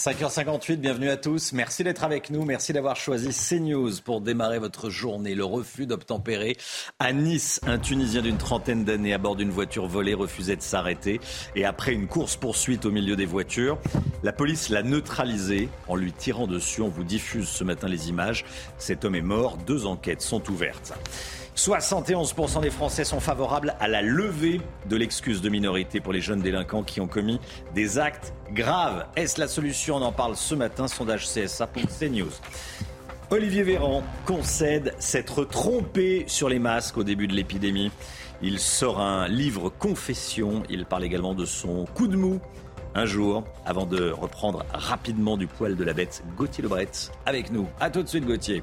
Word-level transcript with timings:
5h58, 0.00 0.76
bienvenue 0.76 1.10
à 1.10 1.18
tous. 1.18 1.52
Merci 1.52 1.84
d'être 1.84 2.04
avec 2.04 2.30
nous. 2.30 2.42
Merci 2.46 2.72
d'avoir 2.72 2.96
choisi 2.96 3.28
CNews 3.34 4.00
pour 4.02 4.22
démarrer 4.22 4.58
votre 4.58 4.88
journée. 4.88 5.34
Le 5.34 5.44
refus 5.44 5.84
d'obtempérer 5.84 6.56
à 6.98 7.12
Nice. 7.12 7.60
Un 7.66 7.78
Tunisien 7.78 8.22
d'une 8.22 8.38
trentaine 8.38 8.86
d'années 8.86 9.12
à 9.12 9.18
bord 9.18 9.36
d'une 9.36 9.50
voiture 9.50 9.86
volée 9.86 10.14
refusait 10.14 10.56
de 10.56 10.62
s'arrêter. 10.62 11.20
Et 11.54 11.66
après 11.66 11.92
une 11.92 12.06
course-poursuite 12.06 12.86
au 12.86 12.90
milieu 12.90 13.14
des 13.14 13.26
voitures, 13.26 13.76
la 14.22 14.32
police 14.32 14.70
l'a 14.70 14.82
neutralisé 14.82 15.68
en 15.86 15.96
lui 15.96 16.14
tirant 16.14 16.46
dessus. 16.46 16.80
On 16.80 16.88
vous 16.88 17.04
diffuse 17.04 17.48
ce 17.50 17.62
matin 17.62 17.86
les 17.86 18.08
images. 18.08 18.46
Cet 18.78 19.04
homme 19.04 19.16
est 19.16 19.20
mort. 19.20 19.58
Deux 19.58 19.84
enquêtes 19.84 20.22
sont 20.22 20.50
ouvertes. 20.50 20.94
71% 21.56 22.60
des 22.62 22.70
Français 22.70 23.04
sont 23.04 23.20
favorables 23.20 23.74
à 23.80 23.88
la 23.88 24.02
levée 24.02 24.60
de 24.88 24.96
l'excuse 24.96 25.42
de 25.42 25.48
minorité 25.48 26.00
pour 26.00 26.12
les 26.12 26.20
jeunes 26.20 26.40
délinquants 26.40 26.82
qui 26.82 27.00
ont 27.00 27.06
commis 27.06 27.40
des 27.74 27.98
actes 27.98 28.32
graves. 28.52 29.06
Est-ce 29.16 29.40
la 29.40 29.48
solution? 29.48 29.96
On 29.96 30.02
en 30.02 30.12
parle 30.12 30.36
ce 30.36 30.54
matin, 30.54 30.88
sondage 30.88 31.26
CSA 31.26 31.66
pour 31.66 31.82
CNews. 31.86 32.30
Olivier 33.30 33.62
Véran 33.62 34.02
concède 34.26 34.94
s'être 34.98 35.44
trompé 35.44 36.24
sur 36.26 36.48
les 36.48 36.58
masques 36.58 36.98
au 36.98 37.04
début 37.04 37.28
de 37.28 37.34
l'épidémie. 37.34 37.92
Il 38.42 38.58
sort 38.58 39.00
un 39.00 39.28
livre 39.28 39.68
confession. 39.68 40.62
Il 40.70 40.86
parle 40.86 41.04
également 41.04 41.34
de 41.34 41.44
son 41.44 41.84
coup 41.84 42.08
de 42.08 42.16
mou 42.16 42.40
un 42.94 43.06
jour 43.06 43.44
avant 43.64 43.86
de 43.86 44.10
reprendre 44.10 44.64
rapidement 44.72 45.36
du 45.36 45.46
poil 45.46 45.76
de 45.76 45.84
la 45.84 45.92
bête. 45.92 46.22
Gauthier 46.36 46.62
Lebret 46.62 46.88
avec 47.26 47.50
nous. 47.50 47.68
A 47.80 47.90
tout 47.90 48.02
de 48.02 48.08
suite 48.08 48.26
Gauthier. 48.26 48.62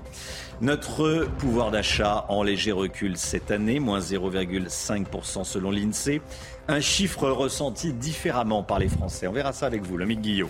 Notre 0.61 1.27
pouvoir 1.37 1.71
d'achat 1.71 2.25
en 2.29 2.43
léger 2.43 2.71
recul 2.71 3.17
cette 3.17 3.51
année, 3.51 3.79
moins 3.79 3.99
0,5% 3.99 5.43
selon 5.43 5.71
l'INSEE. 5.71 6.21
Un 6.67 6.81
chiffre 6.81 7.29
ressenti 7.29 7.93
différemment 7.93 8.63
par 8.63 8.79
les 8.79 8.89
Français. 8.89 9.27
On 9.27 9.33
verra 9.33 9.53
ça 9.53 9.67
avec 9.67 9.83
vous, 9.83 9.97
l'ami 9.97 10.17
Guillaume. 10.17 10.49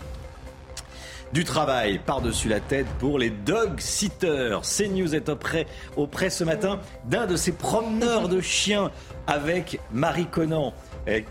Du 1.33 1.43
travail 1.43 1.99
par-dessus 1.99 2.47
la 2.47 2.61
tête 2.61 2.87
pour 2.99 3.19
les 3.19 3.29
dog 3.29 3.79
sitters. 3.79 4.59
CNews 4.61 5.13
est 5.13 5.27
auprès, 5.27 5.67
auprès 5.97 6.29
ce 6.29 6.45
matin 6.45 6.79
d'un 7.05 7.25
de 7.25 7.35
ces 7.35 7.51
promeneurs 7.51 8.29
de 8.29 8.39
chiens 8.39 8.91
avec 9.27 9.81
Marie 9.91 10.27
Conan. 10.27 10.73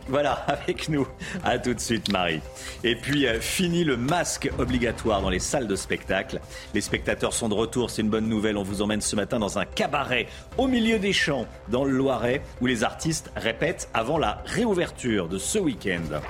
Voilà, 0.08 0.32
avec 0.46 0.88
nous. 0.88 1.06
À 1.44 1.58
tout 1.58 1.74
de 1.74 1.80
suite, 1.80 2.10
Marie. 2.10 2.40
Et 2.84 2.96
puis, 2.96 3.26
euh, 3.26 3.40
fini 3.40 3.84
le 3.84 3.96
masque 3.96 4.50
obligatoire 4.58 5.20
dans 5.22 5.30
les 5.30 5.38
salles 5.38 5.66
de 5.66 5.76
spectacle. 5.76 6.40
Les 6.74 6.80
spectateurs 6.80 7.32
sont 7.32 7.48
de 7.48 7.54
retour, 7.54 7.90
c'est 7.90 8.02
une 8.02 8.10
bonne 8.10 8.28
nouvelle. 8.28 8.56
On 8.56 8.62
vous 8.62 8.82
emmène 8.82 9.00
ce 9.00 9.16
matin 9.16 9.38
dans 9.38 9.58
un 9.58 9.64
cabaret 9.64 10.26
au 10.58 10.66
milieu 10.66 10.98
des 10.98 11.12
champs, 11.12 11.46
dans 11.68 11.84
le 11.84 11.92
Loiret, 11.92 12.42
où 12.60 12.66
les 12.66 12.84
artistes 12.84 13.30
répètent 13.36 13.88
avant 13.94 14.18
la 14.18 14.42
réouverture 14.46 15.28
de 15.28 15.38
ce 15.38 15.58
week-end. 15.58 16.20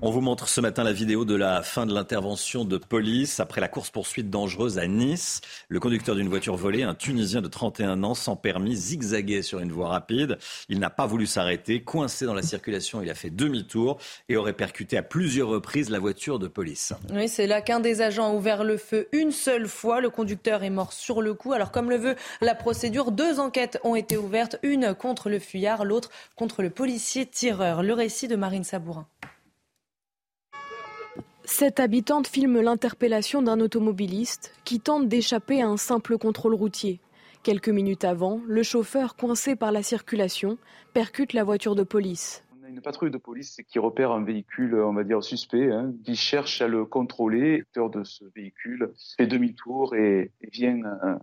On 0.00 0.10
vous 0.10 0.20
montre 0.20 0.48
ce 0.48 0.60
matin 0.60 0.84
la 0.84 0.92
vidéo 0.92 1.24
de 1.24 1.34
la 1.34 1.60
fin 1.64 1.84
de 1.84 1.92
l'intervention 1.92 2.64
de 2.64 2.78
police 2.78 3.40
après 3.40 3.60
la 3.60 3.66
course-poursuite 3.66 4.30
dangereuse 4.30 4.78
à 4.78 4.86
Nice. 4.86 5.40
Le 5.68 5.80
conducteur 5.80 6.14
d'une 6.14 6.28
voiture 6.28 6.54
volée, 6.54 6.84
un 6.84 6.94
Tunisien 6.94 7.42
de 7.42 7.48
31 7.48 8.04
ans, 8.04 8.14
sans 8.14 8.36
permis, 8.36 8.76
zigzaguait 8.76 9.42
sur 9.42 9.58
une 9.58 9.72
voie 9.72 9.88
rapide. 9.88 10.38
Il 10.68 10.78
n'a 10.78 10.88
pas 10.88 11.06
voulu 11.06 11.26
s'arrêter. 11.26 11.82
Coincé 11.82 12.26
dans 12.26 12.34
la 12.34 12.42
circulation, 12.42 13.02
il 13.02 13.10
a 13.10 13.14
fait 13.16 13.30
demi-tour 13.30 13.98
et 14.28 14.36
aurait 14.36 14.52
percuté 14.52 14.96
à 14.96 15.02
plusieurs 15.02 15.48
reprises 15.48 15.90
la 15.90 15.98
voiture 15.98 16.38
de 16.38 16.46
police. 16.46 16.92
Oui, 17.12 17.28
c'est 17.28 17.48
là 17.48 17.60
qu'un 17.60 17.80
des 17.80 18.00
agents 18.00 18.30
a 18.30 18.32
ouvert 18.32 18.62
le 18.62 18.76
feu 18.76 19.08
une 19.10 19.32
seule 19.32 19.66
fois. 19.66 20.00
Le 20.00 20.10
conducteur 20.10 20.62
est 20.62 20.70
mort 20.70 20.92
sur 20.92 21.22
le 21.22 21.34
coup. 21.34 21.54
Alors, 21.54 21.72
comme 21.72 21.90
le 21.90 21.96
veut 21.96 22.14
la 22.40 22.54
procédure, 22.54 23.10
deux 23.10 23.40
enquêtes 23.40 23.80
ont 23.82 23.96
été 23.96 24.16
ouvertes. 24.16 24.60
Une 24.62 24.94
contre 24.94 25.28
le 25.28 25.40
fuyard, 25.40 25.84
l'autre 25.84 26.10
contre 26.36 26.62
le 26.62 26.70
policier 26.70 27.26
tireur. 27.26 27.82
Le 27.82 27.94
récit 27.94 28.28
de 28.28 28.36
Marine 28.36 28.62
Sabourin. 28.62 29.08
Cette 31.60 31.80
habitante 31.80 32.28
filme 32.28 32.60
l'interpellation 32.60 33.42
d'un 33.42 33.58
automobiliste 33.58 34.54
qui 34.64 34.78
tente 34.78 35.08
d'échapper 35.08 35.60
à 35.60 35.66
un 35.66 35.76
simple 35.76 36.16
contrôle 36.16 36.54
routier. 36.54 37.00
Quelques 37.42 37.68
minutes 37.68 38.04
avant, 38.04 38.40
le 38.46 38.62
chauffeur, 38.62 39.16
coincé 39.16 39.56
par 39.56 39.72
la 39.72 39.82
circulation, 39.82 40.56
percute 40.94 41.32
la 41.32 41.42
voiture 41.42 41.74
de 41.74 41.82
police. 41.82 42.44
On 42.62 42.64
a 42.64 42.68
une 42.68 42.80
patrouille 42.80 43.10
de 43.10 43.18
police 43.18 43.58
qui 43.66 43.80
repère 43.80 44.12
un 44.12 44.22
véhicule, 44.22 44.76
on 44.76 44.92
va 44.92 45.02
dire 45.02 45.20
suspect, 45.24 45.72
hein, 45.72 45.92
qui 46.04 46.14
cherche 46.14 46.62
à 46.62 46.68
le 46.68 46.84
contrôler. 46.84 47.58
L'acteur 47.58 47.90
de 47.90 48.04
ce 48.04 48.24
véhicule 48.36 48.92
fait 49.16 49.26
demi-tour 49.26 49.96
et, 49.96 50.30
et 50.40 50.50
vient 50.52 50.80
euh, 50.84 51.16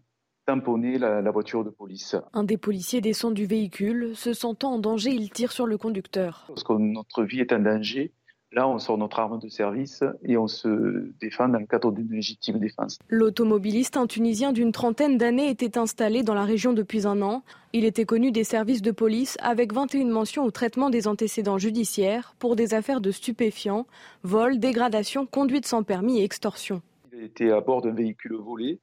tamponner 0.45 0.97
la, 0.97 1.21
la 1.21 1.31
voiture 1.31 1.63
de 1.63 1.69
police. 1.69 2.17
Un 2.33 2.43
des 2.43 2.57
policiers 2.57 2.99
descend 2.99 3.33
du 3.33 3.45
véhicule. 3.45 4.11
Se 4.17 4.33
sentant 4.33 4.73
en 4.73 4.79
danger, 4.79 5.11
il 5.11 5.29
tire 5.29 5.53
sur 5.53 5.65
le 5.65 5.77
conducteur. 5.77 6.43
Parce 6.49 6.65
que 6.65 6.73
notre 6.73 7.23
vie 7.23 7.39
est 7.39 7.53
en 7.53 7.59
danger, 7.59 8.11
Là, 8.55 8.69
on 8.69 8.79
sort 8.79 8.97
notre 8.97 9.19
arme 9.19 9.37
de 9.37 9.49
service 9.49 10.01
et 10.23 10.37
on 10.37 10.47
se 10.47 11.11
défend 11.19 11.49
dans 11.49 11.59
le 11.59 11.65
cadre 11.65 11.91
d'une 11.91 12.09
légitime 12.09 12.57
défense. 12.57 12.97
L'automobiliste, 13.09 13.97
un 13.97 14.07
Tunisien 14.07 14.53
d'une 14.53 14.71
trentaine 14.71 15.17
d'années, 15.17 15.49
était 15.49 15.77
installé 15.77 16.23
dans 16.23 16.33
la 16.33 16.45
région 16.45 16.71
depuis 16.71 17.05
un 17.05 17.21
an. 17.21 17.43
Il 17.73 17.83
était 17.83 18.05
connu 18.05 18.31
des 18.31 18.45
services 18.45 18.81
de 18.81 18.91
police 18.91 19.37
avec 19.41 19.73
21 19.73 20.05
mentions 20.05 20.45
au 20.45 20.51
traitement 20.51 20.89
des 20.89 21.09
antécédents 21.09 21.57
judiciaires 21.57 22.33
pour 22.39 22.55
des 22.55 22.73
affaires 22.73 23.01
de 23.01 23.11
stupéfiants, 23.11 23.87
vol, 24.23 24.57
dégradation, 24.57 25.25
conduite 25.25 25.65
sans 25.65 25.83
permis 25.83 26.21
et 26.21 26.23
extorsion. 26.23 26.81
Il 27.11 27.25
était 27.25 27.51
à 27.51 27.59
bord 27.59 27.81
d'un 27.81 27.91
véhicule 27.93 28.35
volé. 28.35 28.79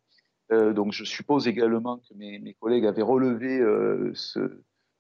Euh, 0.53 0.75
donc 0.75 0.93
je 0.93 1.05
suppose 1.05 1.49
également 1.49 1.97
que 1.97 2.15
mes, 2.15 2.39
mes 2.41 2.53
collègues 2.53 2.85
avaient 2.85 3.01
relevé 3.01 3.59
euh, 3.59 4.11
ce, 4.13 4.41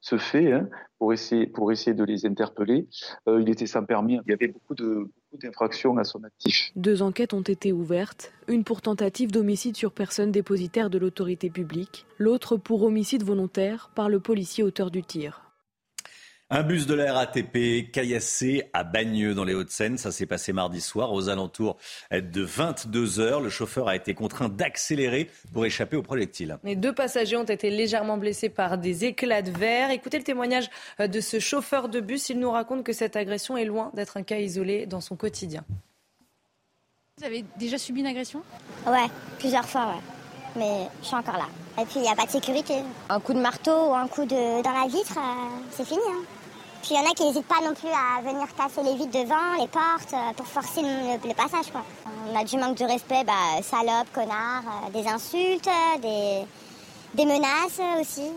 ce 0.03 0.19
fait 0.19 0.53
hein, 0.53 0.69
pour, 0.99 1.13
essayer, 1.13 1.47
pour 1.47 1.73
essayer 1.73 1.95
de 1.95 2.05
les 2.05 2.27
interpeller. 2.27 2.89
Euh, 3.29 3.41
il 3.41 3.49
était 3.49 3.67
sans 3.67 3.85
permis. 3.85 4.19
Il 4.27 4.31
y 4.31 4.35
avait 4.35 4.49
beaucoup 4.49 4.75
beaucoup 4.75 5.43
d'infractions 5.43 5.97
à 5.97 6.05
son 6.05 6.23
actif. 6.25 6.71
Deux 6.77 7.01
enquêtes 7.01 7.33
ont 7.33 7.43
été 7.43 7.73
ouvertes, 7.73 8.33
une 8.49 8.65
pour 8.65 8.83
tentative 8.83 9.31
d'homicide 9.31 9.77
sur 9.77 9.93
personne 9.93 10.33
dépositaire 10.33 10.91
de 10.91 10.99
l'autorité 10.99 11.49
publique, 11.49 12.05
l'autre 12.19 12.57
pour 12.57 12.83
homicide 12.83 13.23
volontaire 13.23 13.91
par 13.95 14.09
le 14.09 14.21
policier 14.21 14.65
auteur 14.65 14.91
du 14.91 15.03
tir. 15.03 15.52
Un 16.55 16.65
bus 16.65 16.87
de 16.87 16.93
la 16.93 17.15
RATP 17.15 17.91
caillassé 17.91 18.69
à 18.75 18.85
Bagneux 18.85 19.33
dans 19.33 19.45
les 19.45 19.55
Hauts-de-Seine. 19.55 19.97
Ça 19.97 20.13
s'est 20.13 20.27
passé 20.27 20.53
mardi 20.53 20.83
soir 20.83 21.11
aux 21.15 21.31
alentours 21.31 21.79
de 22.11 22.43
22 22.43 23.21
heures. 23.21 23.41
Le 23.41 23.49
chauffeur 23.49 23.89
a 23.89 23.97
été 23.97 24.13
contraint 24.13 24.51
d'accélérer 24.51 25.31
pour 25.55 25.65
échapper 25.65 25.97
aux 25.97 26.03
projectiles. 26.03 26.59
Les 26.63 26.77
deux 26.77 26.93
passagers 26.93 27.39
ont 27.39 27.45
été 27.45 27.71
légèrement 27.71 28.19
blessés 28.19 28.51
par 28.51 28.77
des 28.77 29.07
éclats 29.07 29.41
de 29.41 29.51
verre. 29.51 29.93
Écoutez 29.93 30.19
le 30.19 30.25
témoignage 30.25 30.69
de 30.99 31.21
ce 31.23 31.39
chauffeur 31.41 31.89
de 31.89 32.01
bus. 32.01 32.29
Il 32.29 32.39
nous 32.39 32.51
raconte 32.51 32.85
que 32.85 32.93
cette 32.93 33.17
agression 33.17 33.57
est 33.57 33.65
loin 33.65 33.91
d'être 33.95 34.19
un 34.19 34.23
cas 34.23 34.37
isolé 34.37 34.85
dans 34.85 35.01
son 35.01 35.17
quotidien. 35.17 35.65
Vous 37.17 37.25
avez 37.25 37.47
déjà 37.57 37.79
subi 37.79 38.01
une 38.01 38.09
agression? 38.09 38.43
Ouais, 38.87 39.07
plusieurs 39.39 39.67
fois, 39.67 39.87
ouais. 39.87 40.03
Mais 40.57 40.87
je 41.01 41.07
suis 41.07 41.17
encore 41.17 41.39
là. 41.39 41.49
Et 41.81 41.87
puis 41.87 41.95
il 41.97 42.03
n'y 42.03 42.11
a 42.11 42.15
pas 42.15 42.27
de 42.27 42.31
sécurité. 42.31 42.75
Un 43.09 43.21
coup 43.21 43.33
de 43.33 43.41
marteau 43.41 43.89
ou 43.89 43.95
un 43.95 44.07
coup 44.07 44.27
de 44.27 44.63
dans 44.63 44.73
la 44.73 44.87
vitre, 44.87 45.17
euh, 45.17 45.49
c'est 45.71 45.87
fini. 45.87 46.03
Hein. 46.11 46.23
Puis 46.83 46.95
il 46.95 46.97
y 46.97 46.99
en 46.99 47.09
a 47.09 47.15
qui 47.15 47.25
n'hésitent 47.25 47.47
pas 47.47 47.61
non 47.65 47.75
plus 47.75 47.89
à 47.89 48.21
venir 48.23 48.47
casser 48.57 48.83
les 48.83 48.97
vitres 48.97 49.13
devant, 49.13 49.55
les 49.57 49.69
portes, 49.69 50.13
euh, 50.15 50.33
pour 50.37 50.47
forcer 50.47 50.83
le, 50.83 51.33
passage. 51.33 51.71
Quoi. 51.71 51.83
On 52.29 52.37
a 52.37 52.43
du 52.43 52.57
manque 52.57 52.77
de 52.77 52.85
respect, 52.85 53.23
bah, 53.25 53.63
salope, 53.63 54.13
connard, 54.13 54.65
euh, 54.67 54.91
des 54.91 55.09
insultes, 55.09 55.69
des, 56.01 56.43
des 57.15 57.25
menaces 57.25 57.81
aussi. 58.01 58.29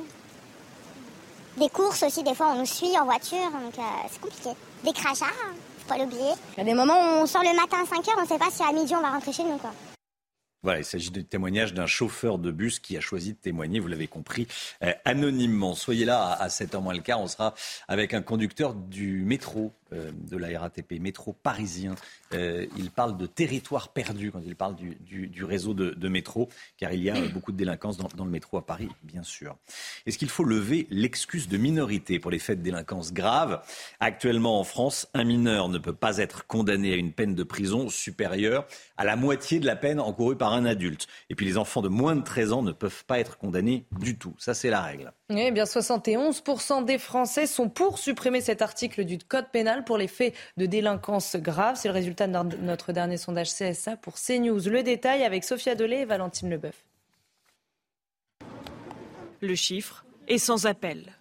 Des 1.58 1.70
courses 1.70 2.04
aussi, 2.04 2.22
des 2.22 2.36
fois 2.36 2.50
on 2.54 2.60
nous 2.60 2.66
suit 2.68 2.96
en 3.00 3.06
voiture, 3.06 3.50
donc 3.50 3.80
euh, 3.80 3.82
c'est 4.12 4.22
compliqué. 4.22 4.50
Des 4.84 4.94
crachats, 4.94 5.26
hein, 5.26 5.56
faut 5.80 5.88
pas 5.88 5.98
l'oublier. 5.98 6.34
Il 6.54 6.58
y 6.60 6.62
a 6.62 6.66
des 6.66 6.74
moments 6.76 6.94
où 6.94 7.22
on 7.22 7.26
sort 7.26 7.42
le 7.42 7.56
matin 7.56 7.78
à 7.82 7.96
5h, 7.96 8.10
on 8.22 8.28
sait 8.28 8.38
pas 8.38 8.52
si 8.52 8.62
à 8.62 8.72
midi 8.72 8.94
on 8.96 9.02
va 9.02 9.10
rentrer 9.10 9.34
chez 9.34 9.44
nous. 9.44 9.58
Voilà, 10.66 10.80
il 10.80 10.84
s'agit 10.84 11.12
du 11.12 11.24
témoignage 11.24 11.76
d'un 11.76 11.86
chauffeur 11.86 12.40
de 12.40 12.50
bus 12.50 12.80
qui 12.80 12.98
a 12.98 13.00
choisi 13.00 13.34
de 13.34 13.38
témoigner, 13.38 13.80
vous 13.80 13.88
l'avez 13.88 14.08
compris, 14.08 14.48
euh, 14.82 14.92
anonymement. 15.06 15.76
Soyez 15.76 16.06
là 16.06 16.32
à, 16.32 16.48
7h 16.48 16.82
moins 16.82 16.96
le 16.96 17.02
quart, 17.02 17.22
on 17.22 17.28
sera 17.28 17.54
avec 17.88 18.16
un 18.16 18.24
conducteur 18.24 18.74
du 18.74 19.24
métro 19.26 19.74
de 19.92 20.38
la 20.38 20.60
RATP, 20.60 21.00
métro 21.00 21.34
parisien. 21.34 21.96
Euh, 22.34 22.66
il 22.78 22.92
parle 22.92 23.18
de 23.18 23.26
territoire 23.26 23.90
perdu 23.90 24.32
quand 24.32 24.42
il 24.46 24.56
parle 24.56 24.76
du, 24.76 25.44
réseau 25.44 25.74
de, 25.74 26.10
métro, 26.10 26.50
car 26.78 26.94
il 26.94 27.04
y 27.04 27.10
a 27.10 27.20
beaucoup 27.30 27.52
de 27.52 27.58
délinquance 27.58 27.98
dans, 27.98 28.08
dans 28.16 28.26
le 28.26 28.32
métro 28.32 28.58
à 28.58 28.66
Paris, 28.66 28.90
bien 29.04 29.24
sûr. 29.24 29.58
Est-ce 30.06 30.18
qu'il 30.18 30.30
faut 30.30 30.44
lever 30.44 30.88
l'excuse 30.90 31.48
de 31.48 31.58
minorité 31.58 32.20
pour 32.20 32.32
les 32.32 32.40
faits 32.40 32.60
de 32.60 32.64
délinquance 32.64 33.14
graves? 33.14 33.62
Actuellement 34.00 34.60
en 34.60 34.64
France, 34.64 35.08
un 35.14 35.24
mineur 35.24 35.70
ne 35.70 35.78
peut 35.78 35.94
pas 35.94 36.18
être 36.18 36.48
condamné 36.48 36.94
à 36.94 36.96
une 36.96 37.12
peine 37.12 37.36
de 37.36 37.44
prison 37.44 37.90
supérieure 37.90 38.68
à 38.98 39.04
la 39.04 39.16
moitié 39.16 39.60
de 39.60 39.66
la 39.66 39.76
peine 39.76 40.00
encourue 40.00 40.38
par 40.38 40.54
un 40.54 40.66
adulte. 40.66 41.08
Et 41.30 41.36
puis 41.36 41.46
les 41.46 41.58
enfants 41.58 41.82
de 41.82 41.90
moins 41.90 42.16
de 42.16 42.24
13 42.24 42.54
ans 42.54 42.62
ne 42.62 42.72
peuvent 42.72 43.06
pas 43.06 43.20
être 43.20 43.38
condamnés 43.38 43.86
du 44.00 44.18
tout. 44.18 44.34
Ça, 44.38 44.54
c'est 44.54 44.70
la 44.70 44.82
règle. 44.82 45.12
Eh 45.30 45.52
bien, 45.52 45.64
71% 45.64 46.86
des 46.86 46.98
Français 46.98 47.48
sont 47.48 47.70
pour 47.70 47.98
supprimer 47.98 48.42
cet 48.42 48.62
article 48.62 49.06
du 49.06 49.18
Code 49.18 49.50
pénal 49.52 49.75
pour 49.84 49.98
les 49.98 50.08
faits 50.08 50.34
de 50.58 50.66
délinquance 50.66 51.36
grave. 51.36 51.76
C'est 51.76 51.88
le 51.88 51.94
résultat 51.94 52.28
de 52.28 52.56
notre 52.58 52.94
dernier 52.94 53.18
sondage 53.18 53.54
CSA 53.54 53.98
pour 53.98 54.16
CNews. 54.16 54.70
Le 54.70 54.84
détail 54.84 55.24
avec 55.24 55.44
Sophia 55.44 55.76
Dolé 55.76 55.98
et 55.98 56.06
Valentine 56.06 56.50
Leboeuf. 56.50 56.86
Le 59.42 59.56
chiffre 59.56 60.06
est 60.28 60.38
sans 60.38 60.66
appel. 60.66 61.18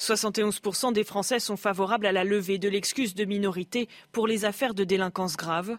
71% 0.00 0.92
des 0.92 1.04
Français 1.04 1.40
sont 1.40 1.56
favorables 1.56 2.06
à 2.06 2.12
la 2.12 2.24
levée 2.24 2.58
de 2.58 2.68
l'excuse 2.68 3.14
de 3.14 3.24
minorité 3.24 3.88
pour 4.12 4.26
les 4.26 4.44
affaires 4.44 4.74
de 4.74 4.84
délinquance 4.84 5.36
grave. 5.36 5.76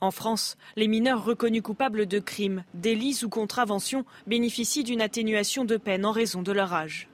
En 0.00 0.10
France, 0.10 0.56
les 0.76 0.88
mineurs 0.88 1.24
reconnus 1.24 1.62
coupables 1.62 2.06
de 2.06 2.18
crimes, 2.18 2.64
délits 2.74 3.20
ou 3.22 3.28
contraventions 3.28 4.04
bénéficient 4.26 4.84
d'une 4.84 5.00
atténuation 5.00 5.64
de 5.64 5.76
peine 5.76 6.04
en 6.04 6.12
raison 6.12 6.42
de 6.42 6.52
leur 6.52 6.72
âge. 6.72 7.08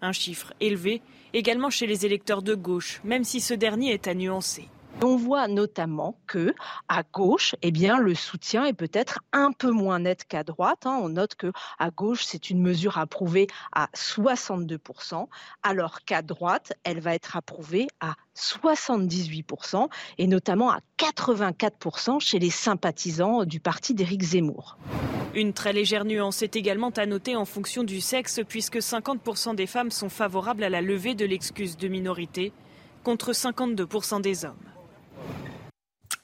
Un 0.00 0.12
chiffre 0.12 0.52
élevé 0.60 1.02
également 1.34 1.70
chez 1.70 1.86
les 1.86 2.06
électeurs 2.06 2.42
de 2.42 2.54
gauche, 2.54 3.00
même 3.04 3.24
si 3.24 3.40
ce 3.40 3.54
dernier 3.54 3.92
est 3.92 4.08
à 4.08 4.14
nuancer. 4.14 4.68
On 5.00 5.16
voit 5.16 5.46
notamment 5.46 6.18
que 6.26 6.54
à 6.88 7.02
gauche, 7.04 7.54
eh 7.62 7.70
bien, 7.70 7.98
le 7.98 8.16
soutien 8.16 8.64
est 8.66 8.72
peut-être 8.72 9.20
un 9.32 9.52
peu 9.52 9.70
moins 9.70 10.00
net 10.00 10.24
qu'à 10.24 10.42
droite. 10.42 10.86
Hein. 10.86 10.98
On 11.00 11.08
note 11.08 11.36
que 11.36 11.52
à 11.78 11.90
gauche, 11.90 12.24
c'est 12.24 12.50
une 12.50 12.60
mesure 12.60 12.98
approuvée 12.98 13.46
à 13.72 13.88
62%, 13.94 15.28
alors 15.62 16.00
qu'à 16.04 16.22
droite, 16.22 16.72
elle 16.82 16.98
va 16.98 17.14
être 17.14 17.36
approuvée 17.36 17.86
à 18.00 18.14
78% 18.36 19.88
et 20.18 20.26
notamment 20.26 20.70
à 20.70 20.80
84% 20.98 22.18
chez 22.18 22.40
les 22.40 22.50
sympathisants 22.50 23.44
du 23.44 23.60
parti 23.60 23.94
d'Éric 23.94 24.22
Zemmour. 24.22 24.78
Une 25.34 25.52
très 25.52 25.72
légère 25.72 26.04
nuance 26.04 26.42
est 26.42 26.56
également 26.56 26.90
à 26.90 27.06
noter 27.06 27.36
en 27.36 27.44
fonction 27.44 27.84
du 27.84 28.00
sexe, 28.00 28.40
puisque 28.48 28.78
50% 28.78 29.54
des 29.54 29.66
femmes 29.66 29.92
sont 29.92 30.08
favorables 30.08 30.64
à 30.64 30.70
la 30.70 30.80
levée 30.80 31.14
de 31.14 31.24
l'excuse 31.24 31.76
de 31.76 31.86
minorité, 31.86 32.52
contre 33.04 33.32
52% 33.32 34.20
des 34.20 34.44
hommes. 34.44 34.56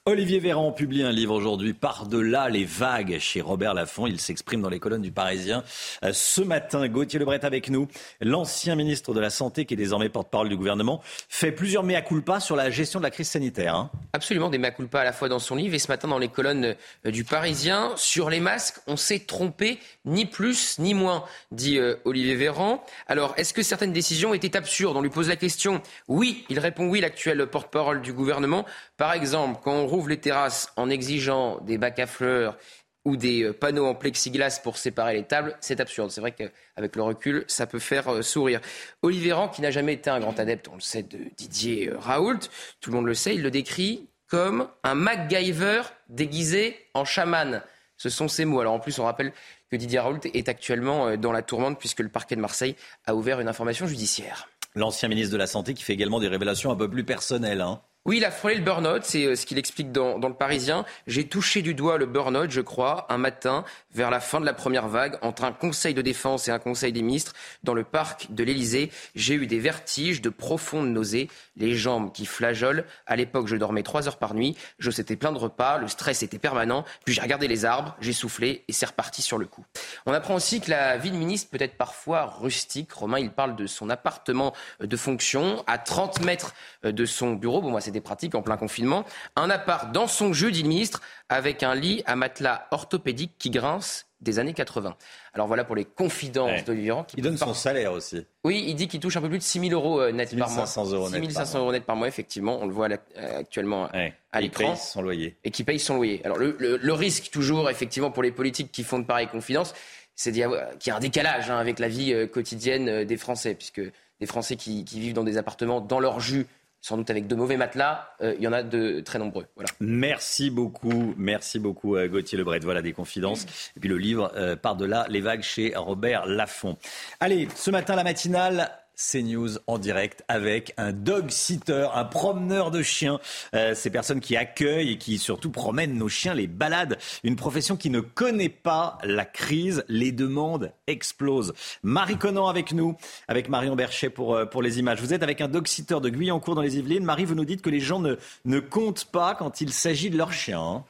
Olivier 0.07 0.39
Véran 0.39 0.71
publie 0.71 1.03
un 1.03 1.13
livre 1.13 1.35
aujourd'hui, 1.35 1.73
Par-delà 1.73 2.51
les 2.51 2.67
vagues, 2.67 3.17
chez 3.21 3.41
Robert 3.41 3.73
Laffont. 3.73 4.07
Il 4.07 4.21
s'exprime 4.21 4.61
dans 4.61 4.69
les 4.69 4.79
colonnes 4.79 5.01
du 5.01 5.13
Parisien. 5.13 5.65
Euh, 6.05 6.11
ce 6.13 6.43
matin, 6.43 6.87
Gauthier 6.89 7.19
Lebret 7.19 7.43
avec 7.43 7.71
nous, 7.71 7.89
l'ancien 8.21 8.75
ministre 8.75 9.15
de 9.15 9.21
la 9.21 9.31
Santé, 9.31 9.65
qui 9.65 9.73
est 9.73 9.79
désormais 9.79 10.11
porte-parole 10.11 10.51
du 10.51 10.59
gouvernement, 10.59 11.01
fait 11.31 11.53
plusieurs 11.53 11.85
mea 11.85 12.03
culpa 12.03 12.39
sur 12.39 12.55
la 12.55 12.69
gestion 12.69 13.01
de 13.01 13.05
la 13.05 13.11
crise 13.11 13.31
sanitaire. 13.31 13.77
Hein. 13.77 13.91
Absolument, 14.13 14.51
des 14.51 14.59
mea 14.59 14.73
culpa 14.73 15.01
à 15.01 15.05
la 15.05 15.15
fois 15.15 15.31
dans 15.31 15.39
son 15.39 15.57
livre 15.57 15.75
et 15.75 15.79
ce 15.79 15.89
matin 15.89 16.07
dans 16.07 16.19
les 16.19 16.29
colonnes 16.29 16.77
euh, 17.07 17.11
du 17.11 17.25
Parisien. 17.25 17.95
Sur 17.97 18.29
les 18.29 18.41
masques, 18.41 18.81
on 18.87 18.99
s'est 18.99 19.21
trompé, 19.21 19.79
ni 20.05 20.27
plus 20.27 20.79
ni 20.81 20.93
moins, 20.93 21.25
dit 21.51 21.79
euh, 21.79 21.97
Olivier 22.05 22.35
Véran. 22.35 22.85
Alors, 23.09 23.33
est-ce 23.39 23.55
que 23.55 23.63
certaines 23.63 23.95
décisions 23.95 24.35
étaient 24.35 24.55
absurdes? 24.55 24.99
On 24.99 25.01
lui 25.01 25.09
pose 25.09 25.31
la 25.31 25.37
question. 25.37 25.81
Oui, 26.09 26.45
il 26.51 26.59
répond 26.59 26.89
oui, 26.89 27.01
l'actuel 27.01 27.47
porte-parole 27.47 28.03
du 28.03 28.13
gouvernement. 28.13 28.67
Par 28.97 29.13
exemple, 29.13 29.61
quand 29.63 29.73
on 29.73 29.87
rouvre 29.87 30.09
les 30.09 30.21
terrasses 30.21 30.73
en 30.77 30.89
exigeant 30.89 31.61
des 31.63 31.79
bacs 31.79 31.99
à 31.99 32.07
fleurs 32.07 32.57
ou 33.05 33.17
des 33.17 33.43
euh, 33.43 33.53
panneaux 33.53 33.87
en 33.87 33.95
plexiglas 33.95 34.61
pour 34.63 34.79
séparer 34.79 35.15
les 35.15 35.25
tables, 35.25 35.57
c'est 35.61 35.81
absurde. 35.81 36.11
C'est 36.11 36.21
vrai 36.21 36.33
qu'avec 36.33 36.97
le 36.97 37.03
recul, 37.03 37.45
ça 37.49 37.67
peut 37.67 37.81
faire 37.81 38.09
euh, 38.09 38.23
sourire. 38.23 38.61
Olivier 39.03 39.33
Rand, 39.33 39.49
qui 39.49 39.63
n'a 39.63 39.71
jamais 39.71 39.95
été 39.95 40.11
un 40.11 40.21
grand 40.21 40.39
adepte, 40.39 40.69
on 40.69 40.77
le 40.77 40.81
sait, 40.81 41.03
de 41.03 41.19
Didier 41.37 41.91
euh, 41.91 41.99
Raoult, 41.99 42.39
tout 42.81 42.91
le 42.91 42.97
monde 42.97 43.07
le 43.07 43.15
sait, 43.15 43.35
il 43.35 43.43
le 43.43 43.51
décrit 43.51 44.09
comme 44.29 44.69
un 44.85 44.95
MacGyver 44.95 45.83
déguisé 46.09 46.77
en 46.95 47.05
chaman. 47.05 47.63
Ce 47.97 48.09
sont 48.09 48.29
ses 48.29 48.45
mots. 48.45 48.61
Alors 48.61 48.75
en 48.75 48.81
plus, 48.81 48.99
on 48.99 49.05
rappelle 49.05 49.33
que 49.71 49.77
Didier 49.77 49.99
Raoult 49.99 50.21
est 50.33 50.49
actuellement 50.49 51.17
dans 51.17 51.31
la 51.31 51.43
tourmente 51.43 51.79
puisque 51.79 52.01
le 52.01 52.09
parquet 52.09 52.37
de 52.37 52.41
Marseille 52.41 52.75
a 53.07 53.15
ouvert 53.15 53.41
une 53.41 53.49
information 53.49 53.87
judiciaire. 53.87 54.49
L'ancien 54.75 55.09
ministre 55.09 55.33
de 55.33 55.37
la 55.37 55.47
Santé 55.47 55.75
qui 55.75 55.85
fait 55.85 55.93
également 55.93 56.19
des 56.19 56.27
révélations 56.27 56.73
un 56.73 56.77
peu 56.77 56.89
plus 56.89 57.05
personnelles. 57.05 57.61
Hein. 57.61 57.81
Oui, 58.07 58.19
il 58.19 58.25
a 58.27 58.31
frôlé 58.31 58.57
le 58.57 58.61
burn-out, 58.61 59.03
c'est 59.03 59.25
euh, 59.25 59.35
ce 59.35 59.47
qu'il 59.47 59.57
explique 59.57 59.91
dans, 59.91 60.19
dans, 60.19 60.29
le 60.29 60.35
Parisien. 60.35 60.85
J'ai 61.07 61.27
touché 61.27 61.63
du 61.63 61.73
doigt 61.73 61.97
le 61.97 62.05
burn-out, 62.05 62.51
je 62.51 62.61
crois, 62.61 63.07
un 63.09 63.17
matin, 63.17 63.65
vers 63.95 64.11
la 64.11 64.21
fin 64.21 64.43
de 64.43 64.45
la 64.45 64.53
première 64.53 64.89
vague, 64.89 65.17
entre 65.23 65.45
un 65.45 65.53
conseil 65.53 65.95
de 65.95 66.03
défense 66.03 66.47
et 66.47 66.51
un 66.51 66.59
conseil 66.59 66.93
des 66.93 67.01
ministres, 67.01 67.33
dans 67.63 67.73
le 67.73 67.83
parc 67.83 68.27
de 68.29 68.45
l'Élysée. 68.45 68.91
J'ai 69.15 69.33
eu 69.33 69.47
des 69.47 69.59
vertiges, 69.59 70.21
de 70.21 70.29
profondes 70.29 70.93
nausées, 70.93 71.31
les 71.57 71.75
jambes 71.75 72.13
qui 72.13 72.27
flageolent. 72.27 72.85
À 73.07 73.17
l'époque, 73.17 73.47
je 73.47 73.57
dormais 73.57 73.83
trois 73.83 74.07
heures 74.07 74.19
par 74.19 74.35
nuit, 74.35 74.55
je 74.79 74.91
s'étais 74.91 75.17
plein 75.17 75.33
de 75.33 75.39
repas, 75.39 75.79
le 75.79 75.89
stress 75.89 76.23
était 76.23 76.39
permanent. 76.39 76.85
Puis 77.07 77.15
j'ai 77.15 77.23
regardé 77.23 77.49
les 77.49 77.65
arbres, 77.65 77.97
j'ai 78.03 78.13
soufflé 78.13 78.65
et 78.69 78.75
c'est 78.75 78.85
reparti 78.85 79.23
sur 79.23 79.39
le 79.39 79.47
coup. 79.47 79.65
On 80.05 80.13
apprend 80.13 80.35
aussi 80.35 80.61
que 80.61 80.69
la 80.69 80.99
vie 80.99 81.11
de 81.11 81.17
ministre 81.17 81.49
peut 81.51 81.63
être 81.63 81.79
parfois 81.79 82.27
rustique. 82.39 82.93
Romain, 82.93 83.19
il 83.19 83.31
parle 83.31 83.57
de 83.57 83.67
son 83.67 83.89
appartement 83.89 84.53
de 84.81 84.97
fonction 84.99 85.65
à 85.67 85.79
30 85.79 86.21
mètres 86.21 86.53
de 86.83 87.07
son 87.07 87.33
bureau. 87.33 87.63
Bon, 87.63 87.71
moi, 87.71 87.81
c'est 87.81 87.94
des 87.95 88.03
pratiques 88.03 88.35
en 88.35 88.43
plein 88.43 88.59
confinement. 88.59 89.05
Un 89.37 89.49
appart 89.49 89.91
dans 89.93 90.07
son 90.07 90.33
jeu, 90.35 90.51
dit 90.51 90.63
le 90.63 90.69
ministre, 90.69 91.01
avec 91.31 91.63
un 91.63 91.75
lit 91.75 92.03
à 92.05 92.17
matelas 92.17 92.67
orthopédique 92.71 93.33
qui 93.39 93.51
grince 93.51 94.07
des 94.25 94.39
années 94.39 94.55
80. 94.55 94.97
Alors 95.33 95.47
voilà 95.47 95.65
pour 95.65 95.77
les 95.77 95.85
confidences 95.85 96.65
d'Olivier 96.65 96.95
Il 97.17 97.23
donne 97.23 97.37
son 97.37 97.55
salaire 97.55 97.93
aussi. 97.93 98.27
Oui, 98.43 98.65
il 98.67 98.75
dit 98.75 98.89
qu'il 98.89 99.01
touche 99.01 99.17
un 99.17 99.21
peu 99.21 99.29
plus 99.29 99.39
de 99.39 99.43
6 99.43 99.69
000 99.69 99.73
euros 99.73 100.01
euh, 100.01 100.13
net 100.13 100.37
par 100.37 100.51
mois. 100.51 100.67
6 100.67 100.79
euros 100.93 101.09
6 101.09 101.31
500 101.31 101.59
euros 101.61 101.73
net 101.73 101.85
par 101.85 101.95
mois, 101.95 102.09
effectivement. 102.09 102.59
On 102.61 102.67
le 102.67 102.73
voit 102.73 102.89
euh, 102.89 103.39
actuellement 103.39 103.89
à 104.33 104.41
l'écran. 104.41 104.65
Et 104.65 104.67
paye 104.67 104.77
son 104.77 105.03
loyer. 105.03 105.37
Et 105.45 105.51
qui 105.51 105.63
paye 105.63 105.79
son 105.79 105.97
loyer. 105.97 106.21
Alors 106.25 106.39
le, 106.39 106.93
risque 106.93 107.31
toujours, 107.31 107.71
effectivement, 107.71 108.11
pour 108.11 108.23
les 108.23 108.33
politiques 108.33 108.73
qui 108.73 108.83
font 108.83 108.99
de 108.99 109.05
pareilles 109.05 109.29
confidences, 109.29 109.75
c'est 110.17 110.33
qu'il 110.33 110.41
y 110.41 110.91
a 110.91 110.97
un 110.97 111.01
décalage 111.01 111.51
hein, 111.51 111.59
avec 111.59 111.79
la 111.79 111.89
vie 111.89 112.13
euh, 112.13 112.27
quotidienne 112.27 113.05
des 113.05 113.17
Français, 113.17 113.55
puisque 113.55 113.83
des 114.21 114.27
Français 114.27 114.57
qui, 114.57 114.85
qui, 114.85 115.01
vivent 115.01 115.13
dans 115.15 115.25
des 115.25 115.37
appartements 115.37 115.81
dans 115.81 116.01
leur 116.01 116.21
jus 116.21 116.47
sans 116.85 116.99
doute 116.99 117.09
avec 117.09 117.27
de 117.27 117.35
mauvais 117.35 117.57
matelas, 117.57 118.11
euh, 118.21 118.35
il 118.37 118.45
y 118.45 118.47
en 118.47 118.53
a 118.53 118.63
de 118.63 119.01
très 119.01 119.19
nombreux. 119.19 119.47
Voilà. 119.55 119.71
Merci 119.81 120.51
beaucoup, 120.51 121.15
merci 121.17 121.59
beaucoup 121.59 121.97
euh, 121.97 122.09
Gauthier 122.09 122.37
Lebret. 122.37 122.59
Voilà 122.59 122.83
des 122.83 122.93
confidences. 122.93 123.47
Et 123.75 123.81
puis 123.81 123.89
le 123.89 123.97
livre 123.97 124.31
euh, 124.37 124.55
Par-delà 124.55 125.07
les 125.09 125.23
vagues 125.23 125.41
chez 125.41 125.73
Robert 125.75 126.27
Laffont. 126.27 126.77
Allez, 127.21 127.49
ce 127.55 127.71
matin 127.71 127.97
la 127.97 128.05
matinale, 128.05 128.71
CNews 128.97 129.59
en 129.67 129.79
direct 129.79 130.25
avec 130.29 130.75
un 130.77 130.93
dog 130.93 131.31
sitter, 131.31 131.89
un 131.95 132.05
promeneur 132.05 132.71
de 132.71 132.83
chiens. 132.83 133.21
Euh, 133.55 133.75
ces 133.75 133.91
personnes 133.91 134.21
qui 134.21 134.37
accueillent 134.37 134.93
et 134.93 134.99
qui 134.99 135.19
surtout 135.19 135.51
promènent 135.51 135.95
nos 135.95 136.09
chiens, 136.09 136.35
les 136.35 136.47
balades. 136.47 136.99
Une 137.23 137.37
profession 137.37 137.77
qui 137.77 137.91
ne 137.91 138.01
connaît 138.01 138.49
pas 138.49 138.99
la 139.03 139.25
crise. 139.25 139.85
Les 139.89 140.13
demandes 140.13 140.73
explosent. 140.87 141.55
Marie 141.83 142.19
Conan 142.19 142.49
avec 142.49 142.73
nous, 142.73 142.97
avec 143.29 143.49
Marion 143.49 143.77
Berchet 143.77 144.11
pour, 144.11 144.35
euh, 144.35 144.47
pour 144.47 144.63
les 144.63 144.79
images. 144.79 145.01
Vous 145.01 145.13
êtes 145.13 145.23
avec 145.23 145.41
un 145.41 145.49
dog 145.49 145.67
sitter 145.67 146.01
de 146.01 146.09
Guyancourt 146.09 146.55
dans 146.55 146.63
les 146.63 146.79
Yvelines. 146.79 147.05
Marie, 147.05 147.25
vous 147.25 147.35
nous 147.35 147.45
dites 147.45 147.63
que 147.63 147.71
les 147.71 147.81
gens 147.81 148.01
ne, 148.01 148.17
ne 148.45 148.61
comptent 148.61 149.07
pas 149.07 149.35
quand 149.35 149.61
il 149.61 149.73
s'agit 149.73 150.11
de 150.11 150.17
leurs 150.17 150.33
chiens. 150.33 150.61
Hein. 150.61 150.85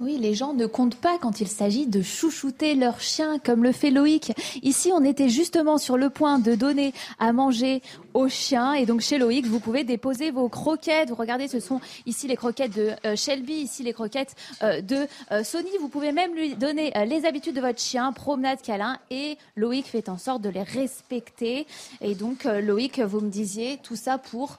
Oui, 0.00 0.16
les 0.16 0.32
gens 0.32 0.52
ne 0.54 0.66
comptent 0.66 0.94
pas 0.94 1.18
quand 1.18 1.40
il 1.40 1.48
s'agit 1.48 1.88
de 1.88 2.02
chouchouter 2.02 2.76
leur 2.76 3.00
chien 3.00 3.40
comme 3.40 3.64
le 3.64 3.72
fait 3.72 3.90
Loïc. 3.90 4.32
Ici, 4.62 4.92
on 4.94 5.02
était 5.02 5.28
justement 5.28 5.76
sur 5.76 5.96
le 5.96 6.08
point 6.08 6.38
de 6.38 6.54
donner 6.54 6.94
à 7.18 7.32
manger 7.32 7.82
aux 8.14 8.28
chiens. 8.28 8.74
Et 8.74 8.86
donc, 8.86 9.00
chez 9.00 9.18
Loïc, 9.18 9.44
vous 9.46 9.58
pouvez 9.58 9.82
déposer 9.82 10.30
vos 10.30 10.48
croquettes. 10.48 11.08
Vous 11.08 11.16
regardez, 11.16 11.48
ce 11.48 11.58
sont 11.58 11.80
ici 12.06 12.28
les 12.28 12.36
croquettes 12.36 12.76
de 12.76 12.92
euh, 13.04 13.16
Shelby, 13.16 13.54
ici 13.54 13.82
les 13.82 13.92
croquettes 13.92 14.36
euh, 14.62 14.80
de 14.80 15.08
euh, 15.32 15.42
Sony. 15.42 15.68
Vous 15.80 15.88
pouvez 15.88 16.12
même 16.12 16.32
lui 16.32 16.54
donner 16.54 16.92
les 17.04 17.26
habitudes 17.26 17.56
de 17.56 17.60
votre 17.60 17.80
chien, 17.80 18.12
promenade, 18.12 18.62
câlin. 18.62 18.98
Et 19.10 19.36
Loïc 19.56 19.86
fait 19.86 20.08
en 20.08 20.16
sorte 20.16 20.42
de 20.42 20.48
les 20.48 20.62
respecter. 20.62 21.66
Et 22.00 22.14
donc, 22.14 22.44
Loïc, 22.44 23.00
vous 23.00 23.20
me 23.20 23.30
disiez 23.30 23.80
tout 23.82 23.96
ça 23.96 24.16
pour 24.16 24.58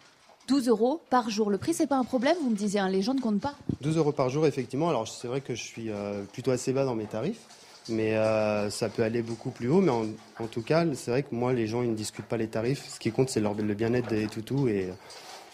12 0.50 0.68
euros 0.68 1.00
par 1.12 1.29
jour. 1.29 1.51
Le 1.51 1.60
prix, 1.60 1.74
c'est 1.75 1.88
pas 1.88 1.98
un 1.98 2.03
problème, 2.03 2.36
vous 2.41 2.50
me 2.50 2.56
disiez, 2.56 2.79
hein, 2.79 2.89
les 2.89 3.03
gens 3.03 3.13
ne 3.13 3.22
comptent 3.22 3.39
pas 3.39 3.53
12 3.82 3.98
euros 3.98 4.12
par 4.12 4.29
jour, 4.29 4.48
effectivement. 4.48 4.89
Alors, 4.89 5.08
c'est 5.08 5.27
vrai 5.27 5.41
que 5.41 5.53
je 5.53 5.63
suis 5.63 5.89
euh, 5.89 6.24
plutôt 6.34 6.50
assez 6.51 6.74
bas 6.74 6.86
dans 6.86 6.96
mes 6.96 7.06
tarifs, 7.06 7.41
mais 7.88 8.15
euh, 8.15 8.70
ça 8.72 8.89
peut 8.89 9.03
aller 9.03 9.22
beaucoup 9.22 9.51
plus 9.51 9.70
haut. 9.70 9.79
Mais 9.79 9.91
en, 9.91 10.48
tout 10.48 10.63
cas, 10.63 10.86
c'est 10.96 11.12
vrai 11.12 11.24
que 11.24 11.36
moi, 11.36 11.53
les 11.53 11.68
gens, 11.68 11.84
ils 11.84 11.91
ne 11.91 11.96
discutent 11.96 12.25
pas 12.25 12.38
les 12.38 12.48
tarifs. 12.48 12.89
Ce 12.89 13.00
qui 13.00 13.12
compte, 13.12 13.29
c'est 13.29 13.39
le 13.39 13.74
bien-être 13.75 14.10
des 14.10 14.25
toutous 14.25 14.68
et 14.68 14.89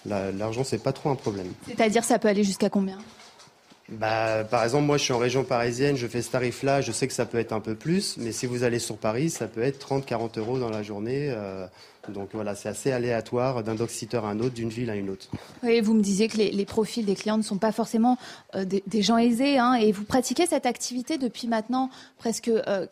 l'argent, 0.06 0.64
c'est 0.64 0.82
pas 0.82 0.94
trop 0.94 1.10
un 1.10 1.16
problème. 1.16 1.52
C'est-à-dire, 1.68 2.06
ça 2.06 2.18
peut 2.18 2.30
aller 2.30 2.46
jusqu'à 2.46 2.70
combien? 2.70 2.98
Bah, 3.90 4.44
par 4.46 4.64
exemple, 4.64 4.86
moi, 4.86 4.98
je 4.98 5.04
suis 5.04 5.14
en 5.14 5.20
région 5.20 5.44
parisienne, 5.44 5.96
je 5.96 6.08
fais 6.08 6.22
ce 6.22 6.32
tarif-là, 6.32 6.82
je 6.82 6.92
sais 6.92 7.08
que 7.08 7.14
ça 7.14 7.26
peut 7.26 7.38
être 7.38 7.54
un 7.54 7.60
peu 7.60 7.76
plus, 7.76 8.18
mais 8.18 8.32
si 8.32 8.48
vous 8.48 8.64
allez 8.64 8.80
sur 8.80 8.98
Paris, 8.98 9.30
ça 9.30 9.48
peut 9.48 9.62
être 9.62 9.80
30-40 9.88 10.40
euros 10.40 10.58
dans 10.58 10.72
la 10.72 10.82
journée. 10.82 11.28
Euh, 11.30 11.68
donc 12.12 12.30
voilà, 12.34 12.56
c'est 12.56 12.70
assez 12.70 12.92
aléatoire 12.92 13.64
d'un 13.64 13.76
doxiteur 13.76 14.26
à 14.26 14.30
un 14.30 14.40
autre, 14.40 14.54
d'une 14.56 14.70
ville 14.70 14.90
à 14.90 14.96
une 14.96 15.10
autre. 15.10 15.30
Oui, 15.64 15.82
vous 15.82 15.94
me 15.94 16.02
disiez 16.02 16.28
que 16.28 16.38
les, 16.38 16.66
profils 16.66 17.06
des 17.06 17.16
clients 17.16 17.38
ne 17.38 17.44
sont 17.44 17.58
pas 17.58 17.72
forcément 17.72 18.18
euh, 18.56 18.66
des, 18.66 19.02
gens 19.02 19.18
aisés, 19.18 19.58
hein, 19.58 19.74
et 19.74 19.92
vous 19.92 20.04
pratiquez 20.04 20.46
cette 20.46 20.66
activité 20.66 21.18
depuis 21.18 21.48
maintenant 21.48 21.90
presque 22.18 22.52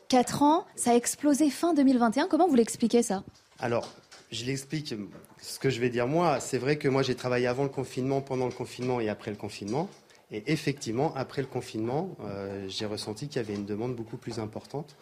4 0.09 0.43
ans. 0.43 0.65
Ça 0.75 0.91
a 0.91 0.95
explosé 0.95 1.49
fin 1.49 1.73
2021. 1.73 2.27
Comment 2.27 2.47
vous 2.47 2.55
l'expliquez 2.55 3.03
ça? 3.03 3.23
Alors, 3.59 3.89
je 4.31 4.45
l'explique. 4.45 4.93
Ce 5.41 5.59
que 5.59 5.69
je 5.69 5.79
vais 5.79 5.89
dire 5.89 6.07
moi, 6.07 6.39
c'est 6.39 6.57
vrai 6.57 6.77
que 6.77 6.87
moi 6.87 7.03
j'ai 7.03 7.15
travaillé 7.15 7.47
avant 7.47 7.63
le 7.63 7.69
confinement, 7.69 8.21
pendant 8.21 8.45
le 8.45 8.51
confinement 8.51 8.99
et 8.99 9.09
après 9.09 9.31
le 9.31 9.37
confinement. 9.37 9.89
Et 10.31 10.43
effectivement, 10.47 11.13
après 11.15 11.41
le 11.41 11.47
confinement, 11.47 12.15
euh, 12.21 12.65
j'ai 12.67 12.85
ressenti 12.85 13.27
qu'il 13.27 13.37
y 13.37 13.45
avait 13.45 13.53
une 13.53 13.65
demande 13.65 13.95
beaucoup 13.95 14.17
plus 14.17 14.39
importante. 14.39 14.95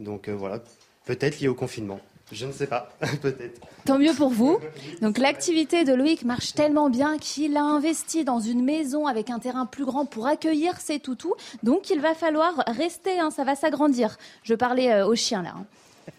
Donc 0.00 0.28
euh, 0.28 0.34
voilà, 0.34 0.62
peut-être 1.04 1.40
lié 1.40 1.48
au 1.48 1.54
confinement. 1.54 2.00
Je 2.30 2.46
ne 2.46 2.52
sais 2.52 2.66
pas, 2.66 2.90
peut-être. 3.22 3.60
Tant 3.84 3.98
mieux 3.98 4.12
pour 4.12 4.30
vous. 4.30 4.60
Donc 5.02 5.18
l'activité 5.18 5.84
de 5.84 5.94
Loïc 5.94 6.24
marche 6.24 6.52
tellement 6.54 6.90
bien 6.90 7.18
qu'il 7.18 7.56
a 7.56 7.62
investi 7.62 8.24
dans 8.24 8.40
une 8.40 8.62
maison 8.62 9.06
avec 9.06 9.30
un 9.30 9.38
terrain 9.38 9.66
plus 9.66 9.84
grand 9.84 10.04
pour 10.04 10.26
accueillir 10.26 10.78
ses 10.80 11.00
toutous. 11.00 11.34
Donc 11.62 11.90
il 11.90 12.00
va 12.00 12.14
falloir 12.14 12.62
rester, 12.66 13.18
hein, 13.18 13.30
ça 13.30 13.44
va 13.44 13.54
s'agrandir. 13.54 14.18
Je 14.42 14.54
parlais 14.54 14.92
euh, 14.92 15.06
aux 15.06 15.14
chiens 15.14 15.42
là. 15.42 15.54
Hein. 15.56 15.66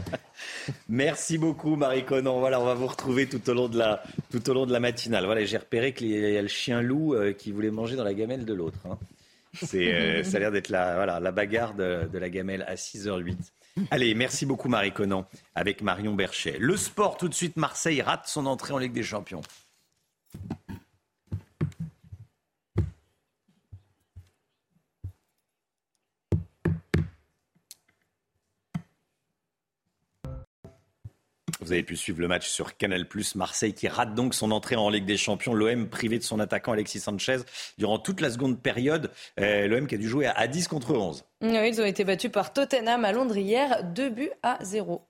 Merci 0.89 1.37
beaucoup, 1.37 1.75
Marie 1.75 2.05
Conan. 2.05 2.39
Voilà, 2.39 2.59
on 2.59 2.65
va 2.65 2.73
vous 2.73 2.87
retrouver 2.87 3.27
tout 3.27 3.47
au 3.49 3.53
long 3.53 3.67
de 3.67 3.77
la, 3.77 4.03
tout 4.31 4.47
au 4.49 4.53
long 4.53 4.65
de 4.65 4.71
la 4.71 4.79
matinale. 4.79 5.25
Voilà, 5.25 5.45
j'ai 5.45 5.57
repéré 5.57 5.93
qu'il 5.93 6.07
y 6.07 6.37
a 6.37 6.41
le 6.41 6.47
chien 6.47 6.81
loup 6.81 7.13
euh, 7.13 7.33
qui 7.33 7.51
voulait 7.51 7.71
manger 7.71 7.95
dans 7.95 8.03
la 8.03 8.13
gamelle 8.13 8.45
de 8.45 8.53
l'autre. 8.53 8.79
Hein. 8.89 8.97
C'est, 9.61 9.93
euh, 9.93 10.23
ça 10.23 10.37
a 10.37 10.39
l'air 10.39 10.51
d'être 10.51 10.69
la, 10.69 10.95
voilà, 10.95 11.19
la 11.19 11.31
bagarre 11.31 11.75
de, 11.75 12.09
de 12.11 12.17
la 12.17 12.29
gamelle 12.29 12.63
à 12.67 12.75
6h08. 12.75 13.37
Allez, 13.91 14.13
merci 14.13 14.45
beaucoup, 14.45 14.69
Marie 14.69 14.91
Conan, 14.91 15.25
avec 15.55 15.81
Marion 15.81 16.13
Berchet. 16.13 16.57
Le 16.59 16.77
sport, 16.77 17.17
tout 17.17 17.27
de 17.27 17.33
suite, 17.33 17.57
Marseille 17.57 18.01
rate 18.01 18.27
son 18.27 18.45
entrée 18.45 18.73
en 18.73 18.77
Ligue 18.77 18.93
des 18.93 19.03
Champions. 19.03 19.41
Vous 31.63 31.71
avez 31.71 31.83
pu 31.83 31.95
suivre 31.95 32.19
le 32.19 32.27
match 32.27 32.49
sur 32.49 32.75
Canal+. 32.75 33.07
Marseille 33.35 33.73
qui 33.73 33.87
rate 33.87 34.15
donc 34.15 34.33
son 34.33 34.51
entrée 34.51 34.75
en 34.75 34.89
Ligue 34.89 35.05
des 35.05 35.15
Champions. 35.15 35.53
L'OM 35.53 35.87
privé 35.87 36.17
de 36.19 36.23
son 36.23 36.39
attaquant 36.39 36.73
Alexis 36.73 36.99
Sanchez 36.99 37.37
durant 37.77 37.99
toute 37.99 38.19
la 38.19 38.29
seconde 38.29 38.61
période. 38.61 39.11
Euh, 39.39 39.67
L'OM 39.67 39.87
qui 39.87 39.95
a 39.95 39.97
dû 39.97 40.09
jouer 40.09 40.27
à 40.27 40.47
10 40.47 40.67
contre 40.67 40.93
11. 40.93 41.23
Oui, 41.41 41.69
ils 41.69 41.81
ont 41.81 41.85
été 41.85 42.03
battus 42.03 42.31
par 42.31 42.51
Tottenham 42.51 43.05
à 43.05 43.13
Londres 43.13 43.37
hier, 43.37 43.81
2 43.83 44.09
buts 44.09 44.31
à 44.41 44.57
0. 44.61 45.07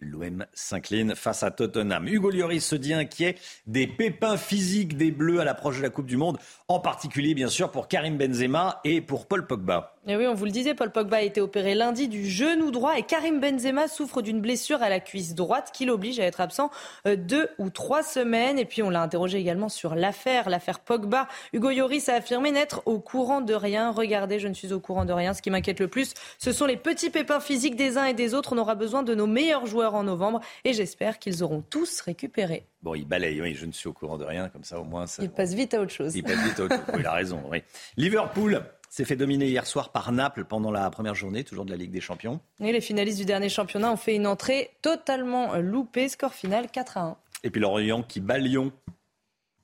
L'OM 0.00 0.46
s'incline 0.54 1.14
face 1.14 1.42
à 1.42 1.50
Tottenham. 1.50 2.08
Hugo 2.08 2.30
Lloris 2.30 2.64
se 2.64 2.76
dit 2.76 2.94
inquiet 2.94 3.36
des 3.66 3.86
pépins 3.86 4.36
physiques 4.36 4.96
des 4.96 5.10
Bleus 5.10 5.40
à 5.40 5.44
l'approche 5.44 5.78
de 5.78 5.82
la 5.82 5.90
Coupe 5.90 6.06
du 6.06 6.16
Monde, 6.16 6.38
en 6.68 6.80
particulier 6.80 7.34
bien 7.34 7.48
sûr 7.48 7.70
pour 7.70 7.86
Karim 7.86 8.16
Benzema 8.16 8.80
et 8.84 9.02
pour 9.02 9.26
Paul 9.26 9.46
Pogba. 9.46 9.96
Et 10.06 10.16
oui, 10.16 10.26
on 10.26 10.32
vous 10.32 10.46
le 10.46 10.50
disait, 10.50 10.74
Paul 10.74 10.90
Pogba 10.90 11.18
a 11.18 11.22
été 11.22 11.42
opéré 11.42 11.74
lundi 11.74 12.08
du 12.08 12.26
genou 12.26 12.70
droit 12.70 12.96
et 12.96 13.02
Karim 13.02 13.38
Benzema 13.38 13.86
souffre 13.86 14.22
d'une 14.22 14.40
blessure 14.40 14.82
à 14.82 14.88
la 14.88 14.98
cuisse 14.98 15.34
droite 15.34 15.72
qui 15.74 15.84
l'oblige 15.84 16.18
à 16.20 16.24
être 16.24 16.40
absent 16.40 16.70
euh, 17.06 17.16
deux 17.16 17.50
ou 17.58 17.68
trois 17.68 18.02
semaines. 18.02 18.58
Et 18.58 18.64
puis 18.64 18.82
on 18.82 18.88
l'a 18.88 19.02
interrogé 19.02 19.38
également 19.38 19.68
sur 19.68 19.94
l'affaire, 19.94 20.48
l'affaire 20.48 20.80
Pogba. 20.80 21.28
Hugo 21.52 21.70
Lloris 21.70 22.08
a 22.08 22.14
affirmé 22.14 22.50
n'être 22.50 22.82
au 22.86 22.98
courant 22.98 23.42
de 23.42 23.52
rien. 23.52 23.90
Regardez, 23.90 24.38
je 24.38 24.48
ne 24.48 24.54
suis 24.54 24.72
au 24.72 24.80
courant 24.80 25.04
de 25.04 25.12
rien. 25.12 25.34
Ce 25.34 25.42
qui 25.42 25.50
m'inquiète 25.50 25.80
le 25.80 25.88
plus, 25.88 26.14
ce 26.38 26.50
sont 26.50 26.64
les 26.64 26.78
petits 26.78 27.10
pépins 27.10 27.40
physiques 27.40 27.76
des 27.76 27.98
uns 27.98 28.06
et 28.06 28.14
des 28.14 28.32
autres. 28.32 28.54
On 28.54 28.58
aura 28.58 28.76
besoin 28.76 29.02
de 29.02 29.14
nos 29.14 29.26
meilleurs 29.26 29.66
joueurs 29.66 29.94
en 29.94 30.04
novembre 30.04 30.40
et 30.64 30.72
j'espère 30.72 31.18
qu'ils 31.18 31.42
auront 31.42 31.60
tous 31.60 32.00
récupéré. 32.00 32.64
Bon, 32.82 32.94
il 32.94 33.04
balaye, 33.04 33.42
oui, 33.42 33.52
je 33.52 33.66
ne 33.66 33.72
suis 33.72 33.88
au 33.88 33.92
courant 33.92 34.16
de 34.16 34.24
rien, 34.24 34.48
comme 34.48 34.64
ça 34.64 34.80
au 34.80 34.84
moins. 34.84 35.06
Ça, 35.06 35.22
il 35.22 35.28
passe 35.28 35.52
vite 35.52 35.74
à 35.74 35.82
autre 35.82 35.92
chose. 35.92 36.16
Il 36.16 36.22
passe 36.22 36.42
vite 36.42 36.58
à 36.58 36.64
autre 36.64 36.76
chose, 36.76 36.94
il 36.98 37.06
a 37.06 37.12
raison, 37.12 37.42
oui. 37.50 37.62
Liverpool 37.98 38.62
s'est 38.90 39.04
fait 39.04 39.16
dominer 39.16 39.46
hier 39.46 39.66
soir 39.66 39.90
par 39.90 40.12
Naples 40.12 40.44
pendant 40.44 40.70
la 40.70 40.90
première 40.90 41.14
journée, 41.14 41.44
toujours 41.44 41.64
de 41.64 41.70
la 41.70 41.76
Ligue 41.76 41.92
des 41.92 42.00
Champions. 42.00 42.40
Et 42.60 42.72
les 42.72 42.80
finalistes 42.80 43.18
du 43.18 43.24
dernier 43.24 43.48
championnat 43.48 43.90
ont 43.90 43.96
fait 43.96 44.16
une 44.16 44.26
entrée 44.26 44.70
totalement 44.82 45.56
loupée, 45.56 46.08
score 46.08 46.34
final 46.34 46.70
4 46.70 46.98
à 46.98 47.00
1. 47.02 47.16
Et 47.44 47.50
puis 47.50 47.60
Lorient 47.60 48.02
qui 48.02 48.20
bat 48.20 48.38
Lyon 48.38 48.72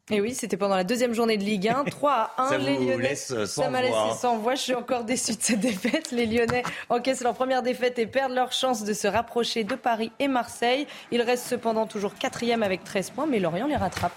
et 0.09 0.21
oui, 0.21 0.35
c'était 0.35 0.57
pendant 0.57 0.77
la 0.77 0.85
deuxième 0.85 1.15
journée 1.15 1.37
de 1.37 1.43
Ligue 1.43 1.67
1, 1.67 1.83
3 1.83 2.13
à 2.37 2.45
1. 2.45 2.49
ça 2.51 2.59
les 2.59 2.75
Lyonnais, 2.75 2.97
laisse 3.09 3.27
sans 3.27 3.63
ça 3.63 3.71
m'a 3.71 3.83
laissé 3.83 3.95
sans 4.17 4.39
voix. 4.39 4.55
Je 4.55 4.61
suis 4.61 4.75
encore 4.75 5.03
déçu 5.03 5.35
de 5.35 5.43
cette 5.43 5.59
défaite. 5.59 6.13
Les 6.13 6.27
Lyonnais 6.27 6.63
encaissent 6.89 7.25
leur 7.25 7.35
première 7.35 7.65
défaite 7.65 7.99
et 7.99 8.07
perdent 8.07 8.33
leur 8.33 8.53
chance 8.53 8.85
de 8.85 8.93
se 8.93 9.09
rapprocher 9.09 9.65
de 9.65 9.75
Paris 9.75 10.13
et 10.21 10.29
Marseille. 10.29 10.87
Ils 11.11 11.23
restent 11.23 11.49
cependant 11.49 11.89
toujours 11.89 12.15
quatrième 12.15 12.63
avec 12.63 12.85
13 12.85 13.11
points, 13.11 13.27
mais 13.27 13.41
Lorient 13.41 13.67
les 13.67 13.75
rattrape. 13.75 14.15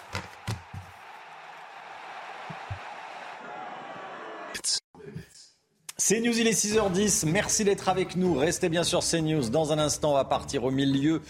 CNews, 6.09 6.39
il 6.39 6.47
est 6.47 6.59
6h10. 6.59 7.27
Merci 7.27 7.63
d'être 7.63 7.87
avec 7.87 8.15
nous. 8.15 8.33
Restez 8.33 8.67
bien 8.67 8.81
sur 8.81 9.01
CNews. 9.01 9.51
Dans 9.51 9.73
un 9.73 9.77
instant, 9.77 10.13
on 10.13 10.15
va 10.15 10.25
partir 10.25 10.63
au 10.63 10.71
milieu 10.71 11.21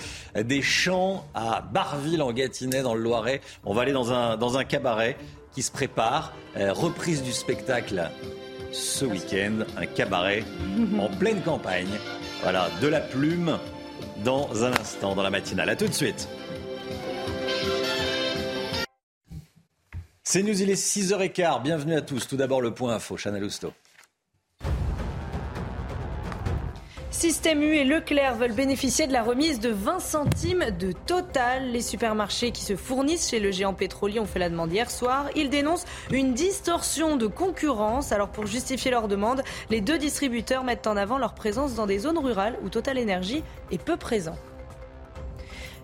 des 0.41 0.61
champs 0.61 1.25
à 1.33 1.59
Barville, 1.59 2.21
en 2.21 2.31
Gâtinais, 2.31 2.81
dans 2.81 2.93
le 2.93 3.01
Loiret. 3.01 3.41
On 3.65 3.73
va 3.73 3.81
aller 3.81 3.91
dans 3.91 4.13
un, 4.13 4.37
dans 4.37 4.57
un 4.57 4.63
cabaret 4.63 5.17
qui 5.51 5.63
se 5.63 5.71
prépare. 5.71 6.33
Euh, 6.55 6.71
reprise 6.71 7.23
du 7.23 7.33
spectacle 7.33 8.09
ce 8.71 9.03
week-end. 9.03 9.65
Un 9.75 9.85
cabaret 9.85 10.45
en 10.97 11.09
pleine 11.19 11.41
campagne. 11.41 11.99
Voilà, 12.43 12.69
de 12.81 12.87
la 12.87 13.01
plume 13.01 13.59
dans 14.23 14.63
un 14.63 14.71
instant, 14.71 15.13
dans 15.13 15.23
la 15.23 15.29
matinale. 15.29 15.67
A 15.71 15.75
tout 15.75 15.89
de 15.89 15.93
suite. 15.93 16.29
CNews, 20.23 20.61
il 20.61 20.69
est 20.69 20.81
6h15. 20.81 21.63
Bienvenue 21.63 21.95
à 21.95 22.01
tous. 22.01 22.29
Tout 22.29 22.37
d'abord, 22.37 22.61
le 22.61 22.73
point 22.73 22.95
info. 22.95 23.17
Chanel 23.17 23.43
Housteau. 23.43 23.73
Système 27.19 27.61
U 27.61 27.75
et 27.75 27.83
Leclerc 27.83 28.35
veulent 28.35 28.53
bénéficier 28.53 29.05
de 29.05 29.11
la 29.11 29.23
remise 29.23 29.59
de 29.59 29.67
20 29.67 29.99
centimes 29.99 30.65
de 30.79 30.93
Total. 30.93 31.69
Les 31.69 31.81
supermarchés 31.81 32.51
qui 32.51 32.63
se 32.63 32.77
fournissent 32.77 33.29
chez 33.29 33.41
le 33.41 33.51
géant 33.51 33.73
pétrolier 33.73 34.21
ont 34.21 34.25
fait 34.25 34.39
la 34.39 34.49
demande 34.49 34.71
hier 34.71 34.89
soir. 34.89 35.25
Ils 35.35 35.49
dénoncent 35.49 35.83
une 36.11 36.33
distorsion 36.33 37.17
de 37.17 37.27
concurrence. 37.27 38.13
Alors 38.13 38.29
pour 38.29 38.45
justifier 38.45 38.89
leur 38.89 39.09
demande, 39.09 39.43
les 39.69 39.81
deux 39.81 39.97
distributeurs 39.97 40.63
mettent 40.63 40.87
en 40.87 40.95
avant 40.95 41.17
leur 41.17 41.33
présence 41.33 41.75
dans 41.75 41.87
des 41.87 41.99
zones 41.99 42.19
rurales 42.19 42.57
où 42.63 42.69
Total 42.69 42.97
Energy 42.97 43.43
est 43.69 43.83
peu 43.83 43.97
présent. 43.97 44.37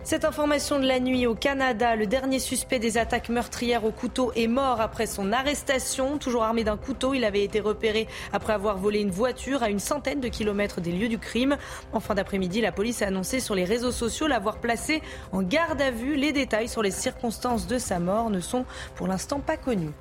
Cette 0.05 0.23
information 0.23 0.77
de 0.77 0.85
la 0.85 0.99
nuit 0.99 1.25
au 1.25 1.33
Canada, 1.33 1.95
le 1.95 2.05
dernier 2.05 2.37
suspect 2.37 2.77
des 2.77 2.99
attaques 2.99 3.29
meurtrières 3.29 3.85
au 3.85 3.91
couteau 3.91 4.31
est 4.35 4.45
mort 4.45 4.79
après 4.79 5.07
son 5.07 5.31
arrestation. 5.31 6.19
Toujours 6.19 6.43
armé 6.43 6.63
d'un 6.63 6.77
couteau, 6.77 7.15
il 7.15 7.23
avait 7.23 7.43
été 7.43 7.59
repéré 7.59 8.07
après 8.31 8.53
avoir 8.53 8.77
volé 8.77 8.99
une 8.99 9.09
voiture 9.09 9.63
à 9.63 9.71
une 9.71 9.79
centaine 9.79 10.19
de 10.19 10.27
kilomètres 10.27 10.79
des 10.79 10.91
lieux 10.91 11.09
du 11.09 11.17
crime. 11.17 11.57
En 11.91 11.99
fin 11.99 12.13
d'après-midi, 12.13 12.61
la 12.61 12.71
police 12.71 13.01
a 13.01 13.07
annoncé 13.07 13.39
sur 13.39 13.55
les 13.55 13.65
réseaux 13.65 13.91
sociaux 13.91 14.27
l'avoir 14.27 14.59
placé 14.59 15.01
en 15.31 15.41
garde 15.41 15.81
à 15.81 15.89
vue. 15.89 16.15
Les 16.15 16.33
détails 16.33 16.69
sur 16.69 16.83
les 16.83 16.91
circonstances 16.91 17.65
de 17.65 17.79
sa 17.79 17.97
mort 17.97 18.29
ne 18.29 18.41
sont 18.41 18.65
pour 18.93 19.07
l'instant 19.07 19.39
pas 19.39 19.57
connus. 19.57 19.93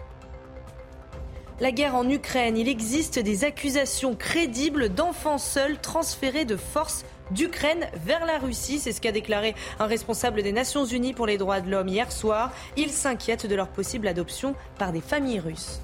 La 1.60 1.70
guerre 1.70 1.94
en 1.94 2.08
Ukraine, 2.10 2.56
il 2.58 2.68
existe 2.68 3.20
des 3.20 3.44
accusations 3.44 4.16
crédibles 4.16 4.88
d'enfants 4.88 5.38
seuls 5.38 5.78
transférés 5.78 6.44
de 6.44 6.56
force 6.56 7.04
d'Ukraine 7.30 7.86
vers 8.04 8.26
la 8.26 8.38
Russie. 8.38 8.80
C'est 8.80 8.90
ce 8.90 9.00
qu'a 9.00 9.12
déclaré 9.12 9.54
un 9.78 9.86
responsable 9.86 10.42
des 10.42 10.50
Nations 10.50 10.84
Unies 10.84 11.14
pour 11.14 11.26
les 11.26 11.38
droits 11.38 11.60
de 11.60 11.70
l'homme 11.70 11.86
hier 11.86 12.10
soir. 12.10 12.52
Il 12.76 12.90
s'inquiète 12.90 13.46
de 13.46 13.54
leur 13.54 13.68
possible 13.68 14.08
adoption 14.08 14.56
par 14.80 14.90
des 14.90 15.00
familles 15.00 15.38
russes. 15.38 15.80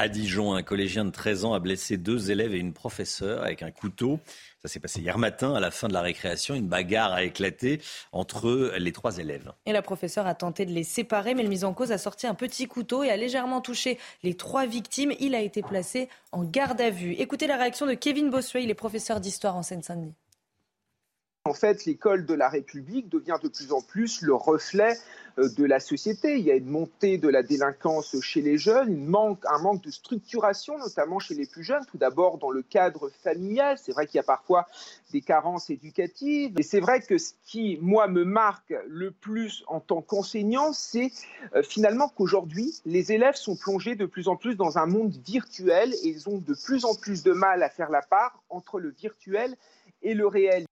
À 0.00 0.08
Dijon, 0.08 0.54
un 0.54 0.62
collégien 0.62 1.04
de 1.04 1.10
13 1.10 1.44
ans 1.44 1.52
a 1.52 1.60
blessé 1.60 1.96
deux 1.96 2.32
élèves 2.32 2.54
et 2.54 2.58
une 2.58 2.72
professeure 2.72 3.42
avec 3.42 3.62
un 3.62 3.70
couteau. 3.70 4.18
Ça 4.62 4.68
s'est 4.68 4.80
passé 4.80 5.00
hier 5.00 5.16
matin, 5.16 5.54
à 5.54 5.60
la 5.60 5.70
fin 5.70 5.88
de 5.88 5.94
la 5.94 6.02
récréation. 6.02 6.54
Une 6.54 6.68
bagarre 6.68 7.14
a 7.14 7.24
éclaté 7.24 7.80
entre 8.12 8.74
les 8.76 8.92
trois 8.92 9.16
élèves. 9.16 9.50
Et 9.64 9.72
la 9.72 9.80
professeure 9.80 10.26
a 10.26 10.34
tenté 10.34 10.66
de 10.66 10.70
les 10.70 10.84
séparer, 10.84 11.34
mais 11.34 11.42
le 11.42 11.48
mis 11.48 11.64
en 11.64 11.72
cause 11.72 11.92
a 11.92 11.98
sorti 11.98 12.26
un 12.26 12.34
petit 12.34 12.66
couteau 12.66 13.02
et 13.02 13.10
a 13.10 13.16
légèrement 13.16 13.62
touché 13.62 13.98
les 14.22 14.34
trois 14.34 14.66
victimes. 14.66 15.14
Il 15.18 15.34
a 15.34 15.40
été 15.40 15.62
placé 15.62 16.10
en 16.30 16.44
garde 16.44 16.78
à 16.82 16.90
vue. 16.90 17.12
Écoutez 17.12 17.46
la 17.46 17.56
réaction 17.56 17.86
de 17.86 17.94
Kevin 17.94 18.28
Bossuet, 18.28 18.62
il 18.62 18.68
est 18.68 18.74
professeur 18.74 19.18
d'histoire 19.18 19.56
en 19.56 19.62
Seine-Saint-Denis. 19.62 20.14
En 21.44 21.54
fait, 21.54 21.86
l'école 21.86 22.26
de 22.26 22.34
la 22.34 22.50
République 22.50 23.08
devient 23.08 23.38
de 23.42 23.48
plus 23.48 23.72
en 23.72 23.80
plus 23.80 24.20
le 24.20 24.34
reflet 24.34 24.92
euh, 24.92 24.94
de 25.48 25.64
la 25.64 25.80
société. 25.80 26.38
Il 26.38 26.44
y 26.44 26.50
a 26.50 26.54
une 26.54 26.68
montée 26.68 27.18
de 27.18 27.28
la 27.28 27.42
délinquance 27.42 28.18
chez 28.20 28.42
les 28.42 28.58
jeunes, 28.58 28.92
une 28.92 29.06
manque, 29.06 29.42
un 29.46 29.58
manque 29.58 29.82
de 29.82 29.90
structuration, 29.90 30.78
notamment 30.78 31.18
chez 31.18 31.34
les 31.34 31.46
plus 31.46 31.64
jeunes, 31.64 31.84
tout 31.90 31.98
d'abord 31.98 32.38
dans 32.38 32.50
le 32.50 32.62
cadre 32.62 33.10
familial. 33.22 33.78
C'est 33.78 33.92
vrai 33.92 34.06
qu'il 34.06 34.16
y 34.16 34.20
a 34.20 34.24
parfois 34.24 34.66
des 35.12 35.20
carences 35.20 35.70
éducatives. 35.70 36.52
Et 36.58 36.62
c'est 36.62 36.80
vrai 36.80 37.00
que 37.00 37.18
ce 37.18 37.32
qui, 37.44 37.78
moi, 37.80 38.08
me 38.08 38.24
marque 38.24 38.74
le 38.86 39.10
plus 39.10 39.64
en 39.66 39.80
tant 39.80 40.02
qu'enseignant, 40.02 40.72
c'est 40.72 41.10
euh, 41.54 41.62
finalement 41.62 42.08
qu'aujourd'hui, 42.08 42.74
les 42.84 43.12
élèves 43.12 43.36
sont 43.36 43.56
plongés 43.56 43.94
de 43.94 44.06
plus 44.06 44.28
en 44.28 44.36
plus 44.36 44.56
dans 44.56 44.78
un 44.78 44.86
monde 44.86 45.14
virtuel 45.24 45.94
et 46.02 46.08
ils 46.08 46.28
ont 46.28 46.38
de 46.38 46.54
plus 46.54 46.84
en 46.84 46.94
plus 46.94 47.22
de 47.22 47.32
mal 47.32 47.62
à 47.62 47.68
faire 47.68 47.90
la 47.90 48.02
part 48.02 48.42
entre 48.48 48.78
le 48.78 48.90
virtuel 48.90 49.56
et 50.02 50.14
le 50.14 50.26
réel. 50.26 50.64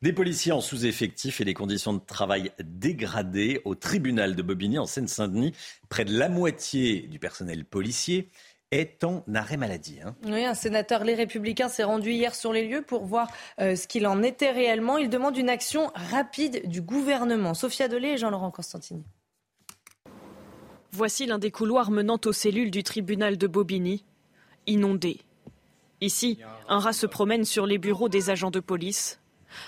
Des 0.00 0.12
policiers 0.12 0.52
en 0.52 0.60
sous-effectif 0.60 1.40
et 1.40 1.44
des 1.44 1.54
conditions 1.54 1.92
de 1.92 1.98
travail 1.98 2.52
dégradées 2.62 3.60
au 3.64 3.74
tribunal 3.74 4.36
de 4.36 4.42
Bobigny 4.42 4.78
en 4.78 4.86
Seine-Saint-Denis. 4.86 5.54
Près 5.88 6.04
de 6.04 6.16
la 6.16 6.28
moitié 6.28 7.00
du 7.00 7.18
personnel 7.18 7.64
policier 7.64 8.30
est 8.70 9.02
en 9.02 9.24
arrêt 9.34 9.56
maladie. 9.56 9.98
Hein. 10.00 10.14
Oui, 10.24 10.44
un 10.44 10.54
sénateur 10.54 11.02
Les 11.02 11.16
Républicains 11.16 11.68
s'est 11.68 11.82
rendu 11.82 12.12
hier 12.12 12.36
sur 12.36 12.52
les 12.52 12.68
lieux 12.68 12.82
pour 12.82 13.06
voir 13.06 13.28
euh, 13.60 13.74
ce 13.74 13.88
qu'il 13.88 14.06
en 14.06 14.22
était 14.22 14.52
réellement. 14.52 14.98
Il 14.98 15.10
demande 15.10 15.36
une 15.36 15.48
action 15.48 15.90
rapide 15.96 16.68
du 16.68 16.80
gouvernement. 16.80 17.54
Sophia 17.54 17.88
Dolé 17.88 18.10
et 18.10 18.18
Jean-Laurent 18.18 18.52
Constantini. 18.52 19.02
Voici 20.92 21.26
l'un 21.26 21.40
des 21.40 21.50
couloirs 21.50 21.90
menant 21.90 22.20
aux 22.24 22.32
cellules 22.32 22.70
du 22.70 22.84
tribunal 22.84 23.36
de 23.36 23.48
Bobigny, 23.48 24.04
inondé. 24.68 25.18
Ici, 26.00 26.38
un 26.68 26.78
rat 26.78 26.92
se 26.92 27.06
promène 27.06 27.44
sur 27.44 27.66
les 27.66 27.78
bureaux 27.78 28.08
des 28.08 28.30
agents 28.30 28.52
de 28.52 28.60
police. 28.60 29.18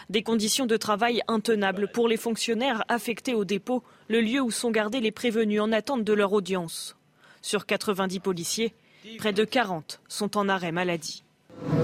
Des 0.08 0.22
conditions 0.22 0.66
de 0.66 0.76
travail 0.76 1.22
intenables 1.28 1.88
pour 1.92 2.08
les 2.08 2.16
fonctionnaires 2.16 2.84
affectés 2.88 3.34
au 3.34 3.44
dépôt, 3.44 3.82
le 4.08 4.20
lieu 4.20 4.40
où 4.40 4.50
sont 4.50 4.70
gardés 4.70 5.00
les 5.00 5.10
prévenus 5.10 5.60
en 5.60 5.72
attente 5.72 6.04
de 6.04 6.12
leur 6.12 6.32
audience. 6.32 6.96
Sur 7.42 7.66
90 7.66 8.20
policiers, 8.20 8.74
près 9.18 9.32
de 9.32 9.44
40 9.44 10.00
sont 10.08 10.36
en 10.36 10.48
arrêt 10.48 10.72
maladie. 10.72 11.24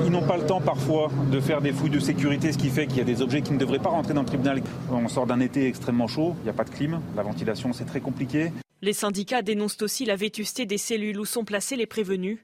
Ils 0.05 0.11
n'ont 0.11 0.27
pas 0.27 0.37
le 0.37 0.47
temps 0.47 0.61
parfois 0.61 1.11
de 1.31 1.41
faire 1.41 1.61
des 1.61 1.73
fouilles 1.73 1.91
de 1.91 1.99
sécurité, 1.99 2.53
ce 2.53 2.59
qui 2.59 2.71
fait 2.71 2.87
qu'il 2.87 2.99
y 2.99 3.01
a 3.01 3.05
des 3.05 3.21
objets 3.21 3.43
qui 3.43 3.53
ne 3.53 3.59
devraient 3.59 3.79
pas 3.79 3.91
rentrer 3.91 4.15
dans 4.15 4.23
le 4.23 4.27
tribunal. 4.27 4.63
On 4.91 5.09
sort 5.09 5.27
d'un 5.27 5.41
été 5.41 5.67
extrêmement 5.67 6.07
chaud, 6.07 6.35
il 6.41 6.45
n'y 6.45 6.51
a 6.51 6.55
pas 6.55 6.65
de 6.65 6.71
clim, 6.71 7.01
la 7.15 7.23
ventilation 7.23 7.73
c'est 7.73 7.85
très 7.85 8.01
compliqué. 8.01 8.53
Les 8.83 8.93
syndicats 8.93 9.43
dénoncent 9.43 9.83
aussi 9.83 10.05
la 10.05 10.17
vétusté 10.17 10.67
des 10.67 10.79
cellules 10.79 11.19
où 11.19 11.25
sont 11.25 11.45
placés 11.45 11.77
les 11.77 11.87
prévenus. 11.87 12.39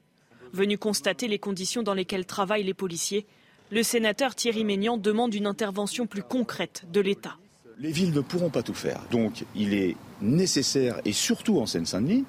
Venus 0.51 0.77
constater 0.77 1.27
les 1.27 1.39
conditions 1.39 1.83
dans 1.83 1.93
lesquelles 1.93 2.25
travaillent 2.25 2.63
les 2.63 2.73
policiers, 2.73 3.25
le 3.73 3.81
sénateur 3.81 4.35
Thierry 4.35 4.63
Ménian 4.63 4.97
demande 4.97 5.33
une 5.33 5.47
intervention 5.47 6.05
plus 6.05 6.21
concrète 6.21 6.83
de 6.93 7.01
l'État. 7.01 7.37
Les 7.79 7.91
villes 7.91 8.13
ne 8.13 8.21
pourront 8.21 8.51
pas 8.51 8.61
tout 8.61 8.75
faire. 8.75 9.01
Donc 9.09 9.45
il 9.55 9.73
est 9.73 9.95
nécessaire, 10.21 11.01
et 11.05 11.11
surtout 11.11 11.59
en 11.59 11.65
Seine-Saint-Denis, 11.65 12.23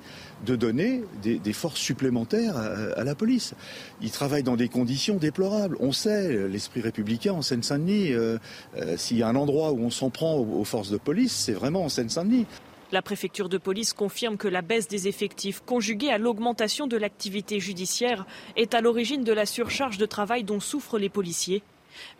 de 0.46 0.56
donner 0.56 1.02
des, 1.22 1.52
forces 1.52 1.78
supplémentaires 1.80 2.56
à, 2.56 3.04
la 3.04 3.14
police. 3.14 3.54
Ils 4.00 4.10
travaillent 4.10 4.42
dans 4.42 4.56
des 4.56 4.68
conditions 4.68 5.16
déplorables. 5.16 5.76
On 5.80 5.92
sait, 5.92 6.48
l'esprit 6.48 6.80
républicain 6.80 7.34
en 7.34 7.42
Seine-Saint-Denis, 7.42 8.12
euh, 8.12 8.38
euh, 8.76 8.96
s'il 8.96 9.18
y 9.18 9.22
a 9.22 9.28
un 9.28 9.36
endroit 9.36 9.72
où 9.72 9.80
on 9.80 9.90
s'en 9.90 10.10
prend 10.10 10.36
aux 10.36 10.64
forces 10.64 10.90
de 10.90 10.96
police, 10.96 11.32
c'est 11.32 11.52
vraiment 11.52 11.84
en 11.84 11.88
Seine-Saint-Denis. 11.88 12.46
La 12.94 13.02
préfecture 13.02 13.48
de 13.48 13.58
police 13.58 13.92
confirme 13.92 14.36
que 14.36 14.46
la 14.46 14.62
baisse 14.62 14.86
des 14.86 15.08
effectifs, 15.08 15.58
conjuguée 15.66 16.10
à 16.10 16.16
l'augmentation 16.16 16.86
de 16.86 16.96
l'activité 16.96 17.58
judiciaire, 17.58 18.24
est 18.54 18.72
à 18.72 18.80
l'origine 18.80 19.24
de 19.24 19.32
la 19.32 19.46
surcharge 19.46 19.98
de 19.98 20.06
travail 20.06 20.44
dont 20.44 20.60
souffrent 20.60 20.96
les 20.96 21.08
policiers, 21.08 21.64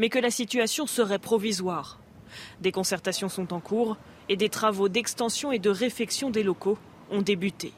mais 0.00 0.08
que 0.08 0.18
la 0.18 0.32
situation 0.32 0.88
serait 0.88 1.20
provisoire. 1.20 2.00
Des 2.60 2.72
concertations 2.72 3.28
sont 3.28 3.52
en 3.52 3.60
cours 3.60 3.96
et 4.28 4.34
des 4.34 4.48
travaux 4.48 4.88
d'extension 4.88 5.52
et 5.52 5.60
de 5.60 5.70
réfection 5.70 6.30
des 6.30 6.42
locaux 6.42 6.76
ont 7.12 7.22
débuté. 7.22 7.72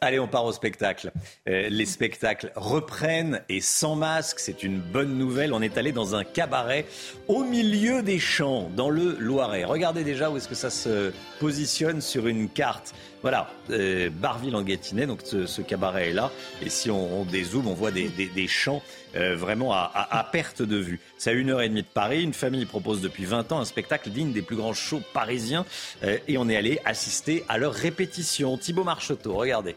Allez, 0.00 0.18
on 0.20 0.28
part 0.28 0.44
au 0.44 0.52
spectacle. 0.52 1.10
Euh, 1.48 1.68
les 1.70 1.86
spectacles 1.86 2.52
reprennent 2.54 3.40
et 3.48 3.62
sans 3.62 3.96
masque, 3.96 4.40
c'est 4.40 4.62
une 4.62 4.78
bonne 4.78 5.16
nouvelle. 5.16 5.54
On 5.54 5.62
est 5.62 5.78
allé 5.78 5.90
dans 5.90 6.14
un 6.14 6.22
cabaret 6.22 6.84
au 7.28 7.44
milieu 7.44 8.02
des 8.02 8.18
champs, 8.18 8.70
dans 8.76 8.90
le 8.90 9.16
Loiret. 9.18 9.64
Regardez 9.64 10.04
déjà 10.04 10.30
où 10.30 10.36
est-ce 10.36 10.48
que 10.48 10.54
ça 10.54 10.68
se 10.68 11.12
positionne 11.38 12.00
sur 12.00 12.26
une 12.26 12.48
carte. 12.48 12.94
Voilà, 13.22 13.50
euh, 13.70 14.10
Barville 14.10 14.54
en 14.54 14.62
Gâtinais, 14.62 15.06
donc 15.06 15.20
ce, 15.24 15.60
cabaret 15.62 16.10
est 16.10 16.12
là. 16.12 16.30
Et 16.62 16.70
si 16.70 16.90
on, 16.90 17.24
dézoome, 17.24 17.66
on 17.66 17.74
voit 17.74 17.90
des, 17.90 18.48
champs 18.48 18.82
euh, 19.16 19.34
vraiment 19.36 19.72
à, 19.72 20.28
perte 20.30 20.62
de 20.62 20.76
vue. 20.76 21.00
C'est 21.18 21.30
à 21.30 21.32
une 21.32 21.50
heure 21.50 21.62
et 21.62 21.68
demie 21.68 21.82
de 21.82 21.88
Paris. 21.92 22.22
Une 22.22 22.34
famille 22.34 22.66
propose 22.66 23.00
depuis 23.00 23.24
20 23.24 23.52
ans 23.52 23.60
un 23.60 23.64
spectacle 23.64 24.10
digne 24.10 24.32
des 24.32 24.42
plus 24.42 24.56
grands 24.56 24.74
shows 24.74 25.02
parisiens. 25.12 25.64
et 26.02 26.38
on 26.38 26.48
est 26.48 26.56
allé 26.56 26.78
assister 26.84 27.44
à 27.48 27.58
leur 27.58 27.72
répétition. 27.72 28.56
Thibaut 28.58 28.84
Marcheteau, 28.84 29.34
regardez. 29.34 29.74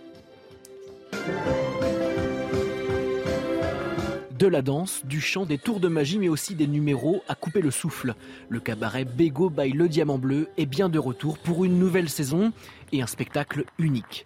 De 4.39 4.48
la 4.48 4.62
danse, 4.62 5.05
du 5.05 5.19
chant, 5.19 5.46
des 5.46 5.58
tours 5.58 5.81
de 5.81 5.89
magie, 5.89 6.17
mais 6.17 6.29
aussi 6.29 6.55
des 6.55 6.65
numéros 6.65 7.22
à 7.27 7.36
couper 7.36 7.60
le 7.60 7.72
souffle. 7.72 8.15
Le 8.48 8.62
cabaret 8.62 9.03
Bego 9.03 9.50
by 9.50 9.74
Le 9.74 9.89
Diamant 9.89 10.17
Bleu 10.17 10.48
est 10.57 10.66
bien 10.66 10.87
de 10.87 10.98
retour 10.98 11.37
pour 11.37 11.66
une 11.66 11.77
nouvelle 11.77 12.07
saison 12.07 12.53
et 12.94 13.01
un 13.01 13.05
spectacle 13.05 13.66
unique. 13.79 14.24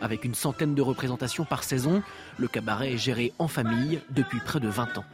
Avec 0.00 0.24
une 0.24 0.34
centaine 0.34 0.74
de 0.74 0.82
représentations 0.82 1.44
par 1.44 1.62
saison, 1.62 2.02
le 2.38 2.48
cabaret 2.48 2.94
est 2.94 2.98
géré 2.98 3.32
en 3.38 3.46
famille 3.46 4.00
depuis 4.10 4.40
près 4.40 4.58
de 4.58 4.66
20 4.66 4.98
ans. 4.98 5.04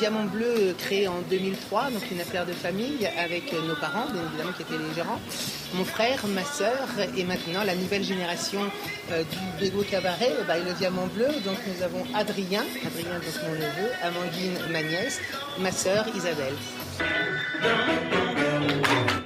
Diamant 0.00 0.24
Bleu 0.24 0.74
créé 0.78 1.08
en 1.08 1.20
2003, 1.28 1.90
donc 1.90 2.10
une 2.10 2.22
affaire 2.22 2.46
de 2.46 2.52
famille 2.52 3.06
avec 3.22 3.52
nos 3.52 3.76
parents, 3.76 4.06
bien 4.10 4.22
évidemment, 4.30 4.52
qui 4.56 4.62
étaient 4.62 4.78
les 4.78 4.94
gérants, 4.94 5.20
mon 5.74 5.84
frère, 5.84 6.26
ma 6.28 6.42
sœur 6.42 6.88
et 7.18 7.22
maintenant 7.22 7.64
la 7.64 7.74
nouvelle 7.74 8.02
génération 8.02 8.62
euh, 9.12 9.22
du 9.24 9.60
Bégo 9.60 9.82
Cabaret 9.82 10.32
bah, 10.48 10.54
le 10.58 10.72
Diamant 10.72 11.06
Bleu. 11.08 11.28
Donc 11.44 11.58
nous 11.66 11.82
avons 11.82 12.02
Adrien, 12.14 12.64
Adrien 12.86 13.12
donc 13.12 13.42
mon 13.46 13.52
neveu, 13.52 13.90
Amandine, 14.02 14.72
ma 14.72 14.82
nièce, 14.82 15.20
ma 15.58 15.70
sœur 15.70 16.06
Isabelle. 16.16 16.54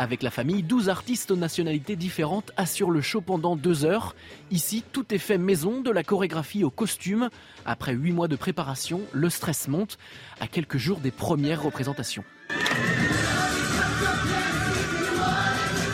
Avec 0.04 0.22
la 0.22 0.30
famille, 0.30 0.62
12 0.62 0.90
artistes 0.90 1.30
aux 1.30 1.36
nationalités 1.36 1.96
différentes 1.96 2.52
assurent 2.58 2.90
le 2.90 3.00
show 3.00 3.22
pendant 3.22 3.56
deux 3.56 3.86
heures. 3.86 4.14
Ici, 4.50 4.84
tout 4.92 5.14
est 5.14 5.18
fait 5.18 5.38
maison, 5.38 5.80
de 5.80 5.90
la 5.90 6.02
chorégraphie 6.02 6.62
au 6.62 6.68
costume. 6.68 7.30
Après 7.64 7.94
huit 7.94 8.12
mois 8.12 8.28
de 8.28 8.36
préparation, 8.36 9.00
le 9.12 9.30
stress 9.30 9.66
monte 9.66 9.96
à 10.40 10.46
quelques 10.46 10.76
jours 10.76 10.98
des 10.98 11.10
premières 11.10 11.62
représentations. 11.62 12.22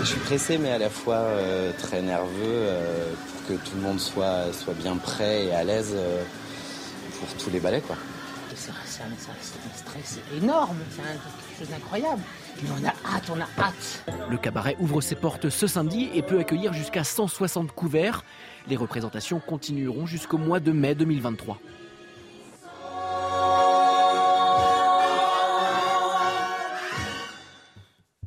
Je 0.00 0.04
suis 0.04 0.18
pressé, 0.18 0.58
mais 0.58 0.72
à 0.72 0.78
la 0.78 0.90
fois 0.90 1.14
euh, 1.14 1.70
très 1.78 2.02
nerveux 2.02 2.32
euh, 2.42 3.12
pour 3.14 3.46
que 3.46 3.64
tout 3.64 3.76
le 3.76 3.82
monde 3.82 4.00
soit, 4.00 4.52
soit 4.52 4.74
bien 4.74 4.96
prêt 4.96 5.44
et 5.44 5.54
à 5.54 5.62
l'aise 5.62 5.92
euh, 5.94 6.24
pour 7.20 7.28
tous 7.34 7.50
les 7.50 7.60
ballets. 7.60 7.84
C'est 8.56 8.72
un, 8.72 8.74
stress 9.76 10.18
énorme, 10.36 10.78
c'est 10.90 11.02
quelque 11.02 11.58
chose 11.60 11.68
d'incroyable. 11.68 12.22
Mais 12.62 12.70
on 12.70 12.84
a 12.84 13.14
hâte, 13.14 13.30
on 13.30 13.40
a 13.40 13.48
hâte. 13.62 14.04
Le 14.28 14.36
cabaret 14.36 14.76
ouvre 14.80 15.00
ses 15.00 15.14
portes 15.14 15.48
ce 15.48 15.66
samedi 15.66 16.10
et 16.14 16.22
peut 16.22 16.38
accueillir 16.38 16.72
jusqu'à 16.72 17.04
160 17.04 17.72
couverts. 17.72 18.24
Les 18.68 18.76
représentations 18.76 19.40
continueront 19.40 20.06
jusqu'au 20.06 20.38
mois 20.38 20.60
de 20.60 20.72
mai 20.72 20.94
2023. 20.94 21.58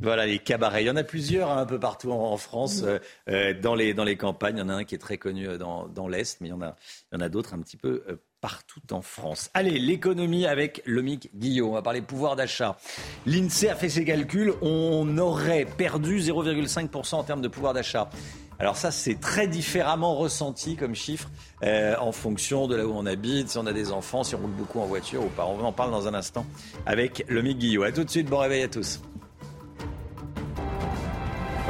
Voilà 0.04 0.26
les 0.26 0.40
cabarets. 0.40 0.84
Il 0.84 0.88
y 0.88 0.90
en 0.90 0.98
a 0.98 1.04
plusieurs 1.04 1.50
hein, 1.50 1.60
un 1.60 1.66
peu 1.66 1.80
partout 1.80 2.12
en, 2.12 2.36
France, 2.36 2.82
euh, 2.84 3.00
euh, 3.30 3.54
dans, 3.54 3.74
les, 3.74 3.94
dans 3.94 4.04
les 4.04 4.18
campagnes. 4.18 4.58
Il 4.58 4.60
y 4.60 4.64
en 4.64 4.68
a 4.68 4.74
un 4.74 4.84
qui 4.84 4.96
est 4.96 5.00
très 5.00 5.18
connu 5.18 5.48
euh, 5.48 5.58
dans, 5.58 5.88
dans 5.88 6.10
l'Est, 6.10 6.42
mais 6.42 6.50
il 6.50 6.52
y 6.52 6.54
en 6.54 6.62
a, 6.62 6.76
il 7.12 7.16
y 7.16 7.18
en 7.18 7.22
a 7.22 7.30
d'autres 7.30 7.54
un 7.54 7.60
petit 7.60 7.78
peu 7.78 8.04
partout 8.44 8.82
en 8.92 9.02
France. 9.02 9.50
Allez, 9.54 9.80
l'économie 9.80 10.46
avec 10.46 10.82
Lomic 10.86 11.30
Guillot. 11.34 11.70
On 11.70 11.74
va 11.76 11.82
parler 11.82 12.02
pouvoir 12.02 12.36
d'achat. 12.36 12.78
L'INSEE 13.26 13.70
a 13.70 13.76
fait 13.76 13.88
ses 13.88 14.04
calculs. 14.04 14.54
On 14.62 15.18
aurait 15.18 15.64
perdu 15.64 16.20
0,5% 16.20 17.16
en 17.16 17.24
termes 17.24 17.42
de 17.42 17.48
pouvoir 17.48 17.74
d'achat. 17.74 18.10
Alors 18.60 18.76
ça, 18.76 18.92
c'est 18.92 19.18
très 19.22 19.48
différemment 19.48 20.16
ressenti 20.16 20.76
comme 20.76 20.94
chiffre 20.94 21.30
en 21.64 22.12
fonction 22.12 22.68
de 22.68 22.76
là 22.76 22.86
où 22.86 22.92
on 22.94 23.06
habite, 23.06 23.48
si 23.50 23.58
on 23.58 23.66
a 23.66 23.72
des 23.72 23.94
enfants, 23.94 24.26
si 24.26 24.36
on 24.36 24.40
roule 24.40 24.52
beaucoup 24.52 24.82
en 24.82 24.88
voiture 24.88 25.24
ou 25.24 25.30
pas. 25.30 25.46
On 25.46 25.64
en 25.64 25.72
parle 25.72 25.92
dans 25.92 26.10
un 26.10 26.14
instant 26.14 26.46
avec 26.86 27.24
Lomic 27.30 27.58
Guillot. 27.58 27.84
A 27.84 27.94
tout 27.94 28.04
de 28.04 28.10
suite, 28.10 28.28
bon 28.28 28.40
réveil 28.40 28.64
à 28.64 28.68
tous. 28.68 29.00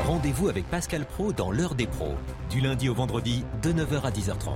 Rendez-vous 0.07 0.49
avec 0.49 0.67
Pascal 0.71 1.05
Pro 1.05 1.33
dans 1.33 1.51
l'heure 1.51 1.75
des 1.75 1.85
pros, 1.85 2.15
du 2.49 2.61
lundi 2.61 2.89
au 2.89 2.95
vendredi 2.95 3.45
de 3.61 3.71
9h 3.71 4.01
à 4.01 4.09
10h30. 4.09 4.55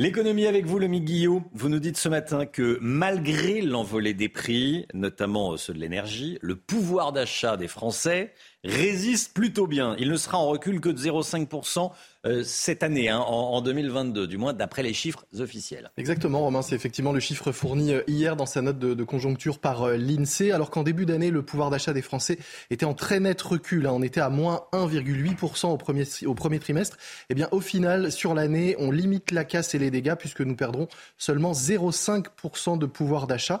L'économie 0.00 0.46
avec 0.46 0.64
vous, 0.64 0.78
le 0.78 0.86
Guillot. 0.86 1.42
Vous 1.52 1.68
nous 1.68 1.80
dites 1.80 1.96
ce 1.96 2.08
matin 2.08 2.46
que 2.46 2.78
malgré 2.80 3.60
l'envolée 3.60 4.14
des 4.14 4.28
prix, 4.28 4.86
notamment 4.94 5.56
ceux 5.56 5.74
de 5.74 5.80
l'énergie, 5.80 6.38
le 6.40 6.54
pouvoir 6.54 7.12
d'achat 7.12 7.56
des 7.56 7.66
Français 7.66 8.32
résiste 8.64 9.32
plutôt 9.34 9.66
bien. 9.66 9.94
Il 9.98 10.10
ne 10.10 10.16
sera 10.16 10.38
en 10.38 10.48
recul 10.48 10.80
que 10.80 10.88
de 10.88 10.98
0,5% 10.98 11.90
euh, 12.26 12.42
cette 12.44 12.82
année, 12.82 13.08
hein, 13.08 13.20
en, 13.20 13.60
2022, 13.62 14.26
du 14.26 14.38
moins 14.38 14.52
d'après 14.52 14.82
les 14.82 14.92
chiffres 14.92 15.24
officiels. 15.38 15.90
Exactement, 15.96 16.40
Romain, 16.40 16.62
c'est 16.62 16.74
effectivement 16.74 17.12
le 17.12 17.20
chiffre 17.20 17.52
fourni 17.52 17.92
euh, 17.92 18.02
hier 18.08 18.34
dans 18.34 18.46
sa 18.46 18.60
note 18.60 18.78
de, 18.78 19.04
conjoncture 19.04 19.60
par 19.60 19.84
euh, 19.84 19.96
l'INSEE, 19.96 20.50
alors 20.50 20.70
qu'en 20.70 20.82
début 20.82 21.06
d'année, 21.06 21.30
le 21.30 21.42
pouvoir 21.42 21.70
d'achat 21.70 21.92
des 21.92 22.02
Français 22.02 22.38
était 22.70 22.84
en 22.84 22.94
très 22.94 23.20
net 23.20 23.40
recul. 23.40 23.86
Hein. 23.86 23.92
on 23.94 24.02
était 24.02 24.20
à 24.20 24.30
moins 24.30 24.62
1,8% 24.72 25.68
au 25.68 25.76
premier, 25.76 26.04
au 26.26 26.34
premier 26.34 26.58
trimestre. 26.58 26.96
Eh 27.30 27.34
bien, 27.34 27.48
au 27.52 27.60
final, 27.60 28.10
sur 28.10 28.34
l'année, 28.34 28.74
on 28.80 28.90
limite 28.90 29.30
la 29.30 29.44
casse 29.44 29.76
et 29.76 29.78
les 29.78 29.92
dégâts 29.92 30.16
puisque 30.16 30.40
nous 30.40 30.56
perdrons 30.56 30.88
seulement 31.18 31.52
0,5% 31.52 32.78
de 32.78 32.86
pouvoir 32.86 33.28
d'achat. 33.28 33.60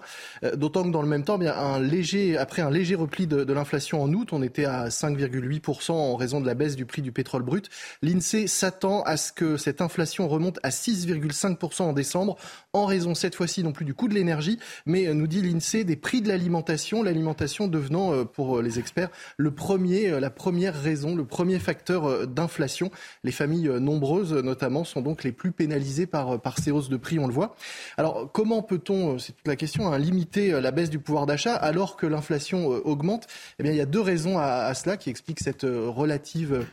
D'autant 0.54 0.82
que 0.82 0.90
dans 0.90 1.02
le 1.02 1.08
même 1.08 1.24
temps, 1.24 1.36
eh 1.36 1.44
bien, 1.44 1.54
un 1.54 1.80
léger, 1.80 2.36
après 2.36 2.62
un 2.62 2.70
léger 2.70 2.96
repli 2.96 3.28
de, 3.28 3.44
de 3.44 3.52
l'inflation 3.52 4.02
en 4.02 4.12
août, 4.12 4.30
on 4.32 4.42
était 4.42 4.64
à 4.64 4.87
5,8% 4.88 5.92
en 5.92 6.16
raison 6.16 6.40
de 6.40 6.46
la 6.46 6.54
baisse 6.54 6.76
du 6.76 6.86
prix 6.86 7.02
du 7.02 7.12
pétrole 7.12 7.42
brut. 7.42 7.68
L'INSEE 8.02 8.46
s'attend 8.46 9.02
à 9.02 9.16
ce 9.16 9.32
que 9.32 9.56
cette 9.56 9.80
inflation 9.80 10.28
remonte 10.28 10.58
à 10.62 10.70
6,5% 10.70 11.82
en 11.82 11.92
décembre, 11.92 12.36
en 12.72 12.86
raison 12.86 13.14
cette 13.14 13.34
fois-ci 13.34 13.62
non 13.62 13.72
plus 13.72 13.84
du 13.84 13.94
coût 13.94 14.08
de 14.08 14.14
l'énergie, 14.14 14.58
mais 14.86 15.06
euh, 15.06 15.14
nous 15.14 15.26
dit 15.26 15.42
l'INSEE 15.42 15.84
des 15.84 15.96
prix 15.96 16.20
de 16.20 16.28
l'alimentation, 16.28 17.02
l'alimentation 17.02 17.68
devenant 17.68 18.12
euh, 18.12 18.24
pour 18.24 18.58
euh, 18.58 18.62
les 18.62 18.78
experts 18.78 19.10
le 19.36 19.50
premier, 19.50 20.20
la 20.20 20.30
première 20.30 20.74
raison, 20.80 21.14
le 21.14 21.24
premier 21.24 21.58
facteur 21.58 22.26
d'inflation. 22.26 22.90
Les 23.24 23.32
familles 23.32 23.68
nombreuses 23.80 24.32
notamment 24.32 24.84
sont 24.84 25.00
donc 25.00 25.24
les 25.24 25.32
plus 25.32 25.52
pénalisées 25.52 26.06
par, 26.06 26.38
ces 26.58 26.70
hausses 26.70 26.88
de 26.88 26.96
prix, 26.96 27.18
on 27.18 27.26
le 27.26 27.32
voit. 27.32 27.54
Alors 27.96 28.30
comment 28.32 28.62
peut-on, 28.62 29.18
c'est 29.18 29.32
toute 29.32 29.46
la 29.46 29.56
question, 29.56 29.92
hein, 29.92 29.98
limiter 29.98 30.60
la 30.60 30.70
baisse 30.70 30.90
du 30.90 30.98
pouvoir 30.98 31.26
d'achat 31.26 31.54
alors 31.54 31.96
que 31.96 32.06
l'inflation 32.06 32.66
augmente? 32.66 33.26
Eh 33.58 33.62
bien 33.62 33.72
il 33.72 33.78
y 33.78 33.80
a 33.80 33.86
deux 33.86 34.00
raisons 34.00 34.38
à, 34.38 34.44
à 34.44 34.74
cela 34.78 34.96
qui 34.96 35.10
expliquent 35.10 35.40
cette 35.40 35.64
relative 35.64 36.66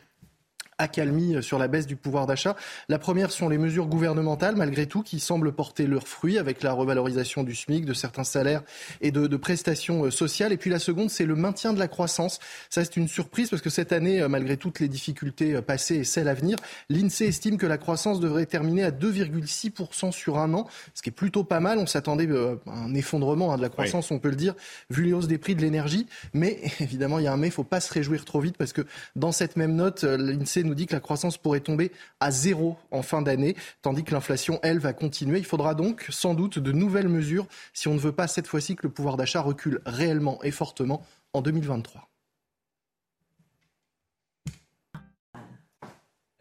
accalmie 0.77 1.41
sur 1.41 1.59
la 1.59 1.67
baisse 1.67 1.87
du 1.87 1.95
pouvoir 1.95 2.27
d'achat. 2.27 2.55
La 2.89 2.99
première 2.99 3.31
sont 3.31 3.49
les 3.49 3.57
mesures 3.57 3.87
gouvernementales, 3.87 4.55
malgré 4.55 4.87
tout, 4.87 5.03
qui 5.03 5.19
semblent 5.19 5.51
porter 5.51 5.87
leurs 5.87 6.07
fruits 6.07 6.37
avec 6.37 6.63
la 6.63 6.73
revalorisation 6.73 7.43
du 7.43 7.55
SMIC, 7.55 7.85
de 7.85 7.93
certains 7.93 8.23
salaires 8.23 8.63
et 9.01 9.11
de, 9.11 9.27
de 9.27 9.37
prestations 9.37 10.05
euh, 10.05 10.11
sociales. 10.11 10.51
Et 10.51 10.57
puis 10.57 10.69
la 10.69 10.79
seconde, 10.79 11.09
c'est 11.09 11.25
le 11.25 11.35
maintien 11.35 11.73
de 11.73 11.79
la 11.79 11.87
croissance. 11.87 12.39
Ça, 12.69 12.83
c'est 12.83 12.97
une 12.97 13.07
surprise 13.07 13.49
parce 13.49 13.61
que 13.61 13.69
cette 13.69 13.91
année, 13.91 14.21
euh, 14.21 14.27
malgré 14.27 14.57
toutes 14.57 14.79
les 14.79 14.87
difficultés 14.87 15.55
euh, 15.55 15.61
passées 15.61 15.95
et 15.95 16.03
celles 16.03 16.27
à 16.27 16.33
venir, 16.33 16.57
l'INSEE 16.89 17.27
estime 17.27 17.57
que 17.57 17.65
la 17.65 17.77
croissance 17.77 18.19
devrait 18.19 18.45
terminer 18.45 18.83
à 18.83 18.91
2,6% 18.91 20.11
sur 20.11 20.37
un 20.37 20.53
an, 20.53 20.67
ce 20.93 21.01
qui 21.01 21.09
est 21.09 21.13
plutôt 21.13 21.43
pas 21.43 21.59
mal. 21.59 21.77
On 21.77 21.87
s'attendait 21.87 22.27
à 22.29 22.71
un 22.71 22.93
effondrement 22.93 23.53
hein, 23.53 23.57
de 23.57 23.61
la 23.61 23.69
croissance, 23.69 24.11
on 24.11 24.19
peut 24.19 24.29
le 24.29 24.35
dire, 24.35 24.55
vu 24.89 25.03
les 25.03 25.13
hausses 25.13 25.27
des 25.27 25.37
prix 25.37 25.55
de 25.55 25.61
l'énergie. 25.61 26.07
Mais 26.33 26.59
évidemment, 26.79 27.19
il 27.19 27.25
y 27.25 27.27
a 27.27 27.33
un 27.33 27.37
mais, 27.37 27.47
il 27.47 27.51
ne 27.51 27.55
faut 27.55 27.63
pas 27.63 27.79
se 27.79 27.93
réjouir 27.93 28.25
trop 28.25 28.39
vite 28.39 28.57
parce 28.57 28.73
que 28.73 28.81
dans 29.15 29.31
cette 29.31 29.55
même 29.55 29.75
note, 29.75 30.03
l'INSEE 30.03 30.63
nous 30.65 30.75
dit 30.75 30.85
que 30.85 30.93
la 30.93 30.99
croissance 30.99 31.37
pourrait 31.37 31.59
tomber 31.59 31.91
à 32.19 32.31
zéro 32.31 32.77
en 32.91 33.01
fin 33.01 33.21
d'année, 33.21 33.55
tandis 33.81 34.03
que 34.03 34.11
l'inflation, 34.11 34.59
elle, 34.63 34.79
va 34.79 34.93
continuer. 34.93 35.39
Il 35.39 35.45
faudra 35.45 35.75
donc 35.75 36.05
sans 36.09 36.33
doute 36.33 36.59
de 36.59 36.71
nouvelles 36.71 37.09
mesures 37.09 37.47
si 37.73 37.87
on 37.87 37.93
ne 37.93 37.99
veut 37.99 38.11
pas 38.11 38.27
cette 38.27 38.47
fois-ci 38.47 38.75
que 38.75 38.83
le 38.83 38.93
pouvoir 38.93 39.17
d'achat 39.17 39.41
recule 39.41 39.81
réellement 39.85 40.41
et 40.43 40.51
fortement 40.51 41.05
en 41.33 41.41
2023. 41.41 42.09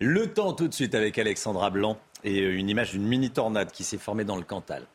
Le 0.01 0.33
temps 0.33 0.53
tout 0.53 0.69
de 0.69 0.75
suite 0.75 0.95
avec 0.95 1.19
Alexandra 1.19 1.71
Blanc 1.71 1.99
et 2.25 2.39
une 2.39 2.69
image 2.69 2.93
d'une 2.93 3.07
mini 3.07 3.31
tornade 3.31 3.71
qui 3.71 3.85
s'est 3.85 3.99
formée 3.99 4.25
dans 4.25 4.37
le 4.37 4.43
Cantal. 4.43 4.87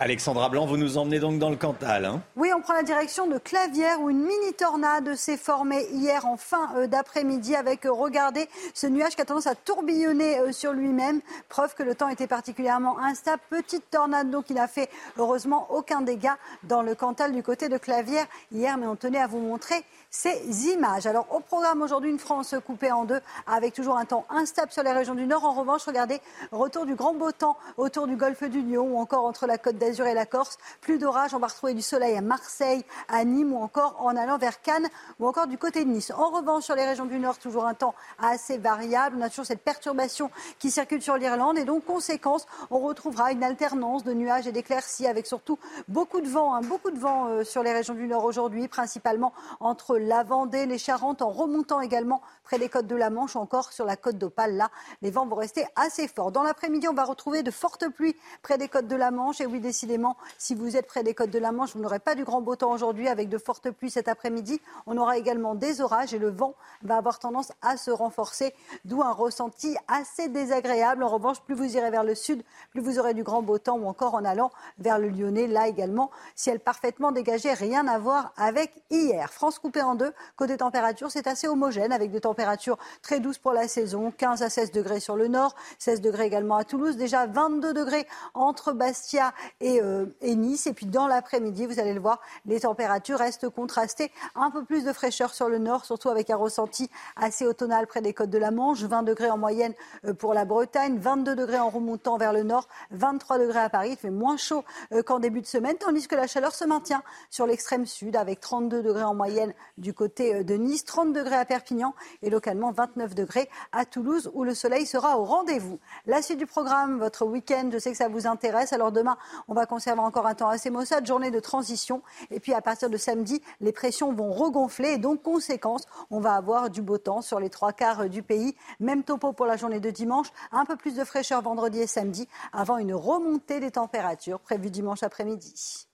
Alexandra 0.00 0.48
Blanc, 0.48 0.66
vous 0.66 0.76
nous 0.76 0.98
emmenez 0.98 1.20
donc 1.20 1.38
dans 1.38 1.50
le 1.50 1.56
Cantal. 1.56 2.04
Hein 2.04 2.20
oui, 2.36 2.50
on 2.54 2.60
prend 2.60 2.74
la 2.74 2.82
direction 2.82 3.28
de 3.28 3.38
Clavière 3.38 4.00
où 4.00 4.10
une 4.10 4.22
mini 4.22 4.52
tornade 4.58 5.14
s'est 5.14 5.36
formée 5.36 5.86
hier 5.92 6.26
en 6.26 6.36
fin 6.36 6.74
euh, 6.76 6.86
d'après-midi 6.88 7.54
avec, 7.54 7.86
euh, 7.86 7.92
regardez, 7.92 8.48
ce 8.74 8.88
nuage 8.88 9.14
qui 9.14 9.22
a 9.22 9.24
tendance 9.24 9.46
à 9.46 9.54
tourbillonner 9.54 10.40
euh, 10.40 10.52
sur 10.52 10.72
lui-même. 10.72 11.20
Preuve 11.48 11.74
que 11.74 11.84
le 11.84 11.94
temps 11.94 12.08
était 12.08 12.26
particulièrement 12.26 12.98
instable. 12.98 13.40
Petite 13.50 13.88
tornade 13.88 14.30
donc 14.30 14.50
il 14.50 14.56
n'a 14.56 14.66
fait 14.66 14.90
heureusement 15.16 15.68
aucun 15.70 16.00
dégât 16.00 16.38
dans 16.64 16.82
le 16.82 16.96
Cantal 16.96 17.32
du 17.32 17.44
côté 17.44 17.68
de 17.68 17.78
Clavière 17.78 18.26
hier, 18.50 18.76
mais 18.76 18.88
on 18.88 18.96
tenait 18.96 19.20
à 19.20 19.28
vous 19.28 19.38
montrer 19.38 19.84
ces 20.10 20.68
images. 20.68 21.06
Alors 21.06 21.26
au 21.32 21.40
programme 21.40 21.82
aujourd'hui, 21.82 22.10
une 22.10 22.18
France 22.18 22.54
coupée 22.66 22.90
en 22.90 23.04
deux 23.04 23.20
avec 23.46 23.74
toujours 23.74 23.96
un 23.96 24.04
temps 24.04 24.26
instable 24.28 24.72
sur 24.72 24.82
les 24.82 24.92
régions 24.92 25.14
du 25.14 25.26
Nord. 25.26 25.44
En 25.44 25.52
revanche, 25.52 25.84
regardez, 25.86 26.20
retour 26.50 26.84
du 26.84 26.94
grand 26.94 27.14
beau 27.14 27.30
temps 27.30 27.56
autour 27.76 28.06
du 28.06 28.16
golfe 28.16 28.42
du 28.44 28.60
Lion 28.60 28.94
ou 28.94 28.98
encore 28.98 29.24
entre 29.24 29.46
la 29.46 29.56
côte 29.56 29.78
et 29.84 30.14
la 30.14 30.26
Corse. 30.26 30.56
Plus 30.80 30.98
d'orage, 30.98 31.34
on 31.34 31.38
va 31.38 31.46
retrouver 31.46 31.74
du 31.74 31.82
soleil 31.82 32.16
à 32.16 32.20
Marseille, 32.20 32.84
à 33.08 33.24
Nîmes 33.24 33.52
ou 33.52 33.58
encore 33.58 33.96
en 34.00 34.16
allant 34.16 34.38
vers 34.38 34.62
Cannes 34.62 34.88
ou 35.20 35.26
encore 35.26 35.46
du 35.46 35.58
côté 35.58 35.84
de 35.84 35.90
Nice. 35.90 36.10
En 36.16 36.30
revanche, 36.30 36.64
sur 36.64 36.74
les 36.74 36.84
régions 36.84 37.04
du 37.04 37.18
Nord, 37.18 37.38
toujours 37.38 37.66
un 37.66 37.74
temps 37.74 37.94
assez 38.18 38.56
variable. 38.58 39.16
On 39.18 39.22
a 39.22 39.28
toujours 39.28 39.46
cette 39.46 39.62
perturbation 39.62 40.30
qui 40.58 40.70
circule 40.70 41.02
sur 41.02 41.16
l'Irlande 41.16 41.58
et 41.58 41.64
donc 41.64 41.84
conséquence, 41.84 42.46
on 42.70 42.78
retrouvera 42.78 43.32
une 43.32 43.44
alternance 43.44 44.04
de 44.04 44.14
nuages 44.14 44.46
et 44.46 44.52
d'éclaircies 44.52 45.06
avec 45.06 45.26
surtout 45.26 45.58
beaucoup 45.88 46.20
de 46.20 46.28
vent, 46.28 46.54
hein, 46.54 46.62
beaucoup 46.62 46.90
de 46.90 46.98
vent 46.98 47.26
euh, 47.26 47.44
sur 47.44 47.62
les 47.62 47.72
régions 47.72 47.94
du 47.94 48.06
Nord 48.06 48.24
aujourd'hui, 48.24 48.68
principalement 48.68 49.32
entre 49.60 49.98
la 49.98 50.22
Vendée, 50.22 50.66
les 50.66 50.78
Charentes, 50.78 51.22
en 51.22 51.30
remontant 51.30 51.80
également 51.80 52.22
près 52.44 52.58
des 52.58 52.68
côtes 52.68 52.86
de 52.86 52.96
la 52.96 53.10
Manche, 53.10 53.36
encore 53.36 53.72
sur 53.72 53.84
la 53.84 53.96
côte 53.96 54.16
d'Opale. 54.16 54.56
Là, 54.56 54.70
les 55.02 55.10
vents 55.10 55.26
vont 55.26 55.36
rester 55.36 55.66
assez 55.76 56.08
forts. 56.08 56.32
Dans 56.32 56.42
l'après-midi, 56.42 56.88
on 56.88 56.94
va 56.94 57.04
retrouver 57.04 57.42
de 57.42 57.50
fortes 57.50 57.88
pluies 57.88 58.16
près 58.42 58.58
des 58.58 58.68
côtes 58.68 58.86
de 58.86 58.96
la 58.96 59.10
Manche. 59.10 59.40
Et 59.40 59.46
oui, 59.46 59.60
décidément, 59.74 60.16
si 60.38 60.54
vous 60.54 60.76
êtes 60.76 60.86
près 60.86 61.02
des 61.02 61.14
côtes 61.14 61.30
de 61.30 61.38
la 61.40 61.50
Manche, 61.50 61.74
vous 61.74 61.80
n'aurez 61.82 61.98
pas 61.98 62.14
du 62.14 62.22
grand 62.22 62.40
beau 62.40 62.54
temps 62.54 62.70
aujourd'hui 62.70 63.08
avec 63.08 63.28
de 63.28 63.38
fortes 63.38 63.72
pluies 63.72 63.90
cet 63.90 64.06
après-midi. 64.06 64.60
On 64.86 64.96
aura 64.96 65.18
également 65.18 65.56
des 65.56 65.80
orages 65.80 66.14
et 66.14 66.18
le 66.18 66.30
vent 66.30 66.54
va 66.84 66.96
avoir 66.96 67.18
tendance 67.18 67.50
à 67.60 67.76
se 67.76 67.90
renforcer, 67.90 68.54
d'où 68.84 69.02
un 69.02 69.10
ressenti 69.10 69.76
assez 69.88 70.28
désagréable. 70.28 71.02
En 71.02 71.08
revanche, 71.08 71.40
plus 71.40 71.56
vous 71.56 71.76
irez 71.76 71.90
vers 71.90 72.04
le 72.04 72.14
sud, 72.14 72.44
plus 72.70 72.82
vous 72.82 73.00
aurez 73.00 73.14
du 73.14 73.24
grand 73.24 73.42
beau 73.42 73.58
temps 73.58 73.76
ou 73.76 73.86
encore 73.88 74.14
en 74.14 74.24
allant 74.24 74.52
vers 74.78 75.00
le 75.00 75.08
Lyonnais. 75.08 75.48
Là 75.48 75.66
également, 75.66 76.12
ciel 76.36 76.60
parfaitement 76.60 77.10
dégagé, 77.10 77.52
rien 77.52 77.88
à 77.88 77.98
voir 77.98 78.32
avec 78.36 78.72
hier. 78.90 79.28
France 79.32 79.58
coupée 79.58 79.82
en 79.82 79.96
deux. 79.96 80.12
Côté 80.36 80.56
température, 80.56 81.10
c'est 81.10 81.26
assez 81.26 81.48
homogène 81.48 81.90
avec 81.90 82.12
des 82.12 82.20
températures 82.20 82.78
très 83.02 83.18
douces 83.18 83.38
pour 83.38 83.52
la 83.52 83.66
saison. 83.66 84.12
15 84.16 84.42
à 84.42 84.50
16 84.50 84.70
degrés 84.70 85.00
sur 85.00 85.16
le 85.16 85.26
nord, 85.26 85.56
16 85.80 86.00
degrés 86.00 86.26
également 86.26 86.54
à 86.54 86.62
Toulouse. 86.62 86.96
Déjà 86.96 87.26
22 87.26 87.74
degrés 87.74 88.06
entre 88.34 88.72
Bastia 88.72 89.32
euh, 89.64 90.06
et, 90.20 90.34
Nice. 90.34 90.66
Et 90.66 90.72
puis 90.72 90.86
dans 90.86 91.06
l'après-midi, 91.06 91.66
vous 91.66 91.80
allez 91.80 91.94
le 91.94 92.00
voir, 92.00 92.20
les 92.46 92.60
températures 92.60 93.18
restent 93.18 93.48
contrastées. 93.48 94.10
Un 94.34 94.50
peu 94.50 94.64
plus 94.64 94.84
de 94.84 94.92
fraîcheur 94.92 95.34
sur 95.34 95.48
le 95.48 95.58
nord, 95.58 95.84
surtout 95.84 96.08
avec 96.08 96.30
un 96.30 96.36
ressenti 96.36 96.90
assez 97.16 97.46
automnal 97.46 97.86
près 97.86 98.00
des 98.00 98.12
côtes 98.12 98.30
de 98.30 98.38
la 98.38 98.50
Manche. 98.50 98.82
20 98.82 99.02
degrés 99.02 99.30
en 99.30 99.38
moyenne 99.38 99.74
euh, 100.04 100.14
pour 100.14 100.34
la 100.34 100.44
Bretagne, 100.44 100.98
22 100.98 101.36
degrés 101.36 101.58
en 101.58 101.70
remontant 101.70 102.16
vers 102.16 102.32
le 102.32 102.42
nord, 102.42 102.68
23 102.90 103.38
degrés 103.38 103.60
à 103.60 103.68
Paris. 103.68 103.90
Il 103.92 103.96
fait 103.96 104.10
moins 104.10 104.36
chaud 104.36 104.64
euh, 104.92 105.02
qu'en 105.02 105.18
début 105.18 105.40
de 105.40 105.46
semaine, 105.46 105.76
tandis 105.76 106.06
que 106.08 106.14
la 106.14 106.26
chaleur 106.26 106.54
se 106.54 106.64
maintient 106.64 107.02
sur 107.30 107.46
l'extrême 107.46 107.86
sud 107.86 108.16
avec 108.16 108.40
32 108.40 108.82
degrés 108.82 109.04
en 109.04 109.14
moyenne 109.14 109.54
du 109.78 109.94
côté 109.94 110.44
de 110.44 110.54
Nice, 110.54 110.84
30 110.84 111.12
degrés 111.12 111.36
à 111.36 111.44
Perpignan 111.44 111.94
et 112.22 112.30
localement 112.30 112.72
29 112.72 113.14
degrés 113.14 113.48
à 113.72 113.84
Toulouse 113.84 114.30
où 114.34 114.44
le 114.44 114.54
soleil 114.54 114.86
sera 114.86 115.18
au 115.18 115.24
rendez-vous. 115.24 115.78
La 116.06 116.22
suite 116.22 116.38
du 116.38 116.46
programme, 116.46 116.98
votre 116.98 117.24
week-end, 117.24 117.70
je 117.72 117.78
sais 117.78 117.90
que 117.90 117.96
ça 117.96 118.08
vous 118.08 118.26
intéresse. 118.26 118.72
Alors 118.72 118.92
demain, 118.92 119.16
on 119.48 119.53
va 119.54 119.66
conserver 119.66 120.00
encore 120.00 120.26
un 120.26 120.34
temps 120.34 120.48
assez 120.48 120.70
maussade, 120.70 121.06
journée 121.06 121.30
de 121.30 121.40
transition. 121.40 122.02
Et 122.30 122.40
puis 122.40 122.52
à 122.52 122.60
partir 122.60 122.90
de 122.90 122.96
samedi, 122.96 123.40
les 123.60 123.72
pressions 123.72 124.12
vont 124.12 124.30
regonfler 124.30 124.90
et 124.90 124.98
donc 124.98 125.22
conséquence, 125.22 125.84
on 126.10 126.20
va 126.20 126.34
avoir 126.34 126.70
du 126.70 126.82
beau 126.82 126.98
temps 126.98 127.22
sur 127.22 127.40
les 127.40 127.50
trois 127.50 127.72
quarts 127.72 128.08
du 128.08 128.22
pays. 128.22 128.54
Même 128.80 129.02
topo 129.02 129.32
pour 129.32 129.46
la 129.46 129.56
journée 129.56 129.80
de 129.80 129.90
dimanche, 129.90 130.28
un 130.52 130.64
peu 130.64 130.76
plus 130.76 130.94
de 130.94 131.04
fraîcheur 131.04 131.40
vendredi 131.42 131.80
et 131.80 131.86
samedi 131.86 132.28
avant 132.52 132.76
une 132.76 132.94
remontée 132.94 133.60
des 133.60 133.70
températures 133.70 134.40
prévue 134.40 134.70
dimanche 134.70 135.02
après-midi. 135.02 135.86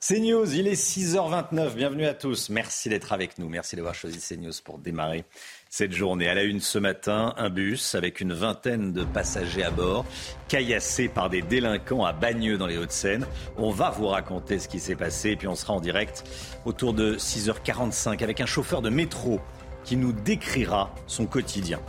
CNews, 0.00 0.54
il 0.54 0.68
est 0.68 0.80
6h29. 0.80 1.74
Bienvenue 1.74 2.06
à 2.06 2.14
tous. 2.14 2.50
Merci 2.50 2.88
d'être 2.88 3.12
avec 3.12 3.36
nous. 3.38 3.48
Merci 3.48 3.74
d'avoir 3.74 3.96
choisi 3.96 4.20
CNews 4.20 4.52
pour 4.64 4.78
démarrer 4.78 5.24
cette 5.70 5.92
journée. 5.92 6.28
À 6.28 6.34
la 6.34 6.44
une 6.44 6.60
ce 6.60 6.78
matin, 6.78 7.34
un 7.36 7.50
bus 7.50 7.94
avec 7.94 8.20
une 8.20 8.32
vingtaine 8.32 8.92
de 8.92 9.04
passagers 9.04 9.64
à 9.64 9.70
bord, 9.70 10.04
caillassé 10.48 11.08
par 11.08 11.30
des 11.30 11.42
délinquants 11.42 12.04
à 12.04 12.12
Bagneux 12.12 12.58
dans 12.58 12.66
les 12.66 12.78
Hauts-de-Seine. 12.78 13.26
On 13.56 13.70
va 13.70 13.90
vous 13.90 14.06
raconter 14.06 14.58
ce 14.58 14.68
qui 14.68 14.80
s'est 14.80 14.96
passé 14.96 15.30
et 15.30 15.36
puis 15.36 15.48
on 15.48 15.54
sera 15.54 15.74
en 15.74 15.80
direct 15.80 16.24
autour 16.64 16.94
de 16.94 17.16
6h45 17.16 18.22
avec 18.22 18.40
un 18.40 18.46
chauffeur 18.46 18.82
de 18.82 18.90
métro 18.90 19.40
qui 19.84 19.96
nous 19.96 20.12
décrira 20.12 20.94
son 21.06 21.26
quotidien. 21.26 21.80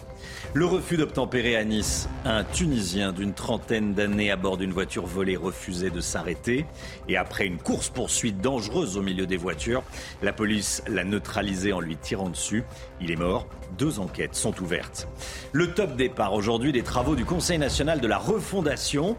Le 0.56 0.66
refus 0.66 0.98
d'obtempérer 0.98 1.56
à 1.56 1.64
Nice. 1.64 2.10
Un 2.26 2.44
Tunisien 2.44 3.12
d'une 3.12 3.34
trentaine 3.34 3.94
d'années 3.94 4.32
à 4.32 4.36
bord 4.36 4.58
d'une 4.58 4.72
voiture 4.72 5.06
volée 5.06 5.38
refusait 5.38 5.92
de 5.92 6.02
s'arrêter. 6.02 6.66
Et 7.08 7.18
après 7.18 7.46
une 7.46 7.60
course-poursuite 7.60 8.42
dangereuse 8.42 8.98
au 8.98 9.04
milieu 9.04 9.28
des 9.28 9.38
voitures, 9.38 9.84
la 10.24 10.34
police 10.34 10.82
l'a 10.88 11.04
neutralisé 11.04 11.72
en 11.72 11.80
lui 11.80 11.98
tirant 11.98 12.30
dessus. 12.30 12.64
Il 13.00 13.12
est 13.12 13.16
mort. 13.16 13.46
Deux 13.78 14.00
enquêtes 14.00 14.34
sont 14.34 14.60
ouvertes. 14.60 15.08
Le 15.52 15.72
top 15.72 15.96
départ 15.96 16.34
aujourd'hui 16.34 16.72
des 16.72 16.82
travaux 16.82 17.16
du 17.16 17.26
Conseil 17.26 17.60
national 17.60 18.02
de 18.02 18.08
la 18.08 18.18
refondation 18.18 19.18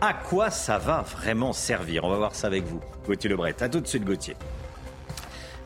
À 0.00 0.14
quoi 0.14 0.50
ça 0.50 0.78
va 0.78 1.02
vraiment 1.02 1.52
servir? 1.52 2.02
On 2.02 2.10
va 2.10 2.16
voir 2.16 2.34
ça 2.34 2.48
avec 2.48 2.64
vous, 2.64 2.80
Gauthier 3.06 3.30
Lebret. 3.30 3.54
A 3.60 3.68
tout 3.68 3.80
de 3.80 3.86
suite, 3.86 4.04
Gauthier. 4.04 4.34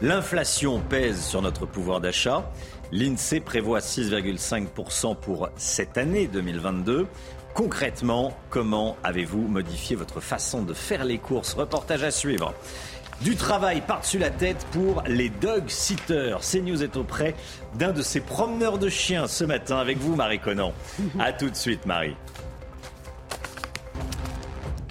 L'inflation 0.03 0.79
pèse 0.81 1.25
sur 1.25 1.41
notre 1.41 1.65
pouvoir 1.65 2.03
d'achat. 2.03 2.45
L'INSEE 2.93 3.41
prévoit 3.41 3.81
6,5% 3.81 5.17
pour 5.17 5.49
cette 5.57 5.99
année 5.99 6.27
2022. 6.27 7.07
Concrètement, 7.55 8.37
comment 8.51 8.97
avez-vous 9.03 9.49
modifié 9.49 9.97
votre 9.97 10.21
façon 10.21 10.63
de 10.63 10.75
faire 10.75 11.05
les 11.05 11.19
courses? 11.19 11.55
Reportage 11.55 12.05
à 12.05 12.11
suivre. 12.11 12.55
Du 13.23 13.35
travail 13.35 13.81
par-dessus 13.81 14.19
la 14.19 14.31
tête 14.31 14.67
pour 14.73 15.03
les 15.07 15.31
dog 15.31 15.65
sitters. 15.69 16.37
CNews 16.41 16.83
est 16.83 16.97
auprès 16.97 17.35
d'un 17.75 17.93
de 17.93 18.03
ces 18.03 18.21
promeneurs 18.21 18.79
de 18.79 18.91
chiens 18.91 19.27
ce 19.27 19.45
matin 19.45 19.79
avec 19.79 19.99
vous, 19.99 20.15
Marie 20.15 20.39
Conan. 20.39 20.73
A 21.19 21.33
tout 21.33 21.49
de 21.49 21.57
suite, 21.57 21.87
Marie. 21.87 22.15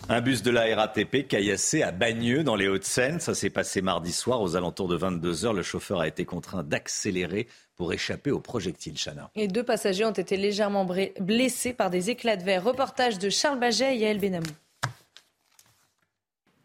Un 0.08 0.22
bus 0.22 0.44
de 0.44 0.52
la 0.52 0.76
RATP 0.76 1.28
caillassé 1.28 1.82
à 1.82 1.92
Bagneux 1.92 2.44
dans 2.44 2.56
les 2.56 2.68
Hauts-de-Seine. 2.68 3.20
Ça 3.20 3.34
s'est 3.34 3.50
passé 3.50 3.82
mardi 3.82 4.12
soir 4.12 4.40
aux 4.40 4.56
alentours 4.56 4.88
de 4.88 4.96
22h. 4.96 5.52
Le 5.52 5.64
chauffeur 5.64 6.00
a 6.00 6.08
été 6.08 6.26
contraint 6.26 6.62
d'accélérer 6.62 7.48
pour 7.76 7.92
échapper 7.92 8.30
au 8.30 8.40
projectile, 8.40 8.94
Chana. 9.04 9.32
Et 9.36 9.48
deux 9.48 9.64
passagers 9.64 10.06
ont 10.06 10.12
été 10.12 10.38
légèrement 10.38 10.88
blessés 11.20 11.74
par 11.74 11.90
des 11.90 12.12
éclats 12.12 12.38
de 12.38 12.44
verre. 12.44 12.64
Reportage 12.64 13.18
de 13.18 13.32
Charles 13.32 13.60
Baget 13.60 13.96
et 13.96 13.98
Yael 13.98 14.20
Benamou. 14.20 14.46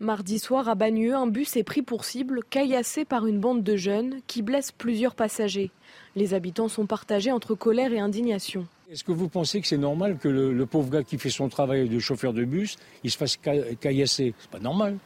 Mardi 0.01 0.39
soir 0.39 0.69
à 0.69 0.75
Bagneux, 0.75 1.15
un 1.15 1.27
bus 1.27 1.57
est 1.57 1.65
pris 1.65 1.83
pour 1.83 2.05
cible, 2.05 2.43
caillassé 2.51 3.07
par 3.07 3.27
une 3.27 3.41
bande 3.41 3.63
de 3.63 3.77
jeunes 3.77 4.21
qui 4.27 4.43
blessent 4.43 4.73
plusieurs 4.73 5.15
passagers. 5.15 5.71
Les 6.15 6.35
habitants 6.35 6.69
sont 6.69 6.87
partagés 6.87 7.33
entre 7.33 7.55
colère 7.55 7.93
et 7.95 8.01
indignation. 8.01 8.67
Est-ce 8.91 9.05
que 9.05 9.13
vous 9.13 9.29
pensez 9.29 9.61
que 9.61 9.69
c'est 9.69 9.79
normal 9.79 10.19
que 10.19 10.27
le, 10.27 10.67
pauvre 10.67 10.91
gars 10.91 11.05
qui 11.05 11.17
fait 11.17 11.31
son 11.31 11.49
travail 11.49 11.89
de 11.89 12.01
chauffeur 12.01 12.33
de 12.33 12.45
bus, 12.45 12.77
il 13.05 13.11
se 13.13 13.17
fasse 13.17 13.37
caillasser? 13.37 14.35
C'est 14.37 14.51
pas 14.51 14.59
normal. 14.59 14.99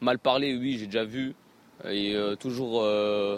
Mal 0.00 0.18
parler, 0.18 0.56
oui, 0.56 0.78
j'ai 0.78 0.86
déjà 0.86 1.04
vu. 1.04 1.34
Et 1.84 2.14
euh, 2.14 2.34
toujours, 2.34 2.80
euh, 2.82 3.36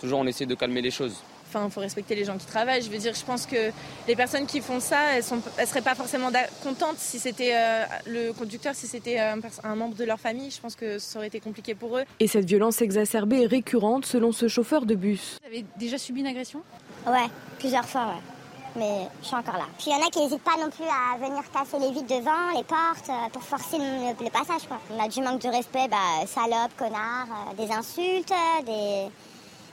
toujours 0.00 0.18
on 0.18 0.26
essaie 0.26 0.46
de 0.46 0.56
calmer 0.56 0.82
les 0.82 0.90
choses. 0.90 1.22
Enfin, 1.46 1.66
il 1.66 1.70
faut 1.70 1.80
respecter 1.80 2.16
les 2.16 2.24
gens 2.24 2.36
qui 2.38 2.46
travaillent. 2.46 2.82
Je 2.82 2.90
veux 2.90 2.98
dire, 2.98 3.14
je 3.14 3.24
pense 3.24 3.46
que 3.46 3.70
les 4.08 4.16
personnes 4.16 4.46
qui 4.46 4.60
font 4.60 4.80
ça, 4.80 5.12
elles 5.12 5.22
ne 5.22 5.66
seraient 5.66 5.80
pas 5.80 5.94
forcément 5.94 6.32
contentes 6.64 6.98
si 6.98 7.20
c'était 7.20 7.52
euh, 7.54 7.84
le 8.06 8.32
conducteur, 8.32 8.74
si 8.74 8.88
c'était 8.88 9.20
euh, 9.20 9.36
un, 9.62 9.76
membre 9.76 9.94
de 9.94 10.04
leur 10.04 10.18
famille. 10.18 10.50
Je 10.50 10.60
pense 10.60 10.74
que 10.74 10.98
ça 10.98 11.20
aurait 11.20 11.28
été 11.28 11.38
compliqué 11.38 11.76
pour 11.76 11.98
eux. 11.98 12.04
Et 12.18 12.26
cette 12.26 12.46
violence 12.46 12.82
exacerbée 12.82 13.42
est 13.42 13.46
récurrente 13.46 14.06
selon 14.06 14.32
ce 14.32 14.48
chauffeur 14.48 14.86
de 14.86 14.96
bus. 14.96 15.38
Vous 15.40 15.46
avez 15.46 15.64
déjà 15.78 15.98
subi 15.98 16.18
une 16.18 16.26
agression? 16.26 16.62
Ouais, 17.06 17.28
plusieurs 17.60 17.86
fois, 17.86 18.08
ouais. 18.08 18.39
Mais 18.76 19.08
je 19.20 19.26
suis 19.26 19.36
encore 19.36 19.56
là. 19.56 19.66
Puis 19.78 19.88
il 19.88 19.92
y 19.92 19.96
en 19.96 20.06
a 20.06 20.10
qui 20.10 20.20
n'hésitent 20.20 20.44
pas 20.44 20.56
non 20.58 20.70
plus 20.70 20.84
à 20.84 21.18
venir 21.18 21.42
casser 21.50 21.78
les 21.78 21.90
vitres 21.90 22.06
devant, 22.06 22.56
les 22.56 22.64
portes, 22.64 23.08
euh, 23.08 23.28
pour 23.32 23.42
forcer 23.42 23.78
le, 23.78 24.30
passage. 24.30 24.68
On 24.90 25.02
a 25.02 25.08
du 25.08 25.20
manque 25.22 25.40
de 25.42 25.48
respect, 25.48 25.88
bah, 25.88 26.26
salope, 26.26 26.76
connard, 26.76 27.54
des 27.56 27.70
insultes, 27.72 28.32
des 28.64 29.08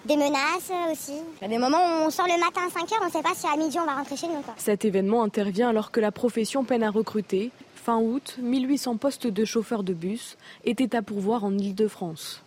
des 0.08 0.16
menaces 0.16 0.72
aussi. 0.92 1.20
Il 1.42 1.42
y 1.42 1.46
a 1.46 1.48
des 1.50 1.58
moments 1.58 1.80
où 1.80 2.06
on 2.06 2.10
sort 2.10 2.28
le 2.28 2.40
matin 2.40 2.62
à 2.66 2.70
5h, 2.70 2.94
on 3.02 3.06
ne 3.08 3.12
sait 3.12 3.22
pas 3.22 3.34
si 3.36 3.46
à 3.46 3.58
midi 3.58 3.78
on 3.80 3.86
va 3.86 3.96
rentrer 3.96 4.16
chez 4.16 4.28
nous. 4.28 4.42
Cet 4.56 4.86
événement 4.86 5.24
intervient 5.24 5.70
alors 5.70 5.92
que 5.92 6.00
la 6.00 6.12
profession 6.12 6.64
peine 6.64 6.84
à 6.84 6.90
recruter. 6.90 7.52
Fin 7.76 7.98
août, 7.98 8.38
1800 8.40 8.98
postes 8.98 9.28
de 9.28 9.46
chauffeurs 9.46 9.84
de 9.84 9.94
bus 9.94 10.38
étaient 10.66 10.96
à 10.96 11.02
pourvoir 11.02 11.44
en 11.44 11.58
Ile-de-France. 11.58 12.42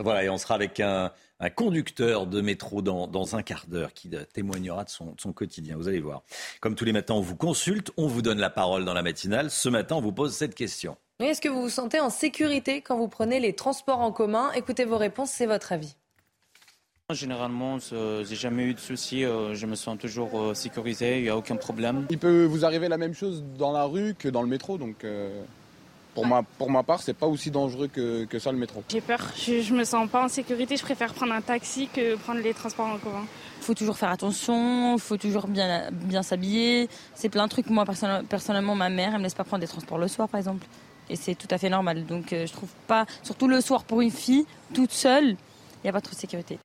Voilà, 0.00 0.24
et 0.24 0.28
on 0.28 0.38
sera 0.38 0.54
avec 0.54 0.80
un, 0.80 1.12
conducteur 1.54 2.26
de 2.26 2.40
métro 2.40 2.82
dans, 2.82 3.36
un 3.36 3.42
quart 3.42 3.66
d'heure 3.68 3.92
qui 3.92 4.10
témoignera 4.32 4.84
de 4.84 4.90
son, 4.90 5.12
de 5.12 5.20
son, 5.20 5.32
quotidien. 5.32 5.76
Vous 5.76 5.88
allez 5.88 6.00
voir. 6.00 6.22
Comme 6.60 6.74
tous 6.74 6.84
les 6.84 6.92
matins, 6.92 7.14
on 7.14 7.20
vous 7.20 7.36
consulte, 7.36 7.92
on 7.96 8.06
vous 8.06 8.22
donne 8.22 8.38
la 8.38 8.50
parole 8.50 8.84
dans 8.84 8.94
la 8.94 9.02
matinale. 9.02 9.50
Ce 9.50 9.68
matin, 9.68 9.96
on 9.96 10.00
vous 10.00 10.12
pose 10.12 10.34
cette 10.34 10.54
question. 10.54 10.96
Est-ce 11.20 11.40
que 11.40 11.48
vous 11.48 11.62
vous 11.62 11.68
sentez 11.68 12.00
en 12.00 12.10
sécurité 12.10 12.80
quand 12.80 12.96
vous 12.96 13.08
prenez 13.08 13.38
les 13.38 13.52
transports 13.52 14.00
en 14.00 14.10
commun? 14.10 14.50
Écoutez 14.52 14.84
vos 14.84 14.98
réponses, 14.98 15.30
c'est 15.30 15.46
votre 15.46 15.72
avis. 15.72 15.94
Généralement, 17.12 17.78
j'ai 17.78 18.34
jamais 18.34 18.64
eu 18.64 18.74
de 18.74 18.80
soucis. 18.80 19.24
Euh, 19.24 19.54
je 19.54 19.66
me 19.66 19.76
sens 19.76 19.98
toujours 19.98 20.40
euh, 20.40 20.54
sécurisé. 20.54 21.18
Il 21.18 21.24
n'y 21.24 21.28
a 21.28 21.36
aucun 21.36 21.56
problème. 21.56 22.06
Il 22.10 22.18
peut 22.18 22.44
vous 22.44 22.64
arriver 22.64 22.88
la 22.88 22.96
même 22.96 23.14
chose 23.14 23.44
dans 23.58 23.72
la 23.72 23.84
rue 23.84 24.14
que 24.14 24.28
dans 24.28 24.42
le 24.42 24.48
métro. 24.48 24.78
Donc, 24.78 25.04
euh, 26.14 26.20
pour, 26.20 26.26
ma, 26.26 26.42
pour 26.42 26.70
ma 26.70 26.82
part, 26.82 27.02
c'est 27.02 27.14
pas 27.14 27.26
aussi 27.26 27.50
dangereux 27.50 27.88
que, 27.88 28.24
que 28.24 28.38
ça 28.38 28.52
le 28.52 28.58
métro. 28.58 28.82
J'ai 28.88 29.00
peur. 29.00 29.20
Je, 29.36 29.60
je 29.60 29.74
me 29.74 29.84
sens 29.84 30.08
pas 30.08 30.24
en 30.24 30.28
sécurité. 30.28 30.76
Je 30.76 30.82
préfère 30.82 31.12
prendre 31.14 31.32
un 31.32 31.40
taxi 31.40 31.88
que 31.88 32.16
prendre 32.16 32.40
les 32.40 32.54
transports 32.54 32.86
en 32.86 32.98
commun. 32.98 33.24
Il 33.58 33.64
faut 33.64 33.74
toujours 33.74 33.96
faire 33.96 34.10
attention. 34.10 34.94
Il 34.94 35.00
faut 35.00 35.16
toujours 35.16 35.46
bien, 35.46 35.88
bien 35.90 36.22
s'habiller. 36.22 36.88
C'est 37.14 37.28
plein 37.28 37.44
de 37.44 37.50
trucs. 37.50 37.68
Moi, 37.70 37.84
personnellement, 38.28 38.74
ma 38.74 38.88
mère, 38.88 39.12
elle 39.12 39.18
me 39.18 39.24
laisse 39.24 39.34
pas 39.34 39.44
prendre 39.44 39.60
des 39.60 39.68
transports 39.68 39.98
le 39.98 40.08
soir, 40.08 40.28
par 40.28 40.38
exemple. 40.38 40.66
Et 41.10 41.16
c'est 41.16 41.34
tout 41.34 41.48
à 41.50 41.58
fait 41.58 41.68
normal. 41.68 42.06
Donc, 42.06 42.28
je 42.30 42.50
trouve 42.52 42.70
pas, 42.86 43.04
surtout 43.22 43.48
le 43.48 43.60
soir 43.60 43.84
pour 43.84 44.00
une 44.00 44.10
fille, 44.10 44.46
toute 44.72 44.92
seule, 44.92 45.30
il 45.30 45.84
n'y 45.84 45.90
a 45.90 45.92
pas 45.92 46.00
trop 46.00 46.14
de 46.14 46.18
sécurité. 46.18 46.58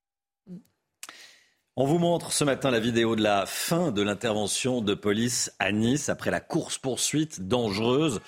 On 1.81 1.85
vous 1.85 1.97
montre 1.97 2.33
ce 2.33 2.43
matin 2.43 2.71
la 2.71 2.81
vidéo 2.81 3.15
de 3.15 3.23
la 3.23 3.45
fin 3.45 3.91
de 3.91 4.01
l'intervention 4.01 4.81
de 4.81 4.93
police 4.93 5.53
à 5.59 5.71
Nice 5.71 6.09
après 6.09 6.29
la 6.29 6.41
course-poursuite 6.41 7.47
dangereuse 7.47 8.19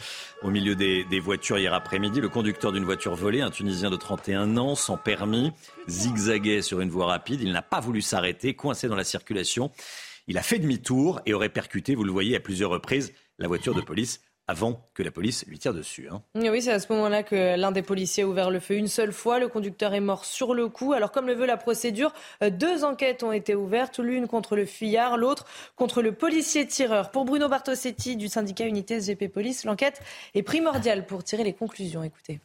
au 0.41 0.49
milieu 0.49 0.73
des, 0.73 1.19
voitures 1.19 1.59
hier 1.59 1.73
après-midi. 1.73 2.21
Le 2.21 2.29
conducteur 2.29 2.71
d'une 2.71 2.85
voiture 2.85 3.13
volée, 3.13 3.41
un 3.41 3.51
Tunisien 3.51 3.89
de 3.89 3.97
31 3.97 4.55
ans, 4.55 4.75
sans 4.75 4.95
permis, 4.95 5.51
zigzaguait 5.89 6.61
sur 6.61 6.79
une 6.79 6.89
voie 6.89 7.07
rapide. 7.07 7.41
Il 7.41 7.51
n'a 7.51 7.61
pas 7.61 7.81
voulu 7.81 8.01
s'arrêter, 8.01 8.53
coincé 8.53 8.87
dans 8.87 8.95
la 8.95 9.03
circulation. 9.03 9.69
Il 10.27 10.37
a 10.37 10.43
fait 10.43 10.57
demi-tour 10.57 11.19
et 11.25 11.33
aurait 11.33 11.49
percuté, 11.49 11.93
vous 11.93 12.05
le 12.05 12.11
voyez, 12.13 12.37
à 12.37 12.39
plusieurs 12.39 12.69
reprises, 12.69 13.11
la 13.37 13.49
voiture 13.49 13.75
de 13.75 13.81
police 13.81 14.21
avant 14.51 14.81
que 14.93 15.01
la 15.01 15.11
police 15.11 15.45
lui 15.47 15.57
tire 15.59 15.73
dessus. 15.73 16.09
Hein. 16.11 16.21
Oui, 16.35 16.61
c'est 16.61 16.73
à 16.73 16.79
ce 16.79 16.91
moment-là 16.91 17.23
que 17.23 17.55
l'un 17.55 17.71
des 17.71 17.81
policiers 17.81 18.23
a 18.23 18.27
ouvert 18.27 18.51
le 18.51 18.59
feu 18.59 18.75
une 18.75 18.89
seule 18.89 19.13
fois. 19.13 19.39
Le 19.39 19.47
conducteur 19.47 19.93
est 19.93 20.01
mort 20.01 20.25
sur 20.25 20.53
le 20.53 20.67
coup. 20.67 20.91
Alors, 20.91 21.13
comme 21.13 21.25
le 21.25 21.33
veut 21.33 21.45
la 21.45 21.55
procédure, 21.55 22.13
euh, 22.43 22.49
deux 22.49 22.83
enquêtes 22.83 23.23
ont 23.23 23.31
été 23.31 23.55
ouvertes, 23.55 23.99
l'une 23.99 24.27
contre 24.27 24.57
le 24.57 24.65
fuyard, 24.65 25.15
l'autre 25.15 25.45
contre 25.77 26.01
le 26.01 26.11
policier 26.11 26.67
tireur. 26.67 27.11
Pour 27.11 27.23
Bruno 27.23 27.47
Bartosetti 27.47 28.17
du 28.17 28.27
syndicat 28.27 28.65
Unité 28.65 28.99
SGP 28.99 29.29
Police, 29.29 29.63
l'enquête 29.63 30.01
est 30.35 30.43
primordiale 30.43 31.05
pour 31.05 31.23
tirer 31.23 31.45
les 31.45 31.53
conclusions. 31.53 32.03
Écoutez 32.03 32.41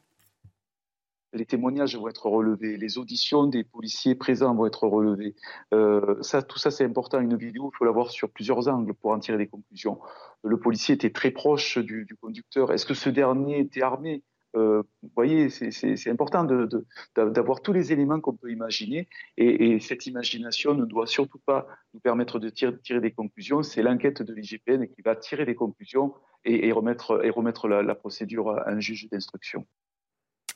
les 1.37 1.47
témoignages 1.47 1.97
vont 1.97 2.09
être 2.09 2.27
relevés, 2.27 2.77
les 2.77 2.99
auditions 2.99 3.47
des 3.47 3.63
policiers 3.63 4.15
présents 4.15 4.55
vont 4.55 4.67
être 4.67 4.87
relevées. 4.87 5.35
Euh, 5.75 6.21
tout 6.49 6.59
ça, 6.59 6.71
c'est 6.71 6.85
important. 6.85 7.21
Une 7.21 7.37
vidéo, 7.37 7.71
il 7.73 7.77
faut 7.77 7.85
l'avoir 7.85 8.11
sur 8.11 8.31
plusieurs 8.31 8.69
angles 8.69 8.95
pour 8.95 9.13
en 9.13 9.19
tirer 9.19 9.39
des 9.39 9.47
conclusions. 9.47 10.01
Le 10.43 10.59
policier 10.59 10.95
était 10.95 11.11
très 11.11 11.31
proche 11.31 11.79
du, 11.79 12.07
conducteur. 12.21 12.73
Est-ce 12.73 12.87
que 12.87 12.95
ce 12.95 13.11
dernier 13.11 13.61
était 13.61 13.83
armé? 13.83 14.23
Euh, 14.57 14.83
Vous 15.03 15.11
voyez, 15.15 15.51
c'est 15.51 16.11
important 16.11 16.45
d'avoir 17.15 17.61
tous 17.61 17.73
les 17.73 17.93
éléments 17.93 18.21
qu'on 18.21 18.35
peut 18.35 18.51
imaginer. 18.51 19.09
Et, 19.37 19.79
cette 19.81 20.07
imagination 20.07 20.75
ne 20.75 20.87
doit 20.87 21.07
surtout 21.07 21.41
pas 21.45 21.67
nous 21.93 22.01
permettre 22.01 22.39
de 22.39 22.49
tirer, 22.49 23.01
des 23.01 23.13
conclusions. 23.13 23.63
C'est 23.63 23.83
l'enquête 23.83 24.23
de 24.23 24.33
l'IGPN 24.33 24.87
qui 24.87 25.03
va 25.03 25.15
tirer 25.15 25.45
des 25.45 25.55
conclusions 25.55 26.15
et 26.45 26.73
remettre 26.73 27.69
la 27.69 27.95
procédure 27.95 28.51
à 28.51 28.71
un 28.71 28.81
juge 28.81 29.09
d'instruction. 29.11 29.67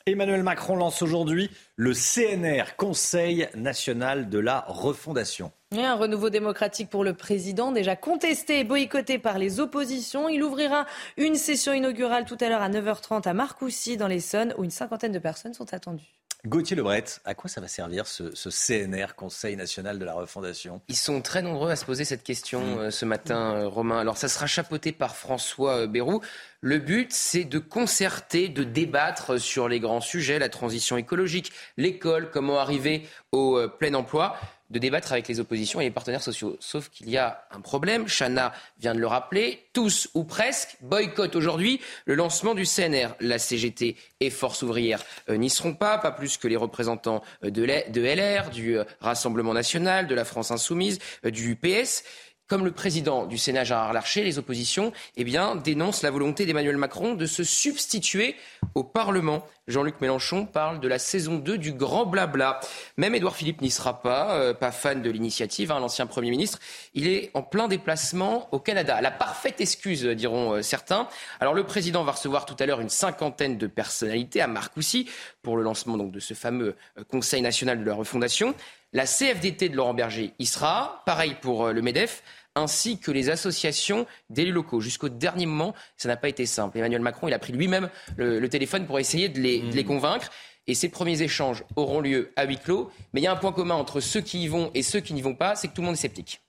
Emmanuel 0.06 0.42
Macron 0.42 0.76
lance 0.76 1.02
aujourd'hui 1.02 1.50
le 1.76 1.92
CNR, 1.92 2.76
Conseil 2.76 3.48
national 3.54 4.30
de 4.30 4.38
la 4.38 4.64
refondation. 4.66 5.52
un 5.76 5.94
renouveau 5.94 6.30
démocratique 6.30 6.88
pour 6.88 7.04
le 7.04 7.12
président, 7.12 7.70
déjà 7.70 7.96
contesté 7.96 8.60
et 8.60 8.64
boycotté 8.64 9.18
par 9.18 9.38
les 9.38 9.60
oppositions. 9.60 10.28
Il 10.28 10.42
ouvrira 10.42 10.86
une 11.18 11.34
session 11.34 11.74
inaugurale 11.74 12.24
tout 12.24 12.38
à 12.40 12.48
l'heure 12.48 12.62
à 12.62 12.70
9h30 12.70 13.28
à 13.28 13.34
Marcoussis, 13.34 13.98
dans 13.98 14.08
l'Essonne, 14.08 14.54
où 14.56 14.64
une 14.64 14.70
cinquantaine 14.70 15.12
de 15.12 15.18
personnes 15.18 15.54
sont 15.54 15.74
attendues. 15.74 16.19
Gauthier 16.46 16.74
Lebret, 16.76 17.04
à 17.24 17.34
quoi 17.34 17.50
ça 17.50 17.60
va 17.60 17.68
servir 17.68 18.06
ce, 18.06 18.22
CNR, 18.48 19.14
Conseil 19.14 19.56
national 19.56 19.98
de 19.98 20.04
la 20.04 20.14
refondation? 20.14 20.80
Ils 20.88 20.96
sont 20.96 21.20
très 21.20 21.42
nombreux 21.42 21.70
à 21.70 21.76
se 21.76 21.84
poser 21.84 22.04
cette 22.04 22.22
question 22.22 22.60
mmh. 22.60 22.78
euh, 22.78 22.90
ce 22.90 23.04
matin, 23.04 23.54
euh, 23.54 23.68
Romain. 23.68 23.98
Alors 23.98 24.16
ça 24.16 24.28
sera 24.28 24.46
chapeauté 24.46 24.92
par 24.92 25.16
François 25.16 25.82
euh, 25.82 25.86
Bayrou. 25.86 26.20
Le 26.62 26.78
but, 26.78 27.12
c'est 27.12 27.44
de 27.44 27.58
concerter, 27.58 28.48
de 28.48 28.64
débattre 28.64 29.38
sur 29.40 29.68
les 29.68 29.80
grands 29.80 30.00
sujets, 30.00 30.38
la 30.38 30.48
transition 30.48 30.96
écologique, 30.96 31.52
l'école, 31.76 32.30
comment 32.30 32.58
arriver 32.58 33.06
au 33.32 33.58
plein 33.78 33.94
emploi 33.94 34.36
de 34.70 34.78
débattre 34.78 35.12
avec 35.12 35.28
les 35.28 35.40
oppositions 35.40 35.80
et 35.80 35.84
les 35.84 35.90
partenaires 35.90 36.22
sociaux. 36.22 36.56
Sauf 36.60 36.88
qu'il 36.88 37.10
y 37.10 37.18
a 37.18 37.44
un 37.50 37.60
problème, 37.60 38.06
Chana 38.06 38.52
vient 38.78 38.94
de 38.94 39.00
le 39.00 39.06
rappeler, 39.06 39.64
tous 39.72 40.08
ou 40.14 40.24
presque 40.24 40.76
boycottent 40.80 41.36
aujourd'hui 41.36 41.80
le 42.04 42.14
lancement 42.14 42.54
du 42.54 42.64
CNR. 42.64 43.14
La 43.20 43.38
CGT 43.38 43.96
et 44.20 44.30
Force 44.30 44.62
ouvrière 44.62 45.02
euh, 45.28 45.36
n'y 45.36 45.50
seront 45.50 45.74
pas, 45.74 45.98
pas 45.98 46.12
plus 46.12 46.36
que 46.36 46.48
les 46.48 46.56
représentants 46.56 47.22
euh, 47.44 47.50
de 47.50 48.00
LR, 48.00 48.50
du 48.50 48.78
euh, 48.78 48.84
Rassemblement 49.00 49.54
national, 49.54 50.06
de 50.06 50.14
la 50.14 50.24
France 50.24 50.50
insoumise, 50.50 50.98
du 51.24 51.56
PS. 51.56 52.04
Comme 52.50 52.64
le 52.64 52.72
président 52.72 53.26
du 53.26 53.38
Sénat, 53.38 53.62
Gérard 53.62 53.92
Larcher, 53.92 54.24
les 54.24 54.36
oppositions 54.36 54.92
eh 55.16 55.22
bien, 55.22 55.54
dénoncent 55.54 56.02
la 56.02 56.10
volonté 56.10 56.46
d'Emmanuel 56.46 56.76
Macron 56.76 57.14
de 57.14 57.24
se 57.24 57.44
substituer 57.44 58.34
au 58.74 58.82
Parlement. 58.82 59.46
Jean-Luc 59.68 60.00
Mélenchon 60.00 60.46
parle 60.46 60.80
de 60.80 60.88
la 60.88 60.98
saison 60.98 61.36
2 61.36 61.58
du 61.58 61.72
grand 61.72 62.06
blabla. 62.06 62.58
Même 62.96 63.14
Édouard 63.14 63.36
Philippe 63.36 63.60
n'y 63.60 63.70
sera 63.70 64.02
pas, 64.02 64.34
euh, 64.34 64.52
pas 64.52 64.72
fan 64.72 65.00
de 65.00 65.10
l'initiative, 65.10 65.70
hein, 65.70 65.78
l'ancien 65.78 66.06
Premier 66.06 66.30
ministre. 66.30 66.58
Il 66.94 67.06
est 67.06 67.30
en 67.34 67.42
plein 67.44 67.68
déplacement 67.68 68.48
au 68.50 68.58
Canada. 68.58 69.00
La 69.00 69.12
parfaite 69.12 69.60
excuse, 69.60 70.02
diront 70.02 70.54
euh, 70.54 70.62
certains. 70.62 71.06
Alors 71.38 71.54
le 71.54 71.62
président 71.62 72.02
va 72.02 72.10
recevoir 72.10 72.46
tout 72.46 72.56
à 72.58 72.66
l'heure 72.66 72.80
une 72.80 72.88
cinquantaine 72.88 73.58
de 73.58 73.68
personnalités 73.68 74.40
à 74.40 74.48
Marcoussis 74.48 75.08
pour 75.42 75.56
le 75.56 75.62
lancement 75.62 75.96
donc, 75.96 76.10
de 76.10 76.18
ce 76.18 76.34
fameux 76.34 76.74
euh, 76.98 77.04
Conseil 77.04 77.42
national 77.42 77.78
de 77.78 77.84
la 77.84 77.94
refondation. 77.94 78.56
La 78.92 79.06
CFDT 79.06 79.68
de 79.68 79.76
Laurent 79.76 79.94
Berger 79.94 80.34
y 80.40 80.46
sera, 80.46 81.04
pareil 81.06 81.36
pour 81.40 81.68
le 81.68 81.80
MEDEF 81.80 82.24
ainsi 82.54 82.98
que 82.98 83.10
les 83.10 83.30
associations 83.30 84.06
d'élus 84.28 84.52
locaux. 84.52 84.80
Jusqu'au 84.80 85.08
dernier 85.08 85.46
moment, 85.46 85.74
ça 85.96 86.08
n'a 86.08 86.16
pas 86.16 86.28
été 86.28 86.46
simple. 86.46 86.78
Emmanuel 86.78 87.00
Macron, 87.00 87.28
il 87.28 87.34
a 87.34 87.38
pris 87.38 87.52
lui-même 87.52 87.90
le, 88.16 88.46
téléphone 88.48 88.86
pour 88.86 88.98
essayer 88.98 89.28
de 89.28 89.40
les, 89.40 89.60
de 89.60 89.74
les 89.74 89.84
mmh. 89.84 89.86
convaincre. 89.86 90.30
Et 90.66 90.74
ces 90.74 90.88
premiers 90.88 91.22
échanges 91.22 91.64
auront 91.76 92.00
lieu 92.00 92.32
à 92.36 92.44
huis 92.44 92.58
clos. 92.58 92.90
Mais 93.12 93.20
il 93.20 93.24
y 93.24 93.26
a 93.26 93.32
un 93.32 93.36
point 93.36 93.52
commun 93.52 93.74
entre 93.74 94.00
ceux 94.00 94.20
qui 94.20 94.42
y 94.42 94.48
vont 94.48 94.70
et 94.74 94.82
ceux 94.82 95.00
qui 95.00 95.14
n'y 95.14 95.22
vont 95.22 95.34
pas, 95.34 95.56
c'est 95.56 95.68
que 95.68 95.74
tout 95.74 95.80
le 95.80 95.86
monde 95.86 95.94
est 95.94 95.98
sceptique. 95.98 96.40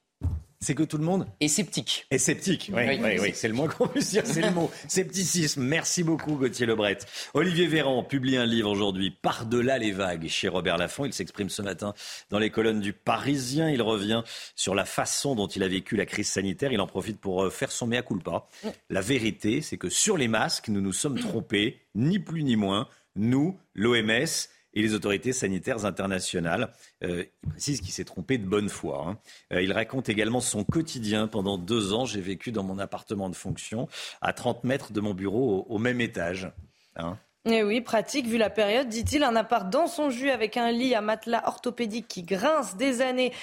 C'est 0.63 0.75
que 0.75 0.83
tout 0.83 0.99
le 0.99 1.03
monde 1.03 1.25
est 1.39 1.47
sceptique. 1.47 2.05
Est 2.11 2.19
sceptique, 2.19 2.69
oui, 2.71 2.83
oui, 3.01 3.17
oui, 3.19 3.31
c'est 3.33 3.47
le 3.47 3.55
moins 3.55 3.67
qu'on 3.67 3.87
puisse 3.87 4.11
dire, 4.11 4.21
c'est 4.27 4.43
le 4.43 4.51
mot. 4.51 4.69
Scepticisme. 4.87 5.63
Merci 5.63 6.03
beaucoup, 6.03 6.35
Gauthier 6.35 6.67
Lebret. 6.67 6.99
Olivier 7.33 7.65
Véran 7.65 8.03
publie 8.03 8.37
un 8.37 8.45
livre 8.45 8.69
aujourd'hui, 8.69 9.09
Par-delà 9.09 9.79
les 9.79 9.91
vagues, 9.91 10.27
chez 10.27 10.47
Robert 10.47 10.77
Laffont. 10.77 11.05
Il 11.05 11.13
s'exprime 11.13 11.49
ce 11.49 11.63
matin 11.63 11.95
dans 12.29 12.37
les 12.37 12.51
colonnes 12.51 12.79
du 12.79 12.93
Parisien. 12.93 13.71
Il 13.71 13.81
revient 13.81 14.21
sur 14.55 14.75
la 14.75 14.85
façon 14.85 15.33
dont 15.33 15.47
il 15.47 15.63
a 15.63 15.67
vécu 15.67 15.95
la 15.95 16.05
crise 16.05 16.29
sanitaire. 16.29 16.71
Il 16.71 16.79
en 16.79 16.85
profite 16.85 17.19
pour 17.19 17.43
euh, 17.43 17.49
faire 17.49 17.71
son 17.71 17.87
mea 17.87 18.03
culpa. 18.03 18.47
La 18.91 19.01
vérité, 19.01 19.61
c'est 19.61 19.77
que 19.77 19.89
sur 19.89 20.15
les 20.15 20.27
masques, 20.27 20.67
nous 20.67 20.81
nous 20.81 20.93
sommes 20.93 21.17
trompés, 21.17 21.79
ni 21.95 22.19
plus 22.19 22.43
ni 22.43 22.55
moins. 22.55 22.87
Nous, 23.15 23.57
l'OMS, 23.73 24.47
et 24.73 24.81
les 24.81 24.93
autorités 24.93 25.33
sanitaires 25.33 25.85
internationales. 25.85 26.71
Euh, 27.03 27.25
il 27.43 27.49
précise 27.49 27.81
qu'il 27.81 27.91
s'est 27.91 28.05
trompé 28.05 28.37
de 28.37 28.45
bonne 28.45 28.69
foi. 28.69 29.05
Hein. 29.07 29.19
Euh, 29.53 29.61
il 29.61 29.71
raconte 29.71 30.09
également 30.09 30.41
son 30.41 30.63
quotidien. 30.63 31.27
Pendant 31.27 31.57
deux 31.57 31.93
ans, 31.93 32.05
j'ai 32.05 32.21
vécu 32.21 32.51
dans 32.51 32.63
mon 32.63 32.79
appartement 32.79 33.29
de 33.29 33.35
fonction, 33.35 33.87
à 34.21 34.33
30 34.33 34.63
mètres 34.63 34.93
de 34.93 35.01
mon 35.01 35.13
bureau, 35.13 35.65
au, 35.69 35.77
même 35.77 36.01
étage. 36.01 36.51
Hein. 36.95 37.17
Eh 37.45 37.63
oui, 37.63 37.81
pratique 37.81 38.27
vu 38.27 38.37
la 38.37 38.51
période, 38.51 38.87
dit-il, 38.87 39.23
un 39.23 39.35
appart 39.35 39.67
dans 39.67 39.87
son 39.87 40.11
jus 40.11 40.29
avec 40.29 40.57
un 40.57 40.69
lit 40.69 40.93
à 40.93 41.01
matelas 41.01 41.41
orthopédique 41.47 42.07
qui 42.07 42.21
grince 42.21 42.75
des 42.75 43.01
années 43.01 43.33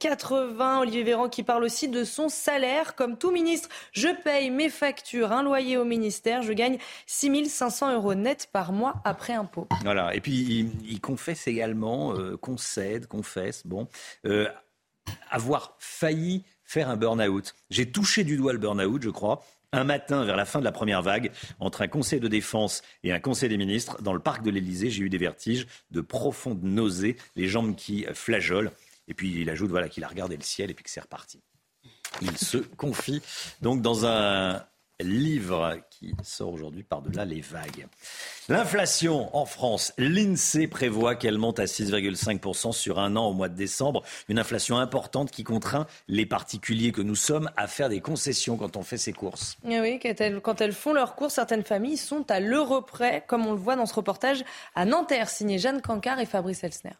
80. 0.00 0.80
Olivier 0.80 1.04
Véran 1.04 1.28
qui 1.28 1.44
parle 1.44 1.62
aussi 1.62 1.86
de 1.86 2.02
son 2.02 2.28
salaire. 2.28 2.96
Comme 2.96 3.16
tout 3.16 3.30
ministre, 3.30 3.68
je 3.92 4.08
paye 4.08 4.50
mes 4.50 4.70
factures, 4.70 5.30
un 5.30 5.44
loyer 5.44 5.76
au 5.76 5.84
ministère, 5.84 6.42
je 6.42 6.52
gagne 6.52 6.78
6500 7.06 7.94
euros 7.94 8.14
net 8.14 8.48
par 8.52 8.72
mois 8.72 8.94
après 9.04 9.34
impôt. 9.34 9.68
Voilà, 9.84 10.12
et 10.16 10.20
puis 10.20 10.68
il, 10.84 11.00
confesse 11.00 11.46
également, 11.46 12.12
euh, 12.12 12.36
concède, 12.36 13.06
confesse, 13.06 13.64
bon, 13.64 13.86
euh, 14.26 14.48
avoir 15.30 15.76
failli 15.78 16.42
faire 16.64 16.90
un 16.90 16.96
burn-out. 16.96 17.54
J'ai 17.70 17.88
touché 17.88 18.24
du 18.24 18.36
doigt 18.36 18.52
le 18.52 18.58
burn-out, 18.58 19.00
je 19.00 19.10
crois 19.10 19.44
un 19.74 19.84
matin 19.84 20.24
vers 20.24 20.36
la 20.36 20.44
fin 20.44 20.60
de 20.60 20.64
la 20.64 20.72
première 20.72 21.02
vague, 21.02 21.30
entre 21.60 21.82
un 21.82 21.88
conseil 21.88 22.20
de 22.20 22.28
défense 22.28 22.82
et 23.02 23.12
un 23.12 23.20
conseil 23.20 23.48
des 23.48 23.56
ministres, 23.56 24.00
dans 24.02 24.12
le 24.12 24.20
parc 24.20 24.42
de 24.42 24.50
l'Elysée, 24.50 24.90
j'ai 24.90 25.02
eu 25.02 25.10
des 25.10 25.18
vertiges, 25.18 25.66
de 25.90 26.00
profondes 26.00 26.62
nausées, 26.62 27.16
les 27.36 27.48
jambes 27.48 27.74
qui 27.76 28.06
flageolent. 28.14 28.70
Et 29.08 29.14
puis 29.14 29.40
il 29.40 29.50
ajoute 29.50 29.70
voilà, 29.70 29.88
qu'il 29.88 30.04
a 30.04 30.08
regardé 30.08 30.36
le 30.36 30.42
ciel 30.42 30.70
et 30.70 30.74
puis 30.74 30.84
que 30.84 30.90
c'est 30.90 31.00
reparti. 31.00 31.42
Il 32.22 32.38
se 32.38 32.58
confie 32.58 33.20
donc 33.60 33.82
dans 33.82 34.06
un, 34.06 34.64
livre 35.00 35.78
qui 35.90 36.14
sort 36.22 36.52
aujourd'hui 36.52 36.82
par-delà 36.82 37.24
les 37.24 37.40
vagues. 37.40 37.86
L'inflation 38.48 39.34
en 39.36 39.44
France, 39.44 39.92
l'INSEE 39.98 40.68
prévoit 40.68 41.16
qu'elle 41.16 41.38
monte 41.38 41.58
à 41.58 41.64
6,5% 41.64 42.72
sur 42.72 42.98
un 42.98 43.16
an 43.16 43.26
au 43.26 43.32
mois 43.32 43.48
de 43.48 43.56
décembre. 43.56 44.02
Une 44.28 44.38
inflation 44.38 44.78
importante 44.78 45.30
qui 45.30 45.42
contraint 45.42 45.86
les 46.08 46.26
particuliers 46.26 46.92
que 46.92 47.02
nous 47.02 47.16
sommes 47.16 47.50
à 47.56 47.66
faire 47.66 47.88
des 47.88 48.00
concessions 48.00 48.56
quand 48.56 48.76
on 48.76 48.82
fait 48.82 48.98
ses 48.98 49.12
courses. 49.12 49.56
Eh 49.68 49.80
oui, 49.80 49.98
quand 50.42 50.60
elles, 50.60 50.72
font 50.72 50.92
leurs 50.92 51.16
courses, 51.16 51.34
certaines 51.34 51.64
familles 51.64 51.96
sont 51.96 52.30
à 52.30 52.38
l'euro 52.38 52.82
près, 52.82 53.24
comme 53.26 53.46
on 53.46 53.52
le 53.52 53.58
voit 53.58 53.76
dans 53.76 53.86
ce 53.86 53.94
reportage 53.94 54.44
à 54.74 54.84
Nanterre, 54.84 55.28
signé 55.28 55.58
Jeanne 55.58 55.80
Cancard 55.80 56.20
et 56.20 56.26
Fabrice 56.26 56.62
Elsner. 56.62 56.92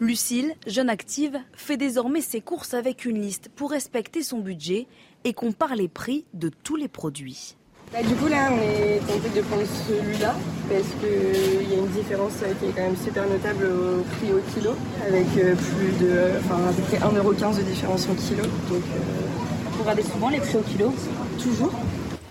Lucille, 0.00 0.54
jeune 0.66 0.90
active, 0.90 1.38
fait 1.54 1.76
désormais 1.76 2.20
ses 2.20 2.40
courses 2.40 2.74
avec 2.74 3.04
une 3.04 3.20
liste 3.20 3.48
pour 3.48 3.70
respecter 3.70 4.22
son 4.22 4.38
budget 4.38 4.86
et 5.24 5.32
compare 5.32 5.74
les 5.74 5.88
prix 5.88 6.24
de 6.34 6.50
tous 6.62 6.76
les 6.76 6.88
produits. 6.88 7.56
Bah, 7.92 8.02
du 8.02 8.14
coup, 8.16 8.26
là, 8.26 8.50
on 8.50 8.60
est 8.60 8.98
tenté 9.06 9.28
de 9.36 9.40
prendre 9.42 9.62
celui-là 9.86 10.34
parce 10.68 10.88
qu'il 11.00 11.70
y 11.70 11.74
a 11.74 11.78
une 11.78 11.88
différence 11.88 12.32
qui 12.58 12.66
est 12.66 12.70
quand 12.70 12.82
même 12.82 12.96
super 12.96 13.28
notable 13.28 13.66
au 13.66 14.02
prix 14.16 14.32
au 14.32 14.40
kilo, 14.52 14.70
avec 15.06 15.26
euh, 15.38 15.54
plus 15.54 16.04
de, 16.04 16.38
enfin, 16.38 16.56
à 16.68 16.72
peu 16.72 16.82
près 16.82 16.96
1,15€ 16.98 17.58
de 17.58 17.62
différence 17.62 18.08
au 18.08 18.14
kilo. 18.14 18.42
Donc, 18.42 18.82
euh... 18.82 19.34
Vous 19.72 19.82
regardez 19.82 20.02
souvent 20.02 20.28
les 20.28 20.40
prix 20.40 20.56
au 20.56 20.62
kilo 20.62 20.92
Toujours. 21.40 21.72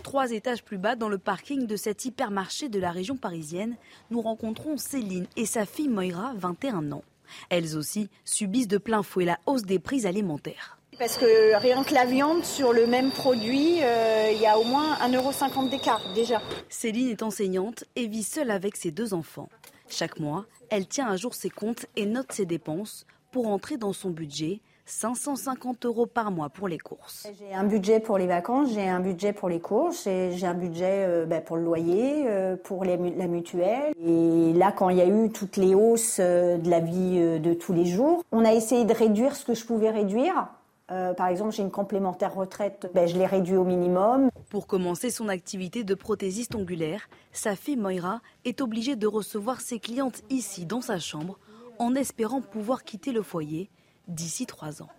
Trois 0.02 0.32
étages 0.32 0.64
plus 0.64 0.78
bas, 0.78 0.96
dans 0.96 1.10
le 1.10 1.18
parking 1.18 1.66
de 1.66 1.76
cet 1.76 2.06
hypermarché 2.06 2.70
de 2.70 2.80
la 2.80 2.92
région 2.92 3.16
parisienne, 3.16 3.76
nous 4.12 4.22
rencontrons 4.22 4.78
Céline 4.78 5.28
et 5.38 5.46
sa 5.46 5.66
fille 5.66 5.88
Moira, 5.90 6.34
21 6.38 6.92
ans. 6.92 7.04
Elles 7.50 7.78
aussi 7.78 8.10
subissent 8.26 8.68
de 8.68 8.78
plein 8.78 9.02
fouet 9.02 9.26
la 9.26 9.40
hausse 9.46 9.64
des 9.64 9.80
prix 9.80 10.06
alimentaires. 10.06 10.78
Parce 11.00 11.18
que 11.18 11.56
rien 11.56 11.84
que 11.84 11.94
la 11.94 12.06
viande, 12.06 12.44
sur 12.44 12.74
le 12.74 12.86
même 12.86 13.12
produit, 13.12 13.80
euh, 13.82 14.32
il 14.34 14.40
y 14.40 14.46
a 14.46 14.58
au 14.58 14.64
moins 14.64 14.94
1,50€ 14.96 15.70
d'écart 15.70 16.02
déjà. 16.14 16.42
Céline 16.70 17.10
est 17.10 17.24
enseignante 17.24 17.86
et 17.96 18.08
vit 18.08 18.24
seule 18.24 18.52
avec 18.52 18.76
ses 18.76 18.92
deux 18.92 19.14
enfants. 19.14 19.50
Chaque 19.90 20.20
mois, 20.20 20.46
elle 20.70 20.88
tient 20.88 21.08
à 21.08 21.18
jour 21.18 21.34
ses 21.34 21.50
comptes 21.50 21.86
et 21.96 22.06
note 22.06 22.32
ses 22.32 22.46
dépenses 22.46 23.06
pour 23.32 23.48
entrer 23.48 23.78
dans 23.78 23.94
son 23.94 24.10
budget. 24.10 24.62
550 24.86 25.86
euros 25.86 26.06
par 26.06 26.30
mois 26.30 26.50
pour 26.50 26.68
les 26.68 26.78
courses. 26.78 27.26
J'ai 27.40 27.56
un 27.56 27.64
budget 27.64 28.02
pour 28.02 28.18
les 28.18 28.28
vacances, 28.28 28.74
j'ai 28.74 28.90
un 28.90 29.00
budget 29.00 29.32
pour 29.32 29.48
les 29.48 29.62
courses, 29.62 30.04
j'ai 30.04 30.46
un 30.46 30.54
budget 30.54 31.06
euh, 31.08 31.26
ben, 31.26 31.42
pour 31.42 31.56
le 31.56 31.64
loyer, 31.64 32.26
euh, 32.28 32.58
pour 32.58 32.84
la 32.84 32.98
mutuelle. 32.98 33.94
Et 34.06 34.52
là, 34.52 34.74
quand 34.74 34.90
il 34.90 34.98
y 34.98 35.02
a 35.02 35.08
eu 35.08 35.30
toutes 35.30 35.56
les 35.56 35.74
hausses 35.74 36.20
de 36.20 36.70
la 36.70 36.82
vie 36.82 37.40
de 37.40 37.54
tous 37.54 37.72
les 37.72 37.86
jours, 37.86 38.26
on 38.34 38.44
a 38.44 38.52
essayé 38.52 38.84
de 38.84 38.94
réduire 38.94 39.38
ce 39.38 39.46
que 39.46 39.54
je 39.54 39.66
pouvais 39.66 39.90
réduire. 39.90 40.50
Euh, 40.92 41.14
par 41.14 41.28
exemple, 41.28 41.54
j'ai 41.54 41.64
une 41.64 41.72
complémentaire 41.72 42.34
retraite, 42.34 42.92
ben, 42.94 43.08
je 43.08 43.18
l'ai 43.18 43.26
réduit 43.26 43.56
au 43.56 43.64
minimum. 43.64 44.30
Pour 44.50 44.68
commencer 44.68 45.10
son 45.10 45.30
activité 45.30 45.84
de 45.84 45.96
prothésiste 45.96 46.56
ongulaire, 46.56 47.10
sa 47.32 47.56
fille 47.56 47.78
Moira 47.78 48.22
est 48.44 48.62
obligée 48.62 48.96
de 48.96 49.08
recevoir 49.08 49.62
ses 49.62 49.80
clientes 49.80 50.22
ici, 50.30 50.66
dans 50.66 50.82
sa 50.82 51.00
chambre, 51.00 51.40
en 51.80 51.96
espérant 51.96 52.42
pouvoir 52.42 52.84
quitter 52.84 53.12
le 53.12 53.24
foyer 53.24 53.70
d'ici 54.08 54.46
trois 54.46 54.82
ans. 54.82 54.90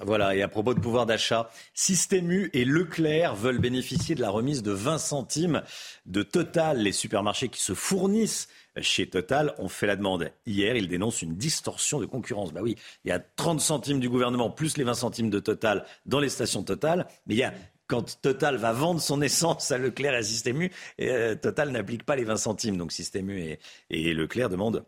Voilà, 0.00 0.36
et 0.36 0.42
à 0.42 0.48
propos 0.48 0.74
de 0.74 0.80
pouvoir 0.80 1.06
d'achat, 1.06 1.50
Systému 1.74 2.50
et 2.52 2.64
Leclerc 2.64 3.34
veulent 3.34 3.58
bénéficier 3.58 4.14
de 4.14 4.20
la 4.20 4.30
remise 4.30 4.62
de 4.62 4.70
20 4.70 4.98
centimes 4.98 5.62
de 6.06 6.22
Total, 6.22 6.78
les 6.78 6.92
supermarchés 6.92 7.48
qui 7.48 7.60
se 7.60 7.74
fournissent 7.74 8.48
chez 8.82 9.08
Total 9.08 9.54
ont 9.58 9.68
fait 9.68 9.86
la 9.86 9.96
demande. 9.96 10.30
Hier, 10.46 10.76
ils 10.76 10.88
dénoncent 10.88 11.22
une 11.22 11.36
distorsion 11.36 12.00
de 12.00 12.06
concurrence. 12.06 12.52
Bah 12.52 12.60
oui, 12.62 12.76
il 13.04 13.08
y 13.08 13.12
a 13.12 13.18
30 13.18 13.60
centimes 13.60 14.00
du 14.00 14.08
gouvernement 14.08 14.50
plus 14.50 14.76
les 14.76 14.84
20 14.84 14.94
centimes 14.94 15.30
de 15.30 15.38
Total 15.38 15.84
dans 16.06 16.20
les 16.20 16.28
stations 16.28 16.62
Total, 16.62 17.06
mais 17.26 17.34
il 17.34 17.38
y 17.38 17.44
a 17.44 17.54
quand 17.86 18.20
Total 18.20 18.56
va 18.56 18.72
vendre 18.72 19.00
son 19.00 19.22
essence 19.22 19.70
à 19.72 19.78
Leclerc 19.78 20.14
et 20.14 20.18
à 20.18 20.22
Système 20.22 20.68
euh, 21.00 21.34
Total 21.34 21.70
n'applique 21.70 22.04
pas 22.04 22.16
les 22.16 22.24
20 22.24 22.36
centimes. 22.36 22.76
Donc 22.76 22.92
Système 22.92 23.30
et, 23.30 23.58
et 23.90 24.12
Leclerc 24.12 24.50
demandent 24.50 24.84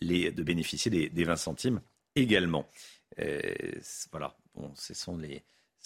de 0.00 0.42
bénéficier 0.42 0.90
des, 0.90 1.24
20 1.24 1.36
centimes 1.36 1.80
également. 2.14 2.68
Euh, 3.18 3.40
voilà, 4.10 4.36
bon, 4.54 4.70
ce 4.74 4.94
sont 4.94 5.16
les, 5.16 5.42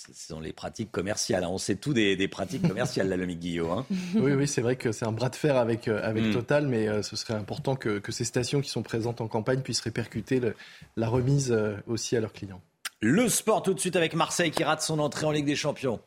ce 0.07 0.29
sont 0.29 0.41
les 0.41 0.53
pratiques 0.53 0.91
commerciales. 0.91 1.45
Hein. 1.45 1.51
On 1.51 1.59
sait 1.59 1.77
tout 1.77 1.93
des, 1.93 2.29
pratiques 2.29 2.67
commerciales, 2.67 3.09
là, 3.09 3.17
le 3.17 3.27
Guillot. 3.27 3.71
Hein. 3.71 3.87
Oui, 4.15 4.33
oui, 4.33 4.49
c'est 4.49 4.63
vrai 4.63 4.77
que 4.77 4.93
c'est 4.93 5.07
un 5.07 5.13
bras 5.13 5.29
de 5.29 5.37
fer 5.37 5.57
avec, 5.57 5.89
euh, 5.89 6.01
avec 6.03 6.25
mm. 6.25 6.33
Total, 6.33 6.67
mais 6.67 6.89
euh, 6.89 7.03
ce 7.03 7.17
serait 7.17 7.35
important 7.35 7.77
que, 7.77 8.01
ces 8.11 8.25
stations 8.25 8.61
qui 8.61 8.71
sont 8.71 8.83
présentes 8.83 9.21
en 9.21 9.29
campagne 9.29 9.61
puissent 9.61 9.81
répercuter 9.81 10.41
la 10.97 11.09
remise 11.09 11.53
euh, 11.53 11.77
aussi 11.87 12.17
à 12.17 12.21
leurs 12.21 12.33
clients. 12.33 12.61
Le 13.01 13.29
sport 13.29 13.63
tout 13.63 13.73
de 13.73 13.81
suite 13.81 13.97
avec 13.97 14.15
Marseille 14.15 14.51
qui 14.51 14.65
rate 14.65 14.83
son 14.83 14.99
entrée 14.99 15.27
en 15.27 15.31
Ligue 15.31 15.47
des 15.47 15.57
Champions. 15.57 16.01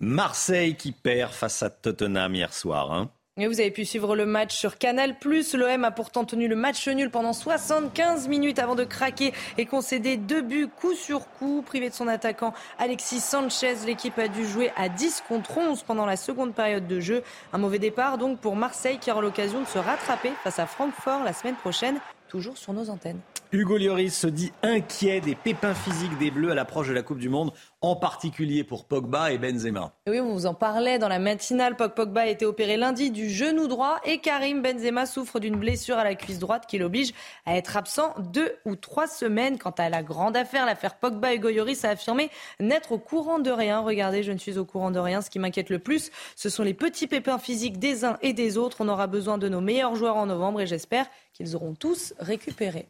Marseille 0.00 0.76
qui 0.76 0.92
perd 0.92 1.32
face 1.32 1.62
à 1.62 1.70
Tottenham 1.70 2.34
hier 2.34 2.52
soir. 2.52 2.92
Hein 2.92 3.10
vous 3.36 3.58
avez 3.58 3.72
pu 3.72 3.84
suivre 3.84 4.14
le 4.14 4.26
match 4.26 4.54
sur 4.54 4.78
Canal+. 4.78 5.16
L'OM 5.24 5.84
a 5.84 5.90
pourtant 5.90 6.24
tenu 6.24 6.46
le 6.46 6.54
match 6.54 6.86
nul 6.86 7.10
pendant 7.10 7.32
75 7.32 8.28
minutes 8.28 8.60
avant 8.60 8.76
de 8.76 8.84
craquer 8.84 9.32
et 9.58 9.66
concéder 9.66 10.16
deux 10.16 10.40
buts 10.40 10.68
coup 10.68 10.94
sur 10.94 11.28
coup. 11.32 11.64
Privé 11.66 11.88
de 11.88 11.94
son 11.94 12.06
attaquant 12.06 12.54
Alexis 12.78 13.18
Sanchez, 13.18 13.74
l'équipe 13.86 14.16
a 14.20 14.28
dû 14.28 14.46
jouer 14.46 14.70
à 14.76 14.88
10 14.88 15.24
contre 15.28 15.58
11 15.58 15.82
pendant 15.82 16.06
la 16.06 16.16
seconde 16.16 16.54
période 16.54 16.86
de 16.86 17.00
jeu. 17.00 17.24
Un 17.52 17.58
mauvais 17.58 17.80
départ 17.80 18.18
donc 18.18 18.38
pour 18.38 18.54
Marseille 18.54 18.98
qui 19.00 19.10
aura 19.10 19.20
l'occasion 19.20 19.60
de 19.60 19.66
se 19.66 19.78
rattraper 19.78 20.30
face 20.44 20.60
à 20.60 20.66
Francfort 20.66 21.24
la 21.24 21.32
semaine 21.32 21.56
prochaine 21.56 21.98
toujours 22.28 22.58
sur 22.58 22.72
nos 22.72 22.90
antennes. 22.90 23.20
Hugo 23.52 23.78
Lloris 23.78 24.10
se 24.12 24.26
dit 24.26 24.52
inquiet 24.64 25.20
des 25.20 25.36
pépins 25.36 25.74
physiques 25.74 26.18
des 26.18 26.32
Bleus 26.32 26.50
à 26.50 26.54
l'approche 26.56 26.88
de 26.88 26.92
la 26.92 27.02
Coupe 27.02 27.18
du 27.18 27.28
Monde, 27.28 27.52
en 27.84 27.96
particulier 27.96 28.64
pour 28.64 28.86
Pogba 28.86 29.32
et 29.32 29.38
Benzema. 29.38 29.92
Oui, 30.08 30.18
on 30.18 30.32
vous 30.32 30.46
en 30.46 30.54
parlait 30.54 30.98
dans 30.98 31.08
la 31.08 31.18
matinale. 31.18 31.76
Pogba 31.76 32.22
a 32.22 32.26
été 32.26 32.46
opéré 32.46 32.76
lundi 32.76 33.10
du 33.10 33.28
genou 33.28 33.66
droit 33.66 34.00
et 34.04 34.18
Karim 34.18 34.62
Benzema 34.62 35.06
souffre 35.06 35.38
d'une 35.38 35.56
blessure 35.56 35.98
à 35.98 36.04
la 36.04 36.14
cuisse 36.14 36.38
droite 36.38 36.64
qui 36.66 36.78
l'oblige 36.78 37.12
à 37.44 37.56
être 37.56 37.76
absent 37.76 38.14
deux 38.32 38.52
ou 38.64 38.74
trois 38.76 39.06
semaines. 39.06 39.58
Quant 39.58 39.74
à 39.76 39.88
la 39.88 40.02
grande 40.02 40.36
affaire, 40.36 40.66
l'affaire 40.66 40.94
Pogba, 40.94 41.34
Hugo 41.34 41.50
Lloris 41.50 41.84
a 41.84 41.90
affirmé 41.90 42.30
n'être 42.58 42.92
au 42.92 42.98
courant 42.98 43.38
de 43.38 43.50
rien. 43.50 43.80
Regardez, 43.80 44.22
je 44.22 44.32
ne 44.32 44.38
suis 44.38 44.56
au 44.56 44.64
courant 44.64 44.90
de 44.90 44.98
rien. 44.98 45.20
Ce 45.20 45.28
qui 45.28 45.38
m'inquiète 45.38 45.70
le 45.70 45.78
plus, 45.78 46.10
ce 46.36 46.48
sont 46.48 46.62
les 46.62 46.74
petits 46.74 47.06
pépins 47.06 47.38
physiques 47.38 47.78
des 47.78 48.04
uns 48.04 48.18
et 48.22 48.32
des 48.32 48.56
autres. 48.56 48.78
On 48.80 48.88
aura 48.88 49.06
besoin 49.06 49.36
de 49.36 49.48
nos 49.48 49.60
meilleurs 49.60 49.94
joueurs 49.94 50.16
en 50.16 50.26
novembre 50.26 50.62
et 50.62 50.66
j'espère 50.66 51.06
qu'ils 51.32 51.54
auront 51.54 51.74
tous 51.74 52.14
récupéré. 52.18 52.88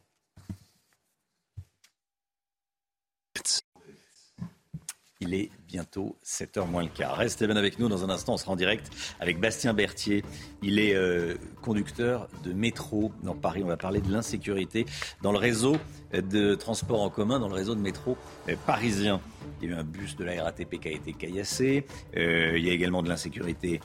Il 5.27 5.33
est 5.33 5.51
bientôt 5.67 6.17
7h 6.23 6.69
moins 6.69 6.83
le 6.83 6.91
quart. 6.91 7.17
Restez 7.17 7.47
bien 7.47 7.57
avec 7.57 7.79
nous 7.79 7.89
dans 7.89 8.05
un 8.05 8.11
instant. 8.11 8.35
On 8.35 8.37
sera 8.37 8.53
en 8.53 8.57
direct 8.57 8.91
avec 9.21 9.41
Bastien 9.41 9.73
Berthier. 9.73 10.23
Il 10.63 10.79
est 10.79 10.95
euh, 10.95 11.37
conducteur 11.63 12.29
de 12.43 12.53
métro 12.53 13.11
dans 13.23 13.35
Paris. 13.35 13.63
On 13.65 13.69
va 13.69 13.79
parler 13.79 14.03
de 14.03 14.13
l'insécurité 14.13 14.85
dans 15.23 15.33
le 15.33 15.39
réseau 15.39 15.77
de 16.13 16.55
transport 16.55 17.01
en 17.01 17.09
commun, 17.09 17.39
dans 17.41 17.49
le 17.49 17.55
réseau 17.55 17.75
de 17.75 17.81
métro 17.81 18.19
euh, 18.51 18.57
parisien. 18.67 19.19
Il 19.63 19.71
y 19.71 19.73
a 19.73 19.77
eu 19.77 19.79
un 19.79 19.85
bus 19.85 20.15
de 20.17 20.25
la 20.25 20.45
RATP 20.45 20.79
qui 20.79 20.89
a 20.89 20.93
été 20.93 21.15
caillassé. 21.15 21.87
Euh, 22.19 22.59
il 22.59 22.67
y 22.67 22.69
a 22.69 22.75
également 22.75 23.03
de 23.03 23.09
l'insécurité 23.09 23.81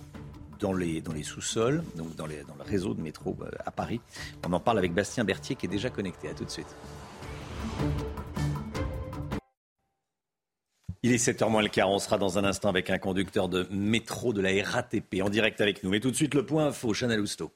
dans 0.60 0.74
les, 0.74 1.02
sous-sols, 1.24 1.86
donc 1.96 2.18
dans, 2.18 2.26
dans 2.26 2.56
le 2.58 2.64
réseau 2.66 2.94
de 2.94 3.02
métro 3.02 3.38
à 3.66 3.72
Paris. 3.72 4.02
On 4.46 4.52
en 4.52 4.60
parle 4.60 4.78
avec 4.78 4.94
Bastien 4.94 5.24
Berthier 5.24 5.56
qui 5.56 5.68
est 5.68 5.70
déjà 5.70 5.90
connecté. 5.90 6.28
À 6.28 6.34
tout 6.34 6.44
de 6.44 6.50
suite. 6.50 6.76
Il 11.02 11.14
est 11.14 11.26
7h 11.26 11.50
moins 11.50 11.62
le 11.62 11.70
quart. 11.70 11.90
On 11.90 12.00
sera 12.00 12.18
dans 12.18 12.38
un 12.38 12.44
instant 12.44 12.68
avec 12.68 12.90
un 12.90 12.98
conducteur 12.98 13.48
de 13.48 13.66
métro 13.72 14.34
de 14.34 14.42
la 14.42 14.50
RATP 14.64 15.22
en 15.24 15.30
direct 15.30 15.62
avec 15.62 15.82
nous. 15.82 15.90
Mais 15.90 16.02
tout 16.02 16.12
de 16.12 16.16
suite, 16.16 16.34
le 16.34 16.46
point 16.46 16.68
info, 16.68 16.94
Chanel 16.94 17.22
Housteau. 17.22 17.52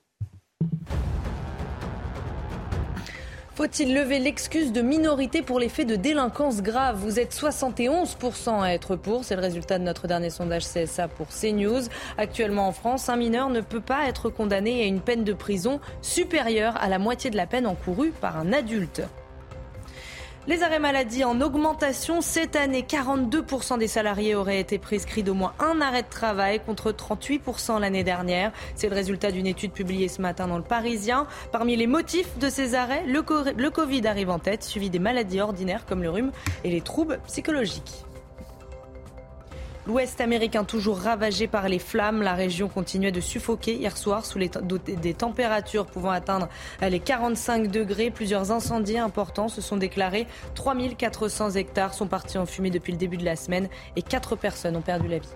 Faut-il 3.56 3.94
lever 3.94 4.18
l'excuse 4.20 4.72
de 4.72 4.82
minorité 4.82 5.42
pour 5.42 5.60
les 5.60 5.68
faits 5.68 5.88
de 5.88 5.96
délinquance 5.96 6.62
grave? 6.62 6.98
Vous 6.98 7.20
êtes 7.20 7.36
71% 7.36 8.62
à 8.62 8.74
être 8.74 8.96
pour. 8.96 9.26
C'est 9.26 9.36
le 9.36 9.42
résultat 9.42 9.78
de 9.78 9.84
notre 9.84 10.08
dernier 10.08 10.30
sondage 10.30 10.64
CSA 10.64 11.10
pour 11.10 11.28
CNews. 11.28 11.82
Actuellement 12.18 12.68
en 12.70 12.72
France, 12.72 13.10
un 13.10 13.18
mineur 13.18 13.50
ne 13.50 13.62
peut 13.62 13.82
pas 13.82 14.08
être 14.08 14.30
condamné 14.30 14.84
à 14.84 14.86
une 14.86 15.02
peine 15.02 15.26
de 15.26 15.34
prison 15.34 15.82
supérieure 16.02 16.78
à 16.78 16.88
la 16.88 16.98
moitié 16.98 17.30
de 17.30 17.36
la 17.36 17.46
peine 17.46 17.68
encourue 17.68 18.12
par 18.22 18.38
un 18.38 18.54
adulte. 18.54 19.02
Les 20.46 20.62
arrêts 20.62 20.80
maladie 20.80 21.24
en 21.24 21.40
augmentation 21.40 22.20
cette 22.20 22.58
année. 22.58 22.82
42% 22.82 23.80
des 23.80 23.88
salariés 23.88 24.36
auraient 24.36 24.60
été 24.60 24.78
prescrits 24.78 25.24
d'au 25.24 25.34
moins 25.34 25.54
un 25.58 25.80
arrêt 25.80 26.02
de 26.02 26.10
travail 26.10 26.60
contre 26.60 26.92
38% 26.92 27.80
l'année 27.80 28.04
dernière. 28.04 28.52
C'est 28.76 28.90
le 28.90 28.96
résultat 28.96 29.32
d'une 29.32 29.48
étude 29.48 29.72
publiée 29.72 30.10
ce 30.10 30.22
matin 30.22 30.50
dans 30.50 30.58
le 30.58 30.64
Parisien. 30.64 31.28
Parmi 31.54 31.78
les 31.78 31.88
motifs 31.88 32.38
de 32.40 32.50
ces 32.50 32.76
arrêts, 32.76 33.06
le, 33.08 33.24
le 33.56 33.70
Covid 33.70 34.06
arrive 34.06 34.30
en 34.30 34.40
tête, 34.40 34.66
suivi 34.66 34.90
des 34.90 35.00
maladies 35.00 35.40
ordinaires 35.40 35.86
comme 35.86 36.04
le 36.04 36.10
rhume 36.10 36.34
et 36.66 36.72
les 36.72 36.82
troubles 36.82 37.22
psychologiques. 37.26 38.04
L'Ouest 39.86 40.22
américain 40.22 40.64
toujours 40.64 40.98
ravagé 40.98 41.46
par 41.48 41.68
les 41.68 41.78
flammes. 41.78 42.22
La 42.22 42.36
région 42.36 42.70
continuait 42.70 43.12
de 43.12 43.20
suffoquer 43.20 43.76
hier 43.76 43.98
soir 43.98 44.26
sous 44.26 44.40
des 44.40 45.14
températures 45.14 45.86
pouvant 45.86 46.12
atteindre 46.12 46.48
les 46.82 47.02
45 47.02 47.68
degrés. 47.68 48.10
Plusieurs 48.10 48.52
incendies 48.52 48.98
importants 48.98 49.50
se 49.50 49.60
sont 49.60 49.76
déclarés. 49.76 50.26
3400 50.56 51.52
hectares 51.52 51.94
sont 51.94 52.08
partis 52.08 52.38
en 52.38 52.46
fumée 52.46 52.70
depuis 52.70 52.94
le 52.94 52.98
début 52.98 53.18
de 53.18 53.26
la 53.26 53.36
semaine 53.36 53.68
et 53.98 54.02
4 54.02 54.38
personnes 54.38 54.78
ont 54.78 54.82
perdu 54.82 55.10
la 55.10 55.20
vie. 55.20 55.28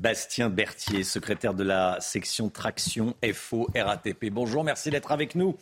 Bastien 0.00 0.48
Berthier, 0.48 1.04
secrétaire 1.04 1.52
de 1.52 1.62
la 1.62 1.98
section 2.00 2.48
Traction 2.48 3.14
FO 3.34 3.68
RATP. 3.76 4.30
Bonjour, 4.30 4.64
merci 4.64 4.88
d'être 4.88 5.12
avec 5.12 5.34
nous 5.34 5.56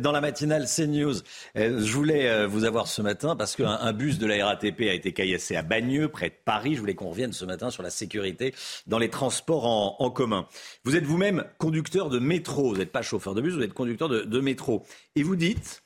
dans 0.00 0.10
la 0.10 0.20
matinale 0.20 0.66
CNews. 0.66 1.14
Euh, 1.56 1.80
je 1.80 1.92
voulais 1.92 2.28
euh, 2.28 2.48
vous 2.48 2.64
avoir 2.64 2.88
ce 2.88 3.02
matin 3.02 3.36
parce 3.36 3.54
qu'un 3.54 3.92
bus 3.92 4.18
de 4.18 4.26
la 4.26 4.46
RATP 4.46 4.80
a 4.80 4.94
été 4.94 5.12
caillassé 5.12 5.54
à 5.54 5.62
Bagneux, 5.62 6.08
près 6.08 6.30
de 6.30 6.34
Paris. 6.44 6.74
Je 6.74 6.80
voulais 6.80 6.96
qu'on 6.96 7.10
revienne 7.10 7.32
ce 7.32 7.44
matin 7.44 7.70
sur 7.70 7.84
la 7.84 7.90
sécurité 7.90 8.52
dans 8.88 8.98
les 8.98 9.10
transports 9.10 9.64
en, 10.00 10.10
commun. 10.10 10.48
Vous 10.82 10.96
êtes 10.96 11.04
vous-même 11.04 11.44
conducteur 11.58 12.08
de 12.08 12.18
métro, 12.18 12.70
vous 12.70 12.78
n'êtes 12.78 12.92
pas 12.92 13.02
chauffeur 13.02 13.36
de 13.36 13.42
bus, 13.42 13.54
vous 13.54 13.62
êtes 13.62 13.74
conducteur 13.74 14.08
de, 14.08 14.40
métro. 14.40 14.84
Et 15.14 15.22
vous 15.22 15.36
dites, 15.36 15.84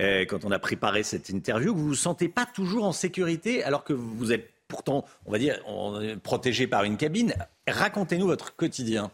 euh, 0.00 0.24
quand 0.24 0.46
on 0.46 0.50
a 0.50 0.58
préparé 0.58 1.02
cette 1.02 1.28
interview, 1.28 1.74
que 1.74 1.78
vous 1.78 1.84
ne 1.84 1.90
vous 1.90 1.94
sentez 1.94 2.30
pas 2.30 2.46
toujours 2.46 2.84
en 2.84 2.92
sécurité 2.92 3.62
alors 3.62 3.84
que 3.84 3.92
vous 3.92 4.32
êtes 4.32 4.50
pourtant, 4.70 5.04
on 5.26 5.32
va 5.32 5.38
dire, 5.38 5.60
on 5.66 6.00
est 6.00 6.16
protégé 6.16 6.66
par 6.66 6.84
une 6.84 6.96
cabine. 6.96 7.34
Racontez-nous 7.68 8.26
votre 8.26 8.56
quotidien. 8.56 9.10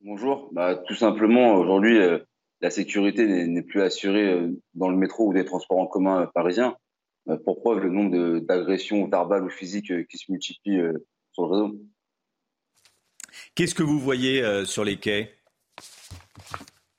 Bonjour. 0.00 0.48
Bah, 0.52 0.76
tout 0.76 0.94
simplement, 0.94 1.56
aujourd'hui, 1.56 1.98
euh, 1.98 2.18
la 2.60 2.70
sécurité 2.70 3.26
n'est 3.26 3.62
plus 3.62 3.82
assurée 3.82 4.32
euh, 4.32 4.48
dans 4.74 4.88
le 4.88 4.96
métro 4.96 5.28
ou 5.28 5.34
des 5.34 5.44
transports 5.44 5.78
en 5.78 5.86
commun 5.86 6.22
euh, 6.22 6.26
parisiens. 6.26 6.76
pour 7.44 7.60
preuve, 7.60 7.80
le 7.80 7.90
nombre 7.90 8.38
d'agressions 8.38 9.06
verbales 9.08 9.44
ou 9.44 9.50
physiques 9.50 9.92
qui 10.06 10.16
se 10.16 10.30
multiplient 10.30 10.80
sur 11.32 11.46
le 11.46 11.52
réseau. 11.52 11.80
Qu'est-ce 13.54 13.74
que 13.74 13.82
vous 13.82 13.98
voyez 13.98 14.64
sur 14.64 14.82
les 14.82 14.96
quais? 14.96 15.34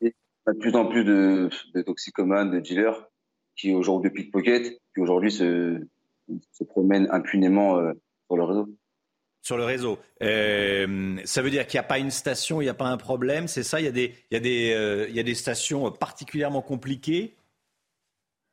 Il 0.01 0.10
y 0.10 0.49
a 0.49 0.53
de 0.53 0.60
plus 0.60 0.76
en 0.76 0.86
plus 0.86 1.03
de, 1.03 1.49
toxicomanes, 1.84 2.51
de 2.51 2.60
dealers 2.60 3.10
qui 3.55 3.74
aujourd'hui 3.74 4.12
pickpocket, 4.12 4.80
qui 4.93 5.01
aujourd'hui 5.01 5.32
se, 5.32 5.82
se 6.51 6.63
promènent 6.63 7.07
impunément 7.11 7.77
euh, 7.77 7.93
sur 8.27 8.38
le 8.38 8.43
réseau. 8.43 8.69
Sur 9.41 9.57
le 9.57 9.63
réseau. 9.63 9.97
Euh, 10.21 11.17
ça 11.23 11.41
veut 11.41 11.49
dire 11.49 11.65
qu'il 11.65 11.77
n'y 11.77 11.86
a 11.86 11.88
pas 11.88 11.99
une 11.99 12.11
station, 12.11 12.61
il 12.61 12.65
n'y 12.65 12.69
a 12.69 12.73
pas 12.73 12.88
un 12.88 12.97
problème, 12.97 13.47
c'est 13.47 13.63
ça? 13.63 13.80
Il 13.80 13.86
y, 13.86 13.88
a 13.88 13.91
des, 13.91 14.13
il, 14.30 14.34
y 14.34 14.38
a 14.38 14.39
des, 14.39 14.73
euh, 14.73 15.07
il 15.09 15.15
y 15.15 15.19
a 15.19 15.23
des 15.23 15.36
stations 15.36 15.89
particulièrement 15.91 16.61
compliquées? 16.61 17.36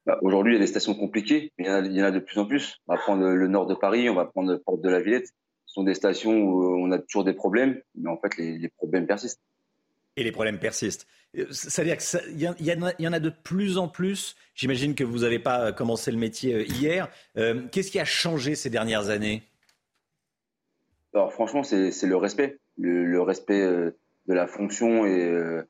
Bah, 0.06 0.18
Aujourd'hui, 0.22 0.52
il 0.52 0.56
y 0.56 0.58
a 0.58 0.60
des 0.60 0.68
stations 0.68 0.94
compliquées, 0.94 1.52
mais 1.58 1.64
il 1.64 1.92
y, 1.92 2.02
en 2.02 2.04
a, 2.04 2.10
de 2.12 2.20
plus 2.20 2.38
en 2.38 2.46
plus. 2.46 2.80
On 2.86 2.94
va 2.94 3.00
prendre 3.00 3.26
le 3.28 3.48
nord 3.48 3.66
de 3.66 3.74
Paris, 3.74 4.08
on 4.08 4.14
va 4.14 4.26
prendre 4.26 4.52
la 4.52 4.58
Porte 4.58 4.80
de 4.80 4.88
la 4.88 5.00
Villette. 5.00 5.26
Ce 5.66 5.74
sont 5.74 5.82
des 5.82 5.94
stations 5.94 6.32
où 6.32 6.78
on 6.78 6.92
a 6.92 6.98
toujours 6.98 7.24
des 7.24 7.32
problèmes, 7.32 7.80
mais 7.96 8.08
en 8.08 8.18
fait, 8.18 8.36
les, 8.38 8.68
problèmes 8.68 9.06
persistent. 9.06 9.42
Et 10.16 10.22
les 10.22 10.32
problèmes 10.32 10.60
persistent. 10.60 11.06
C'est-à-dire 11.50 11.98
qu'il 11.98 12.40
y, 12.40 12.70
y, 13.02 13.08
en 13.08 13.12
a 13.12 13.20
de 13.20 13.30
plus 13.30 13.76
en 13.78 13.88
plus 13.88 14.36
J'imagine 14.56 14.94
que 14.94 15.04
vous 15.04 15.18
n'avez 15.18 15.38
pas 15.38 15.70
commencé 15.72 16.10
le 16.10 16.16
métier 16.16 16.54
euh, 16.54 16.62
hier. 16.64 17.10
Euh, 17.36 17.68
qu'est-ce 17.70 17.90
qui 17.90 18.00
a 18.00 18.06
changé 18.06 18.54
ces 18.54 18.70
dernières 18.70 19.10
années? 19.10 19.42
Alors 21.12 21.32
franchement, 21.32 21.62
c'est 21.62 22.02
le 22.02 22.16
respect, 22.16 22.58
le, 22.78 23.20
respect 23.20 23.60
euh, 23.60 23.90
de 24.26 24.34
la 24.34 24.46
fonction 24.46 25.04
et, 25.06 25.62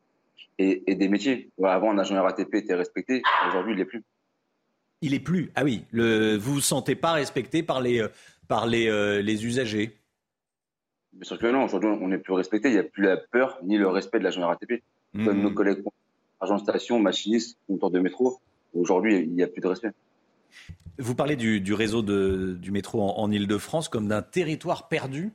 et, 0.59 0.95
des 0.95 1.09
métiers. 1.09 1.51
Avant, 1.63 1.91
un 1.91 1.99
agent 1.99 2.21
RATP 2.21 2.55
était 2.55 2.75
respecté, 2.75 3.23
aujourd'hui, 3.49 3.75
il 3.75 3.79
l'est 3.79 3.85
plus. 3.85 4.05
Il 5.03 5.15
est 5.15 5.21
plus. 5.21 5.51
Ah 5.57 5.65
oui, 5.65 5.85
le, 5.91 6.37
vous 6.37 6.55
vous 6.55 6.61
sentez 6.61 6.95
pas 6.95 7.13
respecté 7.13 7.63
par 7.63 7.81
les, 7.81 8.05
par 8.49 8.67
les, 8.67 9.23
les 9.23 9.47
usagers? 9.47 9.97
Bien 11.13 11.25
sûr 11.25 11.39
que 11.39 11.47
non. 11.47 11.65
Aujourd'hui, 11.65 11.91
on 11.91 12.09
n'est 12.09 12.19
plus 12.19 12.33
respecté. 12.33 12.69
Il 12.69 12.75
n'y 12.75 12.81
a 12.81 12.85
plus 12.85 13.03
la 13.03 13.17
peur 13.17 13.59
ni 13.63 13.79
le 13.79 13.89
respect 13.89 14.19
de 14.19 14.25
l'agent 14.25 14.47
RATP. 14.47 14.83
Comme 15.13 15.41
nos 15.41 15.51
collègues 15.51 15.83
agents 16.41 16.57
de 16.57 16.63
station, 16.63 16.99
machinistes, 16.99 17.59
compteurs 17.67 17.91
de 17.91 18.01
métro, 18.01 18.41
Aujourd'hui, 18.77 19.23
il 19.23 19.33
n'y 19.33 19.43
a 19.43 19.47
plus 19.47 19.61
de 19.61 19.69
respect. 19.69 19.91
Vous 20.99 21.15
parlez 21.15 21.37
du, 21.37 21.73
réseau 21.73 22.03
du 22.03 22.71
métro 22.71 23.03
en, 23.03 23.31
Ile-de-France 23.31 23.89
comme 23.89 24.09
d'un 24.09 24.23
territoire 24.23 24.89
perdu? 24.89 25.33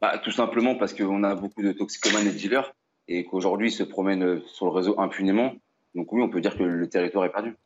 Bah, 0.00 0.18
Tout 0.18 0.30
simplement 0.30 0.74
parce 0.74 0.94
qu'on 0.94 1.22
a 1.22 1.34
beaucoup 1.34 1.62
de 1.62 1.72
toxicomanes 1.72 2.26
et 2.26 2.32
de 2.32 2.36
dealers 2.36 2.72
et 3.08 3.24
qu'aujourd'hui, 3.24 3.68
ils 3.68 3.72
se 3.72 3.82
promènent 3.82 4.40
sur 4.46 4.66
le 4.66 4.72
réseau 4.72 4.98
impunément. 4.98 5.54
Donc 5.94 6.12
oui, 6.12 6.22
on 6.22 6.30
peut 6.30 6.40
dire 6.40 6.56
que 6.56 6.62
le 6.62 6.88
territoire 6.88 7.24
est 7.24 7.32
perdu. 7.32 7.56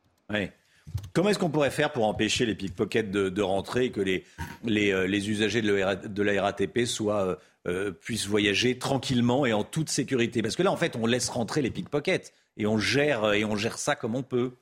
Comment 1.14 1.28
est-ce 1.28 1.38
qu'on 1.38 1.50
pourrait 1.50 1.70
faire 1.70 1.92
pour 1.92 2.06
empêcher 2.06 2.44
les 2.44 2.56
pickpockets 2.56 3.10
de, 3.10 3.42
rentrer 3.42 3.86
et 3.86 3.90
que 3.92 4.00
les, 4.00 4.24
les, 4.64 4.92
euh, 4.92 5.06
usagers 5.06 5.62
de, 5.62 6.22
la 6.22 6.42
RATP 6.42 6.86
soient, 6.86 7.22
euh, 7.22 7.36
euh, 7.68 7.90
puissent 7.92 8.26
voyager 8.26 8.78
tranquillement 8.78 9.46
et 9.46 9.52
en 9.52 9.62
toute 9.62 9.88
sécurité? 9.88 10.42
Parce 10.42 10.56
que 10.56 10.64
là, 10.64 10.72
en 10.72 10.76
fait, 10.76 10.96
on 10.96 11.06
laisse 11.06 11.28
rentrer 11.28 11.62
les 11.62 11.70
pickpockets 11.70 12.34
et 12.56 12.66
on 12.66 12.78
gère, 12.78 13.32
et 13.32 13.44
on 13.44 13.54
gère 13.54 13.78
ça 13.78 13.94
comme 13.94 14.16
on 14.16 14.24
peut 14.24 14.54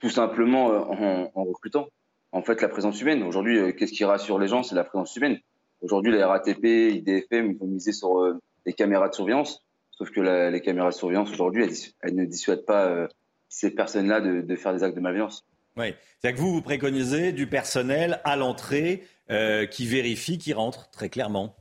Tout 0.00 0.08
simplement 0.08 0.68
en, 0.68 1.44
recrutant. 1.44 1.88
En 2.32 2.42
fait, 2.42 2.62
la 2.62 2.68
présence 2.68 2.98
humaine. 3.02 3.22
Aujourd'hui, 3.22 3.76
qu'est-ce 3.76 3.92
qui 3.92 4.04
rassure 4.04 4.38
les 4.38 4.48
gens? 4.48 4.62
C'est 4.62 4.74
la 4.74 4.84
présence 4.84 5.14
humaine. 5.16 5.38
Aujourd'hui, 5.82 6.12
la 6.12 6.28
RATP, 6.28 6.64
IDFM, 6.64 7.52
ils 7.52 7.58
ont 7.62 7.66
misé 7.66 7.92
sur 7.92 8.22
les 8.64 8.72
caméras 8.72 9.10
de 9.10 9.14
surveillance. 9.14 9.62
Sauf 9.90 10.10
que 10.10 10.20
les 10.20 10.60
caméras 10.62 10.90
de 10.90 10.94
surveillance, 10.94 11.30
aujourd'hui, 11.30 11.66
elles, 12.00 12.14
ne 12.14 12.24
dissuadent 12.24 12.64
pas 12.64 13.06
ces 13.48 13.70
personnes-là 13.70 14.20
de, 14.20 14.56
faire 14.56 14.74
des 14.74 14.82
actes 14.82 14.96
de 14.96 15.00
malveillance. 15.00 15.46
Oui, 15.76 15.94
c'est-à-dire 16.18 16.38
que 16.38 16.42
vous, 16.42 16.52
vous 16.54 16.62
préconisez 16.62 17.32
du 17.32 17.46
personnel 17.46 18.20
à 18.24 18.36
l'entrée 18.36 19.04
euh, 19.30 19.66
qui 19.66 19.86
vérifie, 19.86 20.38
qui 20.38 20.52
rentre, 20.52 20.90
très 20.90 21.08
clairement. 21.08 21.56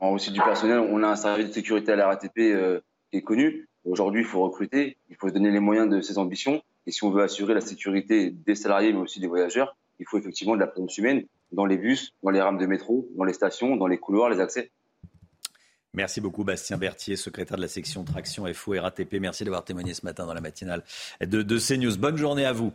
aussi 0.00 0.30
du 0.30 0.40
personnel. 0.40 0.78
On 0.78 1.02
a 1.02 1.08
un 1.08 1.16
service 1.16 1.48
de 1.48 1.52
sécurité 1.52 1.92
à 1.92 1.96
la 1.96 2.06
RATP 2.06 2.38
euh, 2.38 2.80
qui 3.10 3.18
est 3.18 3.22
connu. 3.22 3.68
Aujourd'hui, 3.84 4.22
il 4.22 4.26
faut 4.26 4.42
recruter, 4.42 4.96
il 5.10 5.16
faut 5.16 5.28
se 5.28 5.34
donner 5.34 5.50
les 5.50 5.60
moyens 5.60 5.90
de 5.90 6.00
ses 6.00 6.18
ambitions. 6.18 6.62
Et 6.86 6.90
si 6.90 7.04
on 7.04 7.10
veut 7.10 7.22
assurer 7.22 7.54
la 7.54 7.60
sécurité 7.60 8.30
des 8.30 8.54
salariés, 8.54 8.92
mais 8.92 9.00
aussi 9.00 9.20
des 9.20 9.26
voyageurs, 9.26 9.76
il 9.98 10.06
faut 10.06 10.18
effectivement 10.18 10.54
de 10.54 10.60
la 10.60 10.66
présence 10.66 10.96
humaine 10.98 11.24
dans 11.52 11.66
les 11.66 11.76
bus, 11.76 12.12
dans 12.22 12.30
les 12.30 12.40
rames 12.40 12.58
de 12.58 12.66
métro, 12.66 13.08
dans 13.16 13.24
les 13.24 13.32
stations, 13.32 13.76
dans 13.76 13.86
les 13.86 13.98
couloirs, 13.98 14.30
les 14.30 14.40
accès. 14.40 14.70
Merci 15.94 16.22
beaucoup 16.22 16.42
Bastien 16.42 16.78
Berthier, 16.78 17.16
secrétaire 17.16 17.58
de 17.58 17.62
la 17.62 17.68
section 17.68 18.02
Traction 18.02 18.50
FO 18.54 18.80
RATP. 18.80 19.14
Merci 19.20 19.44
d'avoir 19.44 19.62
témoigné 19.62 19.92
ce 19.92 20.06
matin 20.06 20.24
dans 20.24 20.32
la 20.32 20.40
matinale 20.40 20.82
de, 21.20 21.42
de 21.42 21.58
CNews. 21.58 21.98
Bonne 21.98 22.16
journée 22.16 22.46
à 22.46 22.52
vous. 22.52 22.72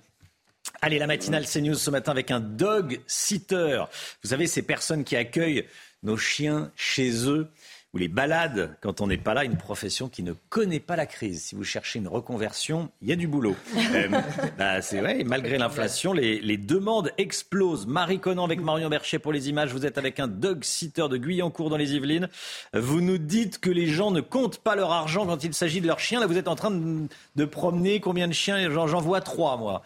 Allez, 0.81 0.99
la 0.99 1.07
matinale 1.07 1.47
CNews 1.47 1.73
ce 1.73 1.89
matin 1.89 2.11
avec 2.11 2.29
un 2.29 2.39
dog 2.39 3.01
sitter. 3.07 3.83
Vous 4.21 4.29
savez, 4.29 4.45
ces 4.45 4.61
personnes 4.61 5.03
qui 5.03 5.15
accueillent 5.15 5.65
nos 6.03 6.17
chiens 6.17 6.71
chez 6.75 7.27
eux 7.27 7.47
ou 7.93 7.97
les 7.97 8.07
balades 8.07 8.75
quand 8.81 9.01
on 9.01 9.07
n'est 9.07 9.17
pas 9.17 9.33
là, 9.33 9.43
une 9.43 9.57
profession 9.57 10.09
qui 10.09 10.23
ne 10.23 10.33
connaît 10.49 10.79
pas 10.79 10.95
la 10.95 11.05
crise. 11.05 11.43
Si 11.43 11.55
vous 11.55 11.63
cherchez 11.63 11.99
une 11.99 12.07
reconversion, 12.07 12.89
il 13.01 13.07
y 13.07 13.11
a 13.11 13.15
du 13.15 13.27
boulot. 13.27 13.55
Euh, 13.93 14.09
bah, 14.57 14.81
c'est 14.81 14.99
vrai, 14.99 15.23
malgré 15.23 15.57
l'inflation, 15.57 16.11
les, 16.11 16.57
demandes 16.57 17.11
explosent. 17.17 17.87
Marie 17.87 18.19
Conan 18.19 18.43
avec 18.43 18.59
Marion 18.59 18.89
Bercher 18.89 19.17
pour 19.17 19.31
les 19.31 19.47
images. 19.49 19.71
Vous 19.71 19.85
êtes 19.85 19.97
avec 19.97 20.19
un 20.19 20.27
dog 20.27 20.63
sitter 20.63 21.07
de 21.09 21.17
Guyancourt 21.17 21.69
dans 21.69 21.77
les 21.77 21.93
Yvelines. 21.93 22.27
Vous 22.73 22.99
nous 22.99 23.17
dites 23.17 23.59
que 23.59 23.69
les 23.69 23.87
gens 23.87 24.11
ne 24.11 24.19
comptent 24.19 24.57
pas 24.57 24.75
leur 24.75 24.91
argent 24.91 25.25
quand 25.25 25.43
il 25.43 25.53
s'agit 25.53 25.79
de 25.79 25.87
leurs 25.87 25.99
chiens. 25.99 26.19
Là, 26.19 26.27
vous 26.27 26.37
êtes 26.37 26.49
en 26.49 26.55
train 26.55 26.71
de, 26.71 27.45
promener 27.45 28.01
combien 28.01 28.27
de 28.27 28.33
chiens? 28.33 28.69
J'en 28.69 29.01
vois 29.01 29.21
trois, 29.21 29.55
moi. 29.57 29.83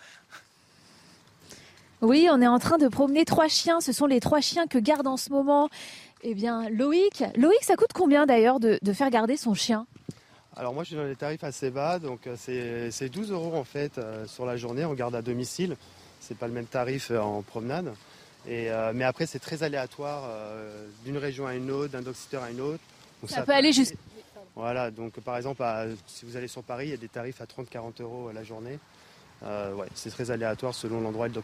Oui, 2.02 2.28
on 2.32 2.42
est 2.42 2.48
en 2.48 2.58
train 2.58 2.80
de 2.80 2.88
promener 2.88 3.26
trois 3.26 3.48
chiens. 3.48 3.80
Ce 3.82 3.94
sont 3.94 4.08
les 4.08 4.20
trois 4.20 4.42
chiens 4.42 4.66
que 4.66 4.80
garde 4.80 5.06
en 5.06 5.18
ce 5.18 5.30
moment 5.30 5.70
eh 6.24 6.34
bien, 6.34 6.70
Loïc. 6.70 7.24
Loïc, 7.36 7.64
ça 7.64 7.76
coûte 7.76 7.94
combien 7.94 8.26
d'ailleurs 8.26 8.60
de, 8.60 8.80
faire 8.94 9.10
garder 9.10 9.38
son 9.38 9.54
chien? 9.54 9.86
Alors 10.56 10.74
moi 10.74 10.84
je 10.84 10.90
suis 10.90 10.98
dans 10.98 11.06
les 11.06 11.16
tarifs 11.16 11.44
assez 11.46 11.72
bas, 11.72 11.98
donc 11.98 12.28
euh, 12.28 12.36
c'est 12.92 13.10
12 13.10 13.32
euros 13.32 13.56
en 13.56 13.64
fait 13.64 13.98
euh, 13.98 14.28
sur 14.28 14.46
la 14.46 14.58
journée, 14.58 14.84
on 14.84 14.94
garde 14.94 15.16
à 15.16 15.22
domicile. 15.22 15.78
C'est 16.20 16.38
pas 16.38 16.48
le 16.48 16.54
même 16.54 16.66
tarif 16.66 17.10
euh, 17.10 17.20
en 17.20 17.42
promenade. 17.42 17.94
mais 18.46 19.04
après 19.04 19.26
c'est 19.26 19.40
très 19.40 19.64
aléatoire 19.64 20.30
d'une 21.06 21.18
région 21.18 21.48
à 21.48 21.56
une 21.56 21.72
autre, 21.72 21.94
d'un 21.94 22.02
doxitter 22.02 22.38
à 22.38 22.52
une 22.52 22.60
autre. 22.60 22.84
ça, 23.28 23.44
peut 23.44 23.54
aller 23.54 23.72
juste. 23.72 23.96
Voilà, 24.56 24.92
donc 24.92 25.14
par 25.22 25.38
exemple 25.38 25.64
si 26.06 26.26
vous 26.26 26.36
allez 26.36 26.50
sur 26.50 26.64
Paris, 26.64 26.88
il 26.88 26.92
y 26.92 26.96
a 26.96 26.98
des 26.98 27.08
tarifs 27.08 27.42
à 27.42 27.46
30-40 27.46 28.02
euros 28.02 28.32
la 28.34 28.44
journée. 28.44 28.78
Euh, 29.44 29.74
ouais, 29.74 29.88
c'est 29.96 30.12
très 30.12 30.30
aléatoire 30.30 30.76
selon 30.76 31.02
l'endroit 31.02 31.26
et 31.26 31.30
le. 31.30 31.42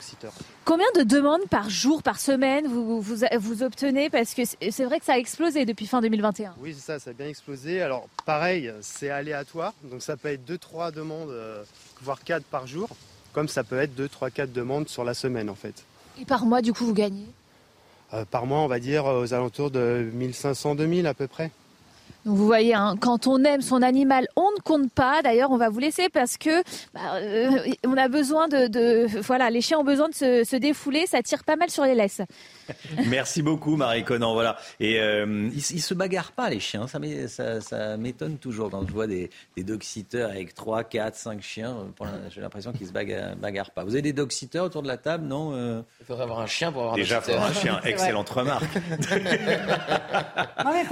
Combien 0.65 0.85
de 0.95 1.01
demandes 1.01 1.45
par 1.49 1.69
jour, 1.69 2.03
par 2.03 2.19
semaine 2.19 2.67
vous, 2.67 3.01
vous, 3.01 3.63
obtenez 3.63 4.09
Parce 4.11 4.35
que 4.35 4.43
c'est 4.45 4.85
vrai 4.85 4.99
que 4.99 5.05
ça 5.05 5.13
a 5.13 5.17
explosé 5.17 5.65
depuis 5.65 5.87
fin 5.87 5.99
2021. 6.01 6.53
Oui, 6.59 6.75
c'est 6.75 6.85
ça, 6.85 6.99
ça 6.99 7.09
a 7.09 7.13
bien 7.13 7.27
explosé. 7.27 7.81
Alors 7.81 8.07
pareil, 8.25 8.71
c'est 8.81 9.09
aléatoire. 9.09 9.73
Donc 9.83 10.03
ça 10.03 10.15
peut 10.15 10.29
être 10.29 10.47
2-3 10.47 10.91
demandes, 10.91 11.29
euh, 11.29 11.63
voire 12.03 12.23
4 12.23 12.43
par 12.43 12.67
jour. 12.67 12.89
Comme 13.33 13.47
ça 13.47 13.63
peut 13.63 13.79
être 13.79 13.95
2, 13.95 14.07
3, 14.07 14.29
4 14.29 14.53
demandes 14.53 14.87
sur 14.89 15.03
la 15.03 15.15
semaine 15.15 15.49
en 15.49 15.55
fait. 15.55 15.83
Et 16.21 16.25
par 16.25 16.45
mois, 16.45 16.61
du 16.61 16.73
coup, 16.73 16.85
vous 16.85 16.93
gagnez? 16.93 17.25
Euh, 18.13 18.25
Par 18.25 18.45
mois, 18.45 18.59
on 18.59 18.67
va 18.67 18.79
dire 18.79 19.05
aux 19.05 19.33
alentours 19.33 19.71
de 19.71 20.09
1500-2000 20.15 21.07
à 21.07 21.13
peu 21.13 21.27
près 21.27 21.51
vous 22.27 22.45
voyez, 22.45 22.73
hein, 22.73 22.95
quand 22.99 23.25
on 23.27 23.41
aime 23.45 23.61
son 23.61 23.81
animal, 23.81 24.27
on 24.35 24.51
ne 24.51 24.61
compte 24.61 24.91
pas. 24.91 25.21
D'ailleurs, 25.21 25.51
on 25.51 25.57
va 25.57 25.69
vous 25.69 25.79
laisser 25.79 26.09
parce 26.09 26.37
que 26.37 26.61
bah, 26.93 27.15
euh, 27.15 27.49
on 27.85 27.95
a 27.95 28.09
besoin 28.09 28.49
de, 28.49 29.07
voilà, 29.21 29.49
les 29.49 29.61
chiens 29.61 29.79
ont 29.79 29.85
besoin 29.85 30.09
de 30.09 30.13
se, 30.13 30.55
défouler. 30.57 31.05
Ça 31.07 31.23
tire 31.23 31.43
pas 31.45 31.55
mal 31.55 31.69
sur 31.69 31.85
les 31.85 31.95
laisses. 31.95 32.21
Merci 33.07 33.41
beaucoup, 33.41 33.75
Marie 33.75 34.03
Conan. 34.03 34.33
Voilà. 34.33 34.57
Et 34.79 34.99
euh, 34.99 35.49
ils, 35.53 35.61
se 35.61 35.93
bagarrent 35.93 36.31
pas 36.31 36.49
les 36.49 36.59
chiens. 36.59 36.87
Ça, 36.87 36.99
ça, 37.61 37.97
m'étonne 37.97 38.37
toujours 38.37 38.69
quand 38.69 38.85
je 38.87 38.91
vois 38.91 39.07
des, 39.07 39.29
des 39.55 39.63
dog 39.63 39.83
avec 40.13 40.53
3, 40.53 40.83
4, 40.83 41.15
5 41.15 41.41
chiens. 41.41 41.75
J'ai 42.29 42.41
l'impression 42.41 42.71
qu'ils 42.73 42.87
se 42.87 42.91
bagarrent, 42.91 43.71
pas. 43.71 43.83
Vous 43.83 43.93
avez 43.93 44.01
des 44.01 44.13
dog 44.13 44.31
autour 44.55 44.81
de 44.81 44.87
la 44.87 44.97
table, 44.97 45.25
non 45.25 45.51
euh? 45.53 45.81
Il 45.99 46.05
faudrait 46.05 46.23
avoir 46.23 46.39
un 46.39 46.47
chien 46.47 46.71
pour 46.71 46.81
avoir 46.81 46.95
Déjà, 46.95 47.17
un 47.17 47.41
un 47.41 47.53
chien. 47.53 47.79
Excellente 47.85 48.29
remarque. 48.29 48.63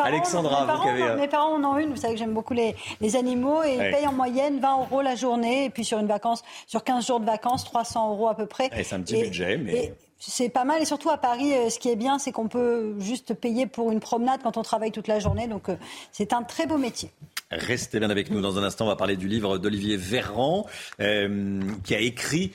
Alexandra, 0.03 0.65
vous 0.65 0.89
avez 0.89 1.15
mes 1.15 1.27
parents 1.27 1.55
en 1.55 1.63
ont 1.63 1.77
une. 1.77 1.89
Vous 1.89 1.95
savez 1.97 2.13
que 2.13 2.19
j'aime 2.19 2.33
beaucoup 2.33 2.53
les, 2.53 2.75
animaux 3.15 3.63
et 3.63 3.73
ils 3.73 3.91
payent 3.91 4.07
en 4.07 4.13
moyenne 4.13 4.59
20 4.59 4.79
euros 4.81 5.01
la 5.01 5.15
journée. 5.15 5.65
Et 5.65 5.69
puis 5.69 5.85
sur 5.85 5.99
une 5.99 6.07
vacance, 6.07 6.43
sur 6.67 6.83
15 6.83 7.05
jours 7.07 7.19
de 7.19 7.25
vacances, 7.25 7.63
300 7.65 8.11
euros 8.11 8.27
à 8.27 8.35
peu 8.35 8.45
près. 8.45 8.69
c'est 8.83 8.95
un 8.95 9.01
petit 9.01 9.21
budget, 9.21 9.57
mais. 9.57 9.93
C'est 10.19 10.49
pas 10.49 10.65
mal 10.65 10.81
et 10.81 10.85
surtout 10.85 11.09
à 11.09 11.17
Paris, 11.17 11.53
euh, 11.53 11.69
ce 11.69 11.79
qui 11.79 11.89
est 11.89 11.95
bien, 11.95 12.19
c'est 12.19 12.31
qu'on 12.31 12.47
peut 12.47 12.95
juste 12.99 13.33
payer 13.33 13.67
pour 13.67 13.91
une 13.91 13.99
promenade 13.99 14.41
quand 14.43 14.57
on 14.57 14.63
travaille 14.63 14.91
toute 14.91 15.07
la 15.07 15.19
journée. 15.19 15.47
Donc 15.47 15.69
euh, 15.69 15.75
c'est 16.11 16.33
un 16.33 16.43
très 16.43 16.67
beau 16.67 16.77
métier. 16.77 17.11
Restez 17.51 17.99
bien 17.99 18.09
avec 18.09 18.31
nous. 18.31 18.41
Dans 18.41 18.57
un 18.57 18.63
instant, 18.63 18.85
on 18.85 18.89
va 18.89 18.95
parler 18.95 19.17
du 19.17 19.27
livre 19.27 19.57
d'Olivier 19.57 19.97
Véran, 19.97 20.65
euh, 20.99 21.61
qui 21.83 21.93
a 21.93 21.99
écrit 21.99 22.53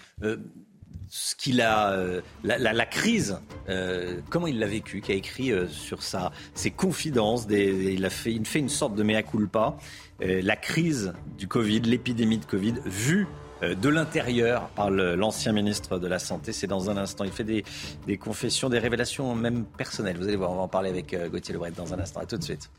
ce 1.08 1.34
qu'il 1.34 1.60
a, 1.60 1.96
la, 2.42 2.86
crise, 2.86 3.38
comment 4.30 4.46
il 4.46 4.58
l'a 4.58 4.66
vécu, 4.66 5.00
qui 5.00 5.12
a 5.12 5.14
écrit 5.14 5.52
sur 5.68 6.02
sa, 6.02 6.32
ses 6.54 6.70
confidences. 6.70 7.46
il, 7.50 8.04
a 8.04 8.10
fait, 8.10 8.32
il 8.32 8.44
fait 8.46 8.58
une 8.58 8.68
sorte 8.68 8.94
de 8.94 9.02
mea 9.02 9.22
culpa. 9.22 9.76
la 10.20 10.56
crise 10.56 11.12
du 11.38 11.46
Covid, 11.46 11.80
l'épidémie 11.80 12.38
de 12.38 12.44
Covid, 12.44 12.74
vue 12.84 13.26
de 13.62 13.88
l'intérieur 13.88 14.68
par 14.68 14.90
l'ancien 14.90 15.52
ministre 15.52 15.98
de 15.98 16.06
la 16.06 16.18
Santé. 16.18 16.52
C'est 16.52 16.66
dans 16.66 16.90
un 16.90 16.96
instant. 16.96 17.24
Il 17.24 17.32
fait 17.32 17.44
des, 17.44 18.16
confessions, 18.16 18.68
des 18.68 18.78
révélations 18.78 19.34
même 19.34 19.64
personnelles. 19.64 20.16
Vous 20.16 20.28
allez 20.28 20.36
voir, 20.36 20.50
on 20.50 20.56
va 20.56 20.62
en 20.62 20.68
parler 20.68 20.90
avec 20.90 21.14
Gauthier 21.30 21.54
Lebret 21.54 21.72
dans 21.72 21.92
un 21.92 21.98
instant. 21.98 22.20
À 22.20 22.26
tout 22.26 22.36
de 22.36 22.44
suite. 22.44 22.70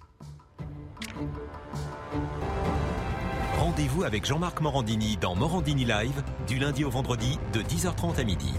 Rendez-vous 3.57 4.03
avec 4.03 4.25
Jean-Marc 4.25 4.59
Morandini 4.61 5.17
dans 5.17 5.35
Morandini 5.35 5.85
Live 5.85 6.23
du 6.47 6.57
lundi 6.57 6.83
au 6.83 6.89
vendredi 6.89 7.37
de 7.53 7.61
10h30 7.61 8.19
à 8.19 8.23
midi. 8.23 8.51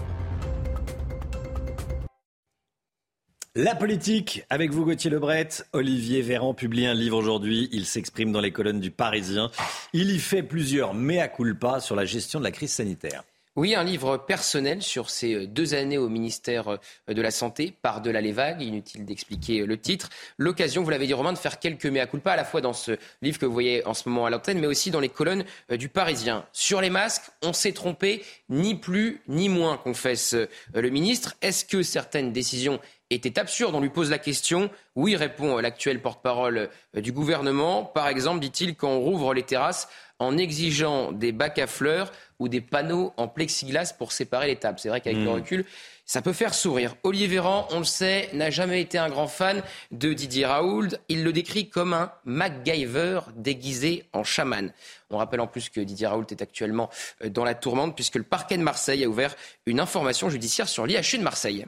La 3.55 3.75
politique, 3.75 4.43
avec 4.49 4.71
vous 4.71 4.83
Gauthier 4.83 5.11
Lebret. 5.11 5.47
Olivier 5.73 6.23
Véran 6.23 6.55
publie 6.55 6.87
un 6.87 6.95
livre 6.95 7.17
aujourd'hui. 7.17 7.69
Il 7.71 7.85
s'exprime 7.85 8.31
dans 8.31 8.41
les 8.41 8.49
colonnes 8.49 8.79
du 8.79 8.89
Parisien. 8.89 9.51
Il 9.93 10.09
y 10.09 10.17
fait 10.17 10.41
plusieurs 10.41 10.95
mea 10.95 11.27
culpa 11.27 11.79
sur 11.79 11.95
la 11.95 12.03
gestion 12.03 12.39
de 12.39 12.45
la 12.45 12.51
crise 12.51 12.73
sanitaire. 12.73 13.23
Oui, 13.55 13.75
un 13.75 13.83
livre 13.83 14.17
personnel 14.17 14.81
sur 14.81 15.11
ces 15.11 15.45
deux 15.45 15.75
années 15.75 15.99
au 15.99 16.09
ministère 16.09 16.69
euh, 16.69 17.13
de 17.13 17.21
la 17.21 17.29
Santé, 17.29 17.71
par-delà 17.83 18.19
les 18.19 18.31
vagues, 18.31 18.63
inutile 18.63 19.05
d'expliquer 19.05 19.59
euh, 19.59 19.67
le 19.67 19.77
titre. 19.77 20.09
L'occasion, 20.39 20.81
vous 20.81 20.89
l'avez 20.89 21.05
dit 21.05 21.13
Romain, 21.13 21.33
de 21.33 21.37
faire 21.37 21.59
quelques 21.59 21.85
mea 21.85 22.07
culpa, 22.07 22.31
à 22.31 22.35
la 22.35 22.45
fois 22.45 22.61
dans 22.61 22.73
ce 22.73 22.97
livre 23.21 23.37
que 23.37 23.45
vous 23.45 23.53
voyez 23.53 23.85
en 23.85 23.93
ce 23.93 24.09
moment 24.09 24.25
à 24.25 24.31
l'antenne, 24.31 24.59
mais 24.59 24.65
aussi 24.65 24.89
dans 24.89 24.99
les 24.99 25.09
colonnes 25.09 25.45
euh, 25.71 25.77
du 25.77 25.87
Parisien. 25.87 26.47
Sur 26.51 26.81
les 26.81 26.89
masques, 26.89 27.29
on 27.43 27.53
s'est 27.53 27.73
trompé, 27.73 28.23
ni 28.49 28.73
plus 28.73 29.21
ni 29.27 29.49
moins, 29.49 29.77
confesse 29.77 30.35
le 30.73 30.89
ministre. 30.89 31.35
Est-ce 31.43 31.63
que 31.63 31.83
certaines 31.83 32.33
décisions 32.33 32.79
étaient 33.09 33.39
absurdes 33.39 33.75
On 33.75 33.81
lui 33.81 33.89
pose 33.89 34.09
la 34.09 34.17
question. 34.17 34.69
Oui, 34.95 35.15
répond 35.15 35.57
l'actuel 35.57 36.01
porte-parole 36.01 36.69
du 36.95 37.11
gouvernement. 37.11 37.83
Par 37.83 38.07
exemple, 38.07 38.39
dit-il, 38.39 38.75
quand 38.75 38.89
on 38.89 38.99
rouvre 38.99 39.33
les 39.33 39.43
terrasses, 39.43 39.87
en 40.19 40.37
exigeant 40.37 41.11
des 41.11 41.31
bacs 41.31 41.59
à 41.59 41.67
fleurs 41.67 42.11
ou 42.39 42.47
des 42.47 42.61
panneaux 42.61 43.13
en 43.17 43.27
plexiglas 43.27 43.93
pour 43.97 44.11
séparer 44.11 44.47
les 44.47 44.55
tables. 44.55 44.79
C'est 44.79 44.89
vrai 44.89 45.01
qu'avec 45.01 45.19
le 45.19 45.25
hmm. 45.25 45.35
recul, 45.35 45.65
ça 46.05 46.21
peut 46.21 46.33
faire 46.33 46.53
sourire. 46.53 46.95
Olivier 47.03 47.27
Véran, 47.27 47.67
on 47.71 47.79
le 47.79 47.85
sait, 47.85 48.29
n'a 48.33 48.49
jamais 48.49 48.81
été 48.81 48.97
un 48.97 49.09
grand 49.09 49.27
fan 49.27 49.61
de 49.91 50.13
Didier 50.13 50.45
Raoult. 50.45 50.89
Il 51.07 51.23
le 51.23 51.31
décrit 51.31 51.69
comme 51.69 51.93
un 51.93 52.11
MacGyver 52.25 53.21
déguisé 53.35 54.05
en 54.13 54.23
chaman. 54.23 54.71
On 55.09 55.17
rappelle 55.17 55.39
en 55.39 55.47
plus 55.47 55.69
que 55.69 55.79
Didier 55.79 56.07
Raoult 56.07 56.27
est 56.31 56.41
actuellement 56.41 56.89
euh, 57.23 57.29
dans 57.29 57.43
la 57.43 57.55
tourmente 57.55 57.95
puisque 57.95 58.15
le 58.15 58.23
parquet 58.23 58.57
de 58.57 58.63
Marseille 58.63 59.03
a 59.03 59.07
ouvert 59.07 59.35
une 59.65 59.79
information 59.79 60.29
judiciaire 60.29 60.67
sur 60.67 60.85
l'IHU 60.85 61.17
de 61.17 61.23
Marseille 61.23 61.65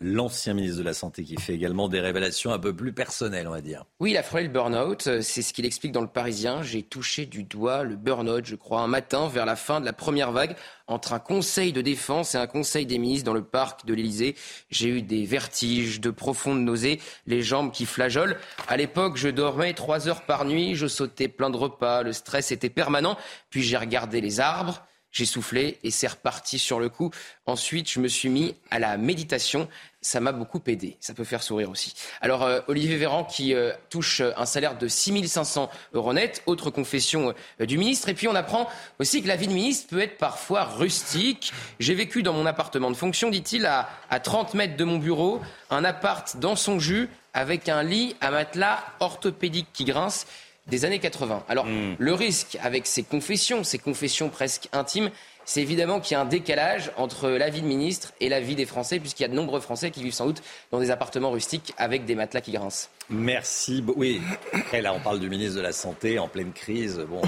l'ancien 0.00 0.54
ministre 0.54 0.78
de 0.78 0.84
la 0.84 0.94
Santé 0.94 1.24
qui 1.24 1.36
fait 1.36 1.54
également 1.54 1.88
des 1.88 2.00
révélations 2.00 2.52
un 2.52 2.58
peu 2.58 2.74
plus 2.74 2.92
personnelles, 2.92 3.48
on 3.48 3.52
va 3.52 3.60
dire. 3.60 3.84
Oui, 3.98 4.10
il 4.10 4.16
a 4.16 4.22
frôlé 4.22 4.44
le 4.44 4.50
burn-out. 4.50 5.06
Euh, 5.06 5.20
c'est 5.22 5.42
ce 5.42 5.52
qu'il 5.52 5.64
explique 5.64 5.92
dans 5.92 6.02
le 6.02 6.06
Parisien. 6.06 6.62
J'ai 6.62 6.82
touché 6.82 7.24
du 7.24 7.44
doigt 7.44 7.82
le 7.82 7.96
burn-out, 7.96 8.44
je 8.44 8.56
crois, 8.56 8.80
un 8.80 8.86
matin 8.86 9.28
vers 9.28 9.46
la 9.46 9.56
fin 9.56 9.80
de 9.80 9.86
la 9.86 9.92
première 9.92 10.32
vague 10.32 10.56
entre 10.86 11.14
un 11.14 11.18
conseil 11.18 11.72
de 11.72 11.80
défense 11.80 12.34
et 12.34 12.38
un 12.38 12.46
conseil 12.46 12.86
des 12.86 12.98
ministres 12.98 13.24
dans 13.24 13.34
le 13.34 13.44
parc 13.44 13.86
de 13.86 13.94
l'Élysée. 13.94 14.36
J'ai 14.70 14.88
eu 14.88 15.02
des 15.02 15.24
vertiges, 15.24 16.00
de 16.00 16.10
profondes 16.10 16.62
nausées, 16.62 17.00
les 17.26 17.42
jambes 17.42 17.72
qui 17.72 17.86
flageolent. 17.86 18.38
À 18.68 18.76
l'époque, 18.76 19.16
je 19.16 19.28
dormais 19.28 19.72
trois 19.72 20.08
heures 20.08 20.22
par 20.22 20.44
nuit, 20.44 20.74
je 20.74 20.86
sautais 20.86 21.28
plein 21.28 21.50
de 21.50 21.56
repas, 21.56 22.02
le 22.02 22.12
stress 22.12 22.52
était 22.52 22.70
permanent. 22.70 23.16
Puis 23.50 23.62
j'ai 23.62 23.76
regardé 23.76 24.20
les 24.20 24.40
arbres 24.40 24.82
j'ai 25.12 25.24
soufflé 25.24 25.78
et 25.82 25.90
c'est 25.90 26.08
reparti 26.08 26.58
sur 26.58 26.78
le 26.78 26.88
coup. 26.88 27.10
Ensuite, 27.46 27.90
je 27.90 28.00
me 28.00 28.08
suis 28.08 28.28
mis 28.28 28.54
à 28.70 28.78
la 28.78 28.96
méditation. 28.96 29.68
Ça 30.02 30.20
m'a 30.20 30.32
beaucoup 30.32 30.60
aidé. 30.66 30.96
Ça 31.00 31.14
peut 31.14 31.24
faire 31.24 31.42
sourire 31.42 31.70
aussi. 31.70 31.94
Alors, 32.20 32.42
euh, 32.42 32.60
Olivier 32.68 32.96
Véran 32.96 33.24
qui 33.24 33.54
euh, 33.54 33.72
touche 33.88 34.20
un 34.20 34.46
salaire 34.46 34.76
de 34.76 34.88
6500 34.88 35.70
euros 35.94 36.12
net, 36.12 36.42
autre 36.46 36.70
confession 36.70 37.34
euh, 37.60 37.66
du 37.66 37.78
ministre. 37.78 38.08
Et 38.08 38.14
puis, 38.14 38.28
on 38.28 38.34
apprend 38.34 38.68
aussi 38.98 39.22
que 39.22 39.28
la 39.28 39.36
vie 39.36 39.48
de 39.48 39.52
ministre 39.52 39.88
peut 39.88 40.00
être 40.00 40.18
parfois 40.18 40.64
rustique. 40.64 41.52
J'ai 41.80 41.94
vécu 41.94 42.22
dans 42.22 42.34
mon 42.34 42.46
appartement 42.46 42.90
de 42.90 42.96
fonction, 42.96 43.30
dit-il, 43.30 43.64
à, 43.66 43.88
à 44.10 44.20
30 44.20 44.54
mètres 44.54 44.76
de 44.76 44.84
mon 44.84 44.98
bureau, 44.98 45.40
un 45.70 45.84
appart 45.84 46.36
dans 46.36 46.56
son 46.56 46.78
jus 46.78 47.08
avec 47.32 47.68
un 47.68 47.82
lit 47.82 48.16
à 48.20 48.30
matelas 48.30 48.82
orthopédique 49.00 49.68
qui 49.72 49.84
grince 49.84 50.26
des 50.66 50.84
années 50.84 50.98
80. 50.98 51.44
Alors, 51.48 51.66
Hmm. 51.66 51.94
le 51.98 52.14
risque 52.14 52.58
avec 52.62 52.86
ces 52.86 53.02
confessions, 53.02 53.64
ces 53.64 53.78
confessions 53.78 54.28
presque 54.28 54.68
intimes, 54.72 55.10
c'est 55.44 55.62
évidemment 55.62 56.00
qu'il 56.00 56.14
y 56.14 56.18
a 56.18 56.20
un 56.20 56.24
décalage 56.24 56.90
entre 56.96 57.28
la 57.28 57.50
vie 57.50 57.60
de 57.62 57.66
ministre 57.68 58.12
et 58.20 58.28
la 58.28 58.40
vie 58.40 58.56
des 58.56 58.66
Français, 58.66 58.98
puisqu'il 58.98 59.22
y 59.22 59.26
a 59.26 59.28
de 59.28 59.34
nombreux 59.34 59.60
Français 59.60 59.92
qui 59.92 60.02
vivent 60.02 60.12
sans 60.12 60.26
doute 60.26 60.42
dans 60.72 60.80
des 60.80 60.90
appartements 60.90 61.30
rustiques 61.30 61.72
avec 61.78 62.04
des 62.04 62.16
matelas 62.16 62.40
qui 62.40 62.50
grincent. 62.52 62.88
Merci. 63.10 63.84
Oui, 63.96 64.20
après, 64.52 64.82
là, 64.82 64.92
on 64.92 64.98
parle 65.00 65.20
du 65.20 65.30
ministre 65.30 65.56
de 65.56 65.60
la 65.60 65.70
Santé 65.72 66.18
en 66.18 66.26
pleine 66.28 66.52
crise. 66.52 66.98
Bon, 67.08 67.22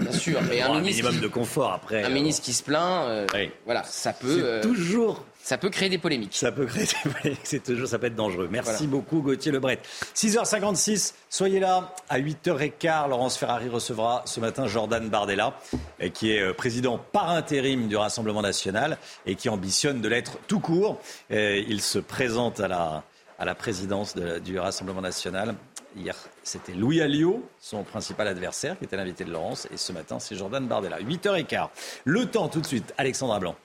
Bien 0.00 0.12
sûr, 0.12 0.40
mais 0.48 0.62
Bon, 0.62 0.72
un, 0.72 0.76
un 0.78 0.80
minimum 0.80 1.12
qui- 1.14 1.20
de 1.20 1.28
confort 1.28 1.72
après. 1.72 2.02
un 2.02 2.10
euh, 2.10 2.14
ministre 2.14 2.42
qui 2.42 2.54
se 2.54 2.62
plaint, 2.62 3.04
euh, 3.06 3.26
voilà, 3.66 3.84
ça 3.84 4.14
peut 4.14 4.34
C'est 4.38 4.42
euh, 4.42 4.62
toujours 4.62 5.24
ça 5.42 5.58
peut 5.58 5.70
créer 5.70 5.88
des 5.88 5.98
polémiques. 5.98 6.34
Ça 6.36 6.52
peut 6.52 6.66
créer 6.66 6.84
des 6.86 7.10
polémiques, 7.10 7.40
c'est 7.44 7.62
toujours, 7.62 7.88
ça 7.88 7.98
peut 7.98 8.06
être 8.06 8.14
dangereux. 8.14 8.48
Merci 8.50 8.70
Voilà. 8.72 8.86
beaucoup 8.88 9.20
Gauthier 9.22 9.50
Lebret. 9.52 9.80
6h56, 10.14 11.14
soyez 11.28 11.60
là. 11.60 11.94
À 12.08 12.18
8h15, 12.20 13.08
Laurence 13.08 13.36
Ferrari 13.36 13.68
recevra 13.68 14.22
ce 14.26 14.38
matin 14.40 14.66
Jordan 14.66 15.08
Bardella, 15.08 15.54
euh, 16.02 16.08
qui 16.08 16.30
est 16.32 16.40
euh, 16.40 16.52
président 16.52 16.98
par 16.98 17.30
intérim 17.30 17.88
du 17.88 17.96
Rassemblement 17.96 18.42
national 18.42 18.96
et 19.26 19.34
qui 19.34 19.48
ambitionne 19.48 20.00
de 20.00 20.08
l'être 20.08 20.38
tout 20.46 20.60
court. 20.60 21.00
Euh, 21.30 21.62
Il 21.66 21.80
se 21.80 21.98
présente 21.98 22.60
à 22.60 22.68
la, 22.68 23.02
à 23.38 23.44
la 23.44 23.54
présidence 23.54 24.14
de- 24.14 24.38
du 24.38 24.58
Rassemblement 24.58 25.00
national. 25.00 25.54
Hier, 25.96 26.14
c'était 26.44 26.72
Louis 26.72 27.00
Alliot, 27.00 27.42
son 27.58 27.82
principal 27.82 28.28
adversaire, 28.28 28.78
qui 28.78 28.84
était 28.84 28.96
l'invité 28.96 29.24
de 29.24 29.32
Laurence. 29.32 29.66
Et 29.72 29.76
ce 29.76 29.92
matin, 29.92 30.20
c'est 30.20 30.36
Jordan 30.36 30.64
Bardella. 30.68 30.98
8h15. 31.00 31.68
Le 32.04 32.26
temps 32.26 32.48
tout 32.48 32.60
de 32.60 32.66
suite, 32.66 32.94
Alexandra 32.96 33.40
Blanc. 33.40 33.56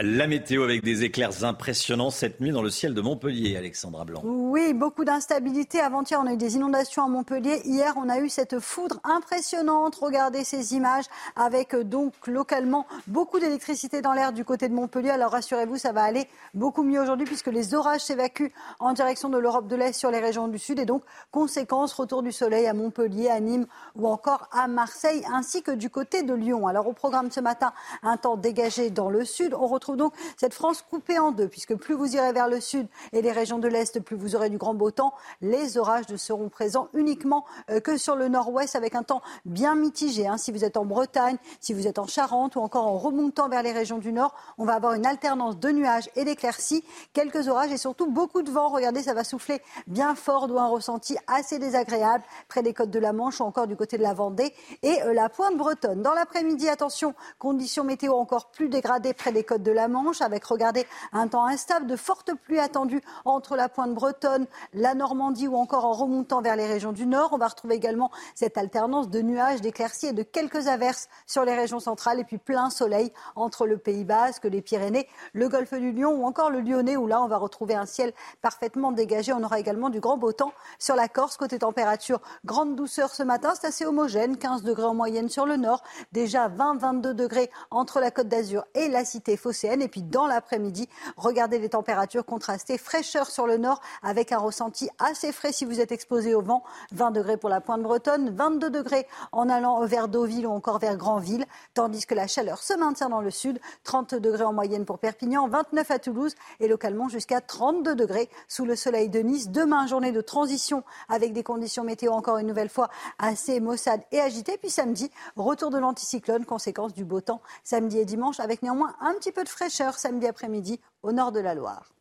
La 0.00 0.28
météo 0.28 0.62
avec 0.62 0.84
des 0.84 1.02
éclairs 1.02 1.42
impressionnants 1.42 2.10
cette 2.10 2.40
nuit 2.40 2.52
dans 2.52 2.62
le 2.62 2.70
ciel 2.70 2.94
de 2.94 3.00
Montpellier, 3.00 3.56
Alexandra 3.56 4.04
Blanc. 4.04 4.20
Oui, 4.22 4.72
beaucoup 4.72 5.04
d'instabilité. 5.04 5.80
Avant-hier, 5.80 6.20
on 6.22 6.26
a 6.28 6.34
eu 6.34 6.36
des 6.36 6.54
inondations 6.54 7.02
à 7.02 7.08
Montpellier. 7.08 7.62
Hier, 7.64 7.94
on 7.96 8.08
a 8.08 8.20
eu 8.20 8.28
cette 8.28 8.60
foudre 8.60 9.00
impressionnante. 9.02 9.96
Regardez 9.96 10.44
ces 10.44 10.74
images 10.74 11.06
avec 11.34 11.74
euh, 11.74 11.82
donc 11.82 12.12
localement 12.28 12.86
beaucoup 13.08 13.40
d'électricité 13.40 14.00
dans 14.00 14.12
l'air 14.12 14.32
du 14.32 14.44
côté 14.44 14.68
de 14.68 14.72
Montpellier. 14.72 15.10
Alors 15.10 15.32
rassurez-vous, 15.32 15.78
ça 15.78 15.90
va 15.90 16.04
aller 16.04 16.28
beaucoup 16.54 16.84
mieux 16.84 17.00
aujourd'hui 17.00 17.26
puisque 17.26 17.48
les 17.48 17.74
orages 17.74 18.02
s'évacuent 18.02 18.52
en 18.78 18.92
direction 18.92 19.28
de 19.28 19.38
l'Europe 19.38 19.66
de 19.66 19.74
l'Est 19.74 19.94
sur 19.94 20.12
les 20.12 20.20
régions 20.20 20.46
du 20.46 20.60
Sud. 20.60 20.78
Et 20.78 20.86
donc, 20.86 21.02
conséquence, 21.32 21.92
retour 21.92 22.22
du 22.22 22.30
soleil 22.30 22.68
à 22.68 22.72
Montpellier, 22.72 23.30
à 23.30 23.40
Nîmes 23.40 23.66
ou 23.96 24.06
encore 24.06 24.48
à 24.52 24.68
Marseille, 24.68 25.24
ainsi 25.34 25.64
que 25.64 25.72
du 25.72 25.90
côté 25.90 26.22
de 26.22 26.34
Lyon. 26.34 26.68
Alors 26.68 26.86
au 26.86 26.92
programme 26.92 27.32
ce 27.32 27.40
matin, 27.40 27.72
un 28.04 28.16
temps 28.16 28.36
dégagé 28.36 28.90
dans 28.90 29.10
le 29.10 29.24
Sud. 29.24 29.54
On 29.54 29.66
retrouve 29.66 29.87
donc 29.96 30.12
cette 30.36 30.54
France 30.54 30.82
coupée 30.82 31.18
en 31.18 31.32
deux, 31.32 31.48
puisque 31.48 31.74
plus 31.74 31.94
vous 31.94 32.14
irez 32.16 32.32
vers 32.32 32.48
le 32.48 32.60
Sud 32.60 32.88
et 33.12 33.22
les 33.22 33.32
régions 33.32 33.58
de 33.58 33.68
l'Est, 33.68 34.00
plus 34.00 34.16
vous 34.16 34.36
aurez 34.36 34.50
du 34.50 34.58
grand 34.58 34.74
beau 34.74 34.90
temps. 34.90 35.14
Les 35.40 35.78
orages 35.78 36.08
ne 36.08 36.16
seront 36.16 36.48
présents 36.48 36.88
uniquement 36.94 37.44
euh, 37.70 37.80
que 37.80 37.96
sur 37.96 38.16
le 38.16 38.28
nord-ouest, 38.28 38.76
avec 38.76 38.94
un 38.94 39.02
temps 39.02 39.22
bien 39.44 39.74
mitigé. 39.74 40.26
hein. 40.26 40.36
Si 40.36 40.52
vous 40.52 40.64
êtes 40.64 40.76
en 40.76 40.84
Bretagne, 40.84 41.36
si 41.60 41.72
vous 41.72 41.86
êtes 41.86 41.98
en 41.98 42.06
Charente 42.06 42.56
ou 42.56 42.60
encore 42.60 42.86
en 42.86 42.98
remontant 42.98 43.48
vers 43.48 43.62
les 43.62 43.72
régions 43.72 43.98
du 43.98 44.12
nord, 44.12 44.34
on 44.58 44.64
va 44.64 44.74
avoir 44.74 44.94
une 44.94 45.06
alternance 45.06 45.58
de 45.58 45.70
nuages 45.70 46.10
et 46.16 46.24
d'éclaircies, 46.24 46.84
quelques 47.12 47.46
orages 47.48 47.70
et 47.70 47.76
surtout 47.76 48.10
beaucoup 48.10 48.42
de 48.42 48.50
vent. 48.50 48.68
Regardez, 48.68 49.02
ça 49.02 49.14
va 49.14 49.22
souffler 49.22 49.62
bien 49.86 50.14
fort, 50.14 50.48
d'où 50.48 50.58
un 50.58 50.66
ressenti 50.66 51.16
assez 51.26 51.58
désagréable 51.58 52.24
près 52.48 52.62
des 52.62 52.74
côtes 52.74 52.90
de 52.90 52.98
la 52.98 53.12
Manche 53.12 53.40
ou 53.40 53.44
encore 53.44 53.66
du 53.68 53.76
côté 53.76 53.98
de 53.98 54.02
la 54.02 54.14
Vendée 54.14 54.52
et 54.82 55.02
euh, 55.02 55.12
la 55.12 55.28
pointe 55.28 55.56
bretonne. 55.56 56.02
Dans 56.02 56.14
l'après-midi, 56.14 56.68
attention, 56.68 57.14
conditions 57.38 57.84
météo 57.84 58.14
encore 58.14 58.50
plus 58.50 58.68
dégradées 58.68 59.14
près 59.14 59.30
des 59.30 59.44
côtes 59.44 59.62
de 59.62 59.70
la 59.70 59.77
Manche, 59.86 60.20
avec, 60.22 60.44
regardez, 60.44 60.86
un 61.12 61.28
temps 61.28 61.46
instable, 61.46 61.86
de 61.86 61.94
fortes 61.94 62.32
pluies 62.34 62.58
attendues 62.58 63.02
entre 63.24 63.54
la 63.54 63.68
pointe 63.68 63.94
bretonne, 63.94 64.46
la 64.72 64.94
Normandie 64.94 65.46
ou 65.46 65.56
encore 65.56 65.84
en 65.84 65.92
remontant 65.92 66.40
vers 66.40 66.56
les 66.56 66.66
régions 66.66 66.92
du 66.92 67.06
nord. 67.06 67.30
On 67.32 67.38
va 67.38 67.46
retrouver 67.46 67.76
également 67.76 68.10
cette 68.34 68.58
alternance 68.58 69.10
de 69.10 69.20
nuages, 69.20 69.60
d'éclaircies 69.60 70.06
et 70.06 70.12
de 70.12 70.22
quelques 70.22 70.66
averses 70.66 71.08
sur 71.26 71.44
les 71.44 71.54
régions 71.54 71.80
centrales 71.80 72.18
et 72.18 72.24
puis 72.24 72.38
plein 72.38 72.70
soleil 72.70 73.12
entre 73.36 73.66
le 73.66 73.78
Pays 73.78 74.04
Basque, 74.04 74.44
les 74.44 74.62
Pyrénées, 74.62 75.06
le 75.32 75.48
golfe 75.48 75.74
du 75.74 75.92
Lion 75.92 76.12
ou 76.12 76.24
encore 76.24 76.50
le 76.50 76.60
Lyonnais 76.60 76.96
où 76.96 77.06
là 77.06 77.22
on 77.22 77.28
va 77.28 77.36
retrouver 77.36 77.74
un 77.74 77.86
ciel 77.86 78.12
parfaitement 78.40 78.92
dégagé. 78.92 79.32
On 79.32 79.42
aura 79.42 79.60
également 79.60 79.90
du 79.90 80.00
grand 80.00 80.16
beau 80.16 80.32
temps 80.32 80.52
sur 80.78 80.96
la 80.96 81.08
Corse. 81.08 81.36
Côté 81.36 81.58
température, 81.58 82.20
grande 82.44 82.74
douceur 82.74 83.14
ce 83.14 83.22
matin, 83.22 83.52
c'est 83.54 83.66
assez 83.66 83.84
homogène, 83.84 84.38
15 84.38 84.62
degrés 84.62 84.84
en 84.84 84.94
moyenne 84.94 85.28
sur 85.28 85.46
le 85.46 85.56
nord, 85.56 85.82
déjà 86.12 86.48
20-22 86.48 87.12
degrés 87.12 87.50
entre 87.70 88.00
la 88.00 88.10
Côte 88.10 88.28
d'Azur 88.28 88.64
et 88.74 88.88
la 88.88 89.04
cité 89.04 89.36
phocéenne. 89.36 89.67
Et 89.80 89.88
puis 89.88 90.02
dans 90.02 90.26
l'après-midi, 90.26 90.88
regardez 91.16 91.58
les 91.58 91.68
températures 91.68 92.24
contrastées, 92.24 92.78
fraîcheur 92.78 93.30
sur 93.30 93.46
le 93.46 93.58
nord 93.58 93.80
avec 94.02 94.32
un 94.32 94.38
ressenti 94.38 94.88
assez 94.98 95.32
frais 95.32 95.52
si 95.52 95.64
vous 95.64 95.80
êtes 95.80 95.92
exposé 95.92 96.34
au 96.34 96.40
vent, 96.40 96.62
20 96.92 97.10
degrés 97.10 97.36
pour 97.36 97.50
la 97.50 97.60
pointe 97.60 97.82
bretonne, 97.82 98.30
22 98.30 98.70
degrés 98.70 99.06
en 99.32 99.48
allant 99.48 99.84
vers 99.84 100.08
Deauville 100.08 100.46
ou 100.46 100.50
encore 100.50 100.78
vers 100.78 100.96
Granville, 100.96 101.44
tandis 101.74 102.06
que 102.06 102.14
la 102.14 102.26
chaleur 102.26 102.62
se 102.62 102.74
maintient 102.74 103.10
dans 103.10 103.20
le 103.20 103.30
sud, 103.30 103.60
30 103.84 104.14
degrés 104.14 104.44
en 104.44 104.52
moyenne 104.52 104.84
pour 104.84 104.98
Perpignan, 104.98 105.48
29 105.48 105.90
à 105.90 105.98
Toulouse 105.98 106.34
et 106.60 106.68
localement 106.68 107.08
jusqu'à 107.08 107.40
32 107.40 107.94
degrés 107.94 108.28
sous 108.48 108.64
le 108.64 108.76
soleil 108.76 109.08
de 109.08 109.20
Nice. 109.20 109.50
Demain, 109.50 109.86
journée 109.86 110.12
de 110.12 110.20
transition 110.20 110.82
avec 111.08 111.32
des 111.32 111.42
conditions 111.42 111.84
météo 111.84 112.12
encore 112.12 112.38
une 112.38 112.46
nouvelle 112.46 112.68
fois 112.68 112.88
assez 113.18 113.60
maussades 113.60 114.02
et 114.12 114.20
agitées. 114.20 114.56
Puis 114.58 114.70
samedi, 114.70 115.10
retour 115.36 115.70
de 115.70 115.78
l'anticyclone, 115.78 116.44
conséquence 116.44 116.94
du 116.94 117.04
beau 117.04 117.20
temps 117.20 117.40
samedi 117.64 117.98
et 117.98 118.04
dimanche 118.04 118.40
avec 118.40 118.62
néanmoins 118.62 118.94
un 119.00 119.14
petit 119.14 119.32
peu 119.32 119.44
de 119.44 119.48
fraîcheur 119.58 119.98
samedi 119.98 120.26
après-midi 120.28 120.78
au 121.02 121.10
nord 121.10 121.32
de 121.32 121.40
la 121.40 121.54
Loire. 121.54 121.92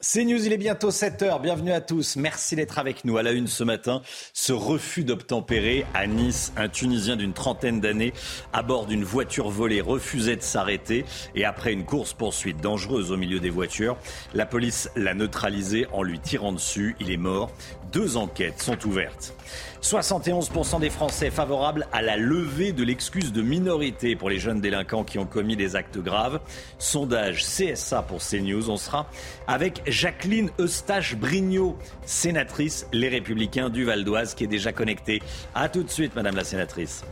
C'est 0.00 0.24
News, 0.24 0.46
il 0.46 0.52
est 0.52 0.58
bientôt 0.58 0.90
7h. 0.90 1.40
Bienvenue 1.42 1.72
à 1.72 1.80
tous. 1.80 2.16
Merci 2.16 2.54
d'être 2.54 2.78
avec 2.78 3.04
nous. 3.04 3.18
À 3.18 3.22
la 3.22 3.32
une 3.32 3.46
ce 3.46 3.64
matin, 3.64 4.02
ce 4.32 4.52
refus 4.52 5.04
d'obtempérer 5.04 5.84
à 5.94 6.06
Nice. 6.06 6.52
Un 6.56 6.68
Tunisien 6.68 7.16
d'une 7.16 7.32
trentaine 7.32 7.80
d'années 7.80 8.12
à 8.52 8.62
bord 8.62 8.86
d'une 8.86 9.04
voiture 9.04 9.50
volée 9.50 9.80
refusait 9.80 10.36
de 10.36 10.42
s'arrêter 10.42 11.04
et 11.34 11.44
après 11.44 11.72
une 11.72 11.84
course-poursuite 11.84 12.60
dangereuse 12.60 13.10
au 13.10 13.16
milieu 13.16 13.40
des 13.40 13.50
voitures, 13.50 13.98
la 14.32 14.46
police 14.46 14.88
l'a 14.96 15.12
neutralisé 15.12 15.86
en 15.92 16.02
lui 16.02 16.20
tirant 16.20 16.52
dessus. 16.52 16.94
Il 17.00 17.10
est 17.10 17.16
mort. 17.16 17.50
Deux 17.96 18.18
enquêtes 18.18 18.60
sont 18.60 18.86
ouvertes. 18.86 19.32
71% 19.80 20.80
des 20.80 20.90
Français 20.90 21.30
favorables 21.30 21.86
à 21.92 22.02
la 22.02 22.18
levée 22.18 22.72
de 22.72 22.84
l'excuse 22.84 23.32
de 23.32 23.40
minorité 23.40 24.16
pour 24.16 24.28
les 24.28 24.38
jeunes 24.38 24.60
délinquants 24.60 25.02
qui 25.02 25.18
ont 25.18 25.24
commis 25.24 25.56
des 25.56 25.76
actes 25.76 25.96
graves. 25.96 26.40
Sondage 26.78 27.42
CSA 27.42 28.02
pour 28.02 28.18
CNews. 28.18 28.68
On 28.68 28.76
sera 28.76 29.08
avec 29.46 29.80
Jacqueline 29.86 30.50
Eustache-Brignot, 30.60 31.78
sénatrice 32.04 32.86
Les 32.92 33.08
Républicains 33.08 33.70
du 33.70 33.84
Val 33.84 34.04
d'Oise, 34.04 34.34
qui 34.34 34.44
est 34.44 34.46
déjà 34.46 34.72
connectée. 34.72 35.22
A 35.54 35.70
tout 35.70 35.82
de 35.82 35.88
suite, 35.88 36.14
Madame 36.14 36.36
la 36.36 36.44
sénatrice. 36.44 37.02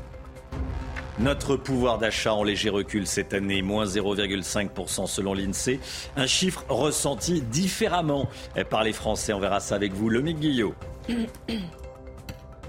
Notre 1.21 1.57
pouvoir 1.57 1.99
d'achat 1.99 2.35
en 2.35 2.43
léger 2.43 2.71
recul 2.71 3.07
cette 3.07 3.35
année, 3.35 3.63
moins 3.63 3.85
0,5% 3.85 5.07
selon 5.07 5.33
l'INSEE. 5.33 5.79
Un 6.17 6.27
chiffre 6.27 6.65
ressenti 6.69 7.41
différemment 7.41 8.29
par 8.69 8.83
les 8.83 8.93
Français. 8.93 9.33
On 9.33 9.39
verra 9.39 9.61
ça 9.61 9.77
avec 9.77 9.93
vous, 9.93 10.09
Lomique 10.09 10.41
Guillot. 10.41 10.75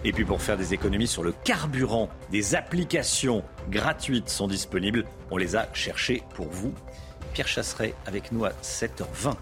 Et 0.03 0.11
puis 0.11 0.25
pour 0.25 0.43
faire 0.43 0.57
des 0.57 0.75
économies 0.75 1.07
sur 1.07 1.23
le 1.23 1.33
carburant, 1.43 2.09
des 2.29 2.53
applications 2.53 3.43
gratuites 3.71 4.29
sont 4.29 4.47
disponibles. 4.47 5.05
On 5.31 5.37
les 5.37 5.55
a 5.55 5.67
cherchées 5.73 6.21
pour 6.35 6.47
vous. 6.47 6.71
Pierre 7.33 7.47
Chasseret 7.47 7.95
avec 8.05 8.31
nous 8.31 8.45
à 8.45 8.51
7h20. 8.61 9.33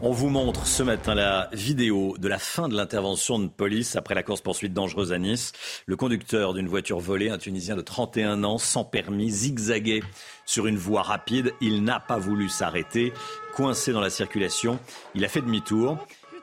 On 0.00 0.12
vous 0.12 0.28
montre 0.28 0.64
ce 0.64 0.84
matin 0.84 1.16
la 1.16 1.48
vidéo 1.52 2.14
de 2.18 2.28
la 2.28 2.38
fin 2.38 2.68
de 2.68 2.76
l'intervention 2.76 3.40
de 3.40 3.48
police 3.48 3.96
après 3.96 4.14
la 4.14 4.22
course-poursuite 4.22 4.72
dangereuse 4.72 5.12
à 5.12 5.18
Nice. 5.18 5.50
Le 5.86 5.96
conducteur 5.96 6.54
d'une 6.54 6.68
voiture 6.68 7.00
volée, 7.00 7.30
un 7.30 7.38
Tunisien 7.38 7.74
de 7.74 7.80
31 7.80 8.44
ans, 8.44 8.58
sans 8.58 8.84
permis, 8.84 9.28
zigzaguait 9.28 10.04
sur 10.46 10.68
une 10.68 10.76
voie 10.76 11.02
rapide. 11.02 11.52
Il 11.60 11.82
n'a 11.82 11.98
pas 11.98 12.16
voulu 12.16 12.48
s'arrêter. 12.48 13.12
Coincé 13.56 13.92
dans 13.92 14.00
la 14.00 14.08
circulation, 14.08 14.78
il 15.16 15.24
a 15.24 15.28
fait 15.28 15.40
demi-tour 15.40 15.98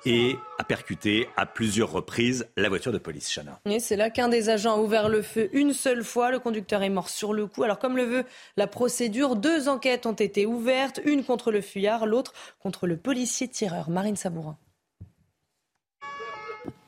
et 0.06 0.38
a 0.60 0.64
percuté 0.64 1.28
à 1.36 1.45
plusieurs 1.45 1.91
reprises 1.91 2.47
la 2.56 2.70
voiture 2.70 2.91
de 2.91 2.97
police, 2.97 3.30
Chana. 3.34 3.60
Et 3.66 3.80
c'est 3.80 3.95
là 3.95 4.10
qu'un 4.10 4.30
des 4.30 4.49
agents 4.49 4.76
a 4.76 4.80
ouvert 4.80 5.10
le 5.10 5.22
feu 5.22 5.49
une 5.53 5.74
seule 5.74 6.03
fois. 6.03 6.32
Le 6.32 6.39
conducteur 6.39 6.84
est 6.84 6.89
mort 6.89 7.10
sur 7.10 7.34
le 7.34 7.47
coup. 7.47 7.64
Alors, 7.64 7.80
comme 7.80 7.97
le 7.97 8.03
veut 8.03 8.24
la 8.58 8.68
procédure, 8.68 9.36
deux 9.36 9.68
enquêtes 9.68 10.06
ont 10.06 10.14
été 10.14 10.45
ouvertes. 10.45 10.99
Une 11.06 11.24
contre 11.24 11.51
le 11.51 11.62
fuyard, 11.62 12.06
l'autre 12.06 12.34
contre 12.60 12.88
le 12.88 12.97
policier 12.97 13.47
tireur. 13.47 13.89
Marine 13.89 14.16
Sabourin. 14.16 14.58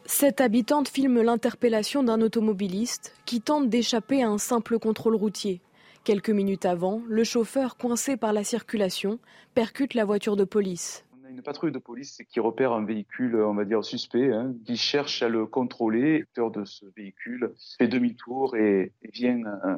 Cette 0.05 0.39
habitante 0.39 0.88
filme 0.88 1.22
l'interpellation 1.22 2.01
d'un 2.01 2.22
automobiliste 2.22 3.13
qui 3.26 3.41
tente 3.41 3.68
d'échapper 3.68 4.24
à 4.24 4.30
un 4.30 4.38
simple 4.38 4.80
contrôle 4.80 5.15
routier. 5.15 5.59
Quelques 6.05 6.30
minutes 6.30 6.65
avant, 6.65 7.01
le 7.09 7.26
chauffeur, 7.26 7.76
coincé 7.76 8.15
par 8.15 8.32
la 8.32 8.45
circulation, 8.45 9.20
percute 9.53 9.93
la 9.93 10.05
voiture 10.05 10.38
de 10.38 10.45
police. 10.45 11.03
Une 11.38 11.44
patrouille 11.44 11.72
de 11.72 11.78
police 11.78 12.18
qui 12.30 12.40
repère 12.40 12.72
un 12.74 12.84
véhicule, 12.84 13.36
on 13.36 13.54
va 13.54 13.64
dire 13.64 13.86
suspect, 13.86 14.34
hein, 14.34 14.56
qui 14.66 14.76
cherche 14.76 15.22
à 15.22 15.30
le 15.30 15.46
contrôler. 15.46 16.18
L'acteur 16.22 16.50
de 16.50 16.66
ce 16.66 16.84
véhicule 16.96 17.54
fait 17.78 17.88
demi-tour 17.88 18.56
et, 18.56 18.92
et 19.04 19.12
vient 19.12 19.44
euh, 19.46 19.78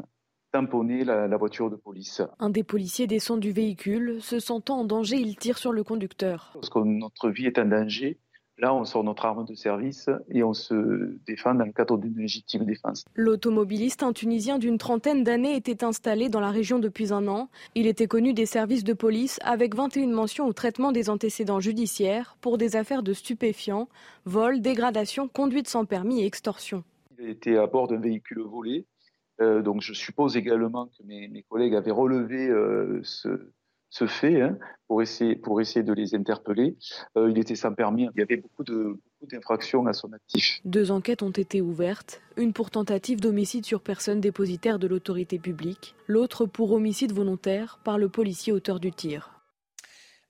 tamponner 0.54 1.04
la, 1.04 1.28
la 1.28 1.36
voiture 1.36 1.70
de 1.70 1.76
police. 1.76 2.22
Un 2.40 2.50
des 2.50 2.64
policiers 2.64 3.08
descend 3.08 3.42
du 3.42 3.52
véhicule. 3.52 4.22
Se 4.22 4.40
sentant 4.40 4.80
en 4.80 4.86
danger, 4.86 5.18
il 5.18 5.36
tire 5.36 5.58
sur 5.58 5.74
le 5.74 5.84
conducteur. 5.84 6.52
Lorsque 6.56 6.78
notre 6.78 7.30
vie 7.30 7.48
est 7.48 7.60
en 7.60 7.66
danger, 7.66 8.18
Là, 8.62 8.74
on 8.74 8.84
sort 8.84 9.06
notre 9.06 9.26
arme 9.26 9.46
de 9.46 9.56
service 9.56 10.10
et 10.30 10.44
on 10.44 10.54
se 10.54 11.18
défend 11.26 11.56
dans 11.56 11.64
le 11.64 11.72
cadre 11.72 11.98
d'une 11.98 12.18
légitime 12.18 12.66
défense. 12.66 13.06
L'automobiliste, 13.16 14.04
un 14.04 14.12
Tunisien 14.12 14.60
d'une 14.60 14.78
trentaine 14.78 15.24
d'années, 15.24 15.56
était 15.56 15.86
installé 15.86 16.28
dans 16.28 16.42
la 16.42 16.52
région 16.52 16.78
depuis 16.78 17.14
un 17.14 17.26
an. 17.30 17.50
Il 17.76 17.88
était 17.88 18.08
connu 18.08 18.34
des 18.34 18.46
services 18.46 18.84
de 18.84 18.92
police 18.92 19.40
avec 19.44 19.76
21 19.76 20.08
mentions 20.08 20.46
au 20.46 20.52
traitement 20.52 20.92
des 20.92 21.10
antécédents 21.10 21.62
judiciaires 21.62 22.36
pour 22.42 22.58
des 22.58 22.76
affaires 22.76 23.02
de 23.02 23.14
stupéfiants, 23.14 23.88
vol, 24.26 24.60
dégradation, 24.60 25.30
conduite 25.30 25.70
sans 25.70 25.86
permis 25.86 26.22
et 26.22 26.26
extorsion. 26.26 26.84
Il 27.18 27.30
était 27.30 27.56
à 27.56 27.66
bord 27.66 27.88
d'un 27.88 28.00
véhicule 28.00 28.42
volé. 28.42 28.86
Euh, 29.40 29.62
donc 29.62 29.82
je 29.82 29.94
suppose 29.94 30.36
également 30.36 30.88
que 30.88 31.04
mes, 31.06 31.30
mes 31.30 31.44
collègues 31.44 31.76
avaient 31.76 31.92
relevé 31.92 32.50
euh, 32.50 33.00
ce, 33.04 33.30
ce 33.90 34.06
fait 34.06 34.42
hein, 34.42 34.58
pour, 34.88 35.02
essayer, 35.02 35.84
de 35.84 35.94
les 35.94 36.16
interpeller. 36.16 36.76
Euh, 37.18 37.30
il 37.30 37.38
était 37.38 37.56
sans 37.56 37.74
permis. 37.74 38.08
Il 38.16 38.20
y 38.20 38.24
avait 38.24 38.38
beaucoup 38.38 38.64
beaucoup 38.64 39.32
d'infractions 39.32 39.86
à 39.88 39.94
son 39.94 40.12
actif. 40.14 40.60
Deux 40.66 40.92
enquêtes 40.92 41.24
ont 41.24 41.32
été 41.32 41.62
ouvertes, 41.62 42.22
une 42.38 42.54
pour 42.54 42.72
tentative 42.72 43.20
d'homicide 43.20 43.66
sur 43.66 43.82
personne 43.82 44.22
dépositaire 44.22 44.80
de 44.80 44.88
l'autorité 44.88 45.40
publique, 45.40 45.96
l'autre 46.08 46.46
pour 46.46 46.72
homicide 46.72 47.12
volontaire 47.12 47.80
par 47.84 47.98
le 47.98 48.10
policier 48.10 48.54
auteur 48.54 48.80
du 48.80 48.92
tir. 48.92 49.39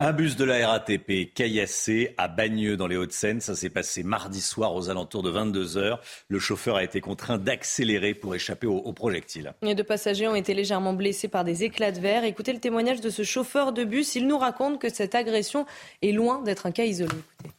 Un 0.01 0.13
bus 0.13 0.37
de 0.37 0.45
la 0.45 0.65
RATP 0.65 1.33
caillassé 1.33 2.15
à 2.17 2.29
Bagneux 2.29 2.77
dans 2.77 2.87
les 2.87 2.95
Hauts-de-Seine. 2.95 3.41
Ça 3.41 3.53
s'est 3.53 3.69
passé 3.69 4.01
mardi 4.01 4.39
soir 4.39 4.73
aux 4.73 4.89
alentours 4.89 5.23
de 5.23 5.29
22 5.29 5.75
heures. 5.75 5.99
Le 6.29 6.39
chauffeur 6.39 6.77
a 6.77 6.85
été 6.85 7.01
contraint 7.01 7.37
d'accélérer 7.37 8.13
pour 8.13 8.33
échapper 8.33 8.65
aux, 8.65 8.77
aux 8.77 8.93
projectiles. 8.93 9.53
Les 9.61 9.75
deux 9.75 9.83
passagers 9.83 10.29
ont 10.29 10.35
été 10.35 10.53
légèrement 10.53 10.93
blessés 10.93 11.27
par 11.27 11.43
des 11.43 11.65
éclats 11.65 11.91
de 11.91 11.99
verre. 11.99 12.23
Écoutez 12.23 12.53
le 12.53 12.59
témoignage 12.59 13.01
de 13.01 13.09
ce 13.09 13.23
chauffeur 13.23 13.73
de 13.73 13.83
bus. 13.83 14.15
Il 14.15 14.25
nous 14.25 14.37
raconte 14.37 14.79
que 14.79 14.87
cette 14.87 15.15
agression 15.15 15.65
est 16.01 16.13
loin 16.13 16.41
d'être 16.43 16.65
un 16.65 16.71
cas 16.71 16.85
isolé. 16.85 17.11
Écoutez. 17.43 17.53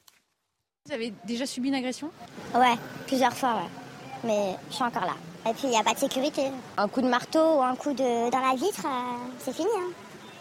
Vous 0.86 0.94
avez 0.94 1.12
déjà 1.26 1.44
subi 1.44 1.68
une 1.68 1.74
agression? 1.74 2.10
Ouais, 2.54 2.74
plusieurs 3.06 3.34
fois, 3.34 3.56
ouais. 3.56 3.68
Mais 4.24 4.56
je 4.70 4.76
suis 4.76 4.84
encore 4.84 5.04
là. 5.04 5.16
Et 5.46 5.52
puis, 5.52 5.64
il 5.64 5.70
n'y 5.70 5.78
a 5.78 5.82
pas 5.82 5.92
de 5.92 5.98
sécurité. 5.98 6.44
Un 6.78 6.88
coup 6.88 7.02
de 7.02 7.08
marteau 7.08 7.58
ou 7.58 7.62
un 7.62 7.76
coup 7.76 7.92
de... 7.92 8.30
dans 8.30 8.40
la 8.40 8.54
vitre, 8.54 8.86
euh, 8.86 9.28
c'est 9.38 9.54
fini. 9.54 9.68
Hein. 9.76 9.92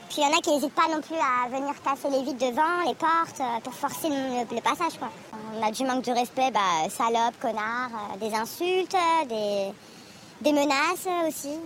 Puis 0.10 0.22
il 0.22 0.24
y 0.24 0.26
en 0.26 0.36
a 0.36 0.42
qui 0.42 0.50
n'hésitent 0.50 0.74
pas 0.74 0.88
non 0.88 1.02
plus 1.02 1.16
à 1.16 1.48
venir 1.50 1.72
casser 1.84 2.10
les 2.10 2.24
vitres 2.24 2.40
devant, 2.40 2.82
les 2.88 2.96
portes, 2.96 3.40
euh, 3.42 3.60
pour 3.64 3.74
forcer 3.76 4.10
le, 4.10 4.60
passage. 4.60 4.98
Quoi. 4.98 5.10
On 5.56 5.64
a 5.64 5.72
du 5.72 5.84
manque 5.84 6.04
de 6.04 6.12
respect, 6.12 6.50
bah, 6.52 6.90
salope, 6.90 7.40
connard, 7.40 7.92
euh, 7.94 8.18
des 8.18 8.36
insultes, 8.36 8.96
des, 9.30 9.72
des 10.42 10.52
menaces 10.52 11.08
aussi. 11.28 11.60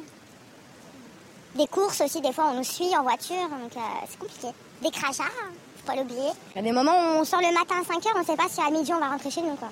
Des 1.55 1.67
courses 1.67 2.01
aussi, 2.01 2.19
des 2.19 2.33
fois 2.33 2.47
on 2.51 2.55
nous 2.55 2.63
suit 2.65 2.93
en 2.97 3.03
voiture, 3.03 3.47
donc 3.47 3.77
euh, 3.77 3.79
c'est 4.09 4.19
compliqué. 4.19 4.47
Des 4.81 4.91
crachats, 4.91 5.23
hein, 5.23 5.51
faut 5.77 5.85
pas 5.85 5.95
l'oublier. 5.95 6.31
Il 6.51 6.55
y 6.57 6.59
a 6.59 6.63
des 6.63 6.71
moments 6.73 6.91
où 6.91 7.19
on 7.19 7.23
sort 7.23 7.39
le 7.39 7.53
matin 7.53 7.75
à 7.79 7.93
5h, 7.93 8.07
on 8.19 8.25
sait 8.25 8.35
pas 8.35 8.49
si 8.49 8.59
à 8.59 8.69
midi 8.71 8.91
on 8.93 8.99
va 8.99 9.07
rentrer 9.07 9.31
chez 9.31 9.41
nous. 9.41 9.55
Quoi. 9.55 9.69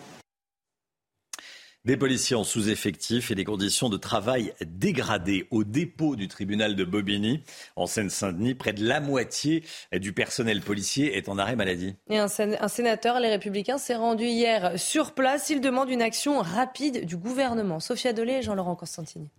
Des 1.83 1.97
policiers 1.97 2.35
en 2.35 2.43
sous-effectif 2.43 3.31
et 3.31 3.35
des 3.35 3.43
conditions 3.43 3.89
de 3.89 3.97
travail 3.97 4.53
dégradées 4.63 5.47
au 5.49 5.63
dépôt 5.63 6.15
du 6.15 6.27
tribunal 6.27 6.75
de 6.75 6.83
Bobigny, 6.83 7.43
en 7.75 7.87
Seine-Saint-Denis. 7.87 8.53
Près 8.53 8.71
de 8.71 8.85
la 8.85 8.99
moitié 8.99 9.63
du 9.91 10.13
personnel 10.13 10.61
policier 10.61 11.17
est 11.17 11.27
en 11.27 11.39
arrêt 11.39 11.55
maladie. 11.55 11.95
Et 12.07 12.19
un, 12.19 12.27
un 12.27 12.67
sénateur, 12.67 13.19
les 13.19 13.29
Républicains, 13.29 13.79
s'est 13.79 13.95
rendu 13.95 14.25
hier 14.25 14.79
sur 14.79 15.13
place. 15.13 15.49
Il 15.49 15.59
demande 15.59 15.89
une 15.89 16.03
action 16.03 16.39
rapide 16.41 17.03
du 17.03 17.17
gouvernement. 17.17 17.79
Sophia 17.79 18.13
Dolé 18.13 18.33
et 18.33 18.41
Jean-Laurent 18.43 18.75
Constantini. 18.75 19.31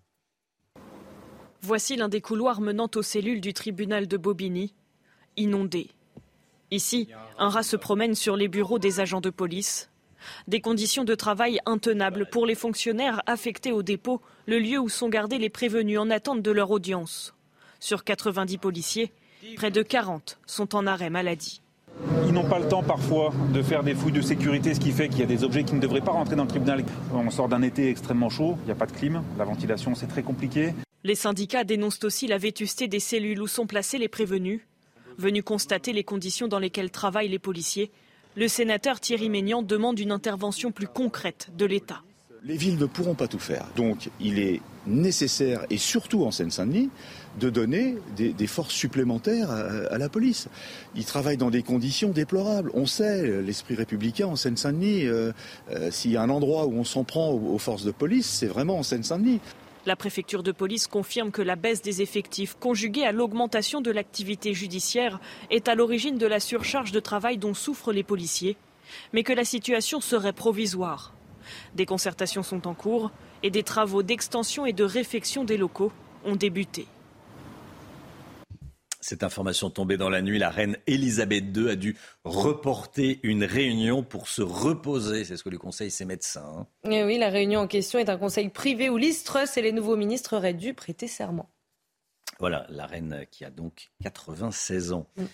Voici 1.60 1.94
l'un 1.94 2.08
des 2.08 2.20
couloirs 2.20 2.60
menant 2.60 2.90
aux 2.96 3.02
cellules 3.02 3.40
du 3.40 3.54
tribunal 3.54 4.08
de 4.08 4.16
Bobigny, 4.16 4.74
inondé. 5.36 5.90
Ici, 6.72 7.08
un 7.38 7.50
rat 7.50 7.62
se 7.62 7.76
promène 7.76 8.16
sur 8.16 8.34
les 8.34 8.48
bureaux 8.48 8.80
des 8.80 8.98
agents 8.98 9.20
de 9.20 9.30
police. 9.30 9.91
Des 10.48 10.60
conditions 10.60 11.04
de 11.04 11.14
travail 11.14 11.60
intenables 11.66 12.26
pour 12.30 12.46
les 12.46 12.54
fonctionnaires 12.54 13.22
affectés 13.26 13.72
au 13.72 13.82
dépôt, 13.82 14.20
le 14.46 14.58
lieu 14.58 14.78
où 14.78 14.88
sont 14.88 15.08
gardés 15.08 15.38
les 15.38 15.50
prévenus 15.50 15.98
en 15.98 16.10
attente 16.10 16.42
de 16.42 16.50
leur 16.50 16.70
audience. 16.70 17.34
Sur 17.80 18.04
90 18.04 18.58
policiers, 18.58 19.12
près 19.56 19.70
de 19.70 19.82
40 19.82 20.38
sont 20.46 20.74
en 20.74 20.86
arrêt 20.86 21.10
maladie. 21.10 21.62
Ils 22.26 22.32
n'ont 22.32 22.48
pas 22.48 22.58
le 22.58 22.68
temps 22.68 22.82
parfois 22.82 23.32
de 23.52 23.62
faire 23.62 23.82
des 23.82 23.94
fouilles 23.94 24.12
de 24.12 24.22
sécurité, 24.22 24.74
ce 24.74 24.80
qui 24.80 24.92
fait 24.92 25.08
qu'il 25.08 25.20
y 25.20 25.22
a 25.22 25.26
des 25.26 25.44
objets 25.44 25.64
qui 25.64 25.74
ne 25.74 25.80
devraient 25.80 26.00
pas 26.00 26.12
rentrer 26.12 26.36
dans 26.36 26.44
le 26.44 26.48
tribunal. 26.48 26.84
On 27.12 27.30
sort 27.30 27.48
d'un 27.48 27.62
été 27.62 27.90
extrêmement 27.90 28.30
chaud, 28.30 28.56
il 28.62 28.66
n'y 28.66 28.72
a 28.72 28.74
pas 28.74 28.86
de 28.86 28.92
clim, 28.92 29.22
la 29.38 29.44
ventilation 29.44 29.94
c'est 29.94 30.06
très 30.06 30.22
compliqué. 30.22 30.72
Les 31.04 31.14
syndicats 31.14 31.64
dénoncent 31.64 32.04
aussi 32.04 32.26
la 32.26 32.38
vétusté 32.38 32.88
des 32.88 33.00
cellules 33.00 33.42
où 33.42 33.46
sont 33.46 33.66
placés 33.66 33.98
les 33.98 34.08
prévenus. 34.08 34.60
Venus 35.18 35.42
constater 35.42 35.92
les 35.92 36.04
conditions 36.04 36.48
dans 36.48 36.58
lesquelles 36.58 36.90
travaillent 36.90 37.28
les 37.28 37.38
policiers, 37.38 37.90
le 38.34 38.48
sénateur 38.48 39.00
Thierry 39.00 39.28
Ménian 39.28 39.62
demande 39.62 39.98
une 39.98 40.12
intervention 40.12 40.72
plus 40.72 40.86
concrète 40.86 41.48
de 41.56 41.66
l'État. 41.66 42.02
Les 42.44 42.56
villes 42.56 42.78
ne 42.78 42.86
pourront 42.86 43.14
pas 43.14 43.28
tout 43.28 43.38
faire. 43.38 43.66
Donc 43.76 44.10
il 44.20 44.38
est 44.38 44.60
nécessaire, 44.86 45.64
et 45.70 45.78
surtout 45.78 46.24
en 46.24 46.32
Seine-Saint-Denis, 46.32 46.90
de 47.38 47.50
donner 47.50 47.96
des, 48.16 48.46
forces 48.46 48.74
supplémentaires 48.74 49.50
à, 49.50 49.96
la 49.96 50.08
police. 50.08 50.48
Ils 50.96 51.04
travaillent 51.04 51.36
dans 51.36 51.50
des 51.50 51.62
conditions 51.62 52.10
déplorables. 52.10 52.70
On 52.74 52.84
sait, 52.84 53.42
l'esprit 53.42 53.74
républicain 53.76 54.26
en 54.26 54.36
Seine-Saint-Denis, 54.36 55.06
euh, 55.06 55.32
euh, 55.70 55.90
s'il 55.90 56.10
y 56.10 56.16
a 56.16 56.22
un 56.22 56.30
endroit 56.30 56.66
où 56.66 56.74
on 56.74 56.84
s'en 56.84 57.04
prend 57.04 57.30
aux 57.30 57.58
forces 57.58 57.84
de 57.84 57.92
police, 57.92 58.26
c'est 58.26 58.48
vraiment 58.48 58.78
en 58.78 58.82
Seine-Saint-Denis. 58.82 59.40
La 59.84 59.96
préfecture 59.96 60.44
de 60.44 60.52
police 60.52 60.86
confirme 60.86 61.32
que 61.32 61.42
la 61.42 61.56
baisse 61.56 61.82
des 61.82 62.02
effectifs, 62.02 62.54
conjuguée 62.54 63.04
à 63.04 63.10
l'augmentation 63.10 63.80
de 63.80 63.90
l'activité 63.90 64.54
judiciaire, 64.54 65.18
est 65.50 65.66
à 65.66 65.74
l'origine 65.74 66.18
de 66.18 66.26
la 66.26 66.38
surcharge 66.38 66.92
de 66.92 67.00
travail 67.00 67.36
dont 67.36 67.52
souffrent 67.52 67.92
les 67.92 68.04
policiers, 68.04 68.56
mais 69.12 69.24
que 69.24 69.32
la 69.32 69.44
situation 69.44 70.00
serait 70.00 70.32
provisoire. 70.32 71.12
Des 71.74 71.86
concertations 71.86 72.44
sont 72.44 72.68
en 72.68 72.74
cours 72.74 73.10
et 73.42 73.50
des 73.50 73.64
travaux 73.64 74.04
d'extension 74.04 74.66
et 74.66 74.72
de 74.72 74.84
réfection 74.84 75.42
des 75.42 75.56
locaux 75.56 75.90
ont 76.24 76.36
débuté. 76.36 76.86
Cette 79.02 79.24
information 79.24 79.68
tombée 79.68 79.96
dans 79.96 80.08
la 80.08 80.22
nuit, 80.22 80.38
la 80.38 80.48
reine 80.48 80.76
Elisabeth 80.86 81.56
II 81.56 81.68
a 81.68 81.74
dû 81.74 81.96
reporter 82.24 83.18
une 83.24 83.42
réunion 83.42 84.04
pour 84.04 84.28
se 84.28 84.42
reposer. 84.42 85.24
C'est 85.24 85.36
ce 85.36 85.42
que 85.42 85.48
lui 85.48 85.58
conseillent 85.58 85.90
ses 85.90 86.04
médecins. 86.04 86.68
Et 86.88 87.02
oui, 87.02 87.18
la 87.18 87.28
réunion 87.28 87.60
en 87.60 87.66
question 87.66 87.98
est 87.98 88.08
un 88.08 88.16
conseil 88.16 88.48
privé 88.48 88.88
où 88.88 88.96
Liz 88.96 89.24
et 89.56 89.62
les 89.62 89.72
nouveaux 89.72 89.96
ministres 89.96 90.36
auraient 90.36 90.54
dû 90.54 90.72
prêter 90.72 91.08
serment. 91.08 91.50
Voilà, 92.42 92.66
la 92.70 92.86
reine 92.86 93.24
qui 93.30 93.44
a 93.44 93.50
donc 93.50 93.92
96 94.02 94.92
ans. 94.92 95.06
Mm. 95.16 95.24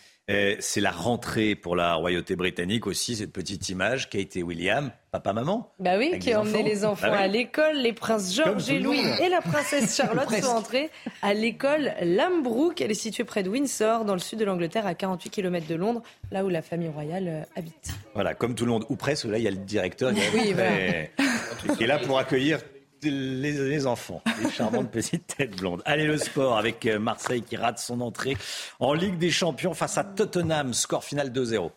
C'est 0.60 0.82
la 0.82 0.90
rentrée 0.90 1.54
pour 1.54 1.74
la 1.74 1.94
royauté 1.94 2.36
britannique 2.36 2.86
aussi, 2.86 3.16
cette 3.16 3.32
petite 3.32 3.70
image. 3.70 4.10
Kate 4.10 4.36
et 4.36 4.42
William, 4.42 4.90
papa-maman. 5.10 5.72
Bah 5.78 5.96
oui, 5.96 6.18
qui 6.18 6.34
a 6.34 6.42
emmené 6.42 6.62
les 6.62 6.84
enfants 6.84 7.06
bah 7.06 7.14
oui. 7.16 7.24
à 7.24 7.26
l'école. 7.26 7.76
Les 7.78 7.94
princes 7.94 8.34
George 8.34 8.68
et 8.68 8.78
Louis 8.78 9.00
et 9.22 9.30
la 9.30 9.40
princesse 9.40 9.96
Charlotte 9.96 10.28
sont 10.42 10.50
entrés 10.50 10.90
à 11.22 11.32
l'école 11.32 11.94
Lambrook. 12.02 12.78
Elle 12.82 12.90
est 12.90 12.94
située 12.94 13.24
près 13.24 13.42
de 13.42 13.48
Windsor, 13.48 14.04
dans 14.04 14.12
le 14.12 14.20
sud 14.20 14.38
de 14.38 14.44
l'Angleterre, 14.44 14.86
à 14.86 14.94
48 14.94 15.30
km 15.30 15.66
de 15.66 15.76
Londres, 15.76 16.02
là 16.30 16.44
où 16.44 16.50
la 16.50 16.60
famille 16.60 16.90
royale 16.90 17.28
euh, 17.28 17.42
habite. 17.56 17.88
Voilà, 18.12 18.34
comme 18.34 18.54
tout 18.54 18.66
le 18.66 18.72
monde, 18.72 18.84
ou 18.90 18.96
presque, 18.96 19.24
là 19.24 19.38
il 19.38 19.44
y 19.44 19.48
a 19.48 19.50
le 19.50 19.56
directeur 19.56 20.12
qui 20.12 20.20
oui, 20.34 20.54
est, 20.58 21.10
est 21.80 21.86
là 21.86 21.98
pour 22.00 22.18
accueillir 22.18 22.60
les, 23.02 23.52
les, 23.52 23.86
enfants, 23.86 24.22
les 24.42 24.50
charmantes 24.50 24.90
petites 24.90 25.26
têtes 25.36 25.56
blondes. 25.56 25.82
Allez, 25.84 26.06
le 26.06 26.18
sport 26.18 26.58
avec 26.58 26.86
euh, 26.86 26.98
Marseille 26.98 27.42
qui 27.42 27.56
rate 27.56 27.78
son 27.78 28.00
entrée 28.00 28.36
en 28.80 28.94
Ligue 28.94 29.18
des 29.18 29.30
Champions 29.30 29.74
face 29.74 29.98
à 29.98 30.04
Tottenham. 30.04 30.74
Score 30.74 31.04
final 31.04 31.30
2-0. 31.30 31.70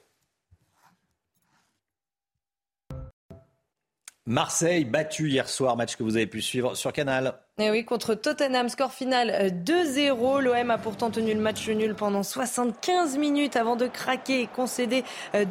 Marseille 4.28 4.86
battu 4.86 5.30
hier 5.30 5.50
soir, 5.50 5.76
match 5.76 5.96
que 5.96 6.04
vous 6.04 6.16
avez 6.16 6.28
pu 6.28 6.44
suivre 6.44 6.76
sur 6.76 6.94
Canal. 6.94 7.40
Et 7.58 7.72
oui, 7.72 7.84
contre 7.84 8.14
Tottenham, 8.14 8.70
score 8.70 8.94
final 8.94 9.52
2-0. 9.66 10.42
L'OM 10.42 10.70
a 10.70 10.78
pourtant 10.78 11.10
tenu 11.10 11.34
le 11.34 11.40
match 11.40 11.68
nul 11.68 11.96
pendant 11.96 12.22
75 12.22 13.18
minutes 13.18 13.56
avant 13.56 13.76
de 13.76 13.88
craquer 13.88 14.42
et 14.42 14.48
concéder 14.48 15.04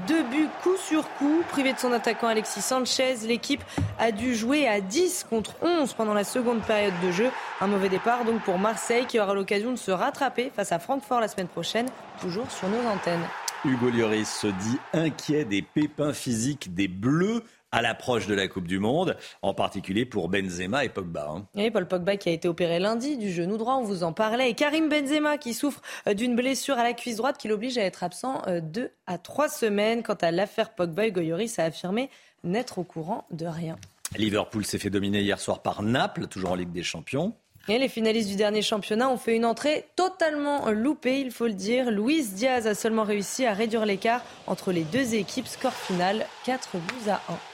deux 0.06 0.22
buts 0.22 0.48
coup 0.62 0.76
sur 0.76 1.08
coup. 1.14 1.42
Privé 1.48 1.72
de 1.72 1.78
son 1.78 1.92
attaquant 1.92 2.28
Alexis 2.28 2.62
Sanchez, 2.62 3.16
l'équipe 3.26 3.62
a 3.98 4.12
dû 4.12 4.36
jouer 4.36 4.68
à 4.68 4.80
10 4.80 5.26
contre 5.28 5.56
11 5.62 5.92
pendant 5.94 6.14
la 6.14 6.24
seconde 6.24 6.62
période 6.62 6.94
de 7.04 7.10
jeu. 7.10 7.28
Un 7.60 7.66
mauvais 7.66 7.88
départ 7.88 8.24
donc 8.24 8.40
pour 8.44 8.58
Marseille 8.58 9.06
qui 9.06 9.18
aura 9.18 9.34
l'occasion 9.34 9.72
de 9.72 9.78
se 9.78 9.90
rattraper 9.90 10.52
face 10.54 10.70
à 10.70 10.78
Francfort 10.78 11.20
la 11.20 11.28
semaine 11.28 11.48
prochaine, 11.48 11.86
toujours 12.20 12.48
sur 12.50 12.68
nos 12.68 12.88
antennes. 12.88 13.24
Hugo 13.62 13.90
Lloris 13.90 14.26
se 14.26 14.46
dit 14.46 14.78
inquiet 14.94 15.44
des 15.44 15.60
pépins 15.60 16.14
physiques 16.14 16.72
des 16.74 16.88
Bleus 16.88 17.42
à 17.72 17.82
l'approche 17.82 18.26
de 18.26 18.34
la 18.34 18.48
Coupe 18.48 18.66
du 18.66 18.78
Monde, 18.78 19.16
en 19.42 19.54
particulier 19.54 20.04
pour 20.04 20.28
Benzema 20.28 20.84
et 20.84 20.88
Pogba. 20.88 21.28
Hein. 21.30 21.46
Et 21.56 21.70
Paul 21.70 21.86
Pogba 21.86 22.16
qui 22.16 22.28
a 22.28 22.32
été 22.32 22.48
opéré 22.48 22.78
lundi 22.78 23.16
du 23.16 23.30
genou 23.30 23.56
droit, 23.56 23.74
on 23.74 23.84
vous 23.84 24.02
en 24.02 24.12
parlait. 24.12 24.50
Et 24.50 24.54
Karim 24.54 24.88
Benzema 24.88 25.38
qui 25.38 25.54
souffre 25.54 25.80
euh, 26.06 26.14
d'une 26.14 26.34
blessure 26.34 26.78
à 26.78 26.84
la 26.84 26.92
cuisse 26.92 27.16
droite 27.16 27.38
qui 27.38 27.48
l'oblige 27.48 27.78
à 27.78 27.82
être 27.82 28.02
absent 28.02 28.42
euh, 28.46 28.60
deux 28.60 28.90
à 29.06 29.18
trois 29.18 29.48
semaines. 29.48 30.02
Quant 30.02 30.14
à 30.14 30.30
l'affaire 30.30 30.70
Pogba, 30.70 31.06
Hugo 31.06 31.20
Lloris 31.20 31.58
a 31.58 31.64
affirmé 31.64 32.10
n'être 32.44 32.78
au 32.78 32.84
courant 32.84 33.26
de 33.30 33.46
rien. 33.46 33.76
Liverpool 34.16 34.64
s'est 34.64 34.78
fait 34.78 34.90
dominer 34.90 35.20
hier 35.20 35.38
soir 35.38 35.62
par 35.62 35.82
Naples, 35.82 36.26
toujours 36.26 36.50
en 36.50 36.54
Ligue 36.56 36.72
des 36.72 36.82
Champions. 36.82 37.34
Et 37.68 37.78
les 37.78 37.88
finalistes 37.88 38.28
du 38.28 38.36
dernier 38.36 38.62
championnat 38.62 39.10
ont 39.10 39.18
fait 39.18 39.36
une 39.36 39.44
entrée 39.44 39.84
totalement 39.94 40.70
loupée, 40.70 41.20
il 41.20 41.30
faut 41.30 41.46
le 41.46 41.52
dire. 41.52 41.90
Luis 41.90 42.26
Diaz 42.26 42.66
a 42.66 42.74
seulement 42.74 43.04
réussi 43.04 43.46
à 43.46 43.52
réduire 43.52 43.84
l'écart 43.84 44.22
entre 44.46 44.72
les 44.72 44.82
deux 44.82 45.14
équipes. 45.14 45.46
Score 45.46 45.74
final 45.74 46.26
4 46.46 46.78
buts 46.78 47.10
à 47.10 47.20
1. 47.28 47.49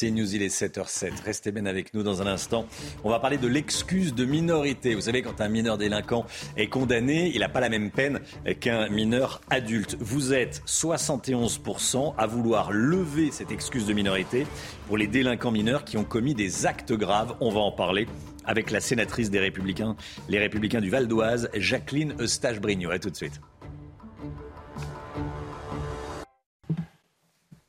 C'est 0.00 0.10
News, 0.10 0.34
il 0.34 0.40
est 0.40 0.48
7h07. 0.48 1.24
Restez 1.26 1.52
bien 1.52 1.66
avec 1.66 1.92
nous 1.92 2.02
dans 2.02 2.22
un 2.22 2.26
instant. 2.26 2.64
On 3.04 3.10
va 3.10 3.20
parler 3.20 3.36
de 3.36 3.46
l'excuse 3.46 4.14
de 4.14 4.24
minorité. 4.24 4.94
Vous 4.94 5.02
savez, 5.02 5.20
quand 5.20 5.42
un 5.42 5.50
mineur 5.50 5.76
délinquant 5.76 6.24
est 6.56 6.68
condamné, 6.68 7.30
il 7.34 7.40
n'a 7.40 7.50
pas 7.50 7.60
la 7.60 7.68
même 7.68 7.90
peine 7.90 8.20
qu'un 8.60 8.88
mineur 8.88 9.42
adulte. 9.50 9.98
Vous 10.00 10.32
êtes 10.32 10.62
71% 10.66 12.14
à 12.16 12.26
vouloir 12.26 12.72
lever 12.72 13.30
cette 13.30 13.52
excuse 13.52 13.84
de 13.84 13.92
minorité 13.92 14.46
pour 14.86 14.96
les 14.96 15.06
délinquants 15.06 15.50
mineurs 15.50 15.84
qui 15.84 15.98
ont 15.98 16.04
commis 16.04 16.34
des 16.34 16.64
actes 16.64 16.94
graves. 16.94 17.36
On 17.42 17.50
va 17.50 17.60
en 17.60 17.70
parler 17.70 18.06
avec 18.46 18.70
la 18.70 18.80
sénatrice 18.80 19.28
des 19.30 19.38
Républicains, 19.38 19.96
les 20.30 20.38
Républicains 20.38 20.80
du 20.80 20.88
Val 20.88 21.08
d'Oise, 21.08 21.50
Jacqueline 21.52 22.14
Eustache-Brignot. 22.18 22.90
À 22.90 22.98
tout 22.98 23.10
de 23.10 23.16
suite. 23.16 23.38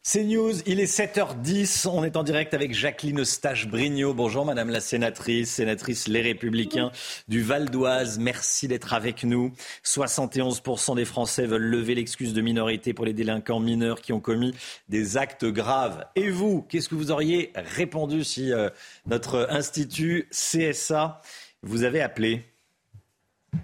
C'est 0.03 0.23
News, 0.23 0.53
il 0.65 0.79
est 0.79 0.91
7h10, 0.91 1.87
on 1.87 2.03
est 2.03 2.17
en 2.17 2.23
direct 2.23 2.55
avec 2.55 2.73
Jacqueline 2.73 3.19
Eustache-Brignot. 3.19 4.15
Bonjour 4.15 4.45
Madame 4.45 4.71
la 4.71 4.79
sénatrice, 4.79 5.51
sénatrice 5.51 6.07
Les 6.07 6.23
Républicains 6.23 6.91
du 7.27 7.43
Val 7.43 7.69
d'Oise, 7.69 8.17
merci 8.17 8.67
d'être 8.67 8.95
avec 8.95 9.23
nous. 9.23 9.53
71% 9.85 10.95
des 10.95 11.05
Français 11.05 11.45
veulent 11.45 11.61
lever 11.61 11.93
l'excuse 11.93 12.33
de 12.33 12.41
minorité 12.41 12.95
pour 12.95 13.05
les 13.05 13.13
délinquants 13.13 13.59
mineurs 13.59 14.01
qui 14.01 14.11
ont 14.11 14.19
commis 14.19 14.55
des 14.89 15.17
actes 15.17 15.45
graves. 15.45 16.03
Et 16.15 16.31
vous, 16.31 16.63
qu'est-ce 16.63 16.89
que 16.89 16.95
vous 16.95 17.11
auriez 17.11 17.51
répondu 17.53 18.23
si 18.23 18.51
euh, 18.51 18.69
notre 19.05 19.45
institut 19.51 20.27
CSA 20.31 21.21
vous 21.61 21.83
avait 21.83 22.01
appelé? 22.01 22.50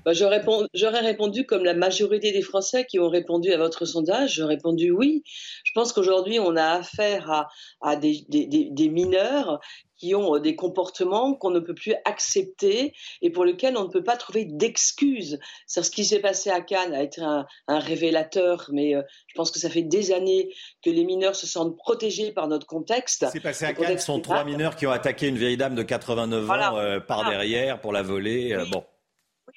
Bah, 0.06 0.14
J'aurais 0.14 1.00
répondu 1.00 1.46
comme 1.46 1.64
la 1.64 1.74
majorité 1.74 2.32
des 2.32 2.42
Français 2.42 2.86
qui 2.86 3.00
ont 3.00 3.10
répondu 3.10 3.52
à 3.52 3.58
votre 3.58 3.86
sondage. 3.86 4.36
J'aurais 4.36 4.56
répondu 4.56 4.92
oui. 4.92 5.24
Je 5.64 5.72
pense 5.74 5.94
qu'aujourd'hui, 5.94 6.40
on 6.40 6.56
a 6.56 6.64
affaire 6.64 7.32
à, 7.32 7.50
à 7.82 7.96
des, 7.96 8.26
des, 8.30 8.48
des, 8.48 8.90
mineurs 8.90 9.60
qui 9.98 10.16
ont 10.16 10.36
euh, 10.36 10.40
des 10.40 10.56
comportements 10.56 11.34
qu'on 11.36 11.50
ne 11.50 11.60
peut 11.60 11.74
plus 11.74 11.94
accepter 12.06 12.94
et 13.22 13.30
pour 13.30 13.46
lesquels 13.46 13.78
on 13.78 13.84
ne 13.84 13.90
peut 13.90 14.04
pas 14.04 14.16
trouver 14.16 14.46
d'excuses. 14.46 15.40
Ce 15.68 15.82
qui 15.90 16.06
s'est 16.06 16.20
passé 16.20 16.50
à 16.50 16.62
Cannes 16.62 16.94
a 16.94 17.04
été 17.04 17.22
un, 17.22 17.46
un 17.68 17.80
révélateur, 17.80 18.70
mais 18.72 18.96
euh, 18.96 19.02
je 19.28 19.36
pense 19.36 19.52
que 19.52 19.60
ça 19.60 19.70
fait 19.70 19.84
des 19.84 20.12
années 20.12 20.54
que 20.84 20.90
les 20.90 21.04
mineurs 21.04 21.36
se 21.36 21.48
sentent 21.48 21.78
protégés 21.78 22.32
par 22.32 22.48
notre 22.48 22.68
contexte. 22.68 23.26
Ce 23.26 23.32
qui 23.32 23.38
s'est 23.38 23.40
passé 23.40 23.66
à 23.66 23.74
Cannes, 23.74 23.98
ce 23.98 24.06
sont 24.06 24.22
trois 24.22 24.44
mineurs 24.44 24.76
qui 24.76 24.88
ont 24.88 24.92
attaqué 24.92 25.28
une 25.28 25.38
vieille 25.38 25.58
dame 25.58 25.76
de 25.76 25.84
89 25.84 26.50
ans 26.50 26.78
euh, 26.78 27.00
par 27.00 27.30
derrière 27.30 27.82
pour 27.82 27.94
la 27.94 28.02
voler. 28.02 28.58
bon. 28.72 28.84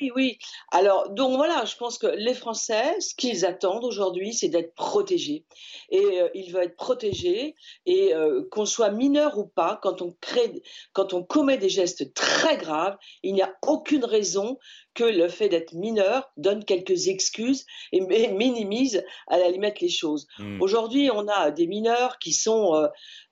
Oui, 0.01 0.11
oui. 0.15 0.39
Alors, 0.73 1.11
donc 1.11 1.37
voilà, 1.37 1.65
je 1.67 1.77
pense 1.77 1.99
que 1.99 2.07
les 2.07 2.33
Français, 2.33 2.99
ce 3.01 3.15
qu'ils 3.15 3.45
attendent 3.45 3.85
aujourd'hui, 3.85 4.33
c'est 4.33 4.49
d'être 4.49 4.75
protégés. 4.75 5.45
Et 5.91 6.21
euh, 6.21 6.29
ils 6.35 6.53
veulent 6.53 6.65
être 6.65 6.77
protégés, 6.77 7.55
et 7.85 8.15
euh, 8.15 8.43
qu'on 8.51 8.65
soit 8.65 8.91
mineur 8.91 9.39
ou 9.39 9.45
pas, 9.45 9.79
quand 9.83 10.01
on, 10.01 10.17
crée, 10.21 10.63
quand 10.95 11.13
on 11.13 11.23
commet 11.23 11.59
des 11.59 11.69
gestes 11.69 12.15
très 12.15 12.57
graves, 12.57 12.97
il 13.23 13.35
n'y 13.35 13.43
a 13.43 13.55
aucune 13.67 14.05
raison 14.05 14.59
que 14.95 15.05
le 15.05 15.29
fait 15.29 15.49
d'être 15.49 15.75
mineur 15.75 16.31
donne 16.37 16.65
quelques 16.65 17.09
excuses 17.09 17.67
et 17.93 18.01
minimise 18.01 19.05
à 19.29 19.39
la 19.39 19.51
limite 19.51 19.81
les 19.81 19.89
choses. 19.89 20.27
Hmm. 20.39 20.61
Aujourd'hui, 20.63 21.11
on 21.13 21.29
a 21.29 21.51
des 21.51 21.67
mineurs 21.67 22.19
qui 22.19 22.33
sont, 22.33 22.75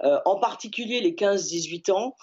euh, 0.04 0.18
en 0.24 0.38
particulier 0.38 1.00
les 1.00 1.14
15-18 1.14 1.90
ans, 1.90 2.14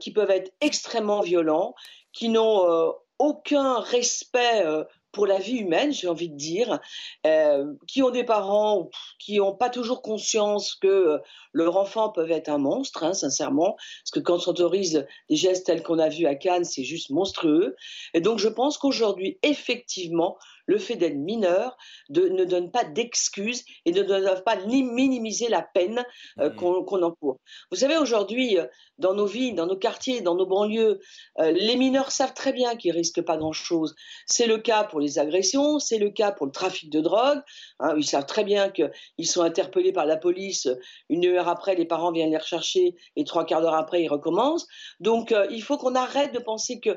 qui 0.00 0.12
peuvent 0.12 0.30
être 0.30 0.52
extrêmement 0.60 1.20
violents, 1.20 1.74
qui 2.12 2.28
n'ont 2.28 2.94
aucun 3.18 3.80
respect 3.80 4.62
euh, 4.64 4.84
pour 5.12 5.26
la 5.26 5.38
vie 5.38 5.56
humaine, 5.56 5.92
j'ai 5.92 6.08
envie 6.08 6.28
de 6.28 6.36
dire, 6.36 6.78
euh, 7.26 7.72
qui 7.88 8.02
ont 8.02 8.10
des 8.10 8.22
parents 8.22 8.90
qui 9.18 9.38
n'ont 9.38 9.54
pas 9.54 9.70
toujours 9.70 10.02
conscience 10.02 10.74
que 10.74 10.86
euh, 10.86 11.18
leur 11.52 11.78
enfant 11.78 12.10
peut 12.10 12.30
être 12.30 12.50
un 12.50 12.58
monstre, 12.58 13.02
hein, 13.02 13.14
sincèrement, 13.14 13.76
parce 13.76 14.10
que 14.12 14.20
quand 14.20 14.46
on 14.46 14.50
autorise 14.50 15.06
des 15.30 15.36
gestes 15.36 15.64
tels 15.64 15.82
qu'on 15.82 15.98
a 15.98 16.10
vu 16.10 16.26
à 16.26 16.34
Cannes, 16.34 16.64
c'est 16.64 16.84
juste 16.84 17.08
monstrueux. 17.08 17.76
Et 18.12 18.20
donc 18.20 18.38
je 18.38 18.48
pense 18.48 18.76
qu'aujourd'hui, 18.76 19.38
effectivement, 19.42 20.36
le 20.66 20.78
fait 20.78 20.96
d'être 20.96 21.16
mineur 21.16 21.76
ne 22.10 22.44
donne 22.44 22.70
pas 22.70 22.84
d'excuses 22.84 23.64
et 23.84 23.92
ne 23.92 24.02
doit 24.02 24.36
pas 24.42 24.56
minimiser 24.56 25.48
la 25.48 25.62
peine 25.62 26.04
euh, 26.40 26.50
mmh. 26.50 26.84
qu'on 26.84 27.02
encourt. 27.02 27.38
Vous 27.70 27.78
savez, 27.78 27.96
aujourd'hui, 27.96 28.58
euh, 28.58 28.66
dans 28.98 29.14
nos 29.14 29.26
villes, 29.26 29.54
dans 29.54 29.66
nos 29.66 29.76
quartiers, 29.76 30.20
dans 30.20 30.34
nos 30.34 30.46
banlieues, 30.46 31.00
euh, 31.38 31.50
les 31.52 31.76
mineurs 31.76 32.10
savent 32.10 32.34
très 32.34 32.52
bien 32.52 32.76
qu'ils 32.76 32.92
risquent 32.92 33.22
pas 33.22 33.36
grand-chose. 33.36 33.94
C'est 34.26 34.46
le 34.46 34.58
cas 34.58 34.84
pour 34.84 35.00
les 35.00 35.18
agressions, 35.18 35.78
c'est 35.78 35.98
le 35.98 36.10
cas 36.10 36.32
pour 36.32 36.46
le 36.46 36.52
trafic 36.52 36.90
de 36.90 37.00
drogue. 37.00 37.40
Hein, 37.80 37.94
ils 37.96 38.06
savent 38.06 38.26
très 38.26 38.44
bien 38.44 38.70
qu'ils 38.70 39.26
sont 39.26 39.42
interpellés 39.42 39.92
par 39.92 40.06
la 40.06 40.16
police. 40.16 40.68
Une 41.08 41.26
heure 41.26 41.48
après, 41.48 41.74
les 41.74 41.84
parents 41.84 42.12
viennent 42.12 42.30
les 42.30 42.38
rechercher 42.38 42.96
et 43.16 43.24
trois 43.24 43.44
quarts 43.44 43.62
d'heure 43.62 43.74
après, 43.74 44.02
ils 44.02 44.08
recommencent. 44.08 44.66
Donc, 45.00 45.34
il 45.50 45.62
faut 45.62 45.76
qu'on 45.76 45.94
arrête 45.94 46.32
de 46.32 46.38
penser 46.38 46.80
que 46.80 46.96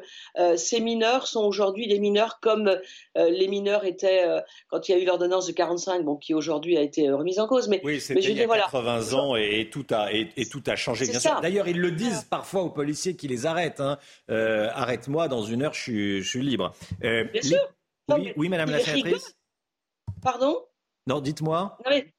ces 0.56 0.80
mineurs 0.80 1.28
sont 1.28 1.44
aujourd'hui 1.44 1.88
des 1.88 2.00
mineurs 2.00 2.40
comme 2.42 2.78
les 3.16 3.48
mineurs 3.48 3.59
mineurs 3.60 3.86
étaient, 3.86 4.28
euh, 4.28 4.42
quand 4.68 4.88
il 4.88 4.92
y 4.94 4.96
a 4.96 4.98
eu 5.00 5.06
l'ordonnance 5.06 5.48
de 5.48 5.52
45, 5.52 6.04
bon, 6.04 6.16
qui 6.16 6.34
aujourd'hui 6.34 6.78
a 6.78 6.82
été 6.82 7.10
euh, 7.10 7.16
remise 7.16 7.40
en 7.40 7.48
cause. 7.48 7.68
Mais, 7.68 7.82
oui, 7.84 8.00
c'était 8.00 8.22
il 8.22 8.38
y 8.38 8.42
a 8.42 8.48
80 8.48 9.14
ans 9.14 9.36
et, 9.36 9.70
tout 9.72 9.86
a, 9.92 10.12
et, 10.12 10.46
tout 10.50 10.64
a 10.68 10.76
changé, 10.76 11.06
bien 11.08 11.20
sûr. 11.20 11.40
D'ailleurs, 11.42 11.68
ils 11.68 11.80
le 11.80 11.92
disent 11.92 12.26
parfois 12.30 12.62
aux 12.62 12.70
policiers 12.70 13.16
qui 13.16 13.28
les 13.28 13.46
arrêtent. 13.46 13.80
Hein. 13.80 13.98
Euh, 14.30 14.70
arrête-moi, 14.74 15.28
dans 15.28 15.42
une 15.42 15.64
heure, 15.64 15.74
je 15.74 16.22
suis, 16.22 16.42
libre. 16.42 16.74
bien 17.02 17.42
sûr. 17.42 17.60
Oui, 18.10 18.34
oui, 18.38 18.50
madame 18.50 18.72
la 18.72 18.80
sénatrice. 18.80 19.36
Pardon? 20.24 20.58
Non, 21.06 21.22
dites-moi. 21.22 21.78
Non, 21.86 21.92
mais, 21.92 22.14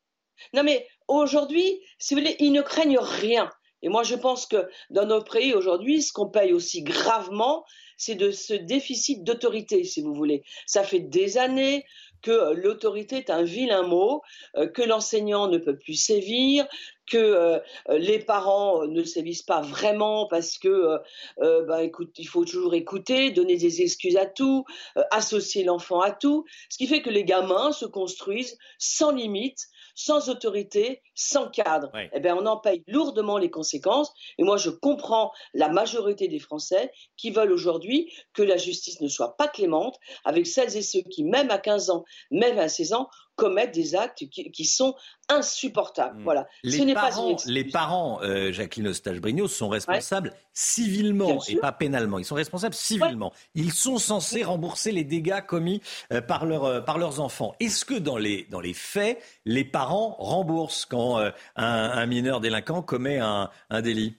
non, 0.54 0.62
mais 0.62 0.86
aujourd'hui, 1.08 1.80
si 1.98 2.14
vous 2.14 2.20
voulez, 2.20 2.36
ils 2.38 2.52
ne 2.52 2.62
craignent 2.62 2.98
rien. 2.98 3.50
Et 3.82 3.88
moi, 3.88 4.02
je 4.02 4.14
pense 4.14 4.46
que 4.46 4.68
dans 4.90 5.06
nos 5.06 5.22
pays 5.22 5.54
aujourd'hui, 5.54 6.02
ce 6.02 6.12
qu'on 6.12 6.28
paye 6.28 6.52
aussi 6.52 6.82
gravement, 6.82 7.64
c'est 7.96 8.14
de 8.14 8.30
ce 8.30 8.54
déficit 8.54 9.24
d'autorité, 9.24 9.84
si 9.84 10.00
vous 10.00 10.14
voulez. 10.14 10.42
Ça 10.66 10.82
fait 10.82 11.00
des 11.00 11.36
années 11.36 11.84
que 12.22 12.30
euh, 12.30 12.54
l'autorité 12.54 13.16
est 13.16 13.30
un 13.30 13.42
vilain 13.42 13.82
mot, 13.82 14.22
euh, 14.56 14.66
que 14.66 14.82
l'enseignant 14.82 15.48
ne 15.48 15.58
peut 15.58 15.76
plus 15.76 15.94
sévir, 15.94 16.66
que 17.10 17.18
euh, 17.18 17.58
les 17.88 18.18
parents 18.18 18.86
ne 18.86 19.02
sévissent 19.02 19.42
pas 19.42 19.60
vraiment 19.60 20.26
parce 20.28 20.58
que, 20.58 20.98
bah, 21.38 21.82
écoute, 21.82 22.12
il 22.18 22.28
faut 22.28 22.44
toujours 22.44 22.74
écouter, 22.74 23.32
donner 23.32 23.56
des 23.56 23.82
excuses 23.82 24.16
à 24.16 24.26
tout, 24.26 24.64
associer 25.10 25.64
l'enfant 25.64 26.00
à 26.00 26.12
tout, 26.12 26.44
ce 26.68 26.78
qui 26.78 26.86
fait 26.86 27.02
que 27.02 27.10
les 27.10 27.24
gamins 27.24 27.72
se 27.72 27.84
construisent 27.84 28.56
sans 28.78 29.10
limite 29.10 29.66
sans 30.04 30.28
autorité, 30.30 31.02
sans 31.14 31.48
cadre. 31.48 31.90
Eh 32.12 32.20
bien, 32.20 32.36
on 32.36 32.46
en 32.46 32.56
paye 32.56 32.82
lourdement 32.86 33.36
les 33.36 33.50
conséquences. 33.50 34.12
Et 34.38 34.44
moi, 34.44 34.56
je 34.56 34.70
comprends 34.70 35.30
la 35.52 35.68
majorité 35.68 36.26
des 36.28 36.38
Français 36.38 36.90
qui 37.16 37.30
veulent 37.30 37.52
aujourd'hui 37.52 38.10
que 38.32 38.42
la 38.42 38.56
justice 38.56 39.00
ne 39.00 39.08
soit 39.08 39.36
pas 39.36 39.48
clémente 39.48 39.98
avec 40.24 40.46
celles 40.46 40.76
et 40.76 40.82
ceux 40.82 41.02
qui, 41.02 41.24
même 41.24 41.50
à 41.50 41.58
15 41.58 41.90
ans, 41.90 42.04
même 42.30 42.58
à 42.58 42.68
16 42.68 42.94
ans, 42.94 43.08
commettent 43.40 43.72
des 43.72 43.94
actes 43.94 44.28
qui, 44.28 44.64
sont 44.66 44.94
insupportables. 45.30 46.20
Hmm. 46.20 46.24
Voilà. 46.24 46.46
Les 46.62 46.78
Ce 46.78 46.92
parents, 46.92 47.34
pas 47.34 47.42
les 47.46 47.64
parents, 47.64 48.20
euh, 48.22 48.52
Jacqueline 48.52 48.88
Eustache-Brignot, 48.88 49.48
sont 49.48 49.70
responsables 49.70 50.34
civilement 50.52 51.42
et 51.48 51.56
pas 51.56 51.72
pénalement. 51.72 52.18
Ils 52.18 52.26
sont 52.26 52.34
responsables 52.34 52.74
civilement. 52.74 53.32
Ils 53.54 53.72
sont 53.72 53.96
censés 53.96 54.44
rembourser 54.44 54.92
les 54.92 55.04
dégâts 55.04 55.40
commis 55.40 55.80
euh, 56.12 56.20
par, 56.20 56.44
leur, 56.44 56.64
euh, 56.64 56.80
par 56.82 56.98
leurs 56.98 57.20
enfants. 57.20 57.54
Est-ce 57.60 57.86
que 57.86 57.94
dans 57.94 58.18
les, 58.18 58.46
dans 58.50 58.60
les 58.60 58.74
faits, 58.74 59.18
les 59.46 59.64
parents 59.64 60.16
remboursent 60.18 60.84
quand 60.84 61.16
un, 61.16 61.32
un, 61.56 62.06
mineur 62.06 62.40
délinquant 62.40 62.82
commet 62.82 63.18
un, 63.18 63.48
un 63.70 63.80
délit? 63.80 64.16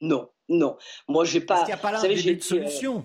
Non, 0.00 0.30
non. 0.48 0.78
Moi, 1.06 1.26
j'ai 1.26 1.42
pas. 1.42 1.58
Qu'il 1.58 1.66
n'y 1.66 1.72
a 1.74 1.76
pas 1.76 1.92
là 1.92 2.00
un 2.00 2.08
de 2.08 2.40
solution 2.40 3.04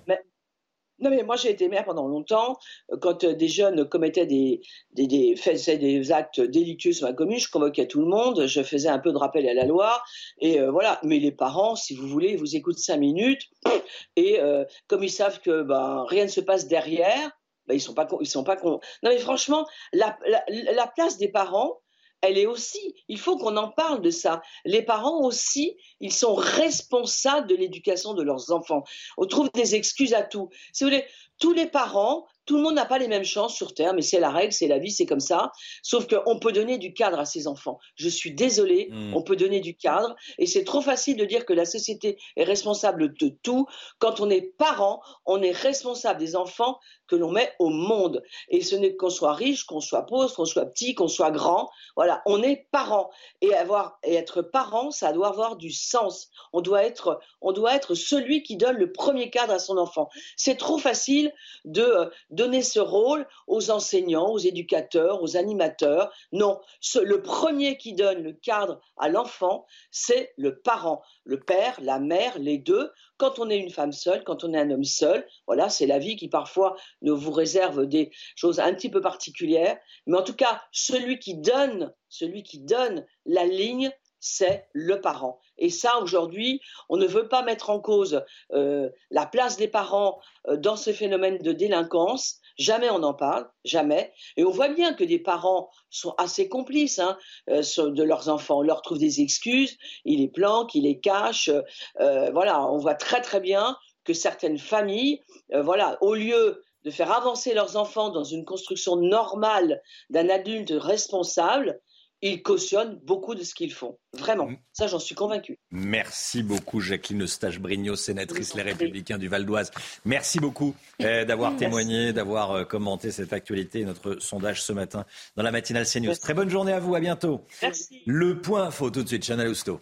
Non, 1.00 1.12
mais 1.12 1.24
moi, 1.24 1.36
j'ai 1.36 1.52
été 1.52 1.68
maire 1.68 1.86
pendant 1.86 2.08
longtemps. 2.08 2.58
Quand 3.02 3.24
euh, 3.24 3.34
des 3.34 3.48
jeunes 3.48 3.88
commettaient 3.88 4.26
des, 4.26 4.62
des, 4.94 5.08
des, 5.08 5.36
faisaient 5.36 5.78
des 5.78 6.12
actes 6.12 6.42
délictueux 6.42 6.92
sur 6.92 7.08
ma 7.08 7.14
commune, 7.14 7.38
je 7.40 7.50
convoquais 7.50 7.88
tout 7.88 8.02
le 8.02 8.08
monde, 8.08 8.48
je 8.48 8.64
faisais 8.64 8.90
un 8.90 9.00
peu 9.00 9.12
de 9.12 9.18
rappel 9.18 9.48
à 9.48 9.54
la 9.54 9.66
loi. 9.66 10.02
Et 10.40 10.60
euh, 10.60 10.72
voilà. 10.72 11.00
Mais 11.04 11.20
les 11.20 11.32
parents, 11.32 11.76
si 11.76 11.96
vous 11.96 12.08
voulez, 12.08 12.36
vous 12.36 12.56
écoutent 12.56 12.80
cinq 12.80 12.98
minutes. 12.98 13.44
Et 14.16 14.40
euh, 14.40 14.66
comme 14.88 15.04
ils 15.04 15.12
savent 15.12 15.40
que 15.42 15.62
ben, 15.62 16.04
rien 16.08 16.24
ne 16.24 16.30
se 16.30 16.42
passe 16.42 16.68
derrière, 16.68 17.32
ben, 17.68 17.76
ils 17.76 17.82
sont 17.82 17.94
pas 17.94 18.08
ils 18.20 18.28
sont 18.28 18.44
pas 18.44 18.56
con... 18.56 18.80
Non, 19.04 19.12
mais 19.12 19.20
franchement, 19.20 19.68
la, 19.94 20.18
la, 20.26 20.44
la 20.50 20.88
place 20.88 21.18
des 21.18 21.28
parents, 21.28 21.82
elle 22.22 22.38
est 22.38 22.46
aussi, 22.46 22.96
il 23.08 23.20
faut 23.20 23.38
qu'on 23.38 23.58
en 23.58 23.70
parle 23.70 24.02
de 24.02 24.10
ça. 24.10 24.42
Les 24.66 24.82
parents 24.82 25.22
aussi, 25.24 25.78
ils 26.00 26.14
sont 26.14 26.34
responsables 26.34 27.48
de 27.48 27.56
l'éducation 27.56 28.14
de 28.14 28.24
leurs 28.24 28.52
enfants. 28.52 28.84
On 29.18 29.26
trouve 29.26 29.50
des 29.54 29.76
excuses 29.76 30.14
à 30.14 30.24
tout. 30.24 30.50
Si 30.74 30.84
vous 30.84 30.90
voulez, 30.90 31.06
tous 31.40 31.54
les 31.54 31.68
parents 31.68 32.26
tout 32.48 32.56
le 32.56 32.64
monde 32.64 32.76
n'a 32.76 32.86
pas 32.86 32.98
les 32.98 33.10
mêmes 33.10 33.26
chances 33.26 33.54
sur 33.54 33.74
Terre, 33.74 33.94
mais 33.94 34.02
c'est 34.02 34.20
la 34.20 34.32
règle, 34.32 34.54
c'est 34.54 34.68
la 34.68 34.80
vie, 34.80 34.90
c'est 34.90 35.06
comme 35.06 35.20
ça. 35.20 35.52
Sauf 35.84 36.08
qu'on 36.08 36.40
peut 36.40 36.54
donner 36.54 36.78
du 36.78 36.94
cadre 36.94 37.20
à 37.20 37.26
ses 37.26 37.46
enfants. 37.46 37.78
Je 37.96 38.08
suis 38.08 38.34
désolée, 38.34 38.88
mm. 38.90 39.14
on 39.16 39.22
peut 39.22 39.36
donner 39.36 39.60
du 39.60 39.76
cadre. 39.76 40.16
Et 40.40 40.46
c'est 40.46 40.64
trop 40.64 40.82
facile 40.82 41.18
de 41.18 41.26
dire 41.26 41.46
que 41.46 41.52
la 41.52 41.66
société 41.66 42.18
est 42.38 42.46
responsable 42.46 43.14
de 43.16 43.28
tout. 43.44 43.68
Quand 44.00 44.22
on 44.22 44.30
est 44.30 44.42
parent, 44.42 45.02
on 45.26 45.42
est 45.42 45.52
responsable 45.52 46.20
des 46.22 46.38
enfants 46.38 46.80
que 47.08 47.18
l'on 47.18 47.32
met 47.32 47.54
au 47.60 47.70
monde. 47.70 48.24
Et 48.50 48.62
ce 48.62 48.76
n'est 48.76 48.96
qu'on 48.96 49.10
soit 49.10 49.34
riche, 49.34 49.66
qu'on 49.66 49.82
soit 49.82 50.06
pauvre, 50.06 50.34
qu'on 50.34 50.46
soit 50.46 50.66
petit, 50.66 50.96
qu'on 50.96 51.08
soit 51.10 51.32
grand. 51.32 51.70
Voilà, 51.98 52.22
on 52.26 52.42
est 52.42 52.68
parent. 52.72 53.10
Et, 53.42 53.54
avoir, 53.54 54.00
et 54.04 54.16
être 54.16 54.42
parent, 54.42 54.92
ça 54.92 55.12
doit 55.12 55.28
avoir 55.28 55.58
du 55.58 55.72
sens. 55.72 56.30
On 56.54 56.62
doit, 56.62 56.84
être, 56.86 57.20
on 57.42 57.52
doit 57.52 57.76
être 57.76 57.94
celui 57.94 58.44
qui 58.44 58.56
donne 58.56 58.78
le 58.78 58.94
premier 58.94 59.30
cadre 59.30 59.54
à 59.54 59.60
son 59.60 59.78
enfant. 59.78 60.08
C'est 60.38 60.58
trop 60.58 60.78
facile 60.78 61.27
de 61.66 61.82
euh, 61.82 62.06
donner 62.30 62.62
ce 62.62 62.80
rôle 62.80 63.28
aux 63.48 63.72
enseignants, 63.72 64.30
aux 64.30 64.38
éducateurs, 64.38 65.22
aux 65.22 65.38
animateurs. 65.38 66.12
Non, 66.32 66.60
le 67.02 67.22
premier 67.22 67.78
qui 67.78 67.94
donne 67.94 68.24
le 68.24 68.34
cadre 68.34 68.82
à 68.98 69.10
l'enfant, 69.10 69.66
c'est 69.92 70.34
le 70.38 70.60
parent, 70.60 71.02
le 71.24 71.40
père, 71.40 71.78
la 71.82 72.00
mère, 72.00 72.38
les 72.40 72.58
deux. 72.58 72.92
Quand 73.18 73.40
on 73.40 73.50
est 73.50 73.58
une 73.58 73.72
femme 73.72 73.92
seule, 73.92 74.24
quand 74.24 74.44
on 74.44 74.54
est 74.54 74.60
un 74.60 74.70
homme 74.72 74.84
seul, 74.84 75.28
voilà, 75.48 75.70
c'est 75.70 75.88
la 75.88 76.00
vie 76.00 76.16
qui 76.16 76.28
parfois 76.28 76.76
ne 77.02 77.12
vous 77.12 77.32
réserve 77.32 77.86
des 77.86 78.12
choses 78.36 78.60
un 78.60 78.74
petit 78.74 78.90
peu 78.90 79.02
particulières. 79.02 79.78
Mais 80.06 80.18
en 80.18 80.24
tout 80.24 80.36
cas, 80.36 80.62
celui 80.72 81.20
qui 81.20 81.36
donne, 81.36 81.94
celui 82.10 82.44
qui 82.44 82.60
donne 82.60 83.06
la 83.26 83.46
ligne, 83.46 83.92
c'est 84.28 84.68
le 84.74 85.00
parent. 85.00 85.40
Et 85.58 85.70
ça, 85.70 86.00
aujourd'hui, 86.00 86.62
on 86.90 86.98
ne 86.98 87.08
veut 87.08 87.28
pas 87.28 87.44
mettre 87.44 87.70
en 87.70 87.80
cause 87.80 88.24
euh, 88.54 88.90
la 89.10 89.26
place 89.26 89.58
des 89.58 89.68
parents 89.68 90.20
euh, 90.48 90.58
dans 90.58 90.76
ce 90.76 90.92
phénomène 90.92 91.38
de 91.38 91.52
délinquance. 91.52 92.40
Jamais 92.58 92.90
on 92.90 93.04
en 93.04 93.14
parle, 93.14 93.48
jamais. 93.64 94.14
Et 94.36 94.44
on 94.44 94.50
voit 94.52 94.70
bien 94.70 94.94
que 94.94 95.04
des 95.04 95.20
parents 95.20 95.70
sont 95.90 96.14
assez 96.18 96.50
complices 96.50 97.00
hein, 97.00 97.18
euh, 97.50 97.62
de 97.78 98.04
leurs 98.04 98.30
enfants. 98.30 98.60
On 98.60 98.64
leur 98.64 98.82
trouve 98.82 99.00
des 99.00 99.22
excuses, 99.22 99.78
ils 100.06 100.20
les 100.20 100.30
planquent, 100.30 100.76
ils 100.76 100.84
les 100.84 101.00
cachent. 101.00 101.52
voilà, 101.98 102.68
on 102.70 102.78
voit 102.78 102.96
très 102.96 103.22
très 103.22 103.40
bien 103.40 103.78
que 104.04 104.14
certaines 104.14 104.58
familles, 104.58 105.22
voilà, 105.52 105.98
au 106.02 106.16
lieu 106.16 106.64
de 106.84 106.92
faire 106.92 107.12
avancer 107.12 107.54
leurs 107.54 107.76
enfants 107.76 108.10
dans 108.10 108.24
une 108.24 108.46
construction 108.46 108.96
normale 108.96 109.82
d'un 110.10 110.30
adulte 110.30 110.72
responsable, 110.72 111.82
ils 112.22 112.42
cautionnent 112.42 113.00
beaucoup 113.04 113.36
de 113.36 113.44
ce 113.44 113.54
qu'ils 113.54 113.74
font. 113.74 113.98
Vraiment. 114.14 114.50
Ça, 114.74 114.88
j'en 114.88 115.00
suis 115.00 115.16
convaincu. 115.16 115.60
Merci 115.72 116.44
beaucoup, 116.44 116.80
Jacqueline 116.80 117.24
Eustache-Brigno, 117.24 117.96
sénatrice 117.96 118.56
Les 118.56 118.64
Républicains 118.64 119.18
du 119.18 119.28
Val 119.28 119.46
d'Oise. 119.46 119.72
Merci 120.06 120.40
beaucoup 120.40 120.76
euh, 121.02 121.26
d'avoir 121.26 121.56
témoigné, 121.56 122.14
d'avoir 122.14 122.52
euh, 122.52 122.64
commenté 122.64 123.12
cette 123.12 123.34
actualité, 123.34 123.86
notre 123.86 124.18
sondage 124.20 124.64
ce 124.64 124.74
matin 124.74 125.06
dans 125.36 125.44
la 125.44 125.52
matinale 125.52 125.86
CNews. 125.86 126.16
Très 126.16 126.34
bonne 126.34 126.50
journée 126.50 126.74
à 126.74 126.80
vous. 126.80 126.96
À 126.96 127.00
bientôt. 127.00 127.42
Merci. 127.62 128.02
Le 128.06 128.42
point 128.42 128.72
faut 128.72 128.90
tout 128.90 129.04
de 129.04 129.08
suite, 129.08 129.26
Chanel 129.26 129.50
Housteau. 129.50 129.80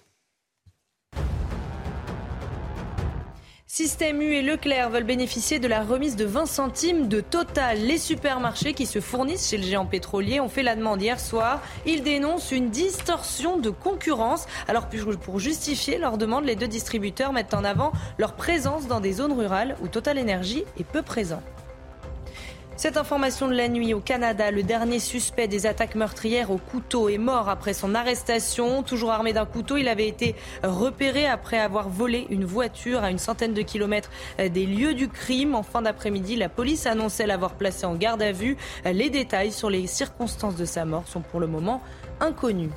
Système 3.77 4.21
U 4.21 4.33
et 4.33 4.41
Leclerc 4.41 4.89
veulent 4.89 5.03
bénéficier 5.03 5.59
de 5.59 5.67
la 5.67 5.83
remise 5.83 6.15
de 6.15 6.23
20 6.23 6.45
centimes 6.45 7.09
de 7.09 7.19
Total. 7.19 7.77
Les 7.77 7.97
supermarchés 7.97 8.71
qui 8.71 8.85
se 8.85 9.01
fournissent 9.01 9.49
chez 9.49 9.57
le 9.57 9.63
géant 9.63 9.85
pétrolier 9.85 10.39
ont 10.39 10.47
fait 10.47 10.63
la 10.63 10.77
demande 10.77 11.01
hier 11.01 11.19
soir. 11.19 11.61
Ils 11.85 12.01
dénoncent 12.01 12.53
une 12.53 12.69
distorsion 12.69 13.57
de 13.57 13.69
concurrence. 13.69 14.45
Alors 14.69 14.87
pour 15.21 15.41
justifier 15.41 15.97
leur 15.97 16.17
demande, 16.17 16.45
les 16.45 16.55
deux 16.55 16.69
distributeurs 16.69 17.33
mettent 17.33 17.53
en 17.53 17.65
avant 17.65 17.91
leur 18.17 18.37
présence 18.37 18.87
dans 18.87 19.01
des 19.01 19.11
zones 19.11 19.33
rurales 19.33 19.75
où 19.81 19.89
Total 19.89 20.17
Énergie 20.17 20.63
est 20.79 20.85
peu 20.85 21.01
présent. 21.01 21.41
Cette 22.77 22.97
information 22.97 23.47
de 23.47 23.53
la 23.53 23.69
nuit 23.69 23.93
au 23.93 24.01
Canada, 24.01 24.51
le 24.51 24.61
dernier 24.61 24.99
suspect 24.99 25.47
des 25.47 25.65
attaques 25.65 25.95
meurtrières 25.95 26.51
au 26.51 26.57
couteau 26.57 27.07
est 27.07 27.17
mort 27.17 27.47
après 27.47 27.73
son 27.73 27.95
arrestation. 27.95 28.83
Toujours 28.83 29.11
armé 29.11 29.31
d'un 29.31 29.45
couteau, 29.45 29.77
il 29.77 29.87
avait 29.87 30.09
été 30.09 30.35
repéré 30.61 31.25
après 31.25 31.57
avoir 31.57 31.87
volé 31.87 32.27
une 32.29 32.43
voiture 32.43 33.01
à 33.01 33.11
une 33.11 33.17
centaine 33.17 33.53
de 33.53 33.61
kilomètres 33.61 34.11
des 34.37 34.65
lieux 34.65 34.93
du 34.93 35.07
crime. 35.07 35.55
En 35.55 35.63
fin 35.63 35.83
d'après-midi, 35.83 36.35
la 36.35 36.49
police 36.49 36.85
annonçait 36.85 37.25
l'avoir 37.25 37.53
placé 37.53 37.85
en 37.85 37.95
garde 37.95 38.21
à 38.21 38.33
vue. 38.33 38.57
Les 38.83 39.09
détails 39.09 39.53
sur 39.53 39.69
les 39.69 39.87
circonstances 39.87 40.57
de 40.57 40.65
sa 40.65 40.83
mort 40.83 41.07
sont 41.07 41.21
pour 41.21 41.39
le 41.39 41.47
moment 41.47 41.81
inconnus. 42.19 42.71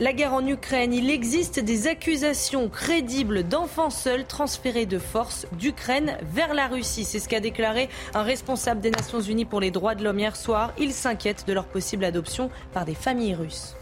La 0.00 0.12
guerre 0.12 0.34
en 0.34 0.44
Ukraine, 0.44 0.92
il 0.92 1.08
existe 1.08 1.60
des 1.60 1.86
accusations 1.86 2.68
crédibles 2.68 3.44
d'enfants 3.44 3.90
seuls 3.90 4.24
transférés 4.24 4.86
de 4.86 4.98
force 4.98 5.46
d'Ukraine 5.52 6.18
vers 6.32 6.52
la 6.52 6.66
Russie. 6.66 7.04
C'est 7.04 7.20
ce 7.20 7.28
qu'a 7.28 7.38
déclaré 7.38 7.88
un 8.12 8.24
responsable 8.24 8.80
des 8.80 8.90
Nations 8.90 9.20
Unies 9.20 9.44
pour 9.44 9.60
les 9.60 9.70
droits 9.70 9.94
de 9.94 10.02
l'homme 10.02 10.18
hier 10.18 10.34
soir. 10.34 10.72
Il 10.78 10.92
s'inquiète 10.92 11.46
de 11.46 11.52
leur 11.52 11.66
possible 11.66 12.04
adoption 12.04 12.50
par 12.72 12.84
des 12.84 12.96
familles 12.96 13.36
russes. 13.36 13.76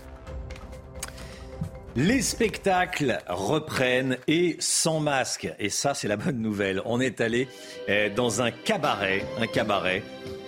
Les 1.96 2.20
spectacles 2.20 3.18
reprennent 3.28 4.18
et 4.28 4.56
sans 4.60 5.00
masque. 5.00 5.50
Et 5.58 5.70
ça, 5.70 5.94
c'est 5.94 6.08
la 6.08 6.18
bonne 6.18 6.40
nouvelle. 6.42 6.82
On 6.84 7.00
est 7.00 7.22
allé 7.22 7.48
eh, 7.88 8.10
dans 8.10 8.42
un 8.42 8.50
cabaret, 8.50 9.24
un 9.38 9.46
cabaret 9.46 10.02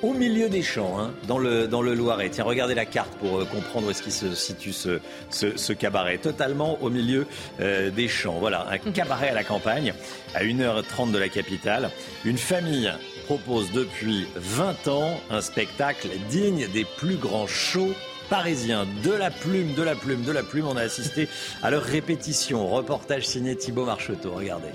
au 0.05 0.13
milieu 0.13 0.51
des 0.51 0.63
champs, 0.63 0.99
hein, 1.01 1.13
dans, 1.27 1.39
le, 1.39 1.67
dans 1.67 1.81
le 1.81 1.95
Loiret. 1.95 2.29
Tiens, 2.29 2.45
regardez 2.45 2.75
la 2.75 2.85
carte 2.85 3.13
pour 3.15 3.41
euh, 3.41 3.45
comprendre 3.47 3.87
où 3.87 3.91
est-ce 3.91 4.03
qu'il 4.03 4.13
se 4.13 4.35
situe 4.35 4.75
ce, 4.75 5.01
ce, 5.31 5.73
cabaret. 5.73 6.19
Totalement 6.19 6.79
au 6.83 6.91
milieu 6.91 7.27
euh, 7.61 7.91
des 7.91 8.07
champs. 8.07 8.39
Voilà, 8.39 8.67
un 8.71 8.79
cabaret 8.79 9.31
à 9.31 9.35
la 9.35 9.45
campagne, 9.45 9.95
à 10.35 10.45
1h30 10.45 11.11
de 11.11 11.19
la 11.19 11.31
capitale. 11.31 11.91
Une 12.27 12.37
famille 12.37 12.93
propose 13.25 13.73
depuis 13.73 14.27
20 14.37 14.89
ans 14.89 15.21
un 15.31 15.41
spectacle 15.41 16.09
digne 16.29 16.69
des 16.69 16.85
plus 16.85 17.17
grands 17.17 17.47
shows 17.47 17.95
parisiens. 18.29 18.87
De 19.03 19.13
la 19.13 19.31
plume, 19.31 19.73
de 19.73 19.83
la 19.83 19.95
plume, 19.95 20.23
de 20.23 20.33
la 20.33 20.43
plume. 20.43 20.67
On 20.69 20.77
a 20.77 20.83
assisté 20.83 21.29
à 21.63 21.71
leur 21.71 21.83
répétition. 21.83 22.69
Reportage 22.69 23.27
signé 23.27 23.57
Thibault 23.57 23.87
Marcheteau. 23.87 24.35
Regardez 24.35 24.69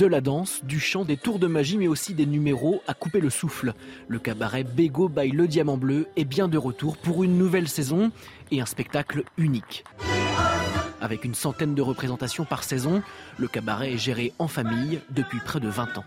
de 0.00 0.06
la 0.06 0.22
danse, 0.22 0.64
du 0.64 0.80
chant, 0.80 1.04
des 1.04 1.18
tours 1.18 1.38
de 1.38 1.46
magie, 1.46 1.76
mais 1.76 1.86
aussi 1.86 2.14
des 2.14 2.24
numéros 2.24 2.82
à 2.88 2.94
couper 2.94 3.20
le 3.20 3.28
souffle. 3.28 3.74
Le 4.08 4.18
cabaret 4.18 4.64
Bego 4.64 5.10
by 5.10 5.30
Le 5.30 5.46
Diamant 5.46 5.76
Bleu 5.76 6.06
est 6.16 6.24
bien 6.24 6.48
de 6.48 6.56
retour 6.56 6.96
pour 6.96 7.22
une 7.22 7.36
nouvelle 7.36 7.68
saison 7.68 8.10
et 8.50 8.62
un 8.62 8.66
spectacle 8.66 9.24
unique. 9.36 9.84
Avec 11.02 11.26
une 11.26 11.34
centaine 11.34 11.74
de 11.74 11.82
représentations 11.82 12.46
par 12.46 12.64
saison, 12.64 13.02
le 13.36 13.46
cabaret 13.46 13.92
est 13.92 13.98
géré 13.98 14.32
en 14.38 14.48
famille 14.48 15.00
depuis 15.10 15.38
près 15.44 15.60
de 15.60 15.68
20 15.68 15.98
ans. 15.98 16.04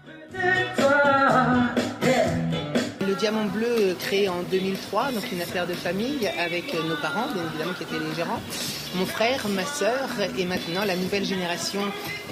Diamant 3.24 3.46
Bleu, 3.46 3.68
euh, 3.80 3.94
créé 3.98 4.28
en 4.28 4.44
2003, 4.52 5.14
donc 5.14 5.32
une 5.32 5.42
affaire 5.42 5.66
de 5.66 5.74
famille 5.74 6.28
avec 6.38 6.76
euh, 6.76 6.84
nos 6.84 6.98
parents, 6.98 7.28
bien 7.34 7.42
évidemment, 7.48 7.72
qui 7.72 7.84
étaient 7.84 7.98
les 7.98 8.14
gérants, 8.14 8.42
mon 8.96 9.06
frère, 9.06 9.48
ma 9.48 9.64
sœur, 9.64 10.10
et 10.38 10.44
maintenant 10.44 10.84
la 10.84 10.98
nouvelle 10.98 11.24
génération 11.24 11.80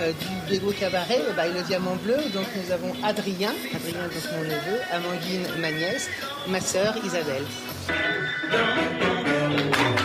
euh, 0.01 0.11
du 0.11 0.49
Bégo 0.49 0.73
Cabaret, 0.77 1.21
bah, 1.37 1.47
le 1.47 1.61
Diamant 1.61 1.95
Bleu. 1.95 2.17
Donc 2.33 2.45
nous 2.57 2.73
avons 2.73 2.91
Adrien, 3.05 3.53
Adrien 3.73 4.03
donc 4.03 4.33
mon 4.33 4.43
neveu, 4.43 4.81
Amandine, 4.91 5.47
ma 5.61 5.71
nièce, 5.71 6.09
ma 6.49 6.59
sœur 6.59 6.93
Isabelle. 7.05 7.45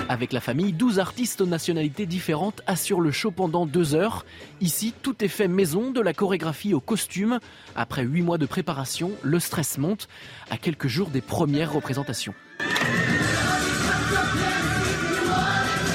Avec 0.09 0.33
la 0.33 0.41
famille, 0.41 0.73
12 0.73 1.01
artistes 1.01 1.41
aux 1.41 1.47
nationalités 1.47 2.07
différentes 2.07 2.63
assurent 2.67 3.01
le 3.01 3.11
show 3.11 3.33
pendant 3.33 3.67
deux 3.67 3.95
heures. 3.95 4.25
Ici, 4.61 4.95
tout 5.03 5.25
est 5.25 5.29
fait 5.29 5.49
maison, 5.49 5.91
de 5.91 6.01
la 6.01 6.13
chorégraphie 6.13 6.75
au 6.75 6.81
costume. 6.81 7.41
Après 7.75 8.03
huit 8.03 8.23
mois 8.23 8.39
de 8.39 8.47
préparation, 8.47 9.13
le 9.23 9.41
stress 9.41 9.79
monte 9.79 10.09
à 10.51 10.59
quelques 10.59 10.87
jours 10.87 11.09
des 11.09 11.21
premières 11.21 11.73
représentations. 11.73 12.35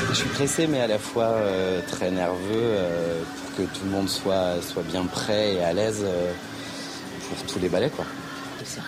Je 0.10 0.16
suis 0.16 0.30
pressé, 0.30 0.68
mais 0.68 0.82
à 0.82 0.88
la 0.88 1.00
fois 1.00 1.24
euh, 1.24 1.82
très 1.88 2.12
nerveux 2.12 2.38
euh, 2.52 3.24
pour 3.24 3.56
que 3.56 3.62
tout 3.74 3.86
le 3.86 3.92
monde 3.92 4.10
soit, 4.10 4.62
soit 4.62 4.84
bien 4.84 5.06
prêt 5.06 5.54
et 5.54 5.64
à 5.64 5.72
l'aise 5.72 6.02
euh, 6.04 6.34
pour 7.30 7.54
tous 7.54 7.60
les 7.60 7.70
ballets. 7.70 7.90
Quoi. 7.90 8.06
c'est 8.66 8.82
un, 8.82 8.84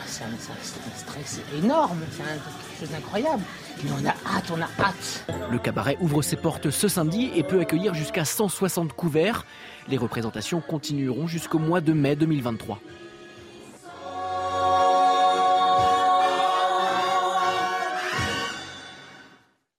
stress 0.98 1.40
énorme, 1.58 2.00
c'est 2.12 2.73
chose 2.84 2.92
d'incroyable. 2.92 3.44
Mais 3.84 3.92
on 3.92 4.06
a 4.06 4.36
hâte, 4.36 4.52
on 4.52 4.62
a 4.62 4.86
hâte. 4.86 5.26
Le 5.52 5.60
cabaret 5.60 5.98
ouvre 6.00 6.22
ses 6.22 6.36
portes 6.36 6.70
ce 6.70 6.88
samedi 6.88 7.32
et 7.36 7.44
peut 7.44 7.60
accueillir 7.60 7.94
jusqu'à 7.94 8.26
160 8.26 8.94
couverts. 8.94 9.46
Les 9.88 9.98
représentations 9.98 10.62
continueront 10.62 11.28
jusqu'au 11.28 11.60
mois 11.60 11.82
de 11.82 11.94
mai 11.94 12.16
2023. 12.16 12.80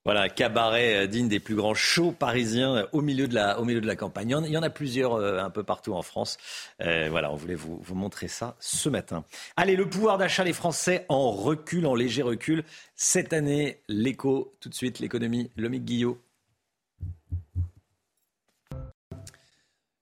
Voilà, 0.06 0.28
cabaret 0.28 1.04
euh, 1.04 1.06
digne 1.06 1.28
des 1.28 1.40
plus 1.40 1.54
grands 1.54 1.72
shows 1.72 2.12
parisiens 2.12 2.76
euh, 2.76 2.86
au 2.92 3.00
milieu 3.00 3.26
de 3.26 3.34
la, 3.34 3.58
au 3.58 3.64
milieu 3.64 3.80
de 3.80 3.86
la 3.86 3.96
campagne. 3.96 4.36
Il 4.44 4.52
y 4.52 4.58
en 4.58 4.62
a 4.62 4.68
plusieurs 4.68 5.14
euh, 5.14 5.42
un 5.42 5.48
peu 5.48 5.62
partout 5.62 5.94
en 5.94 6.02
France. 6.02 6.36
voilà, 6.78 7.32
on 7.32 7.36
voulait 7.36 7.54
vous, 7.54 7.80
montrer 7.94 8.28
ça 8.28 8.54
ce 8.60 8.90
matin. 8.90 9.24
Allez, 9.56 9.76
le 9.76 9.88
pouvoir 9.88 10.18
d'achat 10.18 10.44
des 10.44 10.52
Français 10.52 11.06
en 11.08 11.30
recul, 11.30 11.86
en 11.86 11.94
léger 11.94 12.20
recul. 12.20 12.64
Cette 12.96 13.32
année, 13.32 13.80
l'écho, 13.88 14.54
tout 14.60 14.68
de 14.68 14.74
suite, 14.74 14.98
l'économie, 14.98 15.50
Lomique 15.56 15.86
Guillot. 15.86 16.20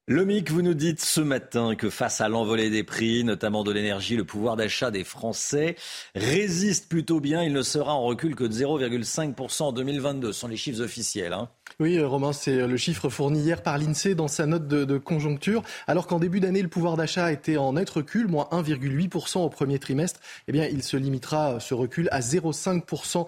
Lomic, 0.08 0.50
vous 0.50 0.62
nous 0.62 0.74
dites 0.74 1.00
ce 1.00 1.20
matin 1.20 1.76
que 1.76 1.88
face 1.88 2.20
à 2.20 2.28
l'envolée 2.28 2.70
des 2.70 2.82
prix, 2.82 3.22
notamment 3.22 3.62
de 3.62 3.70
l'énergie, 3.70 4.16
le 4.16 4.24
pouvoir 4.24 4.56
d'achat 4.56 4.90
des 4.90 5.04
Français 5.04 5.76
résiste 6.16 6.88
plutôt 6.88 7.20
bien. 7.20 7.44
Il 7.44 7.52
ne 7.52 7.62
sera 7.62 7.94
en 7.94 8.02
recul 8.02 8.34
que 8.34 8.42
de 8.42 8.52
0,5% 8.52 9.62
en 9.62 9.72
2022. 9.72 10.32
Ce 10.32 10.40
sont 10.40 10.48
les 10.48 10.56
chiffres 10.56 10.80
officiels. 10.82 11.32
Hein. 11.32 11.50
Oui, 11.82 11.98
euh, 11.98 12.06
Romain, 12.06 12.32
c'est 12.32 12.60
euh, 12.60 12.68
le 12.68 12.76
chiffre 12.76 13.08
fourni 13.08 13.40
hier 13.40 13.60
par 13.60 13.76
l'INSEE 13.76 14.14
dans 14.14 14.28
sa 14.28 14.46
note 14.46 14.68
de, 14.68 14.98
conjoncture. 14.98 15.64
Alors 15.88 16.06
qu'en 16.06 16.20
début 16.20 16.38
d'année, 16.38 16.62
le 16.62 16.68
pouvoir 16.68 16.96
d'achat 16.96 17.32
était 17.32 17.56
en 17.56 17.72
net 17.72 17.90
recul, 17.90 18.28
moins 18.28 18.46
1,8% 18.52 19.40
au 19.40 19.48
premier 19.48 19.80
trimestre. 19.80 20.20
Eh 20.46 20.52
bien, 20.52 20.68
il 20.70 20.84
se 20.84 20.96
limitera, 20.96 21.54
euh, 21.54 21.58
ce 21.58 21.74
recul, 21.74 22.08
à 22.12 22.20
0,5% 22.20 23.26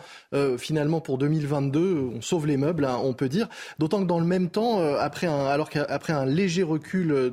finalement 0.57 1.01
pour 1.01 1.19
2022. 1.19 2.11
On 2.15 2.21
sauve 2.21 2.47
les 2.47 2.57
meubles, 2.57 2.85
hein, 2.85 3.01
on 3.03 3.13
peut 3.13 3.29
dire. 3.29 3.49
D'autant 3.81 4.01
que 4.01 4.07
dans 4.07 4.21
le 4.21 4.27
même 4.27 4.51
temps, 4.51 4.79
après 4.99 5.27
un, 5.27 5.47
alors 5.47 5.69
qu'après 5.69 6.13
un 6.13 6.25
léger 6.25 6.63
recul 6.63 7.33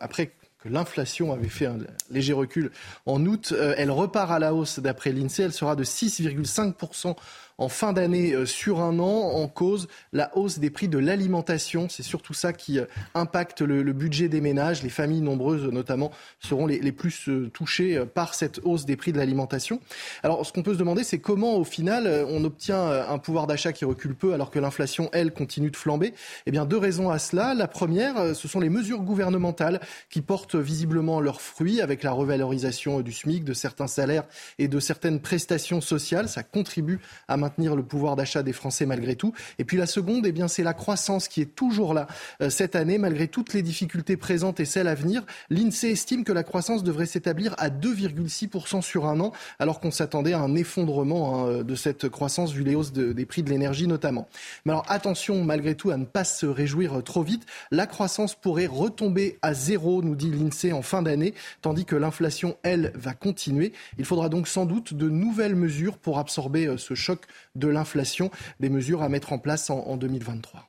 après 0.00 0.32
que 0.62 0.68
l'inflation 0.68 1.32
avait 1.32 1.48
fait 1.48 1.66
un 1.66 1.78
léger 2.10 2.32
recul 2.32 2.70
en 3.06 3.24
août, 3.26 3.54
elle 3.76 3.90
repart 3.90 4.30
à 4.30 4.38
la 4.38 4.54
hausse 4.54 4.78
d'après 4.78 5.12
l'INSEE. 5.12 5.42
Elle 5.42 5.52
sera 5.52 5.76
de 5.76 5.84
6,5% 5.84 7.16
en 7.62 7.68
fin 7.68 7.92
d'année 7.92 8.32
euh, 8.32 8.44
sur 8.44 8.80
un 8.80 8.98
an 8.98 9.30
en 9.34 9.46
cause 9.46 9.86
la 10.12 10.36
hausse 10.36 10.58
des 10.58 10.70
prix 10.70 10.88
de 10.88 10.98
l'alimentation. 10.98 11.88
C'est 11.88 12.02
surtout 12.02 12.34
ça 12.34 12.52
qui 12.52 12.78
euh, 12.78 12.86
impacte 13.14 13.62
le, 13.62 13.92
budget 13.92 14.28
des 14.28 14.40
ménages. 14.40 14.82
Les 14.82 14.88
familles 14.88 15.20
nombreuses 15.20 15.64
notamment 15.64 16.10
seront 16.40 16.66
les, 16.66 16.80
les, 16.80 16.92
plus 16.92 17.28
euh, 17.28 17.50
touchées 17.50 18.02
par 18.14 18.34
cette 18.34 18.60
hausse 18.64 18.84
des 18.84 18.96
prix 18.96 19.12
de 19.12 19.18
l'alimentation. 19.18 19.80
Alors 20.22 20.44
ce 20.44 20.52
qu'on 20.52 20.62
peut 20.62 20.74
se 20.74 20.78
demander, 20.78 21.04
c'est 21.04 21.20
comment 21.20 21.56
au 21.56 21.64
final 21.64 22.26
on 22.28 22.42
obtient 22.44 22.88
un 23.08 23.18
pouvoir 23.18 23.46
d'achat 23.46 23.72
qui 23.72 23.84
recule 23.84 24.14
peu 24.14 24.32
alors 24.32 24.50
que 24.50 24.58
l'inflation, 24.58 25.08
elle, 25.12 25.32
continue 25.32 25.70
de 25.70 25.76
flamber? 25.76 26.14
Eh 26.46 26.50
bien 26.50 26.64
deux 26.64 26.78
raisons 26.78 27.10
à 27.10 27.18
cela. 27.18 27.54
La 27.54 27.68
première, 27.68 28.34
ce 28.34 28.48
sont 28.48 28.60
les 28.60 28.70
mesures 28.70 29.02
gouvernementales 29.02 29.80
qui 30.10 30.22
portent 30.22 30.56
visiblement 30.56 31.20
leurs 31.20 31.40
fruits 31.40 31.80
avec 31.80 32.02
la 32.02 32.12
revalorisation 32.12 33.00
du 33.00 33.12
SMIC, 33.12 33.44
de 33.44 33.52
certains 33.52 33.86
salaires 33.86 34.24
et 34.58 34.68
de 34.68 34.80
certaines 34.80 35.20
prestations 35.20 35.80
sociales. 35.80 36.28
Ça 36.28 36.42
contribue 36.42 37.00
à 37.28 37.36
maintenir 37.36 37.51
le 37.58 37.82
pouvoir 37.82 38.16
d'achat 38.16 38.42
des 38.42 38.52
Français 38.52 38.86
malgré 38.86 39.16
tout. 39.16 39.32
Et 39.58 39.64
puis 39.64 39.76
la 39.76 39.86
seconde, 39.86 40.26
eh 40.26 40.32
bien, 40.32 40.48
c'est 40.48 40.62
la 40.62 40.74
croissance 40.74 41.28
qui 41.28 41.40
est 41.40 41.54
toujours 41.54 41.94
là 41.94 42.06
euh, 42.40 42.50
cette 42.50 42.76
année, 42.76 42.98
malgré 42.98 43.28
toutes 43.28 43.54
les 43.54 43.62
difficultés 43.62 44.16
présentes 44.16 44.60
et 44.60 44.64
celles 44.64 44.88
à 44.88 44.94
venir. 44.94 45.22
L'INSEE 45.50 45.92
estime 45.92 46.24
que 46.24 46.32
la 46.32 46.42
croissance 46.42 46.82
devrait 46.82 47.06
s'établir 47.06 47.54
à 47.58 47.70
2,6% 47.70 48.82
sur 48.82 49.06
un 49.06 49.20
an, 49.20 49.32
alors 49.58 49.80
qu'on 49.80 49.90
s'attendait 49.90 50.32
à 50.32 50.40
un 50.40 50.54
effondrement 50.54 51.46
hein, 51.46 51.62
de 51.62 51.74
cette 51.74 52.08
croissance 52.08 52.52
vu 52.52 52.62
les 52.62 52.74
hausses 52.74 52.92
des 52.92 53.26
prix 53.26 53.42
de 53.42 53.50
l'énergie 53.50 53.86
notamment. 53.86 54.28
Mais 54.64 54.72
alors 54.72 54.84
attention 54.88 55.44
malgré 55.44 55.74
tout 55.74 55.90
à 55.90 55.96
ne 55.96 56.04
pas 56.04 56.24
se 56.24 56.46
réjouir 56.46 57.02
trop 57.04 57.22
vite. 57.22 57.46
La 57.70 57.86
croissance 57.86 58.34
pourrait 58.34 58.66
retomber 58.66 59.38
à 59.42 59.54
zéro, 59.54 60.02
nous 60.02 60.14
dit 60.14 60.30
l'INSEE 60.30 60.72
en 60.72 60.82
fin 60.82 61.02
d'année, 61.02 61.34
tandis 61.60 61.84
que 61.84 61.96
l'inflation, 61.96 62.56
elle, 62.62 62.92
va 62.94 63.14
continuer. 63.14 63.72
Il 63.98 64.04
faudra 64.04 64.28
donc 64.28 64.48
sans 64.48 64.66
doute 64.66 64.94
de 64.94 65.08
nouvelles 65.08 65.56
mesures 65.56 65.98
pour 65.98 66.18
absorber 66.18 66.66
euh, 66.66 66.76
ce 66.76 66.94
choc 66.94 67.20
de 67.54 67.68
l'inflation, 67.68 68.30
des 68.60 68.68
mesures 68.68 69.02
à 69.02 69.08
mettre 69.08 69.32
en 69.32 69.38
place 69.38 69.70
en, 69.70 69.78
en 69.80 69.96
2023. 69.96 70.68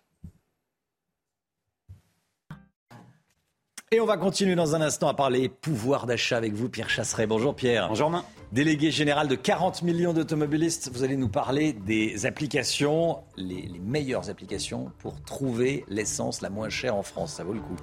Et 3.94 4.00
on 4.00 4.08
va 4.08 4.18
continuer 4.18 4.56
dans 4.56 4.74
un 4.74 4.82
instant 4.82 5.08
à 5.08 5.14
parler 5.14 5.50
pouvoir 5.50 6.08
d'achat 6.08 6.36
avec 6.36 6.54
vous, 6.54 6.68
Pierre 6.68 6.90
Chasseret. 6.90 7.28
Bonjour 7.28 7.56
Pierre. 7.56 7.90
Bonjour 7.90 8.08
Romain. 8.08 8.26
Délégué 8.52 8.90
général 8.90 9.28
de 9.28 9.36
40 9.36 9.84
millions 9.84 10.14
d'automobilistes, 10.14 10.90
vous 10.92 11.04
allez 11.04 11.16
nous 11.16 11.30
parler 11.30 11.74
des 11.74 12.26
applications, 12.26 13.20
les, 13.38 13.62
les, 13.62 13.78
meilleures 13.78 14.32
applications 14.32 14.92
pour 14.98 15.22
trouver 15.22 15.86
l'essence 15.90 16.42
la 16.42 16.50
moins 16.50 16.70
chère 16.70 16.96
en 16.96 17.04
France. 17.04 17.34
Ça 17.34 17.44
vaut 17.44 17.54
le 17.54 17.60
coup. 17.60 17.76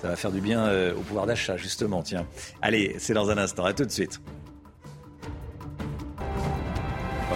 Ça 0.00 0.06
va 0.06 0.14
faire 0.14 0.30
du 0.30 0.40
bien 0.40 0.66
euh, 0.66 0.94
au 0.94 1.00
pouvoir 1.00 1.26
d'achat, 1.26 1.56
justement. 1.56 2.04
Tiens. 2.04 2.28
Allez, 2.62 2.94
c'est 2.98 3.14
dans 3.14 3.30
un 3.30 3.38
instant. 3.38 3.64
À 3.64 3.72
tout 3.72 3.84
de 3.84 3.90
suite. 3.90 4.20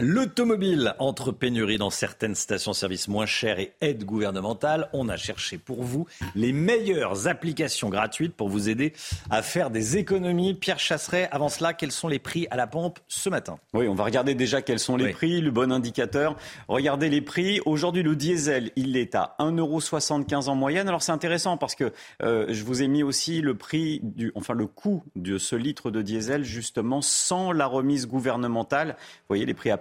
L'automobile 0.00 0.94
entre 1.00 1.32
pénurie 1.32 1.76
dans 1.76 1.90
certaines 1.90 2.36
stations-service 2.36 3.08
moins 3.08 3.26
chères 3.26 3.58
et 3.58 3.72
aide 3.80 4.04
gouvernementale. 4.04 4.88
On 4.92 5.08
a 5.08 5.16
cherché 5.16 5.58
pour 5.58 5.82
vous 5.82 6.06
les 6.36 6.52
meilleures 6.52 7.26
applications 7.26 7.88
gratuites 7.88 8.32
pour 8.32 8.48
vous 8.48 8.68
aider 8.68 8.92
à 9.28 9.42
faire 9.42 9.70
des 9.70 9.96
économies. 9.96 10.54
Pierre 10.54 10.78
Chasseret, 10.78 11.28
avant 11.32 11.48
cela, 11.48 11.74
quels 11.74 11.90
sont 11.90 12.06
les 12.06 12.20
prix 12.20 12.46
à 12.52 12.56
la 12.56 12.68
pompe 12.68 13.00
ce 13.08 13.28
matin? 13.28 13.58
Oui, 13.74 13.88
on 13.88 13.94
va 13.94 14.04
regarder 14.04 14.36
déjà 14.36 14.62
quels 14.62 14.78
sont 14.78 14.96
les 14.96 15.10
prix, 15.10 15.40
le 15.40 15.50
bon 15.50 15.72
indicateur. 15.72 16.36
Regardez 16.68 17.08
les 17.08 17.20
prix. 17.20 17.60
Aujourd'hui, 17.66 18.04
le 18.04 18.14
diesel, 18.14 18.70
il 18.76 18.96
est 18.96 19.16
à 19.16 19.34
1,75€ 19.40 20.48
en 20.48 20.54
moyenne. 20.54 20.86
Alors 20.86 21.02
c'est 21.02 21.10
intéressant 21.10 21.56
parce 21.56 21.74
que 21.74 21.92
euh, 22.22 22.46
je 22.50 22.62
vous 22.62 22.84
ai 22.84 22.86
mis 22.86 23.02
aussi 23.02 23.40
le 23.40 23.56
prix, 23.56 23.98
du, 24.04 24.30
enfin 24.36 24.54
le 24.54 24.68
coût 24.68 25.02
de 25.16 25.38
ce 25.38 25.56
litre 25.56 25.90
de 25.90 26.02
diesel 26.02 26.44
justement 26.44 27.02
sans 27.02 27.50
la 27.50 27.66
remise 27.66 28.06
gouvernementale. 28.06 28.90
Vous 28.90 29.30
voyez 29.30 29.44
les 29.44 29.54
prix 29.54 29.70
à 29.70 29.76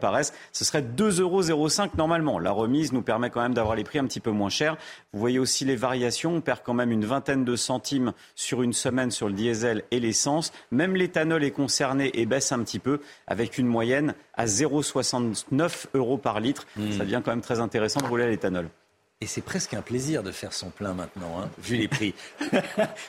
ce 0.51 0.66
serait 0.66 0.82
2,05 0.82 1.51
euros 1.51 1.70
normalement. 1.97 2.39
La 2.39 2.51
remise 2.51 2.93
nous 2.93 3.01
permet 3.01 3.30
quand 3.30 3.41
même 3.41 3.53
d'avoir 3.53 3.76
les 3.76 3.84
prix 3.84 3.99
un 3.99 4.05
petit 4.05 4.20
peu 4.20 4.32
moins 4.32 4.49
chers. 4.49 4.78
Vous 5.14 5.20
voyez 5.20 5.39
aussi 5.39 5.66
les 5.66 5.76
variations. 5.76 6.36
On 6.36 6.41
perd 6.41 6.62
quand 6.64 6.74
même 6.74 6.91
une 6.91 7.05
vingtaine 7.05 7.45
de 7.45 7.55
centimes 7.55 8.14
sur 8.36 8.62
une 8.62 8.74
semaine 8.74 9.12
sur 9.12 9.28
le 9.28 9.34
diesel 9.34 9.84
et 9.91 9.99
l'essence. 9.99 10.51
Même 10.72 10.95
l'éthanol 10.95 11.43
est 11.43 11.51
concerné 11.51 12.12
et 12.14 12.26
baisse 12.26 12.51
un 12.51 12.60
petit 12.60 12.80
peu 12.80 13.01
avec 13.28 13.58
une 13.58 13.68
moyenne 13.68 14.14
à 14.34 14.45
0,69 14.45 15.88
euros 15.93 16.18
par 16.18 16.39
litre. 16.39 16.66
Hmm. 16.76 16.91
Ça 16.91 16.99
devient 16.99 17.22
quand 17.24 17.32
même 17.32 17.41
très 17.41 17.60
intéressant 17.60 18.01
de 18.01 18.08
rouler 18.08 18.24
à 18.24 18.28
l'éthanol. 18.28 18.70
Et 19.20 19.26
c'est 19.26 19.41
presque 19.41 19.74
un 19.74 19.82
plaisir 19.82 20.22
de 20.22 20.32
faire 20.32 20.53
son 20.53 20.70
plein 20.70 20.93
maintenant, 20.93 21.41
hein, 21.41 21.49
vu 21.57 21.76
les 21.76 21.88
prix. 21.88 22.13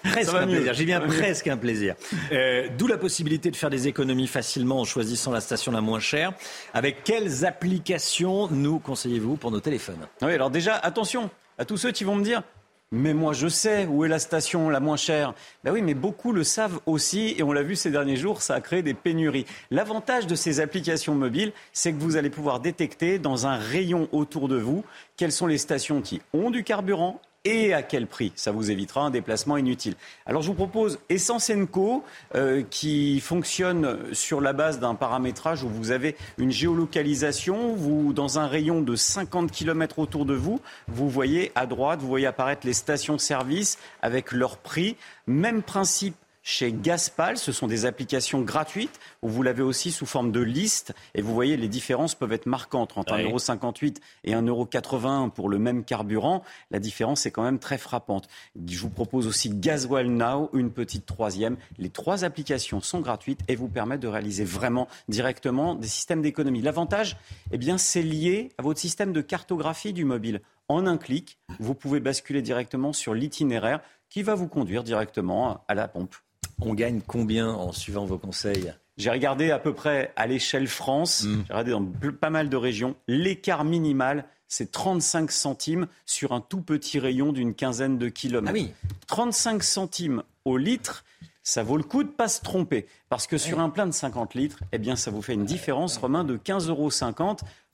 presque 0.05 0.33
un 0.33 0.47
plaisir. 0.47 0.73
J'ai 0.73 0.87
bien 0.87 1.03
presque 1.03 1.49
un 1.49 1.59
plaisir. 1.59 1.97
Euh, 2.33 2.67
D'où 2.79 2.87
la 2.87 2.97
possibilité 2.97 3.51
de 3.51 3.57
faire 3.57 3.69
des 3.69 3.89
économies 3.89 4.27
facilement 4.27 4.81
en 4.81 4.85
choisissant 4.87 5.33
la 5.33 5.43
station 5.43 5.71
la 5.71 5.83
moins 5.83 6.01
chère. 6.01 6.33
Avec 6.73 7.05
quelles 7.05 7.45
applications 7.45 8.49
nous 8.49 8.79
conseillez-vous 8.79 9.37
pour 9.37 9.51
nos 9.51 9.61
téléphones? 9.61 10.09
Oui, 10.23 10.33
alors 10.33 10.49
déjà, 10.49 10.77
attention 10.77 11.29
à 11.59 11.67
tous 11.67 11.77
ceux 11.77 11.93
qui 11.93 12.05
vont 12.05 12.17
me 12.17 12.25
dire 12.25 12.43
mais 12.91 13.13
moi, 13.13 13.33
je 13.33 13.49
sais 13.49 13.87
où 13.87 14.05
est 14.05 14.09
la 14.09 14.19
station 14.19 14.71
la 14.71 14.81
moins 14.81 14.97
chère. 14.97 15.35
Ben 15.63 15.73
oui, 15.73 15.83
mais 15.83 15.95
beaucoup 15.95 16.33
le 16.33 16.43
savent 16.43 16.81
aussi, 16.87 17.35
et 17.37 17.43
on 17.43 17.53
l'a 17.53 17.63
vu 17.63 17.77
ces 17.77 17.91
derniers 17.91 18.17
jours, 18.17 18.41
ça 18.41 18.55
a 18.55 18.61
créé 18.61 18.83
des 18.83 18.95
pénuries. 18.95 19.47
L'avantage 19.71 20.27
de 20.27 20.35
ces 20.35 20.61
applications 20.61 21.15
mobiles, 21.15 21.53
c'est 21.73 21.93
que 21.93 22.01
vous 22.01 22.17
allez 22.17 22.31
pouvoir 22.31 22.61
détecter 22.61 23.19
dans 23.19 23.47
un 23.47 23.57
rayon 23.57 24.09
autour 24.13 24.49
de 24.49 24.57
vous 24.57 24.85
quelles 25.17 25.33
sont 25.33 25.47
les 25.47 25.59
stations 25.59 26.01
qui 26.01 26.23
ont 26.33 26.51
du 26.51 26.65
carburant 26.65 27.21
et 27.49 27.73
à 27.73 27.83
quel 27.83 28.07
prix. 28.07 28.33
Ça 28.37 28.53
vous 28.53 28.71
évitera 28.71 29.03
un 29.03 29.11
déplacement 29.11 29.57
inutile. 29.57 29.95
Alors 30.27 30.43
je 30.43 30.49
vous 30.49 30.55
propose 30.55 30.99
Essence 31.09 31.51
Co 31.71 32.05
euh, 32.35 32.63
qui 32.69 33.21
fonctionne 33.21 33.99
sur 34.13 34.41
la 34.41 34.53
base 34.53 34.81
d'un 34.81 34.95
paramétrage 34.95 35.63
où 35.63 35.69
vous 35.69 35.91
avez 35.91 36.15
une 36.37 36.51
géolocalisation. 36.51 37.75
Vous, 37.75 38.13
dans 38.13 38.39
un 38.39 38.47
rayon 38.47 38.83
de 38.83 38.97
50 38.97 39.51
km 39.51 39.99
autour 39.99 40.27
de 40.27 40.35
vous, 40.35 40.61
vous 40.89 41.09
voyez 41.09 41.51
à 41.55 41.67
droite, 41.67 42.01
vous 42.01 42.09
voyez 42.09 42.27
apparaître 42.27 42.67
les 42.67 42.75
stations-service 42.75 43.79
avec 44.03 44.33
leur 44.33 44.59
prix. 44.59 44.97
Même 45.27 45.63
principe 45.63 46.15
chez 46.49 46.73
Gaspal. 46.73 47.37
Ce 47.37 47.53
sont 47.53 47.67
des 47.67 47.85
applications 47.85 48.41
gratuites 48.41 48.99
où 49.21 49.29
vous 49.29 49.43
l'avez 49.43 49.63
aussi 49.63 49.93
sous 49.93 50.07
forme 50.07 50.33
de 50.33 50.41
liste. 50.41 50.95
Et 51.15 51.21
vous 51.21 51.35
voyez, 51.35 51.59
les 51.59 51.69
différences 51.69 52.15
peuvent 52.15 52.33
être 52.33 52.47
marquantes 52.47 52.97
entre 52.97 53.13
1,58€ 53.13 53.99
et 54.25 54.33
1,81€ 54.33 55.31
pour 55.31 55.51
le 55.51 55.59
même 55.59 55.85
carburant. 55.85 56.43
La 56.71 56.79
différence 56.79 57.27
est 57.27 57.31
quand 57.31 57.43
même 57.43 57.59
très 57.59 57.77
frappante. 57.77 58.29
Je 58.67 58.81
vous 58.81 58.89
propose 58.89 59.27
aussi 59.27 59.51
Gaswell 59.51 60.11
Now, 60.11 60.49
une 60.55 60.73
petite 60.73 61.05
troisième. 61.05 61.59
Les 61.77 61.91
trois 61.91 62.25
applications 62.25 62.81
sont 62.81 63.01
gratuites 63.01 63.41
et 63.49 63.55
vous 63.55 63.69
permettent 63.69 64.01
de 64.01 64.09
réaliser 64.09 64.45
vraiment 64.45 64.89
directement 65.09 65.75
des 65.75 65.87
systèmes 65.87 66.23
d'économie. 66.23 66.63
L'avantage, 66.63 67.19
eh 67.53 67.59
bien, 67.59 67.77
c'est 67.77 68.03
lié 68.03 68.49
à 68.57 68.63
votre 68.63 68.81
système 68.81 69.13
de 69.13 69.21
cartographie 69.21 69.93
du 69.93 70.07
mobile. 70.07 70.41
En 70.69 70.87
un 70.87 70.97
clic, 70.97 71.39
vous 71.61 71.75
pouvez 71.75 72.01
basculer 72.01 72.41
directement 72.41 72.95
sur 72.95 73.13
l'itinéraire 73.13 73.81
qui 74.09 74.23
va 74.23 74.35
vous 74.35 74.49
conduire 74.49 74.83
directement 74.83 75.63
à 75.69 75.75
la 75.75 75.89
pompe. 75.89 76.17
On 76.61 76.75
gagne 76.75 77.01
combien 77.07 77.49
en 77.51 77.73
suivant 77.73 78.05
vos 78.05 78.19
conseils? 78.19 78.73
J'ai 78.97 79.11
regardé 79.11 79.51
à 79.53 79.59
peu 79.59 79.73
près 79.75 80.13
à 80.17 80.27
l'échelle 80.27 80.67
France, 80.67 81.23
Mm. 81.23 81.45
j'ai 81.47 81.53
regardé 81.55 81.71
dans 81.71 82.13
pas 82.13 82.31
mal 82.31 82.49
de 82.49 82.57
régions, 82.57 82.97
l'écart 83.07 83.65
minimal, 83.65 84.25
c'est 84.49 84.73
35 84.73 85.31
centimes 85.31 85.87
sur 86.07 86.33
un 86.33 86.41
tout 86.41 86.63
petit 86.63 86.99
rayon 86.99 87.33
d'une 87.33 87.55
quinzaine 87.55 87.99
de 87.99 88.09
kilomètres. 88.09 88.57
Ah 88.59 88.61
oui. 88.61 88.73
35 89.07 89.63
centimes 89.63 90.23
au 90.45 90.57
litre, 90.57 91.05
ça 91.43 91.63
vaut 91.63 91.77
le 91.77 91.83
coup 91.85 92.03
de 92.03 92.09
pas 92.09 92.29
se 92.29 92.41
tromper. 92.41 92.87
Parce 93.09 93.27
que 93.27 93.39
sur 93.39 93.61
un 93.61 93.71
plein 93.71 93.87
de 93.87 93.93
50 93.93 94.35
litres, 94.35 94.61
eh 94.73 94.79
bien, 94.79 94.97
ça 94.97 95.11
vous 95.11 95.23
fait 95.23 95.35
une 95.35 95.45
différence, 95.45 95.97
Romain, 95.99 96.25
de 96.25 96.37
15,50 96.37 96.69
euros. 96.71 96.91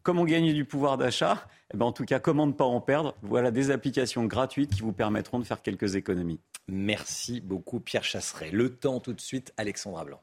Comme 0.02 0.18
on 0.18 0.24
gagne 0.24 0.52
du 0.52 0.64
pouvoir 0.66 0.98
d'achat, 0.98 1.46
eh 1.74 1.76
ben, 1.76 1.86
en 1.86 1.92
tout 1.92 2.04
cas, 2.04 2.20
comment 2.20 2.46
ne 2.46 2.52
pas 2.52 2.64
en 2.64 2.80
perdre 2.80 3.16
Voilà 3.22 3.50
des 3.50 3.72
applications 3.72 4.24
gratuites 4.26 4.72
qui 4.72 4.82
vous 4.82 4.92
permettront 4.92 5.40
de 5.40 5.44
faire 5.44 5.60
quelques 5.60 5.96
économies. 5.96 6.38
Merci 6.68 7.40
beaucoup 7.40 7.80
Pierre 7.80 8.04
Chasseret. 8.04 8.52
Le 8.52 8.76
temps 8.76 9.00
tout 9.00 9.12
de 9.12 9.20
suite, 9.20 9.52
Alexandra 9.56 10.04
Blanc. 10.04 10.20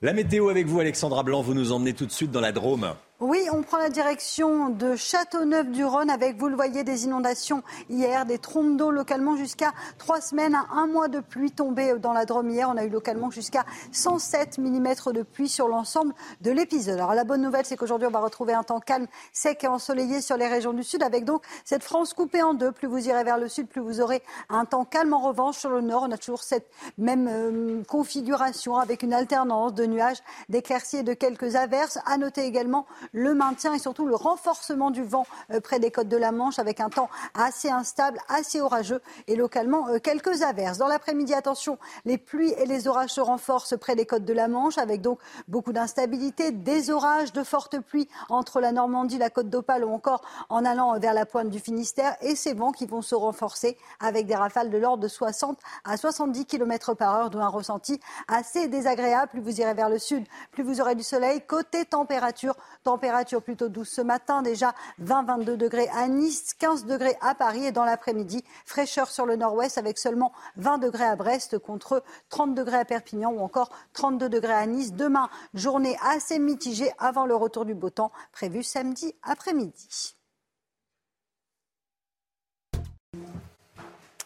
La 0.00 0.12
météo 0.12 0.48
avec 0.48 0.68
vous, 0.68 0.78
Alexandra 0.78 1.24
Blanc, 1.24 1.42
vous 1.42 1.54
nous 1.54 1.72
emmenez 1.72 1.92
tout 1.92 2.06
de 2.06 2.12
suite 2.12 2.30
dans 2.30 2.40
la 2.40 2.52
Drôme. 2.52 2.94
Oui, 3.18 3.48
on 3.50 3.62
prend 3.62 3.78
la 3.78 3.88
direction 3.88 4.68
de 4.68 4.94
Châteauneuf-du-Rhône 4.94 6.10
avec, 6.10 6.36
vous 6.36 6.48
le 6.48 6.54
voyez, 6.54 6.84
des 6.84 7.06
inondations 7.06 7.62
hier, 7.88 8.26
des 8.26 8.36
trompes 8.36 8.76
d'eau 8.76 8.90
localement 8.90 9.36
jusqu'à 9.36 9.72
trois 9.96 10.20
semaines, 10.20 10.54
à 10.54 10.66
un 10.72 10.86
mois 10.86 11.08
de 11.08 11.20
pluie 11.20 11.50
tombée 11.50 11.94
dans 11.98 12.12
la 12.12 12.26
Drôme 12.26 12.50
hier. 12.50 12.68
On 12.68 12.76
a 12.76 12.84
eu 12.84 12.90
localement 12.90 13.30
jusqu'à 13.30 13.64
107 13.90 14.58
mm 14.58 15.12
de 15.14 15.22
pluie 15.22 15.48
sur 15.48 15.66
l'ensemble 15.66 16.12
de 16.42 16.50
l'épisode. 16.50 16.98
Alors 16.98 17.14
la 17.14 17.24
bonne 17.24 17.40
nouvelle, 17.40 17.64
c'est 17.64 17.78
qu'aujourd'hui, 17.78 18.06
on 18.06 18.10
va 18.10 18.20
retrouver 18.20 18.52
un 18.52 18.64
temps 18.64 18.80
calme, 18.80 19.06
sec 19.32 19.64
et 19.64 19.66
ensoleillé 19.66 20.20
sur 20.20 20.36
les 20.36 20.46
régions 20.46 20.74
du 20.74 20.82
sud 20.82 21.02
avec 21.02 21.24
donc 21.24 21.42
cette 21.64 21.84
France 21.84 22.12
coupée 22.12 22.42
en 22.42 22.52
deux. 22.52 22.70
Plus 22.70 22.86
vous 22.86 23.08
irez 23.08 23.24
vers 23.24 23.38
le 23.38 23.48
sud, 23.48 23.66
plus 23.66 23.80
vous 23.80 24.02
aurez 24.02 24.22
un 24.50 24.66
temps 24.66 24.84
calme. 24.84 25.14
En 25.14 25.20
revanche, 25.20 25.56
sur 25.56 25.70
le 25.70 25.80
nord, 25.80 26.04
on 26.06 26.12
a 26.12 26.18
toujours 26.18 26.42
cette 26.42 26.68
même 26.98 27.28
euh, 27.30 27.82
configuration 27.84 28.76
avec 28.76 29.02
une 29.02 29.14
alternance 29.14 29.72
de 29.72 29.86
nuages, 29.86 30.18
d'éclaircies 30.50 30.98
et 30.98 31.02
de 31.02 31.14
quelques 31.14 31.56
averses. 31.56 31.98
À 32.04 32.18
noter 32.18 32.44
également 32.44 32.84
le 33.12 33.34
maintien 33.34 33.74
et 33.74 33.78
surtout 33.78 34.06
le 34.06 34.14
renforcement 34.14 34.90
du 34.90 35.02
vent 35.02 35.26
euh, 35.52 35.60
près 35.60 35.78
des 35.78 35.90
côtes 35.90 36.08
de 36.08 36.16
la 36.16 36.32
Manche 36.32 36.58
avec 36.58 36.80
un 36.80 36.88
temps 36.88 37.08
assez 37.34 37.70
instable, 37.70 38.18
assez 38.28 38.60
orageux 38.60 39.00
et 39.26 39.36
localement 39.36 39.88
euh, 39.88 39.98
quelques 39.98 40.42
averses. 40.42 40.78
Dans 40.78 40.88
l'après-midi, 40.88 41.34
attention, 41.34 41.78
les 42.04 42.18
pluies 42.18 42.52
et 42.58 42.66
les 42.66 42.88
orages 42.88 43.10
se 43.10 43.20
renforcent 43.20 43.76
près 43.78 43.96
des 43.96 44.06
côtes 44.06 44.24
de 44.24 44.32
la 44.32 44.48
Manche 44.48 44.78
avec 44.78 45.00
donc 45.00 45.18
beaucoup 45.48 45.72
d'instabilité, 45.72 46.52
des 46.52 46.90
orages, 46.90 47.32
de 47.32 47.42
fortes 47.42 47.78
pluies 47.80 48.08
entre 48.28 48.60
la 48.60 48.72
Normandie, 48.72 49.18
la 49.18 49.30
côte 49.30 49.48
d'Opale 49.48 49.84
ou 49.84 49.90
encore 49.90 50.22
en 50.48 50.64
allant 50.64 50.98
vers 50.98 51.14
la 51.14 51.26
pointe 51.26 51.50
du 51.50 51.60
Finistère 51.60 52.16
et 52.20 52.36
ces 52.36 52.54
vents 52.54 52.72
qui 52.72 52.86
vont 52.86 53.02
se 53.02 53.14
renforcer 53.14 53.76
avec 54.00 54.26
des 54.26 54.34
rafales 54.34 54.70
de 54.70 54.78
l'ordre 54.78 55.02
de 55.02 55.08
60 55.08 55.58
à 55.84 55.96
70 55.96 56.46
km 56.46 56.94
par 56.94 57.14
heure, 57.14 57.30
d'où 57.30 57.40
un 57.40 57.48
ressenti 57.48 58.00
assez 58.28 58.68
désagréable. 58.68 59.30
Plus 59.30 59.40
vous 59.40 59.60
irez 59.60 59.74
vers 59.74 59.88
le 59.88 59.98
sud, 59.98 60.24
plus 60.52 60.62
vous 60.62 60.80
aurez 60.80 60.94
du 60.94 61.02
soleil. 61.02 61.40
Côté 61.46 61.84
température, 61.84 62.54
température 62.84 62.95
plutôt 63.42 63.68
douce 63.68 63.90
ce 63.90 64.00
matin, 64.00 64.42
déjà 64.42 64.74
20-22 65.02 65.56
degrés 65.56 65.88
à 65.88 66.08
Nice, 66.08 66.54
15 66.58 66.86
degrés 66.86 67.16
à 67.20 67.34
Paris 67.34 67.66
et 67.66 67.72
dans 67.72 67.84
l'après-midi, 67.84 68.44
fraîcheur 68.64 69.10
sur 69.10 69.26
le 69.26 69.36
nord-ouest 69.36 69.78
avec 69.78 69.98
seulement 69.98 70.32
20 70.56 70.78
degrés 70.78 71.04
à 71.04 71.16
Brest 71.16 71.58
contre 71.58 72.02
30 72.30 72.54
degrés 72.54 72.78
à 72.78 72.84
Perpignan 72.84 73.32
ou 73.32 73.40
encore 73.40 73.70
32 73.92 74.28
degrés 74.28 74.52
à 74.52 74.66
Nice. 74.66 74.92
Demain, 74.92 75.28
journée 75.54 75.96
assez 76.02 76.38
mitigée 76.38 76.90
avant 76.98 77.26
le 77.26 77.34
retour 77.34 77.64
du 77.64 77.74
beau 77.74 77.90
temps 77.90 78.12
prévu 78.32 78.62
samedi 78.62 79.14
après-midi. 79.22 80.15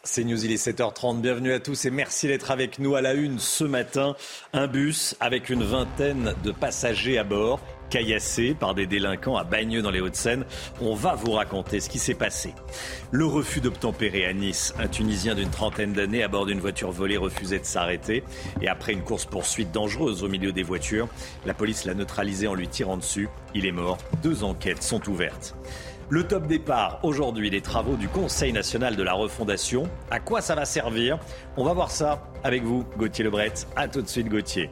C'est 0.02 0.24
News, 0.24 0.42
il 0.46 0.50
est 0.50 0.66
7h30. 0.66 1.20
Bienvenue 1.20 1.52
à 1.52 1.60
tous 1.60 1.84
et 1.84 1.90
merci 1.90 2.26
d'être 2.26 2.50
avec 2.50 2.78
nous 2.78 2.94
à 2.94 3.02
la 3.02 3.12
une 3.12 3.38
ce 3.38 3.64
matin. 3.64 4.16
Un 4.54 4.66
bus 4.66 5.14
avec 5.20 5.50
une 5.50 5.62
vingtaine 5.62 6.34
de 6.42 6.52
passagers 6.52 7.18
à 7.18 7.24
bord, 7.24 7.60
caillassés 7.90 8.56
par 8.58 8.74
des 8.74 8.86
délinquants 8.86 9.36
à 9.36 9.44
Bagneux 9.44 9.82
dans 9.82 9.90
les 9.90 10.00
Hauts-de-Seine. 10.00 10.46
On 10.80 10.94
va 10.94 11.16
vous 11.16 11.32
raconter 11.32 11.80
ce 11.80 11.90
qui 11.90 11.98
s'est 11.98 12.14
passé. 12.14 12.54
Le 13.10 13.26
refus 13.26 13.60
d'obtempérer 13.60 14.24
à 14.24 14.32
Nice. 14.32 14.72
Un 14.78 14.88
Tunisien 14.88 15.34
d'une 15.34 15.50
trentaine 15.50 15.92
d'années 15.92 16.22
à 16.22 16.28
bord 16.28 16.46
d'une 16.46 16.60
voiture 16.60 16.92
volée 16.92 17.18
refusait 17.18 17.58
de 17.58 17.66
s'arrêter. 17.66 18.24
Et 18.62 18.68
après 18.68 18.94
une 18.94 19.02
course-poursuite 19.02 19.70
dangereuse 19.70 20.24
au 20.24 20.28
milieu 20.28 20.52
des 20.52 20.62
voitures, 20.62 21.08
la 21.44 21.52
police 21.52 21.84
l'a 21.84 21.92
neutralisé 21.92 22.46
en 22.46 22.54
lui 22.54 22.68
tirant 22.68 22.96
dessus. 22.96 23.28
Il 23.54 23.66
est 23.66 23.72
mort. 23.72 23.98
Deux 24.22 24.44
enquêtes 24.44 24.82
sont 24.82 25.06
ouvertes. 25.10 25.54
Le 26.12 26.24
top 26.24 26.48
départ 26.48 26.98
aujourd'hui 27.04 27.50
des 27.50 27.60
travaux 27.60 27.94
du 27.94 28.08
Conseil 28.08 28.52
national 28.52 28.96
de 28.96 29.02
la 29.04 29.12
refondation. 29.12 29.84
À 30.10 30.18
quoi 30.18 30.40
ça 30.40 30.56
va 30.56 30.64
servir? 30.64 31.20
On 31.56 31.62
va 31.64 31.72
voir 31.72 31.92
ça 31.92 32.24
avec 32.42 32.64
vous, 32.64 32.84
Gauthier 32.98 33.22
Lebret. 33.24 33.52
À 33.76 33.86
tout 33.86 34.02
de 34.02 34.08
suite, 34.08 34.28
Gauthier. 34.28 34.70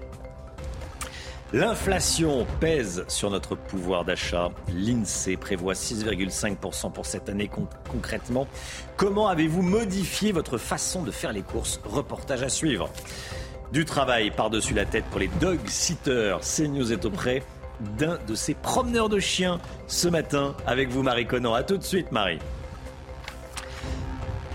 L'inflation 1.52 2.44
pèse 2.58 3.04
sur 3.06 3.30
notre 3.30 3.54
pouvoir 3.54 4.04
d'achat. 4.04 4.50
L'INSEE 4.74 5.36
prévoit 5.36 5.74
6,5% 5.74 6.90
pour 6.92 7.06
cette 7.06 7.28
année 7.28 7.46
Con- 7.46 7.68
concrètement. 7.88 8.48
Comment 8.96 9.28
avez-vous 9.28 9.62
modifié 9.62 10.32
votre 10.32 10.58
façon 10.58 11.04
de 11.04 11.12
faire 11.12 11.32
les 11.32 11.42
courses? 11.42 11.80
Reportage 11.84 12.42
à 12.42 12.48
suivre. 12.48 12.90
Du 13.72 13.84
travail 13.84 14.32
par-dessus 14.32 14.74
la 14.74 14.86
tête 14.86 15.04
pour 15.04 15.20
les 15.20 15.28
dog 15.40 15.60
sitters. 15.68 16.38
CNews 16.40 16.92
est 16.92 17.04
auprès 17.04 17.44
d'un 17.98 18.18
de 18.26 18.34
ces 18.34 18.54
promeneurs 18.54 19.08
de 19.08 19.18
chiens 19.18 19.60
ce 19.86 20.08
matin 20.08 20.56
avec 20.66 20.88
vous, 20.88 21.02
Marie 21.02 21.26
Conan. 21.26 21.54
À 21.54 21.62
tout 21.62 21.76
de 21.76 21.84
suite, 21.84 22.12
Marie. 22.12 22.38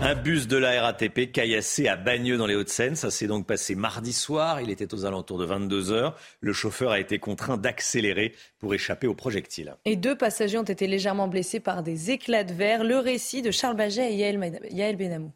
Un 0.00 0.16
bus 0.16 0.48
de 0.48 0.56
la 0.56 0.82
RATP 0.82 1.30
caillassé 1.32 1.86
à 1.86 1.96
Bagneux 1.96 2.36
dans 2.36 2.46
les 2.46 2.56
Hauts-de-Seine. 2.56 2.96
Ça 2.96 3.10
s'est 3.10 3.28
donc 3.28 3.46
passé 3.46 3.74
mardi 3.74 4.12
soir. 4.12 4.60
Il 4.60 4.70
était 4.70 4.92
aux 4.92 5.04
alentours 5.04 5.38
de 5.38 5.44
22 5.44 5.92
heures. 5.92 6.18
Le 6.40 6.52
chauffeur 6.52 6.90
a 6.90 6.98
été 6.98 7.18
contraint 7.18 7.56
d'accélérer 7.56 8.34
pour 8.58 8.74
échapper 8.74 9.06
aux 9.06 9.14
projectiles. 9.14 9.76
Et 9.84 9.96
deux 9.96 10.16
passagers 10.16 10.58
ont 10.58 10.64
été 10.64 10.88
légèrement 10.88 11.28
blessés 11.28 11.60
par 11.60 11.82
des 11.82 12.10
éclats 12.10 12.44
de 12.44 12.52
verre. 12.52 12.82
Le 12.82 12.98
récit 12.98 13.40
de 13.40 13.52
Charles 13.52 13.76
Baget 13.76 14.12
et 14.12 14.16
Yael 14.16 14.96
Benamou. 14.96 15.32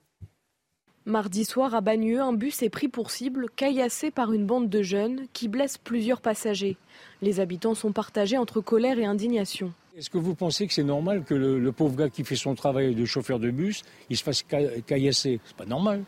Mardi 1.09 1.47
soir 1.47 1.75
à 1.75 1.81
Bagneux, 1.81 2.21
un 2.21 2.35
bus 2.35 2.63
est 2.63 2.69
pris 2.69 2.89
pour 2.89 3.11
cible, 3.11 3.47
caillassé 3.57 4.11
par 4.11 4.31
une 4.35 4.45
bande 4.45 4.69
de 4.69 4.83
jeunes 4.83 5.23
qui 5.33 5.49
blessent 5.49 5.79
plusieurs 5.79 6.21
passagers. 6.21 6.77
Les 7.23 7.41
habitants 7.41 7.75
sont 7.75 7.93
partagés 7.93 8.37
entre 8.37 8.61
colère 8.61 8.99
et 8.99 9.07
indignation. 9.07 9.73
Est-ce 9.97 10.11
que 10.11 10.19
vous 10.19 10.35
pensez 10.35 10.67
que 10.67 10.75
c'est 10.75 10.85
normal 10.85 11.25
que 11.25 11.33
le, 11.33 11.59
le 11.59 11.73
pauvre 11.73 11.97
gars 11.97 12.11
qui 12.11 12.25
fait 12.25 12.37
son 12.37 12.55
travail 12.55 12.95
de 12.95 13.07
chauffeur 13.07 13.39
de 13.39 13.51
bus, 13.51 13.85
il 14.11 14.19
se 14.19 14.23
fasse 14.23 14.45
ca- 14.49 14.83
caillasser? 14.87 15.41
C'est 15.47 15.57
pas 15.57 15.65
normal. 15.65 16.05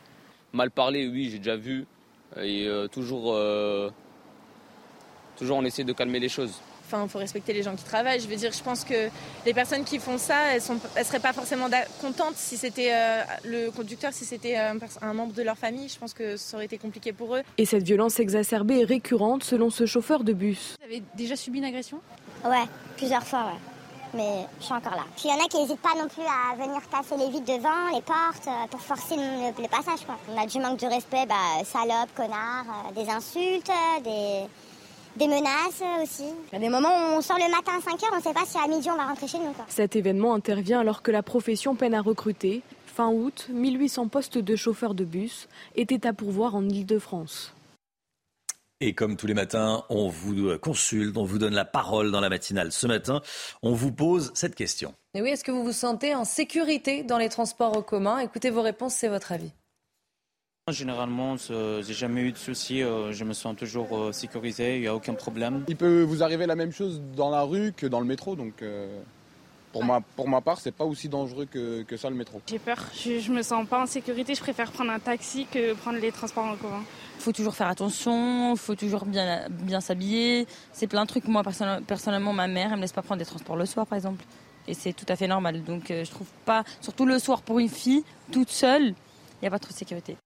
Mal 0.52 0.70
parler, 0.70 1.08
oui, 1.08 1.30
j'ai 1.30 1.38
déjà 1.38 1.56
vu. 1.56 1.86
Et 2.36 2.66
euh, 2.66 2.86
toujours, 2.86 3.32
euh, 3.34 3.88
toujours 5.38 5.56
on 5.56 5.64
essaie 5.64 5.82
de 5.84 5.94
calmer 5.94 6.20
les 6.20 6.28
choses. 6.28 6.60
Enfin, 6.92 7.04
il 7.04 7.08
faut 7.08 7.18
respecter 7.18 7.52
les 7.52 7.62
gens 7.62 7.76
qui 7.76 7.84
travaillent. 7.84 8.20
Je 8.20 8.26
veux 8.26 8.36
dire, 8.36 8.52
je 8.52 8.62
pense 8.62 8.84
que 8.84 9.08
les 9.46 9.54
personnes 9.54 9.84
qui 9.84 9.98
font 10.00 10.18
ça, 10.18 10.54
elles 10.54 10.62
ne 10.68 10.78
elles 10.96 11.04
seraient 11.04 11.20
pas 11.20 11.32
forcément 11.32 11.68
contentes 12.00 12.34
si 12.34 12.56
c'était 12.56 12.90
euh, 12.92 13.22
le 13.44 13.70
conducteur, 13.70 14.12
si 14.12 14.24
c'était 14.24 14.58
euh, 14.58 14.74
un, 15.00 15.14
membre 15.14 15.32
de 15.32 15.42
leur 15.42 15.56
famille. 15.56 15.88
Je 15.88 15.98
pense 15.98 16.14
que 16.14 16.36
ça 16.36 16.56
aurait 16.56 16.64
été 16.66 16.78
compliqué 16.78 17.12
pour 17.12 17.36
eux. 17.36 17.42
Et 17.58 17.64
cette 17.64 17.84
violence 17.84 18.18
exacerbée 18.18 18.80
est 18.80 18.84
récurrente 18.84 19.44
selon 19.44 19.70
ce 19.70 19.86
chauffeur 19.86 20.24
de 20.24 20.32
bus. 20.32 20.76
Vous 20.80 20.86
avez 20.86 21.02
déjà 21.14 21.36
subi 21.36 21.58
une 21.58 21.64
agression? 21.64 22.00
Ouais, 22.44 22.64
plusieurs 22.96 23.24
fois, 23.24 23.44
ouais. 23.46 23.58
Mais 24.12 24.46
je 24.58 24.64
suis 24.64 24.74
encore 24.74 24.96
là. 24.96 25.04
Puis 25.16 25.26
il 25.26 25.30
y 25.30 25.32
en 25.32 25.44
a 25.44 25.48
qui 25.48 25.58
n'hésitent 25.58 25.80
pas 25.80 25.94
non 25.96 26.08
plus 26.08 26.22
à 26.22 26.56
venir 26.56 26.80
casser 26.90 27.16
les 27.16 27.30
vitres 27.30 27.46
devant, 27.46 27.94
les 27.94 28.02
portes, 28.02 28.48
euh, 28.48 28.66
pour 28.68 28.80
forcer 28.80 29.14
le, 29.14 29.62
le 29.62 29.68
passage, 29.68 30.04
quoi. 30.04 30.16
On 30.28 30.40
a 30.40 30.46
du 30.46 30.58
manque 30.58 30.80
de 30.80 30.86
respect, 30.86 31.26
bah, 31.26 31.64
salope, 31.64 32.12
connard, 32.16 32.64
euh, 32.66 33.00
des 33.00 33.08
insultes, 33.08 33.70
euh, 33.70 34.00
des, 34.02 34.48
des 35.20 35.28
menaces 35.28 35.82
aussi. 36.02 36.24
Il 36.50 36.54
y 36.54 36.56
a 36.56 36.58
des 36.58 36.70
moments 36.70 36.88
où 36.88 37.18
on 37.18 37.20
sort 37.20 37.36
le 37.36 37.50
matin 37.50 37.72
à 37.76 37.80
5h, 37.80 38.04
on 38.12 38.16
ne 38.16 38.22
sait 38.22 38.32
pas 38.32 38.46
si 38.46 38.56
à 38.56 38.66
midi 38.66 38.88
on 38.90 38.96
va 38.96 39.04
rentrer 39.04 39.28
chez 39.28 39.38
nous, 39.38 39.52
quoi. 39.52 39.66
Cet 39.68 39.94
événement 39.94 40.34
intervient 40.34 40.80
alors 40.80 41.02
que 41.02 41.10
la 41.10 41.22
profession 41.22 41.74
peine 41.74 41.94
à 41.94 42.00
recruter. 42.00 42.62
Fin 42.86 43.10
août, 43.10 43.48
1800 43.50 44.08
postes 44.08 44.38
de 44.38 44.56
chauffeurs 44.56 44.94
de 44.94 45.04
bus 45.04 45.48
étaient 45.76 46.06
à 46.06 46.12
pourvoir 46.12 46.54
en 46.54 46.66
Ile-de-France. 46.68 47.54
Et 48.80 48.94
comme 48.94 49.16
tous 49.16 49.26
les 49.26 49.34
matins, 49.34 49.84
on 49.90 50.08
vous 50.08 50.56
consulte, 50.58 51.14
on 51.18 51.24
vous 51.24 51.38
donne 51.38 51.54
la 51.54 51.66
parole 51.66 52.10
dans 52.10 52.20
la 52.20 52.30
matinale. 52.30 52.72
Ce 52.72 52.86
matin, 52.86 53.20
on 53.62 53.74
vous 53.74 53.92
pose 53.92 54.30
cette 54.34 54.54
question. 54.54 54.94
Et 55.12 55.20
oui, 55.20 55.28
est-ce 55.28 55.44
que 55.44 55.50
vous 55.50 55.64
vous 55.64 55.72
sentez 55.72 56.14
en 56.14 56.24
sécurité 56.24 57.02
dans 57.02 57.18
les 57.18 57.28
transports 57.28 57.76
en 57.76 57.82
commun? 57.82 58.18
Écoutez 58.20 58.48
vos 58.48 58.62
réponses, 58.62 58.94
c'est 58.94 59.08
votre 59.08 59.32
avis. 59.32 59.52
Généralement, 60.72 61.36
j'ai 61.36 61.94
jamais 61.94 62.22
eu 62.22 62.32
de 62.32 62.38
soucis. 62.38 62.82
euh, 62.82 63.12
Je 63.12 63.24
me 63.24 63.32
sens 63.32 63.56
toujours 63.56 63.96
euh, 63.96 64.12
sécurisé. 64.12 64.76
Il 64.76 64.80
n'y 64.82 64.86
a 64.86 64.94
aucun 64.94 65.14
problème. 65.14 65.64
Il 65.68 65.76
peut 65.76 66.02
vous 66.02 66.22
arriver 66.22 66.46
la 66.46 66.54
même 66.56 66.72
chose 66.72 67.00
dans 67.16 67.30
la 67.30 67.42
rue 67.42 67.72
que 67.76 67.86
dans 67.86 68.00
le 68.00 68.06
métro, 68.06 68.36
donc 68.36 68.62
euh, 68.62 69.00
pour, 69.72 69.84
ma, 69.84 70.00
pour 70.00 70.28
ma 70.28 70.40
part, 70.40 70.58
c'est 70.60 70.72
pas 70.72 70.84
aussi 70.84 71.08
dangereux 71.08 71.46
que, 71.46 71.82
que 71.82 71.96
ça 71.96 72.10
le 72.10 72.16
métro. 72.16 72.40
J'ai 72.48 72.58
peur, 72.58 72.78
je, 72.94 73.18
je 73.20 73.32
me 73.32 73.42
sens 73.42 73.66
pas 73.68 73.82
en 73.82 73.86
sécurité, 73.86 74.34
je 74.34 74.40
préfère 74.40 74.70
prendre 74.72 74.90
un 74.90 74.98
taxi 74.98 75.46
que 75.52 75.74
prendre 75.74 75.98
les 75.98 76.10
transports 76.12 76.44
en 76.44 76.56
commun. 76.56 76.82
faut 77.18 77.32
toujours 77.32 77.54
faire 77.54 77.68
attention, 77.68 78.52
il 78.54 78.58
faut 78.58 78.74
toujours 78.74 79.04
bien, 79.04 79.46
bien 79.50 79.80
s'habiller. 79.80 80.46
C'est 80.72 80.86
plein 80.86 81.02
de 81.02 81.08
trucs. 81.08 81.26
Moi, 81.28 81.42
personnellement, 81.86 82.32
ma 82.32 82.48
mère, 82.48 82.70
elle 82.70 82.76
me 82.76 82.82
laisse 82.82 82.92
pas 82.92 83.02
prendre 83.02 83.18
des 83.20 83.26
transports 83.26 83.56
le 83.56 83.66
soir, 83.66 83.86
par 83.86 83.96
exemple. 83.96 84.24
Et 84.68 84.74
c'est 84.74 84.92
tout 84.92 85.06
à 85.08 85.16
fait 85.16 85.26
normal. 85.26 85.62
Donc, 85.64 85.84
je 85.88 86.10
trouve 86.10 86.28
pas, 86.44 86.64
surtout 86.80 87.06
le 87.06 87.18
soir 87.18 87.42
pour 87.42 87.58
une 87.58 87.68
fille, 87.68 88.04
toute 88.30 88.50
seule, 88.50 88.82
il 88.88 89.42
n'y 89.42 89.48
a 89.48 89.50
pas 89.50 89.58
trop 89.58 89.72
de 89.72 89.78
sécurité. 89.78 90.16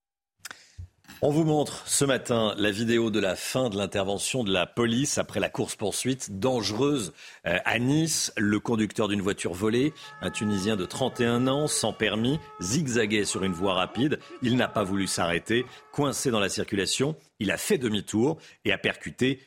On 1.22 1.30
vous 1.30 1.44
montre 1.44 1.84
ce 1.86 2.04
matin 2.04 2.54
la 2.58 2.70
vidéo 2.70 3.10
de 3.10 3.20
la 3.20 3.34
fin 3.36 3.70
de 3.70 3.76
l'intervention 3.76 4.44
de 4.44 4.52
la 4.52 4.66
police 4.66 5.16
après 5.16 5.40
la 5.40 5.48
course-poursuite 5.48 6.38
dangereuse 6.38 7.12
euh, 7.46 7.58
à 7.64 7.78
Nice. 7.78 8.32
Le 8.36 8.60
conducteur 8.60 9.08
d'une 9.08 9.22
voiture 9.22 9.54
volée, 9.54 9.94
un 10.20 10.30
Tunisien 10.30 10.76
de 10.76 10.84
31 10.84 11.46
ans, 11.46 11.66
sans 11.66 11.92
permis, 11.92 12.38
zigzaguait 12.60 13.24
sur 13.24 13.44
une 13.44 13.52
voie 13.52 13.74
rapide. 13.74 14.18
Il 14.42 14.56
n'a 14.56 14.68
pas 14.68 14.84
voulu 14.84 15.06
s'arrêter. 15.06 15.64
Coincé 15.92 16.30
dans 16.30 16.40
la 16.40 16.48
circulation, 16.48 17.16
il 17.38 17.50
a 17.50 17.56
fait 17.56 17.78
demi-tour 17.78 18.36
et 18.64 18.72
a 18.72 18.78
percuté 18.78 19.40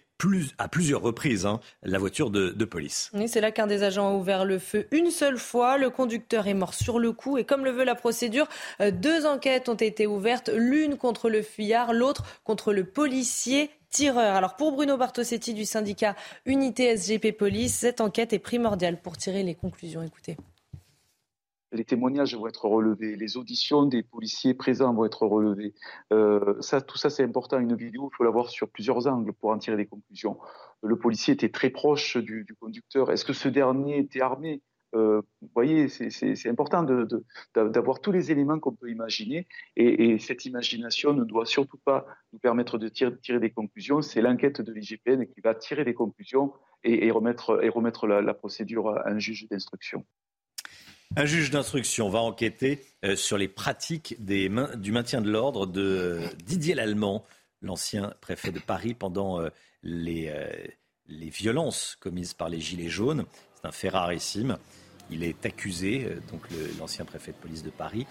à 0.58 0.68
plusieurs 0.68 1.02
reprises 1.02 1.46
hein, 1.46 1.60
la 1.84 2.00
voiture 2.00 2.30
de, 2.30 2.66
police. 2.66 3.12
c'est 3.28 3.40
là 3.40 3.52
qu'un 3.52 3.68
des 3.68 3.84
agents 3.84 4.10
a 4.10 4.14
ouvert 4.14 4.44
le 4.44 4.60
feu 4.60 4.88
une 4.92 5.12
seule 5.12 5.38
fois. 5.38 5.78
Le 5.78 5.90
conducteur 5.90 6.48
est 6.48 6.54
mort 6.54 6.74
sur 6.74 7.00
le 7.00 7.12
coup 7.12 7.38
et 7.38 7.44
comme 7.44 7.64
le 7.64 7.72
veut 7.72 7.84
la 7.84 7.96
procédure, 7.96 8.48
euh, 8.82 8.92
deux 8.92 9.26
enquêtes 9.26 9.70
ont 9.70 9.76
été 9.76 10.08
ouvertes, 10.08 10.50
l'une 10.54 10.98
contre 10.98 11.30
le 11.30 11.42
fuyard, 11.42 11.94
l'autre 11.94 12.24
contre 12.44 12.74
le 12.74 12.84
policier 12.84 13.70
tireur. 13.90 14.36
Alors 14.36 14.56
pour 14.56 14.72
Bruno 14.72 14.98
Bartosetti 14.98 15.54
du 15.54 15.66
syndicat 15.66 16.16
Unité 16.46 16.98
SGP 16.98 17.32
Police, 17.32 17.76
cette 17.76 18.02
enquête 18.02 18.34
est 18.34 18.40
primordiale 18.40 19.00
pour 19.00 19.18
tirer 19.18 19.44
les 19.44 19.56
conclusions. 19.56 20.02
Écoutez 20.02 20.36
les 21.72 21.86
témoignages 21.86 22.36
vont 22.36 22.48
être 22.48 22.66
relevés, 22.66 23.16
les 23.16 23.38
auditions 23.38 23.86
des 23.86 24.04
policiers 24.04 24.54
présents 24.54 24.94
vont 24.94 25.06
être 25.06 25.26
relevées. 25.26 25.74
Euh, 26.14 26.56
tout 26.88 26.98
ça, 26.98 27.10
c'est 27.10 27.24
important. 27.24 27.60
Une 27.60 27.76
vidéo, 27.76 28.10
il 28.12 28.16
faut 28.16 28.24
l'avoir 28.24 28.50
sur 28.50 28.70
plusieurs 28.70 29.08
angles 29.08 29.34
pour 29.34 29.50
en 29.50 29.58
tirer 29.58 29.78
des 29.78 29.86
conclusions. 29.86 30.38
Le 30.82 30.98
policier 30.98 31.34
était 31.34 31.50
très 31.50 31.70
proche 31.70 32.18
du, 32.18 32.46
conducteur. 32.60 33.12
Est-ce 33.12 33.26
que 33.26 33.34
ce 33.34 33.50
dernier 33.50 34.00
était 34.00 34.22
armé? 34.22 34.62
Euh, 34.96 35.22
Vous 35.42 35.50
voyez, 35.54 35.90
c'est 35.90 36.48
important 36.48 36.84
d'avoir 37.54 38.00
tous 38.00 38.14
les 38.14 38.32
éléments 38.32 38.60
qu'on 38.60 38.74
peut 38.74 38.90
imaginer. 38.90 39.48
Et, 39.76 40.18
cette 40.20 40.46
imagination 40.46 41.14
ne 41.14 41.26
doit 41.26 41.46
surtout 41.46 41.80
pas 41.84 42.06
nous 42.32 42.40
permettre 42.40 42.78
de 42.78 42.88
tirer, 42.88 43.40
des 43.40 43.52
conclusions. 43.52 44.02
C'est 44.02 44.22
l'enquête 44.22 44.62
de 44.62 44.72
l'IGPN 44.72 45.26
qui 45.26 45.42
va 45.42 45.54
tirer 45.54 45.84
des 45.84 45.94
conclusions 45.94 46.54
et 46.84 47.12
remettre 47.12 48.08
la 48.08 48.34
procédure 48.34 48.90
à 48.90 49.10
un 49.10 49.20
juge 49.20 49.48
d'instruction. 49.50 50.06
Un 51.16 51.26
juge 51.26 51.50
d'instruction 51.50 52.10
va 52.10 52.20
enquêter 52.20 52.84
euh, 53.04 53.16
sur 53.16 53.38
les 53.38 53.48
pratiques 53.48 54.16
du 54.20 54.92
maintien 54.92 55.22
de 55.22 55.30
l'ordre 55.30 55.66
de 55.66 56.22
Didier 56.46 56.76
Lallemand, 56.76 57.26
l'ancien 57.62 58.14
préfet 58.22 58.52
de 58.52 58.60
Paris, 58.60 58.94
pendant 58.94 59.42
euh, 59.42 59.50
les, 59.84 60.28
euh, 60.30 60.48
les, 61.08 61.30
violences 61.30 61.98
commises 62.00 62.34
par 62.34 62.50
les 62.50 62.60
Gilets 62.60 62.90
jaunes. 62.90 63.26
C'est 63.56 63.68
un 63.68 63.72
fait 63.72 63.90
rarissime. 63.90 64.58
Il 65.10 65.24
est 65.24 65.46
accusé, 65.46 66.06
donc 66.30 66.42
l'ancien 66.78 67.06
préfet 67.06 67.32
de 67.32 67.38
police 67.38 67.64
de 67.64 67.70
Paris, 67.70 68.06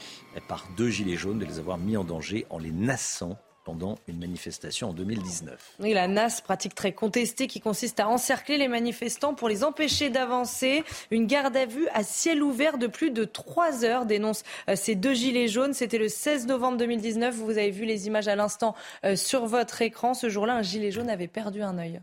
par 0.48 0.66
deux 0.78 0.88
Gilets 0.88 1.16
jaunes 1.16 1.38
de 1.38 1.44
les 1.44 1.58
avoir 1.58 1.76
mis 1.76 1.94
en 1.94 2.04
danger 2.04 2.46
en 2.48 2.58
les 2.58 2.72
nassant 2.72 3.38
pendant 3.66 3.98
une 4.06 4.18
manifestation 4.18 4.90
en 4.90 4.92
2019. 4.92 5.74
Oui, 5.80 5.92
la 5.92 6.06
NAS, 6.06 6.40
pratique 6.40 6.76
très 6.76 6.92
contestée 6.92 7.48
qui 7.48 7.58
consiste 7.58 7.98
à 7.98 8.08
encercler 8.08 8.58
les 8.58 8.68
manifestants 8.68 9.34
pour 9.34 9.48
les 9.48 9.64
empêcher 9.64 10.08
d'avancer. 10.08 10.84
Une 11.10 11.26
garde 11.26 11.56
à 11.56 11.66
vue 11.66 11.88
à 11.92 12.04
ciel 12.04 12.44
ouvert 12.44 12.78
de 12.78 12.86
plus 12.86 13.10
de 13.10 13.24
trois 13.24 13.84
heures 13.84 14.06
dénonce 14.06 14.44
euh, 14.68 14.76
ces 14.76 14.94
deux 14.94 15.14
gilets 15.14 15.48
jaunes. 15.48 15.74
C'était 15.74 15.98
le 15.98 16.08
16 16.08 16.46
novembre 16.46 16.78
2019. 16.78 17.34
Vous 17.34 17.58
avez 17.58 17.72
vu 17.72 17.86
les 17.86 18.06
images 18.06 18.28
à 18.28 18.36
l'instant 18.36 18.76
euh, 19.04 19.16
sur 19.16 19.46
votre 19.46 19.82
écran. 19.82 20.14
Ce 20.14 20.28
jour-là, 20.28 20.54
un 20.54 20.62
gilet 20.62 20.92
jaune 20.92 21.10
avait 21.10 21.26
perdu 21.26 21.60
un 21.60 21.76
œil. 21.76 22.00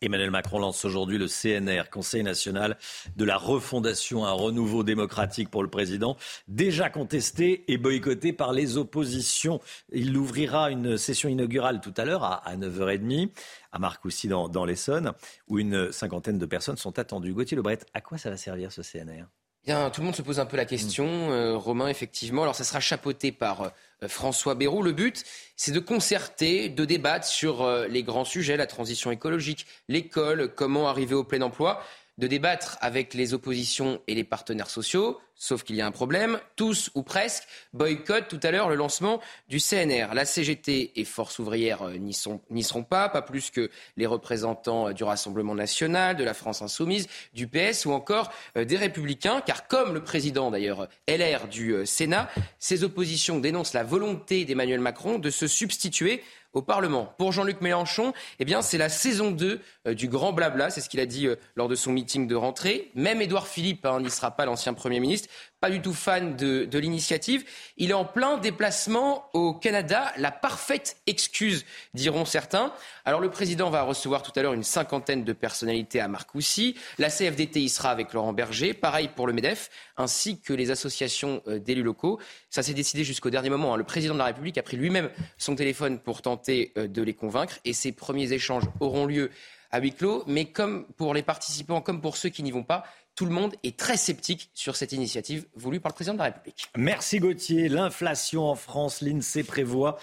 Emmanuel 0.00 0.30
Macron 0.30 0.60
lance 0.60 0.84
aujourd'hui 0.84 1.18
le 1.18 1.26
CNR, 1.26 1.90
Conseil 1.90 2.22
national 2.22 2.76
de 3.16 3.24
la 3.24 3.36
refondation, 3.36 4.24
un 4.24 4.32
renouveau 4.32 4.84
démocratique 4.84 5.50
pour 5.50 5.62
le 5.62 5.68
président, 5.68 6.16
déjà 6.46 6.88
contesté 6.88 7.64
et 7.66 7.78
boycotté 7.78 8.32
par 8.32 8.52
les 8.52 8.76
oppositions. 8.76 9.60
Il 9.92 10.16
ouvrira 10.16 10.70
une 10.70 10.96
session 10.98 11.28
inaugurale 11.28 11.80
tout 11.80 11.94
à 11.96 12.04
l'heure 12.04 12.24
à, 12.24 12.56
9h30 12.56 13.30
à 13.72 13.78
Marcoussis 13.78 14.28
dans, 14.28 14.48
dans 14.48 14.64
l'Essonne, 14.64 15.12
où 15.48 15.58
une 15.58 15.90
cinquantaine 15.92 16.38
de 16.38 16.46
personnes 16.46 16.76
sont 16.76 16.98
attendues. 16.98 17.32
Gauthier 17.32 17.56
Lebret, 17.56 17.80
à 17.92 18.00
quoi 18.00 18.18
ça 18.18 18.30
va 18.30 18.36
servir 18.36 18.72
ce 18.72 18.82
CNR 18.82 19.24
tout 19.66 20.00
le 20.00 20.04
monde 20.04 20.16
se 20.16 20.22
pose 20.22 20.40
un 20.40 20.46
peu 20.46 20.56
la 20.56 20.64
question, 20.64 21.06
euh, 21.30 21.56
Romain, 21.56 21.88
effectivement. 21.88 22.42
Alors, 22.42 22.54
ça 22.54 22.64
sera 22.64 22.80
chapeauté 22.80 23.32
par 23.32 23.62
euh, 24.02 24.08
François 24.08 24.54
Bayrou. 24.54 24.82
Le 24.82 24.92
but, 24.92 25.24
c'est 25.56 25.72
de 25.72 25.80
concerter, 25.80 26.68
de 26.68 26.84
débattre 26.84 27.26
sur 27.26 27.62
euh, 27.62 27.86
les 27.86 28.02
grands 28.02 28.24
sujets, 28.24 28.56
la 28.56 28.66
transition 28.66 29.10
écologique, 29.10 29.66
l'école, 29.88 30.54
comment 30.54 30.88
arriver 30.88 31.14
au 31.14 31.24
plein 31.24 31.42
emploi 31.42 31.82
de 32.18 32.26
débattre 32.26 32.76
avec 32.80 33.14
les 33.14 33.32
oppositions 33.32 34.00
et 34.08 34.14
les 34.14 34.24
partenaires 34.24 34.70
sociaux, 34.70 35.20
sauf 35.38 35.62
qu'il 35.62 35.76
y 35.76 35.80
a 35.80 35.86
un 35.86 35.92
problème. 35.92 36.38
Tous 36.56 36.90
ou 36.94 37.02
presque 37.02 37.44
boycottent 37.72 38.28
tout 38.28 38.40
à 38.42 38.50
l'heure 38.50 38.68
le 38.68 38.74
lancement 38.74 39.20
du 39.48 39.58
CNR. 39.60 40.12
La 40.12 40.24
CGT 40.24 40.92
et 40.96 41.04
Force 41.04 41.38
ouvrière 41.38 41.82
euh, 41.82 41.96
n'y 41.96 42.12
seront 42.12 42.82
pas, 42.82 43.08
pas 43.08 43.22
plus 43.22 43.50
que 43.50 43.70
les 43.96 44.06
représentants 44.06 44.88
euh, 44.88 44.92
du 44.92 45.04
Rassemblement 45.04 45.54
national, 45.54 46.16
de 46.16 46.24
la 46.24 46.34
France 46.34 46.60
insoumise, 46.60 47.08
du 47.32 47.46
PS 47.46 47.86
ou 47.86 47.92
encore 47.92 48.32
euh, 48.56 48.64
des 48.64 48.76
Républicains, 48.76 49.40
car 49.40 49.68
comme 49.68 49.94
le 49.94 50.02
président 50.02 50.50
d'ailleurs 50.50 50.88
LR 51.08 51.48
du 51.48 51.86
Sénat, 51.86 52.28
ces 52.58 52.82
oppositions 52.82 53.38
dénoncent 53.38 53.74
la 53.74 53.84
volonté 53.84 54.44
d'Emmanuel 54.44 54.80
Macron 54.80 55.18
de 55.18 55.30
se 55.30 55.46
substituer 55.46 56.22
au 56.54 56.62
Parlement. 56.62 57.14
Pour 57.18 57.32
Jean-Luc 57.32 57.60
Mélenchon, 57.60 58.12
eh 58.38 58.44
bien, 58.44 58.62
c'est 58.62 58.78
la 58.78 58.88
saison 58.88 59.30
2 59.30 59.60
euh, 59.86 59.94
du 59.94 60.08
grand 60.08 60.32
blabla, 60.32 60.70
c'est 60.70 60.80
ce 60.80 60.88
qu'il 60.88 61.00
a 61.00 61.06
dit 61.06 61.28
lors 61.56 61.68
de 61.68 61.74
son 61.74 61.92
meeting 61.92 62.26
de 62.26 62.34
rentrée. 62.34 62.90
Même 62.94 63.20
Édouard 63.20 63.46
Philippe 63.46 63.84
hein, 63.84 64.00
n'y 64.00 64.10
sera 64.10 64.30
pas, 64.30 64.46
l'ancien 64.46 64.74
Premier 64.74 65.00
ministre, 65.00 65.27
pas 65.60 65.70
du 65.70 65.82
tout 65.82 65.92
fan 65.92 66.36
de, 66.36 66.78
l'initiative. 66.78 67.44
Il 67.76 67.90
est 67.90 67.94
en 67.94 68.04
plein 68.04 68.38
déplacement 68.38 69.24
au 69.32 69.52
Canada, 69.52 70.12
la 70.16 70.30
parfaite 70.30 70.96
excuse, 71.06 71.64
diront 71.94 72.24
certains. 72.24 72.72
Alors 73.04 73.20
le 73.20 73.30
président 73.30 73.70
va 73.70 73.82
recevoir 73.82 74.22
tout 74.22 74.32
à 74.36 74.42
l'heure 74.42 74.52
une 74.52 74.62
cinquantaine 74.62 75.24
de 75.24 75.32
personnalités 75.32 76.00
à 76.00 76.08
Marcoussis. 76.08 76.76
La 76.98 77.10
CFDT 77.10 77.60
y 77.60 77.68
sera 77.68 77.90
avec 77.90 78.12
Laurent 78.12 78.32
Berger, 78.32 78.74
pareil 78.74 79.08
pour 79.14 79.26
le 79.26 79.32
MEDEF, 79.32 79.70
ainsi 79.96 80.40
que 80.40 80.52
les 80.52 80.70
associations 80.70 81.42
euh, 81.48 81.58
d'élus 81.58 81.82
locaux. 81.82 82.20
Ça 82.50 82.62
s'est 82.62 82.74
décidé 82.74 83.02
jusqu'au 83.02 83.30
dernier 83.30 83.50
moment. 83.50 83.74
Hein. 83.74 83.78
Le 83.78 83.84
président 83.84 84.14
de 84.14 84.18
la 84.18 84.26
République 84.26 84.58
a 84.58 84.62
pris 84.62 84.76
lui-même 84.76 85.10
son 85.38 85.56
téléphone 85.56 85.98
pour 85.98 86.22
tenter 86.22 86.72
euh, 86.76 86.86
de 86.86 87.02
les 87.02 87.14
convaincre 87.14 87.58
et 87.64 87.72
ces 87.72 87.92
premiers 87.92 88.32
échanges 88.32 88.64
auront 88.80 89.06
lieu 89.06 89.30
à 89.70 89.80
huis 89.80 89.92
clos. 89.92 90.24
Mais 90.26 90.46
comme 90.46 90.86
pour 90.96 91.14
les 91.14 91.22
participants, 91.22 91.80
comme 91.80 92.00
pour 92.00 92.16
ceux 92.16 92.28
qui 92.28 92.42
n'y 92.42 92.50
vont 92.50 92.64
pas, 92.64 92.84
tout 93.18 93.26
le 93.26 93.32
monde 93.32 93.56
est 93.64 93.76
très 93.76 93.96
sceptique 93.96 94.48
sur 94.54 94.76
cette 94.76 94.92
initiative 94.92 95.44
voulue 95.56 95.80
par 95.80 95.90
le 95.90 95.94
président 95.94 96.14
de 96.14 96.20
la 96.20 96.26
République. 96.26 96.70
Merci 96.76 97.18
Gauthier. 97.18 97.68
L'inflation 97.68 98.48
en 98.48 98.54
France, 98.54 99.00
l'INSEE 99.00 99.42
prévoit 99.42 99.98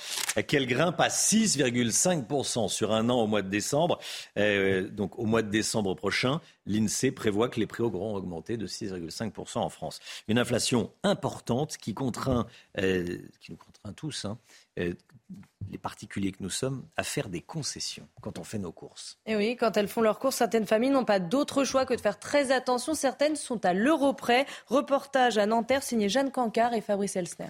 qu'elle 0.48 0.68
grimpe 0.68 1.00
à 1.00 1.08
6,5% 1.08 2.68
sur 2.68 2.92
un 2.92 3.10
an 3.10 3.22
au 3.22 3.28
mois 3.28 3.42
de 3.42 3.48
décembre. 3.48 4.00
Euh, 4.38 4.90
donc 4.90 5.18
au 5.18 5.24
mois 5.24 5.44
de 5.44 5.50
décembre 5.50 5.96
prochain, 5.96 6.42
l'INSEE 6.66 7.12
prévoit 7.12 7.48
que 7.48 7.62
les 7.62 7.68
prix 7.68 7.84
auront 7.84 8.16
augmenté 8.16 8.58
de 8.58 8.68
6,5% 8.68 9.60
en 9.60 9.70
France. 9.70 10.02
Une 10.28 10.38
inflation 10.38 10.92
importante 11.04 11.78
qui 11.78 11.94
contraint, 11.94 12.48
euh, 12.80 13.18
nous 13.48 13.56
contraint 13.56 13.94
tous, 13.94 14.26
hein, 14.26 14.38
euh, 14.80 14.94
les 15.72 15.78
particuliers 15.78 16.32
que 16.32 16.44
nous 16.44 16.50
sommes, 16.50 16.86
à 16.96 17.04
faire 17.04 17.30
des 17.30 17.42
concessions 17.42 18.08
quand 18.22 18.38
on 18.38 18.44
fait 18.44 18.60
nos 18.60 18.72
courses. 18.72 19.18
Et 19.26 19.36
oui, 19.36 19.56
quand 19.56 19.76
elles 19.78 19.88
font 19.88 20.02
leurs 20.02 20.20
courses, 20.20 20.36
certaines 20.36 20.68
familles 20.68 20.92
n'ont 20.92 21.06
pas 21.06 21.20
d'autre 21.20 21.64
choix 21.64 21.86
que 21.86 21.94
de 21.94 22.02
faire 22.02 22.20
très 22.20 22.52
attention. 22.52 22.94
Certaines 22.94 23.36
sont 23.36 23.66
à 23.66 23.74
l'euro 23.74 24.14
près. 24.14 24.46
Reportage 24.68 25.38
à 25.38 25.46
Nanterre 25.46 25.84
signé 25.84 26.10
Jeanne 26.10 26.32
Cancard 26.32 26.74
et 26.74 26.82
Fabrice 26.82 27.16
Elsner. 27.16 27.50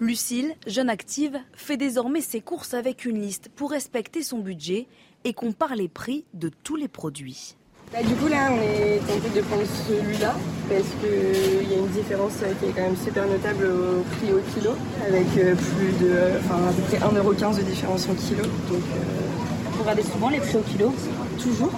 Lucille, 0.00 0.56
jeune 0.66 0.88
active, 0.88 1.38
fait 1.52 1.76
désormais 1.76 2.22
ses 2.22 2.40
courses 2.40 2.72
avec 2.72 3.04
une 3.04 3.20
liste 3.20 3.50
pour 3.50 3.72
respecter 3.72 4.22
son 4.22 4.38
budget 4.38 4.86
et 5.24 5.34
compare 5.34 5.76
les 5.76 5.88
prix 5.88 6.24
de 6.32 6.48
tous 6.48 6.76
les 6.76 6.88
produits. 6.88 7.56
Bah, 7.92 8.04
du 8.04 8.14
coup, 8.14 8.28
là, 8.28 8.52
on 8.52 8.62
est 8.62 9.00
tenté 9.00 9.28
de 9.34 9.40
prendre 9.44 9.64
celui-là 9.88 10.32
parce 10.68 10.88
qu'il 11.00 11.68
y 11.68 11.74
a 11.74 11.78
une 11.78 11.88
différence 11.88 12.34
qui 12.60 12.66
est 12.66 12.72
quand 12.72 12.82
même 12.82 12.96
super 12.96 13.26
notable 13.26 13.66
au 13.66 14.02
prix 14.14 14.32
au 14.32 14.38
kilo, 14.54 14.76
avec 15.04 15.26
euh, 15.36 15.56
plus 15.56 16.06
de, 16.06 16.38
enfin, 16.38 16.68
à 16.68 16.72
peu 16.72 16.82
près 16.82 16.98
1,15€ 16.98 17.56
de 17.56 17.62
différence 17.62 18.08
au 18.08 18.14
kilo. 18.14 18.44
Donc, 18.44 18.82
euh, 18.94 19.72
vous 19.72 19.80
regardez 19.80 20.04
souvent 20.04 20.28
les 20.28 20.38
prix 20.38 20.56
au 20.56 20.62
kilo 20.62 20.94
Toujours. 21.42 21.72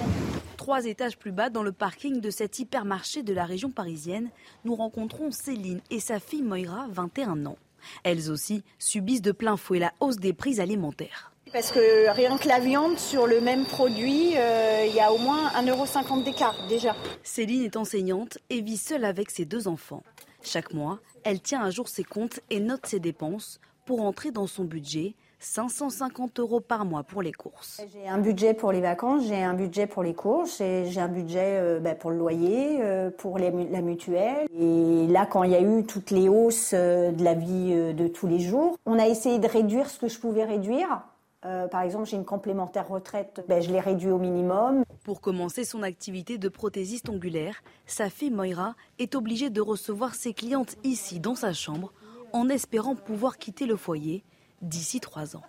Trois 0.55 0.85
étages 0.85 1.17
plus 1.17 1.31
bas, 1.31 1.49
dans 1.49 1.63
le 1.63 1.71
parking 1.71 2.21
de 2.21 2.29
cet 2.29 2.59
hypermarché 2.59 3.23
de 3.23 3.33
la 3.33 3.45
région 3.45 3.71
parisienne, 3.71 4.29
nous 4.65 4.75
rencontrons 4.75 5.31
Céline 5.31 5.81
et 5.89 5.99
sa 5.99 6.19
fille 6.19 6.43
Moira, 6.43 6.85
21 6.91 7.47
ans. 7.47 7.57
Elles 8.03 8.29
aussi 8.29 8.63
subissent 8.77 9.23
de 9.23 9.31
plein 9.31 9.57
fouet 9.57 9.79
la 9.79 9.91
hausse 9.99 10.17
des 10.17 10.33
prix 10.33 10.61
alimentaires. 10.61 11.32
Parce 11.53 11.71
que 11.71 12.09
rien 12.09 12.35
que 12.39 12.47
la 12.47 12.59
viande, 12.59 12.97
sur 12.97 13.27
le 13.27 13.39
même 13.39 13.65
produit, 13.65 14.33
euh, 14.35 14.85
il 14.87 14.95
y 14.95 14.99
a 14.99 15.13
au 15.13 15.19
moins 15.19 15.49
1,50€ 15.49 16.23
d'écart 16.23 16.55
déjà. 16.67 16.95
Céline 17.21 17.61
est 17.61 17.77
enseignante 17.77 18.39
et 18.49 18.61
vit 18.61 18.75
seule 18.75 19.05
avec 19.05 19.29
ses 19.29 19.45
deux 19.45 19.67
enfants. 19.67 20.01
Chaque 20.41 20.73
mois, 20.73 20.99
elle 21.23 21.39
tient 21.39 21.61
à 21.61 21.69
jour 21.69 21.87
ses 21.87 22.03
comptes 22.03 22.39
et 22.49 22.59
note 22.59 22.87
ses 22.87 22.99
dépenses 22.99 23.59
pour 23.85 24.01
entrer 24.01 24.31
dans 24.31 24.47
son 24.47 24.63
budget 24.63 25.13
550 25.43 26.39
euros 26.39 26.59
par 26.59 26.85
mois 26.85 27.03
pour 27.03 27.21
les 27.21 27.33
courses. 27.33 27.81
J'ai 27.93 28.07
un 28.07 28.17
budget 28.17 28.53
pour 28.53 28.71
les 28.71 28.81
vacances, 28.81 29.25
j'ai 29.27 29.43
un 29.43 29.53
budget 29.53 29.87
pour 29.87 30.01
les 30.01 30.13
courses, 30.13 30.57
j'ai 30.57 30.99
un 30.99 31.07
budget 31.07 31.59
euh, 31.59 31.79
bah, 31.79 31.95
pour 31.95 32.11
le 32.11 32.17
loyer, 32.17 32.77
euh, 32.81 33.11
pour 33.11 33.37
la 33.37 33.51
mutuelle. 33.51 34.47
Et 34.57 35.05
là, 35.07 35.25
quand 35.25 35.43
il 35.43 35.51
y 35.51 35.55
a 35.55 35.61
eu 35.61 35.85
toutes 35.85 36.11
les 36.11 36.29
hausses 36.29 36.71
euh, 36.73 37.11
de 37.11 37.23
la 37.23 37.33
vie 37.33 37.93
de 37.93 38.07
tous 38.07 38.25
les 38.25 38.39
jours, 38.39 38.77
on 38.85 38.97
a 38.97 39.07
essayé 39.07 39.37
de 39.37 39.47
réduire 39.47 39.89
ce 39.89 39.99
que 39.99 40.07
je 40.07 40.17
pouvais 40.17 40.45
réduire. 40.45 41.03
Par 41.43 41.81
exemple, 41.81 42.07
j'ai 42.07 42.15
une 42.15 42.25
complémentaire 42.25 42.87
retraite, 42.87 43.43
ben, 43.47 43.61
je 43.61 43.71
l'ai 43.71 43.79
réduit 43.79 44.11
au 44.11 44.19
minimum. 44.19 44.83
Pour 45.03 45.21
commencer 45.21 45.65
son 45.65 45.83
activité 45.83 46.37
de 46.37 46.49
prothésiste 46.49 47.09
ongulaire, 47.09 47.61
sa 47.85 48.09
fille 48.09 48.31
Moira 48.31 48.75
est 48.99 49.15
obligée 49.15 49.49
de 49.49 49.61
recevoir 49.61 50.15
ses 50.15 50.33
clientes 50.33 50.75
ici 50.83 51.19
dans 51.19 51.35
sa 51.35 51.53
chambre 51.53 51.91
en 52.33 52.49
espérant 52.49 52.95
pouvoir 52.95 53.37
quitter 53.37 53.65
le 53.65 53.75
foyer 53.75 54.23
d'ici 54.61 54.99
trois 54.99 55.35
ans. 55.35 55.43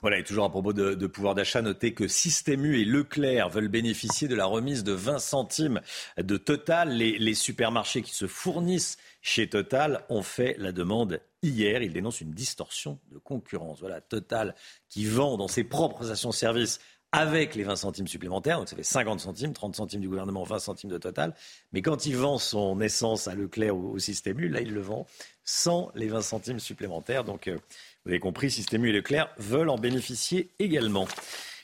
Voilà, 0.00 0.18
et 0.18 0.22
toujours 0.22 0.44
à 0.44 0.50
propos 0.50 0.74
de, 0.74 1.06
pouvoir 1.06 1.34
d'achat, 1.34 1.62
notez 1.62 1.94
que 1.94 2.08
Système 2.08 2.66
U 2.66 2.78
et 2.78 2.84
Leclerc 2.84 3.48
veulent 3.48 3.68
bénéficier 3.68 4.28
de 4.28 4.34
la 4.34 4.44
remise 4.44 4.84
de 4.84 4.92
20 4.92 5.18
centimes 5.18 5.80
de 6.18 6.36
Total. 6.36 6.90
Les, 6.90 7.34
supermarchés 7.34 8.02
qui 8.02 8.14
se 8.14 8.26
fournissent 8.26 8.98
chez 9.22 9.48
Total 9.48 10.04
ont 10.10 10.22
fait 10.22 10.56
la 10.58 10.72
demande 10.72 11.20
hier. 11.48 11.82
Ils 11.82 11.92
dénoncent 11.92 12.20
une 12.20 12.32
distorsion 12.32 12.98
de 13.12 13.18
concurrence. 13.18 13.80
Voilà, 13.80 14.00
Total 14.00 14.54
qui 14.88 15.04
vend 15.04 15.36
dans 15.36 15.48
ses 15.48 15.64
propres 15.64 16.04
stations-service 16.04 16.80
avec 17.16 17.54
les 17.54 17.62
20 17.62 17.76
centimes 17.76 18.08
supplémentaires, 18.08 18.58
donc 18.58 18.68
ça 18.68 18.74
fait 18.74 18.82
50 18.82 19.20
centimes, 19.20 19.52
30 19.52 19.76
centimes 19.76 20.00
du 20.00 20.08
gouvernement, 20.08 20.42
20 20.42 20.58
centimes 20.58 20.90
de 20.90 20.98
total. 20.98 21.32
Mais 21.72 21.80
quand 21.80 22.06
il 22.06 22.16
vend 22.16 22.38
son 22.38 22.80
essence 22.80 23.28
à 23.28 23.36
Leclerc 23.36 23.76
ou 23.76 23.92
au 23.92 23.98
Système 24.00 24.40
U, 24.40 24.48
là, 24.48 24.60
il 24.60 24.74
le 24.74 24.80
vend 24.80 25.06
sans 25.44 25.92
les 25.94 26.08
20 26.08 26.22
centimes 26.22 26.58
supplémentaires. 26.58 27.22
Donc, 27.22 27.46
euh, 27.46 27.56
vous 28.04 28.10
avez 28.10 28.18
compris, 28.18 28.50
Système 28.50 28.84
U 28.84 28.88
et 28.88 28.92
Leclerc 28.92 29.30
veulent 29.38 29.68
en 29.68 29.78
bénéficier 29.78 30.50
également. 30.58 31.06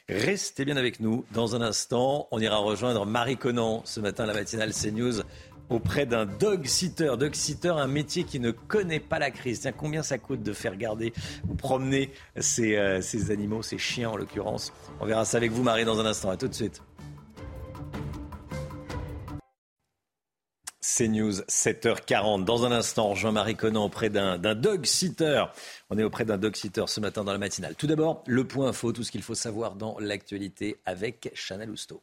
Restez 0.09 0.65
bien 0.65 0.77
avec 0.77 1.01
nous. 1.01 1.25
Dans 1.33 1.57
un 1.57 1.63
instant, 1.63 2.29
on 2.31 2.41
ira 2.41 2.59
rejoindre 2.59 3.05
Marie 3.05 3.37
Conan 3.37 3.83
ce 3.85 3.99
matin, 3.99 4.27
la 4.27 4.35
matinale 4.35 4.73
CNews 4.73 5.23
auprès 5.71 6.05
d'un 6.05 6.27
dog 6.27 6.67
sitter. 6.67 7.13
Dog 7.19 7.35
sitter, 7.35 7.69
un 7.69 7.87
métier 7.87 8.25
qui 8.25 8.41
ne 8.41 8.51
connaît 8.51 9.01
pas 9.01 9.19
la 9.19 9.31
crise. 9.31 9.61
Tiens, 9.61 9.73
combien 9.73 10.03
ça 10.03 10.19
coûte 10.19 10.43
de 10.43 10.53
faire 10.53 10.77
garder 10.77 11.13
ou 11.49 11.55
promener 11.55 12.11
ces, 12.37 12.77
euh, 12.77 13.01
animaux, 13.31 13.63
ces 13.63 13.79
chiens 13.79 14.11
en 14.11 14.17
l'occurrence? 14.17 14.73
On 15.01 15.07
verra 15.07 15.25
ça 15.25 15.39
avec 15.39 15.53
vous, 15.53 15.63
Marie, 15.63 15.85
dans 15.85 15.99
un 16.01 16.07
instant. 16.07 16.31
À 16.31 16.37
tout 16.37 16.49
de 16.49 16.55
suite. 16.55 16.83
CNews, 20.83 21.41
7h40. 21.49 22.45
Dans 22.45 22.67
un 22.67 22.73
instant, 22.73 23.15
Jean-Marie 23.15 23.57
Conan 23.57 23.85
auprès 23.85 24.11
d'un 24.11 24.39
dog 24.39 24.85
sitter. 24.85 25.45
On 25.89 25.99
est 25.99 26.03
auprès 26.03 26.25
d'un 26.25 26.37
dog 26.37 26.57
sitter 26.57 26.85
ce 26.89 27.01
matin 27.01 27.25
dans 27.25 27.33
la 27.33 27.39
matinale. 27.39 27.75
Tout 27.77 27.87
d'abord, 27.87 28.23
le 28.27 28.45
point 28.45 28.69
info, 28.69 28.93
tout 28.93 29.05
ce 29.05 29.13
qu'il 29.13 29.23
faut 29.23 29.35
savoir 29.35 29.77
dans 29.77 29.99
l'actualité 29.99 30.79
avec 30.85 31.31
Chanel 31.35 31.71
Housteau. 31.71 32.03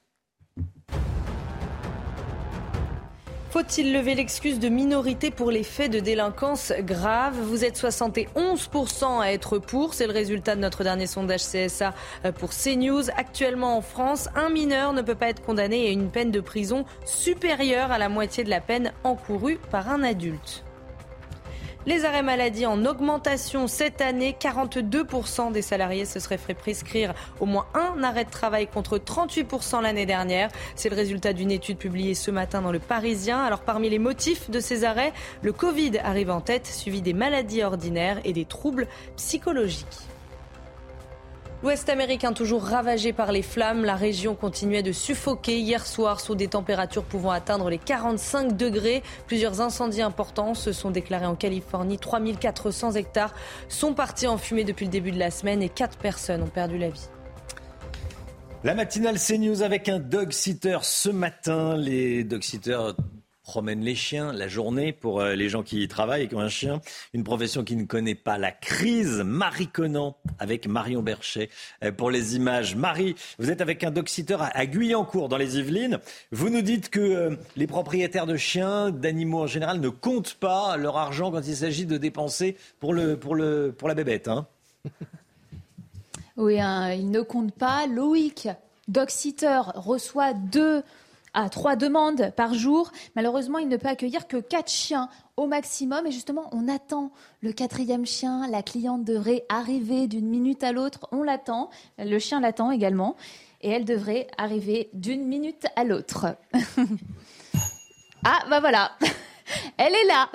Faut-il 3.57 3.91
lever 3.91 4.13
l'excuse 4.13 4.59
de 4.59 4.69
minorité 4.69 5.31
pour 5.31 5.49
les 5.49 5.63
faits 5.63 5.91
de 5.91 5.99
délinquance 5.99 6.71
grave? 6.81 7.33
Vous 7.41 7.65
êtes 7.65 7.75
71% 7.75 9.19
à 9.19 9.31
être 9.31 9.57
pour. 9.57 9.95
C'est 9.95 10.05
le 10.05 10.13
résultat 10.13 10.55
de 10.55 10.61
notre 10.61 10.83
dernier 10.83 11.07
sondage 11.07 11.41
CSA 11.41 11.95
pour 12.37 12.51
CNews. 12.51 13.09
Actuellement 13.17 13.75
en 13.75 13.81
France, 13.81 14.29
un 14.35 14.51
mineur 14.51 14.93
ne 14.93 15.01
peut 15.01 15.15
pas 15.15 15.29
être 15.29 15.41
condamné 15.41 15.87
à 15.87 15.89
une 15.89 16.11
peine 16.11 16.29
de 16.29 16.39
prison 16.39 16.85
supérieure 17.03 17.91
à 17.91 17.97
la 17.97 18.09
moitié 18.09 18.43
de 18.43 18.51
la 18.51 18.61
peine 18.61 18.91
encourue 19.03 19.57
par 19.71 19.89
un 19.89 20.03
adulte. 20.03 20.63
Les 21.87 22.03
arrêts 22.03 22.21
maladie 22.21 22.65
en 22.65 22.83
augmentation 22.83 23.65
cette 23.67 24.01
année. 24.01 24.35
42% 24.37 25.53
des 25.53 25.61
salariés 25.61 26.03
se 26.03 26.19
seraient 26.19 26.37
fait 26.37 26.53
prescrire 26.53 27.13
au 27.39 27.45
moins 27.45 27.65
un 27.73 28.03
arrêt 28.03 28.25
de 28.25 28.29
travail 28.29 28.67
contre 28.67 28.97
38% 28.97 29.81
l'année 29.81 30.05
dernière. 30.05 30.49
C'est 30.75 30.89
le 30.89 30.97
résultat 30.97 31.31
d'une 31.31 31.49
étude 31.49 31.77
publiée 31.77 32.13
ce 32.13 32.29
matin 32.29 32.61
dans 32.61 32.73
le 32.73 32.79
Parisien. 32.79 33.41
Alors 33.41 33.61
parmi 33.61 33.89
les 33.89 33.99
motifs 33.99 34.49
de 34.49 34.59
ces 34.59 34.83
arrêts, 34.83 35.13
le 35.41 35.53
Covid 35.53 35.99
arrive 36.03 36.29
en 36.29 36.41
tête, 36.41 36.67
suivi 36.67 37.01
des 37.01 37.13
maladies 37.13 37.63
ordinaires 37.63 38.19
et 38.25 38.33
des 38.33 38.43
troubles 38.43 38.87
psychologiques. 39.15 40.09
L'Ouest 41.63 41.89
américain 41.89 42.33
toujours 42.33 42.63
ravagé 42.63 43.13
par 43.13 43.31
les 43.31 43.41
flammes, 43.41 43.83
la 43.83 43.95
région 43.95 44.35
continuait 44.35 44.83
de 44.83 44.91
suffoquer 44.91 45.57
hier 45.57 45.87
soir 45.87 46.19
sous 46.19 46.35
des 46.35 46.47
températures 46.47 47.03
pouvant 47.03 47.31
atteindre 47.31 47.71
les 47.71 47.79
45 47.79 48.55
degrés. 48.55 49.01
Plusieurs 49.25 49.59
incendies 49.59 50.03
importants 50.03 50.53
se 50.53 50.71
sont 50.71 50.91
déclarés 50.91 51.25
en 51.25 51.35
Californie. 51.35 51.97
3400 51.97 52.91
hectares 52.91 53.33
sont 53.69 53.95
partis 53.95 54.27
en 54.27 54.37
fumée 54.37 54.65
depuis 54.65 54.85
le 54.85 54.91
début 54.91 55.11
de 55.11 55.17
la 55.17 55.31
semaine 55.31 55.63
et 55.63 55.69
4 55.69 55.97
personnes 55.97 56.43
ont 56.43 56.47
perdu 56.47 56.77
la 56.77 56.89
vie. 56.89 57.09
La 58.63 58.75
matinale 58.75 59.17
CNews 59.17 59.63
avec 59.63 59.89
un 59.89 59.97
dog 59.97 60.33
sitter 60.33 60.77
ce 60.83 61.09
matin. 61.09 61.75
Les 61.75 62.23
dog 62.23 62.43
sitters 62.43 62.91
promène 63.47 63.79
les 63.79 63.95
chiens 63.95 64.33
la 64.33 64.49
journée 64.49 64.91
pour 64.91 65.21
euh, 65.21 65.33
les 65.33 65.47
gens 65.47 65.63
qui 65.63 65.81
y 65.81 65.87
travaillent 65.87 66.27
et 66.29 66.35
un 66.35 66.49
chien. 66.49 66.81
Une 67.13 67.23
profession 67.23 67.63
qui 67.63 67.77
ne 67.77 67.85
connaît 67.85 68.13
pas 68.13 68.37
la 68.37 68.51
crise. 68.51 69.23
Marie 69.25 69.69
Conan 69.69 70.17
avec 70.37 70.67
Marion 70.67 71.01
Berchet 71.01 71.49
euh, 71.81 71.93
pour 71.93 72.11
les 72.11 72.35
images. 72.35 72.75
Marie, 72.75 73.15
vous 73.39 73.49
êtes 73.49 73.61
avec 73.61 73.85
un 73.85 73.91
dog-sitter 73.91 74.35
à 74.39 74.65
Guyancourt 74.65 75.29
dans 75.29 75.37
les 75.37 75.59
Yvelines. 75.59 75.99
Vous 76.33 76.49
nous 76.49 76.61
dites 76.61 76.89
que 76.89 76.99
euh, 76.99 77.35
les 77.55 77.67
propriétaires 77.67 78.25
de 78.25 78.35
chiens, 78.35 78.91
d'animaux 78.91 79.43
en 79.43 79.47
général, 79.47 79.79
ne 79.79 79.89
comptent 79.89 80.33
pas 80.33 80.75
leur 80.75 80.97
argent 80.97 81.31
quand 81.31 81.47
il 81.47 81.55
s'agit 81.55 81.85
de 81.85 81.97
dépenser 81.97 82.57
pour, 82.81 82.93
le, 82.93 83.17
pour, 83.17 83.33
le, 83.33 83.73
pour 83.75 83.87
la 83.87 83.95
bébête. 83.95 84.27
Hein 84.27 84.45
oui, 86.35 86.59
hein, 86.59 86.91
ils 86.91 87.09
ne 87.09 87.21
comptent 87.21 87.55
pas. 87.55 87.87
Loïc, 87.87 88.49
dog-sitter, 88.89 89.61
reçoit 89.75 90.33
deux 90.33 90.83
à 91.37 91.49
trois 91.49 91.75
demandes 91.75 92.31
par 92.35 92.55
jour. 92.55 92.91
Malheureusement, 93.15 93.59
il 93.59 93.67
ne 93.67 93.77
peut 93.77 93.87
accueillir 93.87 94.27
que 94.27 94.37
quatre 94.37 94.71
chiens 94.71 95.07
au 95.37 95.45
maximum. 95.45 96.07
Et 96.07 96.11
justement, 96.11 96.49
on 96.51 96.67
attend 96.67 97.11
le 97.41 97.51
quatrième 97.51 98.07
chien. 98.07 98.47
La 98.49 98.63
cliente 98.63 99.03
devrait 99.03 99.45
arriver 99.47 100.07
d'une 100.07 100.27
minute 100.27 100.63
à 100.63 100.71
l'autre. 100.71 101.07
On 101.11 101.21
l'attend. 101.21 101.69
Le 101.99 102.17
chien 102.17 102.39
l'attend 102.39 102.71
également. 102.71 103.15
Et 103.61 103.69
elle 103.69 103.85
devrait 103.85 104.25
arriver 104.39 104.89
d'une 104.93 105.25
minute 105.27 105.67
à 105.75 105.83
l'autre. 105.83 106.25
ah, 108.25 108.39
bah 108.49 108.59
voilà. 108.59 108.91
Elle 109.77 109.93
est 109.93 110.05
là. 110.07 110.29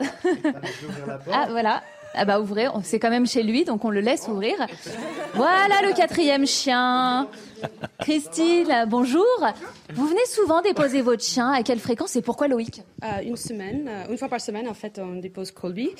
ah, 1.32 1.46
voilà. 1.50 1.82
Ah 2.14 2.24
bah 2.24 2.40
ouvrez, 2.40 2.66
c'est 2.84 2.98
quand 2.98 3.10
même 3.10 3.26
chez 3.26 3.42
lui, 3.42 3.64
donc 3.64 3.84
on 3.84 3.90
le 3.90 4.00
laisse 4.00 4.28
ouvrir. 4.28 4.54
Voilà 5.34 5.80
le 5.82 5.94
quatrième 5.94 6.46
chien. 6.46 7.26
Christine, 8.00 8.86
bonjour. 8.88 9.24
Vous 9.94 10.06
venez 10.06 10.24
souvent 10.26 10.60
déposer 10.60 11.02
votre 11.02 11.22
chien. 11.22 11.50
À 11.52 11.62
quelle 11.62 11.78
fréquence 11.78 12.16
et 12.16 12.22
pourquoi 12.22 12.48
Loïc? 12.48 12.82
Euh, 13.04 13.22
Une 13.24 13.36
semaine, 13.36 13.88
euh, 13.88 14.10
une 14.10 14.18
fois 14.18 14.28
par 14.28 14.40
semaine 14.40 14.68
en 14.68 14.74
fait, 14.74 14.98
on 14.98 15.16
dépose 15.16 15.50
Colby. 15.50 15.90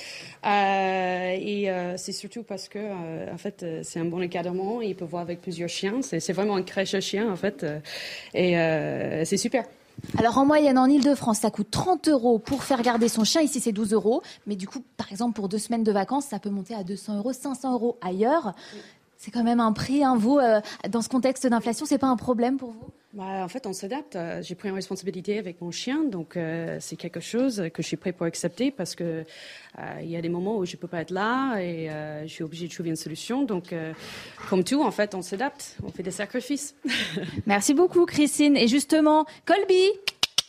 Euh, 0.44 1.36
et 1.38 1.68
c'est 1.96 2.12
surtout 2.12 2.42
parce 2.42 2.68
que 2.68 2.78
en 3.32 3.38
fait, 3.38 3.64
c'est 3.82 4.00
un 4.00 4.04
bon 4.04 4.22
encadrement. 4.22 4.80
Il 4.80 4.96
peut 4.96 5.04
voir 5.04 5.22
avec 5.22 5.40
plusieurs 5.40 5.68
chiens. 5.68 6.00
C'est 6.02 6.32
vraiment 6.32 6.58
une 6.58 6.64
crèche 6.64 6.94
à 6.94 7.00
chiens 7.00 7.30
en 7.30 7.36
fait, 7.36 7.64
et 8.34 8.54
c'est 9.24 9.36
super. 9.36 9.64
Alors 10.18 10.38
en 10.38 10.46
moyenne, 10.46 10.78
en 10.78 10.86
Ile-de-France, 10.86 11.38
ça 11.38 11.50
coûte 11.50 11.70
30 11.70 12.08
euros 12.08 12.38
pour 12.38 12.64
faire 12.64 12.82
garder 12.82 13.08
son 13.08 13.24
chien. 13.24 13.40
Ici, 13.40 13.60
c'est 13.60 13.72
12 13.72 13.92
euros. 13.92 14.22
Mais 14.46 14.56
du 14.56 14.66
coup, 14.66 14.82
par 14.96 15.10
exemple, 15.10 15.34
pour 15.34 15.48
deux 15.48 15.58
semaines 15.58 15.84
de 15.84 15.92
vacances, 15.92 16.26
ça 16.26 16.38
peut 16.38 16.50
monter 16.50 16.74
à 16.74 16.82
200 16.82 17.18
euros, 17.18 17.32
500 17.32 17.72
euros 17.72 17.98
ailleurs. 18.00 18.54
C'est 19.22 19.30
quand 19.30 19.44
même 19.44 19.60
un 19.60 19.72
prix. 19.72 20.02
Hein. 20.02 20.16
Vous, 20.16 20.38
euh, 20.38 20.60
dans 20.90 21.00
ce 21.00 21.08
contexte 21.08 21.46
d'inflation, 21.46 21.86
c'est 21.86 21.96
pas 21.98 22.08
un 22.08 22.16
problème 22.16 22.56
pour 22.56 22.72
vous? 22.72 22.88
Bah, 23.12 23.44
en 23.44 23.46
fait, 23.46 23.68
on 23.68 23.72
s'adapte. 23.72 24.16
Euh, 24.16 24.42
j'ai 24.42 24.56
pris 24.56 24.68
une 24.68 24.74
responsabilité 24.74 25.38
avec 25.38 25.60
mon 25.60 25.70
chien, 25.70 26.02
donc 26.02 26.36
euh, 26.36 26.78
c'est 26.80 26.96
quelque 26.96 27.20
chose 27.20 27.68
que 27.72 27.82
je 27.82 27.86
suis 27.86 27.96
prêt 27.96 28.10
pour 28.10 28.26
accepter 28.26 28.72
parce 28.72 28.96
que 28.96 29.24
il 30.02 30.10
y 30.10 30.16
a 30.16 30.20
des 30.20 30.28
moments 30.28 30.56
où 30.56 30.66
je 30.66 30.76
peux 30.76 30.88
pas 30.88 31.00
être 31.00 31.12
là 31.12 31.58
et 31.60 31.88
je 32.24 32.32
suis 32.32 32.42
obligée 32.42 32.66
de 32.66 32.72
trouver 32.72 32.90
une 32.90 32.96
solution. 32.96 33.42
Donc, 33.42 33.74
comme 34.50 34.64
tout, 34.64 34.82
en 34.82 34.90
fait, 34.90 35.14
on 35.14 35.22
s'adapte, 35.22 35.76
on 35.82 35.90
fait 35.90 36.02
des 36.02 36.10
sacrifices. 36.10 36.74
Merci 37.46 37.72
beaucoup, 37.72 38.04
Christine. 38.04 38.56
Et 38.56 38.68
justement, 38.68 39.24
Colby, 39.46 39.88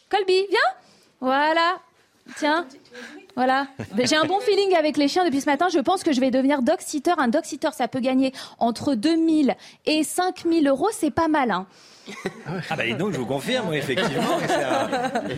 Colby, 0.09 0.45
viens. 0.49 0.59
Voilà. 1.21 1.77
Tiens. 2.37 2.67
Voilà. 3.35 3.67
J'ai 4.03 4.15
un 4.15 4.25
bon 4.25 4.39
feeling 4.39 4.75
avec 4.75 4.97
les 4.97 5.07
chiens 5.07 5.25
depuis 5.25 5.41
ce 5.41 5.47
matin. 5.49 5.67
Je 5.73 5.79
pense 5.79 6.03
que 6.03 6.13
je 6.13 6.19
vais 6.19 6.31
devenir 6.31 6.61
dog 6.61 6.77
sitter. 6.79 7.13
Un 7.17 7.27
dog 7.27 7.43
sitter, 7.43 7.69
ça 7.73 7.87
peut 7.87 7.99
gagner 7.99 8.31
entre 8.59 8.95
2000 8.95 9.55
et 9.85 10.03
5000 10.03 10.67
euros. 10.67 10.89
C'est 10.91 11.11
pas 11.11 11.27
mal. 11.27 11.51
Hein. 11.51 11.65
Ah 12.69 12.75
bah 12.75 12.91
donc 12.93 13.13
je 13.13 13.17
vous 13.17 13.25
confirme, 13.25 13.73
effectivement, 13.73 14.37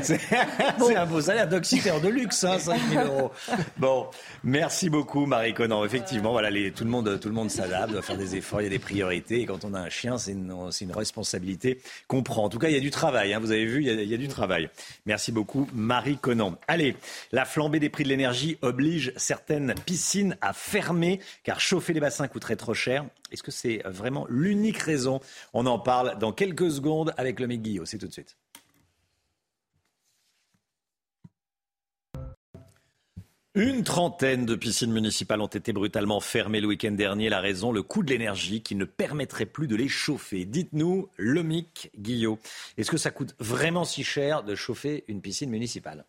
c'est 0.02 0.20
un, 0.98 1.06
beau 1.06 1.22
salaire 1.22 1.48
d'oxytère 1.48 2.02
de 2.02 2.10
luxe, 2.10 2.44
hein, 2.44 2.58
5 2.58 2.80
000 2.90 3.06
euros. 3.06 3.32
Bon, 3.78 4.08
merci 4.44 4.90
beaucoup 4.90 5.26
Marie 5.26 5.54
Conan. 5.54 5.86
Effectivement, 5.86 6.32
voilà, 6.32 6.50
les, 6.50 6.72
tout 6.72 6.84
le 6.84 6.90
monde, 6.90 7.20
tout 7.20 7.28
le 7.28 7.36
monde 7.36 7.52
s'adapte, 7.52 7.92
doit 7.92 8.02
faire 8.02 8.18
des 8.18 8.36
efforts, 8.36 8.62
il 8.62 8.66
y 8.66 8.68
a 8.68 8.72
des 8.72 8.80
priorités. 8.80 9.42
Et 9.42 9.46
quand 9.46 9.64
on 9.64 9.74
a 9.74 9.80
un 9.80 9.90
chien, 9.90 10.18
c'est 10.18 10.32
une, 10.32 10.54
une, 10.82 10.92
responsabilité 10.92 11.82
qu'on 12.08 12.24
prend. 12.24 12.46
En 12.46 12.50
tout 12.50 12.60
cas, 12.60 12.70
il 12.70 12.74
y 12.74 12.78
a 12.78 12.82
du 12.82 12.92
travail. 12.92 13.34
Hein, 13.34 13.40
vous 13.40 13.52
avez 13.52 13.66
vu, 13.66 13.82
il 13.82 13.88
y, 13.88 13.90
a, 13.90 13.94
il 13.94 14.10
y, 14.10 14.14
a, 14.14 14.18
du 14.18 14.28
travail. 14.28 14.70
Merci 15.06 15.32
beaucoup 15.32 15.68
Marie 15.74 16.18
Conan. 16.18 16.56
Allez, 16.68 16.96
la 17.32 17.46
flambée 17.46 17.80
des 17.80 17.85
des 17.86 17.90
prix 17.92 18.04
de 18.04 18.10
l'énergie 18.10 18.58
oblige 18.64 19.14
certaines 19.16 19.76
piscines 19.86 20.38
à 20.42 20.54
fermer 20.54 21.20
car 21.44 21.60
chauffer 21.60 21.94
les 21.94 22.00
bassins 22.00 22.28
coûterait 22.28 22.56
trop 22.56 22.74
cher. 22.74 23.06
Est-ce 23.32 23.44
que 23.44 23.52
c'est 23.52 23.84
vraiment 23.86 24.26
l'unique 24.28 24.80
raison? 24.80 25.20
On 25.54 25.68
en 25.68 25.78
parle 25.78 26.18
dans 26.18 26.32
quelques 26.32 26.72
secondes 26.72 27.14
avec 27.16 27.40
le 27.40 27.46
Guillot. 27.46 27.86
C'est 27.86 28.00
tout 28.00 28.08
de 28.08 28.12
suite. 28.12 28.38
Une 33.58 33.84
trentaine 33.84 34.46
de 34.46 34.54
piscines 34.54 34.92
municipales 34.92 35.40
ont 35.40 35.48
été 35.48 35.72
brutalement 35.72 36.20
fermées 36.20 36.60
le 36.60 36.68
week-end 36.68 36.92
dernier. 36.92 37.30
La 37.30 37.40
raison, 37.40 37.72
le 37.72 37.84
coût 37.84 38.04
de 38.04 38.10
l'énergie 38.10 38.62
qui 38.62 38.76
ne 38.76 38.84
permettrait 38.84 39.46
plus 39.46 39.68
de 39.68 39.78
les 39.78 39.88
chauffer. 39.88 40.44
Dites-nous, 40.44 41.08
Lomic 41.18 41.90
Guillot, 41.98 42.38
est-ce 42.78 42.92
que 42.92 42.98
ça 42.98 43.12
coûte 43.12 43.34
vraiment 43.40 43.86
si 43.86 44.04
cher 44.04 44.44
de 44.44 44.56
chauffer 44.56 45.06
une 45.08 45.22
piscine 45.22 45.50
municipale? 45.50 46.04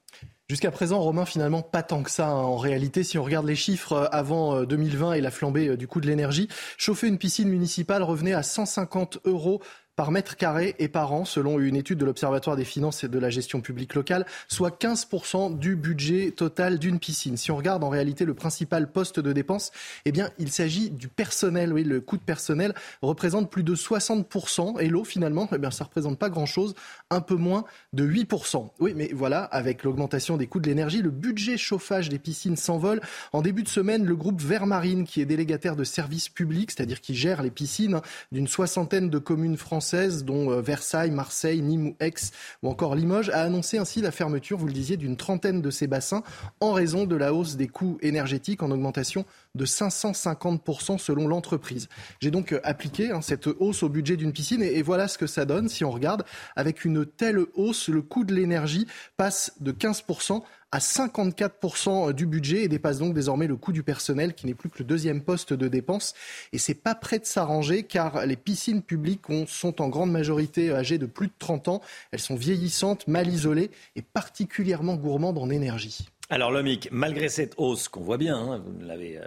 Jusqu'à 0.49 0.73
présent, 0.73 1.01
Romain, 1.01 1.25
finalement, 1.25 1.63
pas 1.63 1.85
tant 1.85 2.03
que 2.03 2.11
ça. 2.11 2.29
Hein. 2.29 2.35
En 2.35 2.57
réalité, 2.57 3.05
si 3.05 3.17
on 3.17 3.23
regarde 3.23 3.47
les 3.47 3.55
chiffres 3.55 3.93
euh, 3.93 4.07
avant 4.11 4.65
2020 4.65 5.11
euh, 5.11 5.13
et 5.15 5.21
la 5.21 5.31
flambée 5.31 5.69
euh, 5.69 5.77
du 5.77 5.87
coût 5.87 6.01
de 6.01 6.07
l'énergie, 6.09 6.49
chauffer 6.79 7.07
une 7.07 7.19
piscine 7.19 7.49
municipale 7.49 8.03
revenait 8.03 8.33
à 8.33 8.43
150 8.43 9.19
euros 9.25 9.61
par 9.97 10.11
mètre 10.11 10.37
carré 10.37 10.77
et 10.79 10.89
par 10.89 11.13
an, 11.15 11.25
selon 11.25 11.59
une 11.59 11.75
étude 11.75 11.99
de 11.99 12.05
l'Observatoire 12.05 12.55
des 12.55 12.67
finances 12.67 13.03
et 13.03 13.09
de 13.09 13.19
la 13.19 13.31
gestion 13.31 13.63
publique 13.63 13.95
locale, 13.95 14.27
soit 14.47 14.79
15% 14.79 15.59
du 15.59 15.75
budget 15.75 16.33
total 16.33 16.79
d'une 16.79 16.99
piscine. 16.99 17.39
Si 17.39 17.51
on 17.51 17.57
regarde 17.57 17.83
en 17.83 17.89
réalité 17.89 18.27
le 18.27 18.35
principal 18.35 18.93
poste 18.93 19.21
de 19.21 19.33
dépense, 19.33 19.73
eh 20.05 20.13
bien, 20.13 20.29
il 20.39 20.53
s'agit 20.53 20.91
du 20.91 21.09
personnel. 21.09 21.73
Oui, 21.73 21.83
le 21.83 22.03
coût 22.03 22.19
de 22.19 22.23
personnel 22.23 22.75
représente 23.01 23.51
plus 23.51 23.63
de 23.63 23.75
60%. 23.75 24.79
Et 24.81 24.89
l'eau, 24.89 25.05
finalement, 25.05 25.49
eh 25.55 25.59
bien, 25.59 25.71
ça 25.71 25.85
représente 25.85 26.19
pas 26.19 26.29
grand-chose, 26.29 26.75
un 27.09 27.23
peu 27.23 27.37
moins 27.37 27.65
de 27.95 28.07
8%. 28.07 28.69
Oui, 28.81 28.93
mais 28.95 29.11
voilà, 29.15 29.45
avec 29.45 29.83
l'augmentation 29.83 30.37
des 30.37 30.47
coûts 30.47 30.61
de 30.61 30.69
l'énergie, 30.69 31.01
le 31.01 31.11
budget 31.11 31.57
chauffage 31.57 32.11
des 32.11 32.19
piscines 32.19 32.57
s'envole. 32.57 33.01
En 33.33 33.41
début 33.41 33.63
de 33.63 33.69
semaine, 33.69 34.05
le 34.05 34.15
groupe 34.15 34.43
Vermarine, 34.43 35.05
qui 35.05 35.23
est 35.23 35.27
délégataire 35.27 35.75
de 35.75 35.85
services 35.85 36.29
publics, 36.29 36.71
c'est-à-dire 36.71 37.01
qui 37.01 37.15
gère 37.15 37.43
les 37.43 37.51
piscines 37.51 38.03
d'une 38.31 38.47
soixantaine 38.47 39.09
de 39.09 39.19
communes 39.19 39.57
françaises, 39.57 39.86
dont 39.95 40.51
euh, 40.51 40.61
Versailles, 40.61 41.11
Marseille, 41.11 41.63
Nîmes, 41.63 41.95
Aix 42.01 42.15
ou 42.63 42.69
encore 42.69 42.95
Limoges, 42.95 43.31
a 43.31 43.43
annoncé 43.43 43.79
ainsi 43.79 44.01
la 44.01 44.11
fermeture, 44.11 44.59
vous 44.59 44.67
le 44.67 44.73
disiez, 44.73 44.97
d'une 44.97 45.17
trentaine 45.17 45.63
de 45.63 45.71
ces 45.71 45.87
bassins 45.87 46.23
en 46.61 46.73
raison 46.73 47.05
de 47.05 47.17
la 47.17 47.33
hausse 47.33 47.57
des 47.57 47.69
coûts 47.69 47.99
énergétiques 48.03 48.63
en 48.63 48.71
augmentation 48.71 49.25
de 49.57 49.67
550% 49.67 50.99
selon 50.99 51.27
l'entreprise. 51.29 51.89
J'ai 52.21 52.31
donc 52.31 52.53
euh, 52.53 52.61
appliqué 52.63 53.11
hein, 53.11 53.21
cette 53.21 53.47
hausse 53.47 53.83
au 53.83 53.89
budget 53.89 54.17
d'une 54.17 54.33
piscine 54.33 54.63
et, 54.63 54.83
voilà 54.83 55.09
ce 55.09 55.19
que 55.19 55.27
ça 55.27 55.45
donne 55.45 55.69
si 55.69 55.85
on 55.85 55.91
regarde. 55.91 56.25
Avec 56.55 56.85
une 56.85 57.05
telle 57.05 57.41
hausse, 57.55 57.89
le 57.89 58.03
coût 58.03 58.25
de 58.25 58.35
l'énergie 58.35 58.87
passe 59.17 59.53
de 59.61 59.73
15% 59.73 60.43
à 60.73 60.79
54% 60.79 62.13
du 62.13 62.27
budget 62.27 62.65
et 62.65 62.69
dépasse 62.69 62.99
donc 62.99 63.15
désormais 63.15 63.47
le 63.47 63.57
coût 63.57 63.73
du 63.73 63.83
personnel 63.83 64.35
qui 64.35 64.47
n'est 64.47 64.55
plus 64.55 64.69
que 64.69 64.79
le 64.81 64.85
deuxième 64.85 65.23
poste 65.23 65.53
de 65.53 65.69
dépense. 65.69 66.15
Et 66.53 66.59
c'est 66.59 66.75
pas 66.75 66.95
prêt 66.95 67.19
de 67.19 67.25
s'arranger 67.25 67.85
car 67.85 68.27
les 68.27 68.37
piscines 68.37 68.83
publiques 68.83 69.23
sont 69.47 69.81
en 69.81 69.89
grande 69.89 70.11
majorité 70.11 70.73
âgées 70.73 70.99
de 70.99 71.07
plus 71.07 71.29
de 71.29 71.33
30 71.39 71.69
ans. 71.69 71.81
Elles 72.11 72.21
sont 72.21 72.37
vieillissantes, 72.37 73.09
mal 73.09 73.29
isolées 73.29 73.71
et 73.95 74.03
particulièrement 74.03 74.97
gourmandes 74.97 75.39
en 75.39 75.51
énergie. 75.51 76.09
Alors 76.29 76.51
Lomic, 76.51 76.89
malgré 76.91 77.29
cette 77.29 77.55
hausse 77.57 77.89
qu'on 77.89 78.03
voit 78.03 78.19
bien, 78.19 78.37
hein, 78.37 78.63
vous 78.65 78.85
l'avez 78.85 79.21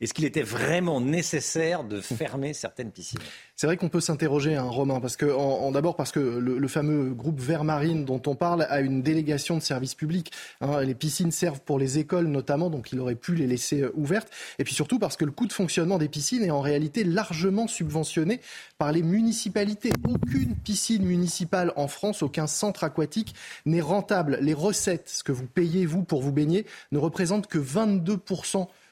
est-ce 0.00 0.14
qu'il 0.14 0.24
était 0.24 0.42
vraiment 0.42 1.00
nécessaire 1.00 1.84
de 1.84 2.00
fermer 2.00 2.54
certaines 2.54 2.90
piscines? 2.90 3.20
C'est 3.56 3.66
vrai 3.66 3.76
qu'on 3.76 3.88
peut 3.88 4.00
s'interroger, 4.00 4.56
hein, 4.56 4.64
Romain, 4.64 5.00
parce 5.00 5.16
que 5.16 5.26
d'abord 5.72 5.96
parce 5.96 6.10
que 6.10 6.20
le, 6.20 6.68
fameux 6.68 7.14
groupe 7.14 7.40
Vert 7.40 7.62
Marine 7.62 8.04
dont 8.04 8.20
on 8.26 8.34
parle 8.34 8.66
a 8.68 8.80
une 8.80 9.02
délégation 9.02 9.56
de 9.56 9.62
services 9.62 9.94
publics. 9.94 10.32
Hein. 10.60 10.82
les 10.82 10.94
piscines 10.94 11.30
servent 11.30 11.60
pour 11.60 11.78
les 11.78 11.98
écoles 11.98 12.26
notamment, 12.26 12.68
donc 12.68 12.90
il 12.92 12.98
aurait 12.98 13.14
pu 13.14 13.34
les 13.34 13.46
laisser 13.46 13.82
euh, 13.82 13.92
ouvertes. 13.94 14.28
Et 14.58 14.64
puis 14.64 14.74
surtout 14.74 14.98
parce 14.98 15.16
que 15.16 15.24
le 15.24 15.30
coût 15.30 15.46
de 15.46 15.52
fonctionnement 15.52 15.98
des 15.98 16.08
piscines 16.08 16.42
est 16.42 16.50
en 16.50 16.60
réalité 16.60 17.04
largement 17.04 17.68
subventionné 17.68 18.40
par 18.78 18.92
les 18.92 19.02
municipalités. 19.02 19.90
Aucune 20.08 20.56
piscine 20.56 21.04
municipale 21.04 21.72
en 21.76 21.86
France, 21.86 22.22
aucun 22.22 22.46
centre 22.46 22.82
aquatique 22.82 23.34
n'est 23.66 23.80
rentable. 23.80 24.38
Les 24.40 24.54
recettes, 24.54 25.08
ce 25.08 25.22
que 25.22 25.32
vous 25.32 25.46
payez 25.46 25.86
vous 25.86 26.02
pour 26.02 26.22
vous 26.22 26.32
baigner, 26.32 26.66
ne 26.92 26.98
représentent 26.98 27.46
que 27.46 27.58
22 27.58 28.18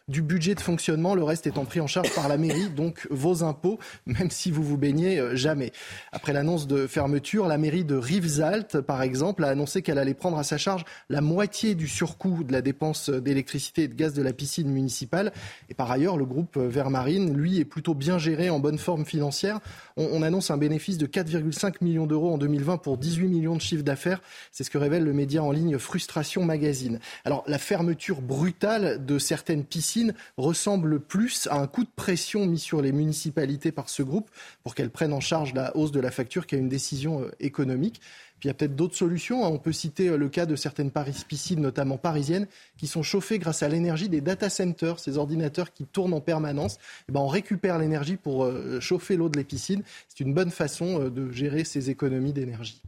du 0.08 0.22
budget 0.22 0.54
de 0.54 0.60
fonctionnement, 0.60 1.14
le 1.14 1.22
reste 1.22 1.46
étant 1.46 1.64
pris 1.64 1.80
en 1.80 1.86
charge 1.86 2.12
par 2.14 2.28
la 2.28 2.36
mairie, 2.36 2.68
donc 2.68 3.06
vos 3.10 3.44
impôts, 3.44 3.78
même 4.06 4.30
si 4.30 4.50
vous 4.50 4.62
vous 4.62 4.76
baignez 4.76 5.18
euh, 5.18 5.36
jamais. 5.36 5.72
Après 6.10 6.32
l'annonce 6.32 6.66
de 6.66 6.86
fermeture, 6.86 7.46
la 7.46 7.58
mairie 7.58 7.84
de 7.84 7.94
Rivesaltes, 7.94 8.80
par 8.80 9.02
exemple, 9.02 9.44
a 9.44 9.48
annoncé 9.48 9.82
qu'elle 9.82 9.98
allait 9.98 10.14
prendre 10.14 10.38
à 10.38 10.44
sa 10.44 10.58
charge 10.58 10.84
la 11.08 11.20
moitié 11.20 11.74
du 11.74 11.88
surcoût 11.88 12.42
de 12.44 12.52
la 12.52 12.62
dépense 12.62 13.10
d'électricité 13.10 13.84
et 13.84 13.88
de 13.88 13.94
gaz 13.94 14.14
de 14.14 14.22
la 14.22 14.32
piscine 14.32 14.68
municipale. 14.68 15.32
Et 15.68 15.74
par 15.74 15.90
ailleurs, 15.90 16.16
le 16.16 16.24
groupe 16.24 16.56
Vermarine, 16.56 17.36
lui, 17.36 17.58
est 17.58 17.64
plutôt 17.64 17.94
bien 17.94 18.18
géré, 18.18 18.50
en 18.50 18.58
bonne 18.58 18.78
forme 18.78 19.04
financière. 19.04 19.60
On, 19.96 20.22
annonce 20.22 20.50
un 20.50 20.56
bénéfice 20.56 20.98
de 20.98 21.06
4,5 21.06 21.76
millions 21.80 22.06
d'euros 22.06 22.32
en 22.32 22.38
2020 22.38 22.78
pour 22.78 22.96
18 22.96 23.28
millions 23.28 23.56
de 23.56 23.60
chiffres 23.60 23.82
d'affaires. 23.82 24.22
C'est 24.50 24.64
ce 24.64 24.70
que 24.70 24.78
révèle 24.78 25.04
le 25.04 25.12
média 25.12 25.42
en 25.42 25.50
ligne 25.50 25.78
Frustration 25.78 26.44
Magazine. 26.44 26.98
Alors, 27.24 27.44
la 27.46 27.58
fermeture 27.58 28.20
brutale 28.20 29.04
de 29.04 29.18
certaines 29.18 29.64
piscines 29.64 29.91
ressemble 30.36 31.01
plus 31.01 31.48
à 31.51 31.56
un 31.56 31.66
coup 31.66 31.85
de 31.85 31.90
pression 31.94 32.47
mis 32.47 32.59
sur 32.59 32.82
les 32.82 32.93
municipalités 32.93 33.73
par 33.73 33.89
ce 33.89 34.02
groupe 34.02 34.31
pour 34.62 34.74
qu'elles 34.74 34.90
prennent 34.90 35.12
en 35.12 35.20
charge 35.20 35.55
la 35.55 35.77
hausse 35.77 35.93
de 35.93 36.01
la 36.01 36.10
facture 36.10 36.47
qu'à 36.47 36.56
une 36.56 36.69
décision 36.69 37.23
euh, 37.23 37.31
économique. 37.40 38.01
Puis 38.39 38.48
il 38.48 38.48
y 38.48 38.51
a 38.51 38.55
peut-être 38.55 38.74
d'autres 38.74 38.97
solutions. 38.97 39.44
Hein. 39.44 39.48
On 39.48 39.59
peut 39.59 39.73
citer 39.73 40.09
euh, 40.09 40.16
le 40.16 40.28
cas 40.28 40.47
de 40.47 40.56
certaines 40.56 40.90
piscines, 41.24 41.60
notamment 41.60 41.98
parisiennes, 41.98 42.47
qui 42.77 42.86
sont 42.86 43.02
chauffées 43.02 43.39
grâce 43.39 43.62
à 43.62 43.69
l'énergie 43.69 44.09
des 44.09 44.20
data 44.20 44.51
centers, 44.51 44.98
ces 44.98 45.19
ordinateurs 45.19 45.73
qui 45.73 45.85
tournent 45.85 46.14
en 46.14 46.20
permanence. 46.20 46.74
Et 46.74 46.78
eh 47.09 47.12
ben 47.12 47.20
on 47.20 47.28
récupère 47.28 47.78
l'énergie 47.78 48.16
pour 48.16 48.44
euh, 48.44 48.81
chauffer 48.81 49.16
l'eau 49.16 49.28
de 49.28 49.36
les. 49.36 49.82
C'est 50.09 50.20
une 50.20 50.35
bonne 50.35 50.51
façon 50.51 51.09
de 51.09 51.31
gérer 51.31 51.64
ces 51.64 51.90
économies 51.90 52.32
d'énergie. 52.32 52.82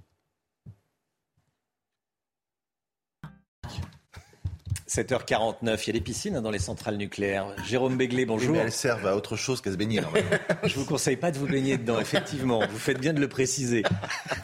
7h49, 4.95 5.83
il 5.83 5.87
y 5.89 5.91
a 5.91 5.93
des 5.95 6.01
piscines 6.01 6.41
dans 6.41 6.53
les 6.53 6.61
centrales 6.61 6.97
nucléaires. 6.97 7.47
Jérôme 7.67 7.97
Béglé, 7.97 8.27
bonjour. 8.27 8.53
mais 8.53 8.61
elles 8.61 8.71
servent 8.71 9.09
à 9.09 9.17
autre 9.17 9.35
chose 9.35 9.61
qu'à 9.61 9.73
se 9.73 9.77
baigner. 9.77 10.01
Je 10.63 10.77
vous 10.77 10.85
conseille 10.85 11.17
pas 11.17 11.33
de 11.33 11.39
vous 11.39 11.49
baigner 11.49 11.77
dedans, 11.79 11.99
effectivement. 11.99 12.61
Vous 12.65 12.79
faites 12.79 13.01
bien 13.01 13.13
de 13.13 13.19
le 13.19 13.29
préciser. 13.29 13.83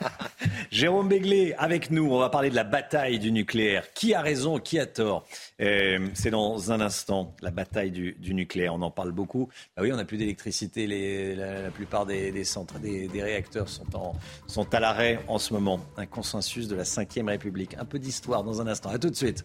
Jérôme 0.73 1.09
Béglé, 1.09 1.55
avec 1.57 1.93
nous, 1.93 2.11
on 2.11 2.19
va 2.19 2.31
parler 2.31 2.51
de 2.51 2.57
la 2.57 2.65
bataille 2.65 3.21
du 3.21 3.31
nucléaire. 3.31 3.93
Qui 3.95 4.13
a 4.13 4.23
raison, 4.23 4.59
qui 4.59 4.81
a 4.81 4.87
tort? 4.87 5.25
Euh, 5.61 6.09
C'est 6.15 6.31
dans 6.31 6.73
un 6.73 6.81
instant, 6.81 7.37
la 7.43 7.53
bataille 7.53 7.93
du, 7.93 8.35
nucléaire. 8.35 8.75
On 8.75 8.83
en 8.83 8.91
parle 8.91 9.13
beaucoup. 9.13 9.49
Bah 9.77 9.83
oui, 9.85 9.93
on 9.93 9.97
n'a 9.97 10.05
plus 10.05 10.19
d'électricité. 10.19 10.89
La, 11.37 11.71
plupart 11.71 12.07
des, 12.07 12.45
centres, 12.45 12.81
des, 12.81 13.09
réacteurs 13.15 13.69
sont, 13.69 13.87
en, 13.95 14.17
sont 14.49 14.75
à 14.75 14.81
l'arrêt 14.81 15.21
en 15.29 15.39
ce 15.39 15.53
moment. 15.53 15.79
Un 15.97 16.07
consensus 16.07 16.67
de 16.67 16.75
la 16.75 16.83
Ve 16.83 17.27
République. 17.27 17.77
Un 17.79 17.85
peu 17.85 18.01
d'histoire 18.01 18.43
dans 18.43 18.61
un 18.61 18.67
instant. 18.67 18.91
À 18.91 18.99
tout 18.99 19.11
de 19.11 19.17
suite. 19.17 19.45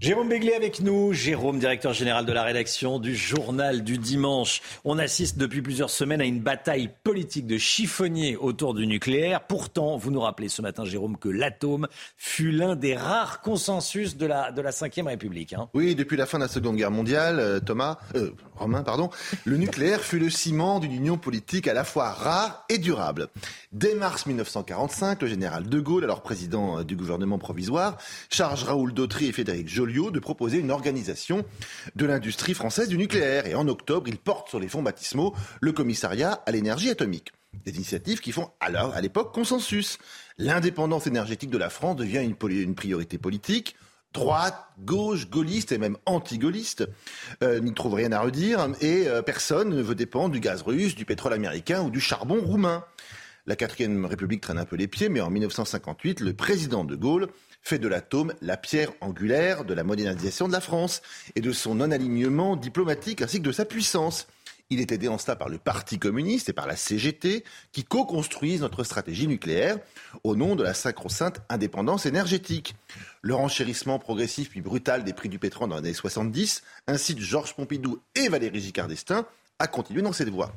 Jérôme 0.00 0.28
Béglé 0.28 0.52
avec 0.52 0.80
nous, 0.80 1.12
Jérôme, 1.12 1.58
directeur 1.58 1.92
général 1.92 2.24
de 2.24 2.32
la 2.32 2.44
rédaction 2.44 3.00
du 3.00 3.16
journal 3.16 3.82
du 3.82 3.98
dimanche. 3.98 4.62
On 4.84 4.96
assiste 4.96 5.38
depuis 5.38 5.60
plusieurs 5.60 5.90
semaines 5.90 6.20
à 6.20 6.24
une 6.24 6.38
bataille 6.38 6.88
politique 7.02 7.48
de 7.48 7.58
chiffonniers 7.58 8.36
autour 8.36 8.74
du 8.74 8.86
nucléaire. 8.86 9.40
Pourtant, 9.40 9.96
vous 9.96 10.12
nous 10.12 10.20
rappelez 10.20 10.48
ce 10.48 10.62
matin, 10.62 10.84
Jérôme, 10.84 11.16
que 11.16 11.28
l'atome 11.28 11.88
fut 12.16 12.52
l'un 12.52 12.76
des 12.76 12.94
rares 12.94 13.40
consensus 13.40 14.16
de 14.16 14.26
la, 14.26 14.52
de 14.52 14.62
la 14.62 14.70
Ve 14.70 15.06
République. 15.06 15.52
Hein. 15.52 15.68
Oui, 15.74 15.96
depuis 15.96 16.16
la 16.16 16.26
fin 16.26 16.38
de 16.38 16.44
la 16.44 16.48
Seconde 16.48 16.76
Guerre 16.76 16.92
mondiale, 16.92 17.40
euh, 17.40 17.58
Thomas, 17.58 17.98
euh, 18.14 18.30
Romain, 18.54 18.84
pardon, 18.84 19.10
le 19.44 19.56
nucléaire 19.56 20.00
fut 20.00 20.20
le 20.20 20.30
ciment 20.30 20.78
d'une 20.78 20.92
union 20.92 21.18
politique 21.18 21.66
à 21.66 21.74
la 21.74 21.82
fois 21.82 22.12
rare 22.12 22.64
et 22.68 22.78
durable. 22.78 23.28
Dès 23.72 23.96
mars 23.96 24.26
1945, 24.26 25.22
le 25.22 25.28
général 25.28 25.68
de 25.68 25.80
Gaulle, 25.80 26.04
alors 26.04 26.22
président 26.22 26.78
euh, 26.78 26.84
du 26.84 26.94
gouvernement 26.94 27.38
provisoire, 27.38 27.98
charge 28.30 28.62
Raoul 28.62 28.94
Dautry 28.94 29.26
et 29.26 29.32
Frédéric 29.32 29.68
De 29.88 30.18
proposer 30.18 30.58
une 30.58 30.70
organisation 30.70 31.44
de 31.96 32.04
l'industrie 32.04 32.52
française 32.52 32.88
du 32.88 32.98
nucléaire. 32.98 33.46
Et 33.46 33.54
en 33.54 33.66
octobre, 33.68 34.06
il 34.06 34.18
porte 34.18 34.50
sur 34.50 34.60
les 34.60 34.68
fonds 34.68 34.82
baptismaux 34.82 35.34
le 35.60 35.72
commissariat 35.72 36.42
à 36.44 36.50
l'énergie 36.50 36.90
atomique. 36.90 37.32
Des 37.64 37.74
initiatives 37.74 38.20
qui 38.20 38.32
font 38.32 38.50
alors, 38.60 38.94
à 38.94 39.00
l'époque, 39.00 39.32
consensus. 39.32 39.98
L'indépendance 40.36 41.06
énergétique 41.06 41.50
de 41.50 41.56
la 41.56 41.70
France 41.70 41.96
devient 41.96 42.22
une, 42.22 42.74
priorité 42.74 43.16
politique 43.16 43.76
droite, 44.12 44.68
gauche, 44.80 45.28
gaulliste 45.28 45.72
et 45.72 45.78
même 45.78 45.96
anti-gaulliste 46.06 46.88
euh, 47.42 47.60
n'y 47.60 47.74
trouve 47.74 47.94
rien 47.94 48.10
à 48.12 48.20
redire 48.20 48.66
et 48.80 49.06
euh, 49.06 49.20
personne 49.20 49.68
ne 49.68 49.82
veut 49.82 49.94
dépendre 49.94 50.30
du 50.30 50.40
gaz 50.40 50.62
russe, 50.62 50.94
du 50.94 51.04
pétrole 51.04 51.34
américain 51.34 51.82
ou 51.82 51.90
du 51.90 52.00
charbon 52.00 52.40
roumain. 52.40 52.84
La 53.46 53.54
quatrième 53.54 54.04
République 54.06 54.40
traîne 54.40 54.58
un 54.58 54.64
peu 54.64 54.76
les 54.76 54.88
pieds, 54.88 55.08
mais 55.08 55.20
en 55.20 55.30
1958, 55.30 56.20
le 56.20 56.32
président 56.34 56.84
de 56.84 56.96
Gaulle 56.96 57.28
fait 57.68 57.78
de 57.78 57.86
l'atome 57.86 58.32
la 58.40 58.56
pierre 58.56 58.92
angulaire 59.02 59.66
de 59.66 59.74
la 59.74 59.84
modernisation 59.84 60.48
de 60.48 60.52
la 60.52 60.60
France 60.62 61.02
et 61.36 61.42
de 61.42 61.52
son 61.52 61.74
non-alignement 61.74 62.56
diplomatique 62.56 63.20
ainsi 63.20 63.40
que 63.40 63.46
de 63.46 63.52
sa 63.52 63.66
puissance. 63.66 64.26
Il 64.70 64.80
est 64.80 64.90
aidé 64.90 65.08
en 65.08 65.18
cela 65.18 65.36
par 65.36 65.50
le 65.50 65.58
Parti 65.58 65.98
communiste 65.98 66.48
et 66.48 66.54
par 66.54 66.66
la 66.66 66.76
CGT 66.76 67.44
qui 67.72 67.84
co-construisent 67.84 68.62
notre 68.62 68.84
stratégie 68.84 69.28
nucléaire 69.28 69.78
au 70.24 70.34
nom 70.34 70.56
de 70.56 70.62
la 70.62 70.72
sacro-sainte 70.72 71.40
indépendance 71.50 72.06
énergétique. 72.06 72.74
Le 73.20 73.34
renchérissement 73.34 73.98
progressif 73.98 74.48
puis 74.48 74.62
brutal 74.62 75.04
des 75.04 75.12
prix 75.12 75.28
du 75.28 75.38
pétrole 75.38 75.68
dans 75.68 75.76
les 75.76 75.88
années 75.88 75.94
70 75.94 76.62
incite 76.86 77.18
Georges 77.18 77.54
Pompidou 77.54 78.00
et 78.14 78.28
Valéry 78.28 78.60
Giscard 78.60 78.88
d'Estaing 78.88 79.26
à 79.58 79.66
continuer 79.66 80.00
dans 80.00 80.12
cette 80.12 80.30
voie. 80.30 80.54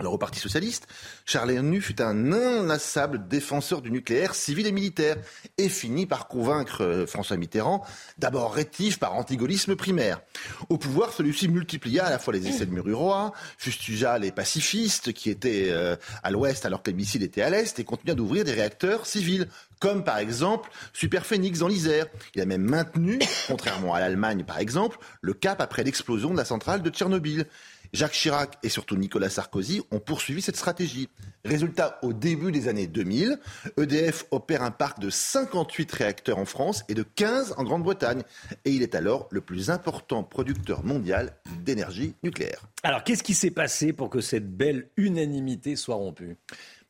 Alors 0.00 0.14
au 0.14 0.18
Parti 0.18 0.40
socialiste, 0.40 0.86
Charles 1.26 1.50
Hennu 1.50 1.82
fut 1.82 2.00
un 2.00 2.32
inlassable 2.32 3.28
défenseur 3.28 3.82
du 3.82 3.90
nucléaire 3.90 4.34
civil 4.34 4.66
et 4.66 4.72
militaire 4.72 5.18
et 5.58 5.68
finit 5.68 6.06
par 6.06 6.26
convaincre 6.26 6.82
euh, 6.82 7.06
François 7.06 7.36
Mitterrand, 7.36 7.84
d'abord 8.16 8.54
rétif 8.54 8.98
par 8.98 9.14
antigolisme 9.14 9.76
primaire. 9.76 10.22
Au 10.70 10.78
pouvoir, 10.78 11.12
celui-ci 11.12 11.48
multiplia 11.48 12.06
à 12.06 12.10
la 12.10 12.18
fois 12.18 12.32
les 12.32 12.48
essais 12.48 12.64
de 12.64 12.70
Mururoa, 12.70 13.34
fustigea 13.58 14.18
les 14.18 14.32
pacifistes 14.32 15.12
qui 15.12 15.28
étaient 15.28 15.68
euh, 15.68 15.96
à 16.22 16.30
l'ouest 16.30 16.64
alors 16.64 16.82
que 16.82 16.90
les 16.90 16.96
missiles 16.96 17.22
étaient 17.22 17.42
à 17.42 17.50
l'est 17.50 17.78
et 17.78 17.84
continua 17.84 18.14
d'ouvrir 18.14 18.44
des 18.44 18.52
réacteurs 18.52 19.04
civils 19.04 19.48
comme 19.80 20.04
par 20.04 20.18
exemple 20.18 20.70
Super 20.94 21.26
Phoenix 21.26 21.58
dans 21.58 21.68
l'Isère. 21.68 22.06
Il 22.34 22.40
a 22.40 22.46
même 22.46 22.62
maintenu, 22.62 23.18
contrairement 23.48 23.92
à 23.94 24.00
l'Allemagne 24.00 24.44
par 24.44 24.60
exemple, 24.60 24.98
le 25.20 25.34
cap 25.34 25.60
après 25.60 25.84
l'explosion 25.84 26.30
de 26.30 26.38
la 26.38 26.46
centrale 26.46 26.82
de 26.82 26.88
Tchernobyl. 26.88 27.46
Jacques 27.92 28.12
Chirac 28.12 28.58
et 28.62 28.68
surtout 28.68 28.96
Nicolas 28.96 29.30
Sarkozy 29.30 29.82
ont 29.90 29.98
poursuivi 29.98 30.42
cette 30.42 30.56
stratégie. 30.56 31.08
Résultat, 31.44 31.98
au 32.02 32.12
début 32.12 32.52
des 32.52 32.68
années 32.68 32.86
2000, 32.86 33.38
EDF 33.78 34.26
opère 34.30 34.62
un 34.62 34.70
parc 34.70 35.00
de 35.00 35.10
58 35.10 35.90
réacteurs 35.92 36.38
en 36.38 36.44
France 36.44 36.84
et 36.88 36.94
de 36.94 37.02
15 37.02 37.54
en 37.56 37.64
Grande-Bretagne. 37.64 38.22
Et 38.64 38.70
il 38.70 38.82
est 38.82 38.94
alors 38.94 39.26
le 39.30 39.40
plus 39.40 39.70
important 39.70 40.22
producteur 40.22 40.84
mondial 40.84 41.32
d'énergie 41.64 42.14
nucléaire. 42.22 42.62
Alors, 42.82 43.04
qu'est-ce 43.04 43.22
qui 43.22 43.34
s'est 43.34 43.50
passé 43.50 43.92
pour 43.92 44.10
que 44.10 44.20
cette 44.20 44.54
belle 44.54 44.88
unanimité 44.96 45.76
soit 45.76 45.96
rompue? 45.96 46.36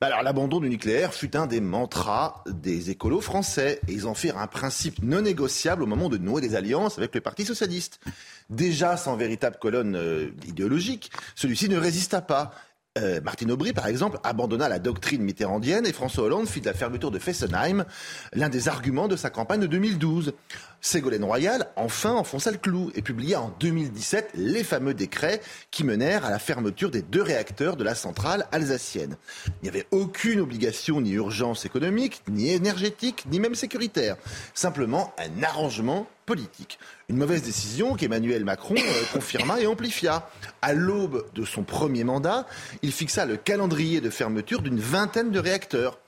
Alors 0.06 0.22
l'abandon 0.22 0.60
du 0.60 0.70
nucléaire 0.70 1.12
fut 1.12 1.36
un 1.36 1.46
des 1.46 1.60
mantras 1.60 2.42
des 2.46 2.88
écolos 2.88 3.20
français 3.20 3.80
et 3.86 3.92
ils 3.92 4.06
en 4.06 4.14
firent 4.14 4.38
un 4.38 4.46
principe 4.46 5.02
non 5.02 5.20
négociable 5.20 5.82
au 5.82 5.86
moment 5.86 6.08
de 6.08 6.16
nouer 6.16 6.40
des 6.40 6.54
alliances 6.54 6.96
avec 6.96 7.14
le 7.14 7.20
Parti 7.20 7.44
socialiste. 7.44 8.00
Déjà 8.48 8.96
sans 8.96 9.16
véritable 9.16 9.58
colonne 9.60 9.96
euh, 9.96 10.30
idéologique, 10.46 11.10
celui-ci 11.34 11.68
ne 11.68 11.76
résista 11.76 12.22
pas. 12.22 12.52
Euh, 12.98 13.20
Martine 13.20 13.52
Aubry, 13.52 13.72
par 13.72 13.86
exemple, 13.86 14.18
abandonna 14.24 14.68
la 14.68 14.78
doctrine 14.78 15.22
mitterrandienne 15.22 15.86
et 15.86 15.92
François 15.92 16.24
Hollande 16.24 16.48
fit 16.48 16.60
de 16.60 16.66
la 16.66 16.74
fermeture 16.74 17.10
de 17.10 17.18
Fessenheim 17.18 17.84
l'un 18.32 18.48
des 18.48 18.68
arguments 18.68 19.06
de 19.06 19.16
sa 19.16 19.30
campagne 19.30 19.60
de 19.60 19.66
2012. 19.66 20.32
Ségolène 20.80 21.24
Royal, 21.24 21.68
enfin, 21.76 22.12
enfonça 22.12 22.50
le 22.50 22.56
clou 22.56 22.90
et 22.94 23.02
publia 23.02 23.40
en 23.40 23.54
2017 23.60 24.30
les 24.34 24.64
fameux 24.64 24.94
décrets 24.94 25.40
qui 25.70 25.84
menèrent 25.84 26.24
à 26.24 26.30
la 26.30 26.38
fermeture 26.38 26.90
des 26.90 27.02
deux 27.02 27.22
réacteurs 27.22 27.76
de 27.76 27.84
la 27.84 27.94
centrale 27.94 28.46
alsacienne. 28.50 29.16
Il 29.46 29.64
n'y 29.64 29.68
avait 29.68 29.86
aucune 29.90 30.40
obligation 30.40 31.00
ni 31.00 31.12
urgence 31.12 31.66
économique, 31.66 32.22
ni 32.28 32.50
énergétique, 32.50 33.26
ni 33.30 33.40
même 33.40 33.54
sécuritaire. 33.54 34.16
Simplement 34.54 35.12
un 35.18 35.42
arrangement 35.42 36.06
politique. 36.24 36.78
Une 37.08 37.16
mauvaise 37.16 37.42
décision 37.42 37.96
qu'Emmanuel 37.96 38.44
Macron 38.44 38.76
euh, 38.76 39.02
confirma 39.12 39.60
et 39.60 39.66
amplifia. 39.66 40.30
À 40.62 40.72
l'aube 40.72 41.26
de 41.34 41.44
son 41.44 41.62
premier 41.62 42.04
mandat, 42.04 42.46
il 42.82 42.92
fixa 42.92 43.26
le 43.26 43.36
calendrier 43.36 44.00
de 44.00 44.10
fermeture 44.10 44.62
d'une 44.62 44.78
vingtaine 44.78 45.30
de 45.30 45.40
réacteurs. 45.40 45.98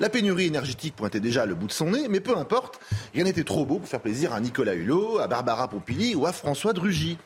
La 0.00 0.08
pénurie 0.08 0.46
énergétique 0.46 0.96
pointait 0.96 1.20
déjà 1.20 1.44
le 1.44 1.54
bout 1.54 1.66
de 1.66 1.72
son 1.72 1.90
nez, 1.90 2.08
mais 2.08 2.20
peu 2.20 2.34
importe, 2.34 2.80
rien 3.12 3.24
n'était 3.24 3.44
trop 3.44 3.66
beau 3.66 3.78
pour 3.78 3.86
faire 3.86 4.00
plaisir 4.00 4.32
à 4.32 4.40
Nicolas 4.40 4.72
Hulot, 4.72 5.18
à 5.18 5.28
Barbara 5.28 5.68
Pompili 5.68 6.14
ou 6.14 6.24
à 6.24 6.32
François 6.32 6.72
Drugy. 6.72 7.18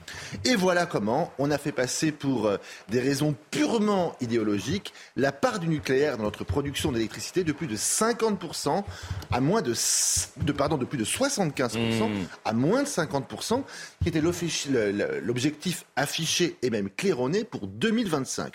Et 0.45 0.57
voilà 0.57 0.85
comment 0.85 1.33
on 1.39 1.53
a 1.53 1.59
fait 1.59 1.71
passer 1.71 2.11
pour 2.11 2.47
euh, 2.47 2.57
des 2.89 2.99
raisons 2.99 3.37
purement 3.53 4.17
idéologiques 4.21 4.93
la 5.15 5.31
part 5.31 5.61
du 5.61 5.69
nucléaire 5.69 6.17
dans 6.17 6.25
notre 6.25 6.43
production 6.43 6.91
d'électricité 6.91 7.45
de 7.45 7.53
plus 7.53 7.69
de 7.69 7.77
50% 7.77 8.83
à 9.31 9.41
moins 9.41 9.63
de, 9.63 9.73
de, 10.43 10.53
pardon, 10.53 10.77
de 10.77 10.85
plus 10.85 10.99
de 10.99 11.05
75% 11.05 11.79
mmh. 11.79 12.27
à 12.45 12.53
moins 12.55 12.83
de 12.83 12.89
50%, 12.89 13.63
qui 14.03 14.09
était 14.09 14.21
l'objectif 14.21 15.85
affiché 15.95 16.57
et 16.63 16.71
même 16.71 16.91
claironné 16.91 17.45
pour 17.45 17.69
2025. 17.69 18.55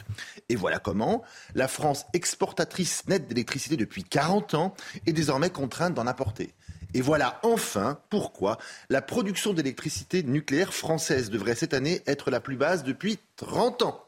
Et 0.50 0.58
voilà 0.58 0.80
comment 0.80 1.24
la 1.56 1.70
France 1.70 2.06
exportatrice 2.12 3.04
nette 3.08 3.30
d'électricité 3.30 3.78
depuis 3.78 4.04
40 4.10 4.54
ans 4.54 4.76
est 5.06 5.14
désormais 5.14 5.50
contrainte 5.50 5.94
d'en 5.94 6.08
apporter. 6.08 6.54
Et 6.94 7.02
voilà 7.02 7.40
enfin 7.44 8.00
pourquoi 8.10 8.58
la 8.90 9.02
production 9.02 9.54
d'électricité 9.54 10.24
nucléaire 10.24 10.74
française 10.74 11.30
devrait 11.30 11.56
cette 11.56 11.74
année 11.74 12.02
être 12.08 12.32
la 12.32 12.40
plus 12.40 12.56
basse 12.56 12.84
depuis 12.84 13.20
30 13.36 13.84
ans. 13.84 14.04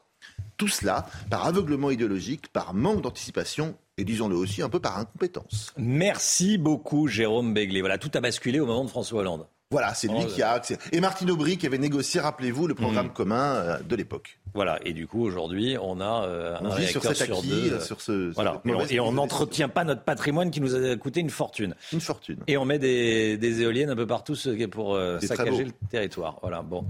Tout 0.56 0.68
cela 0.68 1.06
par 1.30 1.46
aveuglement 1.46 1.90
idéologique, 1.90 2.48
par 2.48 2.74
manque 2.74 3.02
d'anticipation 3.02 3.76
et 3.98 4.04
disons-le 4.04 4.36
aussi 4.36 4.62
un 4.62 4.68
peu 4.68 4.80
par 4.80 4.98
incompétence. 4.98 5.72
Merci 5.76 6.58
beaucoup 6.58 7.06
Jérôme 7.06 7.54
Begley. 7.54 7.80
Voilà, 7.80 7.98
tout 7.98 8.10
a 8.14 8.20
basculé 8.20 8.58
au 8.58 8.66
moment 8.66 8.84
de 8.84 8.90
François 8.90 9.20
Hollande. 9.20 9.46
Voilà, 9.72 9.94
c'est 9.94 10.06
lui 10.06 10.18
oh, 10.20 10.26
qui 10.26 10.42
a 10.42 10.50
accès. 10.50 10.76
Et 10.92 11.00
Martine 11.00 11.30
Aubry 11.30 11.56
qui 11.56 11.66
avait 11.66 11.78
négocié, 11.78 12.20
rappelez-vous, 12.20 12.66
le 12.66 12.74
programme 12.74 13.06
hmm. 13.06 13.12
commun 13.12 13.54
euh, 13.54 13.78
de 13.78 13.96
l'époque. 13.96 14.38
Voilà, 14.52 14.78
et 14.84 14.92
du 14.92 15.06
coup, 15.06 15.24
aujourd'hui, 15.24 15.78
on 15.80 15.98
a 15.98 16.26
euh, 16.26 16.58
un 16.60 16.68
réacteur 16.68 17.16
sur, 17.16 17.26
sur 17.26 17.42
deux. 17.42 17.80
Sur 17.80 18.02
ce, 18.02 18.34
voilà. 18.34 18.60
Et 18.90 19.00
on 19.00 19.12
n'entretient 19.12 19.70
pas 19.70 19.84
notre 19.84 20.02
patrimoine 20.02 20.50
qui 20.50 20.60
nous 20.60 20.74
a 20.74 20.94
coûté 20.96 21.20
une 21.20 21.30
fortune. 21.30 21.74
Une 21.90 22.02
fortune. 22.02 22.40
Et 22.48 22.58
on 22.58 22.66
met 22.66 22.78
des, 22.78 23.62
éoliennes 23.62 23.88
un 23.88 23.96
peu 23.96 24.06
partout 24.06 24.34
pour 24.70 24.94
euh, 24.94 25.18
saccager 25.20 25.64
le 25.64 25.72
territoire. 25.90 26.38
Voilà, 26.42 26.60
bon. 26.60 26.84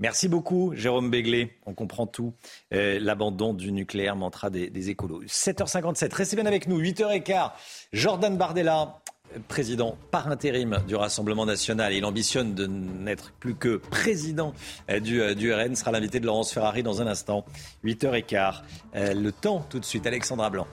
Merci 0.00 0.26
beaucoup, 0.26 0.72
Jérôme 0.74 1.10
Béglé. 1.10 1.58
On 1.66 1.74
comprend 1.74 2.06
tout. 2.06 2.32
L'abandon 2.70 3.52
du 3.52 3.72
nucléaire 3.72 4.16
mantra 4.16 4.48
des, 4.48 4.70
des 4.70 4.88
écolos. 4.88 5.22
7h57. 5.24 6.14
Restez 6.14 6.36
bien 6.36 6.46
avec 6.46 6.66
nous. 6.66 6.80
8h15. 6.80 7.50
Jordan 7.92 8.38
Bardella 8.38 9.02
président 9.48 9.96
par 10.10 10.28
intérim 10.28 10.78
du 10.86 10.94
Rassemblement 10.94 11.46
national. 11.46 11.92
Il 11.92 12.04
ambitionne 12.04 12.54
de 12.54 12.66
n'être 12.66 13.32
plus 13.40 13.54
que 13.54 13.76
président 13.76 14.54
euh, 14.90 15.00
du, 15.00 15.20
euh, 15.20 15.34
du 15.34 15.52
RN. 15.52 15.74
Sera 15.74 15.92
l'invité 15.92 16.20
de 16.20 16.26
Laurence 16.26 16.52
Ferrari 16.52 16.82
dans 16.82 17.02
un 17.02 17.06
instant. 17.06 17.44
8h15. 17.84 18.62
Euh, 18.94 19.14
le 19.14 19.32
temps 19.32 19.64
tout 19.68 19.78
de 19.78 19.84
suite. 19.84 20.06
Alexandra 20.06 20.50
Blanc. 20.50 20.66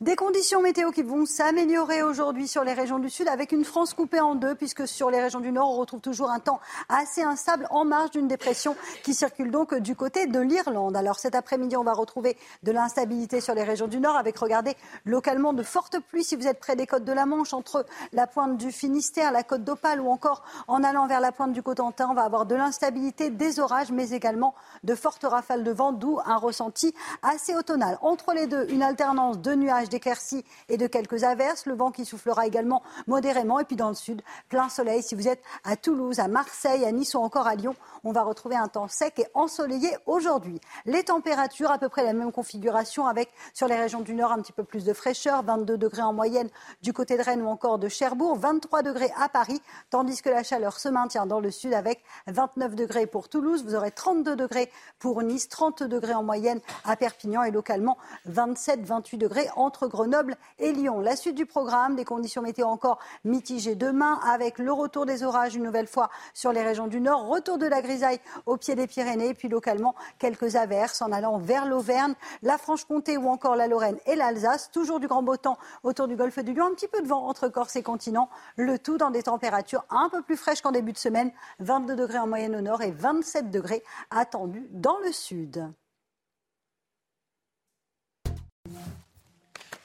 Des 0.00 0.16
conditions 0.16 0.60
météo 0.60 0.90
qui 0.90 1.04
vont 1.04 1.24
s'améliorer 1.24 2.02
aujourd'hui 2.02 2.48
sur 2.48 2.64
les 2.64 2.72
régions 2.72 2.98
du 2.98 3.08
sud 3.08 3.28
avec 3.28 3.52
une 3.52 3.64
France 3.64 3.94
coupée 3.94 4.18
en 4.18 4.34
deux 4.34 4.56
puisque 4.56 4.88
sur 4.88 5.08
les 5.08 5.20
régions 5.20 5.38
du 5.38 5.52
nord 5.52 5.70
on 5.70 5.76
retrouve 5.76 6.00
toujours 6.00 6.32
un 6.32 6.40
temps 6.40 6.58
assez 6.88 7.22
instable 7.22 7.68
en 7.70 7.84
marge 7.84 8.10
d'une 8.10 8.26
dépression 8.26 8.74
qui 9.04 9.14
circule 9.14 9.52
donc 9.52 9.72
du 9.72 9.94
côté 9.94 10.26
de 10.26 10.40
l'Irlande. 10.40 10.96
Alors 10.96 11.20
cet 11.20 11.36
après-midi 11.36 11.76
on 11.76 11.84
va 11.84 11.92
retrouver 11.92 12.36
de 12.64 12.72
l'instabilité 12.72 13.40
sur 13.40 13.54
les 13.54 13.62
régions 13.62 13.86
du 13.86 14.00
nord 14.00 14.16
avec 14.16 14.36
regardez 14.36 14.74
localement 15.04 15.52
de 15.52 15.62
fortes 15.62 16.00
pluies 16.00 16.24
si 16.24 16.34
vous 16.34 16.48
êtes 16.48 16.58
près 16.58 16.74
des 16.74 16.88
côtes 16.88 17.04
de 17.04 17.12
la 17.12 17.24
Manche 17.24 17.54
entre 17.54 17.86
la 18.12 18.26
pointe 18.26 18.56
du 18.56 18.72
Finistère, 18.72 19.30
la 19.30 19.44
côte 19.44 19.62
d'Opale 19.62 20.00
ou 20.00 20.10
encore 20.10 20.42
en 20.66 20.82
allant 20.82 21.06
vers 21.06 21.20
la 21.20 21.30
pointe 21.30 21.52
du 21.52 21.62
Cotentin 21.62 22.08
on 22.10 22.14
va 22.14 22.24
avoir 22.24 22.46
de 22.46 22.56
l'instabilité, 22.56 23.30
des 23.30 23.60
orages 23.60 23.92
mais 23.92 24.10
également 24.10 24.56
de 24.82 24.96
fortes 24.96 25.24
rafales 25.24 25.62
de 25.62 25.70
vent 25.70 25.92
d'où 25.92 26.18
un 26.26 26.36
ressenti 26.36 26.92
assez 27.22 27.54
automnal. 27.54 27.96
Entre 28.02 28.34
les 28.34 28.48
deux 28.48 28.66
une 28.70 28.82
alternance 28.82 29.38
de 29.38 29.54
nuages 29.54 29.83
d'éclaircies 29.88 30.44
et 30.68 30.76
de 30.76 30.86
quelques 30.86 31.24
averses. 31.24 31.66
Le 31.66 31.74
vent 31.74 31.90
qui 31.90 32.04
soufflera 32.04 32.46
également 32.46 32.82
modérément. 33.06 33.60
Et 33.60 33.64
puis 33.64 33.76
dans 33.76 33.88
le 33.88 33.94
sud, 33.94 34.22
plein 34.48 34.68
soleil. 34.68 35.02
Si 35.02 35.14
vous 35.14 35.28
êtes 35.28 35.42
à 35.64 35.76
Toulouse, 35.76 36.20
à 36.20 36.28
Marseille, 36.28 36.84
à 36.84 36.92
Nice 36.92 37.14
ou 37.14 37.18
encore 37.18 37.46
à 37.46 37.54
Lyon, 37.54 37.74
on 38.04 38.12
va 38.12 38.22
retrouver 38.22 38.56
un 38.56 38.68
temps 38.68 38.88
sec 38.88 39.18
et 39.18 39.26
ensoleillé 39.34 39.90
aujourd'hui. 40.06 40.60
Les 40.84 41.04
températures, 41.04 41.70
à 41.70 41.78
peu 41.78 41.88
près 41.88 42.04
la 42.04 42.12
même 42.12 42.32
configuration 42.32 43.06
avec 43.06 43.30
sur 43.52 43.66
les 43.68 43.76
régions 43.76 44.00
du 44.00 44.14
nord 44.14 44.32
un 44.32 44.40
petit 44.40 44.52
peu 44.52 44.64
plus 44.64 44.84
de 44.84 44.92
fraîcheur, 44.92 45.42
22 45.42 45.78
degrés 45.78 46.02
en 46.02 46.12
moyenne 46.12 46.48
du 46.82 46.92
côté 46.92 47.16
de 47.16 47.22
Rennes 47.22 47.42
ou 47.42 47.48
encore 47.48 47.78
de 47.78 47.88
Cherbourg, 47.88 48.36
23 48.36 48.82
degrés 48.82 49.12
à 49.20 49.28
Paris, 49.28 49.60
tandis 49.90 50.22
que 50.22 50.28
la 50.28 50.42
chaleur 50.42 50.78
se 50.78 50.88
maintient 50.88 51.26
dans 51.26 51.40
le 51.40 51.50
sud 51.50 51.74
avec 51.74 52.02
29 52.26 52.74
degrés 52.74 53.06
pour 53.06 53.28
Toulouse. 53.28 53.64
Vous 53.64 53.74
aurez 53.74 53.90
32 53.90 54.36
degrés 54.36 54.70
pour 54.98 55.22
Nice, 55.22 55.48
30 55.48 55.82
degrés 55.82 56.14
en 56.14 56.22
moyenne 56.22 56.60
à 56.84 56.96
Perpignan 56.96 57.42
et 57.42 57.50
localement 57.50 57.96
27-28 58.28 59.18
degrés 59.18 59.48
entre 59.74 59.88
Grenoble 59.88 60.36
et 60.60 60.70
Lyon. 60.70 61.00
La 61.00 61.16
suite 61.16 61.34
du 61.34 61.46
programme, 61.46 61.96
des 61.96 62.04
conditions 62.04 62.42
météo 62.42 62.66
encore 62.68 63.00
mitigées 63.24 63.74
demain 63.74 64.20
avec 64.24 64.60
le 64.60 64.72
retour 64.72 65.04
des 65.04 65.24
orages 65.24 65.56
une 65.56 65.64
nouvelle 65.64 65.88
fois 65.88 66.10
sur 66.32 66.52
les 66.52 66.62
régions 66.62 66.86
du 66.86 67.00
nord, 67.00 67.26
retour 67.26 67.58
de 67.58 67.66
la 67.66 67.82
grisaille 67.82 68.20
au 68.46 68.56
pied 68.56 68.76
des 68.76 68.86
Pyrénées, 68.86 69.34
puis 69.34 69.48
localement 69.48 69.96
quelques 70.20 70.54
averses 70.54 71.02
en 71.02 71.10
allant 71.10 71.38
vers 71.38 71.66
l'Auvergne, 71.66 72.14
la 72.42 72.56
Franche-Comté 72.56 73.16
ou 73.16 73.28
encore 73.28 73.56
la 73.56 73.66
Lorraine 73.66 73.98
et 74.06 74.14
l'Alsace. 74.14 74.70
Toujours 74.70 75.00
du 75.00 75.08
grand 75.08 75.24
beau 75.24 75.36
temps 75.36 75.58
autour 75.82 76.06
du 76.06 76.14
golfe 76.14 76.38
du 76.38 76.54
Lion, 76.54 76.66
un 76.66 76.74
petit 76.74 76.86
peu 76.86 77.02
de 77.02 77.08
vent 77.08 77.26
entre 77.26 77.48
Corse 77.48 77.74
et 77.74 77.82
continent, 77.82 78.28
le 78.56 78.78
tout 78.78 78.96
dans 78.96 79.10
des 79.10 79.24
températures 79.24 79.84
un 79.90 80.08
peu 80.08 80.22
plus 80.22 80.36
fraîches 80.36 80.62
qu'en 80.62 80.70
début 80.70 80.92
de 80.92 80.98
semaine, 80.98 81.32
22 81.58 81.96
degrés 81.96 82.18
en 82.18 82.28
moyenne 82.28 82.54
au 82.54 82.60
nord 82.60 82.82
et 82.82 82.92
27 82.92 83.50
degrés 83.50 83.82
attendus 84.12 84.68
dans 84.70 84.98
le 85.04 85.10
sud. 85.10 85.68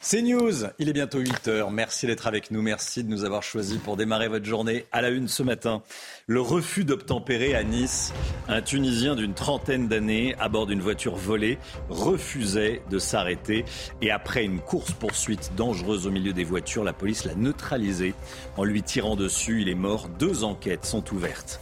C'est 0.02 0.22
News, 0.22 0.64
il 0.80 0.88
est 0.88 0.94
bientôt 0.94 1.20
8h. 1.20 1.74
Merci 1.74 2.08
d'être 2.08 2.26
avec 2.26 2.52
nous, 2.52 2.62
merci 2.62 3.04
de 3.04 3.10
nous 3.10 3.26
avoir 3.26 3.44
choisis 3.44 3.78
pour 3.80 3.98
démarrer 3.98 4.30
votre 4.30 4.46
journée 4.46 4.86
à 4.94 5.02
la 5.02 5.10
une 5.10 5.28
ce 5.28 5.44
matin. 5.44 5.82
Le 6.26 6.40
refus 6.40 6.86
d'obtempérer 6.86 7.54
à 7.54 7.66
Nice. 7.66 8.14
Un 8.48 8.62
Tunisien 8.62 9.18
d'une 9.18 9.34
trentaine 9.34 9.90
d'années 9.90 10.36
à 10.40 10.48
bord 10.48 10.68
d'une 10.68 10.80
voiture 10.80 11.18
volée 11.18 11.60
refusait 11.90 12.82
de 12.90 12.98
s'arrêter 12.98 13.66
et 14.02 14.10
après 14.10 14.46
une 14.46 14.62
course-poursuite 14.62 15.52
dangereuse 15.58 16.08
au 16.08 16.12
milieu 16.12 16.32
des 16.32 16.46
voitures, 16.46 16.86
la 16.86 16.94
police 16.94 17.26
l'a 17.26 17.36
neutralisé 17.36 18.14
en 18.56 18.64
lui 18.64 18.84
tirant 18.84 19.18
dessus. 19.18 19.64
Il 19.64 19.68
est 19.68 19.76
mort. 19.76 20.08
Deux 20.08 20.46
enquêtes 20.46 20.86
sont 20.86 21.14
ouvertes. 21.14 21.60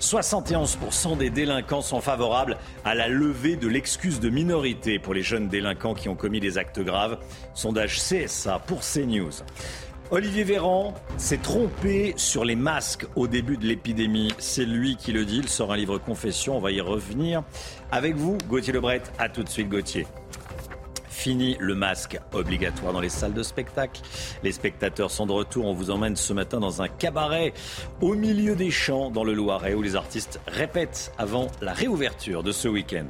71% 0.00 1.16
des 1.16 1.30
délinquants 1.30 1.80
sont 1.80 2.00
favorables 2.00 2.56
à 2.84 2.94
la 2.94 3.08
levée 3.08 3.56
de 3.56 3.68
l'excuse 3.68 4.20
de 4.20 4.28
minorité 4.28 4.98
pour 4.98 5.14
les 5.14 5.22
jeunes 5.22 5.48
délinquants 5.48 5.94
qui 5.94 6.08
ont 6.08 6.16
commis 6.16 6.40
des 6.40 6.58
actes 6.58 6.80
graves. 6.80 7.18
Sondage 7.54 7.98
CSA 7.98 8.58
pour 8.66 8.80
CNews. 8.80 9.32
Olivier 10.10 10.44
Véran 10.44 10.94
s'est 11.16 11.38
trompé 11.38 12.12
sur 12.16 12.44
les 12.44 12.56
masques 12.56 13.06
au 13.16 13.26
début 13.26 13.56
de 13.56 13.66
l'épidémie. 13.66 14.32
C'est 14.38 14.66
lui 14.66 14.96
qui 14.96 15.12
le 15.12 15.24
dit. 15.24 15.38
Il 15.38 15.48
sort 15.48 15.72
un 15.72 15.76
livre 15.76 15.98
confession. 15.98 16.56
On 16.56 16.60
va 16.60 16.70
y 16.70 16.80
revenir. 16.80 17.42
Avec 17.90 18.14
vous, 18.14 18.36
Gauthier 18.48 18.72
Lebret. 18.72 19.02
À 19.18 19.28
tout 19.28 19.42
de 19.42 19.48
suite, 19.48 19.68
Gauthier. 19.70 20.06
Fini 21.14 21.56
le 21.60 21.76
masque 21.76 22.18
obligatoire 22.32 22.92
dans 22.92 23.00
les 23.00 23.08
salles 23.08 23.32
de 23.32 23.44
spectacle. 23.44 24.02
Les 24.42 24.50
spectateurs 24.50 25.12
sont 25.12 25.26
de 25.26 25.32
retour. 25.32 25.64
On 25.64 25.72
vous 25.72 25.90
emmène 25.90 26.16
ce 26.16 26.32
matin 26.32 26.58
dans 26.58 26.82
un 26.82 26.88
cabaret 26.88 27.54
au 28.02 28.14
milieu 28.14 28.56
des 28.56 28.72
champs 28.72 29.10
dans 29.10 29.22
le 29.22 29.32
Loiret 29.32 29.74
où 29.74 29.80
les 29.80 29.94
artistes 29.94 30.40
répètent 30.48 31.12
avant 31.16 31.46
la 31.62 31.72
réouverture 31.72 32.42
de 32.42 32.50
ce 32.50 32.66
week-end. 32.66 33.06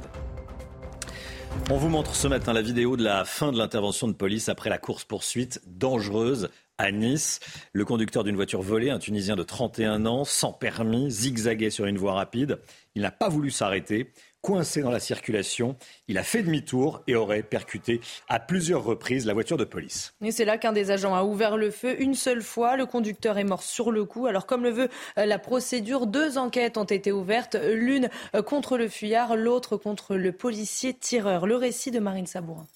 On 1.71 1.77
vous 1.77 1.89
montre 1.89 2.15
ce 2.15 2.27
matin 2.27 2.53
la 2.53 2.61
vidéo 2.61 2.95
de 2.95 3.03
la 3.03 3.25
fin 3.25 3.51
de 3.51 3.57
l'intervention 3.57 4.07
de 4.07 4.13
police 4.13 4.49
après 4.49 4.69
la 4.69 4.77
course-poursuite 4.77 5.61
dangereuse 5.65 6.49
à 6.77 6.91
Nice. 6.91 7.39
Le 7.73 7.85
conducteur 7.85 8.23
d'une 8.23 8.35
voiture 8.35 8.61
volée, 8.61 8.91
un 8.91 8.99
Tunisien 8.99 9.35
de 9.35 9.43
31 9.43 10.05
ans, 10.05 10.25
sans 10.25 10.53
permis, 10.53 11.09
zigzaguait 11.09 11.71
sur 11.71 11.85
une 11.85 11.97
voie 11.97 12.13
rapide. 12.13 12.59
Il 12.93 13.01
n'a 13.01 13.11
pas 13.11 13.29
voulu 13.29 13.49
s'arrêter 13.49 14.11
coincé 14.45 14.83
dans 14.83 14.91
la 14.91 14.99
circulation. 14.99 15.75
Il 16.07 16.19
a 16.19 16.23
fait 16.23 16.43
demi-tour 16.43 17.01
et 17.07 17.15
aurait 17.15 17.41
percuté 17.41 17.99
à 18.29 18.39
plusieurs 18.39 18.83
reprises 18.83 19.25
la 19.25 19.33
voiture 19.33 19.57
de 19.57 19.63
police. 19.63 20.13
Et 20.21 20.31
c'est 20.31 20.45
là 20.45 20.59
qu'un 20.59 20.71
des 20.71 20.91
agents 20.91 21.15
a 21.15 21.23
ouvert 21.23 21.57
le 21.57 21.71
feu 21.71 21.99
une 21.99 22.13
seule 22.13 22.43
fois. 22.43 22.77
Le 22.77 22.85
conducteur 22.85 23.39
est 23.39 23.43
mort 23.43 23.63
sur 23.63 23.91
le 23.91 24.05
coup. 24.05 24.27
Alors 24.27 24.45
comme 24.45 24.61
le 24.61 24.69
veut 24.69 24.89
euh, 25.17 25.25
la 25.25 25.39
procédure, 25.39 26.05
deux 26.05 26.37
enquêtes 26.37 26.77
ont 26.77 26.83
été 26.83 27.11
ouvertes, 27.11 27.55
l'une 27.55 28.11
euh, 28.35 28.43
contre 28.43 28.77
le 28.77 28.87
fuyard, 28.87 29.35
l'autre 29.35 29.77
contre 29.77 30.15
le 30.15 30.31
policier 30.31 30.93
tireur. 30.93 31.47
Le 31.47 31.55
récit 31.55 31.89
de 31.89 31.99
Marine 31.99 32.27
Sabourin. 32.27 32.67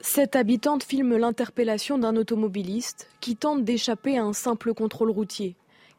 Cette 0.00 0.34
habitante 0.34 0.82
filme 0.82 1.16
l'interpellation 1.16 1.96
d'un 1.96 2.16
automobiliste 2.16 3.08
qui 3.20 3.36
tente 3.36 3.62
d'échapper 3.62 4.18
à 4.18 4.24
un 4.24 4.32
simple 4.32 4.74
contrôle 4.74 5.10
routier. 5.10 5.54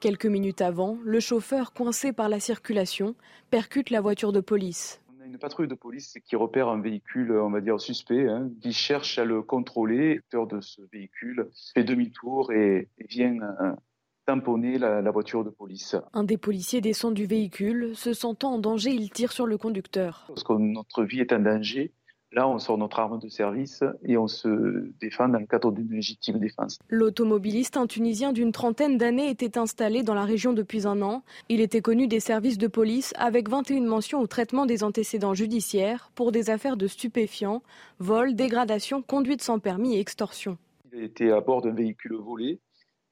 Quelques 0.06 0.27
minutes 0.27 0.61
avant, 0.61 0.99
le 1.03 1.19
chauffeur, 1.19 1.73
coincé 1.73 2.14
par 2.14 2.30
la 2.30 2.40
circulation, 2.40 3.15
percute 3.49 3.90
la 3.90 4.02
voiture 4.02 4.32
de 4.32 4.40
police. 4.40 5.02
On 5.18 5.23
a 5.23 5.26
une 5.26 5.40
patrouille 5.40 5.68
de 5.68 5.73
police 5.73 6.19
qui 6.23 6.36
repère 6.36 6.68
un 6.68 6.80
véhicule, 6.80 7.32
on 7.32 7.49
va 7.49 7.60
dire 7.60 7.82
suspect, 7.82 8.30
hein, 8.30 8.52
qui 8.61 8.72
cherche 8.72 9.18
à 9.18 9.26
le 9.26 9.41
contrôler. 9.41 10.18
L'auteur 10.18 10.45
de 10.45 10.61
ce 10.61 10.84
véhicule 10.94 11.49
fait 11.73 11.84
demi-tour 11.84 12.52
et, 12.52 12.88
vient 13.10 13.36
euh, 13.41 13.73
tamponner 14.27 14.77
la, 14.77 15.02
la, 15.02 15.10
voiture 15.10 15.44
de 15.44 15.49
police. 15.49 15.95
Un 16.14 16.23
des 16.23 16.38
policiers 16.38 16.82
descend 16.82 17.15
du 17.15 17.26
véhicule. 17.26 17.95
Se 17.95 18.14
sentant 18.14 18.53
en 18.53 18.60
danger, 18.60 18.91
il 18.91 19.10
tire 19.10 19.32
sur 19.32 19.48
le 19.48 19.57
conducteur. 19.57 20.26
Parce 20.27 20.44
que 20.44 20.53
notre 20.53 21.03
vie 21.03 21.22
est 21.22 21.34
en 21.34 21.40
danger, 21.40 21.91
Là, 22.36 22.49
on 22.49 22.60
sort 22.60 22.78
notre 22.78 22.99
arme 22.99 23.18
de 23.18 23.30
service 23.30 23.82
et 24.03 24.18
on 24.18 24.28
se 24.28 24.91
défend 24.99 25.30
dans 25.30 25.40
le 25.40 25.45
cadre 25.45 25.72
d'une 25.72 25.90
légitime 25.90 26.38
défense. 26.38 26.80
L'automobiliste, 26.90 27.78
un 27.78 27.88
Tunisien 27.88 28.34
d'une 28.34 28.52
trentaine 28.52 28.98
d'années, 28.98 29.30
était 29.30 29.57
installé 29.57 30.03
dans 30.03 30.14
la 30.14 30.26
région 30.26 30.52
depuis 30.52 30.86
un 30.86 31.02
an. 31.02 31.24
Il 31.48 31.62
était 31.62 31.80
connu 31.80 32.07
des 32.07 32.20
services 32.20 32.57
de 32.57 32.68
police 32.68 33.14
avec 33.16 33.48
21 33.48 33.86
mentions 33.86 34.20
au 34.20 34.28
traitement 34.28 34.66
des 34.66 34.84
antécédents 34.84 35.34
judiciaires 35.34 36.12
pour 36.14 36.34
des 36.34 36.49
affaires 36.49 36.76
de 36.76 36.88
stupéfiants, 36.88 37.64
vol, 37.99 38.36
dégradation, 38.36 39.02
conduite 39.02 39.41
sans 39.41 39.60
permis 39.60 39.95
et 39.95 40.02
extorsion. 40.02 40.57
Il 40.91 41.03
était 41.03 41.32
à 41.32 41.40
bord 41.40 41.62
d'un 41.62 41.74
véhicule 41.74 42.16
volé. 42.16 42.60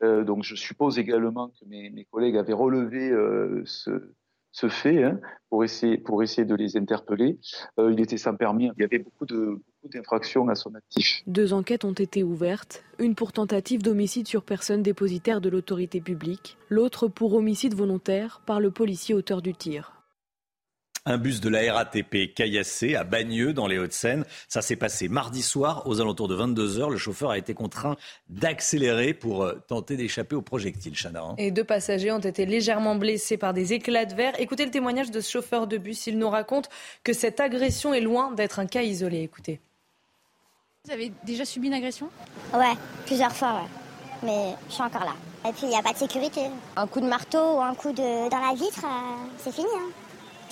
Euh, 0.04 0.26
donc 0.26 0.44
je 0.44 0.56
suppose 0.56 1.00
également 1.00 1.48
que 1.48 1.66
mes, 1.66 2.06
collègues 2.12 2.36
avaient 2.36 2.52
relevé 2.52 3.10
euh, 3.10 3.62
ce, 3.64 3.90
ce 4.54 4.70
fait 4.70 5.04
hein, 5.04 5.20
pour, 5.50 5.64
essayer, 5.64 5.98
pour 5.98 6.24
essayer 6.24 6.46
de 6.46 6.56
les 6.56 6.78
interpeller. 6.78 7.40
Euh, 7.80 7.92
il 7.92 8.00
était 8.00 8.18
sans 8.18 8.36
permis. 8.36 8.72
Il 8.78 8.82
y 8.82 8.86
avait 8.86 9.00
beaucoup 9.00 9.26
beaucoup 9.26 9.94
d'infractions 9.94 10.48
à 10.48 10.56
son 10.56 10.74
actif. 10.76 11.22
Deux 11.28 11.54
enquêtes 11.54 11.84
ont 11.84 11.94
été 11.94 12.24
ouvertes, 12.24 12.84
une 13.00 13.16
pour 13.16 13.34
tentative 13.34 13.82
d'homicide 13.82 14.28
sur 14.28 14.44
personne 14.44 14.84
dépositaire 14.84 15.42
de 15.42 15.50
l'autorité 15.50 16.00
publique, 16.00 16.58
l'autre 16.70 17.08
pour 17.08 17.34
homicide 17.34 17.74
volontaire 17.74 18.42
par 18.46 18.60
le 18.60 18.72
policier 18.72 19.16
auteur 19.16 19.42
du 19.42 19.54
tir. 19.54 20.03
Un 21.06 21.18
bus 21.18 21.42
de 21.42 21.50
la 21.50 21.74
RATP 21.74 22.34
caillassé 22.34 22.96
à 22.96 23.04
Bagneux 23.04 23.52
dans 23.52 23.68
les 23.68 23.78
Hauts-de-Seine. 23.78 24.24
Ça 24.48 24.62
s'est 24.62 24.78
passé 24.78 25.10
mardi 25.10 25.42
soir 25.42 25.84
aux 25.86 26.00
alentours 26.00 26.30
de 26.30 26.36
22 26.36 26.80
heures. 26.80 26.90
Le 26.90 26.98
chauffeur 26.98 27.32
a 27.32 27.38
été 27.38 27.54
contraint 27.54 27.98
d'accélérer 28.30 29.14
pour 29.14 29.44
euh, 29.44 29.62
tenter 29.68 29.98
d'échapper 29.98 30.38
au 30.38 30.42
projectile, 30.42 30.94
Chana. 30.96 31.22
Hein. 31.22 31.36
Et 31.38 31.52
deux 31.52 31.66
passagers 31.66 32.14
ont 32.14 32.20
été 32.20 32.46
légèrement 32.46 32.96
blessés 32.96 33.36
par 33.36 33.54
des 33.54 33.74
éclats 33.74 34.06
de 34.06 34.16
verre. 34.16 34.40
Écoutez 34.40 34.64
le 34.64 34.72
témoignage 34.72 35.12
de 35.12 35.20
ce 35.20 35.30
chauffeur 35.30 35.68
de 35.68 35.78
bus. 35.78 36.08
Il 36.08 36.18
nous 36.18 36.30
raconte 36.30 36.70
que 37.04 37.12
cette 37.12 37.42
agression 37.42 37.94
est 37.94 38.00
loin 38.00 38.32
d'être 38.32 38.60
un 38.60 38.66
cas 38.66 38.84
isolé. 38.84 39.24
Écoutez. 39.24 39.60
Vous 40.86 40.92
avez 40.94 41.12
déjà 41.26 41.44
subi 41.44 41.68
une 41.68 41.74
agression? 41.74 42.10
Ouais, 42.54 42.76
plusieurs 43.06 43.36
fois, 43.36 43.56
ouais. 43.56 43.70
Mais 44.24 44.56
je 44.70 44.76
suis 44.76 44.84
encore 44.84 45.04
là. 45.04 45.16
Et 45.50 45.52
puis 45.52 45.64
il 45.64 45.70
n'y 45.70 45.78
a 45.78 45.82
pas 45.82 45.92
de 45.92 45.98
sécurité. 45.98 46.44
Un 46.78 46.88
coup 46.88 47.02
de 47.02 47.08
marteau 47.08 47.58
ou 47.58 47.62
un 47.62 47.76
coup 47.76 47.92
de 47.92 48.30
dans 48.30 48.40
la 48.40 48.54
vitre, 48.54 48.86
euh, 48.86 49.28
c'est 49.38 49.54
fini. 49.54 49.68
Hein. 49.76 50.03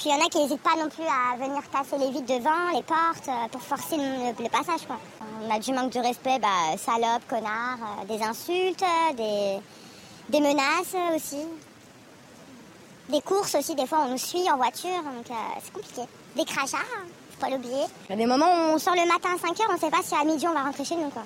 Puis 0.02 0.10
il 0.10 0.18
y 0.18 0.20
en 0.20 0.26
a 0.26 0.30
qui 0.30 0.40
n'hésitent 0.40 0.64
pas 0.64 0.76
non 0.76 0.90
plus 0.90 1.04
à 1.04 1.38
venir 1.38 1.62
casser 1.70 1.96
les 2.00 2.10
vitres 2.10 2.26
devant, 2.26 2.72
les 2.74 2.82
portes, 2.82 3.28
euh, 3.28 3.48
pour 3.52 3.62
forcer 3.62 3.98
le, 3.98 4.50
passage. 4.50 4.88
Quoi. 4.88 4.98
On 5.46 5.56
a 5.56 5.60
du 5.60 5.72
manque 5.74 5.92
de 5.92 6.00
respect, 6.00 6.40
bah, 6.40 6.76
salope, 6.76 7.22
connard, 7.30 7.78
euh, 8.02 8.06
des 8.06 8.24
insultes, 8.24 8.84
des, 9.16 10.40
menaces 10.40 10.96
aussi. 11.16 11.46
Des 13.10 13.22
courses 13.22 13.54
aussi, 13.54 13.76
des 13.76 13.86
fois 13.86 14.00
on 14.08 14.10
nous 14.10 14.18
suit 14.18 14.50
en 14.52 14.58
voiture, 14.58 15.04
donc 15.04 15.30
euh, 15.30 15.34
c'est 15.64 15.72
compliqué. 15.72 16.02
Des 16.36 16.46
crachats, 16.46 16.78
hein, 16.78 17.06
faut 17.34 17.46
pas 17.46 17.52
l'oublier. 17.52 17.86
Il 18.10 18.14
y 18.14 18.14
a 18.14 18.16
des 18.16 18.26
moments 18.26 18.48
où 18.48 18.74
on 18.74 18.80
sort 18.80 18.96
le 18.96 19.08
matin 19.08 19.30
à 19.36 19.48
5h, 19.48 19.62
on 19.70 19.78
sait 19.78 19.92
pas 19.92 20.02
si 20.02 20.16
à 20.16 20.24
midi 20.24 20.48
on 20.48 20.54
va 20.54 20.64
rentrer 20.64 20.84
chez 20.84 20.96
nous. 20.96 21.12
Quoi. 21.12 21.22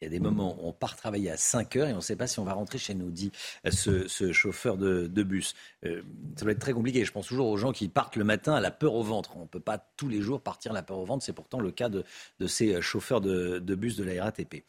Il 0.00 0.04
y 0.04 0.06
a 0.06 0.10
des 0.10 0.20
moments 0.20 0.56
où 0.58 0.68
on 0.68 0.72
part 0.72 0.96
travailler 0.96 1.30
à 1.30 1.36
5 1.36 1.76
heures 1.76 1.88
et 1.88 1.92
on 1.92 1.96
ne 1.96 2.00
sait 2.00 2.16
pas 2.16 2.26
si 2.26 2.38
on 2.38 2.44
va 2.44 2.54
rentrer 2.54 2.78
chez 2.78 2.94
nous, 2.94 3.10
dit 3.10 3.32
ce, 3.68 4.32
chauffeur 4.32 4.78
de, 4.78 5.22
bus. 5.22 5.54
Euh, 5.84 6.02
ça 6.36 6.44
doit 6.44 6.52
être 6.52 6.60
très 6.60 6.72
compliqué. 6.72 7.04
Je 7.04 7.12
pense 7.12 7.26
toujours 7.26 7.48
aux 7.48 7.58
gens 7.58 7.72
qui 7.72 7.88
partent 7.88 8.16
le 8.16 8.24
matin 8.24 8.54
à 8.54 8.60
la 8.60 8.70
peur 8.70 8.94
au 8.94 9.02
ventre. 9.02 9.36
On 9.36 9.42
ne 9.42 9.46
peut 9.46 9.60
pas 9.60 9.78
tous 9.96 10.08
les 10.08 10.22
jours 10.22 10.40
partir 10.40 10.72
à 10.72 10.74
la 10.74 10.82
peur 10.82 10.98
au 10.98 11.04
ventre. 11.04 11.22
C'est 11.22 11.34
pourtant 11.34 11.60
le 11.60 11.70
cas 11.70 11.90
de, 11.90 12.04
ces 12.46 12.80
chauffeurs 12.80 13.20
de, 13.20 13.58
de 13.58 13.74
bus 13.74 13.96
de 13.96 14.04
la 14.04 14.24
RATP. 14.24 14.64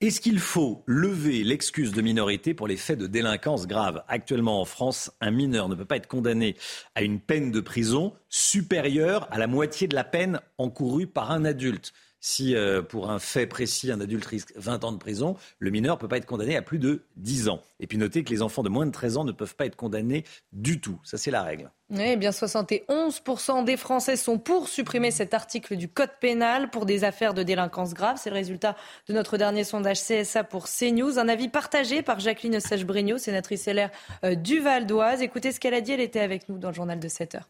Est-ce 0.00 0.20
qu'il 0.20 0.38
faut 0.38 0.84
lever 0.86 1.42
l'excuse 1.42 1.90
de 1.90 2.02
minorité 2.02 2.54
pour 2.54 2.68
les 2.68 2.76
faits 2.76 3.00
de 3.00 3.08
délinquance 3.08 3.66
grave 3.66 4.04
Actuellement 4.06 4.60
en 4.60 4.64
France, 4.64 5.10
un 5.20 5.32
mineur 5.32 5.68
ne 5.68 5.74
peut 5.74 5.84
pas 5.84 5.96
être 5.96 6.06
condamné 6.06 6.56
à 6.94 7.02
une 7.02 7.18
peine 7.18 7.50
de 7.50 7.60
prison 7.60 8.12
supérieure 8.28 9.26
à 9.32 9.38
la 9.38 9.48
moitié 9.48 9.88
de 9.88 9.96
la 9.96 10.04
peine 10.04 10.40
encourue 10.56 11.08
par 11.08 11.32
un 11.32 11.44
adulte 11.44 11.94
si 12.20 12.54
euh, 12.54 12.82
pour 12.82 13.10
un 13.10 13.18
fait 13.18 13.46
précis, 13.46 13.90
un 13.90 14.00
adulte 14.00 14.24
risque 14.24 14.52
20 14.56 14.84
ans 14.84 14.92
de 14.92 14.98
prison, 14.98 15.36
le 15.58 15.70
mineur 15.70 15.96
ne 15.96 16.00
peut 16.00 16.08
pas 16.08 16.16
être 16.16 16.26
condamné 16.26 16.56
à 16.56 16.62
plus 16.62 16.78
de 16.78 17.02
10 17.16 17.48
ans. 17.48 17.62
Et 17.80 17.86
puis 17.86 17.98
notez 17.98 18.24
que 18.24 18.30
les 18.30 18.42
enfants 18.42 18.62
de 18.62 18.68
moins 18.68 18.86
de 18.86 18.90
13 18.90 19.18
ans 19.18 19.24
ne 19.24 19.32
peuvent 19.32 19.54
pas 19.54 19.66
être 19.66 19.76
condamnés 19.76 20.24
du 20.52 20.80
tout. 20.80 20.98
Ça, 21.04 21.16
c'est 21.16 21.30
la 21.30 21.42
règle. 21.42 21.70
Eh 21.98 22.16
bien 22.16 22.30
71% 22.30 23.64
des 23.64 23.76
Français 23.76 24.16
sont 24.16 24.38
pour 24.38 24.68
supprimer 24.68 25.10
cet 25.10 25.32
article 25.32 25.76
du 25.76 25.88
Code 25.88 26.10
pénal 26.20 26.70
pour 26.70 26.84
des 26.84 27.04
affaires 27.04 27.34
de 27.34 27.42
délinquance 27.42 27.94
grave. 27.94 28.18
C'est 28.20 28.30
le 28.30 28.36
résultat 28.36 28.76
de 29.08 29.14
notre 29.14 29.38
dernier 29.38 29.64
sondage 29.64 30.02
CSA 30.02 30.44
pour 30.44 30.66
CNews. 30.68 31.18
Un 31.18 31.28
avis 31.28 31.48
partagé 31.48 32.02
par 32.02 32.20
Jacqueline 32.20 32.60
Sage-Brignot, 32.60 33.18
sénatrice 33.18 33.66
LR 33.66 33.88
euh, 34.24 34.34
du 34.34 34.60
Val 34.60 34.86
d'Oise. 34.86 35.22
Écoutez 35.22 35.52
ce 35.52 35.60
qu'elle 35.60 35.74
a 35.74 35.80
dit, 35.80 35.92
elle 35.92 36.00
était 36.00 36.20
avec 36.20 36.48
nous 36.48 36.58
dans 36.58 36.68
le 36.68 36.74
journal 36.74 37.00
de 37.00 37.08
7 37.08 37.36
heures 37.36 37.48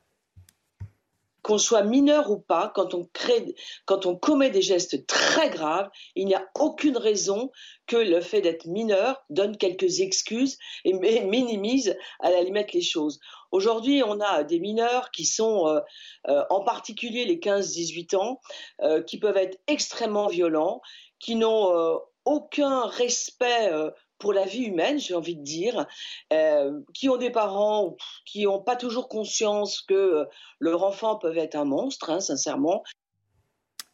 qu'on 1.48 1.56
soit 1.56 1.82
mineur 1.82 2.30
ou 2.30 2.38
pas, 2.38 2.70
quand 2.74 2.94
on, 2.94 4.16
commet 4.16 4.50
des 4.50 4.60
gestes 4.60 5.06
très 5.06 5.48
graves, 5.48 5.88
il 6.14 6.26
n'y 6.26 6.34
a 6.34 6.46
aucune 6.54 6.98
raison 6.98 7.50
que 7.86 7.96
le 7.96 8.20
fait 8.20 8.42
d'être 8.42 8.66
mineur 8.66 9.24
donne 9.30 9.56
quelques 9.56 10.00
excuses 10.00 10.58
et 10.84 10.92
minimise 10.92 11.96
à 12.20 12.30
la 12.30 12.42
limite 12.42 12.74
les 12.74 12.82
choses. 12.82 13.18
Aujourd'hui, 13.50 14.02
on 14.04 14.20
a 14.20 14.44
des 14.44 14.60
mineurs 14.60 15.10
qui 15.10 15.24
sont, 15.24 15.66
euh, 15.68 15.80
euh, 16.28 16.44
en 16.50 16.64
particulier 16.64 17.24
les 17.24 17.38
15-18 17.38 18.14
ans, 18.16 18.42
euh, 18.82 19.02
qui 19.02 19.18
peuvent 19.18 19.38
être 19.38 19.58
extrêmement 19.68 20.26
violents, 20.26 20.82
qui 21.18 21.34
n'ont 21.34 21.98
aucun 22.26 22.84
respect 22.84 23.72
pour 24.18 24.32
la 24.32 24.44
vie 24.44 24.64
humaine, 24.64 24.98
j'ai 24.98 25.14
envie 25.14 25.36
de 25.36 25.42
dire, 25.42 25.86
euh, 26.32 26.80
qui 26.94 27.08
ont 27.08 27.16
des 27.16 27.30
parents 27.30 27.96
qui 28.24 28.44
n'ont 28.44 28.60
pas 28.60 28.76
toujours 28.76 29.08
conscience 29.08 29.82
que 29.82 29.94
euh, 29.94 30.24
leur 30.60 30.82
enfant 30.82 31.16
peut 31.16 31.36
être 31.36 31.54
un 31.54 31.64
monstre, 31.64 32.10
hein, 32.10 32.20
sincèrement. 32.20 32.82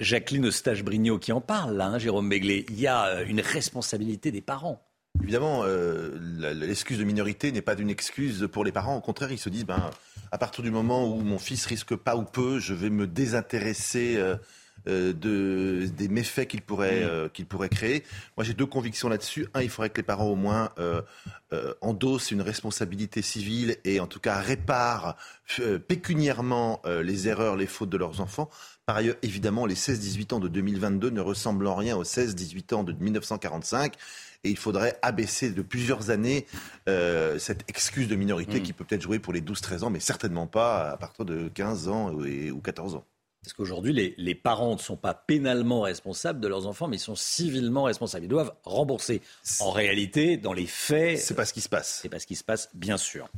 Jacqueline 0.00 0.46
Eustache-Brignot 0.46 1.18
qui 1.18 1.32
en 1.32 1.40
parle, 1.40 1.76
là, 1.76 1.86
hein, 1.86 1.98
Jérôme 1.98 2.28
Béglé. 2.28 2.66
Il 2.68 2.80
y 2.80 2.86
a 2.86 3.06
euh, 3.06 3.24
une 3.26 3.40
responsabilité 3.40 4.32
des 4.32 4.40
parents. 4.40 4.84
Évidemment, 5.22 5.62
euh, 5.64 6.18
l'excuse 6.54 6.98
de 6.98 7.04
minorité 7.04 7.52
n'est 7.52 7.62
pas 7.62 7.78
une 7.78 7.90
excuse 7.90 8.48
pour 8.50 8.64
les 8.64 8.72
parents. 8.72 8.96
Au 8.96 9.00
contraire, 9.00 9.30
ils 9.30 9.38
se 9.38 9.48
disent, 9.48 9.64
ben, 9.64 9.90
à 10.32 10.38
partir 10.38 10.64
du 10.64 10.72
moment 10.72 11.06
où 11.06 11.20
mon 11.20 11.38
fils 11.38 11.66
risque 11.66 11.94
pas 11.94 12.16
ou 12.16 12.24
peu, 12.24 12.58
je 12.58 12.74
vais 12.74 12.90
me 12.90 13.06
désintéresser. 13.06 14.16
Euh, 14.16 14.36
de, 14.86 15.86
des 15.96 16.08
méfaits 16.08 16.46
qu'il 16.46 16.62
pourrait, 16.62 17.04
mm. 17.04 17.30
qu'il 17.30 17.46
pourrait 17.46 17.68
créer. 17.68 18.04
Moi, 18.36 18.44
j'ai 18.44 18.54
deux 18.54 18.66
convictions 18.66 19.08
là-dessus. 19.08 19.46
Un, 19.54 19.62
il 19.62 19.70
faudrait 19.70 19.90
que 19.90 19.96
les 19.96 20.02
parents, 20.02 20.26
au 20.26 20.36
moins, 20.36 20.70
euh, 20.78 21.02
endossent 21.80 22.30
une 22.30 22.42
responsabilité 22.42 23.22
civile 23.22 23.76
et, 23.84 24.00
en 24.00 24.06
tout 24.06 24.20
cas, 24.20 24.38
réparent 24.38 25.16
pécuniairement 25.88 26.82
les 26.84 27.28
erreurs, 27.28 27.56
les 27.56 27.66
fautes 27.66 27.90
de 27.90 27.96
leurs 27.96 28.20
enfants. 28.20 28.50
Par 28.86 28.96
ailleurs, 28.96 29.16
évidemment, 29.22 29.64
les 29.64 29.74
16-18 29.74 30.34
ans 30.34 30.40
de 30.40 30.48
2022 30.48 31.10
ne 31.10 31.20
ressemblent 31.20 31.66
en 31.66 31.74
rien 31.74 31.96
aux 31.96 32.04
16-18 32.04 32.74
ans 32.74 32.84
de 32.84 32.92
1945 32.92 33.94
et 34.44 34.50
il 34.50 34.58
faudrait 34.58 34.98
abaisser 35.02 35.50
de 35.50 35.62
plusieurs 35.62 36.10
années 36.10 36.46
euh, 36.88 37.38
cette 37.38 37.68
excuse 37.68 38.08
de 38.08 38.14
minorité 38.14 38.60
mm. 38.60 38.62
qui 38.62 38.72
peut 38.72 38.84
peut-être 38.84 39.02
jouer 39.02 39.18
pour 39.18 39.32
les 39.32 39.40
12-13 39.40 39.84
ans, 39.84 39.90
mais 39.90 40.00
certainement 40.00 40.46
pas 40.46 40.90
à 40.90 40.96
partir 40.96 41.24
de 41.24 41.48
15 41.48 41.88
ans 41.88 42.12
ou 42.12 42.60
14 42.60 42.96
ans. 42.96 43.04
Parce 43.44 43.52
qu'aujourd'hui, 43.52 44.14
les, 44.16 44.34
parents 44.34 44.72
ne 44.72 44.80
sont 44.80 44.96
pas 44.96 45.12
pénalement 45.12 45.82
responsables 45.82 46.40
de 46.40 46.48
leurs 46.48 46.66
enfants, 46.66 46.88
mais 46.88 46.96
ils 46.96 47.00
sont 47.00 47.14
civilement 47.14 47.82
responsables. 47.82 48.24
Ils 48.24 48.28
doivent 48.28 48.54
rembourser. 48.64 49.20
En 49.60 49.70
réalité, 49.70 50.38
dans 50.38 50.54
les 50.54 50.64
faits. 50.64 51.18
C'est 51.18 51.34
pas 51.34 51.44
ce 51.44 51.52
qui 51.52 51.60
se 51.60 51.68
passe. 51.68 51.98
C'est 52.00 52.08
pas 52.08 52.18
ce 52.18 52.26
qui 52.26 52.36
se 52.36 52.44
passe, 52.44 52.70
bien 52.72 52.96
sûr. 52.96 53.28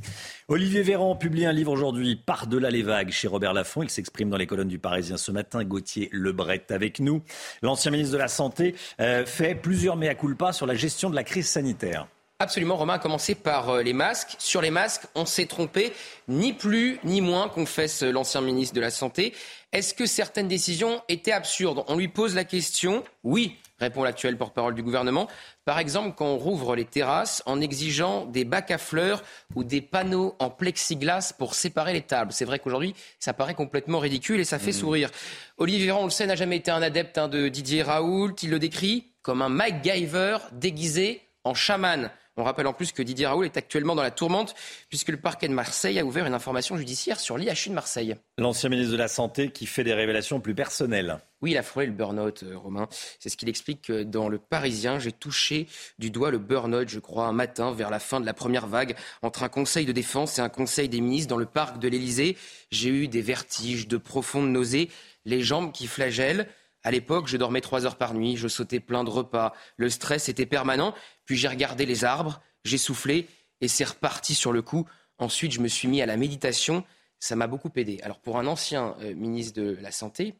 Olivier 0.47 0.81
Véran 0.81 1.17
publie 1.17 1.45
un 1.45 1.51
livre 1.51 1.73
aujourd'hui, 1.73 2.15
Par-delà 2.15 2.69
les 2.69 2.83
vagues, 2.83 3.11
chez 3.11 3.27
Robert 3.27 3.53
Laffont. 3.53 3.83
Il 3.83 3.89
s'exprime 3.89 4.29
dans 4.29 4.37
les 4.37 4.47
colonnes 4.47 4.69
du 4.69 4.79
Parisien 4.79 5.17
ce 5.17 5.31
matin. 5.33 5.65
Gauthier 5.65 6.07
Lebret 6.13 6.63
avec 6.69 7.01
nous. 7.01 7.21
L'ancien 7.61 7.91
ministre 7.91 8.13
de 8.13 8.17
la 8.17 8.29
Santé 8.29 8.75
euh, 9.01 9.25
fait 9.25 9.55
plusieurs 9.55 9.97
mea 9.97 10.15
culpa 10.15 10.53
sur 10.53 10.65
la 10.65 10.75
gestion 10.75 11.09
de 11.09 11.15
la 11.15 11.25
crise 11.25 11.47
sanitaire. 11.47 12.07
Absolument, 12.39 12.75
Romain, 12.75 12.93
a 12.93 12.99
commencé 12.99 13.33
par 13.33 13.69
euh, 13.69 13.81
les 13.81 13.93
masques. 13.93 14.35
Sur 14.37 14.61
les 14.61 14.69
masques, 14.69 15.07
on 15.15 15.25
s'est 15.25 15.47
trompé, 15.47 15.91
ni 16.27 16.53
plus 16.53 16.99
ni 17.03 17.19
moins, 17.19 17.49
confesse 17.49 18.03
l'ancien 18.03 18.41
ministre 18.41 18.75
de 18.75 18.81
la 18.81 18.91
Santé. 18.91 19.33
Est-ce 19.71 19.95
que 19.95 20.05
certaines 20.05 20.47
décisions 20.47 21.01
étaient 21.09 21.31
absurdes? 21.31 21.83
On 21.87 21.95
lui 21.95 22.07
pose 22.07 22.35
la 22.35 22.43
question. 22.43 23.03
Oui, 23.23 23.55
répond 23.79 24.03
l'actuel 24.03 24.37
porte-parole 24.37 24.75
du 24.75 24.83
gouvernement. 24.83 25.27
Par 25.65 25.79
exemple, 25.79 26.13
quand 26.15 26.27
on 26.27 26.37
rouvre 26.37 26.75
les 26.75 26.85
terrasses 26.85 27.41
en 27.47 27.59
exigeant 27.59 28.27
des 28.27 28.45
bacs 28.45 28.69
à 28.69 28.77
fleurs 28.77 29.23
ou 29.55 29.63
des 29.63 29.81
panneaux 29.81 30.35
en 30.37 30.51
plexiglas 30.51 31.33
pour 31.35 31.55
séparer 31.55 31.93
les 31.93 32.03
tables. 32.03 32.31
C'est 32.33 32.45
vrai 32.45 32.59
qu'aujourd'hui, 32.59 32.93
ça 33.17 33.33
paraît 33.33 33.55
complètement 33.55 33.97
ridicule 33.97 34.39
et 34.39 34.45
ça 34.45 34.59
fait 34.59 34.69
mmh. 34.69 34.73
sourire. 34.73 35.09
Olivier 35.57 35.87
Véran, 35.87 36.01
on 36.01 36.05
le 36.05 36.11
sait, 36.11 36.27
n'a 36.27 36.35
jamais 36.35 36.57
été 36.57 36.69
un 36.69 36.83
adepte 36.83 37.17
hein, 37.17 37.29
de 37.29 37.47
Didier 37.47 37.81
Raoult. 37.81 38.35
Il 38.43 38.51
le 38.51 38.59
décrit 38.59 39.07
comme 39.23 39.41
un 39.41 39.49
MacGyver 39.49 40.37
déguisé 40.51 41.23
en 41.43 41.55
chaman. 41.55 42.11
On 42.37 42.43
rappelle 42.43 42.67
en 42.67 42.73
plus 42.73 42.91
que 42.91 43.01
Didier 43.01 43.25
Raoul 43.25 43.45
est 43.45 43.57
actuellement 43.57 43.95
dans 43.95 44.03
la 44.03 44.11
tourmente 44.11 44.53
puisque 44.89 45.09
le 45.09 45.17
parquet 45.17 45.47
de 45.47 45.53
Marseille 45.53 45.99
a 45.99 46.05
ouvert 46.05 46.27
une 46.27 46.35
information 46.35 46.77
judiciaire 46.77 47.19
sur 47.19 47.37
l'IHU 47.37 47.69
de 47.69 47.73
Marseille. 47.73 48.15
L'ancien 48.37 48.69
ministre 48.69 48.91
de 48.91 48.97
la 48.97 49.07
Santé 49.07 49.49
qui 49.49 49.65
fait 49.65 49.83
des 49.83 49.95
révélations 49.95 50.39
plus 50.39 50.53
personnelles. 50.53 51.17
Oui, 51.41 51.51
il 51.51 51.57
a 51.57 51.63
frôlé 51.63 51.87
le 51.87 51.93
burn-out, 51.93 52.43
euh, 52.43 52.57
Romain. 52.57 52.87
C'est 53.19 53.29
ce 53.29 53.37
qu'il 53.37 53.49
explique 53.49 53.91
dans 53.91 54.29
Le 54.29 54.37
Parisien. 54.37 54.97
J'ai 54.99 55.11
touché 55.11 55.67
du 55.99 56.09
doigt 56.09 56.31
le 56.31 56.39
burn-out, 56.39 56.89
je 56.89 56.99
crois, 56.99 57.25
un 57.25 57.33
matin 57.33 57.71
vers 57.71 57.89
la 57.89 57.99
fin 57.99 58.19
de 58.19 58.25
la 58.25 58.33
première 58.33 58.67
vague 58.67 58.95
entre 59.21 59.43
un 59.43 59.49
conseil 59.49 59.85
de 59.85 59.91
défense 59.91 60.39
et 60.39 60.41
un 60.41 60.49
conseil 60.49 60.89
des 60.89 61.01
ministres 61.01 61.29
dans 61.29 61.37
le 61.37 61.45
parc 61.45 61.79
de 61.79 61.87
l'Élysée. 61.87 62.37
J'ai 62.71 62.89
eu 62.89 63.07
des 63.07 63.21
vertiges, 63.21 63.87
de 63.87 63.97
profondes 63.97 64.51
nausées, 64.51 64.89
les 65.25 65.41
jambes 65.41 65.71
qui 65.71 65.87
flagellent. 65.87 66.47
À 66.87 66.91
l'époque, 66.91 67.27
je 67.27 67.35
dormais 67.35 67.59
trois 67.59 67.85
heures 67.85 67.97
par 67.97 68.13
nuit, 68.13 68.37
je 68.37 68.47
sautais 68.47 68.79
plein 68.79 69.03
de 69.03 69.09
repas, 69.09 69.51
le 69.75 69.89
stress 69.89 70.29
était 70.29 70.45
permanent. 70.45 70.95
Puis 71.25 71.35
j'ai 71.35 71.49
regardé 71.49 71.85
les 71.85 72.05
arbres, 72.05 72.39
j'ai 72.63 72.77
soufflé 72.77 73.27
et 73.59 73.67
c'est 73.67 73.83
reparti 73.83 74.33
sur 74.33 74.53
le 74.53 74.61
coup. 74.61 74.87
Ensuite, 75.17 75.51
je 75.51 75.59
me 75.59 75.67
suis 75.67 75.89
mis 75.89 76.01
à 76.01 76.05
la 76.05 76.15
méditation. 76.15 76.85
Ça 77.19 77.35
m'a 77.35 77.47
beaucoup 77.47 77.69
aidé. 77.75 77.99
Alors 78.03 78.21
pour 78.21 78.39
un 78.39 78.47
ancien 78.47 78.95
euh, 79.01 79.13
ministre 79.15 79.59
de 79.59 79.77
la 79.81 79.91
Santé 79.91 80.35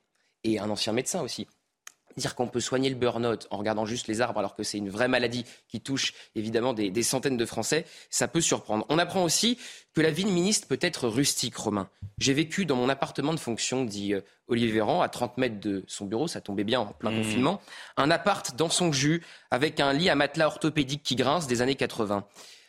et 0.45 0.57
un 0.57 0.69
ancien 0.69 0.93
médecin 0.93 1.21
aussi, 1.21 1.47
dire 2.17 2.35
qu'on 2.35 2.47
peut 2.47 2.59
soigner 2.59 2.89
le 2.89 2.95
burn-out 2.95 3.47
en 3.51 3.57
regardant 3.57 3.85
juste 3.85 4.07
les 4.07 4.21
arbres 4.21 4.39
alors 4.39 4.55
que 4.55 4.63
c'est 4.63 4.77
une 4.77 4.89
vraie 4.89 5.07
maladie 5.07 5.45
qui 5.67 5.81
touche 5.81 6.13
évidemment 6.35 6.73
des, 6.73 7.03
centaines 7.03 7.37
de 7.37 7.45
Français, 7.45 7.85
ça 8.09 8.27
peut 8.27 8.41
surprendre. 8.41 8.85
On 8.89 8.99
apprend 8.99 9.23
aussi 9.23 9.57
que 9.93 10.01
la 10.01 10.11
vie 10.11 10.25
de 10.25 10.29
ministre 10.29 10.67
peut 10.67 10.79
être 10.81 11.07
rustique, 11.07 11.55
Romain. 11.55 11.89
J'ai 12.17 12.33
vécu 12.33 12.65
dans 12.65 12.75
mon 12.75 12.89
appartement 12.89 13.33
de 13.33 13.39
fonction, 13.39 13.85
dit 13.85 14.13
euh, 14.13 14.21
Olivier 14.47 14.71
Véran, 14.73 15.01
à 15.01 15.09
30 15.09 15.37
mètres 15.37 15.59
de 15.59 15.83
son 15.87 16.05
bureau, 16.05 16.27
ça 16.27 16.41
tombait 16.41 16.63
bien 16.63 16.81
en 16.81 16.87
plein 16.87 17.11
mmh. 17.11 17.17
confinement, 17.17 17.61
un 17.95 18.11
appart 18.11 18.55
dans 18.55 18.69
son 18.69 18.91
jus 18.91 19.23
avec 19.51 19.79
un 19.79 19.93
lit 19.93 20.09
à 20.09 20.15
matelas 20.15 20.47
orthopédique 20.47 21.03
qui 21.03 21.15
grince 21.15 21.47
des 21.47 21.61
années 21.61 21.75
80. 21.75 22.25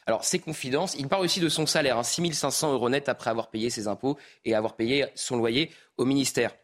Alors, 0.07 0.25
ses 0.25 0.39
confidences, 0.39 0.95
il 0.99 1.07
parle 1.07 1.23
aussi 1.23 1.39
de 1.39 1.51
son 1.51 1.66
salaire, 1.66 1.99
hein, 1.99 2.03
6500 2.03 2.73
euros 2.73 2.89
net 2.89 3.11
après 3.11 3.29
avoir 3.29 3.51
payé 3.51 3.69
ses 3.69 3.89
impôts 3.89 4.16
et 4.47 4.55
avoir 4.55 4.75
payé 4.75 5.07
son 5.15 5.37
loyer 5.37 5.70
au 5.99 6.07
ministère. 6.07 6.55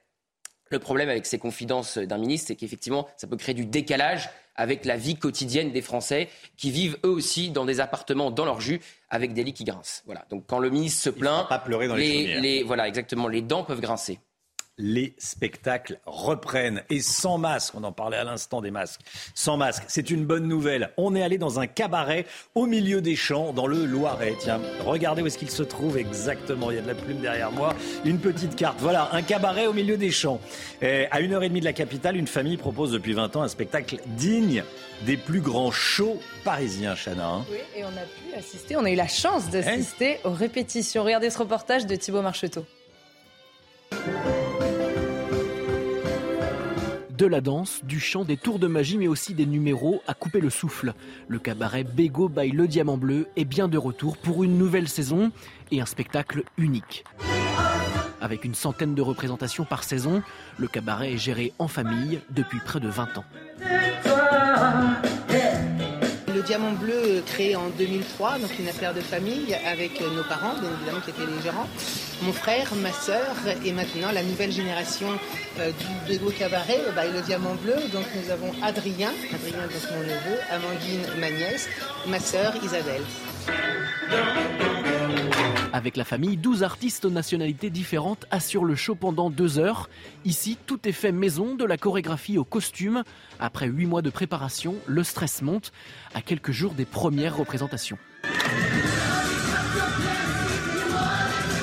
Le 0.75 0.81
problème 0.81 1.09
avec 1.09 1.25
ces 1.25 1.39
confidences 1.39 1.99
d'un 1.99 2.19
ministre, 2.19 2.49
c'est 2.49 2.57
qu'effectivement, 2.57 3.07
ça 3.17 3.29
peut 3.29 3.37
créer 3.37 3.55
du 3.55 3.65
décalage 3.65 4.29
avec 4.57 4.85
la 4.85 4.97
vie 4.97 5.15
quotidienne 5.15 5.71
des 5.71 5.83
Français 5.83 6.29
qui 6.57 6.73
vivent 6.73 6.99
eux 7.05 7.11
aussi 7.11 7.51
dans 7.51 7.65
des 7.65 7.79
appartements 7.79 8.33
dans 8.33 8.45
leur 8.45 8.61
jus 8.61 8.81
avec 9.09 9.35
des 9.35 9.45
lits 9.45 9.53
qui 9.53 9.63
grincent. 9.63 10.03
Voilà. 10.05 10.25
Donc 10.31 10.47
quand 10.49 10.59
le 10.59 10.71
ministre 10.71 11.01
se 11.01 11.11
plaint, 11.11 11.49
pas 11.49 11.61
pleurer 11.61 11.87
dans 11.87 11.95
les, 11.95 12.41
les 12.41 12.65
voilà 12.65 12.89
exactement, 12.89 13.29
les 13.29 13.41
dents 13.41 13.63
peuvent 13.63 13.81
grincer 13.81 14.19
les 14.79 15.15
spectacles 15.19 15.99
reprennent. 16.07 16.83
Et 16.91 17.01
sans 17.01 17.39
masque, 17.39 17.75
on 17.75 17.85
en 17.85 17.93
parlait 17.93 18.17
à 18.17 18.25
l'instant 18.25 18.61
des 18.61 18.71
masques, 18.71 19.01
sans 19.35 19.57
masque, 19.57 19.85
c'est 19.89 20.11
une 20.11 20.25
bonne 20.25 20.49
nouvelle. 20.49 20.91
On 20.97 21.15
est 21.15 21.23
allé 21.23 21.39
dans 21.39 21.61
un 21.61 21.67
cabaret 21.67 22.27
au 22.55 22.67
milieu 22.67 23.01
des 23.01 23.17
champs, 23.17 23.53
dans 23.53 23.67
le 23.67 23.85
Loiret. 23.85 24.35
Tiens, 24.39 24.61
regardez 24.85 25.23
où 25.23 25.27
est-ce 25.27 25.39
qu'il 25.39 25.51
se 25.51 25.63
trouve 25.63 25.99
exactement. 25.99 26.71
Il 26.71 26.77
y 26.77 26.79
a 26.79 26.83
de 26.83 26.89
la 26.89 26.95
plume 26.95 27.21
derrière 27.21 27.53
moi. 27.53 27.75
Une 28.05 28.19
petite 28.19 28.57
carte. 28.57 28.79
Voilà, 28.81 29.11
un 29.13 29.23
cabaret 29.23 29.67
au 29.67 29.73
milieu 29.73 29.97
des 29.97 30.11
champs. 30.11 30.41
Et 30.83 31.07
à 31.11 31.21
une 31.21 31.33
heure 31.33 31.43
et 31.43 31.49
demie 31.49 31.61
de 31.61 31.65
la 31.65 31.73
capitale, 31.73 32.17
une 32.17 32.27
famille 32.27 32.57
propose 32.57 32.93
depuis 32.93 33.13
20 33.13 33.37
ans 33.37 33.43
un 33.43 33.49
spectacle 33.49 33.99
digne 34.07 34.65
des 35.03 35.17
plus 35.17 35.41
grands 35.41 35.71
shows 35.71 36.21
parisiens, 36.45 36.95
Chana. 36.95 37.27
Hein. 37.27 37.45
Oui, 37.51 37.59
et 37.77 37.85
on 37.85 37.89
a 37.89 37.91
pu 37.91 38.39
assister, 38.39 38.77
on 38.77 38.85
a 38.85 38.91
eu 38.91 38.97
la 38.97 39.09
chance 39.09 39.51
d'assister 39.51 40.19
aux 40.25 40.31
répétitions. 40.31 41.05
Regardez 41.05 41.31
ce 41.31 41.39
reportage 41.39 41.87
de 41.87 41.97
Thibaut 41.97 42.23
Marcheteau 42.23 42.65
de 47.17 47.27
la 47.27 47.41
danse, 47.41 47.81
du 47.85 48.01
chant, 48.01 48.25
des 48.25 48.37
tours 48.37 48.59
de 48.59 48.67
magie, 48.67 48.99
mais 48.99 49.07
aussi 49.07 49.35
des 49.35 49.47
numéros 49.47 50.03
à 50.07 50.15
couper 50.15 50.41
le 50.41 50.51
souffle. 50.51 50.95
Le 51.29 51.39
cabaret 51.39 51.85
Bego 51.85 52.29
by 52.29 52.51
Le 52.51 52.67
Diamant 52.67 52.97
Bleu 52.97 53.29
est 53.37 53.45
bien 53.45 53.69
de 53.69 53.79
retour 53.79 54.17
pour 54.17 54.43
une 54.43 54.59
nouvelle 54.59 54.89
saison 54.89 55.31
et 55.71 55.81
un 55.81 55.87
spectacle 55.87 56.43
unique. 56.57 57.05
Avec 58.21 58.45
une 58.45 58.55
centaine 58.55 58.95
de 58.95 59.03
représentations 59.03 59.65
par 59.65 59.85
saison, 59.85 60.23
le 60.59 60.67
cabaret 60.67 61.13
est 61.13 61.19
géré 61.19 61.53
en 61.59 61.69
famille 61.69 62.21
depuis 62.31 62.59
près 62.59 62.81
de 62.81 62.89
20 62.89 63.19
ans. 63.19 63.25
Diamant 66.47 66.73
Bleu 66.73 67.23
créé 67.27 67.57
en 67.57 67.69
2003, 67.71 68.39
donc 68.39 68.59
une 68.59 68.69
affaire 68.69 68.95
de 68.95 69.01
famille 69.01 69.55
avec 69.67 70.01
nos 70.01 70.25
parents, 70.25 70.55
bien 70.61 70.71
évidemment, 70.77 71.01
qui 71.01 71.11
étaient 71.11 71.27
les 71.27 71.43
gérants, 71.43 71.69
mon 72.23 72.33
frère, 72.33 72.75
ma 72.77 72.93
sœur 72.93 73.35
et 73.65 73.73
maintenant 73.73 74.13
la 74.13 74.23
nouvelle 74.23 74.53
génération 74.53 75.09
euh, 75.59 75.71
du 75.71 76.09
Bégo 76.09 76.31
Cabaret, 76.31 76.81
bah, 76.95 77.03
le 77.07 77.21
Diamant 77.23 77.55
Bleu. 77.55 77.75
Donc 77.93 78.05
nous 78.15 78.31
avons 78.31 78.53
Adrien, 78.63 79.13
Adrien 79.33 79.63
donc 79.63 79.91
mon 79.93 80.03
neveu, 80.03 80.39
Amandine, 80.51 81.07
ma 81.19 81.31
nièce, 81.31 81.69
ma 82.07 82.21
sœur 82.21 82.55
Isabelle. 82.63 83.03
Avec 85.75 85.97
la 85.97 86.05
famille, 86.05 86.37
12 86.37 86.63
artistes 86.63 87.05
aux 87.05 87.11
nationalités 87.11 87.69
différentes 87.69 88.27
assurent 88.31 88.65
le 88.65 88.77
show 88.77 88.95
pendant 88.95 89.29
deux 89.29 89.59
heures. 89.59 89.91
Ici, 90.25 90.57
tout 90.67 90.79
est 90.87 90.93
fait 90.93 91.11
maison, 91.11 91.57
de 91.57 91.65
la 91.65 91.77
chorégraphie 91.77 92.39
au 92.39 92.45
costume. 92.45 93.03
Après 93.41 93.67
huit 93.67 93.87
mois 93.87 94.01
de 94.01 94.09
préparation, 94.09 94.77
le 94.87 95.03
stress 95.03 95.43
monte 95.43 95.73
à 96.15 96.23
quelques 96.23 96.53
jours 96.53 96.75
des 96.75 96.85
premières 96.85 97.37
représentations. 97.37 97.99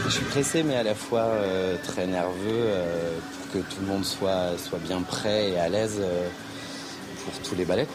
Je 0.07 0.09
suis 0.09 0.25
pressé, 0.25 0.63
mais 0.63 0.75
à 0.75 0.83
la 0.83 0.93
fois 0.93 1.21
euh, 1.21 1.77
très 1.81 2.05
nerveux 2.05 2.35
euh, 2.49 3.17
pour 3.17 3.53
que 3.53 3.73
tout 3.73 3.79
le 3.79 3.88
monde 3.88 4.03
soit, 4.03 4.57
soit 4.57 4.79
bien 4.79 5.01
prêt 5.03 5.51
et 5.51 5.57
à 5.57 5.69
l'aise 5.69 5.99
euh, 6.01 6.27
pour 7.23 7.39
tous 7.47 7.55
les 7.55 7.63
ballets. 7.63 7.88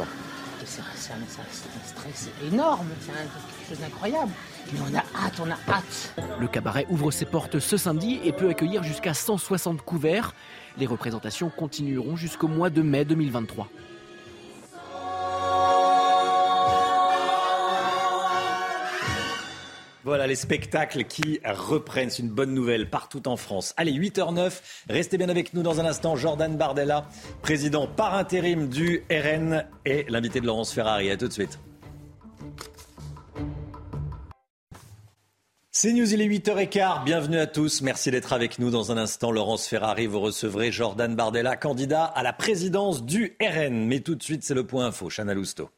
C'est 0.64 0.80
un, 0.80 0.84
stress 0.97 2.30
énorme, 2.51 2.88
c'est 3.01 3.12
quelque 3.12 3.68
chose 3.68 3.80
d'incroyable. 3.80 4.32
Mais 4.72 4.80
on 4.80 4.94
a 4.94 5.24
hâte, 5.24 5.40
on 5.40 5.51
a 5.51 5.72
hâte. 5.72 6.14
Le 6.40 6.48
cabaret 6.48 6.86
ouvre 6.90 7.10
ses 7.10 7.24
portes 7.24 7.59
ce 7.60 7.76
samedi 7.76 8.20
et 8.24 8.32
peut 8.32 8.48
accueillir 8.48 8.82
jusqu'à 8.82 9.14
160 9.14 9.82
couverts. 9.82 10.34
Les 10.78 10.86
représentations 10.86 11.51
continueront 11.51 12.16
jusqu'au 12.16 12.48
mois 12.48 12.70
de 12.70 12.82
mai 12.82 13.05
2023. 13.05 13.68
Voilà 20.06 20.28
les 20.28 20.36
spectacles 20.36 21.02
qui 21.02 21.40
reprennent. 21.44 22.10
C'est 22.10 22.22
une 22.22 22.30
bonne 22.30 22.55
nouvelle 22.55 22.88
partout 22.88 23.26
en 23.26 23.36
France. 23.36 23.74
Allez, 23.76 23.93
8h09. 23.93 24.60
Restez 24.88 25.18
bien 25.18 25.28
avec 25.28 25.52
nous 25.52 25.64
dans 25.64 25.80
un 25.80 25.84
instant. 25.84 26.14
Jordan 26.14 26.56
Bardella, 26.56 27.09
président 27.43 27.88
par 27.88 28.14
intérim 28.14 28.68
du 28.68 29.02
RN 29.10 29.64
et 29.84 30.06
l'invité 30.09 30.40
de 30.40 30.47
Laurence 30.47 30.72
Ferrari. 30.72 31.10
À 31.10 31.16
tout 31.16 31.26
de 31.26 31.32
suite. 31.32 31.59
C'est 35.78 35.93
News, 35.93 36.11
il 36.11 36.23
est 36.23 36.27
8h15. 36.27 37.05
Bienvenue 37.05 37.36
à 37.36 37.47
tous. 37.47 37.82
Merci 37.82 38.11
d'être 38.11 38.32
avec 38.32 38.59
nous. 38.59 38.70
Dans 38.70 38.93
un 38.93 38.97
instant, 38.97 39.31
Laurence 39.31 39.66
Ferrari, 39.66 40.07
vous 40.07 40.20
recevrez 40.20 40.73
Jordan 40.73 41.15
Bardella, 41.15 41.55
candidat 41.55 42.05
à 42.05 42.23
la 42.23 42.32
présidence 42.32 43.05
du 43.05 43.36
RN. 43.43 43.85
Mais 43.85 44.01
tout 44.01 44.15
de 44.15 44.23
suite, 44.23 44.43
c'est 44.43 44.55
le 44.55 44.66
point 44.66 44.86
info. 44.86 45.11
Chana 45.11 45.35
Lousteau. 45.35 45.69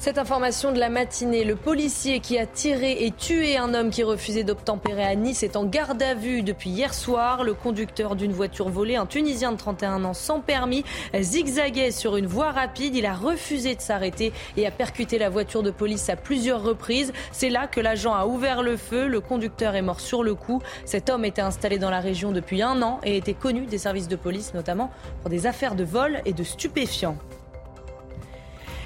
Cette 0.00 0.16
information 0.16 0.72
de 0.72 0.78
la 0.78 0.88
matinée, 0.88 1.44
le 1.44 1.56
policier 1.56 2.20
qui 2.20 2.38
a 2.38 2.46
tiré 2.46 3.04
et 3.04 3.10
tué 3.10 3.58
un 3.58 3.74
homme 3.74 3.90
qui 3.90 4.02
refusait 4.02 4.44
d'obtempérer 4.44 5.04
à 5.04 5.14
Nice 5.14 5.42
est 5.42 5.56
en 5.56 5.66
garde 5.66 6.02
à 6.02 6.14
vue 6.14 6.40
depuis 6.42 6.70
hier 6.70 6.94
soir. 6.94 7.44
Le 7.44 7.52
conducteur 7.52 8.16
d'une 8.16 8.32
voiture 8.32 8.70
volée, 8.70 8.96
un 8.96 9.04
Tunisien 9.04 9.52
de 9.52 9.58
31 9.58 10.02
ans 10.06 10.14
sans 10.14 10.40
permis, 10.40 10.84
zigzaguait 11.14 11.90
sur 11.90 12.16
une 12.16 12.26
voie 12.26 12.50
rapide. 12.50 12.96
Il 12.96 13.04
a 13.04 13.12
refusé 13.12 13.74
de 13.74 13.82
s'arrêter 13.82 14.32
et 14.56 14.66
a 14.66 14.70
percuté 14.70 15.18
la 15.18 15.28
voiture 15.28 15.62
de 15.62 15.70
police 15.70 16.08
à 16.08 16.16
plusieurs 16.16 16.62
reprises. 16.62 17.12
C'est 17.30 17.50
là 17.50 17.66
que 17.66 17.80
l'agent 17.80 18.14
a 18.14 18.24
ouvert 18.24 18.62
le 18.62 18.78
feu. 18.78 19.06
Le 19.06 19.20
conducteur 19.20 19.74
est 19.74 19.82
mort 19.82 20.00
sur 20.00 20.22
le 20.22 20.34
coup. 20.34 20.62
Cet 20.86 21.10
homme 21.10 21.26
était 21.26 21.42
installé 21.42 21.78
dans 21.78 21.90
la 21.90 22.00
région 22.00 22.32
depuis 22.32 22.62
un 22.62 22.80
an 22.80 23.00
et 23.04 23.18
était 23.18 23.34
connu 23.34 23.66
des 23.66 23.76
services 23.76 24.08
de 24.08 24.16
police, 24.16 24.54
notamment 24.54 24.90
pour 25.20 25.28
des 25.28 25.46
affaires 25.46 25.74
de 25.74 25.84
vol 25.84 26.22
et 26.24 26.32
de 26.32 26.42
stupéfiants. 26.42 27.18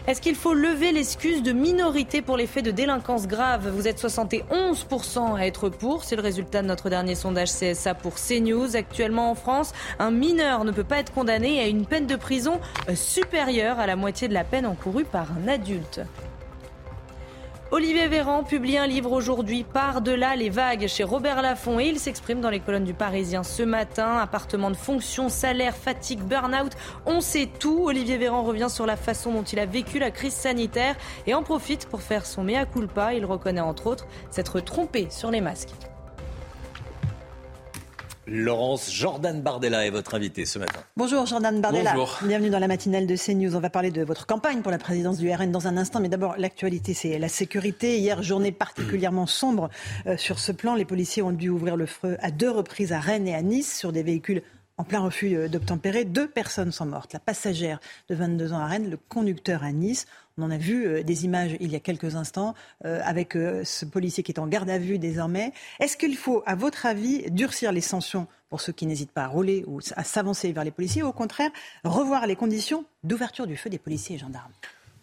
Est-ce 0.06 0.20
qu'il 0.20 0.34
faut 0.34 0.52
lever 0.52 0.92
l'excuse 0.92 1.42
de 1.42 1.52
minorité 1.52 2.20
pour 2.20 2.36
les 2.36 2.46
faits 2.46 2.66
de 2.66 2.70
délinquance 2.70 3.26
grave 3.26 3.70
Vous 3.74 3.88
êtes 3.88 3.98
71% 3.98 5.34
à 5.34 5.46
être 5.46 5.70
pour. 5.70 6.04
C'est 6.04 6.14
le 6.14 6.20
résultat 6.20 6.60
de 6.60 6.66
notre 6.66 6.90
dernier 6.90 7.14
sondage 7.14 7.50
CSA 7.50 7.94
pour 7.94 8.16
CNews. 8.16 8.76
Actuellement 8.76 9.30
en 9.30 9.34
France, 9.34 9.72
un 9.98 10.10
mineur 10.10 10.66
ne 10.66 10.72
peut 10.72 10.84
pas 10.84 10.98
être 10.98 11.10
condamné 11.14 11.58
à 11.60 11.68
une 11.68 11.86
peine 11.86 12.06
de 12.06 12.16
prison 12.16 12.60
supérieure 12.94 13.78
à 13.78 13.86
la 13.86 13.96
moitié 13.96 14.28
de 14.28 14.34
la 14.34 14.44
peine 14.44 14.66
encourue 14.66 15.04
par 15.04 15.28
un 15.38 15.48
adulte. 15.48 16.02
Olivier 17.76 18.06
Véran 18.06 18.44
publie 18.44 18.78
un 18.78 18.86
livre 18.86 19.10
aujourd'hui, 19.10 19.64
Par-delà 19.64 20.36
les 20.36 20.48
vagues, 20.48 20.86
chez 20.86 21.02
Robert 21.02 21.42
Laffont, 21.42 21.80
et 21.80 21.86
il 21.86 21.98
s'exprime 21.98 22.40
dans 22.40 22.48
les 22.48 22.60
colonnes 22.60 22.84
du 22.84 22.94
Parisien 22.94 23.42
ce 23.42 23.64
matin. 23.64 24.16
Appartement 24.18 24.70
de 24.70 24.76
fonction, 24.76 25.28
salaire, 25.28 25.74
fatigue, 25.74 26.20
burn-out, 26.20 26.70
on 27.04 27.20
sait 27.20 27.48
tout. 27.58 27.86
Olivier 27.86 28.16
Véran 28.16 28.44
revient 28.44 28.70
sur 28.70 28.86
la 28.86 28.94
façon 28.94 29.32
dont 29.32 29.42
il 29.42 29.58
a 29.58 29.66
vécu 29.66 29.98
la 29.98 30.12
crise 30.12 30.34
sanitaire 30.34 30.94
et 31.26 31.34
en 31.34 31.42
profite 31.42 31.88
pour 31.88 32.00
faire 32.00 32.26
son 32.26 32.44
mea 32.44 32.64
culpa. 32.64 33.12
Il 33.12 33.24
reconnaît 33.24 33.60
entre 33.60 33.88
autres 33.88 34.06
s'être 34.30 34.60
trompé 34.60 35.08
sur 35.10 35.32
les 35.32 35.40
masques. 35.40 35.74
Laurence 38.26 38.90
Jordan 38.90 39.42
Bardella 39.42 39.86
est 39.86 39.90
votre 39.90 40.14
invité 40.14 40.46
ce 40.46 40.58
matin. 40.58 40.80
Bonjour 40.96 41.26
Jordan 41.26 41.60
Bardella. 41.60 41.92
Bonjour. 41.92 42.18
Bienvenue 42.22 42.50
dans 42.50 42.58
la 42.58 42.68
matinale 42.68 43.06
de 43.06 43.16
CNews. 43.16 43.54
On 43.54 43.60
va 43.60 43.70
parler 43.70 43.90
de 43.90 44.02
votre 44.02 44.26
campagne 44.26 44.62
pour 44.62 44.70
la 44.70 44.78
présidence 44.78 45.18
du 45.18 45.30
RN 45.30 45.52
dans 45.52 45.66
un 45.66 45.76
instant. 45.76 46.00
Mais 46.00 46.08
d'abord, 46.08 46.34
l'actualité, 46.38 46.94
c'est 46.94 47.18
la 47.18 47.28
sécurité. 47.28 47.98
Hier, 47.98 48.22
journée 48.22 48.52
particulièrement 48.52 49.26
sombre 49.26 49.68
euh, 50.06 50.16
sur 50.16 50.38
ce 50.38 50.52
plan. 50.52 50.74
Les 50.74 50.86
policiers 50.86 51.22
ont 51.22 51.32
dû 51.32 51.50
ouvrir 51.50 51.76
le 51.76 51.86
feu 51.86 52.16
à 52.20 52.30
deux 52.30 52.50
reprises 52.50 52.92
à 52.92 53.00
Rennes 53.00 53.28
et 53.28 53.34
à 53.34 53.42
Nice 53.42 53.76
sur 53.76 53.92
des 53.92 54.02
véhicules 54.02 54.42
en 54.76 54.84
plein 54.84 55.00
refus 55.00 55.36
euh, 55.36 55.48
d'obtempérer. 55.48 56.04
Deux 56.04 56.28
personnes 56.28 56.72
sont 56.72 56.86
mortes. 56.86 57.12
La 57.12 57.20
passagère 57.20 57.78
de 58.08 58.14
22 58.14 58.52
ans 58.52 58.60
à 58.60 58.66
Rennes, 58.66 58.90
le 58.90 58.96
conducteur 58.96 59.62
à 59.62 59.72
Nice. 59.72 60.06
On 60.38 60.42
en 60.42 60.50
a 60.50 60.58
vu 60.58 60.86
euh, 60.86 61.02
des 61.02 61.24
images 61.24 61.56
il 61.60 61.70
y 61.70 61.76
a 61.76 61.80
quelques 61.80 62.16
instants 62.16 62.54
euh, 62.84 63.00
avec 63.04 63.36
euh, 63.36 63.62
ce 63.64 63.84
policier 63.84 64.22
qui 64.22 64.32
est 64.32 64.40
en 64.40 64.46
garde 64.46 64.68
à 64.68 64.78
vue 64.78 64.98
désormais. 64.98 65.52
Est-ce 65.80 65.96
qu'il 65.96 66.16
faut, 66.16 66.42
à 66.46 66.54
votre 66.56 66.86
avis, 66.86 67.30
durcir 67.30 67.70
les 67.70 67.80
sanctions 67.80 68.26
pour 68.50 68.60
ceux 68.60 68.72
qui 68.72 68.86
n'hésitent 68.86 69.12
pas 69.12 69.24
à 69.24 69.28
rouler 69.28 69.64
ou 69.66 69.80
à 69.96 70.04
s'avancer 70.04 70.52
vers 70.52 70.64
les 70.64 70.70
policiers 70.70 71.02
ou 71.02 71.06
au 71.06 71.12
contraire 71.12 71.50
revoir 71.84 72.26
les 72.26 72.36
conditions 72.36 72.84
d'ouverture 73.04 73.46
du 73.46 73.56
feu 73.56 73.70
des 73.70 73.78
policiers 73.78 74.16
et 74.16 74.18
gendarmes? 74.18 74.52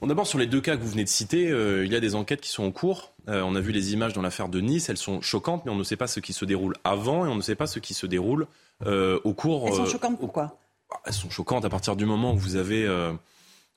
Bon, 0.02 0.08
D'abord, 0.08 0.26
sur 0.26 0.40
les 0.40 0.48
deux 0.48 0.62
cas 0.62 0.76
que 0.76 0.82
vous 0.82 0.90
venez 0.90 1.04
de 1.04 1.10
citer, 1.10 1.50
euh, 1.52 1.86
il 1.86 1.92
y 1.92 1.96
a 1.96 2.00
des 2.00 2.16
enquêtes 2.16 2.42
qui 2.42 2.50
sont 2.50 2.64
en 2.64 2.72
cours. 2.72 3.14
Euh, 3.30 3.44
on 3.44 3.54
a 3.56 3.60
vu 3.60 3.72
les 3.72 3.94
images 3.94 4.14
dans 4.14 4.24
l'affaire 4.24 4.50
de 4.50 4.60
Nice, 4.60 4.90
elles 4.90 4.98
sont 4.98 5.22
choquantes, 5.22 5.64
mais 5.64 5.72
on 5.72 5.76
ne 5.76 5.84
sait 5.84 5.96
pas 5.96 6.08
ce 6.08 6.20
qui 6.20 6.34
se 6.34 6.44
déroule 6.44 6.74
avant 6.84 7.26
et 7.26 7.30
on 7.30 7.36
ne 7.36 7.42
sait 7.42 7.56
pas 7.56 7.68
ce 7.68 7.78
qui 7.78 7.94
se 7.94 8.08
déroule 8.08 8.48
euh, 8.88 9.20
au 9.24 9.34
cours. 9.34 9.68
Elles 9.68 9.76
sont 9.76 9.86
choquantes 9.86 10.20
pourquoi? 10.20 10.58
Elles 11.06 11.14
sont 11.14 11.30
choquantes 11.30 11.66
à 11.66 11.70
partir 11.70 11.96
du 11.96 12.08
moment 12.08 12.34
où 12.34 12.38
vous 12.38 12.56
avez, 12.56 12.86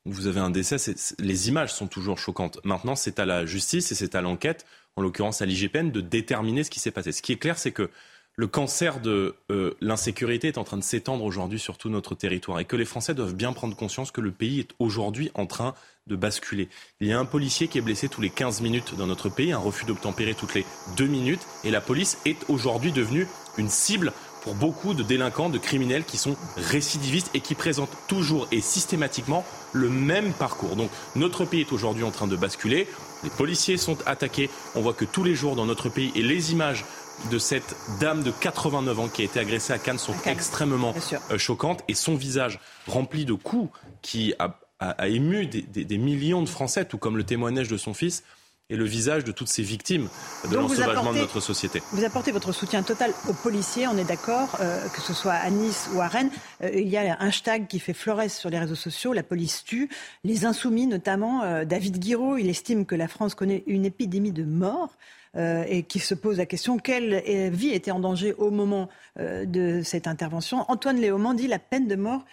vous 0.06 0.26
avez 0.26 0.40
un 0.40 0.50
décès. 0.50 0.76
les 1.18 1.48
images 1.48 1.72
sont 1.72 1.86
toujours 1.86 2.18
choquantes. 2.18 2.60
Maintenant, 2.64 2.94
c'est 2.94 3.18
à 3.18 3.24
la 3.24 3.46
justice 3.46 3.90
et 3.92 3.94
c'est 3.94 4.14
à 4.14 4.20
l'enquête, 4.20 4.66
en 4.96 5.02
l'occurrence 5.02 5.40
à 5.42 5.46
l'IGPN, 5.46 5.90
de 5.90 6.00
déterminer 6.00 6.64
ce 6.64 6.70
qui 6.70 6.80
s'est 6.80 6.90
passé. 6.90 7.12
Ce 7.12 7.22
qui 7.22 7.32
est 7.32 7.38
clair, 7.38 7.58
c'est 7.58 7.72
que 7.72 7.90
le 8.36 8.46
cancer 8.48 9.00
de 9.00 9.36
euh, 9.50 9.74
l'insécurité 9.80 10.48
est 10.48 10.58
en 10.58 10.64
train 10.64 10.76
de 10.76 10.82
s'étendre 10.82 11.24
aujourd'hui 11.24 11.60
sur 11.60 11.78
tout 11.78 11.88
notre 11.88 12.16
territoire 12.16 12.58
et 12.58 12.64
que 12.64 12.74
les 12.74 12.84
Français 12.84 13.14
doivent 13.14 13.34
bien 13.34 13.52
prendre 13.52 13.76
conscience 13.76 14.10
que 14.10 14.20
le 14.20 14.32
pays 14.32 14.58
est 14.58 14.72
aujourd'hui 14.80 15.30
en 15.34 15.46
train 15.46 15.74
de 16.08 16.16
basculer. 16.16 16.68
Il 17.00 17.06
y 17.06 17.12
a 17.12 17.18
un 17.18 17.24
policier 17.24 17.68
qui 17.68 17.78
est 17.78 17.80
blessé 17.80 18.08
tous 18.08 18.20
les 18.20 18.30
15 18.30 18.60
minutes 18.60 18.96
dans 18.96 19.06
notre 19.06 19.28
pays, 19.28 19.52
un 19.52 19.58
refus 19.58 19.86
d'obtempérer 19.86 20.34
toutes 20.34 20.54
les 20.54 20.66
2 20.96 21.06
minutes 21.06 21.46
et 21.62 21.70
la 21.70 21.80
police 21.80 22.18
est 22.26 22.44
aujourd'hui 22.48 22.90
devenue 22.90 23.28
une 23.56 23.68
cible 23.70 24.12
pour 24.42 24.54
beaucoup 24.54 24.94
de 24.94 25.02
délinquants, 25.02 25.48
de 25.48 25.58
criminels 25.58 26.04
qui 26.04 26.18
sont 26.18 26.36
récidivistes 26.56 27.30
et 27.34 27.40
qui 27.40 27.54
présentent 27.54 27.96
toujours 28.08 28.48
et 28.50 28.60
systématiquement 28.60 29.44
le 29.74 29.90
même 29.90 30.32
parcours. 30.32 30.76
Donc 30.76 30.90
notre 31.16 31.44
pays 31.44 31.60
est 31.60 31.72
aujourd'hui 31.72 32.04
en 32.04 32.10
train 32.10 32.26
de 32.26 32.36
basculer, 32.36 32.86
les 33.22 33.30
policiers 33.30 33.76
sont 33.76 33.98
attaqués, 34.06 34.48
on 34.74 34.80
voit 34.80 34.94
que 34.94 35.04
tous 35.04 35.22
les 35.24 35.34
jours 35.34 35.56
dans 35.56 35.66
notre 35.66 35.88
pays, 35.90 36.10
et 36.14 36.22
les 36.22 36.52
images 36.52 36.84
de 37.30 37.38
cette 37.38 37.76
dame 38.00 38.22
de 38.22 38.30
89 38.32 38.98
ans 39.00 39.08
qui 39.08 39.22
a 39.22 39.24
été 39.26 39.38
agressée 39.38 39.72
à 39.72 39.78
Cannes 39.78 39.98
sont 39.98 40.14
extrêmement 40.26 40.92
euh, 41.30 41.38
choquantes. 41.38 41.84
Et 41.88 41.94
son 41.94 42.16
visage 42.16 42.58
rempli 42.88 43.24
de 43.24 43.34
coups 43.34 43.70
qui 44.02 44.34
a, 44.40 44.58
a- 44.80 44.90
a 44.90 45.08
ému 45.08 45.46
des, 45.46 45.62
des- 45.62 45.84
des 45.84 45.98
millions 45.98 46.42
de 46.42 46.48
Français, 46.48 46.84
tout 46.84 46.98
comme 46.98 47.16
le 47.16 47.24
témoignage 47.24 47.68
de 47.68 47.76
son 47.76 47.94
fils 47.94 48.24
et 48.70 48.76
le 48.76 48.84
visage 48.84 49.24
de 49.24 49.32
toutes 49.32 49.48
ces 49.48 49.62
victimes 49.62 50.08
de 50.50 50.56
l'ensauvagement 50.56 51.12
de 51.12 51.18
notre 51.18 51.40
société. 51.40 51.82
Vous 51.92 52.04
apportez 52.04 52.32
votre 52.32 52.52
soutien 52.52 52.82
total 52.82 53.12
aux 53.28 53.34
policiers, 53.34 53.86
on 53.86 53.98
est 53.98 54.04
d'accord, 54.04 54.56
euh, 54.60 54.88
que 54.88 55.02
ce 55.02 55.12
soit 55.12 55.34
à 55.34 55.50
Nice 55.50 55.90
ou 55.94 56.00
à 56.00 56.08
Rennes. 56.08 56.30
Euh, 56.62 56.70
il 56.72 56.88
y 56.88 56.96
a 56.96 57.12
un 57.20 57.26
hashtag 57.28 57.66
qui 57.66 57.78
fait 57.78 57.92
florès 57.92 58.34
sur 58.34 58.48
les 58.48 58.58
réseaux 58.58 58.74
sociaux, 58.74 59.12
la 59.12 59.22
police 59.22 59.64
tue. 59.64 59.90
Les 60.24 60.46
insoumis, 60.46 60.86
notamment 60.86 61.42
euh, 61.42 61.66
David 61.66 61.98
Guiraud, 61.98 62.38
il 62.38 62.48
estime 62.48 62.86
que 62.86 62.94
la 62.94 63.06
France 63.06 63.34
connaît 63.34 63.64
une 63.66 63.84
épidémie 63.84 64.32
de 64.32 64.44
morts. 64.44 64.96
Euh, 65.36 65.64
et 65.68 65.82
qui 65.82 65.98
se 65.98 66.14
pose 66.14 66.38
la 66.38 66.46
question 66.46 66.78
quelle 66.78 67.12
euh, 67.12 67.50
vie 67.52 67.70
était 67.70 67.90
en 67.90 67.98
danger 67.98 68.34
au 68.34 68.50
moment 68.50 68.88
euh, 69.18 69.44
de 69.44 69.82
cette 69.82 70.06
intervention? 70.06 70.64
Antoine 70.70 71.00
Léaumont 71.00 71.34
dit 71.34 71.48
la 71.48 71.58
peine 71.58 71.88
de 71.88 71.96
mort, 71.96 72.24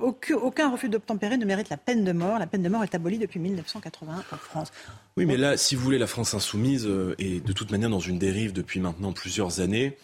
aucun, 0.00 0.70
refus 0.70 0.88
d'obtempérer 0.88 1.36
ne 1.36 1.44
mérite 1.44 1.68
la 1.68 1.76
peine 1.76 2.04
de 2.04 2.12
mort. 2.12 2.38
La 2.38 2.46
peine 2.46 2.62
de 2.62 2.68
mort 2.68 2.84
est 2.84 2.94
abolie 2.94 3.18
depuis 3.18 3.40
1981 3.40 4.18
en 4.18 4.36
France. 4.36 4.70
Oui, 5.16 5.26
mais 5.26 5.36
là, 5.36 5.56
si 5.56 5.74
vous 5.74 5.82
voulez, 5.82 5.98
la 5.98 6.06
France 6.06 6.34
insoumise 6.34 6.88
est 7.18 7.44
de 7.44 7.52
toute 7.52 7.72
manière 7.72 7.90
dans 7.90 7.98
une 7.98 8.18
dérive 8.18 8.52
depuis 8.52 8.78
maintenant 8.78 9.12
plusieurs 9.12 9.60
années 9.60 9.96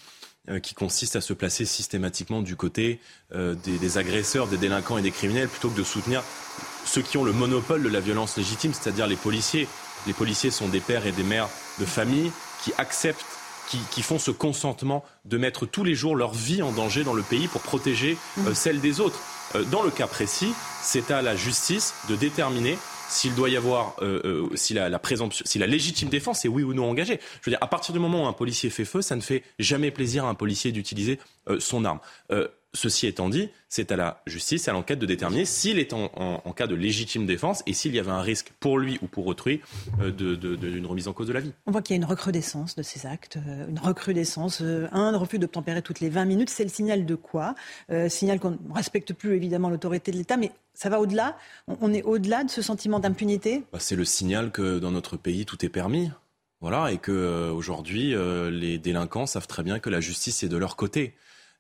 qui 0.61 0.75
consiste 0.75 1.15
à 1.15 1.21
se 1.21 1.33
placer 1.33 1.65
systématiquement 1.65 2.43
du 2.43 2.57
côté 2.57 2.99
des 3.33 3.99
agresseurs, 3.99 4.49
des 4.49 4.57
délinquants 4.57 4.99
et 4.99 5.03
des 5.03 5.13
criminels 5.13 5.49
plutôt 5.49 5.71
que 5.71 5.79
de 5.79 5.85
soutenir 5.85 6.25
ceux 6.85 7.03
qui 7.03 7.17
ont 7.17 7.25
le 7.25 7.33
monopole 7.33 7.83
de 7.83 7.89
la 7.89 8.01
violence 8.01 8.37
légitime, 8.37 8.75
c'est-à-dire 8.75 9.07
les 9.07 9.15
policiers. 9.15 9.69
Les 10.07 10.13
policiers 10.13 10.51
sont 10.51 10.69
des 10.69 10.81
pères 10.81 11.07
et 11.07 11.13
des 11.13 11.23
mères 11.23 11.49
de 11.79 11.85
famille 11.85 12.33
qui 12.65 12.73
acceptent, 12.79 13.25
qui, 13.69 13.79
qui 13.91 14.03
font 14.03 14.19
ce 14.19 14.31
consentement 14.31 15.05
de 15.25 15.39
mettre 15.39 15.67
tous 15.67 15.85
les 15.85 15.95
jours 15.95 16.17
leur 16.17 16.33
vie 16.35 16.63
en 16.63 16.73
danger 16.73 17.05
dans 17.05 17.15
le 17.15 17.23
pays 17.23 17.49
pour 17.49 17.61
protéger 17.61 18.17
euh, 18.47 18.55
celle 18.55 18.81
des 18.81 19.01
autres. 19.01 19.21
Euh, 19.55 19.65
dans 19.65 19.83
le 19.83 19.91
cas 19.91 20.07
précis, 20.07 20.53
c'est 20.83 21.11
à 21.11 21.23
la 21.23 21.37
justice 21.37 21.95
de 22.09 22.17
déterminer 22.17 22.77
s'il 23.09 23.35
doit 23.35 23.51
y 23.51 23.57
avoir, 23.57 23.95
euh, 24.01 24.21
euh, 24.25 24.57
si, 24.57 24.75
la, 24.75 24.89
la 24.89 24.99
présomption, 24.99 25.45
si 25.47 25.59
la 25.59 25.67
légitime 25.67 26.09
défense 26.09 26.45
est 26.45 26.49
oui 26.49 26.63
ou 26.63 26.73
non 26.73 26.89
engagée. 26.89 27.21
Je 27.41 27.51
veux 27.51 27.53
dire, 27.53 27.63
à 27.63 27.67
partir 27.67 27.93
du 27.93 27.99
moment 27.99 28.25
où 28.25 28.27
un 28.27 28.33
policier 28.33 28.71
fait 28.71 28.87
feu, 28.87 29.03
ça 29.03 29.17
ne 29.17 29.21
fait 29.21 29.43
jamais 29.59 29.91
plaisir 29.91 30.25
à 30.25 30.29
un 30.29 30.35
policier 30.35 30.73
d'utiliser 30.73 31.19
euh, 31.49 31.61
son 31.61 31.85
arme. 31.85 32.01
Ceci 32.75 33.07
étant 33.07 33.29
dit, 33.29 33.51
c'est 33.69 33.93
à 33.93 33.97
la 33.97 34.23
justice, 34.27 34.67
à 34.67 34.73
l'enquête 34.73 34.99
de 34.99 35.05
déterminer 35.05 35.45
s'il 35.45 35.79
est 35.79 35.93
en, 35.93 36.11
en- 36.17 36.41
en 36.43 36.53
cas 36.53 36.67
de 36.67 36.75
légitime 36.75 37.27
défense 37.27 37.63
et 37.67 37.75
s'il 37.75 37.95
y 37.95 37.99
avait 37.99 38.11
un 38.11 38.23
risque 38.23 38.51
pour 38.61 38.79
lui 38.79 38.99
ou 39.03 39.09
pour 39.09 39.27
autrui 39.27 39.61
euh, 40.01 40.11
de- 40.11 40.35
de- 40.37 40.57
de- 40.57 40.71
d'une 40.71 40.87
remise 40.87 41.07
en 41.07 41.13
cause 41.13 41.27
de 41.27 41.35
la 41.35 41.41
vie. 41.41 41.53
On 41.67 41.71
voit 41.71 41.83
qu'il 41.83 41.95
y 41.95 41.99
a 41.99 42.01
une 42.03 42.09
recrudescence 42.09 42.75
de 42.75 42.83
ces 42.83 43.05
actes, 43.07 43.37
euh, 43.47 43.69
une 43.69 43.79
recrudescence. 43.79 44.63
euh, 44.63 44.89
un 44.93 45.15
refus 45.19 45.39
d'obtempérer 45.39 45.83
toutes 45.83 46.01
les 46.01 46.09
20 46.09 46.25
minutes, 46.25 46.49
c'est 46.49 46.65
le 46.65 46.71
signal 46.71 47.05
de 47.05 47.15
quoi? 47.15 47.55
Signal 48.09 48.41
qu'on 48.41 48.53
ne 48.53 48.73
respecte 48.75 49.13
plus 49.13 49.35
évidemment 49.37 49.69
l'autorité 49.69 50.11
de 50.11 50.17
l'État, 50.17 50.39
mais 50.39 50.51
ça 50.73 50.89
va 50.89 50.99
au-delà? 50.99 51.37
On, 51.69 51.77
on 51.83 51.93
est 51.93 52.03
au-delà 52.03 52.43
de 52.45 52.51
ce 52.51 52.63
sentiment 52.63 53.01
d'impunité? 53.01 53.65
Bah, 53.73 53.79
c'est 53.81 53.97
le 53.97 54.05
signal 54.07 54.51
que 54.51 54.79
dans 54.79 54.91
notre 54.91 55.19
pays 55.19 55.45
tout 55.45 55.63
est 55.65 55.69
permis. 55.69 56.11
Voilà, 56.63 56.91
et 56.93 56.97
que 56.99 57.51
aujourd'hui 57.51 58.15
les 58.51 58.79
délinquants 58.79 59.27
savent 59.27 59.47
très 59.49 59.63
bien 59.63 59.79
que 59.79 59.91
la 59.91 60.01
justice 60.01 60.43
est 60.43 60.49
de 60.49 60.57
leur 60.57 60.77
côté. 60.77 61.15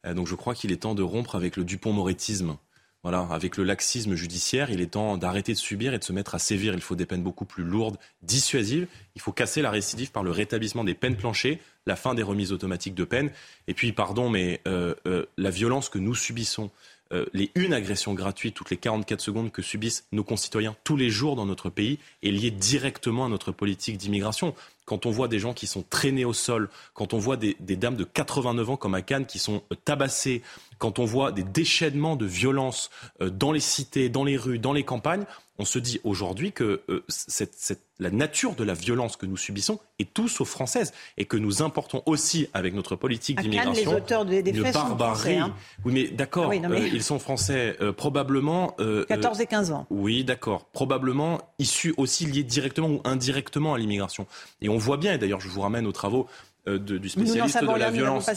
Euh, 0.06 0.14
donc 0.14 0.26
je 0.26 0.34
crois 0.34 0.54
qu'il 0.54 0.72
est 0.72 0.78
temps 0.78 0.94
de 0.94 1.02
rompre 1.02 1.34
avec 1.34 1.56
le 1.56 1.64
Dupont-Moretisme 1.64 2.56
Voilà, 3.02 3.26
avec 3.30 3.56
le 3.56 3.64
laxisme 3.64 4.14
judiciaire, 4.14 4.70
il 4.70 4.80
est 4.80 4.92
temps 4.92 5.16
d'arrêter 5.16 5.52
de 5.52 5.58
subir 5.58 5.94
et 5.94 5.98
de 5.98 6.04
se 6.04 6.12
mettre 6.12 6.34
à 6.34 6.38
sévir. 6.38 6.74
Il 6.74 6.80
faut 6.80 6.96
des 6.96 7.06
peines 7.06 7.22
beaucoup 7.22 7.44
plus 7.44 7.64
lourdes, 7.64 7.98
dissuasives. 8.22 8.86
Il 9.14 9.20
faut 9.20 9.32
casser 9.32 9.62
la 9.62 9.70
récidive 9.70 10.12
par 10.12 10.22
le 10.22 10.30
rétablissement 10.30 10.84
des 10.84 10.94
peines 10.94 11.16
planchées, 11.16 11.60
la 11.86 11.96
fin 11.96 12.14
des 12.14 12.22
remises 12.22 12.52
automatiques 12.52 12.94
de 12.94 13.04
peine. 13.04 13.30
Et 13.68 13.74
puis, 13.74 13.92
pardon, 13.92 14.28
mais 14.30 14.60
euh, 14.68 14.94
euh, 15.06 15.26
la 15.36 15.50
violence 15.50 15.88
que 15.88 15.98
nous 15.98 16.14
subissons, 16.14 16.70
euh, 17.12 17.26
les 17.34 17.50
une 17.54 17.74
agression 17.74 18.14
gratuite 18.14 18.54
toutes 18.54 18.70
les 18.70 18.76
44 18.78 19.20
secondes 19.20 19.52
que 19.52 19.60
subissent 19.60 20.06
nos 20.12 20.24
concitoyens 20.24 20.74
tous 20.82 20.96
les 20.96 21.10
jours 21.10 21.36
dans 21.36 21.44
notre 21.44 21.68
pays 21.68 21.98
est 22.22 22.30
liée 22.30 22.50
directement 22.50 23.26
à 23.26 23.28
notre 23.28 23.52
politique 23.52 23.98
d'immigration 23.98 24.54
quand 24.84 25.06
on 25.06 25.10
voit 25.10 25.28
des 25.28 25.38
gens 25.38 25.54
qui 25.54 25.66
sont 25.66 25.82
traînés 25.82 26.24
au 26.24 26.32
sol, 26.32 26.68
quand 26.94 27.14
on 27.14 27.18
voit 27.18 27.36
des, 27.36 27.54
dames 27.60 27.96
de 27.96 28.04
89 28.04 28.70
ans 28.70 28.76
comme 28.76 28.94
à 28.94 29.02
Cannes 29.02 29.26
qui 29.26 29.38
sont 29.38 29.62
tabassées, 29.84 30.42
quand 30.82 30.98
on 30.98 31.04
voit 31.04 31.30
des 31.30 31.44
déchaînements 31.44 32.16
de 32.16 32.26
violence 32.26 32.90
dans 33.20 33.52
les 33.52 33.60
cités, 33.60 34.08
dans 34.08 34.24
les 34.24 34.36
rues, 34.36 34.58
dans 34.58 34.72
les 34.72 34.82
campagnes, 34.82 35.26
on 35.62 35.64
se 35.64 35.78
dit 35.78 36.00
aujourd'hui 36.02 36.50
que 36.50 36.82
euh, 36.88 37.04
cette, 37.08 37.54
cette, 37.54 37.84
la 38.00 38.10
nature 38.10 38.56
de 38.56 38.64
la 38.64 38.74
violence 38.74 39.16
que 39.16 39.26
nous 39.26 39.36
subissons 39.36 39.78
est 40.00 40.12
tout 40.12 40.26
sauf 40.26 40.48
française 40.48 40.92
et 41.18 41.24
que 41.24 41.36
nous 41.36 41.62
importons 41.62 42.02
aussi 42.06 42.48
avec 42.52 42.74
notre 42.74 42.96
politique 42.96 43.40
d'immigration 43.40 43.92
une 43.92 44.72
barbarie. 44.72 45.36
Hein. 45.36 45.54
Oui, 45.84 45.92
mais 45.92 46.08
d'accord, 46.08 46.48
oui, 46.48 46.58
mais... 46.58 46.80
euh, 46.80 46.88
ils 46.92 47.02
sont 47.04 47.20
français 47.20 47.76
euh, 47.80 47.92
probablement. 47.92 48.74
14 49.08 49.40
et 49.40 49.46
15 49.46 49.70
ans. 49.70 49.86
Oui, 49.90 50.24
d'accord, 50.24 50.64
probablement 50.72 51.40
issus 51.60 51.94
aussi 51.96 52.26
liés 52.26 52.42
directement 52.42 52.88
ou 52.88 53.00
indirectement 53.04 53.74
à 53.74 53.78
l'immigration. 53.78 54.26
Et 54.62 54.68
on 54.68 54.78
voit 54.78 54.96
bien, 54.96 55.14
et 55.14 55.18
d'ailleurs 55.18 55.40
je 55.40 55.48
vous 55.48 55.60
ramène 55.60 55.86
aux 55.86 55.92
travaux 55.92 56.26
euh, 56.26 56.51
de, 56.66 56.98
du 56.98 57.08
spécialiste 57.08 57.60
de 57.60 57.78
la 57.78 57.90
violence, 57.90 58.30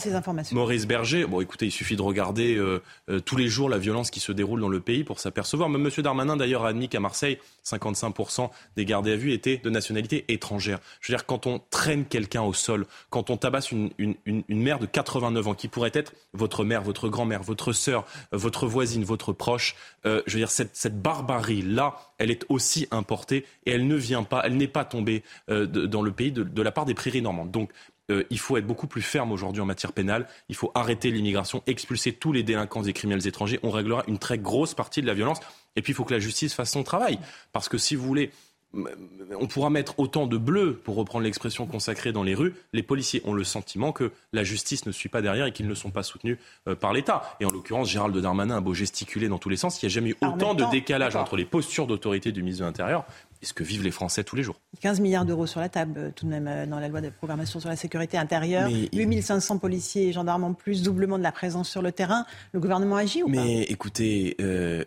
Maurice 0.52 0.86
Berger. 0.86 1.26
Bon, 1.26 1.40
écoutez, 1.40 1.66
il 1.66 1.70
suffit 1.70 1.96
de 1.96 2.02
regarder 2.02 2.56
euh, 2.56 2.82
euh, 3.08 3.20
tous 3.20 3.36
les 3.36 3.48
jours 3.48 3.68
la 3.68 3.78
violence 3.78 4.10
qui 4.10 4.20
se 4.20 4.32
déroule 4.32 4.60
dans 4.60 4.68
le 4.68 4.80
pays 4.80 5.04
pour 5.04 5.20
s'apercevoir. 5.20 5.68
Même 5.68 5.86
M. 5.86 6.02
Darmanin, 6.02 6.36
d'ailleurs, 6.36 6.64
a 6.64 6.70
admis 6.70 6.88
qu'à 6.88 7.00
Marseille, 7.00 7.38
55% 7.64 8.50
des 8.76 8.84
gardés 8.84 9.12
à 9.12 9.16
vue 9.16 9.32
étaient 9.32 9.58
de 9.58 9.70
nationalité 9.70 10.24
étrangère. 10.28 10.80
Je 11.00 11.12
veux 11.12 11.16
dire, 11.16 11.26
quand 11.26 11.46
on 11.46 11.60
traîne 11.70 12.04
quelqu'un 12.04 12.42
au 12.42 12.52
sol, 12.52 12.86
quand 13.10 13.30
on 13.30 13.36
tabasse 13.36 13.70
une, 13.70 13.90
une, 13.98 14.14
une, 14.24 14.42
une, 14.48 14.62
mère 14.62 14.78
de 14.78 14.86
89 14.86 15.48
ans, 15.48 15.54
qui 15.54 15.68
pourrait 15.68 15.92
être 15.94 16.12
votre 16.32 16.64
mère, 16.64 16.82
votre 16.82 17.08
grand-mère, 17.08 17.42
votre 17.42 17.72
sœur, 17.72 18.06
votre 18.32 18.66
voisine, 18.66 19.04
votre 19.04 19.32
proche, 19.32 19.76
euh, 20.04 20.22
je 20.26 20.32
veux 20.34 20.40
dire, 20.40 20.50
cette, 20.50 20.74
cette 20.74 21.00
barbarie-là, 21.00 21.96
elle 22.18 22.30
est 22.30 22.44
aussi 22.48 22.88
importée 22.90 23.44
et 23.66 23.72
elle 23.72 23.86
ne 23.86 23.96
vient 23.96 24.24
pas, 24.24 24.42
elle 24.44 24.56
n'est 24.56 24.68
pas 24.68 24.84
tombée 24.84 25.22
euh, 25.48 25.66
dans 25.66 26.02
le 26.02 26.10
pays 26.10 26.32
de, 26.32 26.42
de 26.42 26.62
la 26.62 26.72
part 26.72 26.86
des 26.86 26.94
prairies 26.94 27.22
normandes. 27.22 27.50
Donc, 27.50 27.70
euh, 28.10 28.24
il 28.30 28.38
faut 28.38 28.56
être 28.56 28.66
beaucoup 28.66 28.86
plus 28.86 29.02
ferme 29.02 29.32
aujourd'hui 29.32 29.60
en 29.60 29.66
matière 29.66 29.92
pénale. 29.92 30.26
Il 30.48 30.54
faut 30.54 30.70
arrêter 30.74 31.10
l'immigration, 31.10 31.62
expulser 31.66 32.12
tous 32.12 32.32
les 32.32 32.42
délinquants 32.42 32.84
et 32.84 32.92
criminels 32.92 33.26
étrangers. 33.26 33.58
On 33.62 33.70
réglera 33.70 34.04
une 34.06 34.18
très 34.18 34.38
grosse 34.38 34.74
partie 34.74 35.02
de 35.02 35.06
la 35.06 35.14
violence. 35.14 35.40
Et 35.74 35.82
puis 35.82 35.92
il 35.92 35.96
faut 35.96 36.04
que 36.04 36.14
la 36.14 36.20
justice 36.20 36.54
fasse 36.54 36.70
son 36.70 36.82
travail. 36.82 37.18
Parce 37.52 37.68
que 37.68 37.78
si 37.78 37.96
vous 37.96 38.06
voulez, 38.06 38.30
on 39.38 39.46
pourra 39.46 39.70
mettre 39.70 39.98
autant 39.98 40.26
de 40.26 40.36
bleu, 40.36 40.74
pour 40.74 40.96
reprendre 40.96 41.24
l'expression 41.24 41.66
consacrée 41.66 42.12
dans 42.12 42.22
les 42.22 42.34
rues. 42.34 42.54
Les 42.72 42.82
policiers 42.82 43.22
ont 43.24 43.32
le 43.32 43.44
sentiment 43.44 43.92
que 43.92 44.12
la 44.32 44.44
justice 44.44 44.86
ne 44.86 44.92
suit 44.92 45.08
pas 45.08 45.22
derrière 45.22 45.46
et 45.46 45.52
qu'ils 45.52 45.68
ne 45.68 45.74
sont 45.74 45.90
pas 45.90 46.02
soutenus 46.02 46.38
euh, 46.68 46.74
par 46.74 46.92
l'État. 46.92 47.36
Et 47.40 47.44
en 47.44 47.50
l'occurrence, 47.50 47.88
Gérald 47.88 48.16
Darmanin 48.16 48.56
a 48.56 48.60
beau 48.60 48.74
gesticuler 48.74 49.28
dans 49.28 49.38
tous 49.38 49.48
les 49.48 49.56
sens. 49.56 49.82
Il 49.82 49.86
n'y 49.86 49.92
a 49.92 49.94
jamais 49.94 50.10
eu 50.10 50.16
autant 50.20 50.54
de 50.54 50.64
décalage 50.70 51.16
entre 51.16 51.36
les 51.36 51.44
postures 51.44 51.86
d'autorité 51.86 52.32
du 52.32 52.42
ministre 52.42 52.62
de 52.62 52.66
l'Intérieur 52.66 53.04
et 53.42 53.46
ce 53.46 53.52
que 53.52 53.64
vivent 53.64 53.84
les 53.84 53.90
Français 53.90 54.24
tous 54.24 54.36
les 54.36 54.42
jours. 54.42 54.60
15 54.80 55.00
milliards 55.00 55.24
d'euros 55.24 55.46
sur 55.46 55.60
la 55.60 55.68
table, 55.68 55.94
euh, 55.98 56.10
tout 56.14 56.26
de 56.26 56.30
même, 56.30 56.46
euh, 56.46 56.66
dans 56.66 56.80
la 56.80 56.88
loi 56.88 57.00
de 57.00 57.10
programmation 57.10 57.60
sur 57.60 57.68
la 57.68 57.76
sécurité 57.76 58.18
intérieure. 58.18 58.68
Mais... 58.70 58.88
8500 58.92 59.58
policiers 59.58 60.08
et 60.08 60.12
gendarmes 60.12 60.44
en 60.44 60.54
plus, 60.54 60.82
doublement 60.82 61.18
de 61.18 61.22
la 61.22 61.32
présence 61.32 61.68
sur 61.68 61.82
le 61.82 61.92
terrain. 61.92 62.26
Le 62.52 62.60
gouvernement 62.60 62.96
agit 62.96 63.22
ou 63.22 63.28
Mais 63.28 63.36
pas? 63.36 63.44
Mais 63.44 63.62
écoutez, 63.64 64.36
euh, 64.40 64.84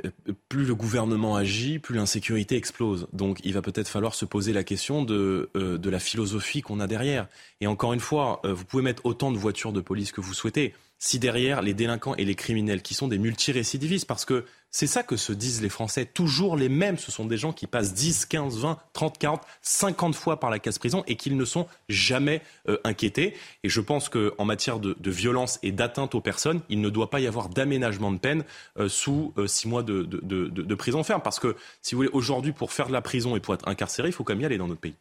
plus 0.47 0.65
le 0.65 0.75
gouvernement 0.75 1.35
agit, 1.35 1.79
plus 1.79 1.95
l'insécurité 1.95 2.55
explose. 2.55 3.07
Donc 3.13 3.39
il 3.43 3.53
va 3.53 3.61
peut-être 3.61 3.87
falloir 3.87 4.13
se 4.13 4.25
poser 4.25 4.53
la 4.53 4.63
question 4.63 5.03
de, 5.03 5.49
euh, 5.55 5.77
de 5.77 5.89
la 5.89 5.99
philosophie 5.99 6.61
qu'on 6.61 6.79
a 6.79 6.87
derrière. 6.87 7.27
Et 7.61 7.67
encore 7.67 7.93
une 7.93 7.99
fois, 7.99 8.41
euh, 8.45 8.53
vous 8.53 8.65
pouvez 8.65 8.83
mettre 8.83 9.05
autant 9.05 9.31
de 9.31 9.37
voitures 9.37 9.73
de 9.73 9.81
police 9.81 10.11
que 10.11 10.21
vous 10.21 10.33
souhaitez 10.33 10.73
si 11.01 11.17
derrière 11.17 11.61
les 11.61 11.73
délinquants 11.73 12.15
et 12.15 12.25
les 12.25 12.35
criminels 12.35 12.81
qui 12.81 12.93
sont 12.93 13.07
des 13.07 13.17
multirécidivistes, 13.17 14.05
parce 14.05 14.25
que 14.25 14.43
c'est 14.71 14.87
ça 14.87 15.01
que 15.01 15.17
se 15.17 15.33
disent 15.33 15.61
les 15.61 15.69
Français, 15.69 16.05
toujours 16.05 16.55
les 16.55 16.69
mêmes, 16.69 16.97
ce 16.97 17.11
sont 17.11 17.25
des 17.25 17.37
gens 17.37 17.53
qui 17.53 17.65
passent 17.65 17.93
10, 17.93 18.25
15, 18.25 18.59
20, 18.59 18.77
30, 18.93 19.17
40, 19.17 19.41
50 19.61 20.15
fois 20.15 20.39
par 20.39 20.49
la 20.49 20.59
case 20.59 20.77
prison 20.77 21.03
et 21.07 21.15
qu'ils 21.15 21.37
ne 21.37 21.45
sont 21.45 21.65
jamais 21.87 22.41
euh, 22.67 22.77
inquiétés. 22.83 23.35
Et 23.63 23.69
je 23.69 23.81
pense 23.81 24.09
qu'en 24.09 24.45
matière 24.45 24.79
de, 24.79 24.95
violence 25.09 25.57
et 25.63 25.71
d'atteinte 25.71 26.13
aux 26.13 26.21
personnes, 26.21 26.61
il 26.69 26.81
ne 26.81 26.89
doit 26.89 27.09
pas 27.09 27.19
y 27.19 27.25
avoir 27.25 27.49
d'aménagement 27.49 28.11
de 28.11 28.19
peine 28.19 28.43
euh, 28.77 28.89
sous 28.89 29.33
euh, 29.37 29.47
six 29.47 29.67
mois 29.67 29.81
de, 29.81 30.03
de, 30.03 30.47
de, 30.47 30.75
prison 30.75 31.03
ferme. 31.03 31.21
Parce 31.23 31.39
que, 31.39 31.55
si 31.81 31.95
vous 31.95 31.99
voulez, 31.99 32.11
aujourd'hui, 32.13 32.51
pour 32.51 32.71
faire 32.71 32.87
de 32.87 32.93
la 32.93 33.01
prison 33.01 33.35
et 33.35 33.39
pour 33.39 33.55
être 33.55 33.67
incarcéré, 33.67 34.09
il 34.09 34.11
faut 34.11 34.23
quand 34.23 34.33
même 34.33 34.41
y 34.41 34.45
aller 34.45 34.57
dans 34.57 34.67
notre 34.67 34.81
pays. 34.81 34.93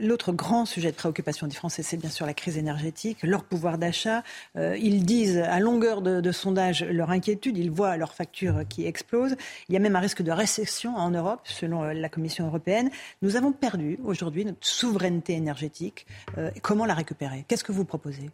L'autre 0.00 0.32
grand 0.32 0.64
sujet 0.64 0.92
de 0.92 0.96
préoccupation 0.96 1.46
des 1.46 1.54
Français, 1.54 1.82
c'est 1.82 1.96
bien 1.96 2.08
sûr 2.08 2.24
la 2.24 2.34
crise 2.34 2.56
énergétique, 2.56 3.18
leur 3.22 3.44
pouvoir 3.44 3.76
d'achat. 3.76 4.22
ils 4.56 5.04
disent 5.04 5.38
à 5.38 5.58
longueur 5.58 6.00
de, 6.00 6.32
sondage 6.32 6.84
leur 6.84 7.10
inquiétude. 7.10 7.58
Ils 7.58 7.70
voient 7.70 7.96
leurs 7.96 8.14
factures 8.14 8.62
qui 8.68 8.86
explosent. 9.08 9.36
Il 9.68 9.72
y 9.72 9.76
a 9.76 9.80
même 9.80 9.96
un 9.96 10.00
risque 10.00 10.22
de 10.22 10.30
récession 10.30 10.96
en 10.96 11.10
Europe, 11.10 11.40
selon 11.44 11.82
la 11.82 12.08
Commission 12.08 12.46
européenne. 12.46 12.90
Nous 13.22 13.36
avons 13.36 13.52
perdu 13.52 13.98
aujourd'hui 14.04 14.44
notre 14.44 14.66
souveraineté 14.66 15.34
énergétique. 15.34 16.06
Euh, 16.36 16.50
comment 16.62 16.84
la 16.84 16.94
récupérer? 16.94 17.44
Qu'est-ce 17.48 17.64
que 17.64 17.72
vous 17.72 17.84
proposez? 17.84 18.30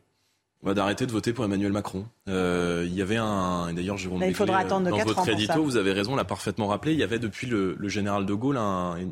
D'arrêter 0.65 1.05
de 1.05 1.13
voter 1.13 1.35
pour 1.35 1.45
Emmanuel 1.45 1.73
Macron. 1.73 2.07
Euh, 2.27 2.85
il 2.87 2.95
y 2.95 3.03
avait 3.03 3.19
un, 3.19 3.75
d'ailleurs 3.75 3.99
Jérôme, 3.99 4.23
il 4.23 4.35
faudra 4.35 4.61
attendre 4.61 4.89
dans 4.89 4.97
votre 4.97 5.29
édito, 5.29 5.63
vous 5.63 5.77
avez 5.77 5.93
raison, 5.93 6.17
l'a 6.17 6.25
parfaitement 6.25 6.69
rappelé. 6.69 6.95
Il 6.95 6.99
y 6.99 7.03
avait 7.03 7.19
depuis 7.19 7.47
le, 7.47 7.77
le 7.79 7.89
général 7.91 8.25
de 8.25 8.33
Gaulle 8.33 8.59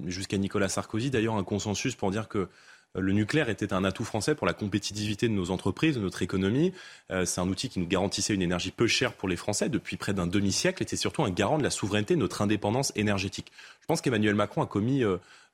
jusqu'à 0.06 0.38
Nicolas 0.38 0.70
Sarkozy 0.70 1.10
d'ailleurs 1.10 1.36
un 1.36 1.44
consensus 1.44 1.94
pour 1.94 2.10
dire 2.10 2.28
que 2.28 2.48
le 2.94 3.12
nucléaire 3.12 3.48
était 3.48 3.72
un 3.72 3.84
atout 3.84 4.04
français 4.04 4.34
pour 4.34 4.46
la 4.46 4.52
compétitivité 4.52 5.28
de 5.28 5.32
nos 5.32 5.50
entreprises, 5.50 5.96
de 5.96 6.00
notre 6.00 6.22
économie. 6.22 6.72
Euh, 7.10 7.24
c'est 7.24 7.40
un 7.40 7.48
outil 7.48 7.68
qui 7.68 7.80
nous 7.80 7.86
garantissait 7.86 8.34
une 8.34 8.42
énergie 8.42 8.70
peu 8.70 8.86
chère 8.86 9.14
pour 9.14 9.28
les 9.28 9.36
Français 9.36 9.68
depuis 9.68 9.96
près 9.96 10.12
d'un 10.12 10.26
demi-siècle 10.26 10.82
et 10.82 10.86
c'est 10.86 10.96
surtout 10.96 11.22
un 11.22 11.30
garant 11.30 11.58
de 11.58 11.62
la 11.62 11.70
souveraineté 11.70 12.14
de 12.14 12.20
notre 12.20 12.42
indépendance 12.42 12.92
énergétique. 12.96 13.52
Je 13.80 13.86
pense 13.86 14.00
qu'Emmanuel 14.00 14.34
Macron 14.34 14.62
a 14.62 14.66
commis 14.66 15.04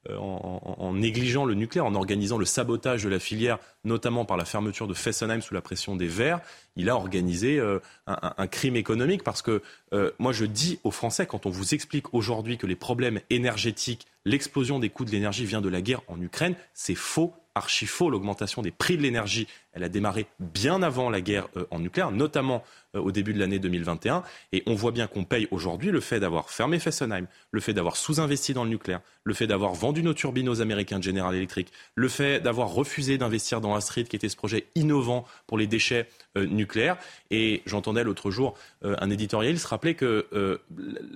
euh, 0.08 0.16
en, 0.16 0.76
en, 0.78 0.94
négligeant 0.94 1.44
le 1.44 1.54
nucléaire, 1.54 1.84
en 1.84 1.94
organisant 1.96 2.38
le 2.38 2.44
sabotage 2.44 3.02
de 3.02 3.08
la 3.08 3.18
filière, 3.18 3.58
notamment 3.84 4.24
par 4.24 4.36
la 4.36 4.44
fermeture 4.44 4.86
de 4.86 4.94
Fessenheim 4.94 5.42
sous 5.42 5.54
la 5.54 5.60
pression 5.60 5.96
des 5.96 6.06
Verts, 6.06 6.40
il 6.76 6.88
a 6.88 6.94
organisé 6.94 7.58
euh, 7.58 7.80
un, 8.06 8.32
un, 8.38 8.46
crime 8.46 8.76
économique 8.76 9.24
parce 9.24 9.42
que 9.42 9.60
euh, 9.92 10.12
moi 10.20 10.32
je 10.32 10.44
dis 10.44 10.78
aux 10.84 10.92
Français, 10.92 11.26
quand 11.26 11.46
on 11.46 11.50
vous 11.50 11.74
explique 11.74 12.14
aujourd'hui 12.14 12.58
que 12.58 12.66
les 12.66 12.76
problèmes 12.76 13.20
énergétiques, 13.28 14.06
l'explosion 14.28 14.78
des 14.78 14.90
coûts 14.90 15.04
de 15.04 15.10
l'énergie 15.10 15.44
vient 15.44 15.60
de 15.60 15.68
la 15.68 15.82
guerre 15.82 16.02
en 16.06 16.20
Ukraine, 16.20 16.54
c'est 16.74 16.94
faux 16.94 17.34
archi 17.54 17.86
faux. 17.86 18.08
L'augmentation 18.08 18.62
des 18.62 18.70
prix 18.70 18.96
de 18.96 19.02
l'énergie, 19.02 19.48
elle 19.78 19.84
a 19.84 19.88
démarré 19.88 20.26
bien 20.40 20.82
avant 20.82 21.08
la 21.08 21.20
guerre 21.20 21.48
euh, 21.56 21.64
en 21.70 21.78
nucléaire, 21.78 22.10
notamment 22.10 22.64
euh, 22.94 23.00
au 23.00 23.12
début 23.12 23.32
de 23.32 23.38
l'année 23.38 23.58
2021. 23.58 24.22
Et 24.52 24.62
on 24.66 24.74
voit 24.74 24.90
bien 24.90 25.06
qu'on 25.06 25.24
paye 25.24 25.46
aujourd'hui 25.50 25.90
le 25.90 26.00
fait 26.00 26.20
d'avoir 26.20 26.50
fermé 26.50 26.78
Fessenheim, 26.78 27.26
le 27.52 27.60
fait 27.60 27.72
d'avoir 27.72 27.96
sous-investi 27.96 28.54
dans 28.54 28.64
le 28.64 28.70
nucléaire, 28.70 29.00
le 29.24 29.34
fait 29.34 29.46
d'avoir 29.46 29.74
vendu 29.74 30.02
nos 30.02 30.14
turbines 30.14 30.48
aux 30.48 30.60
Américains 30.60 30.98
de 30.98 31.04
General 31.04 31.34
Electric, 31.34 31.72
le 31.94 32.08
fait 32.08 32.40
d'avoir 32.40 32.68
refusé 32.70 33.18
d'investir 33.18 33.60
dans 33.60 33.74
Astrid, 33.74 34.08
qui 34.08 34.16
était 34.16 34.28
ce 34.28 34.36
projet 34.36 34.66
innovant 34.74 35.24
pour 35.46 35.58
les 35.58 35.66
déchets 35.66 36.08
euh, 36.36 36.46
nucléaires. 36.46 36.98
Et 37.30 37.62
j'entendais 37.66 38.04
l'autre 38.04 38.30
jour 38.30 38.54
euh, 38.84 38.96
un 39.00 39.10
éditorial 39.10 39.58
se 39.58 39.66
rappelait 39.66 39.94
que 39.94 40.26
euh, 40.32 40.58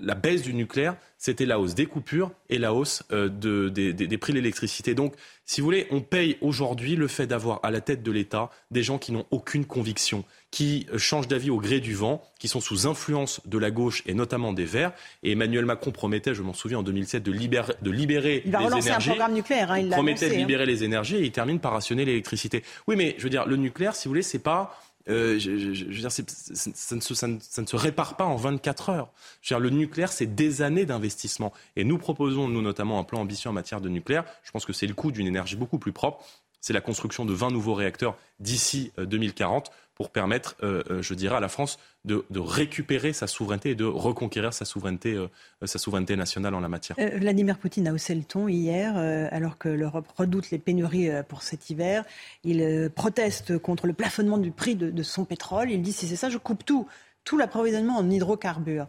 la 0.01 0.15
baisse 0.15 0.43
du 0.43 0.55
nucléaire, 0.55 0.97
c'était 1.19 1.47
la 1.47 1.61
hausse 1.61 1.75
des 1.75 1.87
coupures 1.87 2.33
et 2.51 2.59
la 2.59 2.75
hausse 2.75 3.05
euh, 3.13 3.29
de, 3.29 3.69
des, 3.69 3.93
des 3.93 4.19
prix 4.19 4.33
de 4.33 4.39
l'électricité. 4.39 4.95
Donc, 4.95 5.15
si 5.45 5.61
vous 5.61 5.67
voulez, 5.67 5.87
on 5.91 6.01
paye 6.01 6.39
aujourd'hui 6.41 6.97
le 6.97 7.07
fait 7.07 7.27
d'avoir 7.27 7.61
à 7.63 7.71
la 7.71 7.81
tête 7.81 8.03
de 8.03 8.11
l'État 8.11 8.51
des 8.71 8.83
gens 8.83 8.99
qui 8.99 9.13
n'ont 9.13 9.27
aucune 9.31 9.65
conviction, 9.65 10.25
qui 10.51 10.87
changent 10.97 11.29
d'avis 11.29 11.51
au 11.51 11.59
gré 11.59 11.81
du 11.81 11.95
vent, 11.95 12.23
qui 12.39 12.49
sont 12.49 12.61
sous 12.61 12.87
influence 12.87 13.41
de 13.47 13.59
la 13.59 13.71
gauche 13.71 14.03
et 14.07 14.15
notamment 14.15 14.53
des 14.53 14.65
Verts. 14.65 14.93
Et 15.23 15.33
Emmanuel 15.33 15.65
Macron 15.65 15.91
promettait, 15.91 16.35
je 16.35 16.43
m'en 16.43 16.55
souviens, 16.55 16.79
en 16.79 16.83
2007, 16.83 17.23
de 17.23 17.33
libérer, 17.33 17.75
de 17.83 17.91
libérer 17.91 18.43
il 18.45 18.53
va 18.53 18.61
les 18.61 18.67
relancer 18.67 18.89
énergies. 18.89 19.11
un 19.11 19.13
programme 19.13 19.35
nucléaire. 19.35 19.73
Hein, 19.73 19.79
il 19.79 19.87
il 19.87 19.91
promettait 19.91 20.27
annoncé, 20.27 20.37
de 20.37 20.41
libérer 20.41 20.63
hein. 20.63 20.67
les 20.67 20.85
énergies 20.85 21.17
et 21.17 21.23
il 21.23 21.33
termine 21.33 21.59
par 21.59 21.73
rationner 21.73 22.05
l'électricité. 22.05 22.63
Oui, 22.87 22.97
mais 22.97 23.15
je 23.19 23.25
veux 23.25 23.31
dire, 23.31 23.47
le 23.47 23.57
nucléaire, 23.57 23.95
si 23.95 24.09
vous 24.09 24.11
voulez, 24.11 24.23
c'est 24.23 24.39
pas 24.39 24.79
euh, 25.09 25.39
je, 25.39 25.59
je, 25.59 25.75
je, 25.75 25.85
veux 25.85 25.93
dire, 25.93 26.13
ça, 26.13 26.23
ne 26.23 27.01
se, 27.01 27.15
ça, 27.15 27.27
ne, 27.27 27.39
ça, 27.41 27.63
ne 27.63 27.67
se, 27.67 27.77
répare 27.77 28.17
pas 28.17 28.25
en 28.25 28.37
24 28.37 28.91
heures. 28.91 29.11
Je 29.41 29.53
veux 29.53 29.61
dire, 29.61 29.71
le 29.71 29.77
nucléaire, 29.77 30.13
c'est 30.13 30.33
des 30.33 30.63
années 30.63 30.87
d'investissement. 30.87 31.53
Et 31.77 31.85
nous 31.85 31.99
proposons, 31.99 32.49
nous 32.49 32.63
notamment, 32.63 32.99
un 32.99 33.05
plan 33.05 33.21
ambitieux 33.21 33.51
en 33.51 33.53
matière 33.53 33.81
de 33.81 33.89
nucléaire. 33.89 34.25
Je 34.45 34.51
pense 34.51 34.65
que 34.65 34.73
c'est 34.73 34.87
le 34.87 34.95
coût 34.95 35.11
d'une 35.11 35.27
énergie 35.27 35.57
beaucoup 35.57 35.79
plus 35.79 35.93
propre. 35.93 36.25
C'est 36.63 36.73
la 36.73 36.81
construction 36.81 37.27
de 37.27 37.35
20 37.35 37.51
nouveaux 37.51 37.75
réacteurs 37.75 38.17
d'ici 38.41 38.93
euh, 38.99 39.05
2040 39.05 39.71
pour 39.95 40.09
permettre, 40.11 40.57
euh, 40.63 41.03
je 41.03 41.13
dirais, 41.13 41.37
à 41.37 41.41
la 41.41 41.49
France 41.49 41.79
de, 42.05 42.25
récupérer 42.35 43.13
sa 43.13 43.27
souveraineté 43.27 43.71
et 43.71 43.75
de 43.75 43.85
reconquérir 43.85 44.53
sa 44.53 44.65
souveraineté, 44.65 45.15
euh, 45.15 45.29
sa 45.65 45.79
souveraineté 45.79 46.17
nationale 46.17 46.55
en 46.55 46.61
la 46.61 46.69
matière. 46.69 46.97
Euh, 46.99 47.19
Vladimir 47.19 47.59
Poutine 47.59 47.89
a 47.89 47.93
haussé 47.93 48.15
le 48.15 48.25
ton 48.25 48.49
hier, 48.49 48.95
euh, 48.97 49.29
alors 49.31 49.59
que 49.59 49.69
l'Europe 49.69 50.09
redoute 50.17 50.51
les 50.51 50.59
pénuries 50.59 51.11
pour 51.29 51.43
cet 51.43 51.71
hiver. 51.71 52.05
Il 52.45 52.91
proteste 52.95 53.59
contre 53.59 53.87
le 53.87 53.93
plafonnement 53.93 54.39
du 54.39 54.51
prix 54.51 54.75
de, 54.75 54.91
de, 54.91 55.03
son 55.03 55.25
pétrole. 55.25 55.71
Il 55.71 55.83
dit 55.83 55.93
si 55.93 56.07
c'est 56.07 56.17
ça, 56.17 56.29
je 56.29 56.39
coupe 56.39 56.65
tout, 56.65 56.87
tout 57.25 57.39
l'approvisionnement 57.39 57.97
en 57.97 58.11
hydrocarbures. 58.11 58.87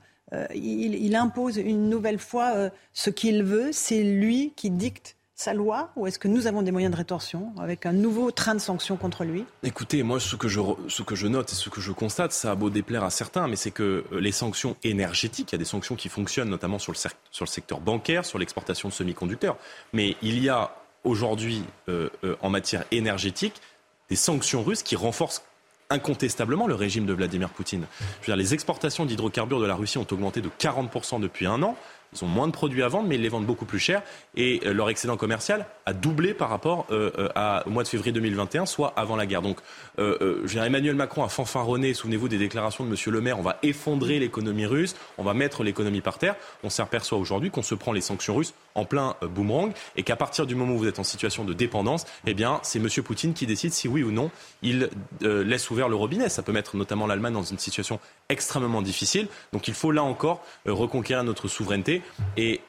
il, 0.55 1.15
impose 1.15 1.57
une 1.57 1.89
nouvelle 1.89 2.19
fois 2.19 2.71
ce 2.93 3.09
qu'il 3.09 3.43
veut. 3.43 3.71
C'est 3.71 4.03
lui 4.03 4.53
qui 4.55 4.71
dicte 4.71 5.15
sa 5.43 5.53
loi 5.53 5.89
ou 5.97 6.07
est-ce 6.07 6.17
que 6.17 6.29
nous 6.29 6.47
avons 6.47 6.61
des 6.61 6.71
moyens 6.71 6.91
de 6.91 6.97
rétorsion 6.97 7.51
avec 7.59 7.85
un 7.85 7.91
nouveau 7.91 8.31
train 8.31 8.55
de 8.55 8.59
sanctions 8.59 8.95
contre 8.95 9.25
lui? 9.25 9.45
Écoutez, 9.63 10.01
moi 10.01 10.19
ce 10.19 10.37
que, 10.37 10.47
je, 10.47 11.27
note 11.27 11.51
et 11.51 11.55
ce 11.55 11.69
que 11.69 11.81
je 11.81 11.91
constate, 11.91 12.31
ça 12.31 12.51
a 12.51 12.55
beau 12.55 12.69
déplaire 12.69 13.03
à 13.03 13.09
certains, 13.09 13.47
mais 13.47 13.57
c'est 13.57 13.71
que 13.71 14.05
euh, 14.11 14.19
les 14.19 14.31
sanctions 14.31 14.77
énergétiques, 14.83 15.51
il 15.51 15.55
y 15.55 15.57
a 15.57 15.59
des 15.59 15.65
sanctions 15.65 15.95
qui 15.95 16.07
fonctionnent 16.07 16.49
notamment 16.49 16.79
sur 16.79 16.93
le, 16.93 16.97
sur 16.97 17.45
le 17.45 17.49
secteur 17.49 17.81
bancaire, 17.81 18.25
sur 18.25 18.39
l'exportation 18.39 18.87
de 18.87 18.93
semi-conducteurs, 18.93 19.57
mais 19.91 20.15
il 20.21 20.41
y 20.41 20.47
a 20.47 20.75
aujourd'hui 21.03 21.63
euh, 21.89 22.09
euh, 22.23 22.37
en 22.41 22.49
matière 22.49 22.85
énergétique 22.91 23.61
des 24.09 24.15
sanctions 24.15 24.63
russes 24.63 24.83
qui 24.83 24.95
renforcent 24.95 25.43
incontestablement 25.89 26.67
le 26.67 26.75
régime 26.75 27.05
de 27.05 27.13
Vladimir 27.13 27.49
Poutine. 27.49 27.85
Je 28.21 28.31
veux 28.31 28.35
dire, 28.35 28.35
les 28.35 28.53
exportations 28.53 29.05
d'hydrocarbures 29.05 29.59
de 29.59 29.65
la 29.65 29.75
Russie 29.75 29.97
ont 29.97 30.07
augmenté 30.09 30.41
de 30.41 30.49
40% 30.59 31.19
depuis 31.19 31.45
un 31.45 31.61
an. 31.61 31.75
Ils 32.15 32.23
ont 32.23 32.27
moins 32.27 32.47
de 32.47 32.51
produits 32.51 32.83
à 32.83 32.87
vendre, 32.87 33.07
mais 33.07 33.15
ils 33.15 33.21
les 33.21 33.29
vendent 33.29 33.45
beaucoup 33.45 33.65
plus 33.65 33.79
cher. 33.79 34.01
Et 34.35 34.61
euh, 34.65 34.73
leur 34.73 34.89
excédent 34.89 35.17
commercial 35.17 35.65
a 35.85 35.93
doublé 35.93 36.33
par 36.33 36.49
rapport 36.49 36.85
euh, 36.91 37.11
euh, 37.17 37.59
au 37.65 37.69
mois 37.69 37.83
de 37.83 37.87
février 37.87 38.11
2021, 38.11 38.65
soit 38.65 38.93
avant 38.95 39.15
la 39.15 39.25
guerre. 39.25 39.41
Donc, 39.41 39.59
Emmanuel 39.97 40.95
Macron 40.95 41.23
a 41.23 41.29
fanfaronné, 41.29 41.93
souvenez-vous 41.93 42.29
des 42.29 42.37
déclarations 42.37 42.85
de 42.85 42.89
M. 42.89 42.95
Le 43.13 43.21
Maire, 43.21 43.39
on 43.39 43.43
va 43.43 43.57
effondrer 43.63 44.19
l'économie 44.19 44.65
russe, 44.65 44.95
on 45.17 45.23
va 45.23 45.33
mettre 45.33 45.63
l'économie 45.63 46.01
par 46.01 46.17
terre. 46.17 46.35
On 46.63 46.69
s'aperçoit 46.69 47.17
aujourd'hui 47.17 47.51
qu'on 47.51 47.63
se 47.63 47.75
prend 47.75 47.91
les 47.91 48.01
sanctions 48.01 48.35
russes 48.35 48.53
en 48.75 48.85
plein 48.85 49.15
boomerang 49.21 49.73
et 49.95 50.03
qu'à 50.03 50.15
partir 50.15 50.45
du 50.45 50.55
moment 50.55 50.73
où 50.73 50.77
vous 50.77 50.87
êtes 50.87 50.99
en 50.99 51.03
situation 51.03 51.43
de 51.43 51.53
dépendance, 51.53 52.05
eh 52.25 52.33
bien, 52.33 52.59
c'est 52.63 52.79
M. 52.79 52.87
Poutine 53.03 53.33
qui 53.33 53.45
décide 53.45 53.73
si 53.73 53.87
oui 53.87 54.03
ou 54.03 54.11
non 54.11 54.31
il 54.61 54.89
laisse 55.21 55.69
ouvert 55.69 55.89
le 55.89 55.95
robinet. 55.95 56.29
Ça 56.29 56.43
peut 56.43 56.51
mettre 56.51 56.75
notamment 56.77 57.07
l'Allemagne 57.07 57.33
dans 57.33 57.43
une 57.43 57.59
situation 57.59 57.99
extrêmement 58.29 58.81
difficile. 58.81 59.27
Donc 59.51 59.67
il 59.67 59.73
faut 59.73 59.91
là 59.91 60.03
encore 60.03 60.43
reconquérir 60.65 61.23
notre 61.23 61.47
souveraineté 61.47 62.01
et 62.37 62.61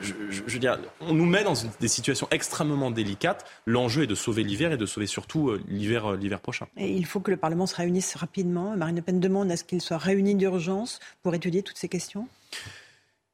je, 0.00 0.42
veux 0.46 0.58
dire, 0.58 0.78
on 1.00 1.14
nous 1.14 1.24
met 1.24 1.44
dans 1.44 1.54
des 1.80 1.88
situations 1.88 2.28
extrêmement 2.30 2.90
délicates. 2.90 3.44
L'enjeu 3.66 4.02
est 4.02 4.06
de 4.06 4.14
sauver 4.14 4.42
l'hiver 4.42 4.72
et 4.72 4.76
de 4.76 4.86
sauver 4.86 5.06
surtout 5.06 5.50
euh, 5.50 5.62
l'hiver, 5.68 6.12
euh, 6.12 6.16
l'hiver 6.16 6.40
prochain. 6.40 6.66
Et 6.76 6.92
il 6.92 7.06
faut 7.06 7.20
que 7.20 7.30
le 7.30 7.36
Parlement 7.36 7.66
se 7.66 7.76
réunisse 7.76 8.14
rapidement. 8.14 8.76
Marine 8.76 8.96
Le 8.96 9.02
Pen 9.02 9.20
demande 9.20 9.50
à 9.50 9.56
ce 9.56 9.64
qu'il 9.64 9.80
soit 9.80 9.98
réuni 9.98 10.34
d'urgence 10.34 11.00
pour 11.22 11.34
étudier 11.34 11.62
toutes 11.62 11.78
ces 11.78 11.88
questions. 11.88 12.28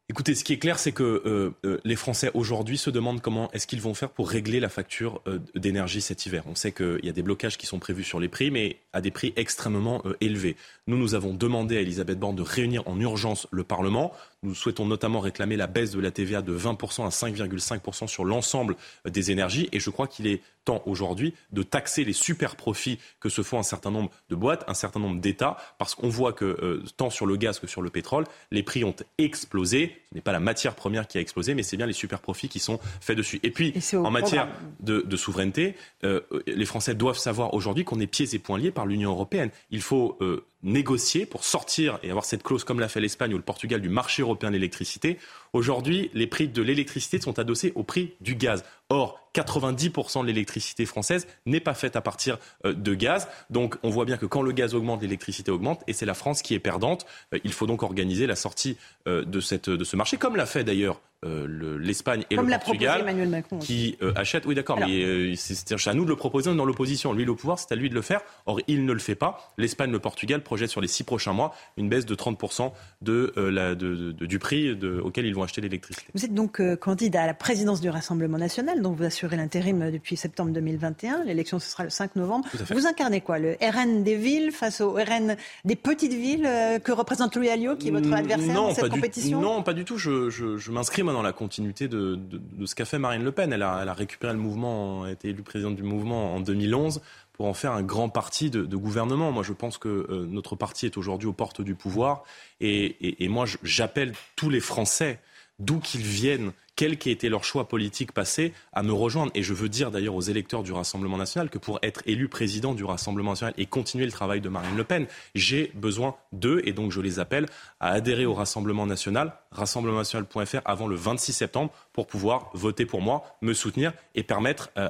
Écoutez, 0.08 0.34
ce 0.34 0.42
qui 0.42 0.52
est 0.52 0.58
clair, 0.58 0.80
c'est 0.80 0.92
que 0.92 1.22
euh, 1.24 1.54
euh, 1.64 1.78
les 1.84 1.94
Français 1.94 2.30
aujourd'hui 2.34 2.76
se 2.76 2.90
demandent 2.90 3.22
comment 3.22 3.50
est-ce 3.52 3.68
qu'ils 3.68 3.80
vont 3.80 3.94
faire 3.94 4.10
pour 4.10 4.28
régler 4.28 4.58
la 4.58 4.68
facture 4.68 5.22
euh, 5.28 5.38
d'énergie 5.54 6.00
cet 6.00 6.26
hiver. 6.26 6.42
On 6.46 6.56
sait 6.56 6.72
qu'il 6.72 7.00
y 7.04 7.08
a 7.08 7.12
des 7.12 7.22
blocages 7.22 7.56
qui 7.56 7.66
sont 7.66 7.78
prévus 7.78 8.02
sur 8.02 8.18
les 8.18 8.28
prix, 8.28 8.50
mais 8.50 8.78
à 8.92 9.00
des 9.00 9.12
prix 9.12 9.32
extrêmement 9.36 10.02
élevés. 10.20 10.56
Nous, 10.88 10.98
nous 10.98 11.14
avons 11.14 11.32
demandé 11.32 11.76
à 11.76 11.80
Elisabeth 11.80 12.18
Borne 12.18 12.34
de 12.34 12.42
réunir 12.42 12.86
en 12.88 12.98
urgence 12.98 13.46
le 13.52 13.62
Parlement. 13.62 14.12
Nous 14.42 14.56
souhaitons 14.56 14.84
notamment 14.84 15.20
réclamer 15.20 15.56
la 15.56 15.68
baisse 15.68 15.92
de 15.92 16.00
la 16.00 16.10
TVA 16.10 16.42
de 16.42 16.56
20% 16.56 17.06
à 17.06 17.10
5,5% 17.10 18.08
sur 18.08 18.24
l'ensemble 18.24 18.74
des 19.08 19.30
énergies. 19.30 19.68
Et 19.70 19.78
je 19.78 19.88
crois 19.88 20.08
qu'il 20.08 20.26
est 20.26 20.42
temps 20.64 20.82
aujourd'hui 20.86 21.34
de 21.52 21.62
taxer 21.62 22.04
les 22.04 22.12
super 22.12 22.56
profits 22.56 22.98
que 23.20 23.28
se 23.28 23.42
font 23.42 23.58
un 23.58 23.64
certain 23.64 23.90
nombre 23.90 24.10
de 24.30 24.34
boîtes, 24.34 24.64
un 24.68 24.74
certain 24.74 25.00
nombre 25.00 25.20
d'États, 25.20 25.56
parce 25.78 25.94
qu'on 25.94 26.08
voit 26.08 26.32
que 26.32 26.44
euh, 26.44 26.82
tant 26.96 27.10
sur 27.10 27.26
le 27.26 27.36
gaz 27.36 27.58
que 27.58 27.66
sur 27.66 27.82
le 27.82 27.90
pétrole, 27.90 28.24
les 28.50 28.62
prix 28.62 28.84
ont 28.84 28.94
explosé. 29.18 29.91
Ce 30.10 30.14
n'est 30.14 30.20
pas 30.20 30.32
la 30.32 30.40
matière 30.40 30.74
première 30.74 31.06
qui 31.06 31.18
a 31.18 31.20
explosé, 31.20 31.54
mais 31.54 31.62
c'est 31.62 31.76
bien 31.76 31.86
les 31.86 31.92
super 31.92 32.20
profits 32.20 32.48
qui 32.48 32.58
sont 32.58 32.78
faits 33.00 33.16
dessus. 33.16 33.40
Et 33.42 33.50
puis, 33.50 33.74
en 33.94 34.10
matière 34.10 34.48
de, 34.80 35.16
souveraineté, 35.16 35.74
euh, 36.04 36.20
les 36.46 36.64
Français 36.64 36.94
doivent 36.94 37.18
savoir 37.18 37.54
aujourd'hui 37.54 37.84
qu'on 37.84 38.00
est 38.00 38.06
pieds 38.06 38.34
et 38.34 38.38
poings 38.38 38.58
liés 38.58 38.70
par 38.70 38.86
l'Union 38.86 39.10
européenne. 39.10 39.50
Il 39.70 39.82
faut 39.82 40.16
euh, 40.20 40.44
négocier 40.62 41.26
pour 41.26 41.44
sortir 41.44 41.98
et 42.02 42.10
avoir 42.10 42.24
cette 42.24 42.42
clause 42.42 42.64
comme 42.64 42.80
l'a 42.80 42.88
fait 42.88 43.00
l'Espagne 43.00 43.34
ou 43.34 43.36
le 43.36 43.42
Portugal 43.42 43.80
du 43.80 43.88
marché 43.88 44.22
européen 44.22 44.50
de 44.50 44.54
l'électricité. 44.54 45.18
Aujourd'hui, 45.52 46.10
les 46.14 46.26
prix 46.26 46.48
de 46.48 46.62
l'électricité 46.62 47.20
sont 47.20 47.38
adossés 47.38 47.72
au 47.74 47.82
prix 47.82 48.14
du 48.20 48.34
gaz. 48.34 48.64
Or, 48.88 49.18
90% 49.34 50.22
de 50.22 50.26
l'électricité 50.26 50.86
française 50.86 51.26
n'est 51.46 51.60
pas 51.60 51.74
faite 51.74 51.96
à 51.96 52.00
partir 52.00 52.38
euh, 52.64 52.72
de 52.72 52.94
gaz. 52.94 53.28
Donc, 53.50 53.76
on 53.82 53.90
voit 53.90 54.04
bien 54.04 54.16
que 54.16 54.26
quand 54.26 54.42
le 54.42 54.52
gaz 54.52 54.74
augmente, 54.74 55.02
l'électricité 55.02 55.50
augmente, 55.50 55.82
et 55.86 55.92
c'est 55.92 56.06
la 56.06 56.14
France 56.14 56.42
qui 56.42 56.54
est 56.54 56.58
perdante. 56.58 57.06
Euh, 57.34 57.38
il 57.44 57.52
faut 57.52 57.66
donc 57.66 57.82
organiser 57.82 58.26
la 58.26 58.36
sortie 58.36 58.76
euh, 59.08 59.24
de, 59.24 59.40
cette, 59.40 59.70
de 59.70 59.84
ce 59.84 59.96
marché, 59.96 60.16
comme 60.16 60.36
l'a 60.36 60.46
fait 60.46 60.64
d'ailleurs 60.64 61.00
euh, 61.24 61.78
l'Espagne 61.78 62.24
et 62.30 62.36
le 62.36 62.42
Portugal 62.42 63.14
qui 63.60 63.96
euh, 64.02 64.12
achètent. 64.16 64.44
Oui, 64.44 64.56
d'accord, 64.56 64.78
mais 64.80 65.04
euh, 65.04 65.34
c'est 65.36 65.86
à 65.86 65.94
nous 65.94 66.04
de 66.04 66.08
le 66.08 66.16
proposer 66.16 66.52
dans 66.52 66.64
l'opposition. 66.64 67.12
Lui, 67.12 67.24
le 67.24 67.36
pouvoir, 67.36 67.60
c'est 67.60 67.70
à 67.70 67.76
lui 67.76 67.88
de 67.88 67.94
le 67.94 68.02
faire. 68.02 68.22
Or, 68.46 68.60
il 68.66 68.84
ne 68.84 68.92
le 68.92 68.98
fait 68.98 69.14
pas. 69.14 69.52
L'Espagne, 69.56 69.92
le 69.92 70.00
Portugal 70.00 70.42
projettent 70.42 70.70
sur 70.70 70.80
les 70.80 70.88
six 70.88 71.04
prochains 71.04 71.32
mois 71.32 71.54
une 71.76 71.88
baisse 71.88 72.06
de 72.06 72.14
30% 72.16 72.72
de, 73.02 73.32
la, 73.36 73.76
de, 73.76 74.10
du 74.10 74.38
prix 74.40 74.72
auquel 74.72 75.26
ils 75.26 75.34
vont 75.34 75.44
acheter 75.44 75.60
l'électricité. 75.60 76.06
Vous 76.12 76.24
êtes 76.24 76.34
donc 76.34 76.60
candidat 76.78 77.22
à 77.22 77.26
la 77.26 77.34
présidence 77.34 77.80
du 77.80 77.88
Rassemblement 77.88 78.38
national, 78.38 78.82
dont 78.82 78.90
vous 78.90 79.04
assurez 79.04 79.36
l'intérim 79.36 79.92
depuis 79.92 80.16
septembre 80.16 80.50
2021. 80.50 81.22
L'élection, 81.22 81.60
ce 81.60 81.70
sera 81.70 81.84
le 81.84 81.90
5 81.90 82.16
novembre. 82.16 82.48
Vous 82.70 82.88
incarnez 82.88 83.20
quoi 83.20 83.38
Le 83.38 83.56
RN 83.60 84.02
des 84.02 84.16
villes 84.16 84.50
face 84.50 84.80
au 84.80 84.94
RN 84.94 85.36
des 85.64 85.76
petites 85.76 86.14
villes 86.14 86.48
que 86.82 86.90
représente 86.90 87.36
Louis 87.36 87.48
Alliot, 87.48 87.76
qui 87.76 87.88
est 87.88 87.92
votre 87.92 88.12
adversaire 88.12 88.54
dans 88.54 88.74
cette 88.74 88.88
compétition? 88.88 89.40
Non, 89.40 89.62
pas 89.62 89.72
du 89.72 89.84
tout. 89.84 89.98
Je, 89.98 90.30
je, 90.30 90.56
je 90.56 90.70
m'inscris 90.72 91.04
dans 91.12 91.22
la 91.22 91.32
continuité 91.32 91.88
de, 91.88 92.18
ce 92.64 92.74
qu'a 92.74 92.84
fait 92.84 92.98
Marine 92.98 93.24
Le 93.24 93.32
Pen. 93.32 93.52
Elle 93.52 93.62
a, 93.62 93.92
récupéré 93.94 94.32
le 94.32 94.38
mouvement, 94.38 95.04
a 95.04 95.10
été 95.10 95.28
élue 95.28 95.42
présidente 95.42 95.76
du 95.76 95.82
mouvement 95.82 96.34
en 96.34 96.40
2011 96.40 97.00
pour 97.32 97.46
en 97.46 97.54
faire 97.54 97.72
un 97.72 97.82
grand 97.82 98.08
parti 98.08 98.50
de, 98.50 98.76
gouvernement. 98.76 99.32
Moi, 99.32 99.42
je 99.42 99.52
pense 99.52 99.78
que 99.78 99.88
euh, 99.88 100.26
notre 100.26 100.56
parti 100.56 100.86
est 100.86 100.96
aujourd'hui 100.96 101.28
aux 101.28 101.32
portes 101.32 101.62
du 101.62 101.74
pouvoir. 101.74 102.24
Et, 102.60 103.24
et 103.24 103.28
moi, 103.28 103.46
j'appelle 103.62 104.12
tous 104.36 104.50
les 104.50 104.60
Français, 104.60 105.20
d'où 105.58 105.78
qu'ils 105.78 106.02
viennent, 106.02 106.52
quel 106.76 106.98
qu'ait 106.98 107.10
été 107.10 107.28
leur 107.28 107.44
choix 107.44 107.68
politique 107.68 108.12
passé, 108.12 108.52
à 108.72 108.82
me 108.82 108.92
rejoindre. 108.92 109.30
Et 109.34 109.42
je 109.42 109.54
veux 109.54 109.68
dire 109.68 109.90
d'ailleurs 109.90 110.14
aux 110.14 110.22
électeurs 110.22 110.62
du 110.62 110.72
Rassemblement 110.72 111.16
national 111.16 111.50
que 111.50 111.58
pour 111.58 111.78
être 111.82 112.02
élu 112.06 112.28
président 112.28 112.74
du 112.74 112.84
Rassemblement 112.84 113.32
national 113.32 113.54
et 113.58 113.66
continuer 113.66 114.04
le 114.06 114.12
travail 114.12 114.40
de 114.40 114.48
Marine 114.48 114.76
Le 114.76 114.84
Pen, 114.84 115.06
j'ai 115.34 115.70
besoin 115.74 116.14
d'eux 116.32 116.62
et 116.64 116.72
donc 116.72 116.92
je 116.92 117.00
les 117.00 117.18
appelle 117.18 117.46
à 117.80 117.90
adhérer 117.90 118.26
au 118.26 118.34
Rassemblement 118.34 118.86
national, 118.86 119.34
rassemblementnational.fr 119.50 120.60
avant 120.64 120.86
le 120.86 120.96
26 120.96 121.32
septembre 121.32 121.72
pour 121.92 122.06
pouvoir 122.06 122.50
voter 122.54 122.86
pour 122.86 123.02
moi, 123.02 123.36
me 123.42 123.52
soutenir 123.52 123.92
et 124.14 124.22
permettre 124.22 124.70
euh, 124.76 124.88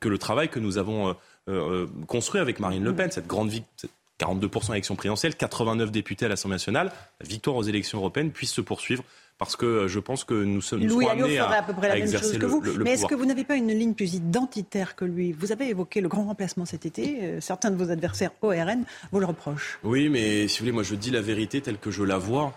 que 0.00 0.08
le 0.08 0.18
travail 0.18 0.48
que 0.48 0.58
nous 0.58 0.78
avons 0.78 1.08
euh, 1.08 1.12
euh, 1.48 1.86
construit 2.06 2.40
avec 2.40 2.60
Marine 2.60 2.84
Le 2.84 2.94
Pen, 2.94 3.10
cette 3.10 3.26
grande 3.26 3.50
victoire, 3.50 3.90
42% 4.18 4.70
à 4.70 4.72
l'élection 4.72 4.96
présidentielle, 4.96 5.36
89 5.36 5.90
députés 5.90 6.24
à 6.24 6.28
l'Assemblée 6.28 6.54
nationale, 6.54 6.90
victoire 7.20 7.56
aux 7.56 7.62
élections 7.62 7.98
européennes 7.98 8.30
puisse 8.30 8.52
se 8.52 8.60
poursuivre 8.60 9.04
parce 9.38 9.56
que 9.56 9.66
euh, 9.66 9.88
je 9.88 9.98
pense 9.98 10.24
que 10.24 10.34
nous 10.34 10.62
sommes 10.62 10.86
Louis 10.86 11.06
amenés 11.06 11.38
à, 11.38 11.50
à 11.50 11.62
peu 11.62 11.74
près 11.74 11.88
la 11.88 11.96
même 11.96 12.10
chose 12.10 12.38
que 12.38 12.46
vous. 12.46 12.62
Mais 12.80 12.92
est-ce 12.92 13.06
que 13.06 13.14
vous 13.14 13.26
n'avez 13.26 13.44
pas 13.44 13.56
une 13.56 13.68
ligne 13.68 13.94
plus 13.94 14.14
identitaire 14.14 14.96
que 14.96 15.04
lui? 15.04 15.32
Vous 15.32 15.52
avez 15.52 15.68
évoqué 15.68 16.00
le 16.00 16.08
grand 16.08 16.24
remplacement 16.24 16.64
cet 16.64 16.86
été. 16.86 17.18
Euh, 17.22 17.40
certains 17.40 17.70
de 17.70 17.76
vos 17.76 17.90
adversaires 17.90 18.30
au 18.42 18.48
RN 18.48 18.84
vous 19.12 19.20
le 19.20 19.26
reprochent. 19.26 19.78
Oui, 19.84 20.08
mais 20.08 20.48
si 20.48 20.58
vous 20.58 20.64
voulez, 20.64 20.72
moi 20.72 20.82
je 20.82 20.94
dis 20.94 21.10
la 21.10 21.20
vérité 21.20 21.60
telle 21.60 21.78
que 21.78 21.90
je 21.90 22.02
la 22.02 22.18
vois. 22.18 22.54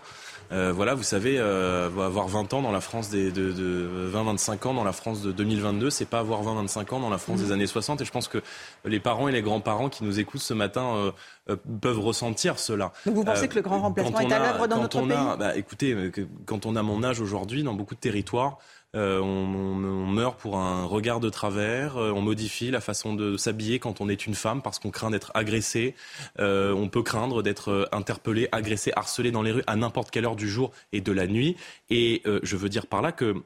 Euh, 0.52 0.72
voilà, 0.72 0.94
vous 0.94 1.04
savez, 1.04 1.36
euh, 1.38 1.86
avoir 1.86 2.26
20 2.26 2.54
ans 2.54 2.62
dans 2.62 2.72
la 2.72 2.80
France 2.80 3.08
des, 3.08 3.30
de, 3.30 3.52
de 3.52 4.10
20-25 4.12 4.68
ans 4.68 4.74
dans 4.74 4.84
la 4.84 4.92
France 4.92 5.22
de 5.22 5.30
2022, 5.30 5.90
c'est 5.90 6.06
pas 6.06 6.18
avoir 6.18 6.42
20-25 6.42 6.94
ans 6.94 7.00
dans 7.00 7.10
la 7.10 7.18
France 7.18 7.40
des 7.40 7.50
mmh. 7.50 7.52
années 7.52 7.66
60. 7.66 8.00
Et 8.00 8.04
je 8.04 8.10
pense 8.10 8.26
que 8.26 8.38
les 8.84 8.98
parents 8.98 9.28
et 9.28 9.32
les 9.32 9.42
grands-parents 9.42 9.88
qui 9.88 10.02
nous 10.02 10.18
écoutent 10.18 10.40
ce 10.40 10.54
matin 10.54 11.12
euh, 11.48 11.56
peuvent 11.80 12.00
ressentir 12.00 12.58
cela. 12.58 12.92
Donc 13.06 13.14
vous 13.14 13.24
pensez 13.24 13.46
que 13.46 13.54
le 13.54 13.62
grand 13.62 13.80
remplacement 13.80 14.20
est 14.20 14.32
à 14.32 14.38
l'œuvre 14.38 14.66
dans 14.66 14.80
notre 14.80 15.00
pays? 15.00 15.16
bah, 15.38 15.56
Écoutez, 15.56 16.12
quand 16.46 16.66
on 16.66 16.74
a 16.74 16.82
mon 16.82 17.04
âge 17.04 17.20
aujourd'hui, 17.20 17.62
dans 17.62 17.74
beaucoup 17.74 17.94
de 17.94 18.00
territoires, 18.00 18.58
euh, 18.96 19.20
on, 19.20 20.06
meurt 20.10 20.40
pour 20.40 20.58
un 20.58 20.84
regard 20.84 21.20
de 21.20 21.30
travers, 21.30 21.96
euh, 21.96 22.10
on 22.10 22.20
modifie 22.20 22.72
la 22.72 22.80
façon 22.80 23.14
de 23.14 23.36
s'habiller 23.36 23.78
quand 23.78 24.00
on 24.00 24.08
est 24.08 24.26
une 24.26 24.34
femme 24.34 24.60
parce 24.60 24.80
qu'on 24.80 24.90
craint 24.90 25.12
d'être 25.12 25.30
agressé, 25.34 25.94
euh, 26.40 26.72
on 26.72 26.88
peut 26.88 27.04
craindre 27.04 27.44
d'être 27.44 27.88
interpellé, 27.92 28.48
agressé, 28.50 28.90
harcelé 28.96 29.30
dans 29.30 29.42
les 29.42 29.52
rues 29.52 29.62
à 29.68 29.76
n'importe 29.76 30.10
quelle 30.10 30.24
heure 30.24 30.34
du 30.34 30.48
jour 30.48 30.72
et 30.92 31.00
de 31.00 31.12
la 31.12 31.28
nuit. 31.28 31.56
Et 31.90 32.22
je 32.42 32.56
veux 32.56 32.68
dire 32.68 32.86
par 32.86 33.02
là 33.02 33.12
que 33.12 33.36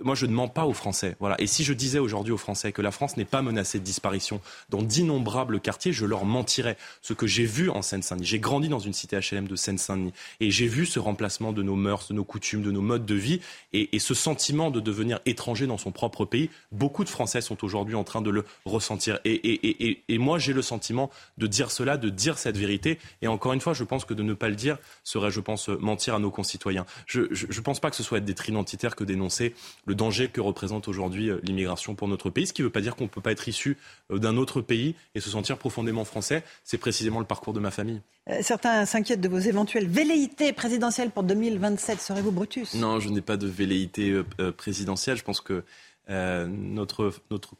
moi 0.00 0.14
je 0.14 0.26
ne 0.26 0.32
mens 0.32 0.48
pas 0.48 0.64
aux 0.64 0.72
Français. 0.72 1.16
Voilà. 1.20 1.38
Et 1.38 1.46
si 1.46 1.64
je 1.64 1.74
disais 1.74 1.98
aujourd'hui 1.98 2.32
aux 2.32 2.38
Français 2.38 2.72
que 2.72 2.80
la 2.80 2.90
France 2.90 3.18
n'est 3.18 3.26
pas 3.26 3.42
menacée 3.42 3.78
de 3.78 3.84
disparition 3.84 4.40
dans 4.70 4.82
d'innombrables 4.82 5.60
quartiers, 5.60 5.92
je 5.92 6.06
leur 6.06 6.24
mentirais. 6.24 6.78
Ce 7.02 7.12
que 7.12 7.26
j'ai 7.26 7.44
vu 7.44 7.68
en 7.68 7.82
Seine-Saint-Denis, 7.82 8.26
j'ai 8.26 8.38
grandi 8.38 8.68
dans 8.68 8.78
une 8.78 8.94
cité 8.94 9.18
HLM 9.18 9.48
de 9.48 9.56
Seine-Saint-Denis 9.56 10.12
et 10.40 10.50
j'ai 10.50 10.66
vu 10.66 10.86
ce 10.86 10.98
remplacement 10.98 11.52
de 11.52 11.62
nos 11.62 11.76
mœurs, 11.76 12.08
de 12.08 12.14
nos 12.14 12.24
coutumes, 12.24 12.62
de 12.62 12.70
nos 12.70 12.82
modes 12.82 13.04
de 13.04 13.14
vie 13.14 13.40
et, 13.72 13.94
et 13.94 13.98
ce 13.98 14.14
sentiment 14.14 14.37
sentiment 14.38 14.70
de 14.70 14.78
devenir 14.78 15.18
étranger 15.26 15.66
dans 15.66 15.78
son 15.78 15.90
propre 15.90 16.24
pays. 16.24 16.48
Beaucoup 16.70 17.02
de 17.02 17.08
Français 17.08 17.40
sont 17.40 17.64
aujourd'hui 17.64 17.96
en 17.96 18.04
train 18.04 18.22
de 18.22 18.30
le 18.30 18.44
ressentir. 18.64 19.18
Et, 19.24 19.98
moi, 20.16 20.38
j'ai 20.38 20.52
le 20.52 20.62
sentiment 20.62 21.10
de 21.38 21.48
dire 21.48 21.72
cela, 21.72 21.96
de 21.96 22.08
dire 22.08 22.38
cette 22.38 22.56
vérité. 22.56 23.00
Et 23.20 23.26
encore 23.26 23.52
une 23.52 23.60
fois, 23.60 23.74
je 23.74 23.82
pense 23.82 24.04
que 24.04 24.14
de 24.14 24.22
ne 24.22 24.34
pas 24.34 24.48
le 24.48 24.54
dire 24.54 24.78
serait, 25.02 25.32
je 25.32 25.40
pense, 25.40 25.68
mentir 25.68 26.14
à 26.14 26.20
nos 26.20 26.30
concitoyens. 26.30 26.86
Je 27.06 27.22
ne 27.22 27.60
pense 27.62 27.80
pas 27.80 27.90
que 27.90 27.96
ce 27.96 28.04
soit 28.04 28.18
être 28.18 28.48
identitaire 28.48 28.94
que 28.94 29.02
d'énoncer 29.02 29.54
le 29.86 29.96
danger 29.96 30.28
que 30.28 30.40
représente 30.40 30.86
aujourd'hui 30.86 31.30
euh, 31.30 31.40
l'immigration 31.42 31.96
pour 31.96 32.06
notre 32.06 32.30
pays. 32.30 32.46
Ce 32.46 32.52
qui 32.52 32.62
ne 32.62 32.66
veut 32.66 32.72
pas 32.72 32.80
dire 32.80 32.94
qu'on 32.94 33.04
ne 33.04 33.08
peut 33.08 33.20
pas 33.20 33.32
être 33.32 33.48
issu 33.48 33.76
euh, 34.12 34.18
d'un 34.18 34.36
autre 34.36 34.60
pays 34.60 34.94
et 35.16 35.20
se 35.20 35.30
sentir 35.30 35.58
profondément 35.58 36.04
français. 36.04 36.44
C'est 36.62 36.78
précisément 36.78 37.18
le 37.18 37.26
parcours 37.26 37.54
de 37.54 37.60
ma 37.60 37.72
famille. 37.72 38.00
Euh, 38.28 38.38
certains 38.42 38.84
s'inquiètent 38.84 39.20
de 39.20 39.28
vos 39.28 39.38
éventuelles 39.38 39.88
velléités 39.88 40.52
présidentielles 40.52 41.10
pour 41.10 41.22
2027. 41.22 42.00
Serez-vous 42.00 42.32
Brutus? 42.32 42.74
Non, 42.74 43.00
je 43.00 43.08
n'ai 43.08 43.20
pas 43.22 43.36
de 43.36 43.46
velléité 43.46 44.22
présidentielle. 44.56 45.16
Je 45.16 45.24
pense 45.24 45.40
que 45.40 45.64
notre, 46.08 47.12
notre 47.30 47.54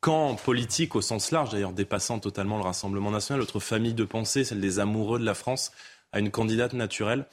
camp 0.00 0.34
politique 0.34 0.94
au 0.94 1.00
sens 1.00 1.30
large, 1.30 1.50
d'ailleurs 1.50 1.72
dépassant 1.72 2.18
totalement 2.18 2.58
le 2.58 2.62
Rassemblement 2.62 3.10
national, 3.10 3.40
notre 3.40 3.60
famille 3.60 3.94
de 3.94 4.04
pensée, 4.04 4.44
celle 4.44 4.60
des 4.60 4.78
amoureux 4.78 5.18
de 5.18 5.24
la 5.24 5.34
France, 5.34 5.72
a 6.12 6.20
une 6.20 6.30
candidate 6.30 6.72
naturelle. 6.74 7.26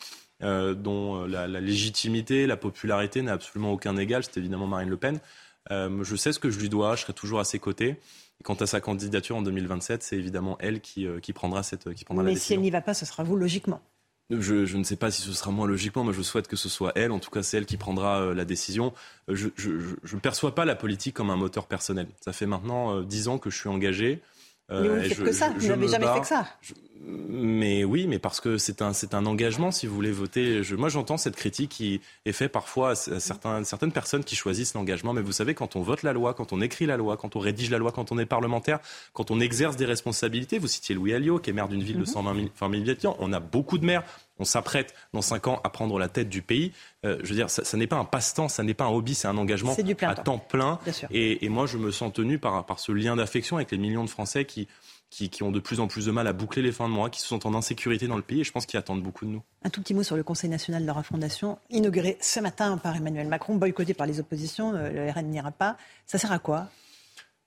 Euh, 0.43 0.73
dont 0.73 1.23
euh, 1.23 1.27
la, 1.27 1.61
légitimité, 1.61 2.45
la 2.45 2.57
popularité 2.57 3.21
n'a 3.21 3.31
absolument 3.31 3.71
aucun 3.71 3.95
égal, 3.95 4.21
c'est 4.23 4.37
évidemment 4.37 4.67
Marine 4.67 4.89
Le 4.89 4.97
Pen. 4.97 5.19
Euh, 5.71 6.03
je 6.03 6.15
sais 6.17 6.33
ce 6.33 6.39
que 6.39 6.49
je 6.49 6.59
lui 6.59 6.67
dois, 6.67 6.97
je 6.97 7.03
serai 7.03 7.13
toujours 7.13 7.39
à 7.39 7.45
ses 7.45 7.57
côtés. 7.57 7.95
Et 8.41 8.43
quant 8.43 8.55
à 8.55 8.65
sa 8.65 8.81
candidature 8.81 9.35
en 9.35 9.41
2027, 9.41 10.03
c'est 10.03 10.17
évidemment 10.17 10.57
elle 10.59 10.81
qui, 10.81 11.07
qui 11.21 11.33
prendra, 11.33 11.63
cette, 11.63 11.93
qui 11.93 12.05
prendra 12.05 12.23
Mais 12.23 12.31
la 12.31 12.33
décision. 12.33 12.47
Mais 12.47 12.47
si 12.47 12.53
elle 12.53 12.61
n'y 12.61 12.71
va 12.71 12.81
pas, 12.81 12.93
ce 12.93 13.05
sera 13.05 13.23
vous, 13.23 13.35
logiquement. 13.35 13.81
Je, 14.31 14.65
je, 14.65 14.77
ne 14.77 14.83
sais 14.83 14.95
pas 14.95 15.11
si 15.11 15.21
ce 15.21 15.33
sera 15.33 15.51
moi 15.51 15.67
logiquement, 15.67 16.03
mais 16.03 16.13
je 16.13 16.23
souhaite 16.23 16.47
que 16.47 16.55
ce 16.55 16.67
soit 16.67 16.91
elle. 16.95 17.11
En 17.11 17.19
tout 17.19 17.29
cas, 17.29 17.43
c'est 17.43 17.57
elle 17.57 17.67
qui 17.67 17.77
prendra 17.77 18.33
la 18.33 18.45
décision. 18.45 18.93
Je 19.27 19.47
ne 19.47 20.19
perçois 20.19 20.55
pas 20.55 20.65
la 20.65 20.75
politique 20.75 21.13
comme 21.15 21.29
un 21.29 21.35
moteur 21.35 21.67
personnel. 21.67 22.07
Ça 22.21 22.33
fait 22.33 22.47
maintenant 22.47 23.01
dix 23.01 23.27
ans 23.27 23.37
que 23.37 23.49
je 23.49 23.57
suis 23.57 23.69
engagé. 23.69 24.21
Mais 24.69 24.87
vous 24.87 24.95
ne 24.95 25.01
faites 25.01 25.23
que 25.23 25.31
ça, 25.31 25.53
vous 25.57 25.67
n'avez 25.67 25.87
jamais 25.87 26.07
fait 26.07 26.21
que 26.21 26.27
ça. 26.27 26.47
Mais 27.07 27.83
oui, 27.83 28.07
mais 28.07 28.17
parce 28.17 28.41
que 28.41 28.57
c'est 28.57 28.81
un, 28.81 28.91
c'est 28.91 29.13
un 29.13 29.27
engagement, 29.27 29.71
si 29.71 29.85
vous 29.85 29.93
voulez 29.93 30.11
voter. 30.11 30.63
Je, 30.63 30.75
moi, 30.75 30.89
j'entends 30.89 31.17
cette 31.17 31.35
critique 31.35 31.69
qui 31.69 32.01
est 32.25 32.31
faite 32.31 32.51
parfois 32.51 32.91
à 32.91 32.95
certains, 32.95 33.63
certaines 33.63 33.91
personnes 33.91 34.23
qui 34.23 34.35
choisissent 34.35 34.73
l'engagement. 34.73 35.13
Mais 35.13 35.21
vous 35.21 35.31
savez, 35.31 35.53
quand 35.53 35.75
on 35.75 35.81
vote 35.81 36.01
la 36.01 36.13
loi, 36.13 36.33
quand 36.33 36.51
on 36.51 36.61
écrit 36.61 36.87
la 36.87 36.97
loi, 36.97 37.15
quand 37.15 37.35
on 37.35 37.39
rédige 37.39 37.69
la 37.69 37.77
loi, 37.77 37.91
quand 37.91 38.11
on 38.11 38.17
est 38.17 38.25
parlementaire, 38.25 38.79
quand 39.13 39.29
on 39.29 39.39
exerce 39.39 39.75
des 39.75 39.85
responsabilités, 39.85 40.57
vous 40.57 40.67
citiez 40.67 40.95
Louis 40.95 41.13
Alliot, 41.13 41.37
qui 41.37 41.51
est 41.51 41.53
maire 41.53 41.67
d'une 41.67 41.83
ville 41.83 41.99
de 41.99 42.05
120 42.05 42.33
000, 42.33 42.47
000 42.59 42.89
habitants, 42.89 43.17
on 43.19 43.33
a 43.33 43.39
beaucoup 43.39 43.77
de 43.77 43.85
maires. 43.85 44.03
On 44.37 44.45
s'apprête 44.45 44.93
dans 45.13 45.21
cinq 45.21 45.47
ans 45.47 45.61
à 45.63 45.69
prendre 45.69 45.97
la 45.97 46.09
tête 46.09 46.29
du 46.29 46.41
pays. 46.41 46.73
Euh, 47.05 47.17
je 47.23 47.29
veux 47.29 47.35
dire, 47.35 47.49
ça, 47.49 47.63
ça 47.63 47.77
n'est 47.77 47.87
pas 47.87 47.95
un 47.95 48.05
passe-temps, 48.05 48.49
ça 48.49 48.63
n'est 48.63 48.73
pas 48.73 48.85
un 48.85 48.89
hobby, 48.89 49.15
c'est 49.15 49.27
un 49.27 49.37
engagement 49.37 49.75
à 50.01 50.15
temps, 50.15 50.39
plein. 50.39 50.79
Et, 51.11 51.45
et, 51.45 51.49
moi, 51.49 51.65
je 51.65 51.77
me 51.77 51.91
sens 51.91 52.11
tenu 52.11 52.37
par, 52.37 52.65
par 52.65 52.79
ce 52.79 52.91
lien 52.91 53.15
d'affection 53.15 53.55
avec 53.55 53.71
les 53.71 53.77
millions 53.77 54.03
de 54.03 54.09
Français 54.09 54.45
qui 54.45 54.67
qui, 55.09 55.43
ont 55.43 55.51
de 55.51 55.59
plus 55.59 55.79
en 55.79 55.87
plus 55.87 56.05
de 56.05 56.11
mal 56.11 56.27
à 56.27 56.33
boucler 56.33 56.61
les 56.61 56.71
fins 56.71 56.89
de 56.89 56.93
mois, 56.93 57.09
qui 57.09 57.21
se 57.21 57.27
sentent 57.27 57.45
en 57.45 57.53
insécurité 57.53 58.07
dans 58.07 58.17
le 58.17 58.21
pays 58.21 58.41
et 58.41 58.43
je 58.43 58.51
pense 58.51 58.65
qu'ils 58.65 58.77
attendent 58.77 59.01
beaucoup 59.01 59.25
de 59.25 59.31
nous. 59.31 59.41
Un 59.63 59.69
tout 59.69 59.81
petit 59.81 59.93
mot 59.93 60.03
sur 60.03 60.17
le 60.17 60.23
Conseil 60.23 60.49
national 60.49 60.81
de 60.81 60.87
la 60.87 60.93
refondation, 60.93 61.57
inauguré 61.69 62.17
ce 62.21 62.39
matin 62.39 62.77
par 62.77 62.95
Emmanuel 62.95 63.27
Macron, 63.27 63.55
boycotté 63.55 63.93
par 63.93 64.07
les 64.07 64.19
oppositions, 64.19 64.73
euh, 64.73 64.89
le 64.89 65.11
RN 65.11 65.27
n'ira 65.27 65.51
pas. 65.51 65.77
Ça 66.05 66.17
sert 66.17 66.31
à 66.31 66.39
quoi 66.39 66.67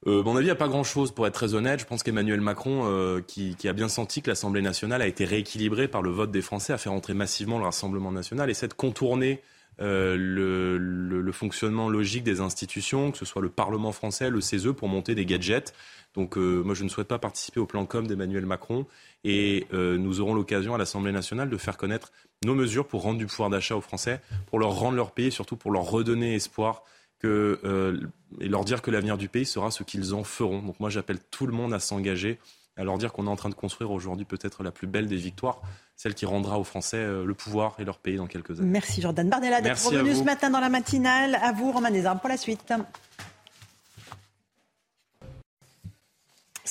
euh, 0.06 0.22
mon 0.22 0.36
avis, 0.36 0.44
il 0.44 0.48
n'y 0.48 0.50
a 0.50 0.56
pas 0.56 0.68
grand-chose, 0.68 1.12
pour 1.12 1.26
être 1.26 1.34
très 1.34 1.54
honnête. 1.54 1.80
Je 1.80 1.86
pense 1.86 2.02
qu'Emmanuel 2.02 2.40
Macron, 2.40 2.82
euh, 2.86 3.20
qui, 3.20 3.56
a 3.66 3.72
bien 3.72 3.88
senti 3.88 4.22
que 4.22 4.30
l'Assemblée 4.30 4.62
nationale 4.62 5.02
a 5.02 5.06
été 5.06 5.24
rééquilibrée 5.24 5.88
par 5.88 6.02
le 6.02 6.10
vote 6.10 6.30
des 6.30 6.42
Français, 6.42 6.72
a 6.72 6.78
fait 6.78 6.88
rentrer 6.88 7.14
massivement 7.14 7.58
le 7.58 7.64
Rassemblement 7.64 8.12
national, 8.12 8.48
essaie 8.50 8.68
de 8.68 8.74
contourner 8.74 9.42
le, 9.80 11.30
fonctionnement 11.32 11.88
logique 11.88 12.24
des 12.24 12.40
institutions, 12.40 13.12
que 13.12 13.18
ce 13.18 13.24
soit 13.24 13.42
le 13.42 13.48
Parlement 13.48 13.92
français, 13.92 14.30
le 14.30 14.40
CESE, 14.40 14.72
pour 14.76 14.88
monter 14.88 15.14
des 15.14 15.24
gadgets. 15.24 15.72
Donc 16.14 16.36
euh, 16.36 16.62
moi, 16.62 16.74
je 16.74 16.84
ne 16.84 16.88
souhaite 16.88 17.08
pas 17.08 17.18
participer 17.18 17.60
au 17.60 17.66
plan 17.66 17.86
com 17.86 18.06
d'Emmanuel 18.06 18.46
Macron. 18.46 18.86
Et 19.24 19.66
euh, 19.72 19.98
nous 19.98 20.20
aurons 20.20 20.34
l'occasion 20.34 20.74
à 20.74 20.78
l'Assemblée 20.78 21.12
nationale 21.12 21.50
de 21.50 21.56
faire 21.56 21.76
connaître 21.76 22.12
nos 22.44 22.54
mesures 22.54 22.86
pour 22.86 23.02
rendre 23.02 23.18
du 23.18 23.26
pouvoir 23.26 23.50
d'achat 23.50 23.76
aux 23.76 23.80
Français, 23.80 24.20
pour 24.46 24.58
leur 24.58 24.70
rendre 24.70 24.96
leur 24.96 25.12
pays, 25.12 25.30
surtout 25.30 25.56
pour 25.56 25.70
leur 25.70 25.84
redonner 25.84 26.34
espoir 26.34 26.82
que, 27.18 27.60
euh, 27.64 28.00
et 28.40 28.48
leur 28.48 28.64
dire 28.64 28.82
que 28.82 28.90
l'avenir 28.90 29.18
du 29.18 29.28
pays 29.28 29.46
sera 29.46 29.70
ce 29.70 29.82
qu'ils 29.82 30.14
en 30.14 30.24
feront. 30.24 30.62
Donc 30.62 30.80
moi, 30.80 30.90
j'appelle 30.90 31.18
tout 31.30 31.46
le 31.46 31.52
monde 31.52 31.74
à 31.74 31.80
s'engager, 31.80 32.38
à 32.76 32.84
leur 32.84 32.98
dire 32.98 33.12
qu'on 33.12 33.26
est 33.26 33.30
en 33.30 33.36
train 33.36 33.48
de 33.48 33.54
construire 33.54 33.90
aujourd'hui 33.90 34.24
peut-être 34.24 34.62
la 34.62 34.70
plus 34.70 34.86
belle 34.86 35.06
des 35.08 35.16
victoires, 35.16 35.60
celle 35.96 36.14
qui 36.14 36.26
rendra 36.26 36.58
aux 36.58 36.64
Français 36.64 37.04
le 37.04 37.34
pouvoir 37.34 37.74
et 37.78 37.84
leur 37.84 37.98
pays 37.98 38.16
dans 38.16 38.28
quelques 38.28 38.60
années. 38.60 38.70
Merci 38.70 39.00
Jordan 39.00 39.28
Bardella 39.28 39.60
d'être 39.60 39.84
revenu 39.84 40.14
ce 40.14 40.22
matin 40.22 40.50
dans 40.50 40.60
la 40.60 40.68
matinale. 40.68 41.36
À 41.42 41.52
vous, 41.52 41.72
Romain 41.72 41.90
Desarmes, 41.90 42.20
pour 42.20 42.28
la 42.28 42.36
suite. 42.36 42.72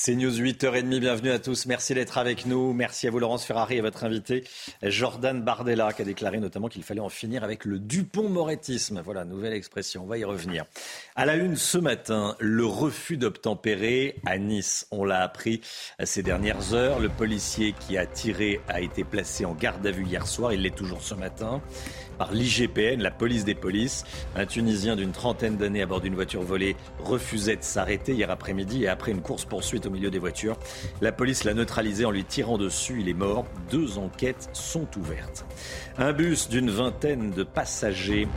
C'est 0.00 0.14
News 0.14 0.30
8h30, 0.30 1.00
bienvenue 1.00 1.32
à 1.32 1.40
tous. 1.40 1.66
Merci 1.66 1.92
d'être 1.92 2.18
avec 2.18 2.46
nous. 2.46 2.72
Merci 2.72 3.08
à 3.08 3.10
vous 3.10 3.18
Laurence 3.18 3.44
Ferrari 3.44 3.78
et 3.78 3.80
votre 3.80 4.04
invité 4.04 4.44
Jordan 4.80 5.42
Bardella 5.42 5.92
qui 5.92 6.02
a 6.02 6.04
déclaré 6.04 6.38
notamment 6.38 6.68
qu'il 6.68 6.84
fallait 6.84 7.00
en 7.00 7.08
finir 7.08 7.42
avec 7.42 7.64
le 7.64 7.80
Dupont-Moretisme. 7.80 9.02
Voilà, 9.04 9.24
nouvelle 9.24 9.54
expression, 9.54 10.04
on 10.04 10.06
va 10.06 10.16
y 10.16 10.22
revenir. 10.22 10.66
À 11.16 11.26
la 11.26 11.34
une 11.34 11.56
ce 11.56 11.78
matin, 11.78 12.36
le 12.38 12.64
refus 12.64 13.16
d'obtempérer 13.16 14.14
à 14.24 14.38
Nice. 14.38 14.86
On 14.92 15.04
l'a 15.04 15.20
appris 15.20 15.62
ces 16.04 16.22
dernières 16.22 16.74
heures. 16.74 17.00
Le 17.00 17.08
policier 17.08 17.74
qui 17.80 17.98
a 17.98 18.06
tiré 18.06 18.60
a 18.68 18.80
été 18.80 19.02
placé 19.02 19.46
en 19.46 19.54
garde 19.54 19.84
à 19.84 19.90
vue 19.90 20.04
hier 20.04 20.28
soir, 20.28 20.52
il 20.52 20.62
l'est 20.62 20.76
toujours 20.76 21.02
ce 21.02 21.14
matin 21.14 21.60
par 22.18 22.32
l'IGPN, 22.32 23.00
la 23.00 23.10
police 23.10 23.44
des 23.44 23.54
polices. 23.54 24.04
Un 24.36 24.46
Tunisien 24.46 24.96
d'une 24.96 25.12
trentaine 25.12 25.56
d'années 25.56 25.82
à 25.82 25.86
bord 25.86 26.00
d'une 26.00 26.14
voiture 26.14 26.42
volée 26.42 26.76
refusait 26.98 27.56
de 27.56 27.62
s'arrêter 27.62 28.12
hier 28.12 28.30
après-midi 28.30 28.84
et 28.84 28.88
après 28.88 29.12
une 29.12 29.22
course-poursuite 29.22 29.86
au 29.86 29.90
milieu 29.90 30.10
des 30.10 30.18
voitures, 30.18 30.56
la 31.00 31.12
police 31.12 31.44
l'a 31.44 31.54
neutralisé 31.54 32.04
en 32.04 32.10
lui 32.10 32.24
tirant 32.24 32.58
dessus. 32.58 32.98
Il 33.00 33.08
est 33.08 33.14
mort. 33.14 33.46
Deux 33.70 33.98
enquêtes 33.98 34.50
sont 34.52 34.86
ouvertes. 34.98 35.46
Un 35.96 36.12
bus 36.12 36.48
d'une 36.48 36.70
vingtaine 36.70 37.30
de 37.30 37.42
passagers 37.44 38.28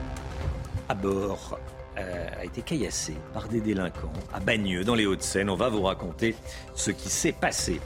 à 0.88 0.94
bord 0.94 1.60
euh, 1.98 2.28
a 2.40 2.46
été 2.46 2.62
caillassé 2.62 3.14
par 3.34 3.48
des 3.48 3.60
délinquants 3.60 4.14
à 4.34 4.40
Bagneux, 4.40 4.84
dans 4.84 4.96
les 4.96 5.06
Hauts-de-Seine. 5.06 5.50
On 5.50 5.56
va 5.56 5.70
vous 5.70 5.82
raconter 5.84 6.36
ce 6.76 6.92
qui 6.92 7.10
s'est 7.10 7.34
passé. 7.34 7.80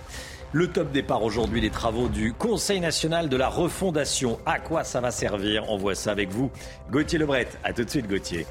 Le 0.56 0.69
top 0.69 0.94
départ 0.94 1.22
aujourd'hui 1.22 1.60
des 1.60 1.69
travaux 1.69 2.07
du 2.07 2.32
Conseil 2.32 2.80
national 2.80 3.27
de 3.27 3.36
la 3.36 3.49
refondation. 3.49 4.40
À 4.45 4.57
quoi 4.57 4.86
ça 4.86 5.02
va 5.02 5.11
servir? 5.11 5.65
On 5.68 5.76
voit 5.76 5.95
ça 5.95 6.11
avec 6.11 6.30
vous. 6.30 6.49
Gauthier 6.90 7.19
Lebret. 7.19 7.49
À 7.65 7.73
tout 7.73 7.84
de 7.84 7.90
suite 7.90 8.07
Gauthier. 8.07 8.48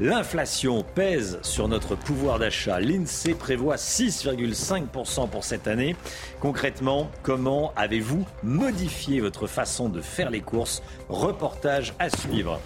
L'inflation 0.00 0.82
pèse 0.94 1.38
sur 1.42 1.68
notre 1.68 1.94
pouvoir 1.94 2.38
d'achat. 2.38 2.80
L'INSEE 2.80 3.34
prévoit 3.34 3.76
6,5% 3.76 5.28
pour 5.28 5.44
cette 5.44 5.68
année. 5.68 5.94
Concrètement, 6.40 7.10
comment 7.22 7.70
avez-vous 7.76 8.24
modifié 8.42 9.20
votre 9.20 9.46
façon 9.46 9.90
de 9.90 10.00
faire 10.00 10.30
les 10.30 10.40
courses? 10.40 10.82
Reportage 11.10 11.92
à 11.98 12.08
suivre. 12.08 12.62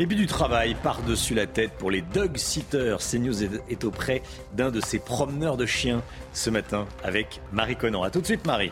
Et 0.00 0.06
puis 0.06 0.14
du 0.14 0.26
travail 0.26 0.76
par-dessus 0.80 1.34
la 1.34 1.48
tête 1.48 1.72
pour 1.72 1.90
les 1.90 2.02
dog 2.02 2.36
sitters. 2.36 2.98
CNews 3.00 3.42
est 3.42 3.82
auprès 3.82 4.22
d'un 4.54 4.70
de 4.70 4.80
ces 4.80 5.00
promeneurs 5.00 5.56
de 5.56 5.66
chiens 5.66 6.04
ce 6.32 6.50
matin 6.50 6.86
avec 7.02 7.40
Marie 7.52 7.74
Conan. 7.74 8.04
A 8.04 8.10
tout 8.10 8.20
de 8.20 8.26
suite 8.26 8.46
Marie. 8.46 8.70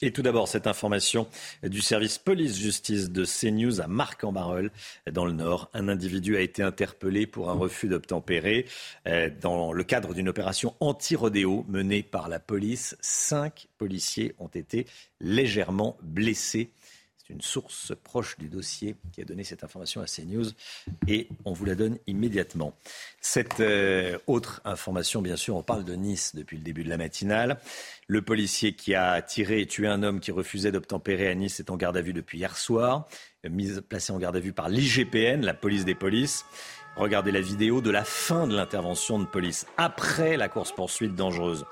Et 0.00 0.12
tout 0.12 0.22
d'abord, 0.22 0.46
cette 0.46 0.68
information 0.68 1.26
du 1.64 1.80
service 1.80 2.18
police-justice 2.18 3.10
de 3.10 3.24
CNews 3.24 3.80
à 3.80 3.88
Marc-en-Barœul, 3.88 4.70
dans 5.10 5.24
le 5.24 5.32
Nord. 5.32 5.70
Un 5.74 5.88
individu 5.88 6.36
a 6.36 6.40
été 6.40 6.62
interpellé 6.62 7.26
pour 7.26 7.50
un 7.50 7.54
refus 7.54 7.88
d'obtempérer 7.88 8.66
euh, 9.08 9.28
dans 9.40 9.72
le 9.72 9.82
cadre 9.82 10.14
d'une 10.14 10.28
opération 10.28 10.74
anti-rodéo 10.78 11.64
menée 11.68 12.04
par 12.04 12.28
la 12.28 12.38
police. 12.38 12.96
Cinq 13.00 13.66
policiers 13.76 14.36
ont 14.38 14.48
été 14.48 14.86
légèrement 15.20 15.96
blessés 16.02 16.70
une 17.30 17.40
source 17.40 17.92
proche 18.04 18.38
du 18.38 18.48
dossier 18.48 18.96
qui 19.12 19.20
a 19.20 19.24
donné 19.24 19.44
cette 19.44 19.64
information 19.64 20.00
à 20.00 20.06
CNews 20.06 20.46
et 21.06 21.28
on 21.44 21.52
vous 21.52 21.64
la 21.64 21.74
donne 21.74 21.98
immédiatement. 22.06 22.74
Cette 23.20 23.60
euh, 23.60 24.18
autre 24.26 24.60
information, 24.64 25.22
bien 25.22 25.36
sûr, 25.36 25.56
on 25.56 25.62
parle 25.62 25.84
de 25.84 25.94
Nice 25.94 26.34
depuis 26.34 26.56
le 26.56 26.62
début 26.62 26.84
de 26.84 26.88
la 26.88 26.96
matinale. 26.96 27.58
Le 28.06 28.22
policier 28.22 28.74
qui 28.74 28.94
a 28.94 29.20
tiré 29.22 29.60
et 29.60 29.66
tué 29.66 29.86
un 29.86 30.02
homme 30.02 30.20
qui 30.20 30.30
refusait 30.30 30.72
d'obtempérer 30.72 31.28
à 31.28 31.34
Nice 31.34 31.60
est 31.60 31.70
en 31.70 31.76
garde 31.76 31.96
à 31.96 32.02
vue 32.02 32.12
depuis 32.12 32.38
hier 32.38 32.56
soir, 32.56 33.08
placé 33.88 34.12
en 34.12 34.18
garde 34.18 34.36
à 34.36 34.40
vue 34.40 34.52
par 34.52 34.68
l'IGPN, 34.68 35.44
la 35.44 35.54
police 35.54 35.84
des 35.84 35.94
polices. 35.94 36.44
Regardez 36.96 37.30
la 37.30 37.40
vidéo 37.40 37.80
de 37.80 37.90
la 37.90 38.04
fin 38.04 38.46
de 38.46 38.56
l'intervention 38.56 39.18
de 39.18 39.26
police 39.26 39.66
après 39.76 40.36
la 40.36 40.48
course-poursuite 40.48 41.14
dangereuse. 41.14 41.64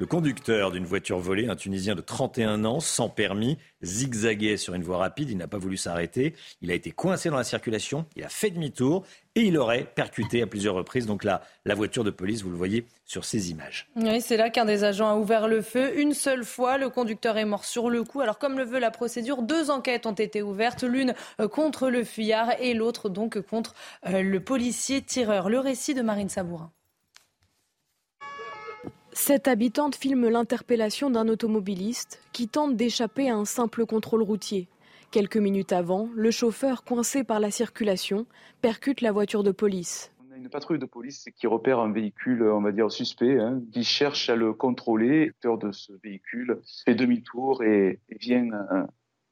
Le 0.00 0.06
conducteur 0.06 0.70
d'une 0.70 0.84
voiture 0.84 1.18
volée, 1.18 1.48
un 1.48 1.56
Tunisien 1.56 1.96
de 1.96 2.00
31 2.00 2.64
ans, 2.64 2.78
sans 2.78 3.08
permis, 3.08 3.58
zigzaguait 3.82 4.56
sur 4.56 4.74
une 4.74 4.84
voie 4.84 4.98
rapide. 4.98 5.28
Il 5.28 5.36
n'a 5.36 5.48
pas 5.48 5.58
voulu 5.58 5.76
s'arrêter. 5.76 6.36
Il 6.62 6.70
a 6.70 6.74
été 6.74 6.92
coincé 6.92 7.30
dans 7.30 7.36
la 7.36 7.42
circulation. 7.42 8.06
Il 8.14 8.22
a 8.22 8.28
fait 8.28 8.50
demi-tour 8.50 9.04
et 9.34 9.40
il 9.40 9.58
aurait 9.58 9.82
percuté 9.82 10.40
à 10.40 10.46
plusieurs 10.46 10.76
reprises. 10.76 11.06
Donc 11.06 11.24
là, 11.24 11.42
la 11.64 11.74
voiture 11.74 12.04
de 12.04 12.10
police, 12.10 12.42
vous 12.42 12.50
le 12.50 12.56
voyez 12.56 12.86
sur 13.04 13.24
ces 13.24 13.50
images. 13.50 13.88
Oui, 13.96 14.20
c'est 14.20 14.36
là 14.36 14.50
qu'un 14.50 14.66
des 14.66 14.84
agents 14.84 15.08
a 15.08 15.16
ouvert 15.16 15.48
le 15.48 15.62
feu. 15.62 15.98
Une 15.98 16.14
seule 16.14 16.44
fois, 16.44 16.78
le 16.78 16.90
conducteur 16.90 17.36
est 17.36 17.44
mort 17.44 17.64
sur 17.64 17.90
le 17.90 18.04
coup. 18.04 18.20
Alors, 18.20 18.38
comme 18.38 18.56
le 18.56 18.64
veut 18.64 18.78
la 18.78 18.92
procédure, 18.92 19.42
deux 19.42 19.68
enquêtes 19.68 20.06
ont 20.06 20.12
été 20.12 20.42
ouvertes, 20.42 20.84
l'une 20.84 21.12
euh, 21.40 21.48
contre 21.48 21.90
le 21.90 22.04
fuyard 22.04 22.52
et 22.60 22.72
l'autre 22.72 23.08
donc 23.08 23.40
contre 23.40 23.74
euh, 24.06 24.22
le 24.22 24.38
policier 24.38 25.02
tireur. 25.02 25.48
Le 25.48 25.58
récit 25.58 25.94
de 25.94 26.02
Marine 26.02 26.28
Sabourin. 26.28 26.70
Cette 29.20 29.48
habitante 29.48 29.96
filme 29.96 30.28
l'interpellation 30.28 31.10
d'un 31.10 31.28
automobiliste 31.28 32.22
qui 32.32 32.48
tente 32.48 32.76
d'échapper 32.76 33.28
à 33.28 33.34
un 33.34 33.44
simple 33.44 33.84
contrôle 33.84 34.22
routier. 34.22 34.68
Quelques 35.10 35.36
minutes 35.36 35.72
avant, 35.72 36.08
le 36.14 36.30
chauffeur, 36.30 36.84
coincé 36.84 37.24
par 37.24 37.40
la 37.40 37.50
circulation, 37.50 38.26
percute 38.62 39.00
la 39.00 39.10
voiture 39.10 39.42
de 39.42 39.50
police. 39.50 40.12
On 40.30 40.34
a 40.34 40.36
une 40.36 40.48
patrouille 40.48 40.78
de 40.78 40.86
police 40.86 41.26
qui 41.36 41.46
repère 41.48 41.80
un 41.80 41.92
véhicule, 41.92 42.44
on 42.44 42.62
va 42.62 42.70
dire 42.70 42.90
suspect, 42.92 43.38
hein, 43.38 43.60
qui 43.72 43.82
cherche 43.82 44.30
à 44.30 44.36
le 44.36 44.54
contrôler. 44.54 45.26
L'acteur 45.26 45.58
de 45.58 45.72
ce 45.72 45.92
véhicule 46.02 46.60
fait 46.86 46.94
demi-tour 46.94 47.64
et, 47.64 48.00
vient 48.20 48.48
euh, 48.52 48.84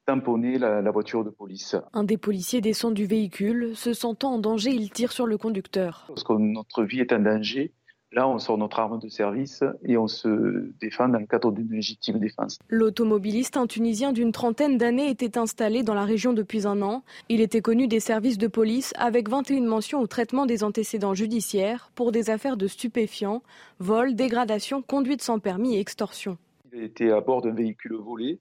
tamponner 0.05 0.59
la, 0.59 0.81
la 0.81 0.91
voiture 0.91 1.23
de 1.23 1.31
police. 1.31 1.77
Un 1.93 2.03
des 2.03 2.17
policiers 2.17 2.59
descend 2.59 2.93
du 2.93 3.05
véhicule. 3.05 3.71
Se 3.75 3.93
sentant 3.93 4.33
en 4.33 4.39
danger, 4.39 4.71
il 4.71 4.91
tire 4.91 5.13
sur 5.13 5.25
le 5.25 5.37
conducteur. 5.37 6.03
Parce 6.09 6.25
que 6.25 6.33
notre 6.33 6.83
vie 6.83 6.99
est 6.99 7.13
en 7.13 7.19
danger, 7.19 7.71
Là, 8.17 8.27
on 8.27 8.39
sort 8.39 8.57
notre 8.57 8.79
arme 8.79 8.97
de 8.97 9.09
service 9.09 9.63
et 9.83 9.95
on 9.95 10.07
se 10.07 10.71
défend 10.79 11.07
dans 11.07 11.19
le 11.19 11.27
cadre 11.27 11.51
d'une 11.51 11.69
légitime 11.69 12.17
défense. 12.17 12.57
L'automobiliste, 12.67 13.57
un 13.57 13.67
Tunisien 13.67 14.11
d'une 14.11 14.31
trentaine 14.31 14.79
d'années, 14.79 15.11
était 15.11 15.37
installé 15.37 15.83
dans 15.83 15.93
la 15.93 16.03
région 16.03 16.33
depuis 16.33 16.65
un 16.65 16.81
an. 16.81 17.03
Il 17.29 17.41
était 17.41 17.61
connu 17.61 17.87
des 17.87 17.99
services 17.99 18.39
de 18.39 18.47
police 18.47 18.91
avec 18.97 19.29
21 19.29 19.67
mentions 19.67 20.01
au 20.01 20.07
traitement 20.07 20.47
des 20.47 20.63
antécédents 20.63 21.13
judiciaires 21.13 21.91
pour 21.93 22.11
des 22.11 22.31
affaires 22.31 22.57
de 22.57 22.65
stupéfiants, 22.65 23.43
vol, 23.77 24.15
dégradation, 24.15 24.81
conduite 24.81 25.21
sans 25.21 25.37
permis 25.37 25.75
et 25.75 25.79
extorsion. 25.79 26.39
Il 26.73 26.81
était 26.81 27.11
à 27.11 27.21
bord 27.21 27.43
d'un 27.43 27.53
véhicule 27.53 27.97
volé. 27.97 28.39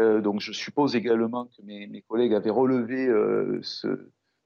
Euh, 0.00 0.20
donc 0.20 0.40
je 0.40 0.50
suppose 0.50 0.96
également 0.96 1.44
que 1.44 1.62
mes, 1.62 2.02
collègues 2.08 2.34
avaient 2.34 2.50
relevé 2.50 3.06
euh, 3.06 3.60
ce, 3.62 3.86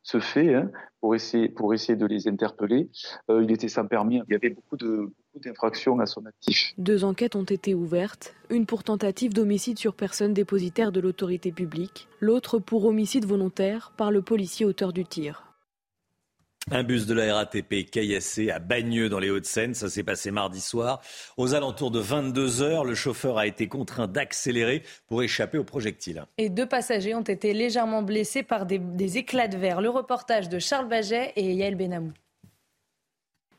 ce 0.07 0.21
fait 0.21 0.55
hein, 0.55 0.71
pour, 1.01 1.17
essayer, 1.17 1.49
pour 1.49 1.75
essayer 1.75 1.97
de 1.97 2.07
les 2.07 2.29
interpeller. 2.29 2.89
Euh, 3.29 3.43
il 3.43 3.51
était 3.51 3.69
sans 3.69 3.87
permis. 3.87 4.23
Il 4.29 4.33
y 4.33 4.37
avait 4.37 4.51
beaucoup 4.51 4.77
de 4.77 5.11
d'infractions 5.45 5.99
à 6.01 6.07
son 6.07 6.25
actif. 6.25 6.73
Deux 6.79 7.05
enquêtes 7.05 7.37
ont 7.37 7.45
été 7.45 7.75
ouvertes, 7.75 8.35
une 8.49 8.65
pour 8.65 8.85
tentative 8.85 9.35
d'homicide 9.35 9.79
sur 9.79 9.93
personne 9.93 10.33
dépositaire 10.33 10.93
de 10.93 11.01
l'autorité 11.01 11.53
publique, 11.53 12.09
l'autre 12.21 12.59
pour 12.59 12.87
homicide 12.87 13.27
volontaire 13.27 13.93
par 13.99 14.11
le 14.11 14.23
policier 14.23 14.65
auteur 14.65 14.95
du 14.95 15.05
tir. 15.05 15.47
Un 16.73 16.83
bus 16.83 17.07
de 17.07 17.15
la 17.15 17.33
RATP 17.33 17.89
caillassé 17.89 18.51
à 18.51 18.59
Bagneux 18.59 19.09
dans 19.09 19.21
les 19.21 19.31
Hauts-de-Seine. 19.31 19.73
Ça 19.75 19.89
s'est 19.89 20.03
passé 20.03 20.33
mardi 20.33 20.61
soir. 20.61 21.01
Aux 21.37 21.55
alentours 21.55 21.93
de 21.93 22.01
22 22.01 22.61
heures, 22.61 22.85
le 22.85 22.97
chauffeur 22.97 23.39
a 23.39 23.47
été 23.47 23.69
contraint 23.69 24.09
d'accélérer 24.09 24.83
pour 25.07 25.23
échapper 25.23 25.59
aux 25.59 25.65
projectiles. 25.65 26.25
Et 26.39 26.49
deux 26.49 26.67
passagers 26.67 27.15
ont 27.15 27.21
été 27.21 27.53
légèrement 27.53 28.03
blessés 28.03 28.43
par 28.43 28.67
des, 28.67 28.81
éclats 29.17 29.47
de 29.47 29.57
verre. 29.57 29.81
Le 29.81 29.91
reportage 29.91 30.49
de 30.49 30.59
Charles 30.59 30.89
Baget 30.89 31.33
et 31.37 31.55
Yael 31.55 31.77
Benamou. 31.77 32.13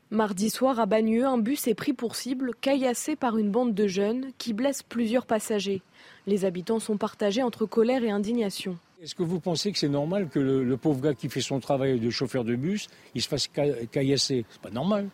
Mardi 0.10 0.50
soir 0.50 0.78
à 0.78 0.86
Bagneux, 0.86 1.26
un 1.26 1.38
bus 1.38 1.66
est 1.68 1.76
pris 1.76 1.94
pour 1.94 2.18
cible, 2.18 2.52
caillassé 2.60 3.16
par 3.16 3.38
une 3.38 3.52
bande 3.52 3.74
de 3.74 3.88
jeunes 3.88 4.32
qui 4.38 4.52
blessent 4.52 4.84
plusieurs 4.84 5.26
passagers. 5.26 5.82
Les 6.26 6.44
habitants 6.44 6.80
sont 6.80 6.98
partagés 6.98 7.42
entre 7.44 7.66
colère 7.66 8.04
et 8.04 8.12
indignation. 8.12 8.78
Est-ce 9.00 9.14
que 9.14 9.22
vous 9.22 9.40
pensez 9.40 9.72
que 9.72 9.78
c'est 9.78 9.90
normal 9.90 10.28
que 10.28 10.40
le, 10.40 10.76
pauvre 10.76 11.00
gars 11.02 11.14
qui 11.14 11.30
fait 11.30 11.42
son 11.42 11.60
travail 11.60 12.00
de 12.00 12.10
chauffeur 12.10 12.44
de 12.44 12.56
bus, 12.56 12.88
il 13.14 13.22
se 13.22 13.28
fasse 13.28 13.48
caillasser? 13.48 14.44
C'est 14.50 14.62
pas 14.62 14.72
normal. 14.72 15.10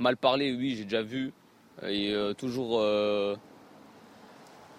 Mal 0.00 0.16
parler, 0.16 0.52
oui, 0.52 0.74
j'ai 0.76 0.82
déjà 0.82 1.02
vu. 1.02 1.32
Et 1.84 2.12
euh, 2.12 2.34
toujours, 2.34 2.80
euh, 2.80 3.36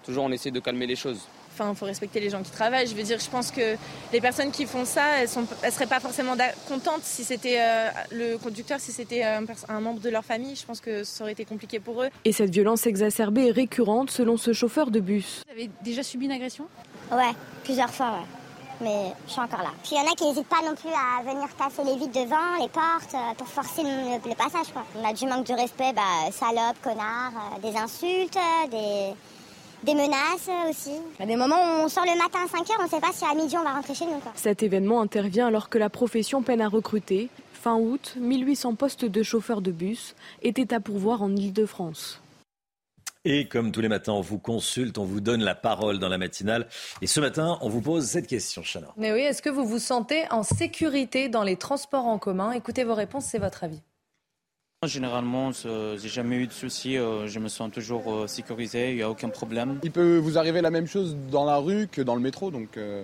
toujours 0.03 0.25
on 0.25 0.31
essaie 0.33 0.51
de 0.51 0.59
calmer 0.59 0.85
les 0.85 0.97
choses. 0.97 1.29
Enfin, 1.53 1.69
il 1.71 1.77
faut 1.77 1.85
respecter 1.85 2.19
les 2.19 2.29
gens 2.29 2.43
qui 2.43 2.51
travaillent. 2.51 2.87
Je 2.87 2.95
veux 2.95 3.03
dire, 3.03 3.19
je 3.19 3.29
pense 3.29 3.51
que 3.51 3.77
les 4.11 4.19
personnes 4.19 4.51
qui 4.51 4.65
font 4.65 4.83
ça, 4.83 5.19
elles 5.19 5.29
ne 5.29 5.71
seraient 5.71 5.87
pas 5.87 6.01
forcément 6.01 6.35
contentes 6.67 7.03
si 7.03 7.23
c'était 7.23 7.61
euh, 7.61 7.87
le 8.11 8.37
conducteur, 8.37 8.81
si 8.81 8.91
c'était 8.91 9.23
un, 9.23 9.45
un, 9.69 9.79
membre 9.79 10.01
de 10.01 10.09
leur 10.09 10.25
famille. 10.25 10.57
Je 10.57 10.65
pense 10.65 10.81
que 10.81 11.05
ça 11.05 11.23
aurait 11.23 11.33
été 11.33 11.45
compliqué 11.45 11.79
pour 11.79 12.03
eux. 12.03 12.09
Et 12.25 12.33
cette 12.33 12.51
violence 12.51 12.85
exacerbée 12.85 13.47
est 13.47 13.51
récurrente 13.51 14.11
selon 14.11 14.35
ce 14.35 14.51
chauffeur 14.51 14.91
de 14.91 14.99
bus. 14.99 15.43
Vous 15.45 15.53
avez 15.53 15.69
déjà 15.85 16.03
subi 16.03 16.25
une 16.25 16.33
agression? 16.33 16.65
Ouais, 17.13 17.31
plusieurs 17.63 17.93
fois, 17.93 18.11
ouais 18.11 18.40
mais 18.81 19.13
je 19.27 19.31
suis 19.31 19.41
encore 19.41 19.61
là. 19.61 19.71
Puis 19.83 19.93
il 19.93 19.97
y 19.97 20.01
en 20.01 20.11
a 20.11 20.15
qui 20.15 20.25
n'hésitent 20.25 20.47
pas 20.47 20.61
non 20.65 20.75
plus 20.75 20.89
à 20.89 21.23
venir 21.23 21.47
casser 21.57 21.83
les 21.83 21.95
vitres 21.97 22.19
devant, 22.19 22.57
les 22.59 22.69
portes, 22.69 23.13
euh, 23.13 23.33
pour 23.37 23.47
forcer 23.47 23.83
le, 23.83 24.35
passage. 24.35 24.71
Quoi. 24.73 24.83
On 24.99 25.07
a 25.07 25.13
du 25.13 25.25
manque 25.25 25.47
de 25.47 25.53
respect, 25.53 25.93
bah, 25.93 26.31
salope, 26.31 26.81
connard, 26.81 27.31
euh, 27.35 27.61
des 27.61 27.77
insultes, 27.77 28.37
des, 28.71 29.13
des 29.83 29.93
menaces 29.93 30.49
aussi. 30.69 30.91
Y 31.19 31.23
a 31.23 31.25
des 31.25 31.35
moments 31.35 31.55
où 31.55 31.83
on 31.85 31.89
sort 31.89 32.05
le 32.05 32.17
matin 32.17 32.39
à 32.45 32.47
5 32.47 32.65
h 32.65 32.71
on 32.79 32.83
ne 32.83 32.89
sait 32.89 32.99
pas 32.99 33.11
si 33.11 33.25
à 33.25 33.33
midi 33.33 33.55
on 33.57 33.63
va 33.63 33.73
rentrer 33.73 33.93
chez 33.93 34.05
nous. 34.05 34.19
Quoi. 34.19 34.31
Cet 34.35 34.63
événement 34.63 35.01
intervient 35.01 35.47
alors 35.47 35.69
que 35.69 35.77
la 35.77 35.89
profession 35.89 36.41
peine 36.41 36.61
à 36.61 36.67
recruter. 36.67 37.29
Fin 37.53 37.75
août, 37.75 38.15
1800 38.19 38.75
postes 38.75 39.05
de 39.05 39.21
chauffeurs 39.23 39.61
de 39.61 39.71
bus 39.71 40.15
étaient 40.41 40.73
à 40.73 40.79
pourvoir 40.79 41.21
en 41.21 41.35
Ile-de-France. 41.35 42.20
Et 43.23 43.48
comme 43.48 43.72
tous 43.72 43.81
les 43.81 43.88
matins, 43.88 44.14
on 44.14 44.22
vous 44.22 44.39
consulte, 44.39 44.98
on 44.98 45.06
vous 45.06 45.22
donne 45.22 45.43
la 45.43 45.53
parole 45.53 45.99
dans 45.99 46.10
la 46.10 46.18
matinale. 46.18 46.68
Et 47.03 47.07
ce 47.07 47.19
matin, 47.19 47.60
on 47.61 47.69
vous 47.69 47.81
pose 47.81 48.06
cette 48.06 48.26
question, 48.26 48.64
Chana. 48.64 48.88
Mais 48.98 49.14
oui, 49.14 49.19
est-ce 49.22 49.43
que 49.43 49.49
vous 49.49 49.65
vous 49.65 49.77
sentez 49.77 50.23
en 50.31 50.41
sécurité 50.41 51.30
dans 51.30 51.43
les 51.43 51.56
transports 51.56 52.06
en 52.06 52.18
commun? 52.18 52.52
Écoutez 52.52 52.84
vos 52.84 52.95
réponses, 52.95 53.26
c'est 53.26 53.38
votre 53.38 53.64
avis. 53.64 53.81
Généralement, 54.84 55.52
j'ai 55.52 56.10
jamais 56.10 56.38
eu 56.38 56.48
de 56.48 56.52
soucis. 56.52 56.98
Euh, 56.98 57.27
je 57.27 57.38
me 57.38 57.48
sens 57.48 57.69
toujours 57.72 58.11
euh, 58.11 58.26
sécurisé. 58.26 58.89
Il 58.89 58.95
n'y 58.95 59.03
a 59.03 59.10
aucun 59.11 59.30
problème. 59.30 59.77
Il 59.84 59.91
peut 59.91 60.18
vous 60.18 60.39
arriver 60.39 60.61
la 60.61 60.72
même 60.72 60.88
chose 60.88 61.15
dans 61.30 61.45
la 61.45 61.57
rue 61.57 61.88
que 61.88 62.02
dans 62.02 62.15
le 62.15 62.22
métro, 62.22 62.49
donc. 62.49 62.76
Euh, 62.77 63.03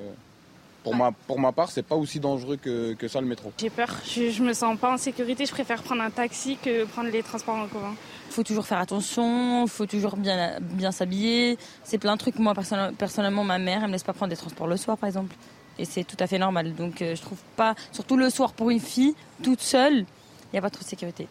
pour, 0.81 0.95
ma, 0.95 1.11
pour 1.11 1.39
ma 1.39 1.51
part, 1.51 1.69
c'est 1.69 1.83
pas 1.83 1.95
aussi 1.95 2.19
dangereux 2.19 2.55
que, 2.55 2.93
que 2.93 3.07
ça 3.07 3.19
le 3.19 3.27
métro. 3.27 3.51
J'ai 3.59 3.69
peur, 3.69 3.93
je, 4.05 4.29
je 4.31 4.41
me 4.41 4.53
sens 4.53 4.79
pas 4.79 4.93
en 4.93 4.97
sécurité, 4.97 5.45
je 5.45 5.51
préfère 5.51 5.83
prendre 5.83 6.01
un 6.01 6.09
taxi 6.09 6.57
que 6.63 6.85
prendre 6.85 7.09
les 7.09 7.21
transports 7.21 7.55
en 7.55 7.67
commun. 7.67 7.93
Faut 8.37 8.43
toujours 8.43 8.67
faire 8.67 8.77
attention, 8.77 9.65
faut 9.65 9.87
toujours 9.87 10.15
bien, 10.15 10.59
bien 10.61 10.91
s'habiller. 10.91 11.57
C'est 11.83 11.97
plein 11.97 12.13
de 12.13 12.19
trucs. 12.19 12.37
Moi, 12.37 12.53
personnellement, 12.95 13.43
ma 13.43 13.57
mère, 13.57 13.79
elle 13.81 13.87
me 13.87 13.93
laisse 13.93 14.03
pas 14.03 14.13
prendre 14.13 14.29
des 14.29 14.37
transports 14.37 14.67
le 14.67 14.77
soir, 14.77 14.95
par 14.95 15.07
exemple. 15.07 15.35
Et 15.79 15.85
c'est 15.85 16.03
tout 16.03 16.17
à 16.19 16.27
fait 16.27 16.37
normal. 16.37 16.75
Donc, 16.75 17.01
euh, 17.01 17.15
je 17.15 17.21
trouve 17.23 17.39
pas, 17.55 17.73
surtout 17.91 18.15
le 18.15 18.29
soir 18.29 18.53
pour 18.53 18.69
une 18.69 18.79
fille, 18.79 19.15
toute 19.41 19.61
seule, 19.61 20.01
il 20.01 20.05
n'y 20.53 20.59
a 20.59 20.61
pas 20.61 20.69
trop 20.69 20.83
de 20.83 20.87
sécurité. 20.87 21.27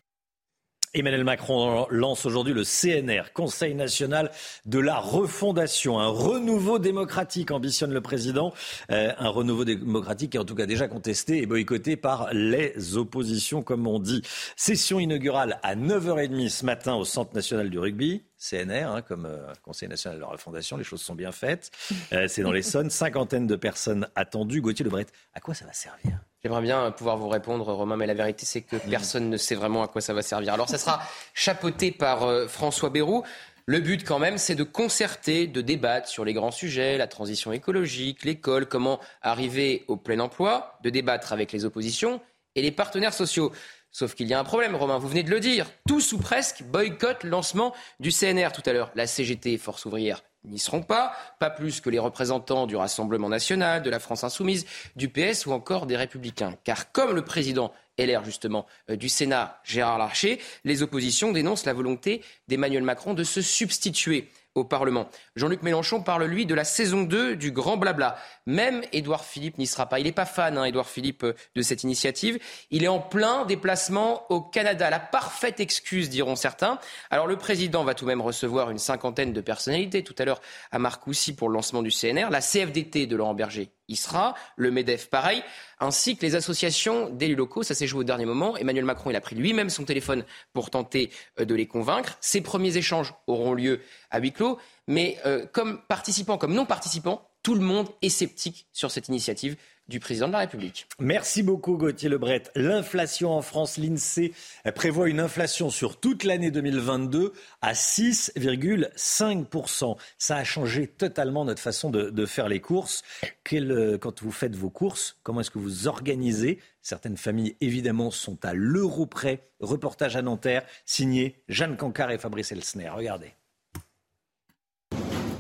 Emmanuel 0.97 1.25
Macron 1.25 1.87
lance 1.91 2.25
aujourd'hui 2.25 2.55
le 2.55 2.63
CNR, 2.65 3.35
Conseil 3.35 3.75
national 3.75 4.31
de 4.65 4.79
la 4.79 4.99
refondation. 4.99 6.01
Un 6.01 6.09
renouveau 6.09 6.79
démocratique, 6.79 7.51
ambitionne 7.51 7.93
le 7.93 8.01
président. 8.01 8.55
Euh, 8.91 9.13
un 9.19 9.29
renouveau 9.29 9.67
démocratique 9.67 10.31
qui 10.31 10.37
est 10.39 10.41
en 10.41 10.47
tout 10.47 10.55
cas 10.55 10.65
déjà 10.65 10.89
contesté 10.89 11.43
et 11.43 11.45
boycotté 11.45 11.97
par 11.97 12.33
les 12.33 12.97
oppositions, 12.97 13.63
comme 13.63 13.87
on 13.87 13.99
dit. 13.99 14.23
Session 14.57 14.99
inaugurale 14.99 15.61
à 15.63 15.77
9h30 15.77 16.49
ce 16.49 16.65
matin 16.65 16.95
au 16.95 17.05
Centre 17.05 17.35
national 17.35 17.69
du 17.69 17.79
rugby. 17.79 18.23
CNR, 18.39 18.89
hein, 18.89 19.03
comme 19.03 19.27
euh, 19.27 19.53
Conseil 19.63 19.91
national 19.91 20.17
de 20.17 20.23
la 20.23 20.29
refondation, 20.29 20.79
les 20.79 20.85
choses 20.85 21.03
sont 21.03 21.15
bien 21.15 21.31
faites. 21.31 21.71
Euh, 22.15 22.27
c'est 22.27 22.41
dans 22.41 22.53
les 22.53 22.61
l'Essonne, 22.61 22.89
cinquantaine 22.89 23.47
de 23.47 23.57
personnes 23.57 24.09
attendues. 24.15 24.63
Gauthier 24.63 24.85
Lebret, 24.85 25.07
à 25.35 25.41
quoi 25.41 25.53
ça 25.53 25.67
va 25.67 25.75
servir? 25.75 26.19
J'aimerais 26.47 26.63
bien 26.63 26.93
pouvoir 26.93 27.17
vous 27.17 27.29
répondre, 27.29 27.65
Romain, 27.73 27.97
mais 27.97 28.07
la 28.07 28.15
vérité, 28.15 28.47
c'est 28.47 28.61
que 28.61 28.77
personne 28.77 29.29
ne 29.31 29.37
sait 29.37 29.57
vraiment 29.57 29.83
à 29.83 29.89
quoi 29.89 30.01
ça 30.01 30.15
va 30.15 30.23
servir. 30.23 30.55
Alors, 30.55 30.69
ça 30.69 30.79
sera 30.79 31.03
chapeauté 31.35 31.91
par 31.91 32.23
euh, 32.23 32.47
François 32.47 32.89
Bayrou. 32.89 33.25
Le 33.65 33.81
but, 33.81 34.07
quand 34.07 34.21
même, 34.21 34.39
c'est 34.39 34.55
de 34.55 34.63
concerter, 34.63 35.49
de 35.49 35.61
débattre 35.61 36.07
sur 36.07 36.25
les 36.25 36.35
grands 36.35 36.53
sujets, 36.53 36.99
la 36.99 37.09
transition 37.09 37.51
écologique, 37.51 38.25
l'école, 38.25 38.69
comment 38.69 39.01
arriver 39.23 39.85
au 39.89 39.97
plein 39.97 40.21
emploi, 40.21 40.79
de 40.85 40.91
débattre 40.91 41.33
avec 41.33 41.51
les 41.51 41.65
oppositions 41.65 42.21
et 42.55 42.63
les 42.63 42.71
partenaires 42.71 43.13
sociaux. 43.13 43.51
Sauf 43.91 44.15
qu'il 44.15 44.29
y 44.29 44.35
a 44.35 44.39
un 44.39 44.45
problème, 44.45 44.77
Romain, 44.77 44.99
vous 44.99 45.09
venez 45.09 45.25
de 45.25 45.31
le 45.31 45.41
dire. 45.41 45.67
Tous 45.89 46.13
ou 46.13 46.19
presque 46.19 46.63
boycottent 46.63 47.25
le 47.25 47.31
lancement 47.31 47.75
du 47.99 48.13
CNR 48.13 48.53
tout 48.55 48.63
à 48.67 48.73
l'heure. 48.73 48.93
La 48.95 49.09
CGT, 49.09 49.59
Force 49.59 49.85
ouvrière, 49.85 50.23
n'y 50.51 50.59
seront 50.59 50.83
pas, 50.83 51.13
pas 51.39 51.51
plus 51.51 51.81
que 51.81 51.91
les 51.91 51.99
représentants 51.99 52.67
du 52.67 52.77
Rassemblement 52.77 53.29
national, 53.29 53.83
de 53.83 53.91
la 53.91 53.99
France 53.99 54.25
insoumise, 54.25 54.67
du 54.97 55.09
PS 55.09 55.47
ou 55.47 55.53
encore 55.53 55.87
des 55.87 55.97
Républicains. 55.97 56.55
Car 56.65 56.93
comme 56.93 57.15
le 57.15 57.23
président 57.23 57.73
LR 57.99 58.25
justement 58.25 58.67
euh, 58.91 58.97
du 58.97 59.09
Sénat, 59.09 59.61
Gérard 59.65 59.99
Larcher, 59.99 60.41
les 60.65 60.83
oppositions 60.83 61.33
dénoncent 61.33 61.65
la 61.65 61.73
volonté 61.73 62.23
d'Emmanuel 62.49 62.83
Macron 62.83 63.15
de 63.15 63.25
se 63.25 63.41
substituer 63.41 64.29
au 64.57 64.65
Parlement. 64.65 65.09
Jean-Luc 65.37 65.63
Mélenchon 65.63 66.03
parle, 66.03 66.25
lui, 66.25 66.47
de 66.47 66.55
la 66.55 66.65
saison 66.65 67.03
2 67.03 67.37
du 67.37 67.53
grand 67.53 67.77
blabla. 67.77 68.17
Même 68.47 68.83
Édouard 68.93 69.25
Philippe 69.25 69.59
n'y 69.59 69.67
sera 69.67 69.87
pas. 69.87 70.01
Il 70.01 70.05
n'est 70.05 70.13
pas 70.13 70.27
fan, 70.27 70.59
hein, 70.59 70.65
Édouard 70.65 70.89
Philippe, 70.89 71.25
euh, 71.25 71.35
de 71.55 71.63
cette 71.63 71.85
initiative. 71.85 72.39
Il 72.71 72.83
est 72.83 72.89
en 72.89 72.99
plein 72.99 73.45
déplacement 73.45 74.25
au 74.31 74.41
Canada. 74.41 74.91
La 74.91 75.01
parfaite 75.01 75.61
excuse, 75.61 76.09
diront 76.09 76.37
certains. 76.37 76.79
Alors 77.11 77.27
le 77.27 77.37
président 77.37 77.85
va 77.85 77.95
tout 77.95 78.05
de 78.05 78.09
même 78.09 78.21
recevoir 78.21 78.71
une 78.71 78.79
cinquantaine 78.79 79.33
de 79.33 79.41
personnalités 79.41 80.03
tout 80.03 80.15
à 80.19 80.25
l'heure 80.25 80.41
à 80.73 80.79
Marcoussis 80.79 81.35
pour 81.35 81.49
le 81.49 81.55
lancement 81.55 81.83
du 81.83 81.91
CNR. 81.91 82.31
La 82.31 82.41
CFDT 82.41 83.07
de 83.07 83.17
Laurent 83.17 83.35
Berger 83.35 83.71
y 83.89 83.97
sera. 83.97 84.35
Le 84.57 84.71
MEDEF, 84.71 85.09
pareil. 85.09 85.43
Ainsi 85.81 86.17
que 86.17 86.25
les 86.25 86.35
associations 86.35 87.11
d'élus 87.11 87.35
locaux. 87.35 87.63
Ça 87.63 87.75
s'est 87.75 87.87
joué 87.87 88.01
au 88.01 88.05
dernier 88.05 88.25
moment. 88.25 88.57
Emmanuel 88.57 88.85
Macron, 88.85 89.11
il 89.11 89.17
a 89.17 89.21
pris 89.21 89.37
lui-même 89.37 89.71
son 89.71 89.85
téléphone 89.85 90.25
pour 90.53 90.71
tenter 90.71 91.11
euh, 91.41 91.45
de 91.45 91.55
les 91.55 91.67
convaincre. 91.67 92.17
Ces 92.21 92.41
premiers 92.41 92.77
échanges 92.77 93.15
auront 93.27 93.55
lieu 93.55 93.81
à 94.11 94.19
huis 94.19 94.33
clos. 94.33 94.59
Mais 94.87 95.19
euh, 95.27 95.47
comme 95.53 95.81
participants, 95.89 96.39
comme 96.39 96.55
non 96.55 96.67
participants, 96.67 97.29
tout 97.43 97.55
le 97.55 97.61
monde 97.61 97.89
est 98.03 98.09
sceptique 98.09 98.67
sur 98.73 98.91
cette 98.91 99.09
initiative 99.09 99.57
du 99.89 100.01
président 100.01 100.27
de 100.29 100.33
la 100.33 100.39
République. 100.41 100.89
Merci 100.99 101.43
beaucoup 101.43 101.77
Gauthier 101.77 102.09
Lebret. 102.09 102.45
L'inflation 102.55 103.33
en 103.33 103.43
France, 103.43 103.77
l'INSEE 103.77 104.33
prévoit 104.75 105.09
une 105.09 105.21
inflation 105.21 105.71
sur 105.71 106.01
toute 106.01 106.25
l'année 106.25 106.51
2022 106.51 107.33
à 107.63 107.73
6,5%. 107.73 109.97
Ça 110.19 110.37
a 110.37 110.45
changé 110.45 110.89
totalement 110.89 111.45
notre 111.45 111.63
façon 111.63 111.91
de, 111.91 112.27
faire 112.27 112.49
les 112.49 112.61
courses. 112.61 113.05
Euh, 113.53 113.99
quand 113.99 114.23
vous 114.23 114.33
faites 114.33 114.57
vos 114.57 114.71
courses, 114.71 115.19
comment 115.23 115.41
est-ce 115.41 115.51
que 115.51 115.59
vous 115.59 115.87
organisez? 115.87 116.59
Certaines 116.83 117.17
familles, 117.17 117.57
évidemment, 117.61 118.11
sont 118.11 118.45
à 118.45 118.55
l'euro 118.55 119.07
près. 119.07 119.49
Reportage 119.61 120.17
à 120.17 120.23
Nanterre, 120.23 120.65
signé 120.85 121.37
Jeanne 121.49 121.77
Cancard 121.77 122.11
et 122.11 122.19
Fabrice 122.19 122.51
Elsner. 122.53 122.89
Regardez. 122.89 123.33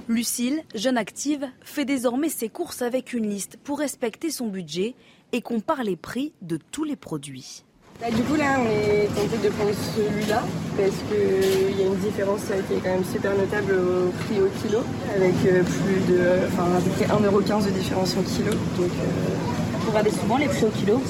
Lucille, 0.08 0.62
jeune 0.76 0.98
active, 0.98 1.48
fait 1.62 1.84
désormais 1.84 2.28
ses 2.28 2.48
courses 2.48 2.80
avec 2.80 3.12
une 3.12 3.28
liste 3.28 3.56
pour 3.64 3.80
respecter 3.80 4.30
son 4.30 4.46
budget 4.46 4.94
et 5.32 5.42
compare 5.42 5.82
les 5.82 5.96
prix 5.96 6.32
de 6.42 6.60
tous 6.70 6.84
les 6.84 6.94
produits. 6.94 7.64
Bah, 8.00 8.10
du 8.10 8.22
coup 8.22 8.36
là 8.36 8.60
on 8.60 8.66
est 8.66 9.06
tenté 9.08 9.38
de 9.42 9.48
prendre 9.48 9.72
celui-là 9.96 10.44
parce 10.76 10.96
qu'il 11.08 11.80
y 11.80 11.82
a 11.82 11.86
une 11.86 11.96
différence 11.96 12.42
qui 12.68 12.74
est 12.74 12.76
quand 12.76 12.90
même 12.90 13.04
super 13.04 13.34
notable 13.36 13.72
au 13.72 14.10
prix 14.10 14.40
au 14.42 14.48
kilo 14.60 14.80
avec 15.14 15.34
euh, 15.46 15.62
plus 15.64 16.12
de 16.12 16.46
enfin 16.46 16.76
à 16.76 16.80
peu 16.80 16.90
près 16.90 17.06
1,15€ 17.06 17.64
de 17.64 17.70
différence 17.70 18.14
au 18.16 18.22
kilo. 18.22 18.52
Donc 18.52 18.90
euh, 18.90 19.34
vous 19.80 19.90
regardez 19.90 20.10
souvent 20.10 20.36
les 20.36 20.46
prix 20.46 20.66
au 20.66 20.70
kilo 20.70 21.00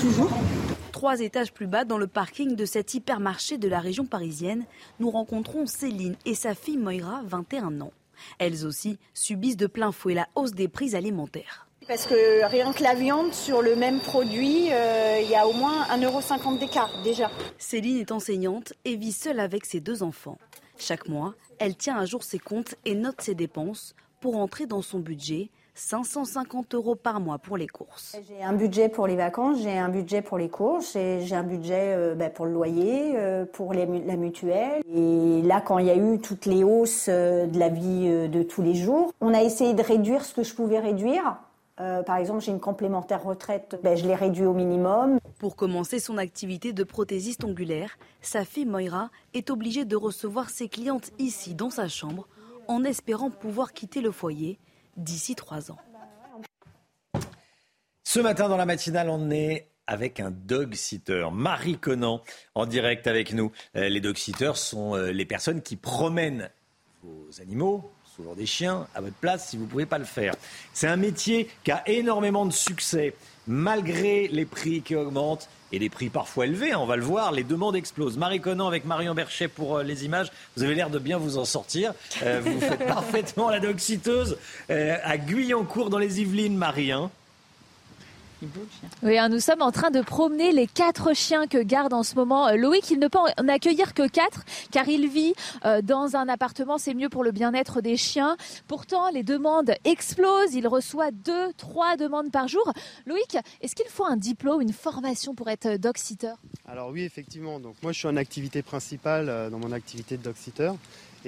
Toujours. 0.00 0.30
Trois 0.92 1.20
étages 1.20 1.52
plus 1.52 1.66
bas, 1.66 1.84
dans 1.84 1.98
le 1.98 2.06
parking 2.06 2.56
de 2.56 2.64
cet 2.64 2.94
hypermarché 2.94 3.58
de 3.58 3.68
la 3.68 3.80
région 3.80 4.06
parisienne, 4.06 4.64
nous 4.98 5.10
rencontrons 5.10 5.66
Céline 5.66 6.16
et 6.24 6.34
sa 6.34 6.54
fille 6.54 6.78
Moira, 6.78 7.22
21 7.26 7.82
ans. 7.82 7.92
Elles 8.38 8.66
aussi 8.66 8.98
subissent 9.14 9.56
de 9.56 9.66
plein 9.66 9.92
fouet 9.92 10.14
la 10.14 10.28
hausse 10.34 10.52
des 10.52 10.68
prix 10.68 10.94
alimentaires. 10.94 11.66
Parce 11.88 12.06
que 12.06 12.44
rien 12.46 12.72
que 12.72 12.82
la 12.82 12.94
viande, 12.94 13.32
sur 13.32 13.62
le 13.62 13.76
même 13.76 14.00
produit, 14.00 14.72
euh, 14.72 15.20
il 15.22 15.30
y 15.30 15.36
a 15.36 15.46
au 15.46 15.52
moins 15.52 15.84
1,50€ 15.84 16.58
d'écart 16.58 16.90
déjà. 17.04 17.30
Céline 17.58 17.98
est 17.98 18.10
enseignante 18.10 18.72
et 18.84 18.96
vit 18.96 19.12
seule 19.12 19.38
avec 19.38 19.64
ses 19.64 19.78
deux 19.78 20.02
enfants. 20.02 20.38
Chaque 20.78 21.08
mois, 21.08 21.34
elle 21.58 21.76
tient 21.76 21.96
à 21.96 22.04
jour 22.04 22.24
ses 22.24 22.40
comptes 22.40 22.74
et 22.84 22.94
note 22.94 23.20
ses 23.20 23.36
dépenses 23.36 23.94
pour 24.20 24.36
entrer 24.36 24.66
dans 24.66 24.82
son 24.82 24.98
budget 24.98 25.50
550 25.76 26.74
euros 26.74 26.94
par 26.94 27.20
mois 27.20 27.38
pour 27.38 27.56
les 27.58 27.66
courses. 27.66 28.16
J'ai 28.26 28.42
un 28.42 28.54
budget 28.54 28.88
pour 28.88 29.06
les 29.06 29.14
vacances, 29.14 29.60
j'ai 29.62 29.78
un 29.78 29.90
budget 29.90 30.22
pour 30.22 30.38
les 30.38 30.48
courses, 30.48 30.94
j'ai 30.94 31.34
un 31.34 31.42
budget 31.42 31.94
euh, 31.94 32.14
ben, 32.14 32.30
pour 32.30 32.46
le 32.46 32.52
loyer, 32.52 33.12
euh, 33.16 33.44
pour 33.44 33.74
la 33.74 33.84
mutuelle. 33.86 34.82
Et 34.92 35.42
là, 35.42 35.60
quand 35.60 35.78
il 35.78 35.86
y 35.86 35.90
a 35.90 35.96
eu 35.96 36.18
toutes 36.18 36.46
les 36.46 36.64
hausses 36.64 37.08
euh, 37.10 37.46
de 37.46 37.58
la 37.58 37.68
vie 37.68 38.08
de 38.28 38.42
tous 38.42 38.62
les 38.62 38.74
jours, 38.74 39.12
on 39.20 39.34
a 39.34 39.42
essayé 39.42 39.74
de 39.74 39.82
réduire 39.82 40.24
ce 40.24 40.34
que 40.34 40.42
je 40.42 40.54
pouvais 40.54 40.78
réduire. 40.78 41.36
par 41.76 42.16
exemple, 42.16 42.40
j'ai 42.40 42.52
une 42.52 42.60
complémentaire 42.60 43.22
retraite, 43.22 43.78
ben, 43.82 43.96
je 43.96 44.06
l'ai 44.06 44.14
réduit 44.14 44.46
au 44.46 44.54
minimum. 44.54 45.18
Pour 45.38 45.56
commencer 45.56 45.98
son 45.98 46.16
activité 46.16 46.72
de 46.72 46.84
prothésiste 46.84 47.44
ongulaire, 47.44 47.98
sa 48.22 48.46
fille 48.46 48.64
Moira 48.64 49.10
est 49.34 49.50
obligée 49.50 49.84
de 49.84 49.96
recevoir 49.96 50.48
ses 50.48 50.68
clientes 50.68 51.10
ici 51.18 51.54
dans 51.54 51.70
sa 51.70 51.86
chambre 51.86 52.26
en 52.66 52.82
espérant 52.82 53.30
pouvoir 53.30 53.74
quitter 53.74 54.00
le 54.00 54.10
foyer 54.10 54.58
d'ici 54.96 55.34
trois 55.34 55.70
ans. 55.70 55.78
Ce 58.04 58.20
matin 58.20 58.48
dans 58.48 58.56
la 58.56 58.66
matinale, 58.66 59.10
on 59.10 59.30
est 59.30 59.68
avec 59.86 60.20
un 60.20 60.30
dog 60.30 60.74
sitter. 60.74 61.28
Marie 61.32 61.78
Conan 61.78 62.22
en 62.54 62.66
direct 62.66 63.06
avec 63.06 63.32
nous. 63.32 63.52
Euh, 63.76 63.88
les 63.88 64.00
dog 64.00 64.16
sitters 64.16 64.56
sont 64.56 64.94
euh, 64.94 65.12
les 65.12 65.24
personnes 65.24 65.62
qui 65.62 65.76
promènent 65.76 66.50
vos 67.02 67.28
animaux, 67.40 67.90
souvent 68.16 68.34
des 68.34 68.46
chiens, 68.46 68.88
à 68.94 69.00
votre 69.00 69.16
place 69.16 69.48
si 69.48 69.56
vous 69.56 69.64
ne 69.64 69.68
pouvez 69.68 69.86
pas 69.86 69.98
le 69.98 70.04
faire. 70.04 70.34
C'est 70.72 70.88
un 70.88 70.96
métier 70.96 71.48
qui 71.62 71.70
a 71.70 71.86
énormément 71.88 72.46
de 72.46 72.52
succès 72.52 73.14
malgré 73.46 74.28
les 74.28 74.44
prix 74.44 74.82
qui 74.82 74.94
augmentent 74.94 75.48
et 75.72 75.78
les 75.78 75.88
prix 75.88 76.08
parfois 76.08 76.46
élevés, 76.46 76.72
hein, 76.72 76.78
on 76.80 76.86
va 76.86 76.96
le 76.96 77.02
voir, 77.02 77.32
les 77.32 77.42
demandes 77.42 77.76
explosent. 77.76 78.16
Marie 78.16 78.40
Conan 78.40 78.68
avec 78.68 78.84
Marion 78.84 79.14
Berchet 79.14 79.48
pour 79.48 79.78
euh, 79.78 79.82
les 79.82 80.04
images, 80.04 80.30
vous 80.56 80.62
avez 80.62 80.74
l'air 80.74 80.90
de 80.90 80.98
bien 80.98 81.18
vous 81.18 81.38
en 81.38 81.44
sortir. 81.44 81.92
Euh, 82.22 82.40
vous 82.44 82.60
faites 82.60 82.86
parfaitement 82.86 83.50
la 83.50 83.60
doxiteuse 83.60 84.38
euh, 84.70 84.96
à 85.02 85.18
Guyancourt 85.18 85.90
dans 85.90 85.98
les 85.98 86.20
Yvelines, 86.20 86.56
Marie. 86.56 86.92
Hein. 86.92 87.10
Oui, 89.02 89.18
hein, 89.18 89.28
nous 89.28 89.40
sommes 89.40 89.62
en 89.62 89.72
train 89.72 89.90
de 89.90 90.00
promener 90.00 90.52
les 90.52 90.66
quatre 90.66 91.14
chiens 91.14 91.46
que 91.46 91.58
garde 91.58 91.92
en 91.92 92.02
ce 92.02 92.14
moment 92.14 92.48
euh, 92.48 92.56
Loïc. 92.56 92.90
Il 92.90 92.98
ne 92.98 93.08
peut 93.08 93.18
en 93.18 93.48
accueillir 93.48 93.94
que 93.94 94.06
quatre 94.06 94.44
car 94.70 94.88
il 94.88 95.08
vit 95.08 95.34
euh, 95.64 95.80
dans 95.82 96.16
un 96.16 96.28
appartement. 96.28 96.78
C'est 96.78 96.94
mieux 96.94 97.08
pour 97.08 97.24
le 97.24 97.32
bien-être 97.32 97.80
des 97.80 97.96
chiens. 97.96 98.36
Pourtant, 98.68 99.08
les 99.10 99.22
demandes 99.22 99.72
explosent. 99.84 100.54
Il 100.54 100.68
reçoit 100.68 101.10
deux, 101.10 101.52
trois 101.54 101.96
demandes 101.96 102.30
par 102.30 102.48
jour. 102.48 102.72
Loïc, 103.06 103.38
est-ce 103.60 103.74
qu'il 103.74 103.88
faut 103.88 104.04
un 104.04 104.16
diplôme, 104.16 104.60
une 104.60 104.72
formation 104.72 105.34
pour 105.34 105.48
être 105.48 105.76
dog-sitter 105.76 106.32
Alors 106.66 106.90
oui, 106.90 107.02
effectivement. 107.02 107.58
Donc 107.58 107.76
moi, 107.82 107.92
je 107.92 107.98
suis 107.98 108.08
en 108.08 108.16
activité 108.16 108.62
principale 108.62 109.28
euh, 109.28 109.50
dans 109.50 109.58
mon 109.58 109.72
activité 109.72 110.16
de 110.16 110.22
dog-sitter. 110.22 110.72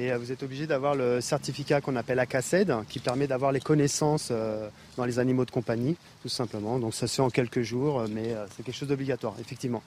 Et 0.01 0.13
vous 0.13 0.31
êtes 0.31 0.45
obligé 0.45 0.69
d'avoir 0.69 0.95
le 0.95 1.21
certificat 1.21 1.81
qu'on 1.81 1.97
appelle 1.97 2.21
ACACED, 2.21 2.73
qui 2.89 3.01
permet 3.01 3.27
d'avoir 3.27 3.51
les 3.51 3.59
connaissances 3.59 4.31
dans 4.97 5.05
les 5.05 5.19
animaux 5.19 5.45
de 5.45 5.51
compagnie, 5.51 5.97
tout 6.23 6.29
simplement. 6.29 6.79
Donc 6.79 6.95
ça 6.95 7.09
se 7.09 7.17
fait 7.17 7.23
en 7.23 7.31
quelques 7.31 7.63
jours, 7.63 8.05
mais 8.09 8.33
euh, 8.33 8.47
c'est 8.55 8.63
quelque 8.63 8.77
chose 8.77 8.89
d'obligatoire, 8.89 9.35
effectivement. 9.41 9.83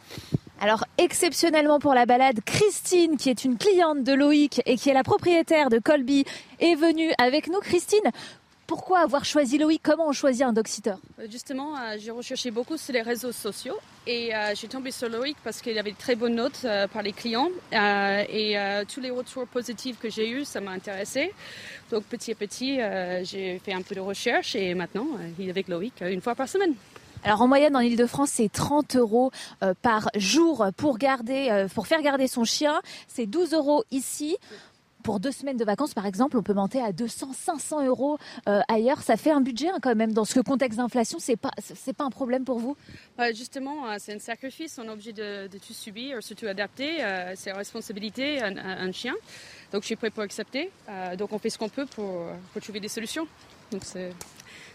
Alors 0.60 0.86
exceptionnellement 0.98 1.80
pour 1.80 1.94
la 1.94 2.06
balade, 2.06 2.40
Christine, 2.46 3.16
qui 3.16 3.30
est 3.30 3.46
une 3.46 3.58
cliente 3.58 4.04
de 4.04 4.14
Loïc 4.14 4.62
et 4.66 4.76
qui 4.76 4.90
est 4.90 4.94
la 4.94 5.04
propriétaire 5.04 5.70
de 5.70 5.80
Colby, 5.80 6.26
est 6.60 6.76
venue 6.76 7.12
avec 7.18 7.48
nous. 7.48 7.60
Christine, 7.60 8.12
pourquoi 8.72 9.00
avoir 9.00 9.26
choisi 9.26 9.58
Loïc? 9.58 9.82
Comment 9.84 10.08
on 10.08 10.14
choisit 10.14 10.44
un 10.44 10.54
dog 10.54 10.66
sitter 10.66 10.94
euh, 11.20 11.28
Justement, 11.30 11.76
euh, 11.76 11.98
j'ai 12.00 12.12
recherché 12.12 12.52
beaucoup 12.52 12.78
sur 12.78 12.94
les 12.94 13.02
réseaux 13.02 13.34
sociaux 13.34 13.76
et 14.08 14.34
euh, 14.34 14.54
j'ai 14.56 14.70
tombé 14.70 14.92
sur 14.92 15.10
Loïc 15.10 15.36
parce 15.44 15.62
qu'il 15.62 15.78
avait 15.78 15.92
de 15.92 15.98
très 15.98 16.16
bonnes 16.16 16.36
notes 16.36 16.66
par 16.94 17.04
les 17.04 17.12
clients 17.12 17.50
et 17.74 18.56
tous 18.88 19.02
les 19.02 19.10
retours 19.10 19.46
positifs 19.48 20.00
que 20.00 20.10
j'ai 20.10 20.30
eus, 20.30 20.46
ça 20.46 20.62
m'a 20.62 20.72
intéressé. 20.72 21.34
Donc 21.90 22.06
petit 22.06 22.32
à 22.32 22.36
petit, 22.36 22.80
j'ai 23.24 23.60
fait 23.60 23.74
un 23.74 23.82
peu 23.82 23.94
de 23.94 24.00
recherche 24.00 24.56
et 24.56 24.74
maintenant, 24.74 25.08
il 25.38 25.48
est 25.48 25.52
avec 25.52 25.68
Loïc 25.68 25.96
une 26.00 26.22
fois 26.22 26.36
par 26.36 26.48
semaine. 26.48 26.74
Alors 27.24 27.42
en 27.42 27.48
moyenne 27.48 27.76
en 27.76 27.82
Ile-de-France, 27.82 28.32
c'est 28.32 28.50
30 28.50 28.96
euros 28.96 29.32
par 29.82 30.10
jour 30.16 30.68
pour 30.78 30.98
garder, 30.98 31.68
pour 31.76 31.88
faire 31.88 32.02
garder 32.02 32.28
son 32.28 32.46
chien. 32.46 32.82
C'est 33.10 33.26
12 33.26 33.54
euros 33.54 33.84
ici 33.92 34.38
pour 35.02 35.20
deux 35.20 35.32
semaines 35.32 35.58
de 35.58 35.66
vacances, 35.66 35.94
par 35.94 36.06
exemple, 36.06 36.38
on 36.38 36.44
peut 36.44 36.54
monter 36.54 36.82
à 36.82 36.92
200, 36.92 37.34
500 37.34 37.86
euros 37.86 38.18
euh, 38.48 38.62
ailleurs. 38.68 39.02
Ça 39.02 39.18
fait 39.18 39.32
un 39.32 39.42
budget 39.42 39.70
hein, 39.70 39.80
quand 39.82 39.96
même. 39.96 40.14
Dans 40.14 40.26
ce 40.26 40.40
contexte 40.40 40.78
d'inflation, 40.78 41.20
c'est 41.20 41.36
pas, 41.36 41.52
c'est 41.60 41.94
pas 41.94 42.04
un 42.04 42.10
problème 42.10 42.46
pour 42.46 42.60
vous? 42.60 42.76
Justement, 43.34 43.90
euh, 43.90 43.96
c'est 44.00 44.16
un 44.16 44.20
sacrifice. 44.20 44.80
On 44.80 44.86
est 44.86 44.90
obligé 44.90 45.14
de, 45.14 45.48
tout 45.48 45.74
subir, 45.74 46.22
surtout 46.22 46.48
adapter. 46.48 47.04
Euh, 47.04 47.34
c'est 47.36 47.50
la 47.52 47.58
responsabilité 47.58 48.42
un, 48.42 48.92
chien. 48.92 49.14
Donc, 49.72 49.84
je 49.84 49.88
suis 49.88 49.96
prêt 49.96 50.10
pour 50.10 50.24
accepter. 50.24 50.72
donc, 51.18 51.32
on 51.34 51.40
fait 51.40 51.50
ce 51.50 51.58
qu'on 51.58 51.70
peut 51.70 51.86
pour, 51.86 52.28
pour, 52.54 52.62
trouver 52.62 52.80
des 52.80 52.88
solutions. 52.88 53.28
Donc, 53.72 53.84
c'est, 53.84 54.12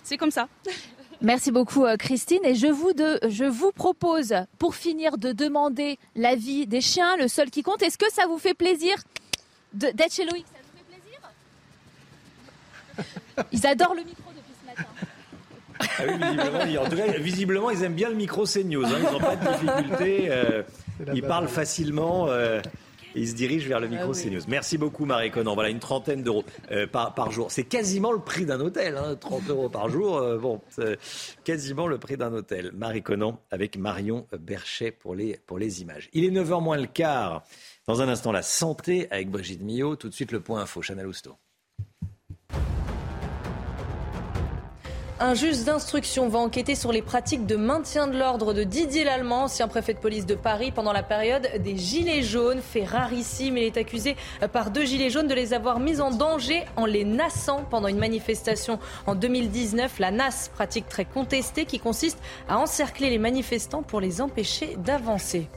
c'est 0.03 0.17
comme 0.17 0.31
ça. 0.31 0.49
Merci 1.23 1.51
beaucoup 1.51 1.87
Christine 1.99 2.45
et 2.45 2.55
je 2.55 2.67
vous, 2.67 2.93
de, 2.93 3.19
je 3.27 3.45
vous 3.45 3.73
propose 3.73 4.35
pour 4.59 4.75
finir 4.75 5.17
de 5.17 5.33
demander 5.33 5.99
l'avis 6.15 6.67
des 6.67 6.83
chiens, 6.83 7.17
le 7.17 7.27
seul 7.27 7.51
qui 7.51 7.63
compte. 7.63 7.83
Est-ce 7.83 7.97
que 7.97 8.13
ça 8.13 8.27
vous 8.27 8.37
fait 8.37 8.53
plaisir? 8.53 8.97
D'être 9.73 10.13
chez 10.13 10.25
Loïc. 10.25 10.47
Ça 10.47 10.59
vous 10.63 10.79
fait 10.79 10.85
plaisir 10.99 11.21
Ils 13.53 13.67
adorent 13.67 13.95
le 13.95 14.05
micro 14.05 14.31
depuis 14.31 14.55
ce 14.61 14.67
matin. 14.67 14.89
Ah 15.81 16.05
oui, 16.07 16.15
visiblement, 16.19 16.83
en 16.83 16.89
tout 16.89 16.97
cas, 16.97 17.19
visiblement, 17.19 17.71
ils 17.71 17.83
aiment 17.83 17.95
bien 17.95 18.09
le 18.09 18.15
micro 18.15 18.45
CNews. 18.45 18.85
Hein, 18.85 18.99
ils 18.99 19.13
n'ont 19.13 19.19
pas 19.19 19.37
de 19.37 19.51
difficulté. 19.53 20.27
Euh, 20.31 20.63
ils 21.15 21.23
parlent 21.23 21.49
facilement. 21.49 22.27
Euh, 22.29 22.61
ils 23.15 23.29
se 23.29 23.35
dirigent 23.35 23.67
vers 23.67 23.81
le 23.81 23.89
micro 23.89 24.13
ah 24.13 24.23
CNews. 24.23 24.43
Merci 24.47 24.77
beaucoup, 24.77 25.07
Marie 25.07 25.31
Conan. 25.31 25.55
Voilà, 25.55 25.71
une 25.71 25.79
trentaine 25.79 26.23
d'euros 26.23 26.45
euh, 26.71 26.87
par, 26.87 27.15
par, 27.15 27.31
jour. 27.31 27.51
C'est 27.51 27.65
quasiment 27.65 28.13
le 28.13 28.19
prix 28.19 28.45
d'un 28.45 28.61
hôtel. 28.61 28.97
Hein, 28.97 29.17
30 29.19 29.49
euros 29.49 29.69
par 29.71 29.89
jour. 29.89 30.21
bon, 30.39 30.61
c'est 30.69 30.99
quasiment 31.45 31.87
le 31.87 31.99
prix 31.99 32.17
d'un 32.17 32.33
hôtel. 32.33 32.73
Marie 32.75 33.03
Conan 33.03 33.41
avec 33.51 33.79
Marion 33.79 34.27
Berchet 34.39 34.91
pour 34.91 35.15
les, 35.15 35.41
pour 35.47 35.59
les 35.59 35.81
images. 35.81 36.11
Il 36.13 36.25
est 36.25 36.31
9h 36.31 36.63
moins 36.63 36.77
le 36.77 36.87
quart. 36.87 37.43
Dans 37.89 38.03
un 38.03 38.09
instant, 38.09 38.33
la 38.33 38.43
santé 38.43 39.07
avec 39.13 39.31
Brigitte 39.31 39.63
Millot. 39.63 39.95
Tout 39.95 40.09
de 40.09 40.15
suite, 40.15 40.33
le 40.33 40.41
point 40.41 40.61
info, 40.61 40.83
Chanel 40.83 41.07
Housteau. 41.07 41.37
Un 45.21 45.35
juge 45.35 45.63
d'instruction 45.63 46.29
va 46.29 46.41
enquêter 46.41 46.75
sur 46.75 46.91
les 46.91 47.01
pratiques 47.01 47.47
de 47.47 47.55
maintien 47.55 48.09
de 48.09 48.19
l'ordre 48.19 48.53
de 48.53 48.65
Didier 48.65 49.05
Lallemand, 49.05 49.45
ancien 49.45 49.69
préfet 49.69 49.95
de 49.95 50.01
police 50.01 50.27
de 50.27 50.35
Paris, 50.35 50.73
pendant 50.73 50.93
la 50.93 51.05
période 51.05 51.49
des 51.61 51.77
Gilets 51.77 52.25
jaunes. 52.25 52.61
Fait 52.61 52.85
rarissime, 52.85 53.57
il 53.57 53.63
est 53.63 53.77
accusé 53.77 54.17
par 54.53 54.73
deux 54.73 54.85
Gilets 54.85 55.09
jaunes 55.09 55.29
de 55.29 55.35
les 55.35 55.55
avoir 55.55 55.79
mis 55.79 56.01
en 56.01 56.11
danger 56.11 56.65
en 56.75 56.87
les 56.87 57.05
nassant 57.05 57.65
pendant 57.71 57.87
une 57.87 57.99
manifestation 57.99 58.81
en 59.07 59.15
2019. 59.15 60.01
La 60.01 60.11
nasse, 60.11 60.51
pratique 60.53 60.89
très 60.89 61.05
contestée 61.05 61.67
qui 61.67 61.79
consiste 61.79 62.19
à 62.49 62.59
encercler 62.59 63.11
les 63.11 63.19
manifestants 63.19 63.85
pour 63.85 64.01
les 64.01 64.21
empêcher 64.21 64.77
d'avancer. 64.77 65.49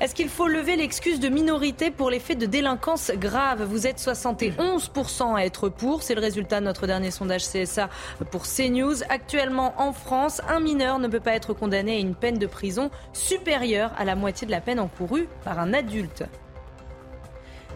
Est-ce 0.00 0.14
qu'il 0.14 0.30
faut 0.30 0.48
lever 0.48 0.76
l'excuse 0.76 1.20
de 1.20 1.28
minorité 1.28 1.90
pour 1.90 2.08
les 2.08 2.20
faits 2.20 2.38
de 2.38 2.46
délinquance 2.46 3.12
grave? 3.16 3.62
Vous 3.64 3.86
êtes 3.86 3.98
71% 3.98 5.36
à 5.36 5.44
être 5.44 5.68
pour. 5.68 6.02
C'est 6.02 6.14
le 6.14 6.22
résultat 6.22 6.60
de 6.60 6.64
notre 6.64 6.86
dernier 6.86 7.10
sondage 7.10 7.46
CSA 7.46 7.90
pour 8.30 8.44
CNews. 8.44 9.02
Actuellement 9.10 9.74
en 9.76 9.92
France, 9.92 10.40
un 10.48 10.60
mineur 10.60 11.00
ne 11.00 11.08
peut 11.08 11.20
pas 11.20 11.34
être 11.34 11.52
condamné 11.52 11.96
à 11.96 11.98
une 11.98 12.14
peine 12.14 12.38
de 12.38 12.46
prison 12.46 12.90
supérieure 13.12 13.92
à 13.98 14.06
la 14.06 14.14
moitié 14.16 14.46
de 14.46 14.52
la 14.52 14.62
peine 14.62 14.80
encourue 14.80 15.28
par 15.44 15.58
un 15.58 15.74
adulte. 15.74 16.24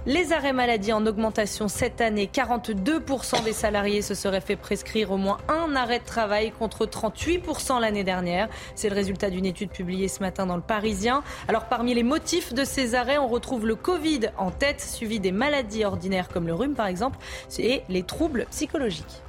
Les 0.06 0.34
arrêts 0.34 0.52
maladie 0.52 0.92
en 0.92 1.06
augmentation 1.06 1.66
cette 1.66 2.02
année. 2.02 2.28
42% 2.30 3.42
des 3.42 3.54
salariés 3.54 4.02
se 4.02 4.14
seraient 4.14 4.42
fait 4.42 4.56
prescrire 4.56 5.10
au 5.10 5.16
moins 5.16 5.38
un 5.48 5.74
arrêt 5.74 5.98
de 5.98 6.04
travail 6.04 6.52
contre 6.52 6.84
38% 6.84 7.80
l'année 7.80 8.04
dernière. 8.04 8.50
C'est 8.74 8.90
le 8.90 8.94
résultat 8.94 9.30
d'une 9.30 9.46
étude 9.46 9.70
publiée 9.70 10.08
ce 10.08 10.20
matin 10.20 10.44
dans 10.44 10.56
le 10.56 10.62
Parisien. 10.62 11.22
Alors 11.48 11.64
parmi 11.64 11.94
les 11.94 12.02
motifs 12.02 12.52
de 12.52 12.64
ces 12.64 12.94
arrêts, 12.94 13.16
on 13.16 13.28
retrouve 13.28 13.66
le 13.66 13.76
Covid 13.76 14.28
en 14.36 14.50
tête, 14.50 14.82
suivi 14.82 15.20
des 15.20 15.32
maladies 15.32 15.86
ordinaires 15.86 16.28
comme 16.28 16.46
le 16.46 16.54
rhume 16.54 16.74
par 16.74 16.86
exemple, 16.86 17.18
et 17.58 17.82
les 17.88 18.02
troubles 18.02 18.46
psychologiques. 18.50 19.22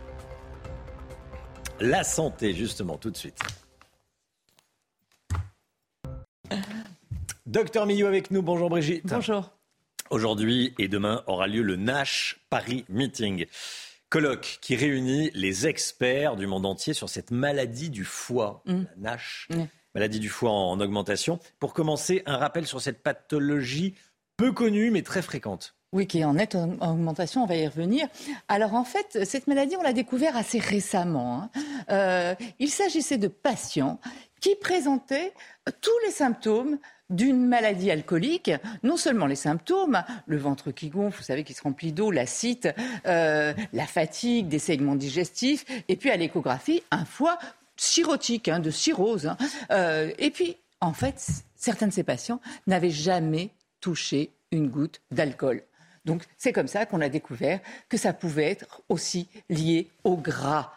La 1.79 2.03
santé, 2.03 2.53
justement, 2.53 2.97
tout 2.97 3.11
de 3.11 3.17
suite. 3.17 3.39
Docteur 7.45 7.85
Millot 7.85 8.07
avec 8.07 8.31
nous. 8.31 8.41
Bonjour 8.41 8.69
Brigitte. 8.69 9.05
Bonjour. 9.05 9.54
Aujourd'hui 10.15 10.73
et 10.79 10.87
demain 10.87 11.23
aura 11.27 11.45
lieu 11.45 11.61
le 11.61 11.75
Nash 11.75 12.37
Paris 12.49 12.85
Meeting. 12.87 13.47
Colloque 14.07 14.59
qui 14.61 14.77
réunit 14.77 15.29
les 15.33 15.67
experts 15.67 16.37
du 16.37 16.47
monde 16.47 16.65
entier 16.65 16.93
sur 16.93 17.09
cette 17.09 17.31
maladie 17.31 17.89
du 17.89 18.05
foie, 18.05 18.63
Mm. 18.65 18.83
la 19.01 19.11
NASH, 19.11 19.49
maladie 19.93 20.21
du 20.21 20.29
foie 20.29 20.51
en 20.51 20.79
augmentation. 20.79 21.37
Pour 21.59 21.73
commencer, 21.73 22.23
un 22.27 22.37
rappel 22.37 22.65
sur 22.65 22.79
cette 22.79 23.03
pathologie 23.03 23.93
peu 24.37 24.53
connue 24.53 24.89
mais 24.89 25.01
très 25.01 25.21
fréquente. 25.21 25.75
Oui, 25.91 26.07
qui 26.07 26.19
est 26.19 26.23
en 26.25 26.35
nette 26.35 26.55
augmentation, 26.55 27.43
on 27.43 27.45
va 27.45 27.57
y 27.57 27.67
revenir. 27.67 28.07
Alors 28.47 28.73
en 28.73 28.85
fait, 28.85 29.25
cette 29.25 29.47
maladie, 29.47 29.75
on 29.75 29.81
l'a 29.83 29.91
découvert 29.91 30.37
assez 30.37 30.59
récemment. 30.59 31.41
hein. 31.43 31.49
Euh, 31.89 32.35
il 32.59 32.69
s'agissait 32.69 33.17
de 33.17 33.27
patients 33.27 33.99
qui 34.39 34.55
présentaient 34.55 35.33
tous 35.81 35.97
les 36.05 36.11
symptômes 36.11 36.77
d'une 37.09 37.45
maladie 37.45 37.91
alcoolique, 37.91 38.51
non 38.83 38.97
seulement 38.97 39.27
les 39.27 39.35
symptômes, 39.35 40.03
le 40.25 40.37
ventre 40.37 40.71
qui 40.71 40.89
gonfle, 40.89 41.17
vous 41.19 41.23
savez, 41.23 41.43
qui 41.43 41.53
se 41.53 41.61
remplit 41.61 41.91
d'eau, 41.91 42.11
l'acide, 42.11 42.73
euh, 43.05 43.53
la 43.73 43.85
fatigue, 43.85 44.47
des 44.47 44.59
segments 44.59 44.95
digestifs, 44.95 45.65
et 45.87 45.95
puis 45.95 46.09
à 46.09 46.17
l'échographie, 46.17 46.81
un 46.91 47.05
foie 47.05 47.37
cirrhotique, 47.77 48.47
hein, 48.47 48.59
de 48.59 48.71
cirrhose. 48.71 49.27
hein. 49.27 49.37
Euh, 49.71 50.11
et 50.17 50.31
puis, 50.31 50.57
en 50.81 50.93
fait, 50.93 51.23
certains 51.55 51.87
de 51.87 51.93
ces 51.93 52.03
patients 52.03 52.41
n'avaient 52.67 52.89
jamais 52.89 53.49
touché 53.81 54.31
une 54.51 54.69
goutte 54.69 55.01
d'alcool. 55.11 55.61
Donc, 56.05 56.23
c'est 56.37 56.53
comme 56.53 56.67
ça 56.67 56.85
qu'on 56.85 57.01
a 57.01 57.09
découvert 57.09 57.59
que 57.89 57.97
ça 57.97 58.13
pouvait 58.13 58.49
être 58.51 58.81
aussi 58.89 59.27
lié 59.49 59.89
au 60.03 60.17
gras. 60.17 60.71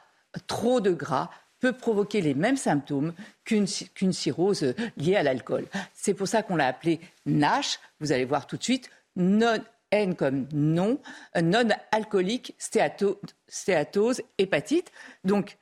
Trop 0.46 0.80
de 0.80 0.90
gras 0.90 1.30
peut 1.60 1.72
provoquer 1.72 2.20
les 2.20 2.34
mêmes 2.34 2.56
symptômes 2.56 3.12
qu'une 3.44 3.66
cirrhose 4.12 4.74
liée 4.96 5.16
à 5.16 5.22
l'alcool. 5.22 5.66
C'est 5.94 6.14
pour 6.14 6.28
ça 6.28 6.42
qu'on 6.42 6.56
l'a 6.56 6.66
appelé 6.68 7.00
NASH. 7.26 7.78
Vous 8.00 8.12
allez 8.12 8.24
voir 8.24 8.46
tout 8.46 8.56
de 8.56 8.62
suite. 8.62 8.90
Non, 9.16 9.58
N 9.90 10.14
comme 10.14 10.46
non, 10.52 10.98
non-alcoolique 11.40 12.54
stéato- 12.58 13.18
stéatose 13.48 14.22
hépatite. 14.38 14.90
Donc, 15.24 15.56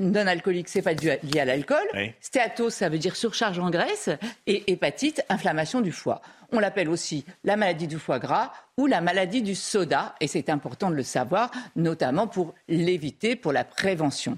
non-alcoolique, 0.00 0.68
c'est 0.68 0.82
pas 0.82 0.94
dû 0.94 1.10
à- 1.10 1.16
lié 1.22 1.40
à 1.40 1.44
l'alcool. 1.44 1.82
Oui. 1.94 2.12
Stéatose, 2.20 2.74
ça 2.74 2.88
veut 2.88 2.98
dire 2.98 3.16
surcharge 3.16 3.58
en 3.58 3.70
graisse. 3.70 4.08
Et 4.46 4.70
hépatite, 4.70 5.24
inflammation 5.28 5.80
du 5.80 5.90
foie. 5.92 6.22
On 6.52 6.60
l'appelle 6.60 6.88
aussi 6.88 7.24
la 7.44 7.56
maladie 7.56 7.86
du 7.86 7.98
foie 7.98 8.18
gras 8.18 8.52
ou 8.76 8.86
la 8.86 9.00
maladie 9.00 9.42
du 9.42 9.54
soda. 9.54 10.14
Et 10.20 10.26
c'est 10.28 10.48
important 10.48 10.90
de 10.90 10.94
le 10.94 11.02
savoir, 11.02 11.50
notamment 11.74 12.28
pour 12.28 12.54
l'éviter, 12.68 13.34
pour 13.34 13.52
la 13.52 13.64
prévention. 13.64 14.36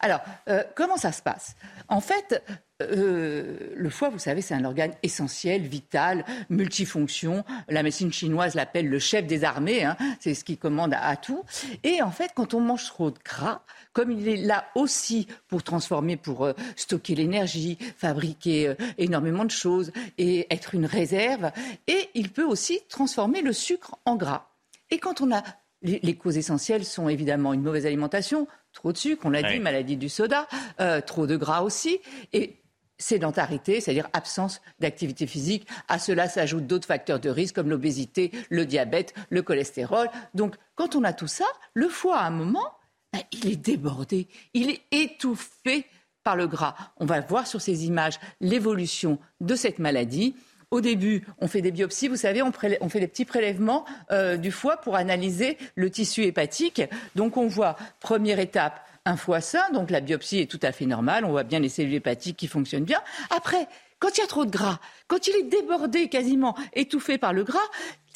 Alors, 0.00 0.20
euh, 0.48 0.62
comment 0.74 0.96
ça 0.96 1.12
se 1.12 1.22
passe? 1.22 1.56
En 1.88 2.00
fait, 2.00 2.42
euh, 2.82 3.72
le 3.74 3.90
foie, 3.90 4.08
vous 4.08 4.18
savez, 4.18 4.40
c'est 4.40 4.54
un 4.54 4.64
organe 4.64 4.92
essentiel, 5.02 5.62
vital, 5.62 6.24
multifonction. 6.50 7.44
La 7.68 7.82
médecine 7.82 8.12
chinoise 8.12 8.54
l'appelle 8.54 8.88
le 8.88 8.98
chef 8.98 9.26
des 9.26 9.44
armées. 9.44 9.84
hein. 9.84 9.96
C'est 10.20 10.34
ce 10.34 10.44
qui 10.44 10.56
commande 10.56 10.94
à, 10.94 11.16
tout. 11.16 11.44
Et 11.82 12.02
en 12.02 12.10
fait, 12.10 12.32
quand 12.34 12.54
on 12.54 12.60
mange 12.60 12.86
trop 12.86 13.10
de 13.10 13.18
gras, 13.24 13.62
comme 13.92 14.10
il 14.10 14.28
est 14.28 14.36
là 14.36 14.66
aussi 14.74 15.28
pour 15.48 15.62
transformer, 15.62 16.16
pour 16.16 16.44
euh, 16.44 16.52
stocker 16.76 17.14
l'énergie, 17.14 17.78
fabriquer 17.96 18.74
énormément 18.98 19.44
de 19.44 19.50
choses 19.50 19.92
et 20.18 20.52
être 20.52 20.74
une 20.74 20.86
réserve, 20.86 21.50
et 21.86 22.10
il 22.14 22.30
peut 22.30 22.44
aussi 22.44 22.80
transformer 22.88 23.42
le 23.42 23.52
sucre 23.52 23.96
en 24.04 24.16
gras. 24.16 24.48
Et 24.90 24.98
quand 24.98 25.20
on 25.20 25.34
a 25.34 25.42
les, 25.84 26.00
les 26.02 26.16
causes 26.16 26.36
essentielles 26.36 26.84
sont 26.84 27.08
évidemment 27.08 27.52
une 27.52 27.62
mauvaise 27.62 27.86
alimentation, 27.86 28.48
trop 28.72 28.92
de 28.92 28.96
sucre, 28.98 29.24
on 29.26 29.30
l'a 29.30 29.42
Ouais. 29.42 29.52
dit, 29.54 29.60
maladie 29.60 29.96
du 29.96 30.08
soda, 30.08 30.48
euh, 30.80 31.00
trop 31.00 31.26
de 31.28 31.36
gras 31.36 31.60
aussi, 31.62 32.00
et 32.32 32.56
sédentarité, 32.98 33.80
c'est-à-dire 33.80 34.08
absence 34.12 34.60
d'activité 34.78 35.26
physique. 35.26 35.66
À 35.88 35.98
cela 35.98 36.28
s'ajoutent 36.28 36.66
d'autres 36.66 36.86
facteurs 36.86 37.20
de 37.20 37.28
risque 37.28 37.54
comme 37.56 37.68
l'obésité, 37.68 38.30
le 38.50 38.66
diabète, 38.66 39.14
le 39.30 39.42
cholestérol. 39.42 40.08
Donc, 40.32 40.56
quand 40.74 40.94
on 40.96 41.04
a 41.04 41.12
tout 41.12 41.26
ça, 41.26 41.44
le 41.74 41.88
foie, 41.88 42.18
à 42.18 42.26
un 42.26 42.30
moment, 42.30 42.66
ben, 43.12 43.20
il 43.32 43.50
est 43.50 43.56
débordé, 43.56 44.28
il 44.54 44.70
est 44.70 44.82
étouffé 44.92 45.86
par 46.22 46.36
le 46.36 46.46
gras. 46.46 46.74
On 46.96 47.04
va 47.04 47.20
voir 47.20 47.46
sur 47.46 47.60
ces 47.60 47.84
images 47.84 48.18
l'évolution 48.40 49.18
de 49.40 49.54
cette 49.56 49.78
maladie. 49.78 50.34
Au 50.74 50.80
début, 50.80 51.24
on 51.38 51.46
fait 51.46 51.62
des 51.62 51.70
biopsies, 51.70 52.08
vous 52.08 52.16
savez, 52.16 52.42
on, 52.42 52.50
fait 52.50 52.98
des 52.98 53.06
petits 53.06 53.24
prélèvements 53.24 53.84
euh, 54.10 54.36
du 54.36 54.50
foie 54.50 54.76
pour 54.76 54.96
analyser 54.96 55.56
le 55.76 55.88
tissu 55.88 56.24
hépatique. 56.24 56.82
Donc 57.14 57.36
on 57.36 57.46
voit, 57.46 57.76
première 58.00 58.40
étape, 58.40 58.84
un 59.04 59.16
foie 59.16 59.40
sain, 59.40 59.70
donc 59.72 59.92
la 59.92 60.00
biopsie 60.00 60.40
est 60.40 60.50
tout 60.50 60.58
à 60.62 60.72
fait 60.72 60.86
normale, 60.86 61.24
on 61.24 61.30
voit 61.30 61.44
bien 61.44 61.60
les 61.60 61.68
cellules 61.68 61.94
hépatiques 61.94 62.36
qui 62.36 62.48
fonctionnent 62.48 62.82
bien. 62.82 63.00
Après, 63.30 63.68
quand 64.00 64.18
il 64.18 64.20
y 64.20 64.24
a 64.24 64.26
trop 64.26 64.44
de 64.44 64.50
gras, 64.50 64.80
quand 65.08 65.26
il 65.26 65.36
est 65.36 65.42
débordé 65.44 66.08
quasiment, 66.08 66.56
étouffé 66.74 67.18
par 67.18 67.32
le 67.32 67.44
gras, 67.44 67.58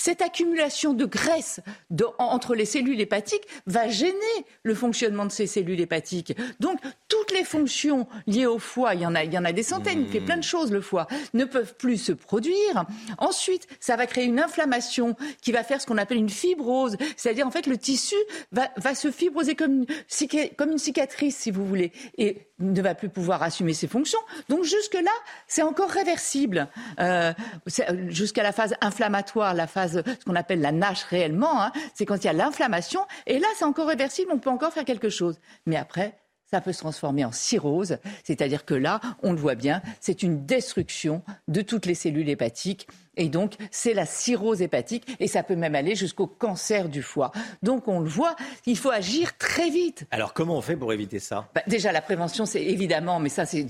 cette 0.00 0.22
accumulation 0.22 0.92
de 0.92 1.04
graisse 1.04 1.58
de- 1.90 2.06
entre 2.18 2.54
les 2.54 2.64
cellules 2.64 3.00
hépatiques 3.00 3.42
va 3.66 3.88
gêner 3.88 4.14
le 4.62 4.72
fonctionnement 4.76 5.26
de 5.26 5.32
ces 5.32 5.48
cellules 5.48 5.80
hépatiques. 5.80 6.34
Donc, 6.60 6.78
toutes 7.08 7.32
les 7.32 7.42
fonctions 7.42 8.06
liées 8.28 8.46
au 8.46 8.60
foie, 8.60 8.94
il 8.94 9.00
y 9.00 9.06
en 9.06 9.16
a, 9.16 9.24
il 9.24 9.34
y 9.34 9.38
en 9.38 9.44
a 9.44 9.50
des 9.50 9.64
centaines, 9.64 10.02
il 10.02 10.08
fait 10.08 10.20
plein 10.20 10.36
de 10.36 10.44
choses 10.44 10.70
le 10.70 10.80
foie, 10.80 11.08
ne 11.34 11.44
peuvent 11.44 11.74
plus 11.74 11.98
se 11.98 12.12
produire. 12.12 12.84
Ensuite, 13.18 13.66
ça 13.80 13.96
va 13.96 14.06
créer 14.06 14.24
une 14.26 14.38
inflammation 14.38 15.16
qui 15.42 15.50
va 15.50 15.64
faire 15.64 15.80
ce 15.80 15.86
qu'on 15.86 15.98
appelle 15.98 16.18
une 16.18 16.28
fibrose, 16.30 16.96
c'est-à-dire 17.16 17.46
en 17.48 17.50
fait 17.50 17.66
le 17.66 17.76
tissu 17.76 18.14
va, 18.52 18.70
va 18.76 18.94
se 18.94 19.10
fibroser 19.10 19.56
comme 19.56 19.72
une, 19.82 19.86
cica- 20.08 20.54
comme 20.54 20.70
une 20.70 20.78
cicatrice, 20.78 21.36
si 21.36 21.50
vous 21.50 21.66
voulez, 21.66 21.90
et 22.18 22.46
ne 22.60 22.80
va 22.82 22.94
plus 22.94 23.08
pouvoir 23.08 23.42
assumer 23.42 23.74
ses 23.74 23.88
fonctions. 23.88 24.20
Donc 24.48 24.62
jusque-là, 24.62 25.10
c'est 25.48 25.62
encore 25.62 25.90
réversible. 25.90 26.68
Euh, 27.00 27.32
euh, 27.80 28.06
Jusqu'à 28.08 28.42
la 28.42 28.52
phase 28.52 28.74
inflammatoire, 28.80 29.54
la 29.54 29.66
phase, 29.66 30.02
ce 30.04 30.24
qu'on 30.24 30.36
appelle 30.36 30.60
la 30.60 30.72
nage 30.72 31.04
réellement, 31.04 31.62
hein, 31.62 31.72
c'est 31.94 32.06
quand 32.06 32.16
il 32.16 32.26
y 32.26 32.30
a 32.30 32.32
l'inflammation. 32.32 33.00
Et 33.26 33.38
là, 33.38 33.48
c'est 33.56 33.64
encore 33.64 33.88
réversible, 33.88 34.30
on 34.32 34.38
peut 34.38 34.50
encore 34.50 34.72
faire 34.72 34.84
quelque 34.84 35.08
chose. 35.08 35.38
Mais 35.66 35.76
après, 35.76 36.18
ça 36.50 36.60
peut 36.60 36.72
se 36.72 36.78
transformer 36.78 37.24
en 37.24 37.32
cirrhose, 37.32 37.98
c'est-à-dire 38.24 38.64
que 38.64 38.74
là, 38.74 39.00
on 39.22 39.32
le 39.32 39.38
voit 39.38 39.54
bien, 39.54 39.82
c'est 40.00 40.22
une 40.22 40.46
destruction 40.46 41.22
de 41.46 41.60
toutes 41.60 41.86
les 41.86 41.94
cellules 41.94 42.28
hépatiques. 42.28 42.88
Et 43.20 43.28
donc, 43.28 43.56
c'est 43.72 43.94
la 43.94 44.06
cirrhose 44.06 44.62
hépatique, 44.62 45.04
et 45.18 45.26
ça 45.26 45.42
peut 45.42 45.56
même 45.56 45.74
aller 45.74 45.96
jusqu'au 45.96 46.28
cancer 46.28 46.88
du 46.88 47.02
foie. 47.02 47.32
Donc, 47.64 47.88
on 47.88 47.98
le 47.98 48.08
voit, 48.08 48.36
il 48.64 48.78
faut 48.78 48.92
agir 48.92 49.36
très 49.38 49.70
vite. 49.70 50.06
Alors 50.12 50.34
comment 50.34 50.56
on 50.56 50.60
fait 50.62 50.76
pour 50.76 50.92
éviter 50.92 51.18
ça? 51.18 51.48
Bah, 51.52 51.62
déjà, 51.66 51.90
la 51.90 52.00
prévention, 52.00 52.46
c'est 52.46 52.62
évidemment, 52.62 53.18
mais 53.18 53.28
ça, 53.28 53.44
c'est 53.44 53.66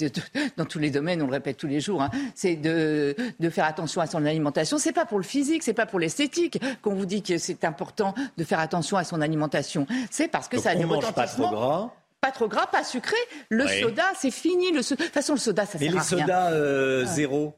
dans 0.56 0.66
tous 0.66 0.78
les 0.78 0.90
domaines, 0.90 1.22
on 1.22 1.26
le 1.26 1.32
répète 1.32 1.56
tous 1.56 1.66
les 1.66 1.80
jours, 1.80 2.02
hein, 2.02 2.10
c'est 2.34 2.56
de, 2.56 3.16
de 3.40 3.50
faire 3.50 3.64
attention 3.64 4.02
à 4.02 4.06
son 4.06 4.26
alimentation. 4.26 4.76
C'est 4.76 4.92
pas 4.92 5.06
pour 5.06 5.16
le 5.16 5.24
physique, 5.24 5.62
c'est 5.62 5.72
pas 5.72 5.86
pour 5.86 5.98
l'esthétique 5.98 6.60
qu'on 6.82 6.94
vous 6.94 7.06
dit 7.06 7.22
que 7.22 7.38
c'est 7.38 7.64
important 7.64 8.14
de 8.36 8.44
faire 8.44 8.60
attention 8.60 8.98
à 8.98 9.04
son 9.04 9.22
alimentation. 9.22 9.86
C'est 10.10 10.28
parce 10.28 10.48
que 10.48 10.56
Donc, 10.56 10.64
ça 10.64 10.72
a 10.72 10.76
on 10.76 10.86
mange 10.86 11.12
pas 11.14 11.26
trop 11.26 11.48
gras. 11.48 11.90
Pas 12.20 12.32
trop 12.32 12.48
gras, 12.48 12.66
pas 12.66 12.82
sucré. 12.84 13.16
Le 13.48 13.64
Oui. 13.64 13.80
soda, 13.80 14.02
c'est 14.16 14.30
fini. 14.32 14.72
Le 14.72 14.82
so- 14.82 14.96
De 14.96 15.04
toute 15.04 15.12
façon, 15.12 15.34
le 15.34 15.38
soda, 15.38 15.66
ça 15.66 15.78
Mais 15.80 15.86
sert 15.86 15.92
les 15.94 15.98
à 15.98 16.02
rien. 16.02 16.20
sodas 16.26 16.52
euh, 16.52 17.00
Ouais. 17.02 17.06
zéro 17.06 17.54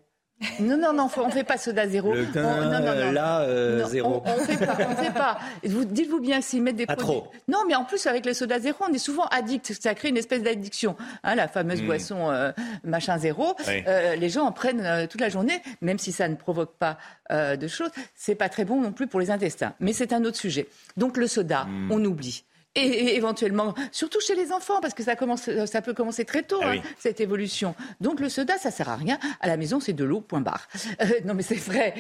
Non, 0.59 0.79
non, 0.79 0.93
non, 0.95 1.09
on 1.19 1.27
ne 1.27 1.33
fait 1.33 1.45
pas 1.45 1.59
soda 1.59 1.87
zéro. 1.87 2.15
Le 2.15 2.27
On- 2.35 2.41
non, 2.41 2.71
non, 2.81 2.95
non. 2.95 3.13
là, 3.13 3.41
euh, 3.41 3.81
Non, 3.83 3.89
zéro. 3.89 4.23
On 4.25 4.37
ne 4.37 4.41
fait 4.41 4.57
pas, 4.67 4.75
on 4.89 4.97
fait 4.97 5.13
pas. 5.13 5.39
Vous, 5.65 5.85
dites-vous 5.85 6.21
bien 6.21 6.41
s'ils 6.41 6.63
mettent 6.63 6.77
des 6.77 6.87
Pas 6.87 6.97
produits. 6.97 7.21
trop. 7.21 7.31
Non, 7.49 7.59
mais 7.69 7.75
en 7.75 7.85
plus, 7.85 8.07
avec 8.07 8.25
le 8.25 8.33
soda 8.33 8.59
zéro, 8.59 8.85
on 8.89 8.93
est 8.93 8.99
souvent 8.99 9.27
addict. 9.27 9.73
Ça 9.81 9.95
crée 9.95 10.09
une 10.09 10.17
espèce 10.17 10.43
d'addiction. 10.43 10.97
Hein, 11.25 11.35
la 11.35 11.47
fameuse 11.47 11.83
Mm. 11.83 11.87
boisson 11.87 12.31
euh, 12.31 12.53
machin 12.85 13.19
zéro. 13.19 13.55
Oui. 13.67 13.83
Euh, 13.87 14.17
les 14.17 14.29
gens 14.31 14.45
en 14.47 14.53
prennent 14.53 14.81
euh, 14.85 15.07
toute 15.07 15.21
la 15.21 15.29
journée, 15.29 15.61
même 15.83 15.99
si 15.99 16.11
ça 16.11 16.27
ne 16.29 16.37
provoque 16.37 16.75
pas 16.79 16.97
euh, 17.33 17.57
de 17.57 17.69
choses. 17.69 17.91
C'est 18.15 18.35
pas 18.35 18.49
très 18.49 18.65
bon 18.65 18.81
non 18.81 18.93
plus 18.93 19.07
pour 19.09 19.21
les 19.21 19.31
intestins. 19.31 19.75
Mais 19.79 19.93
c'est 19.93 20.13
un 20.15 20.25
autre 20.25 20.39
sujet. 20.39 20.69
Donc 20.97 21.17
le 21.19 21.27
soda, 21.27 21.65
Mm. 21.65 21.93
on 21.93 22.05
oublie. 22.05 22.45
Et, 22.77 22.83
et 22.83 23.17
éventuellement, 23.17 23.75
surtout 23.91 24.21
chez 24.21 24.37
les 24.37 24.53
enfants, 24.53 24.81
parce 24.81 24.95
que 24.95 25.03
ça, 25.03 25.17
commence, 25.17 25.51
ça 25.67 25.83
peut 25.83 25.93
commencer 25.93 26.25
très 26.25 26.45
tôt, 26.45 26.61
Ah 26.63 26.71
hein, 26.71 26.81
cette 27.01 27.21
évolution. 27.21 27.75
Donc 28.01 28.21
le 28.21 28.29
soda, 28.29 28.59
ça 28.59 28.71
sert 28.71 28.89
à 28.89 28.95
rien. 28.95 29.19
À 29.41 29.49
la 29.49 29.57
maison, 29.57 29.81
c'est 29.81 29.93
de 29.93 30.05
l'eau, 30.05 30.21
point 30.21 30.41
barre. 30.41 30.69
Euh, 31.03 31.07
non, 31.25 31.35
mais 31.35 31.43
c'est 31.43 31.57
vrai. 31.57 31.95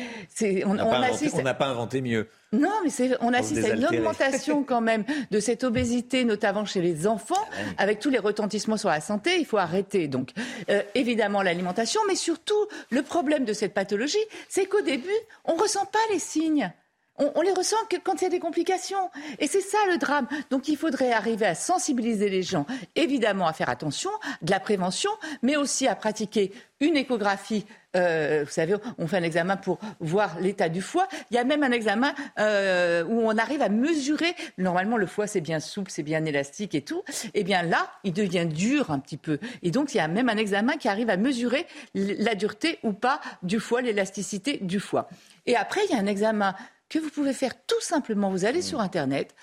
On, 0.65 0.74
n'a 0.74 0.86
on 0.86 0.90
pas, 0.90 1.00
assiste- 1.07 1.42
pas 1.58 1.66
inventé 1.66 2.00
mieux. 2.00 2.28
non, 2.52 2.70
mais 2.84 2.90
on 3.20 3.32
assiste 3.34 3.65
à 3.65 3.74
une 3.74 3.84
augmentation 3.84 4.62
quand 4.66 4.81
même 4.81 5.05
de 5.32 5.40
cette 5.40 5.65
obésité, 5.65 6.24
notamment 6.24 6.65
chez 6.65 6.81
les 6.81 7.08
enfants, 7.08 7.49
avec 7.76 7.99
tous 7.99 8.10
les 8.10 8.20
retentissements 8.20 8.76
sur 8.76 8.90
la 8.90 9.00
santé. 9.00 9.39
Il 9.40 9.47
faut 9.47 9.58
arrêter. 9.58 10.07
Donc, 10.07 10.31
euh, 10.68 10.82
évidemment, 10.94 11.42
l'alimentation, 11.42 12.00
mais 12.07 12.15
surtout, 12.15 12.68
le 12.90 13.02
problème 13.02 13.44
de 13.44 13.52
cette 13.55 13.74
pathologie, 13.74 14.18
c'est 14.49 14.66
qu'au 14.66 14.82
début, 14.82 15.08
on 15.44 15.55
ressent 15.55 15.84
pas 15.86 15.99
les 16.12 16.20
signes. 16.20 16.73
On, 17.20 17.42
les 17.42 17.52
ressent 17.52 17.76
que 17.90 17.97
quand 17.97 18.20
il 18.20 18.24
y 18.24 18.26
a 18.26 18.31
des 18.31 18.40
complications. 18.40 19.10
Et 19.39 19.47
c'est 19.47 19.60
ça 19.60 19.78
le 19.90 19.99
drame. 19.99 20.26
Donc 20.50 20.68
il 20.68 20.76
faudrait 20.76 21.12
arriver 21.12 21.47
à 21.47 21.55
sensibiliser 21.55 22.31
les 22.31 22.42
gens, 22.42 22.66
évidemment 22.97 23.47
à 23.47 23.52
faire 23.52 23.68
attention, 23.68 24.10
de 24.42 24.50
la 24.50 24.58
prévention, 24.58 25.10
mais 25.42 25.57
aussi 25.57 25.86
à 25.86 25.94
pratiquer 25.94 26.52
une 26.81 26.97
échographie. 26.97 27.66
Euh, 27.97 28.44
vous 28.47 28.50
savez, 28.50 28.74
on 28.99 29.07
fait 29.07 29.18
un 29.18 29.23
examen 29.23 29.57
pour 29.57 29.78
voir 29.99 30.39
l'état 30.40 30.68
du 30.68 30.81
foie. 30.81 31.08
Il 31.31 31.34
y 31.34 31.39
a 31.39 31.44
même 31.44 31.62
un 31.62 31.73
examen 31.73 32.15
euh, 32.39 33.05
où 33.05 33.20
on 33.20 33.36
arrive 33.36 33.60
à 33.62 33.68
mesurer. 33.68 34.34
Normalement, 34.58 34.97
le 34.97 35.07
foie, 35.07 35.26
c'est 35.26 35.40
bien 35.40 35.60
souple, 35.60 35.90
c'est 35.90 36.02
bien 36.02 36.24
élastique 36.24 36.74
et 36.74 36.82
tout. 36.82 37.02
Eh 37.34 37.44
bien 37.44 37.62
là, 37.62 37.90
il 38.05 38.12
devient 38.12 38.47
dur 38.47 38.90
un 38.90 38.99
petit 38.99 39.16
peu. 39.16 39.39
Et 39.62 39.70
donc, 39.70 39.92
il 39.92 39.99
y 39.99 40.00
a 40.00 40.08
même 40.08 40.28
un 40.28 40.36
examen 40.36 40.74
qui 40.74 40.89
arrive 40.89 41.10
à 41.10 41.16
mesurer 41.16 41.66
la 41.94 42.34
dureté 42.34 42.78
ou 42.82 42.92
pas 42.92 43.20
du 43.42 43.60
foie, 43.60 43.82
l'élasticité 43.82 44.58
du 44.62 44.81
foie. 44.81 45.08
Et 45.47 45.57
après, 45.57 45.81
il 45.89 45.94
y 45.94 45.99
a 45.99 46.00
un 46.00 46.07
examen 46.07 46.55
que 46.90 46.98
vous 46.98 47.08
pouvez 47.08 47.32
faire 47.32 47.54
tout 47.66 47.80
simplement. 47.80 48.30
Vous 48.30 48.44
allez 48.44 48.60
sur 48.60 48.80
Internet, 48.80 49.34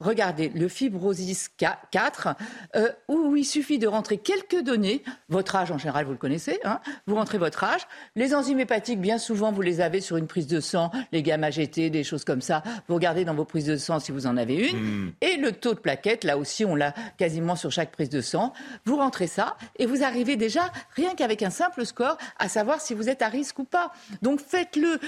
regardez 0.00 0.50
le 0.50 0.68
Fibrosis 0.68 1.48
4, 1.90 2.28
euh, 2.76 2.88
où 3.08 3.36
il 3.36 3.44
suffit 3.44 3.78
de 3.78 3.86
rentrer 3.86 4.18
quelques 4.18 4.60
données. 4.62 5.02
Votre 5.28 5.56
âge, 5.56 5.70
en 5.70 5.78
général, 5.78 6.04
vous 6.04 6.12
le 6.12 6.18
connaissez. 6.18 6.58
hein. 6.64 6.80
vous 7.06 7.14
rentrez 7.14 7.38
votre 7.38 7.64
âge. 7.64 7.82
Les 8.16 8.34
enzymes 8.34 8.60
hépatiques, 8.60 9.00
bien 9.00 9.18
souvent, 9.18 9.52
vous 9.52 9.62
les 9.62 9.80
avez 9.80 10.00
sur 10.00 10.16
une 10.16 10.26
prise 10.26 10.46
de 10.46 10.60
sang, 10.60 10.90
les 11.12 11.22
gamma 11.22 11.50
GT, 11.50 11.90
des 11.90 12.04
choses 12.04 12.24
comme 12.24 12.40
ça. 12.42 12.62
Vous 12.88 12.94
regardez 12.94 13.24
dans 13.24 13.34
vos 13.34 13.44
prises 13.44 13.66
de 13.66 13.76
sang 13.76 13.98
si 14.00 14.12
vous 14.12 14.26
en 14.26 14.36
avez 14.36 14.68
une. 14.70 15.12
Et 15.20 15.36
le 15.36 15.52
taux 15.52 15.74
de 15.74 15.78
plaquettes, 15.80 16.24
là 16.24 16.36
aussi, 16.38 16.64
on 16.64 16.74
l'a 16.74 16.92
quasiment 17.16 17.56
sur 17.56 17.70
chaque 17.70 17.90
prise 17.92 18.10
de 18.10 18.20
sang. 18.20 18.52
Vous 18.84 18.96
rentrez 18.96 19.26
ça 19.26 19.56
et 19.76 19.86
vous 19.86 20.02
arrivez 20.02 20.36
déjà, 20.36 20.70
rien 20.96 21.14
qu'avec 21.14 21.42
un 21.42 21.50
simple 21.50 21.84
score, 21.86 22.18
à 22.38 22.48
savoir 22.48 22.80
si 22.80 22.94
vous 22.94 23.08
êtes 23.08 23.22
à 23.22 23.28
risque 23.28 23.58
ou 23.58 23.64
pas. 23.64 23.92
Donc 24.22 24.40
faites-le. 24.40 24.98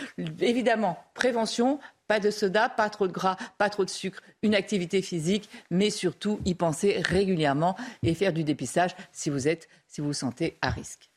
Évidemment, 0.41 0.99
prévention, 1.15 1.79
pas 2.07 2.21
de 2.21 2.31
soda, 2.31 2.69
pas 2.69 2.91
trop 2.91 3.07
de 3.07 3.13
gras, 3.13 3.37
pas 3.59 3.71
trop 3.71 3.85
de 3.85 3.91
sucre, 3.91 4.21
une 4.43 4.55
activité 4.55 5.03
physique, 5.03 5.49
mais 5.71 5.91
surtout 5.91 6.41
y 6.45 6.55
penser 6.55 7.01
régulièrement 7.05 7.77
et 8.03 8.15
faire 8.15 8.33
du 8.33 8.45
dépistage 8.45 8.95
si 9.13 9.31
vous 9.31 9.49
êtes, 9.49 9.69
si 9.89 10.01
vous 10.01 10.09
vous 10.09 10.13
sentez 10.13 10.57
à 10.63 10.71
risque. 10.71 11.11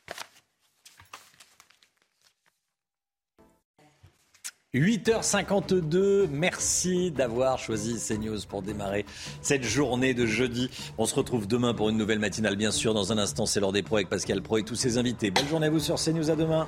8h52, 4.75 6.27
merci 6.29 7.09
d'avoir 7.09 7.57
choisi 7.57 7.97
CNews 7.97 8.37
pour 8.47 8.61
démarrer 8.61 9.03
cette 9.41 9.63
journée 9.63 10.13
de 10.13 10.27
jeudi. 10.27 10.69
On 10.99 11.07
se 11.07 11.15
retrouve 11.15 11.47
demain 11.47 11.73
pour 11.73 11.89
une 11.89 11.97
nouvelle 11.97 12.19
matinale, 12.19 12.55
bien 12.55 12.69
sûr. 12.69 12.93
Dans 12.93 13.11
un 13.11 13.17
instant, 13.17 13.47
c'est 13.47 13.59
l'heure 13.59 13.71
des 13.71 13.81
pros 13.81 13.95
avec 13.95 14.09
Pascal 14.09 14.43
Pro 14.43 14.59
et 14.59 14.63
tous 14.63 14.75
ses 14.75 14.99
invités. 14.99 15.31
Belle 15.31 15.47
journée 15.47 15.67
à 15.67 15.69
vous 15.71 15.79
sur 15.79 15.95
CNews, 15.95 16.29
à 16.29 16.35
demain. 16.35 16.67